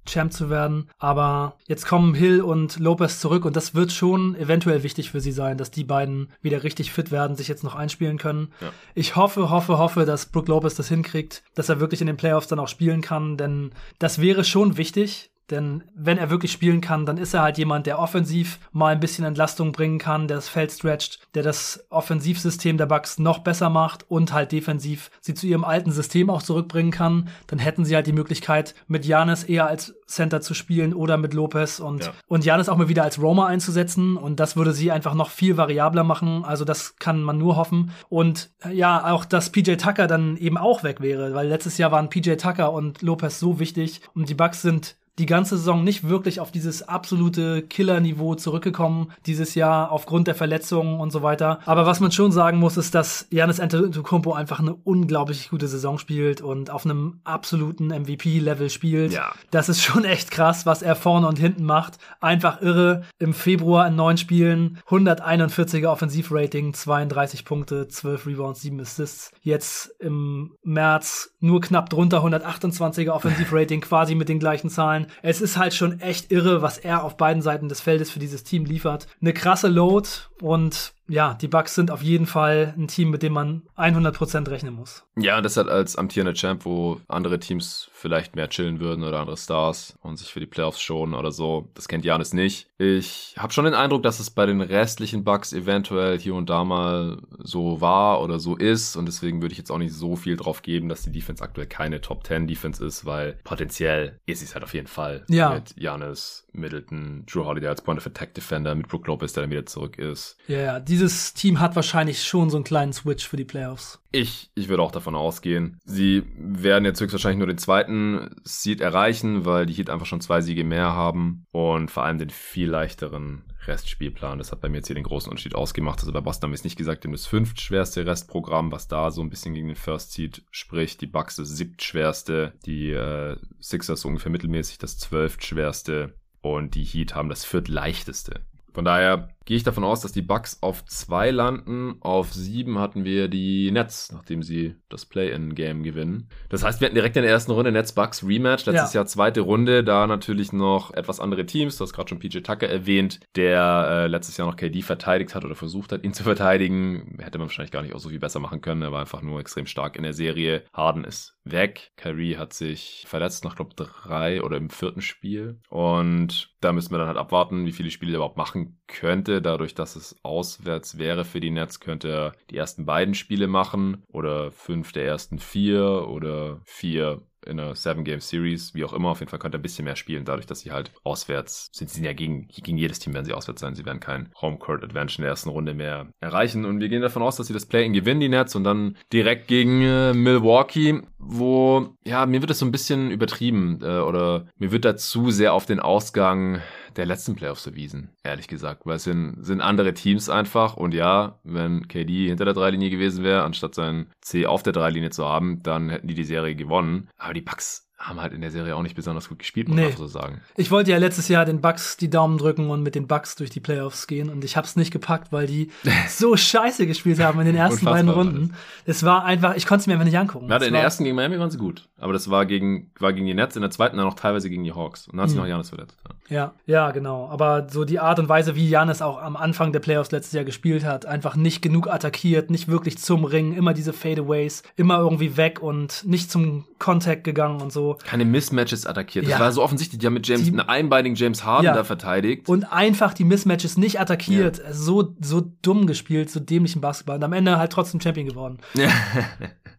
Champ 0.06 0.32
zu 0.32 0.51
werden. 0.51 0.88
Aber 0.98 1.56
jetzt 1.66 1.86
kommen 1.86 2.14
Hill 2.14 2.42
und 2.42 2.78
Lopez 2.78 3.20
zurück 3.20 3.44
und 3.44 3.56
das 3.56 3.74
wird 3.74 3.92
schon 3.92 4.34
eventuell 4.36 4.82
wichtig 4.82 5.10
für 5.10 5.20
sie 5.20 5.32
sein, 5.32 5.59
dass 5.59 5.70
die 5.70 5.84
beiden 5.84 6.32
wieder 6.40 6.62
richtig 6.62 6.92
fit 6.92 7.10
werden, 7.10 7.36
sich 7.36 7.48
jetzt 7.48 7.64
noch 7.64 7.74
einspielen 7.74 8.18
können. 8.18 8.52
Ja. 8.60 8.72
Ich 8.94 9.16
hoffe, 9.16 9.51
hoffe, 9.51 9.78
hoffe, 9.78 10.05
dass 10.05 10.26
Brook 10.26 10.48
Lopez 10.48 10.74
das 10.74 10.88
hinkriegt, 10.88 11.42
dass 11.55 11.68
er 11.68 11.80
wirklich 11.80 12.01
in 12.01 12.06
den 12.06 12.16
Playoffs 12.16 12.48
dann 12.48 12.59
auch 12.59 12.68
spielen 12.68 13.02
kann, 13.02 13.36
denn 13.36 13.72
das 13.98 14.20
wäre 14.20 14.44
schon 14.44 14.76
wichtig. 14.76 15.30
Denn 15.51 15.82
wenn 15.94 16.18
er 16.18 16.31
wirklich 16.31 16.52
spielen 16.52 16.81
kann, 16.81 17.06
dann 17.06 17.16
ist 17.16 17.35
er 17.35 17.43
halt 17.43 17.59
jemand, 17.59 17.86
der 17.86 17.98
offensiv 17.98 18.59
mal 18.72 18.93
ein 18.93 19.01
bisschen 19.01 19.24
Entlastung 19.24 19.72
bringen 19.72 19.98
kann, 19.98 20.28
der 20.28 20.36
das 20.36 20.48
Feld 20.48 20.72
stretcht, 20.72 21.20
der 21.35 21.43
das 21.43 21.85
Offensivsystem 21.90 22.77
der 22.77 22.86
Bucks 22.86 23.18
noch 23.18 23.39
besser 23.39 23.68
macht 23.68 24.09
und 24.09 24.32
halt 24.32 24.52
defensiv 24.52 25.10
sie 25.20 25.35
zu 25.35 25.47
ihrem 25.47 25.64
alten 25.64 25.90
System 25.90 26.31
auch 26.31 26.43
zurückbringen 26.43 26.93
kann. 26.93 27.28
Dann 27.48 27.59
hätten 27.59 27.85
sie 27.85 27.94
halt 27.94 28.06
die 28.06 28.12
Möglichkeit, 28.12 28.74
mit 28.86 29.05
Janis 29.05 29.44
eher 29.44 29.66
als 29.66 29.94
Center 30.06 30.40
zu 30.40 30.55
spielen 30.55 30.94
oder 30.94 31.16
mit 31.16 31.35
Lopez 31.35 31.81
und, 31.81 32.05
ja. 32.05 32.12
und 32.27 32.44
Janis 32.44 32.68
auch 32.68 32.77
mal 32.77 32.89
wieder 32.89 33.02
als 33.02 33.20
Roma 33.20 33.47
einzusetzen. 33.47 34.16
Und 34.16 34.40
das 34.40 34.56
würde 34.56 34.72
sie 34.72 34.90
einfach 34.90 35.14
noch 35.14 35.31
viel 35.31 35.56
variabler 35.56 36.05
machen. 36.05 36.44
Also 36.44 36.64
das 36.64 36.97
kann 36.97 37.22
man 37.22 37.39
nur 37.39 37.56
hoffen. 37.56 37.93
Und 38.09 38.51
ja, 38.70 39.12
auch, 39.12 39.24
dass 39.24 39.51
PJ 39.51 39.74
Tucker 39.74 40.06
dann 40.06 40.36
eben 40.36 40.56
auch 40.56 40.82
weg 40.82 41.01
wäre, 41.01 41.35
weil 41.35 41.48
letztes 41.48 41.78
Jahr 41.78 41.93
waren 41.93 42.10
PJ 42.10 42.35
Tucker 42.35 42.72
und 42.72 43.02
Lopez 43.02 43.40
so 43.40 43.59
wichtig 43.59 44.01
und 44.14 44.28
die 44.28 44.35
Bucks 44.35 44.62
sind 44.62 44.97
die 45.20 45.26
ganze 45.26 45.59
Saison 45.59 45.84
nicht 45.84 46.09
wirklich 46.09 46.40
auf 46.40 46.51
dieses 46.51 46.88
absolute 46.88 47.60
Killer-Niveau 47.62 48.36
zurückgekommen 48.36 49.12
dieses 49.26 49.55
Jahr 49.55 49.92
aufgrund 49.92 50.26
der 50.26 50.34
Verletzungen 50.34 50.98
und 50.98 51.12
so 51.12 51.22
weiter. 51.22 51.60
Aber 51.66 51.84
was 51.84 52.01
man 52.01 52.10
schon 52.10 52.32
sagen 52.32 52.59
muss, 52.59 52.78
ist, 52.78 52.94
dass 52.94 53.26
Janis 53.30 53.60
Antetokounmpo 53.60 54.32
einfach 54.32 54.60
eine 54.60 54.74
unglaublich 54.74 55.51
gute 55.51 55.68
Saison 55.68 55.98
spielt 55.98 56.40
und 56.40 56.70
auf 56.70 56.86
einem 56.86 57.20
absoluten 57.24 57.88
MVP-Level 57.88 58.70
spielt. 58.70 59.12
Ja. 59.12 59.32
Das 59.51 59.68
ist 59.68 59.82
schon 59.82 60.05
echt 60.05 60.30
krass, 60.30 60.64
was 60.64 60.80
er 60.80 60.97
vorne 60.97 61.28
und 61.28 61.38
hinten 61.38 61.64
macht. 61.64 61.98
Einfach 62.20 62.62
irre. 62.62 63.02
Im 63.18 63.34
Februar 63.34 63.86
in 63.86 63.97
neun 63.97 64.16
Spielen 64.16 64.78
141er 64.88 65.88
Offensivrating, 65.88 66.72
32 66.72 67.44
Punkte, 67.44 67.88
12 67.88 68.26
Rebounds, 68.26 68.62
7 68.62 68.80
Assists. 68.80 69.32
Jetzt 69.42 69.94
im 70.01 70.52
März 70.62 71.34
nur 71.40 71.60
knapp 71.60 71.90
drunter 71.90 72.24
128er 72.24 73.10
Offensivrating, 73.10 73.82
quasi 73.82 74.14
mit 74.14 74.30
den 74.30 74.38
gleichen 74.38 74.70
Zahlen. 74.70 75.09
Es 75.23 75.41
ist 75.41 75.57
halt 75.57 75.74
schon 75.74 76.01
echt 76.01 76.31
irre, 76.31 76.62
was 76.62 76.78
er 76.78 77.05
auf 77.05 77.16
beiden 77.16 77.43
Seiten 77.43 77.69
des 77.69 77.81
Feldes 77.81 78.11
für 78.11 78.19
dieses 78.19 78.45
Team 78.45 78.65
liefert. 78.65 79.07
Eine 79.20 79.32
krasse 79.32 79.69
Load 79.69 80.09
und 80.41 80.93
ja, 81.11 81.35
die 81.35 81.49
Bucks 81.49 81.74
sind 81.74 81.91
auf 81.91 82.03
jeden 82.03 82.27
Fall 82.27 82.73
ein 82.78 82.87
Team, 82.87 83.11
mit 83.11 83.23
dem 83.23 83.32
man 83.32 83.62
100% 83.77 84.49
rechnen 84.49 84.74
muss. 84.74 85.05
Ja, 85.16 85.41
das 85.41 85.57
hat 85.57 85.69
als 85.69 85.97
amtierender 85.97 86.35
Champ, 86.35 86.65
wo 86.65 87.01
andere 87.09 87.41
Teams 87.41 87.91
vielleicht 87.93 88.37
mehr 88.37 88.49
chillen 88.49 88.78
würden 88.78 89.03
oder 89.03 89.19
andere 89.19 89.37
Stars 89.37 89.99
und 90.03 90.19
sich 90.19 90.32
für 90.32 90.41
die 90.41 90.47
Playoffs 90.47 90.81
schonen 90.81 91.15
oder 91.15 91.32
so. 91.32 91.69
Das 91.74 91.89
kennt 91.89 92.05
Janis 92.05 92.32
nicht. 92.32 92.69
Ich 92.78 93.35
habe 93.37 93.53
schon 93.53 93.65
den 93.65 93.74
Eindruck, 93.74 94.05
dass 94.05 94.20
es 94.20 94.31
bei 94.31 94.47
den 94.47 94.61
restlichen 94.61 95.24
Bucks 95.24 95.53
eventuell 95.53 96.19
hier 96.19 96.35
und 96.35 96.49
da 96.49 96.65
mal 96.65 97.19
so 97.39 97.81
war 97.81 98.23
oder 98.23 98.39
so 98.39 98.57
ist 98.57 98.97
und 98.97 99.07
deswegen 99.07 99.43
würde 99.43 99.53
ich 99.53 99.59
jetzt 99.59 99.70
auch 99.70 99.78
nicht 99.78 99.93
so 99.93 100.15
viel 100.15 100.37
drauf 100.37 100.62
geben, 100.62 100.89
dass 100.89 101.03
die 101.03 101.12
Defense 101.12 101.43
aktuell 101.43 101.66
keine 101.66 102.01
Top 102.01 102.24
10 102.24 102.47
Defense 102.47 102.85
ist, 102.85 103.05
weil 103.05 103.39
potenziell 103.43 104.19
ist 104.27 104.43
es 104.43 104.55
halt 104.55 104.65
auf 104.65 104.74
jeden 104.74 104.87
Fall 104.87 105.24
ja. 105.28 105.55
mit 105.55 105.74
Janis, 105.77 106.47
Middleton, 106.52 107.24
Drew 107.27 107.44
Holiday 107.44 107.68
als 107.68 107.82
Point 107.82 107.98
of 107.98 108.06
Attack 108.06 108.35
Defender, 108.35 108.74
mit 108.74 108.89
Brook 108.89 109.06
Lopez, 109.06 109.32
der 109.32 109.43
dann 109.43 109.51
wieder 109.51 109.66
zurück 109.66 109.98
ist. 109.98 110.36
Ja, 110.47 110.56
yeah, 110.56 110.81
dieses 110.81 111.35
Team 111.35 111.60
hat 111.60 111.77
wahrscheinlich 111.77 112.22
schon 112.22 112.51
so 112.51 112.56
einen 112.56 112.64
kleinen 112.64 112.93
Switch 112.93 113.28
für 113.28 113.36
die 113.36 113.44
Playoffs. 113.44 114.01
Ich, 114.12 114.51
ich 114.55 114.68
würde 114.68 114.82
auch 114.82 114.90
davon 114.90 115.14
ausgehen. 115.14 115.78
Sie 115.85 116.24
werden 116.36 116.85
jetzt 116.85 117.01
höchstwahrscheinlich 117.01 117.39
nur 117.39 117.47
den 117.47 117.59
zweiten 117.59 118.36
Seed 118.43 118.81
erreichen, 118.81 119.44
weil 119.44 119.66
die 119.66 119.72
Heat 119.72 119.89
einfach 119.89 120.06
schon 120.06 120.20
zwei 120.20 120.40
Siege 120.40 120.64
mehr 120.64 120.93
haben 120.94 121.47
und 121.52 121.90
vor 121.90 122.05
allem 122.05 122.18
den 122.18 122.31
viel 122.31 122.68
leichteren 122.68 123.44
Restspielplan. 123.66 124.39
Das 124.39 124.52
hat 124.52 124.60
bei 124.60 124.68
mir 124.68 124.78
jetzt 124.78 124.89
hier 124.89 124.94
den 124.94 125.05
großen 125.05 125.31
Unterschied 125.31 125.55
ausgemacht. 125.55 126.01
Also 126.01 126.12
bei 126.12 126.20
Boston 126.20 126.47
haben 126.47 126.52
wir 126.52 126.56
es 126.56 126.64
nicht 126.64 126.78
gesagt, 126.78 127.05
dem 127.05 127.12
das 127.12 127.27
fünftschwerste 127.27 128.06
Restprogramm, 128.06 128.72
was 128.72 128.89
da 128.89 129.10
so 129.10 129.22
ein 129.22 129.31
bisschen 129.31 129.55
gegen 129.55 129.68
den 129.68 129.77
First 129.77 130.12
Seed 130.12 130.43
spricht. 130.51 131.01
Die 131.01 131.06
Bucks 131.06 131.36
das 131.36 131.51
siebtschwerste, 131.51 132.55
die 132.66 132.90
äh, 132.90 133.36
Sixers 133.60 134.01
so 134.01 134.09
ungefähr 134.09 134.32
mittelmäßig 134.32 134.78
das 134.78 134.98
zwölftschwerste 134.98 136.14
und 136.43 136.75
die 136.75 136.85
Heat 136.85 137.15
haben 137.15 137.29
das 137.29 137.45
viertleichteste. 137.45 138.41
Von 138.73 138.85
daher 138.85 139.29
gehe 139.51 139.56
ich 139.56 139.64
davon 139.64 139.82
aus, 139.82 140.01
dass 140.01 140.12
die 140.12 140.22
Bucks 140.22 140.59
auf 140.60 140.85
zwei 140.85 141.32
landen. 141.32 141.97
Auf 142.02 142.32
sieben 142.32 142.78
hatten 142.78 143.05
wir 143.05 143.27
die 143.27 143.72
Nets, 143.72 144.12
nachdem 144.12 144.44
sie 144.44 144.77
das 144.89 145.06
Play-In-Game 145.06 145.82
gewinnen. 145.82 146.28
Das 146.51 146.62
heißt, 146.62 146.81
wir 146.81 146.86
hatten 146.86 146.94
direkt 146.94 147.16
in 147.16 147.24
der 147.24 147.32
ersten 147.32 147.51
Runde 147.51 147.72
Nets-Bucks 147.72 148.24
Rematch. 148.24 148.66
Letztes 148.66 148.93
ja. 148.93 149.01
Jahr 149.01 149.06
zweite 149.06 149.40
Runde, 149.40 149.82
da 149.82 150.06
natürlich 150.06 150.52
noch 150.52 150.94
etwas 150.94 151.18
andere 151.18 151.47
Teams. 151.47 151.77
Du 151.77 151.82
hast 151.82 151.94
gerade 151.94 152.09
schon 152.09 152.20
PJ 152.20 152.43
Tucker 152.43 152.68
erwähnt, 152.68 153.18
der 153.35 153.89
äh, 153.90 154.06
letztes 154.06 154.36
Jahr 154.36 154.47
noch 154.47 154.55
KD 154.55 154.82
verteidigt 154.82 155.35
hat 155.35 155.44
oder 155.44 155.56
versucht 155.56 155.90
hat, 155.90 156.05
ihn 156.05 156.14
zu 156.14 156.22
verteidigen. 156.22 157.18
Hätte 157.18 157.39
man 157.39 157.48
wahrscheinlich 157.48 157.72
gar 157.72 157.82
nicht 157.82 157.97
auch 157.97 157.98
so 157.98 158.10
viel 158.10 158.20
besser 158.20 158.39
machen 158.39 158.60
können. 158.60 158.82
Er 158.82 158.93
war 158.93 159.01
einfach 159.01 159.20
nur 159.20 159.40
extrem 159.40 159.66
stark 159.66 159.97
in 159.97 160.05
der 160.05 160.14
Serie. 160.14 160.62
Harden 160.72 161.02
ist 161.02 161.35
weg. 161.43 161.90
Kyrie 161.97 162.36
hat 162.36 162.52
sich 162.52 163.05
verletzt 163.09 163.44
nach, 163.44 163.56
glaube 163.56 163.74
drei 163.74 164.44
oder 164.44 164.59
im 164.59 164.70
vierten 164.70 165.02
Spiel. 165.02 165.59
Und 165.68 166.55
da 166.60 166.72
müssen 166.72 166.93
wir 166.93 166.98
dann 166.98 167.09
halt 167.09 167.18
abwarten, 167.18 167.66
wie 167.66 167.72
viele 167.72 167.90
Spiele 167.90 168.12
er 168.12 168.16
überhaupt 168.16 168.36
machen 168.36 168.78
könnte 168.86 169.40
dadurch, 169.41 169.75
dass 169.75 169.97
es 169.97 170.17
auswärts 170.23 170.99
wäre 170.99 171.25
für 171.25 171.41
die 171.41 171.51
Nets, 171.51 171.81
könnte 171.81 172.09
er 172.09 172.33
die 172.51 172.57
ersten 172.57 172.87
beiden 172.87 173.15
Spiele 173.15 173.47
machen 173.47 174.03
oder 174.09 174.51
fünf 174.53 174.93
der 174.93 175.07
ersten 175.07 175.39
vier 175.39 176.09
oder 176.09 176.61
vier 176.65 177.23
in 177.47 177.59
einer 177.59 177.75
Seven-Game-Series, 177.75 178.75
wie 178.75 178.85
auch 178.85 178.93
immer. 178.93 179.11
Auf 179.11 179.21
jeden 179.21 179.31
Fall 179.31 179.39
könnte 179.39 179.57
er 179.57 179.61
ein 179.61 179.62
bisschen 179.62 179.85
mehr 179.85 179.97
spielen, 179.97 180.25
dadurch, 180.25 180.47
dass 180.47 180.61
sie 180.61 180.73
halt 180.73 180.93
auswärts 181.05 181.71
sind. 181.73 181.89
Sie 181.89 181.97
sind 181.97 182.05
ja 182.05 182.12
gegen, 182.12 182.49
gegen 182.49 182.79
jedes 182.79 182.99
Team 182.99 183.15
werden 183.15 183.25
sie 183.25 183.33
auswärts 183.33 183.61
sein. 183.61 183.75
Sie 183.75 183.85
werden 183.85 184.01
kein 184.01 184.31
Homecourt-Advantage 184.41 185.19
in 185.19 185.23
der 185.23 185.31
ersten 185.31 185.51
Runde 185.51 185.75
mehr 185.75 186.09
erreichen. 186.21 186.65
Und 186.65 186.81
wir 186.81 186.89
gehen 186.89 187.03
davon 187.03 187.23
aus, 187.23 187.37
dass 187.37 187.47
sie 187.47 187.53
das 187.53 187.67
Play-In 187.67 187.93
gewinnen, 187.93 188.21
die 188.21 188.29
Nets, 188.29 188.55
und 188.55 188.65
dann 188.65 188.97
direkt 189.12 189.49
gegen 189.49 189.83
äh, 189.83 190.12
Milwaukee, 190.12 191.01
wo, 191.19 191.95
ja, 192.05 192.27
mir 192.27 192.41
wird 192.43 192.51
das 192.51 192.59
so 192.59 192.67
ein 192.67 192.73
bisschen 192.73 193.11
übertrieben 193.11 193.79
äh, 193.83 194.01
oder 194.01 194.47
mir 194.59 194.73
wird 194.73 194.85
da 194.85 194.97
zu 194.97 195.31
sehr 195.31 195.55
auf 195.55 195.67
den 195.67 195.81
Ausgang 195.81 196.61
der 196.97 197.07
letzten 197.07 197.35
Playoffs 197.35 197.67
erwiesen, 197.67 198.11
ehrlich 198.23 198.49
gesagt. 198.49 198.87
Weil 198.87 198.97
es 198.97 199.05
sind, 199.05 199.37
sind 199.45 199.61
andere 199.61 199.95
Teams 199.95 200.29
einfach. 200.29 200.77
Und 200.77 200.95
ja, 200.95 201.39
wenn 201.45 201.89
KD 201.89 202.29
hinter 202.29 202.45
der 202.45 202.55
Dreilinie 202.55 202.91
gewesen 202.91 203.25
wäre, 203.25 203.43
anstatt 203.43 203.75
sein 203.75 204.07
C 204.21 204.47
auf 204.47 204.62
der 204.62 204.73
Dreilinie 204.73 205.11
zu 205.11 205.27
haben, 205.27 205.62
dann 205.62 205.91
hätten 205.91 206.09
die 206.09 206.15
die 206.15 206.25
Serie 206.25 206.55
gewonnen. 206.55 207.09
Aber 207.17 207.35
die 207.35 207.41
Bucks 207.41 207.90
haben 208.01 208.20
halt 208.20 208.32
in 208.32 208.40
der 208.40 208.51
Serie 208.51 208.74
auch 208.74 208.82
nicht 208.82 208.97
besonders 208.97 209.28
gut 209.28 209.39
gespielt, 209.39 209.68
muss 209.68 209.77
nee. 209.77 209.89
man 209.89 209.97
so 209.97 210.06
sagen. 210.06 210.40
Ich 210.56 210.70
wollte 210.70 210.90
ja 210.90 210.97
letztes 210.97 211.28
Jahr 211.28 211.44
den 211.44 211.60
Bucks 211.60 211.98
die 211.98 212.09
Daumen 212.09 212.39
drücken 212.39 212.70
und 212.70 212.82
mit 212.82 212.94
den 212.94 213.06
Bucks 213.06 213.36
durch 213.36 213.51
die 213.51 213.60
Playoffs 213.60 214.06
gehen 214.06 214.31
und 214.31 214.43
ich 214.43 214.56
habe 214.56 214.66
es 214.66 214.74
nicht 214.74 214.90
gepackt, 214.90 215.32
weil 215.32 215.47
die 215.47 215.70
so 216.09 216.35
scheiße 216.35 216.86
gespielt 216.86 217.20
haben 217.20 217.39
in 217.40 217.47
den 217.47 217.56
ersten 217.56 217.85
beiden 217.85 218.09
Runden. 218.09 218.55
Es 218.86 219.05
war 219.05 219.24
einfach, 219.24 219.55
ich 219.55 219.66
konnte 219.66 219.82
es 219.82 219.86
mir 219.86 219.93
einfach 219.93 220.06
nicht 220.06 220.18
angucken. 220.18 220.48
Warte, 220.48 220.64
in 220.64 220.72
der 220.72 220.82
ersten 220.82 221.05
gegen 221.05 221.14
Miami 221.14 221.39
waren 221.39 221.51
sie 221.51 221.59
gut, 221.59 221.89
aber 221.98 222.14
das 222.14 222.31
war 222.31 222.47
gegen 222.47 222.90
war 222.98 223.12
gegen 223.12 223.27
die 223.27 223.35
Nets, 223.35 223.55
in 223.55 223.62
der 223.62 223.70
zweiten 223.70 223.98
dann 223.98 224.06
auch 224.06 224.14
teilweise 224.14 224.48
gegen 224.48 224.64
die 224.64 224.72
Hawks 224.72 225.06
und 225.06 225.16
dann 225.16 225.24
hat 225.24 225.28
sich 225.28 225.36
mhm. 225.36 225.44
noch 225.44 225.51
Janis 225.51 225.68
verletzt. 225.68 225.98
Ja. 226.31 226.36
ja, 226.36 226.55
ja, 226.64 226.90
genau, 226.93 227.28
aber 227.28 227.68
so 227.70 227.85
die 227.85 228.01
Art 228.01 228.18
und 228.18 228.31
Weise, 228.31 228.56
wie 228.56 228.68
Janis 228.68 229.02
auch 229.02 229.20
am 229.20 229.36
Anfang 229.36 229.72
der 229.72 229.81
Playoffs 229.81 230.10
letztes 230.10 230.32
Jahr 230.32 230.44
gespielt 230.44 230.85
hat, 230.85 231.05
einfach 231.05 231.36
nicht 231.36 231.60
genug 231.60 231.89
attackiert, 231.89 232.51
nicht 232.51 232.68
wirklich 232.68 232.97
zum 232.97 233.24
Ring, 233.24 233.52
immer 233.52 233.74
diese 233.74 233.93
Fadeaways, 233.93 234.62
immer 234.77 234.98
irgendwie 234.98 235.36
weg 235.36 235.60
und 235.60 236.05
nicht 236.06 236.31
zum 236.31 236.64
Contact 236.78 237.24
gegangen 237.24 237.60
und 237.60 237.72
so. 237.72 237.90
Keine 237.97 238.25
Mismatch 238.25 238.71
Mismatches 238.71 238.87
attackiert. 238.87 239.25
Ja. 239.27 239.33
Das 239.33 239.41
war 239.41 239.53
so 239.53 239.62
offensichtlich. 239.62 239.99
Die 239.99 240.07
haben 240.07 240.15
mit 240.15 240.27
James, 240.27 240.45
die, 240.45 240.51
einen 240.51 240.61
einbeinigen 240.61 241.17
James 241.17 241.45
Harden 241.45 241.67
ja. 241.67 241.75
da 241.75 241.85
verteidigt. 241.85 242.49
Und 242.49 242.65
einfach 242.65 243.15
die 243.15 243.25
Mismatches 243.25 243.77
nicht 243.77 244.01
attackiert. 244.01 244.59
Ja. 244.59 244.73
So, 244.73 245.15
so 245.21 245.41
dumm 245.62 245.87
gespielt, 245.87 246.31
so 246.31 246.41
dämlichen 246.41 246.81
Basketball. 246.81 247.17
Und 247.17 247.25
am 247.25 247.33
Ende 247.33 247.59
halt 247.59 247.73
trotzdem 247.73 248.01
Champion 248.01 248.29
geworden. 248.29 248.59
Ja. 248.75 248.89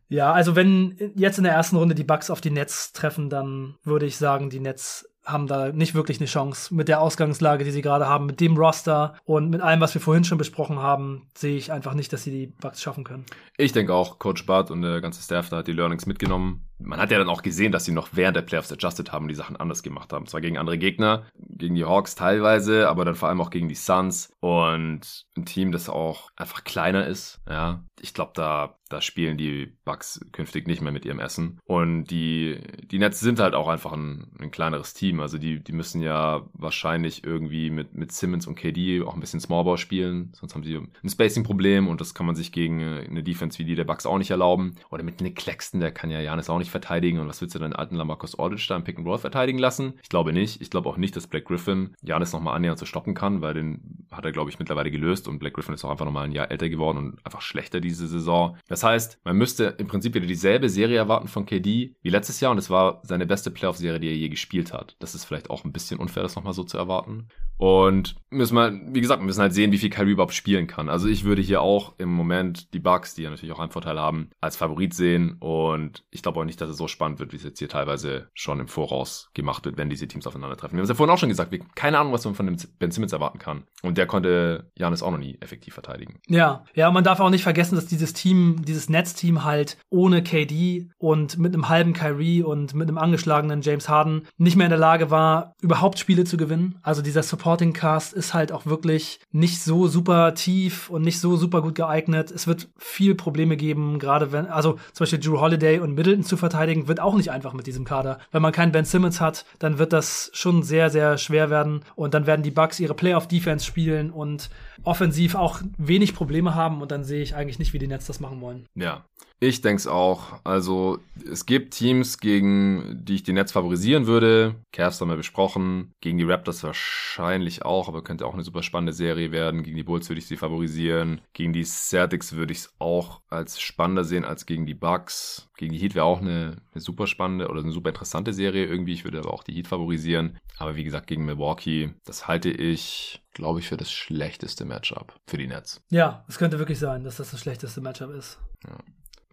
ja, 0.10 0.32
also 0.32 0.56
wenn 0.56 1.12
jetzt 1.16 1.38
in 1.38 1.44
der 1.44 1.54
ersten 1.54 1.76
Runde 1.78 1.96
die 1.96 2.04
Bucks 2.04 2.30
auf 2.30 2.42
die 2.42 2.52
Nets 2.52 2.92
treffen, 2.94 3.30
dann 3.30 3.76
würde 3.84 4.06
ich 4.06 4.18
sagen, 4.18 4.50
die 4.50 4.60
Nets 4.60 5.11
haben 5.26 5.48
da 5.48 5.72
nicht 5.72 5.96
wirklich 5.96 6.20
eine 6.20 6.28
Chance. 6.28 6.74
Mit 6.74 6.88
der 6.88 7.02
Ausgangslage, 7.02 7.64
die 7.64 7.72
sie 7.72 7.82
gerade 7.82 8.08
haben, 8.08 8.26
mit 8.26 8.40
dem 8.40 8.58
Roster 8.58 9.16
und 9.26 9.50
mit 9.50 9.62
allem, 9.62 9.82
was 9.82 9.94
wir 9.94 10.02
vorhin 10.02 10.24
schon 10.24 10.38
besprochen 10.38 10.80
haben, 10.80 11.28
sehe 11.38 11.58
ich 11.58 11.72
einfach 11.72 11.94
nicht, 11.94 12.12
dass 12.12 12.24
sie 12.24 12.32
die 12.32 12.48
Bucks 12.48 12.82
schaffen 12.82 13.04
können. 13.04 13.26
Ich 13.58 13.72
denke 13.72 13.94
auch, 13.94 14.20
Coach 14.20 14.46
Bart 14.46 14.72
und 14.72 14.82
der 14.82 15.02
ganze 15.02 15.22
Staff 15.22 15.50
da 15.50 15.58
hat 15.58 15.68
die 15.68 15.74
Learnings 15.74 16.06
mitgenommen. 16.06 16.68
Man 16.80 17.00
hat 17.00 17.12
ja 17.12 17.20
dann 17.20 17.30
auch 17.30 17.44
gesehen, 17.44 17.72
dass 17.72 17.86
sie 17.86 17.92
noch 17.92 18.10
während 18.14 18.36
der 18.36 18.42
Playoffs 18.42 18.72
adjusted 18.72 19.12
haben 19.12 19.26
und 19.26 19.30
die 19.30 19.36
Sachen 19.36 19.56
anders 19.56 19.84
gemacht 19.84 20.12
haben. 20.14 20.26
Zwar 20.26 20.42
gegen 20.42 20.58
andere 20.58 20.80
Gegner, 20.80 21.28
gegen 21.38 21.76
die 21.76 21.86
Hawks 21.86 22.16
teilweise, 22.16 22.90
aber 22.90 23.06
dann 23.06 23.16
vor 23.16 23.30
allem 23.30 23.42
auch 23.42 23.52
gegen 23.52 23.70
die 23.70 23.76
Suns 23.76 24.32
und 24.40 25.26
ein 25.38 25.46
Team, 25.46 25.72
das 25.72 25.90
auch 25.90 26.30
einfach 26.36 26.64
kleiner 26.64 27.06
ist. 27.06 27.40
Ja, 27.48 27.84
ich 28.00 28.16
glaube, 28.16 28.32
da 28.34 28.78
da 28.92 29.02
spielen 29.02 29.38
die 29.38 29.72
Bucks 29.86 30.20
künftig 30.32 30.68
nicht 30.68 30.82
mehr 30.82 30.92
mit 30.92 31.06
ihrem 31.06 31.20
Essen. 31.20 31.60
Und 31.66 32.06
die, 32.06 32.60
die 32.84 33.00
Nets 33.00 33.20
sind 33.20 33.40
halt 33.40 33.56
auch 33.56 33.68
einfach 33.68 33.94
ein, 33.94 34.32
ein 34.40 34.52
kleineres 34.52 34.94
Team. 34.94 35.20
Also 35.20 35.38
die, 35.38 35.64
die 35.64 35.72
müssen 35.72 36.02
ja 36.02 36.46
wahrscheinlich 36.54 37.24
irgendwie 37.24 37.70
mit, 37.70 37.96
mit 37.96 38.12
Simmons 38.12 38.48
und 38.48 38.56
KD 38.56 39.02
auch 39.02 39.14
ein 39.14 39.20
bisschen 39.20 39.40
Smallball 39.40 39.78
spielen. 39.78 40.32
Sonst 40.34 40.56
haben 40.56 40.64
sie 40.64 40.76
ein 40.76 41.10
Spacing-Problem 41.10 41.88
und 41.88 42.02
das 42.02 42.14
kann 42.14 42.26
man 42.26 42.36
sich 42.36 42.52
gegen 42.52 42.82
eine 42.82 43.24
Defense 43.24 43.60
wie 43.60 43.66
die 43.66 43.76
der 43.76 43.86
Bucks 43.86 44.06
auch 44.06 44.18
nicht 44.18 44.32
erlauben. 44.32 44.76
Oder 44.90 45.04
mit 45.04 45.22
Nick 45.22 45.36
Claxton, 45.36 45.80
der 45.80 45.92
kann 45.92 46.12
ja 46.12 46.20
Janis 46.20 46.50
auch 46.50 46.60
nicht 46.60 46.72
verteidigen. 46.72 47.20
Und 47.20 47.28
was 47.28 47.42
willst 47.42 47.56
du 47.56 47.60
dann 47.60 47.74
alten 47.74 47.96
Lamarcus 47.96 48.38
Aldridge 48.38 48.66
da 48.70 48.76
im 48.76 48.84
Pick 48.84 48.98
and 48.98 49.08
Roll 49.08 49.18
verteidigen 49.18 49.60
lassen? 49.60 49.94
Ich 50.04 50.10
glaube 50.10 50.34
nicht. 50.34 50.62
Ich 50.62 50.70
glaube 50.70 50.90
auch 50.90 50.98
nicht, 50.98 51.16
dass 51.16 51.28
Black 51.28 51.46
Griffin 51.46 51.96
Janis 52.02 52.34
nochmal 52.34 52.56
annähernd 52.56 52.80
zu 52.80 52.86
stoppen 52.86 53.14
kann, 53.14 53.42
weil 53.42 53.54
den 53.54 54.06
hat 54.12 54.26
er, 54.26 54.32
glaube 54.32 54.50
ich, 54.50 54.60
mittlerweile 54.60 54.92
gelöst 54.92 55.28
und 55.28 55.40
Black 55.40 55.54
Griffin 55.54 55.74
ist 55.74 55.86
auch 55.86 55.92
einfach 55.92 56.06
nochmal 56.06 56.26
ein 56.26 56.32
Jahr 56.32 56.52
älter 56.52 56.70
geworden 56.70 56.98
und 56.98 57.26
einfach 57.26 57.42
schlechter 57.42 57.80
diese 57.80 58.08
Saison. 58.08 58.58
Das 58.68 58.81
heißt, 58.84 59.20
man 59.24 59.38
müsste 59.38 59.76
im 59.78 59.88
Prinzip 59.88 60.14
wieder 60.14 60.28
dieselbe 60.28 60.70
Serie 60.70 60.98
erwarten 60.98 61.28
von 61.28 61.46
KD 61.46 61.96
wie 62.02 62.10
letztes 62.10 62.40
Jahr 62.40 62.52
und 62.52 62.58
es 62.58 62.70
war 62.70 63.02
seine 63.04 63.26
beste 63.26 63.52
Playoff-Serie, 63.52 64.00
die 64.00 64.10
er 64.10 64.16
je 64.16 64.30
gespielt 64.30 64.74
hat. 64.74 64.96
Das 65.00 65.16
ist 65.16 65.26
vielleicht 65.26 65.50
auch 65.50 65.64
ein 65.66 65.72
bisschen 65.72 66.00
unfair, 66.00 66.24
das 66.24 66.36
nochmal 66.36 66.54
so 66.54 66.64
zu 66.64 66.78
erwarten. 66.78 67.28
Und 67.58 68.16
müssen 68.32 68.56
wir, 68.56 68.72
wie 68.92 69.02
gesagt, 69.02 69.22
wir 69.22 69.26
müssen 69.26 69.42
halt 69.42 69.54
sehen, 69.54 69.72
wie 69.72 69.78
viel 69.78 69.92
Kyrie 69.92 70.14
überhaupt 70.14 70.34
spielen 70.34 70.66
kann. 70.66 70.90
Also 70.90 71.08
ich 71.08 71.26
würde 71.26 71.44
hier 71.44 71.62
auch 71.62 71.94
im 72.00 72.10
Moment 72.10 72.74
die 72.74 72.80
Bucks, 72.80 73.14
die 73.14 73.22
ja 73.22 73.30
natürlich 73.30 73.54
auch 73.54 73.60
einen 73.60 73.70
Vorteil 73.70 74.00
haben, 74.00 74.32
als 74.42 74.58
Favorit 74.58 74.96
sehen. 74.96 75.36
Und 75.40 76.04
ich 76.10 76.24
glaube 76.24 76.40
auch 76.40 76.44
nicht, 76.44 76.60
dass 76.60 76.70
es 76.70 76.78
so 76.78 76.88
spannend 76.88 77.20
wird, 77.20 77.34
wie 77.34 77.36
es 77.36 77.44
jetzt 77.44 77.60
hier 77.60 77.70
teilweise 77.70 78.30
schon 78.34 78.60
im 78.60 78.68
Voraus 78.68 79.30
gemacht 79.36 79.64
wird, 79.66 79.78
wenn 79.78 79.92
diese 79.92 80.08
Teams 80.08 80.26
aufeinandertreffen. 80.26 80.76
Wir 80.76 80.80
haben 80.80 80.86
es 80.86 80.90
ja 80.90 80.96
vorhin 80.96 81.14
auch 81.14 81.20
schon 81.20 81.30
gesagt, 81.30 81.52
wir 81.52 81.60
keine 81.76 82.00
Ahnung, 82.00 82.14
was 82.14 82.26
man 82.26 82.34
von 82.34 82.48
dem 82.48 82.58
Ben 82.80 82.90
Simmons 82.90 83.14
erwarten 83.14 83.38
kann. 83.38 83.64
Und 83.84 84.00
der 84.00 84.08
konnte 84.08 84.72
Janis 84.76 85.04
auch 85.04 85.12
noch 85.12 85.20
nie 85.20 85.38
effektiv 85.40 85.76
verteidigen. 85.76 86.20
Ja, 86.28 86.66
ja, 86.74 86.90
man 86.90 87.04
darf 87.04 87.20
auch 87.20 87.30
nicht 87.30 87.44
vergessen, 87.44 87.76
dass 87.76 87.86
dieses 87.86 88.14
Team, 88.14 88.64
dieses 88.72 88.90
Netzteam 88.90 89.44
halt 89.44 89.78
ohne 89.90 90.24
KD 90.24 90.88
und 90.98 91.38
mit 91.38 91.54
einem 91.54 91.68
halben 91.68 91.94
Kyrie 91.94 92.42
und 92.42 92.74
mit 92.74 92.88
einem 92.88 92.98
angeschlagenen 92.98 93.62
James 93.62 93.90
Harden 93.90 94.28
nicht 94.38 94.56
mehr 94.56 94.68
in 94.68 94.72
der 94.72 94.80
Lage 94.80 95.12
war, 95.12 95.56
überhaupt 95.62 96.00
Spiele 96.00 96.24
zu 96.24 96.38
gewinnen. 96.38 96.80
Also 96.82 97.02
dieser 97.02 97.22
Supporting 97.22 97.74
Cast 97.74 98.14
ist 98.14 98.34
halt 98.34 98.52
auch 98.52 98.66
wirklich 98.66 99.20
nicht 99.32 99.62
so 99.62 99.88
super 99.88 100.34
tief 100.34 100.90
und 100.90 101.02
nicht 101.02 101.20
so 101.20 101.36
super 101.36 101.62
gut 101.62 101.76
geeignet. 101.76 102.32
Es 102.32 102.48
wird 102.48 102.70
viel 102.78 103.14
Probleme 103.16 103.58
geben, 103.58 104.00
gerade 104.00 104.32
wenn, 104.32 104.48
also 104.48 104.74
zum 104.94 105.04
Beispiel 105.04 105.20
Drew 105.20 105.40
Holiday 105.42 105.80
und 105.80 105.94
Middleton 105.94 106.24
zu 106.24 106.38
verteidigen, 106.38 106.88
wird 106.88 107.02
auch 107.02 107.16
nicht 107.16 107.32
einfach 107.32 107.54
mit 107.54 107.68
diesem 107.68 107.84
Kader. 107.84 108.20
Wenn 108.32 108.42
man 108.42 108.54
keinen 108.54 108.72
Ben 108.72 108.86
Simmons 108.86 109.20
hat, 109.20 109.46
dann 109.60 109.78
wird 109.78 109.92
das 109.92 110.32
schon 110.34 110.64
sehr, 110.64 110.90
sehr 110.90 111.18
schwer 111.18 111.50
werden 111.50 111.82
und 111.96 112.14
dann 112.14 112.26
werden 112.26 112.44
die 112.44 112.52
Bucks 112.52 112.80
ihre 112.80 112.94
Playoff-Defense 112.94 113.66
spielen 113.66 114.12
und 114.12 114.50
offensiv 114.84 115.36
auch 115.36 115.62
wenig 115.78 116.16
Probleme 116.16 116.56
haben 116.56 116.82
und 116.82 116.92
dann 116.92 117.04
sehe 117.04 117.22
ich 117.22 117.36
eigentlich 117.36 117.60
nicht, 117.60 117.74
wie 117.74 117.80
die 117.80 117.88
Nets 117.88 118.08
das 118.08 118.20
machen 118.20 118.42
wollen. 118.42 118.61
Ja, 118.76 119.06
ich 119.44 119.62
denke 119.62 119.80
es 119.80 119.88
auch. 119.88 120.40
Also 120.44 121.00
es 121.30 121.48
gibt 121.48 121.74
Teams, 121.74 122.20
gegen 122.20 123.02
die 123.04 123.16
ich 123.16 123.24
die 123.24 123.34
Nets 123.34 123.52
favorisieren 123.52 124.06
würde. 124.06 124.54
Cavs 124.72 125.02
haben 125.02 125.10
wir 125.10 125.16
besprochen. 125.16 125.94
Gegen 126.00 126.20
die 126.20 126.26
Raptors 126.26 126.64
wahrscheinlich 126.64 127.66
auch, 127.66 127.88
aber 127.88 128.04
könnte 128.04 128.28
auch 128.28 128.36
eine 128.36 128.44
super 128.44 128.62
spannende 128.62 128.94
Serie 128.94 129.32
werden. 129.32 129.64
Gegen 129.64 129.78
die 129.78 129.84
Bulls 129.84 130.08
würde 130.10 130.20
ich 130.20 130.28
sie 130.28 130.38
favorisieren. 130.38 131.22
Gegen 131.34 131.54
die 131.54 131.64
Celtics 131.64 132.34
würde 132.34 132.52
ich 132.52 132.60
es 132.60 132.76
auch 132.78 133.22
als 133.30 133.60
spannender 133.60 134.04
sehen 134.04 134.26
als 134.26 134.46
gegen 134.46 134.68
die 134.68 134.76
Bucks. 134.76 135.50
Gegen 135.58 135.74
die 135.74 135.80
Heat 135.80 135.96
wäre 135.96 136.06
auch 136.06 136.22
eine, 136.22 136.58
eine 136.72 136.82
super 136.82 137.08
spannende 137.08 137.50
oder 137.50 137.62
eine 137.62 137.72
super 137.72 137.90
interessante 137.90 138.34
Serie 138.34 138.68
irgendwie. 138.68 138.94
Ich 138.94 139.06
würde 139.06 139.18
aber 139.18 139.34
auch 139.34 139.44
die 139.44 139.54
Heat 139.54 139.68
favorisieren. 139.68 140.38
Aber 140.60 140.76
wie 140.76 140.84
gesagt, 140.84 141.08
gegen 141.08 141.26
Milwaukee, 141.26 141.96
das 142.06 142.28
halte 142.28 142.52
ich 142.52 143.24
glaube 143.34 143.60
ich, 143.60 143.68
für 143.70 143.78
das 143.78 143.92
schlechteste 143.92 144.66
Matchup 144.66 145.16
für 145.26 145.38
die 145.38 145.48
Nets. 145.48 145.82
Ja, 145.90 146.26
es 146.28 146.38
könnte 146.38 146.60
wirklich 146.60 146.80
sein, 146.80 147.04
dass 147.04 147.16
das 147.16 147.32
das 147.32 147.40
schlechteste 147.40 147.82
Matchup 147.82 148.12
ist. 148.12 148.40
Ja. 148.68 148.78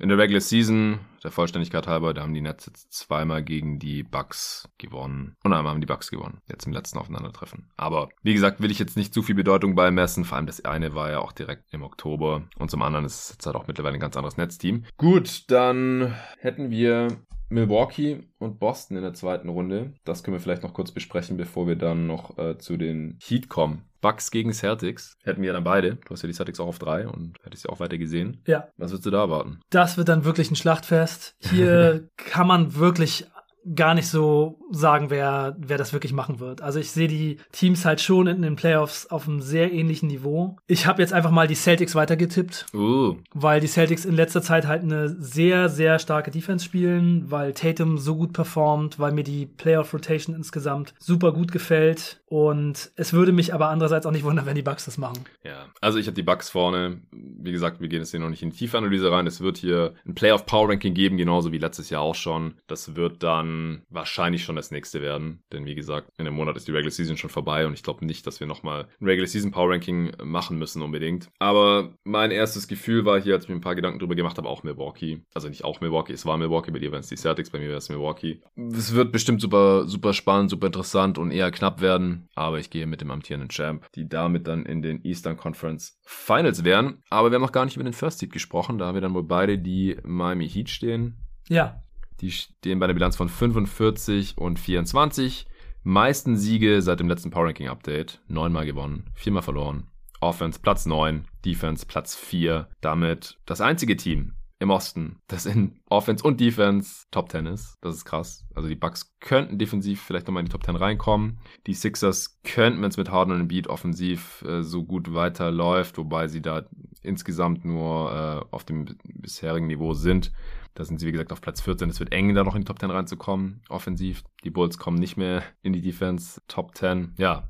In 0.01 0.09
der 0.09 0.19
Regular 0.19 0.41
Season, 0.41 1.01
der 1.25 1.33
Vollständigkeit 1.33 1.89
halber, 1.89 2.15
da 2.15 2.23
haben 2.23 2.35
die 2.35 2.41
Nets 2.41 2.66
jetzt 2.66 2.93
zweimal 2.93 3.43
gegen 3.43 3.81
die 3.81 4.05
Bucks 4.05 4.69
gewonnen. 4.79 5.35
Und 5.43 5.53
einmal 5.53 5.73
haben 5.73 5.81
die 5.81 5.89
Bucks 5.89 6.11
gewonnen. 6.11 6.39
Jetzt 6.49 6.66
im 6.66 6.73
letzten 6.73 6.99
Aufeinandertreffen. 6.99 7.69
Aber 7.77 8.09
wie 8.23 8.33
gesagt, 8.33 8.61
will 8.62 8.70
ich 8.70 8.79
jetzt 8.79 8.97
nicht 8.97 9.12
zu 9.12 9.23
viel 9.23 9.35
Bedeutung 9.35 9.75
beimessen. 9.75 10.25
Vor 10.25 10.37
allem 10.37 10.47
das 10.47 10.65
eine 10.65 10.95
war 10.95 11.11
ja 11.11 11.19
auch 11.19 11.33
direkt 11.33 11.73
im 11.73 11.83
Oktober. 11.83 12.45
Und 12.59 12.70
zum 12.70 12.83
anderen 12.83 13.07
ist 13.07 13.25
es 13.25 13.31
jetzt 13.31 13.47
halt 13.47 13.57
auch 13.57 13.66
mittlerweile 13.66 13.95
ein 13.95 14.01
ganz 14.01 14.16
anderes 14.16 14.37
Netzteam. 14.37 14.85
Gut, 14.99 15.51
dann 15.51 16.15
hätten 16.39 16.70
wir 16.70 17.09
Milwaukee 17.51 18.20
und 18.39 18.61
Boston 18.61 18.99
in 18.99 19.03
der 19.03 19.15
zweiten 19.15 19.49
Runde. 19.49 19.95
Das 20.05 20.23
können 20.23 20.37
wir 20.37 20.41
vielleicht 20.41 20.62
noch 20.62 20.75
kurz 20.75 20.93
besprechen, 20.93 21.37
bevor 21.37 21.66
wir 21.66 21.77
dann 21.77 22.07
noch 22.07 22.39
äh, 22.39 22.59
zu 22.59 22.77
den 22.77 23.19
Heat 23.20 23.49
kommen. 23.49 23.88
Bucks 24.01 24.31
gegen 24.31 24.53
Celtics 24.53 25.16
hätten 25.25 25.43
wir 25.43 25.53
dann 25.53 25.65
beide. 25.65 25.97
Du 25.97 26.11
hast 26.11 26.23
ja 26.23 26.27
die 26.27 26.35
Celtics 26.35 26.61
auch 26.61 26.69
auf 26.69 26.79
drei 26.79 27.09
und 27.09 27.37
hättest 27.43 27.65
ja 27.65 27.70
auch 27.70 27.81
weiter 27.81 27.99
gesehen. 27.99 28.43
Ja. 28.47 28.69
Was 28.77 28.91
würdest 28.91 29.07
du 29.07 29.11
da 29.11 29.23
erwarten? 29.23 29.61
Das 29.70 29.97
wird 29.97 30.09
dann 30.09 30.25
wirklich 30.25 30.51
ein 30.51 30.57
Schlachtfest. 30.57 31.35
Hier 31.41 32.09
kann 32.16 32.47
man 32.47 32.75
wirklich 32.77 33.27
gar 33.74 33.94
nicht 33.94 34.09
so 34.09 34.59
sagen, 34.70 35.10
wer, 35.10 35.56
wer 35.59 35.78
das 35.78 35.93
wirklich 35.93 36.12
machen 36.12 36.40
wird. 36.40 36.62
Also 36.62 36.78
ich 36.78 36.90
sehe 36.90 37.09
die 37.09 37.39
Teams 37.52 37.85
halt 37.85 38.01
schon 38.01 38.26
in 38.26 38.43
den 38.43 38.56
Playoffs 38.56 39.06
auf 39.06 39.28
einem 39.28 39.40
sehr 39.40 39.72
ähnlichen 39.72 40.09
Niveau. 40.09 40.56
Ich 40.66 40.86
habe 40.86 41.02
jetzt 41.02 41.12
einfach 41.12 41.30
mal 41.30 41.47
die 41.47 41.55
Celtics 41.55 41.94
weitergetippt, 41.94 42.66
uh. 42.74 43.16
weil 43.35 43.60
die 43.60 43.66
Celtics 43.66 44.05
in 44.05 44.14
letzter 44.14 44.43
Zeit 44.43 44.66
halt 44.66 44.82
eine 44.82 45.09
sehr, 45.09 45.68
sehr 45.68 45.98
starke 45.98 46.30
Defense 46.30 46.64
spielen, 46.64 47.30
weil 47.30 47.52
Tatum 47.52 47.98
so 47.98 48.16
gut 48.16 48.32
performt, 48.32 48.98
weil 48.98 49.12
mir 49.12 49.24
die 49.24 49.47
Playoff-Rotation 49.47 50.35
insgesamt 50.35 50.94
super 50.98 51.32
gut 51.32 51.52
gefällt. 51.52 52.20
Und 52.26 52.90
es 52.97 53.12
würde 53.12 53.32
mich 53.32 53.55
aber 53.55 53.68
andererseits 53.68 54.06
auch 54.06 54.10
nicht 54.10 54.24
wundern, 54.24 54.47
wenn 54.47 54.55
die 54.55 54.62
Bucks 54.62 54.85
das 54.85 54.98
machen. 54.98 55.24
Ja, 55.44 55.66
also 55.80 55.98
ich 55.98 56.06
habe 56.06 56.14
die 56.14 56.22
Bucks 56.22 56.51
vorne. 56.51 57.01
Wie 57.10 57.52
gesagt, 57.52 57.80
wir 57.80 57.89
gehen 57.89 58.01
jetzt 58.01 58.10
hier 58.10 58.20
noch 58.20 58.28
nicht 58.28 58.43
in 58.43 58.51
die 58.51 58.56
Tiefanalyse 58.56 59.10
rein. 59.10 59.26
Es 59.26 59.40
wird 59.40 59.56
hier 59.56 59.94
ein 60.06 60.14
Playoff-Power-Ranking 60.14 60.94
geben, 60.94 61.16
genauso 61.16 61.52
wie 61.52 61.59
letztes 61.59 61.90
Jahr 61.90 62.02
auch 62.02 62.14
schon. 62.14 62.55
Das 62.66 62.97
wird 62.97 63.22
dann 63.22 63.48
wahrscheinlich 63.89 64.45
schon 64.45 64.57
das 64.57 64.70
nächste 64.70 65.01
werden. 65.01 65.43
Denn 65.53 65.66
wie 65.66 65.75
gesagt, 65.75 66.11
in 66.19 66.27
einem 66.27 66.37
Monat 66.37 66.57
ist 66.57 66.69
die 66.69 66.73
Regular 66.73 66.91
Season 66.91 67.16
schon 67.16 67.31
vorbei 67.31 67.66
und 67.66 67.75
ich 67.75 67.83
glaube 67.83 68.05
nicht, 68.05 68.27
dass 68.27 68.41
wir 68.41 68.47
nochmal 68.47 68.89
ein 69.01 69.07
Regular 69.07 69.27
Season 69.27 69.51
Power 69.51 69.70
Ranking 69.70 70.12
machen 70.23 70.59
müssen 70.59 70.83
unbedingt. 70.83 71.29
Aber 71.39 71.95
mein 72.05 72.31
erstes 72.31 72.69
Gefühl 72.69 73.05
war 73.05 73.20
hier, 73.20 73.35
als 73.35 73.45
ich 73.45 73.49
mir 73.51 73.57
ein 73.57 73.61
paar 73.61 73.75
Gedanken 73.75 73.99
drüber 73.99 74.15
gemacht 74.15 74.39
habe, 74.39 74.49
auch 74.49 74.62
Milwaukee. 74.62 75.23
Also 75.35 75.49
nicht 75.49 75.65
auch 75.65 75.81
Milwaukee, 75.81 76.12
es 76.12 76.27
war 76.27 76.39
Milwaukee, 76.39 76.70
bei 76.70 76.79
dir 76.79 76.93
waren 76.93 77.01
es 77.01 77.09
die 77.09 77.16
Celtics, 77.16 77.51
bei 77.51 77.59
mir 77.59 77.69
wäre 77.69 77.79
es 77.79 77.89
Milwaukee. 77.89 78.41
Es 78.57 78.95
wird 78.95 79.12
bestimmt 79.12 79.41
super, 79.41 79.87
super 79.87 80.12
spannend, 80.12 80.51
super 80.51 80.66
interessant 80.66 81.19
und 81.19 81.31
eher 81.31 81.51
knapp 81.51 81.81
werden. 81.81 82.29
Aber 82.35 82.59
ich 82.59 82.70
gehe 82.70 82.87
mit 82.87 83.01
dem 83.01 83.11
amtierenden 83.11 83.51
Champ, 83.51 83.87
die 83.95 84.09
damit 84.09 84.47
dann 84.47 84.66
in 84.66 84.83
den 84.83 85.05
Eastern 85.05 85.37
Conference 85.37 85.99
Finals 86.05 86.65
wären. 86.65 87.03
Aber 87.11 87.31
wir 87.31 87.37
haben 87.37 87.43
noch 87.43 87.53
gar 87.53 87.65
nicht 87.65 87.77
über 87.77 87.85
den 87.85 87.93
First 87.93 88.19
Seed 88.19 88.33
gesprochen. 88.33 88.79
Da 88.79 88.87
haben 88.87 88.95
wir 88.95 89.01
dann 89.01 89.15
wohl 89.15 89.25
beide 89.25 89.59
die 89.59 89.97
Miami 90.05 90.49
Heat 90.49 90.70
stehen. 90.70 91.19
Ja, 91.49 91.83
die 92.20 92.31
stehen 92.31 92.78
bei 92.78 92.85
einer 92.85 92.95
Bilanz 92.95 93.16
von 93.16 93.28
45 93.28 94.39
und 94.39 94.59
24. 94.59 95.47
Meisten 95.82 96.36
Siege 96.36 96.82
seit 96.82 97.01
dem 97.01 97.09
letzten 97.09 97.31
Power 97.31 97.47
Ranking 97.47 97.69
Update. 97.69 98.20
Neunmal 98.28 98.66
gewonnen, 98.66 99.11
viermal 99.15 99.43
verloren. 99.43 99.86
Offense 100.20 100.59
Platz 100.61 100.86
9, 100.86 101.27
Defense 101.45 101.86
Platz 101.86 102.16
4. 102.16 102.69
Damit 102.81 103.39
das 103.47 103.61
einzige 103.61 103.97
Team 103.97 104.35
im 104.61 104.70
Osten, 104.70 105.20
das 105.28 105.47
in 105.47 105.78
Offense 105.89 106.24
und 106.24 106.40
Defense 106.40 107.07
Top 107.12 107.31
10 107.31 107.47
ist. 107.47 107.77
Das 107.81 107.95
ist 107.95 108.05
krass. 108.05 108.45
Also 108.55 108.69
die 108.69 108.74
Bucks 108.74 109.15
könnten 109.20 109.59
defensiv 109.59 110.03
vielleicht 110.03 110.27
nochmal 110.27 110.40
in 110.40 110.47
die 110.47 110.53
Top 110.53 110.65
10 110.65 110.74
reinkommen. 110.74 111.39
Die 111.66 111.74
Sixers 111.74 112.40
könnten, 112.43 112.82
wenn 112.82 112.90
es 112.90 112.97
mit 112.97 113.11
Harden 113.11 113.32
und 113.32 113.47
Beat 113.47 113.69
offensiv 113.69 114.43
äh, 114.43 114.62
so 114.62 114.85
gut 114.85 115.15
weiterläuft, 115.15 115.97
wobei 115.97 116.27
sie 116.27 116.43
da 116.43 116.65
insgesamt 117.03 117.65
nur 117.65 118.12
äh, 118.12 118.55
auf 118.55 118.65
dem 118.65 118.86
bisherigen 119.05 119.69
Niveau 119.69 119.95
sind. 119.95 120.32
Da 120.74 120.85
sind 120.85 120.99
sie, 120.99 121.07
wie 121.07 121.12
gesagt, 121.12 121.32
auf 121.32 121.40
Platz 121.40 121.61
14. 121.61 121.90
Es 121.90 122.01
wird 122.01 122.12
eng, 122.12 122.35
da 122.35 122.45
noch 122.45 122.55
in 122.55 122.62
die 122.62 122.66
Top 122.66 122.78
10 122.78 122.90
reinzukommen, 122.90 123.62
offensiv. 123.69 124.23
Die 124.45 124.51
Bulls 124.51 124.78
kommen 124.78 124.99
nicht 124.99 125.16
mehr 125.16 125.43
in 125.62 125.73
die 125.73 125.82
Defense 125.82 126.40
Top 126.47 126.77
10. 126.77 127.15
Ja, 127.19 127.49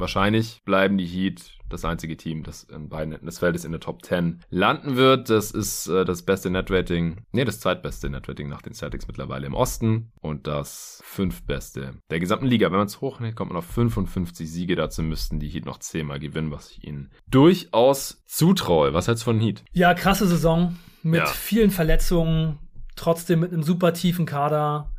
wahrscheinlich 0.00 0.62
bleiben 0.64 0.98
die 0.98 1.06
Heat 1.06 1.58
das 1.68 1.84
einzige 1.84 2.16
Team, 2.16 2.42
das 2.42 2.64
in 2.64 2.88
beiden 2.88 3.12
Enden 3.12 3.26
des 3.26 3.38
Feldes 3.38 3.64
in 3.64 3.70
der 3.70 3.80
Top 3.80 4.04
10 4.04 4.40
landen 4.50 4.96
wird. 4.96 5.30
Das 5.30 5.52
ist 5.52 5.86
äh, 5.86 6.04
das 6.04 6.22
beste 6.22 6.50
Netrating, 6.50 7.24
nee, 7.32 7.44
das 7.44 7.60
zweitbeste 7.60 8.10
Netrating 8.10 8.48
nach 8.48 8.62
den 8.62 8.74
Celtics 8.74 9.06
mittlerweile 9.06 9.46
im 9.46 9.54
Osten 9.54 10.10
und 10.20 10.46
das 10.46 11.00
fünftbeste 11.04 11.94
der 12.10 12.20
gesamten 12.20 12.46
Liga. 12.46 12.70
Wenn 12.70 12.78
man 12.78 12.86
es 12.86 13.00
hochnimmt, 13.00 13.36
kommt 13.36 13.52
man 13.52 13.58
auf 13.58 13.66
55 13.66 14.50
Siege. 14.50 14.74
Dazu 14.74 15.02
müssten 15.02 15.38
die 15.38 15.48
Heat 15.48 15.66
noch 15.66 15.78
zehnmal 15.78 16.18
gewinnen, 16.18 16.50
was 16.50 16.70
ich 16.72 16.84
ihnen 16.84 17.10
durchaus 17.28 18.24
zutraue. 18.26 18.92
Was 18.94 19.06
hältst 19.06 19.22
du 19.22 19.26
von 19.26 19.40
Heat? 19.40 19.62
Ja, 19.72 19.94
krasse 19.94 20.26
Saison 20.26 20.76
mit 21.02 21.20
Ja. 21.20 21.26
vielen 21.26 21.70
Verletzungen, 21.70 22.58
trotzdem 22.96 23.40
mit 23.40 23.52
einem 23.52 23.62
super 23.62 23.92
tiefen 23.94 24.26
Kader 24.26 24.90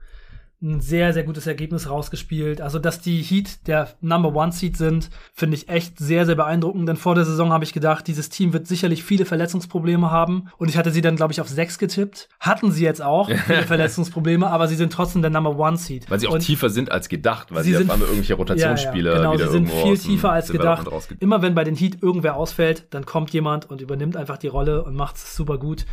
ein 0.64 0.80
sehr, 0.80 1.12
sehr 1.14 1.24
gutes 1.24 1.48
Ergebnis 1.48 1.90
rausgespielt. 1.90 2.62
Also, 2.62 2.78
dass 2.78 3.02
die 3.02 3.22
Heat 3.24 3.68
der 3.68 3.90
Number 4.02 4.36
One 4.36 4.52
Seed 4.52 4.78
sind, 4.78 5.10
finde 5.34 5.58
ich 5.58 5.70
echt 5.70 5.98
sehr, 5.98 6.26
sehr 6.28 6.36
beeindruckend. 6.36 6.88
Denn 6.88 6.98
vor 6.98 7.16
der 7.16 7.26
Saison 7.26 7.52
habe 7.52 7.64
ich 7.64 7.74
gedacht, 7.74 8.06
dieses 8.08 8.30
Team 8.30 8.54
wird 8.54 8.68
sicherlich 8.68 9.04
viele 9.04 9.26
Verletzungsprobleme 9.26 10.12
haben. 10.12 10.50
Und 10.58 10.70
ich 10.70 10.78
hatte 10.78 10.92
sie 10.92 11.02
dann, 11.02 11.16
glaube 11.16 11.34
ich, 11.34 11.42
auf 11.42 11.48
sechs 11.50 11.80
getippt. 11.80 12.30
Hatten 12.40 12.72
sie 12.72 12.84
jetzt 12.84 13.02
auch 13.02 13.30
viele 13.48 13.64
Verletzungsprobleme, 13.64 14.48
aber 14.48 14.68
sie 14.68 14.76
sind 14.76 14.94
trotzdem 14.94 15.22
der 15.24 15.32
Number 15.32 15.58
One 15.58 15.78
Seed. 15.78 16.10
Weil 16.12 16.20
sie 16.20 16.28
auch 16.28 16.34
Und 16.34 16.42
tiefer 16.42 16.70
sind 16.70 16.92
als 16.92 17.10
gedacht, 17.10 17.48
weil 17.52 17.64
Sie 17.64 17.74
sind- 17.74 17.88
auf 17.90 17.94
einmal 17.94 18.08
irgendwelche 18.08 18.36
Rotationsspieler 18.36 19.12
ja, 19.12 19.16
ja, 19.18 19.22
genau, 19.24 19.34
wieder 19.34 19.46
sie 19.48 19.52
sind 19.54 19.70
viel 19.72 19.98
tiefer 19.98 20.32
als 20.32 20.52
gedacht. 20.52 20.88
Immer 21.20 21.42
wenn 21.42 21.56
bei 21.56 21.64
den 21.64 21.76
Heat 21.76 21.98
irgendwer 22.04 22.36
ausfällt, 22.36 22.86
dann 22.92 23.06
kommt 23.06 23.32
jemand 23.32 23.70
und 23.70 23.82
übernimmt 23.82 24.16
einfach 24.16 24.38
die 24.38 24.48
Rolle 24.48 24.84
und 24.84 24.96
macht 24.96 25.16
es 25.16 25.36
super 25.36 25.58
gut. 25.58 25.86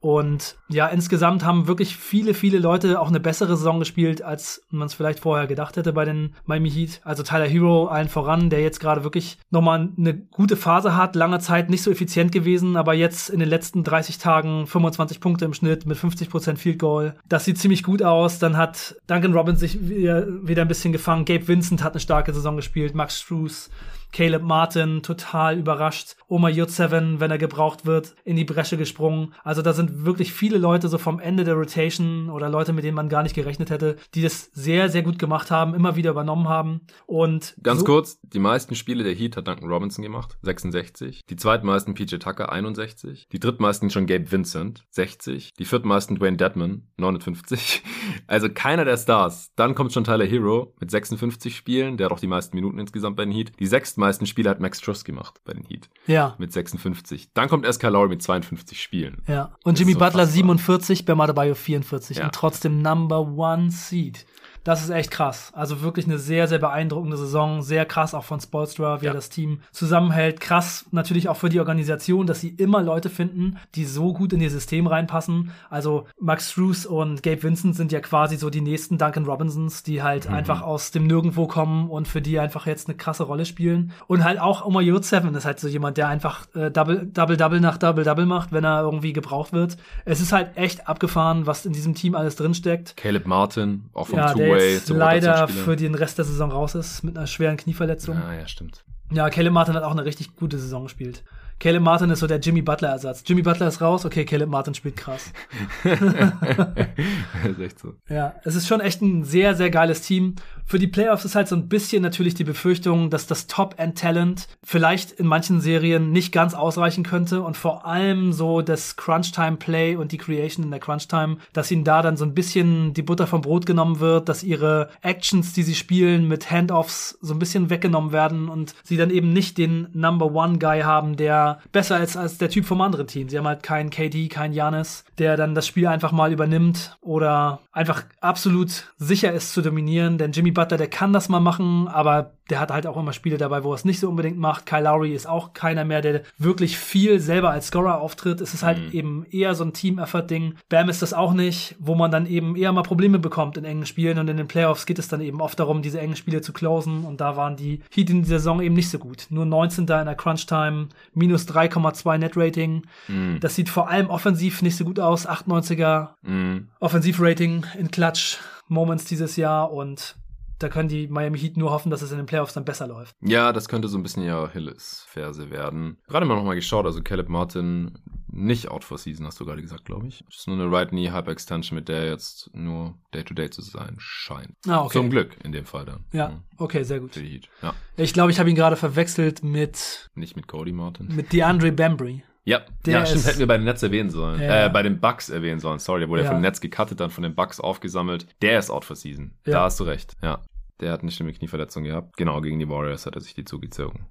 Und 0.00 0.56
ja, 0.68 0.86
insgesamt 0.86 1.44
haben 1.44 1.66
wirklich 1.66 1.96
viele, 1.96 2.34
viele 2.34 2.58
Leute 2.58 3.00
auch 3.00 3.08
eine 3.08 3.20
bessere 3.20 3.56
Saison 3.56 3.80
gespielt, 3.80 4.22
als 4.22 4.62
man 4.70 4.86
es 4.86 4.94
vielleicht 4.94 5.20
vorher 5.20 5.46
gedacht 5.46 5.76
hätte 5.76 5.92
bei 5.92 6.04
den 6.04 6.34
Miami 6.46 6.70
Heat. 6.70 7.00
Also 7.04 7.22
Tyler 7.22 7.48
Hero 7.48 7.86
allen 7.86 8.08
voran, 8.08 8.48
der 8.48 8.62
jetzt 8.62 8.78
gerade 8.78 9.02
wirklich 9.02 9.38
nochmal 9.50 9.88
eine 9.96 10.14
gute 10.14 10.56
Phase 10.56 10.96
hat, 10.96 11.16
lange 11.16 11.40
Zeit 11.40 11.68
nicht 11.68 11.82
so 11.82 11.90
effizient 11.90 12.30
gewesen, 12.30 12.76
aber 12.76 12.94
jetzt 12.94 13.28
in 13.28 13.40
den 13.40 13.48
letzten 13.48 13.82
30 13.82 14.18
Tagen 14.18 14.66
25 14.66 15.20
Punkte 15.20 15.44
im 15.44 15.54
Schnitt 15.54 15.86
mit 15.86 15.98
50% 15.98 16.56
Field 16.56 16.78
Goal. 16.78 17.16
Das 17.28 17.44
sieht 17.44 17.58
ziemlich 17.58 17.82
gut 17.82 18.02
aus. 18.02 18.38
Dann 18.38 18.56
hat 18.56 18.96
Duncan 19.08 19.32
Robbins 19.32 19.60
sich 19.60 19.88
wieder, 19.88 20.26
wieder 20.46 20.62
ein 20.62 20.68
bisschen 20.68 20.92
gefangen. 20.92 21.24
Gabe 21.24 21.48
Vincent 21.48 21.82
hat 21.82 21.94
eine 21.94 22.00
starke 22.00 22.32
Saison 22.32 22.56
gespielt. 22.56 22.94
Max 22.94 23.20
Struess 23.20 23.68
Caleb 24.12 24.42
Martin 24.42 25.02
total 25.02 25.58
überrascht. 25.58 26.16
Oma 26.26 26.48
J7, 26.48 27.20
wenn 27.20 27.30
er 27.30 27.38
gebraucht 27.38 27.86
wird, 27.86 28.14
in 28.24 28.36
die 28.36 28.44
Bresche 28.44 28.76
gesprungen. 28.76 29.34
Also 29.44 29.62
da 29.62 29.72
sind 29.72 30.04
wirklich 30.04 30.32
viele 30.32 30.58
Leute 30.58 30.88
so 30.88 30.98
vom 30.98 31.20
Ende 31.20 31.44
der 31.44 31.54
Rotation 31.54 32.30
oder 32.30 32.48
Leute, 32.48 32.72
mit 32.72 32.84
denen 32.84 32.96
man 32.96 33.08
gar 33.08 33.22
nicht 33.22 33.34
gerechnet 33.34 33.70
hätte, 33.70 33.96
die 34.14 34.22
das 34.22 34.50
sehr, 34.52 34.88
sehr 34.88 35.02
gut 35.02 35.18
gemacht 35.18 35.50
haben, 35.50 35.74
immer 35.74 35.96
wieder 35.96 36.10
übernommen 36.10 36.48
haben. 36.48 36.80
Und 37.06 37.54
Ganz 37.62 37.80
so, 37.80 37.86
kurz, 37.86 38.18
die 38.22 38.38
meisten 38.38 38.74
Spiele 38.74 39.04
der 39.04 39.14
Heat 39.14 39.36
hat 39.36 39.48
Duncan 39.48 39.70
Robinson 39.70 40.02
gemacht, 40.02 40.36
66. 40.42 41.22
Die 41.28 41.36
zweitmeisten 41.36 41.94
PJ 41.94 42.16
Tucker, 42.16 42.52
61. 42.52 43.28
Die 43.32 43.40
drittmeisten 43.40 43.90
schon 43.90 44.06
Gabe 44.06 44.30
Vincent, 44.30 44.84
60. 44.90 45.54
Die 45.54 45.64
viertmeisten 45.64 46.16
Dwayne 46.18 46.36
Dedman, 46.36 46.88
59. 46.96 47.82
Also 48.26 48.48
keiner 48.52 48.84
der 48.84 48.96
Stars. 48.96 49.52
Dann 49.56 49.74
kommt 49.74 49.92
schon 49.92 50.04
Tyler 50.04 50.24
Hero 50.24 50.74
mit 50.80 50.90
56 50.90 51.56
Spielen, 51.56 51.96
der 51.96 52.06
hat 52.06 52.12
auch 52.12 52.20
die 52.20 52.26
meisten 52.26 52.56
Minuten 52.56 52.78
insgesamt 52.78 53.16
bei 53.16 53.24
den 53.24 53.32
Heat. 53.32 53.52
Die 53.58 53.66
sechstmeisten 53.98 54.26
Spiele 54.26 54.48
hat 54.50 54.60
Max 54.60 54.80
Truss 54.80 55.04
gemacht 55.04 55.40
bei 55.44 55.52
den 55.54 55.64
Heat. 55.64 55.88
Ja. 56.06 56.34
Mit 56.38 56.52
56. 56.52 57.32
Dann 57.34 57.48
kommt 57.48 57.64
erst 57.66 57.82
Lowry 57.82 58.08
mit 58.08 58.22
52 58.22 58.80
Spielen. 58.80 59.22
Ja. 59.26 59.52
Und 59.64 59.74
Das 59.74 59.80
Jimmy 59.80 59.94
Butler 59.94 60.22
unfassbar. 60.22 60.26
47, 60.26 61.04
Bam 61.04 61.20
Adebayo 61.20 61.54
44 61.54 62.18
Ja. 62.18 62.24
und 62.24 62.34
trotzdem 62.34 62.80
Number 62.80 63.20
One 63.20 63.70
Seed. 63.70 64.24
Das 64.64 64.82
ist 64.82 64.90
echt 64.90 65.10
krass. 65.10 65.50
Also 65.54 65.80
wirklich 65.82 66.06
eine 66.06 66.18
sehr, 66.18 66.46
sehr 66.48 66.58
beeindruckende 66.58 67.16
Saison. 67.16 67.62
Sehr 67.62 67.84
krass 67.86 68.14
auch 68.14 68.24
von 68.24 68.40
Spolstra, 68.40 69.00
wie 69.00 69.06
Ja. 69.06 69.12
er 69.12 69.14
das 69.14 69.28
Team 69.30 69.60
zusammenhält. 69.72 70.40
Krass 70.40 70.86
natürlich 70.90 71.28
auch 71.28 71.36
für 71.36 71.48
die 71.48 71.60
Organisation, 71.60 72.26
dass 72.26 72.40
sie 72.40 72.48
immer 72.50 72.82
Leute 72.82 73.08
finden, 73.10 73.56
die 73.74 73.84
so 73.84 74.12
gut 74.12 74.32
in 74.32 74.40
ihr 74.40 74.50
System 74.50 74.86
reinpassen. 74.86 75.52
Also 75.70 76.06
Max 76.20 76.50
Struess 76.52 76.84
und 76.86 77.22
Gabe 77.22 77.42
Vincent 77.42 77.76
sind 77.76 77.92
ja 77.92 78.00
quasi 78.00 78.36
so 78.36 78.50
die 78.50 78.60
nächsten 78.60 78.98
Duncan 78.98 79.24
Robinsons, 79.24 79.82
die 79.82 80.02
halt 80.02 80.26
einfach 80.28 80.62
aus 80.62 80.90
dem 80.90 81.06
Nirgendwo 81.06 81.46
kommen 81.46 81.88
und 81.88 82.08
für 82.08 82.20
die 82.20 82.38
einfach 82.38 82.66
jetzt 82.66 82.88
eine 82.88 82.96
krasse 82.96 83.22
Rolle 83.24 83.44
spielen. 83.46 83.92
Und 84.06 84.24
halt 84.24 84.40
auch 84.40 84.64
Omar 84.64 84.82
Seven 85.02 85.34
ist 85.34 85.44
halt 85.44 85.60
so 85.60 85.68
jemand, 85.68 85.96
der 85.96 86.08
einfach 86.08 86.46
äh, 86.54 86.70
Double, 86.70 87.06
Double, 87.06 87.36
Double 87.36 87.60
nach 87.60 87.78
Double, 87.78 88.04
Double 88.04 88.26
macht, 88.26 88.52
wenn 88.52 88.64
er 88.64 88.82
irgendwie 88.82 89.12
gebraucht 89.12 89.52
wird. 89.52 89.76
Es 90.04 90.20
ist 90.20 90.32
halt 90.32 90.56
echt 90.56 90.88
abgefahren, 90.88 91.46
was 91.46 91.64
in 91.66 91.72
diesem 91.72 91.94
Team 91.94 92.14
alles 92.14 92.36
drinsteckt. 92.36 92.96
Caleb 92.96 93.26
Martin, 93.26 93.84
auch 93.94 94.08
vom 94.08 94.18
Ja, 94.18 94.32
Two-Way 94.32 94.47
jetzt 94.56 94.88
leider 94.88 95.48
für 95.48 95.76
den 95.76 95.94
Rest 95.94 96.18
der 96.18 96.24
Saison 96.24 96.50
raus 96.50 96.74
ist 96.74 97.02
mit 97.02 97.16
einer 97.16 97.26
schweren 97.26 97.56
Knieverletzung. 97.56 98.16
Ah, 98.16 98.34
ja, 98.34 98.48
stimmt. 98.48 98.84
Ja, 99.10 99.30
Caleb 99.30 99.52
Martin 99.52 99.74
hat 99.74 99.84
auch 99.84 99.92
eine 99.92 100.04
richtig 100.04 100.36
gute 100.36 100.58
Saison 100.58 100.84
gespielt. 100.84 101.24
Caleb 101.60 101.82
Martin 101.82 102.10
ist 102.10 102.20
so 102.20 102.28
der 102.28 102.38
Jimmy 102.38 102.62
Butler-Ersatz. 102.62 103.24
Jimmy 103.26 103.42
Butler 103.42 103.66
ist 103.66 103.80
raus, 103.80 104.04
okay, 104.04 104.24
Caleb 104.24 104.48
Martin 104.48 104.74
spielt 104.74 104.96
krass. 104.96 105.32
ist 105.84 107.58
echt 107.58 107.80
so. 107.80 107.94
Ja, 108.08 108.36
es 108.44 108.54
ist 108.54 108.68
schon 108.68 108.80
echt 108.80 109.02
ein 109.02 109.24
sehr, 109.24 109.56
sehr 109.56 109.70
geiles 109.70 110.02
Team. 110.02 110.36
Für 110.64 110.78
die 110.78 110.86
Playoffs 110.86 111.24
ist 111.24 111.34
halt 111.34 111.48
so 111.48 111.56
ein 111.56 111.68
bisschen 111.68 112.02
natürlich 112.02 112.34
die 112.34 112.44
Befürchtung, 112.44 113.10
dass 113.10 113.26
das 113.26 113.46
Top-End-Talent 113.48 114.46
vielleicht 114.62 115.12
in 115.12 115.26
manchen 115.26 115.60
Serien 115.60 116.12
nicht 116.12 116.30
ganz 116.30 116.54
ausreichen 116.54 117.04
könnte 117.04 117.42
und 117.42 117.56
vor 117.56 117.86
allem 117.86 118.32
so 118.32 118.60
das 118.60 118.96
Crunch-Time-Play 118.96 119.96
und 119.96 120.12
die 120.12 120.18
Creation 120.18 120.64
in 120.64 120.70
der 120.70 120.78
Crunch-Time, 120.78 121.38
dass 121.54 121.70
ihnen 121.70 121.84
da 121.84 122.02
dann 122.02 122.16
so 122.16 122.24
ein 122.24 122.34
bisschen 122.34 122.92
die 122.92 123.02
Butter 123.02 123.26
vom 123.26 123.40
Brot 123.40 123.66
genommen 123.66 123.98
wird, 123.98 124.28
dass 124.28 124.44
ihre 124.44 124.90
Actions, 125.00 125.54
die 125.54 125.62
sie 125.62 125.74
spielen, 125.74 126.28
mit 126.28 126.50
Handoffs 126.50 127.18
so 127.20 127.32
ein 127.32 127.38
bisschen 127.38 127.70
weggenommen 127.70 128.12
werden 128.12 128.48
und 128.48 128.74
sie 128.84 128.96
dann 128.96 129.10
eben 129.10 129.32
nicht 129.32 129.58
den 129.58 129.88
Number-One-Guy 129.92 130.82
haben, 130.82 131.16
der 131.16 131.47
besser 131.72 132.00
ist 132.00 132.16
als 132.16 132.38
der 132.38 132.50
Typ 132.50 132.64
vom 132.64 132.80
anderen 132.80 133.06
Team. 133.06 133.28
Sie 133.28 133.38
haben 133.38 133.46
halt 133.46 133.62
keinen 133.62 133.90
KD, 133.90 134.28
keinen 134.28 134.52
Janis, 134.52 135.04
der 135.18 135.36
dann 135.36 135.54
das 135.54 135.66
Spiel 135.66 135.86
einfach 135.86 136.12
mal 136.12 136.32
übernimmt 136.32 136.96
oder 137.00 137.60
einfach 137.72 138.04
absolut 138.20 138.92
sicher 138.96 139.32
ist 139.32 139.52
zu 139.52 139.62
dominieren. 139.62 140.18
Denn 140.18 140.32
Jimmy 140.32 140.50
Butler, 140.50 140.76
der 140.76 140.90
kann 140.90 141.12
das 141.12 141.28
mal 141.28 141.40
machen, 141.40 141.88
aber 141.88 142.32
der 142.50 142.60
hat 142.60 142.70
halt 142.70 142.86
auch 142.86 142.96
immer 142.96 143.12
Spiele 143.12 143.38
dabei, 143.38 143.64
wo 143.64 143.72
er 143.72 143.74
es 143.74 143.84
nicht 143.84 144.00
so 144.00 144.08
unbedingt 144.08 144.38
macht. 144.38 144.66
Kyle 144.66 144.84
Lowry 144.84 145.14
ist 145.14 145.28
auch 145.28 145.52
keiner 145.52 145.84
mehr, 145.84 146.00
der 146.00 146.22
wirklich 146.38 146.78
viel 146.78 147.20
selber 147.20 147.50
als 147.50 147.68
Scorer 147.68 148.00
auftritt. 148.00 148.40
Es 148.40 148.54
ist 148.54 148.62
halt 148.62 148.94
eben 148.94 149.26
eher 149.30 149.54
so 149.54 149.64
ein 149.64 149.72
Team-Effort-Ding. 149.72 150.54
Bam 150.68 150.88
ist 150.88 151.02
das 151.02 151.14
auch 151.14 151.32
nicht, 151.32 151.76
wo 151.78 151.94
man 151.94 152.10
dann 152.10 152.26
eben 152.26 152.56
eher 152.56 152.72
mal 152.72 152.82
Probleme 152.82 153.18
bekommt 153.18 153.56
in 153.56 153.64
engen 153.64 153.86
Spielen 153.86 154.18
und 154.18 154.28
in 154.28 154.36
den 154.36 154.48
Playoffs 154.48 154.86
geht 154.86 154.98
es 154.98 155.08
dann 155.08 155.20
eben 155.20 155.40
oft 155.40 155.58
darum, 155.58 155.82
diese 155.82 156.00
engen 156.00 156.16
Spiele 156.16 156.40
zu 156.40 156.52
closen 156.52 157.04
und 157.04 157.20
da 157.20 157.36
waren 157.36 157.56
die 157.56 157.80
Heat 157.94 158.10
in 158.10 158.22
dieser 158.22 158.38
Saison 158.38 158.60
eben 158.60 158.74
nicht 158.74 158.90
so 158.90 158.98
gut. 158.98 159.26
Nur 159.30 159.46
19. 159.46 159.82
in 159.82 159.86
der 159.86 160.14
Crunch-Time, 160.14 160.88
minus 161.14 161.46
3,2 161.48 162.18
Net-Rating. 162.18 162.82
Mhm. 163.08 163.38
Das 163.40 163.54
sieht 163.54 163.68
vor 163.68 163.88
allem 163.88 164.10
offensiv 164.10 164.62
nicht 164.62 164.76
so 164.76 164.84
gut 164.84 165.00
aus. 165.00 165.28
98er 165.28 166.08
Mhm. 166.22 166.68
Offensivrating 166.80 167.64
in 167.78 167.90
Clutch 167.90 168.38
Moments 168.68 169.04
dieses 169.06 169.36
Jahr 169.36 169.72
und 169.72 170.16
da 170.58 170.68
können 170.68 170.88
die 170.88 171.08
Miami 171.08 171.38
Heat 171.38 171.56
nur 171.56 171.70
hoffen, 171.70 171.90
dass 171.90 172.02
es 172.02 172.10
in 172.10 172.16
den 172.16 172.26
Playoffs 172.26 172.52
dann 172.54 172.64
besser 172.64 172.86
läuft. 172.86 173.14
Ja, 173.20 173.52
das 173.52 173.68
könnte 173.68 173.88
so 173.88 173.96
ein 173.98 174.02
bisschen 174.02 174.24
ja 174.24 174.48
Hilles-Verse 174.50 175.50
werden. 175.50 175.98
Gerade 176.08 176.26
mal 176.26 176.34
nochmal 176.36 176.54
geschaut, 176.56 176.86
also 176.86 177.00
Caleb 177.02 177.28
Martin 177.28 177.98
nicht 178.30 178.68
out 178.68 178.84
for 178.84 178.98
season, 178.98 179.26
hast 179.26 179.40
du 179.40 179.44
gerade 179.46 179.62
gesagt, 179.62 179.84
glaube 179.84 180.06
ich. 180.06 180.22
Das 180.26 180.36
ist 180.40 180.46
nur 180.48 180.56
eine 180.60 180.70
Right 180.70 180.90
Knee 180.90 181.10
Hyper 181.10 181.30
Extension, 181.32 181.76
mit 181.76 181.88
der 181.88 182.06
jetzt 182.06 182.50
nur 182.52 182.94
Day-to-Day 183.14 183.50
zu 183.50 183.62
sein 183.62 183.96
scheint. 183.98 184.54
Ah, 184.68 184.82
okay. 184.84 184.92
Zum 184.98 185.10
Glück 185.10 185.36
in 185.44 185.52
dem 185.52 185.64
Fall 185.64 185.84
dann. 185.86 186.04
Ja, 186.12 186.28
Mhm. 186.28 186.42
okay, 186.58 186.82
sehr 186.82 187.00
gut. 187.00 187.14
Für 187.14 187.22
die 187.22 187.28
Heat. 187.30 187.48
Ja, 187.62 187.74
Ich 187.96 188.12
glaube, 188.12 188.30
ich 188.30 188.38
habe 188.38 188.50
ihn 188.50 188.56
gerade 188.56 188.76
verwechselt 188.76 189.42
mit, 189.42 190.10
nicht 190.14 190.36
mit 190.36 190.46
Cody 190.46 190.72
Martin. 190.72 191.14
mit 191.14 191.32
DeAndre 191.32 191.72
Bambry. 191.72 192.22
Ja, 192.44 192.62
Der 192.86 193.00
ja 193.00 193.06
stimmt, 193.06 193.26
hätten 193.26 193.38
wir 193.40 193.46
bei 193.46 193.58
den 193.58 193.64
Nets 193.64 193.82
erwähnen 193.82 194.10
sollen. 194.10 194.40
Ja. 194.40 194.66
Äh, 194.66 194.70
bei 194.70 194.82
den 194.82 195.00
Bucks 195.00 195.28
erwähnen 195.28 195.60
sollen, 195.60 195.78
sorry, 195.78 196.00
der 196.00 196.08
wurde 196.08 196.24
ja, 196.24 196.30
den 196.30 196.40
Nets 196.40 196.60
gecuttet, 196.60 196.98
dann 197.00 197.10
von 197.10 197.22
den 197.22 197.34
Bucks 197.34 197.60
aufgesammelt. 197.60 198.26
Der 198.40 198.58
ist 198.58 198.70
out 198.70 198.84
for 198.84 198.96
season. 198.96 199.32
Ja. 199.44 199.52
Da 199.52 199.62
hast 199.64 199.78
du 199.80 199.84
recht, 199.84 200.16
ja. 200.22 200.42
Der 200.80 200.92
hat 200.92 201.02
eine 201.02 201.10
schlimme 201.10 201.32
Knieverletzung 201.32 201.84
gehabt. 201.84 202.16
Genau, 202.16 202.40
gegen 202.40 202.58
die 202.58 202.68
Warriors 202.68 203.04
hat 203.04 203.16
er 203.16 203.20
sich 203.20 203.34
die 203.34 203.44
zugezogen. 203.44 204.06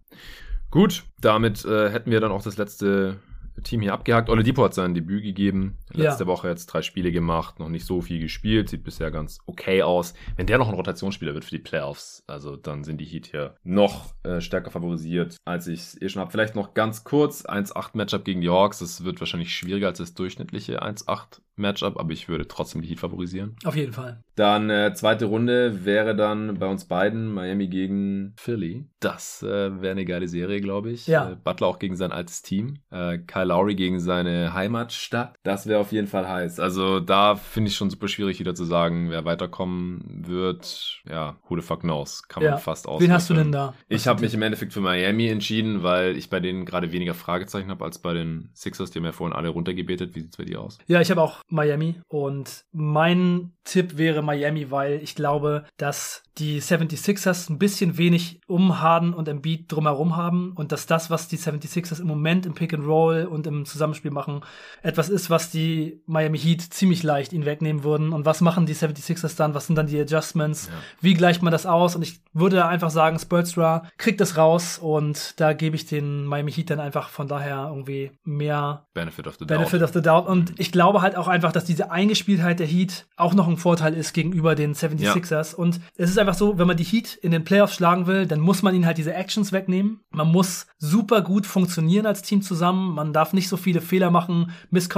Gut, 0.70 1.06
damit 1.22 1.64
äh, 1.66 1.90
hätten 1.90 2.12
wir 2.12 2.20
dann 2.20 2.32
auch 2.32 2.44
das 2.44 2.58
letzte 2.58 3.20
Team 3.64 3.82
hier 3.82 3.94
abgehakt. 3.94 4.30
Oladipo 4.30 4.64
hat 4.64 4.74
sein 4.74 4.94
Debüt 4.94 5.24
gegeben. 5.24 5.78
Letzte 5.92 6.24
Ja. 6.24 6.28
Woche 6.28 6.48
jetzt 6.50 6.68
drei 6.68 6.82
Spiele 6.82 7.12
gemacht, 7.12 7.60
noch 7.60 7.70
nicht 7.70 7.86
so 7.86 8.02
viel 8.02 8.20
gespielt, 8.20 8.70
sieht 8.70 8.84
bisher 8.84 9.12
ganz 9.12 9.40
okay 9.46 9.82
aus. 9.84 10.14
Wenn 10.36 10.48
der 10.48 10.58
noch 10.58 10.68
ein 10.68 10.74
Rotationsspieler 10.76 11.34
wird 11.34 11.46
für 11.46 11.56
die 11.56 11.62
Playoffs, 11.64 12.24
also 12.28 12.56
dann 12.56 12.84
sind 12.84 13.00
die 13.02 13.06
Heat 13.06 13.28
hier 13.28 13.56
noch 13.64 14.14
äh, 14.24 14.42
stärker 14.42 14.72
favorisiert, 14.72 15.38
als 15.46 15.68
ich 15.68 15.80
es 15.80 16.02
eh 16.02 16.10
schon 16.10 16.22
habe. 16.22 16.32
Vielleicht 16.32 16.56
noch 16.56 16.74
ganz 16.74 17.04
kurz, 17.04 17.46
1-8 17.46 17.92
Matchup 17.94 18.26
gegen 18.26 18.42
die 18.42 18.50
Hawks. 18.50 18.80
Das 18.80 19.04
wird 19.04 19.20
wahrscheinlich 19.20 19.54
schwieriger 19.56 19.88
als 19.88 19.98
das 20.00 20.14
durchschnittliche 20.14 20.84
1-8 20.84 21.42
Matchup, 21.58 21.98
aber 22.00 22.12
ich 22.14 22.28
würde 22.30 22.48
trotzdem 22.48 22.82
die 22.82 22.88
Heat 22.90 23.00
favorisieren. 23.00 23.56
Auf 23.66 23.76
jeden 23.76 23.94
Fall. 23.94 24.22
Dann 24.36 24.70
äh, 24.70 24.94
zweite 24.94 25.26
Runde 25.26 25.84
wäre 25.86 26.16
dann 26.16 26.60
bei 26.60 26.68
uns 26.68 26.86
beiden 26.86 27.34
Miami 27.34 27.68
gegen 27.68 28.34
Philly. 28.38 28.86
Das 29.00 29.42
äh, 29.44 29.82
wäre 29.82 29.92
eine 29.92 30.06
geile 30.06 30.28
Serie, 30.28 30.62
glaube 30.62 30.92
ich. 30.92 31.08
Ja. 31.08 31.32
Äh, 31.32 31.36
Butler 31.36 31.68
auch 31.68 31.80
gegen 31.80 31.96
sein 31.96 32.12
altes 32.12 32.42
Team. 32.44 32.80
Äh, 32.92 33.18
Kyle 33.20 33.46
Lowry 33.46 33.76
gegen 33.76 34.00
seine 34.00 34.54
Heimatstadt. 34.54 35.36
Das 35.44 35.68
wäre 35.68 35.80
auf 35.80 35.92
jeden 35.92 36.08
Fall 36.08 36.28
heiß. 36.28 36.60
Also 36.60 37.00
da 37.00 37.36
finde 37.36 37.70
ich 37.70 37.76
schon 37.76 37.90
super 37.90 38.08
schwierig 38.08 38.40
wieder 38.40 38.54
zu 38.56 38.66
sagen, 38.66 39.10
wer 39.10 39.26
weiterkommen 39.26 40.24
wird. 40.28 41.02
Ja, 41.10 41.38
who 41.48 41.56
the 41.56 41.62
fuck 41.62 41.82
knows? 41.82 42.28
Kann 42.28 42.44
Ja. 42.44 42.52
man 42.52 42.60
fast 42.60 42.88
aus. 42.88 43.02
Wen 43.02 43.12
hast 43.12 43.30
du 43.30 43.34
denn 43.34 43.52
da? 43.52 43.74
Ich 43.90 44.08
habe 44.08 44.22
mich 44.22 44.34
im 44.34 44.42
Endeffekt 44.42 44.74
für 44.74 44.82
Miami 44.82 45.28
entschieden, 45.28 45.84
weil 45.84 46.16
ich 46.18 46.30
bei 46.30 46.40
denen 46.40 46.66
gerade 46.66 46.92
weniger 46.92 47.14
Fragezeichen 47.14 47.70
habe 47.70 47.84
als 47.86 48.00
bei 48.00 48.14
den 48.14 48.50
Sixers. 48.54 48.92
Die 48.92 49.00
haben 49.00 49.06
ja 49.06 49.12
vorhin 49.12 49.36
alle 49.36 49.50
runtergebetet. 49.50 50.16
Wie 50.16 50.22
sieht's 50.22 50.38
bei 50.38 50.46
dir 50.46 50.62
aus? 50.62 50.78
Ja, 50.88 51.02
ich 51.02 51.10
habe 51.12 51.22
auch 51.22 51.42
Miami. 51.50 52.02
Und 52.08 52.66
mein 52.72 53.54
Tipp 53.64 53.98
wäre 53.98 54.22
Miami, 54.22 54.72
weil 54.72 55.02
ich 55.02 55.16
glaube, 55.16 55.66
dass 55.78 56.24
die 56.38 56.62
76ers 56.62 57.50
ein 57.50 57.58
bisschen 57.58 57.98
wenig 57.98 58.42
um 58.48 58.80
Harden 58.82 59.14
und 59.14 59.28
Embiid 59.28 59.72
drumherum 59.72 60.16
haben 60.16 60.54
und 60.56 60.72
dass 60.72 60.86
das, 60.86 61.10
was 61.10 61.28
die 61.28 61.38
76ers 61.38 62.00
im 62.00 62.08
Moment 62.08 62.46
im 62.46 62.54
Pick 62.54 62.74
and 62.74 62.86
Roll 62.86 63.26
und 63.26 63.48
im 63.48 63.66
Zusammenspiel 63.66 64.12
machen, 64.12 64.42
etwas 64.84 65.10
ist, 65.10 65.30
was 65.30 65.50
die 65.50 66.02
Miami 66.06 66.38
Heat 66.38 66.62
ziemlich 66.62 67.04
leicht 67.04 67.34
ihnen 67.34 67.46
wegnehmen 67.46 67.84
würden. 67.84 68.14
Und 68.14 68.26
was 68.26 68.42
machen 68.42 68.66
die 68.66 68.76
76ers 68.76 69.36
dann? 69.36 69.54
Was 69.54 69.68
sind 69.68 69.76
dann 69.76 69.88
die 69.88 70.00
Adjustments? 70.00 70.68
Ja. 70.68 70.74
Wie 71.02 71.14
gleicht 71.14 71.42
man 71.42 71.52
das 71.52 71.66
aus? 71.66 71.96
Und 71.96 72.04
ich 72.04 72.20
würde 72.34 72.66
einfach 72.66 72.90
sagen, 72.90 73.18
Spolstra 73.20 73.84
kriegt 73.98 74.22
das 74.22 74.38
raus 74.38 74.78
und 74.78 75.40
da 75.40 75.54
gebe 75.54 75.76
ich 75.76 75.86
den 75.86 76.26
Miami 76.26 76.52
Heat 76.52 76.70
dann 76.70 76.80
einfach 76.80 77.10
von 77.10 77.28
daher 77.28 77.68
irgendwie 77.70 78.12
mehr 78.24 78.86
Benefit 78.94 79.28
of 79.28 79.36
the 79.40 79.46
Benefit 79.46 79.82
doubt. 79.82 79.90
of 79.90 79.94
the 79.94 80.02
Doubt. 80.02 80.28
Und 80.28 80.54
ich 80.60 80.72
glaube 80.72 81.02
halt 81.02 81.16
auch 81.16 81.28
einfach, 81.28 81.52
dass 81.52 81.66
diese 81.66 81.92
Eingespieltheit 81.92 82.60
der 82.60 82.68
Heat 82.68 83.08
auch 83.16 83.34
noch 83.34 83.48
ein 83.48 83.58
Vorteil 83.58 83.94
ist 83.94 84.14
gegenüber 84.14 84.56
den 84.56 84.74
76ers. 84.74 85.56
Und 85.56 85.80
es 85.96 86.10
ist 86.10 86.18
einfach 86.18 86.27
so, 86.34 86.58
wenn 86.58 86.68
man 86.68 86.78
die 86.78 86.84
Heat 86.84 87.16
in 87.16 87.32
den 87.32 87.44
Playoffs 87.44 87.76
schlagen 87.76 88.08
will, 88.08 88.26
dann 88.26 88.40
muss 88.40 88.62
man 88.64 88.74
ihnen 88.76 88.86
halt 88.86 88.98
diese 88.98 89.14
Actions 89.14 89.52
wegnehmen. 89.52 90.02
Man 90.12 90.32
muss 90.32 90.68
super 90.80 91.22
gut 91.22 91.46
funktionieren 91.46 92.06
als 92.06 92.22
Team 92.22 92.42
zusammen. 92.42 92.94
Man 92.94 93.14
darf 93.14 93.34
nicht 93.34 93.50
so 93.50 93.58
viele 93.58 93.82
Fehler 93.82 94.12
machen, 94.12 94.52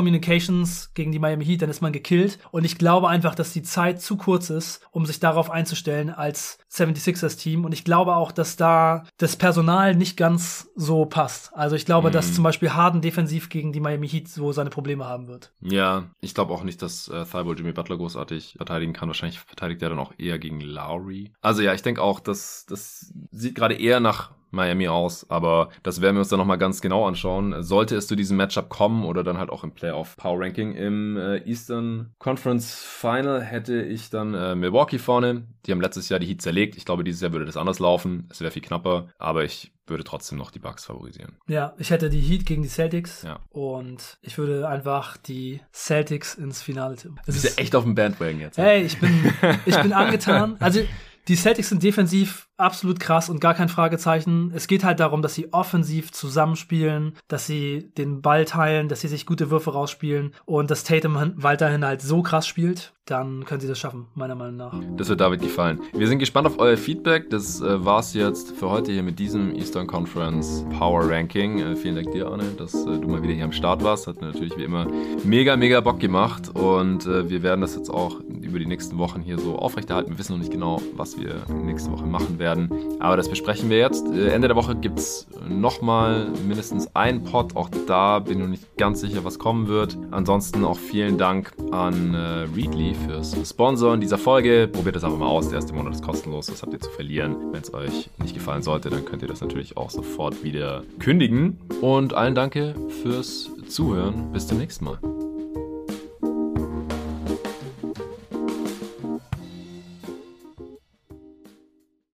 Miscommunications 0.03 0.91
gegen 0.93 1.11
die 1.11 1.19
Miami 1.19 1.45
Heat, 1.45 1.61
dann 1.61 1.69
ist 1.69 1.81
man 1.81 1.91
gekillt. 1.91 2.39
Und 2.51 2.63
ich 2.65 2.77
glaube 2.77 3.09
einfach, 3.09 3.35
dass 3.35 3.53
die 3.53 3.63
Zeit 3.63 4.01
zu 4.01 4.17
kurz 4.17 4.49
ist, 4.49 4.81
um 4.91 5.05
sich 5.05 5.19
darauf 5.19 5.49
einzustellen 5.51 6.09
als 6.09 6.57
76ers 6.71 7.37
Team. 7.37 7.65
Und 7.65 7.73
ich 7.73 7.83
glaube 7.83 8.15
auch, 8.15 8.31
dass 8.31 8.55
da 8.55 9.03
das 9.17 9.35
Personal 9.35 9.95
nicht 9.95 10.17
ganz 10.17 10.69
so 10.75 11.05
passt. 11.05 11.51
Also 11.53 11.75
ich 11.75 11.85
glaube, 11.85 12.11
dass 12.11 12.29
Mhm. 12.29 12.33
zum 12.33 12.43
Beispiel 12.43 12.73
Harden 12.73 13.01
defensiv 13.01 13.49
gegen 13.49 13.71
die 13.73 13.79
Miami 13.79 14.07
Heat 14.07 14.27
so 14.29 14.51
seine 14.51 14.69
Probleme 14.69 15.05
haben 15.05 15.27
wird. 15.27 15.51
Ja, 15.61 16.05
ich 16.21 16.33
glaube 16.33 16.53
auch 16.53 16.63
nicht, 16.63 16.81
dass 16.81 17.07
äh, 17.07 17.25
Thibault 17.25 17.57
Jimmy 17.59 17.71
Butler 17.73 17.97
großartig 17.97 18.53
verteidigen 18.57 18.93
kann. 18.93 19.09
Wahrscheinlich 19.09 19.39
verteidigt 19.39 19.81
er 19.81 19.89
dann 19.89 19.99
auch 19.99 20.13
eher 20.17 20.39
gegen 20.39 20.61
Lowry. 20.61 21.18
Also 21.41 21.61
ja, 21.61 21.73
ich 21.73 21.81
denke 21.81 22.01
auch, 22.01 22.19
dass 22.19 22.65
das 22.67 23.13
sieht 23.31 23.55
gerade 23.55 23.75
eher 23.75 23.99
nach 23.99 24.31
Miami 24.51 24.87
aus, 24.87 25.29
aber 25.29 25.69
das 25.83 26.01
werden 26.01 26.15
wir 26.15 26.21
uns 26.21 26.29
dann 26.29 26.39
nochmal 26.39 26.57
ganz 26.57 26.81
genau 26.81 27.05
anschauen. 27.05 27.61
Sollte 27.61 27.95
es 27.95 28.07
zu 28.07 28.15
diesem 28.15 28.35
Matchup 28.37 28.67
kommen 28.69 29.05
oder 29.05 29.23
dann 29.23 29.37
halt 29.37 29.51
auch 29.51 29.63
im 29.63 29.73
Playoff 29.73 30.17
Power 30.17 30.39
Ranking 30.43 30.73
im 30.73 31.17
äh, 31.17 31.37
Eastern 31.47 32.15
Conference 32.17 32.73
Final 32.73 33.43
hätte 33.43 33.79
ich 33.83 34.09
dann 34.09 34.33
äh, 34.33 34.55
Milwaukee 34.55 34.97
vorne. 34.97 35.43
Die 35.67 35.71
haben 35.71 35.81
letztes 35.81 36.09
Jahr 36.09 36.19
die 36.19 36.25
Heat 36.25 36.41
zerlegt. 36.41 36.77
Ich 36.77 36.85
glaube, 36.85 37.03
dieses 37.03 37.21
Jahr 37.21 37.31
würde 37.31 37.45
das 37.45 37.57
anders 37.57 37.77
laufen. 37.77 38.27
Es 38.31 38.41
wäre 38.41 38.49
viel 38.49 38.63
knapper, 38.63 39.09
aber 39.19 39.43
ich 39.43 39.71
würde 39.85 40.03
trotzdem 40.03 40.39
noch 40.39 40.49
die 40.49 40.59
Bucks 40.59 40.85
favorisieren. 40.85 41.37
Ja, 41.47 41.73
ich 41.77 41.91
hätte 41.91 42.09
die 42.09 42.19
Heat 42.19 42.47
gegen 42.47 42.63
die 42.63 42.69
Celtics 42.69 43.21
Ja. 43.21 43.39
und 43.49 44.17
ich 44.23 44.39
würde 44.39 44.67
einfach 44.67 45.17
die 45.17 45.61
Celtics 45.73 46.33
ins 46.33 46.61
Finale 46.63 46.95
tippen. 46.95 47.17
Du 47.17 47.31
Es 47.31 47.41
bist 47.43 47.55
ja 47.57 47.61
echt 47.63 47.75
auf 47.75 47.83
dem 47.83 47.93
Bandwagon 47.93 48.39
jetzt. 48.39 48.57
Hey, 48.57 48.81
ich 48.81 48.99
bin, 48.99 49.31
ich 49.67 49.79
bin 49.79 49.93
angetan. 49.93 50.57
Also 50.59 50.81
Die 51.29 51.35
Celtics 51.35 51.69
sind 51.69 51.83
defensiv 51.83 52.48
absolut 52.59 52.99
krass 52.99 53.29
und 53.29 53.39
gar 53.39 53.53
kein 53.53 53.69
Fragezeichen. 53.69 54.51
Es 54.53 54.67
geht 54.67 54.83
halt 54.83 54.99
darum, 54.99 55.21
dass 55.21 55.33
sie 55.33 55.53
offensiv 55.53 56.11
zusammenspielen, 56.11 57.15
dass 57.27 57.47
sie 57.47 57.91
den 57.97 58.21
Ball 58.21 58.45
teilen, 58.45 58.89
dass 58.89 59.01
sie 59.01 59.07
sich 59.07 59.25
gute 59.25 59.49
Würfe 59.49 59.71
rausspielen 59.71 60.33
und 60.45 60.69
dass 60.69 60.83
Tatum 60.83 61.33
weiterhin 61.37 61.85
halt 61.85 62.01
so 62.01 62.21
krass 62.21 62.47
spielt. 62.47 62.93
Dann 63.05 63.43
können 63.43 63.59
sie 63.59 63.67
das 63.67 63.79
schaffen, 63.79 64.05
meiner 64.13 64.35
Meinung 64.35 64.57
nach. 64.57 64.73
Das 64.95 65.09
wird 65.09 65.19
David 65.19 65.41
gefallen. 65.41 65.79
Wir 65.93 66.07
sind 66.07 66.19
gespannt 66.19 66.45
auf 66.45 66.59
euer 66.59 66.77
Feedback. 66.77 67.31
Das 67.31 67.59
äh, 67.59 67.83
war's 67.83 68.13
jetzt 68.13 68.51
für 68.51 68.69
heute 68.69 68.91
hier 68.91 69.01
mit 69.01 69.17
diesem 69.17 69.55
Eastern 69.55 69.87
Conference 69.87 70.63
Power 70.77 71.09
Ranking. 71.09 71.57
Äh, 71.57 71.75
vielen 71.75 71.95
Dank 71.95 72.11
dir, 72.11 72.27
Arne, 72.27 72.43
dass 72.55 72.75
äh, 72.75 72.99
du 72.99 73.07
mal 73.07 73.23
wieder 73.23 73.33
hier 73.33 73.45
am 73.45 73.51
Start 73.51 73.83
warst. 73.83 74.05
Hat 74.05 74.21
natürlich 74.21 74.55
wie 74.57 74.63
immer 74.63 74.85
mega, 75.23 75.57
mega 75.57 75.81
Bock 75.81 75.99
gemacht 75.99 76.49
und 76.49 77.07
äh, 77.07 77.27
wir 77.27 77.41
werden 77.41 77.61
das 77.61 77.75
jetzt 77.75 77.89
auch 77.89 78.19
über 78.19 78.59
die 78.59 78.67
nächsten 78.67 78.99
Wochen 78.99 79.21
hier 79.21 79.39
so 79.39 79.57
aufrechterhalten. 79.57 80.11
Wir 80.11 80.19
wissen 80.19 80.33
noch 80.33 80.39
nicht 80.39 80.51
genau, 80.51 80.79
was 80.95 81.17
wir 81.17 81.41
nächste 81.51 81.91
Woche 81.91 82.05
machen 82.05 82.37
werden 82.37 82.48
werden. 82.49 82.97
Aber 82.99 83.17
das 83.17 83.29
besprechen 83.29 83.69
wir 83.69 83.77
jetzt. 83.77 84.07
Äh, 84.07 84.29
Ende 84.29 84.47
der 84.47 84.57
Woche 84.57 84.75
gibt 84.75 84.99
es 84.99 85.27
nochmal 85.47 86.27
mindestens 86.47 86.93
einen 86.95 87.23
Pod. 87.23 87.55
Auch 87.55 87.69
da 87.87 88.19
bin 88.19 88.33
ich 88.33 88.39
noch 88.39 88.47
nicht 88.47 88.77
ganz 88.77 89.01
sicher, 89.01 89.23
was 89.23 89.39
kommen 89.39 89.67
wird. 89.67 89.97
Ansonsten 90.11 90.65
auch 90.65 90.77
vielen 90.77 91.17
Dank 91.17 91.53
an 91.71 92.13
äh, 92.13 92.47
Readly 92.55 92.95
fürs 93.05 93.35
Sponsoren 93.47 94.01
dieser 94.01 94.17
Folge. 94.17 94.69
Probiert 94.71 94.95
das 94.95 95.03
einfach 95.03 95.19
mal 95.19 95.27
aus. 95.27 95.49
Der 95.49 95.55
erste 95.55 95.73
Monat 95.73 95.93
ist 95.93 96.03
kostenlos. 96.03 96.47
Das 96.47 96.61
habt 96.61 96.73
ihr 96.73 96.79
zu 96.79 96.89
verlieren. 96.89 97.35
Wenn 97.51 97.61
es 97.61 97.73
euch 97.73 98.09
nicht 98.21 98.33
gefallen 98.33 98.63
sollte, 98.63 98.89
dann 98.89 99.05
könnt 99.05 99.21
ihr 99.21 99.27
das 99.27 99.41
natürlich 99.41 99.77
auch 99.77 99.89
sofort 99.89 100.43
wieder 100.43 100.83
kündigen. 100.99 101.59
Und 101.81 102.13
allen 102.13 102.35
danke 102.35 102.75
fürs 103.01 103.49
Zuhören. 103.67 104.31
Bis 104.31 104.47
zum 104.47 104.57
nächsten 104.57 104.85
Mal. 104.85 105.28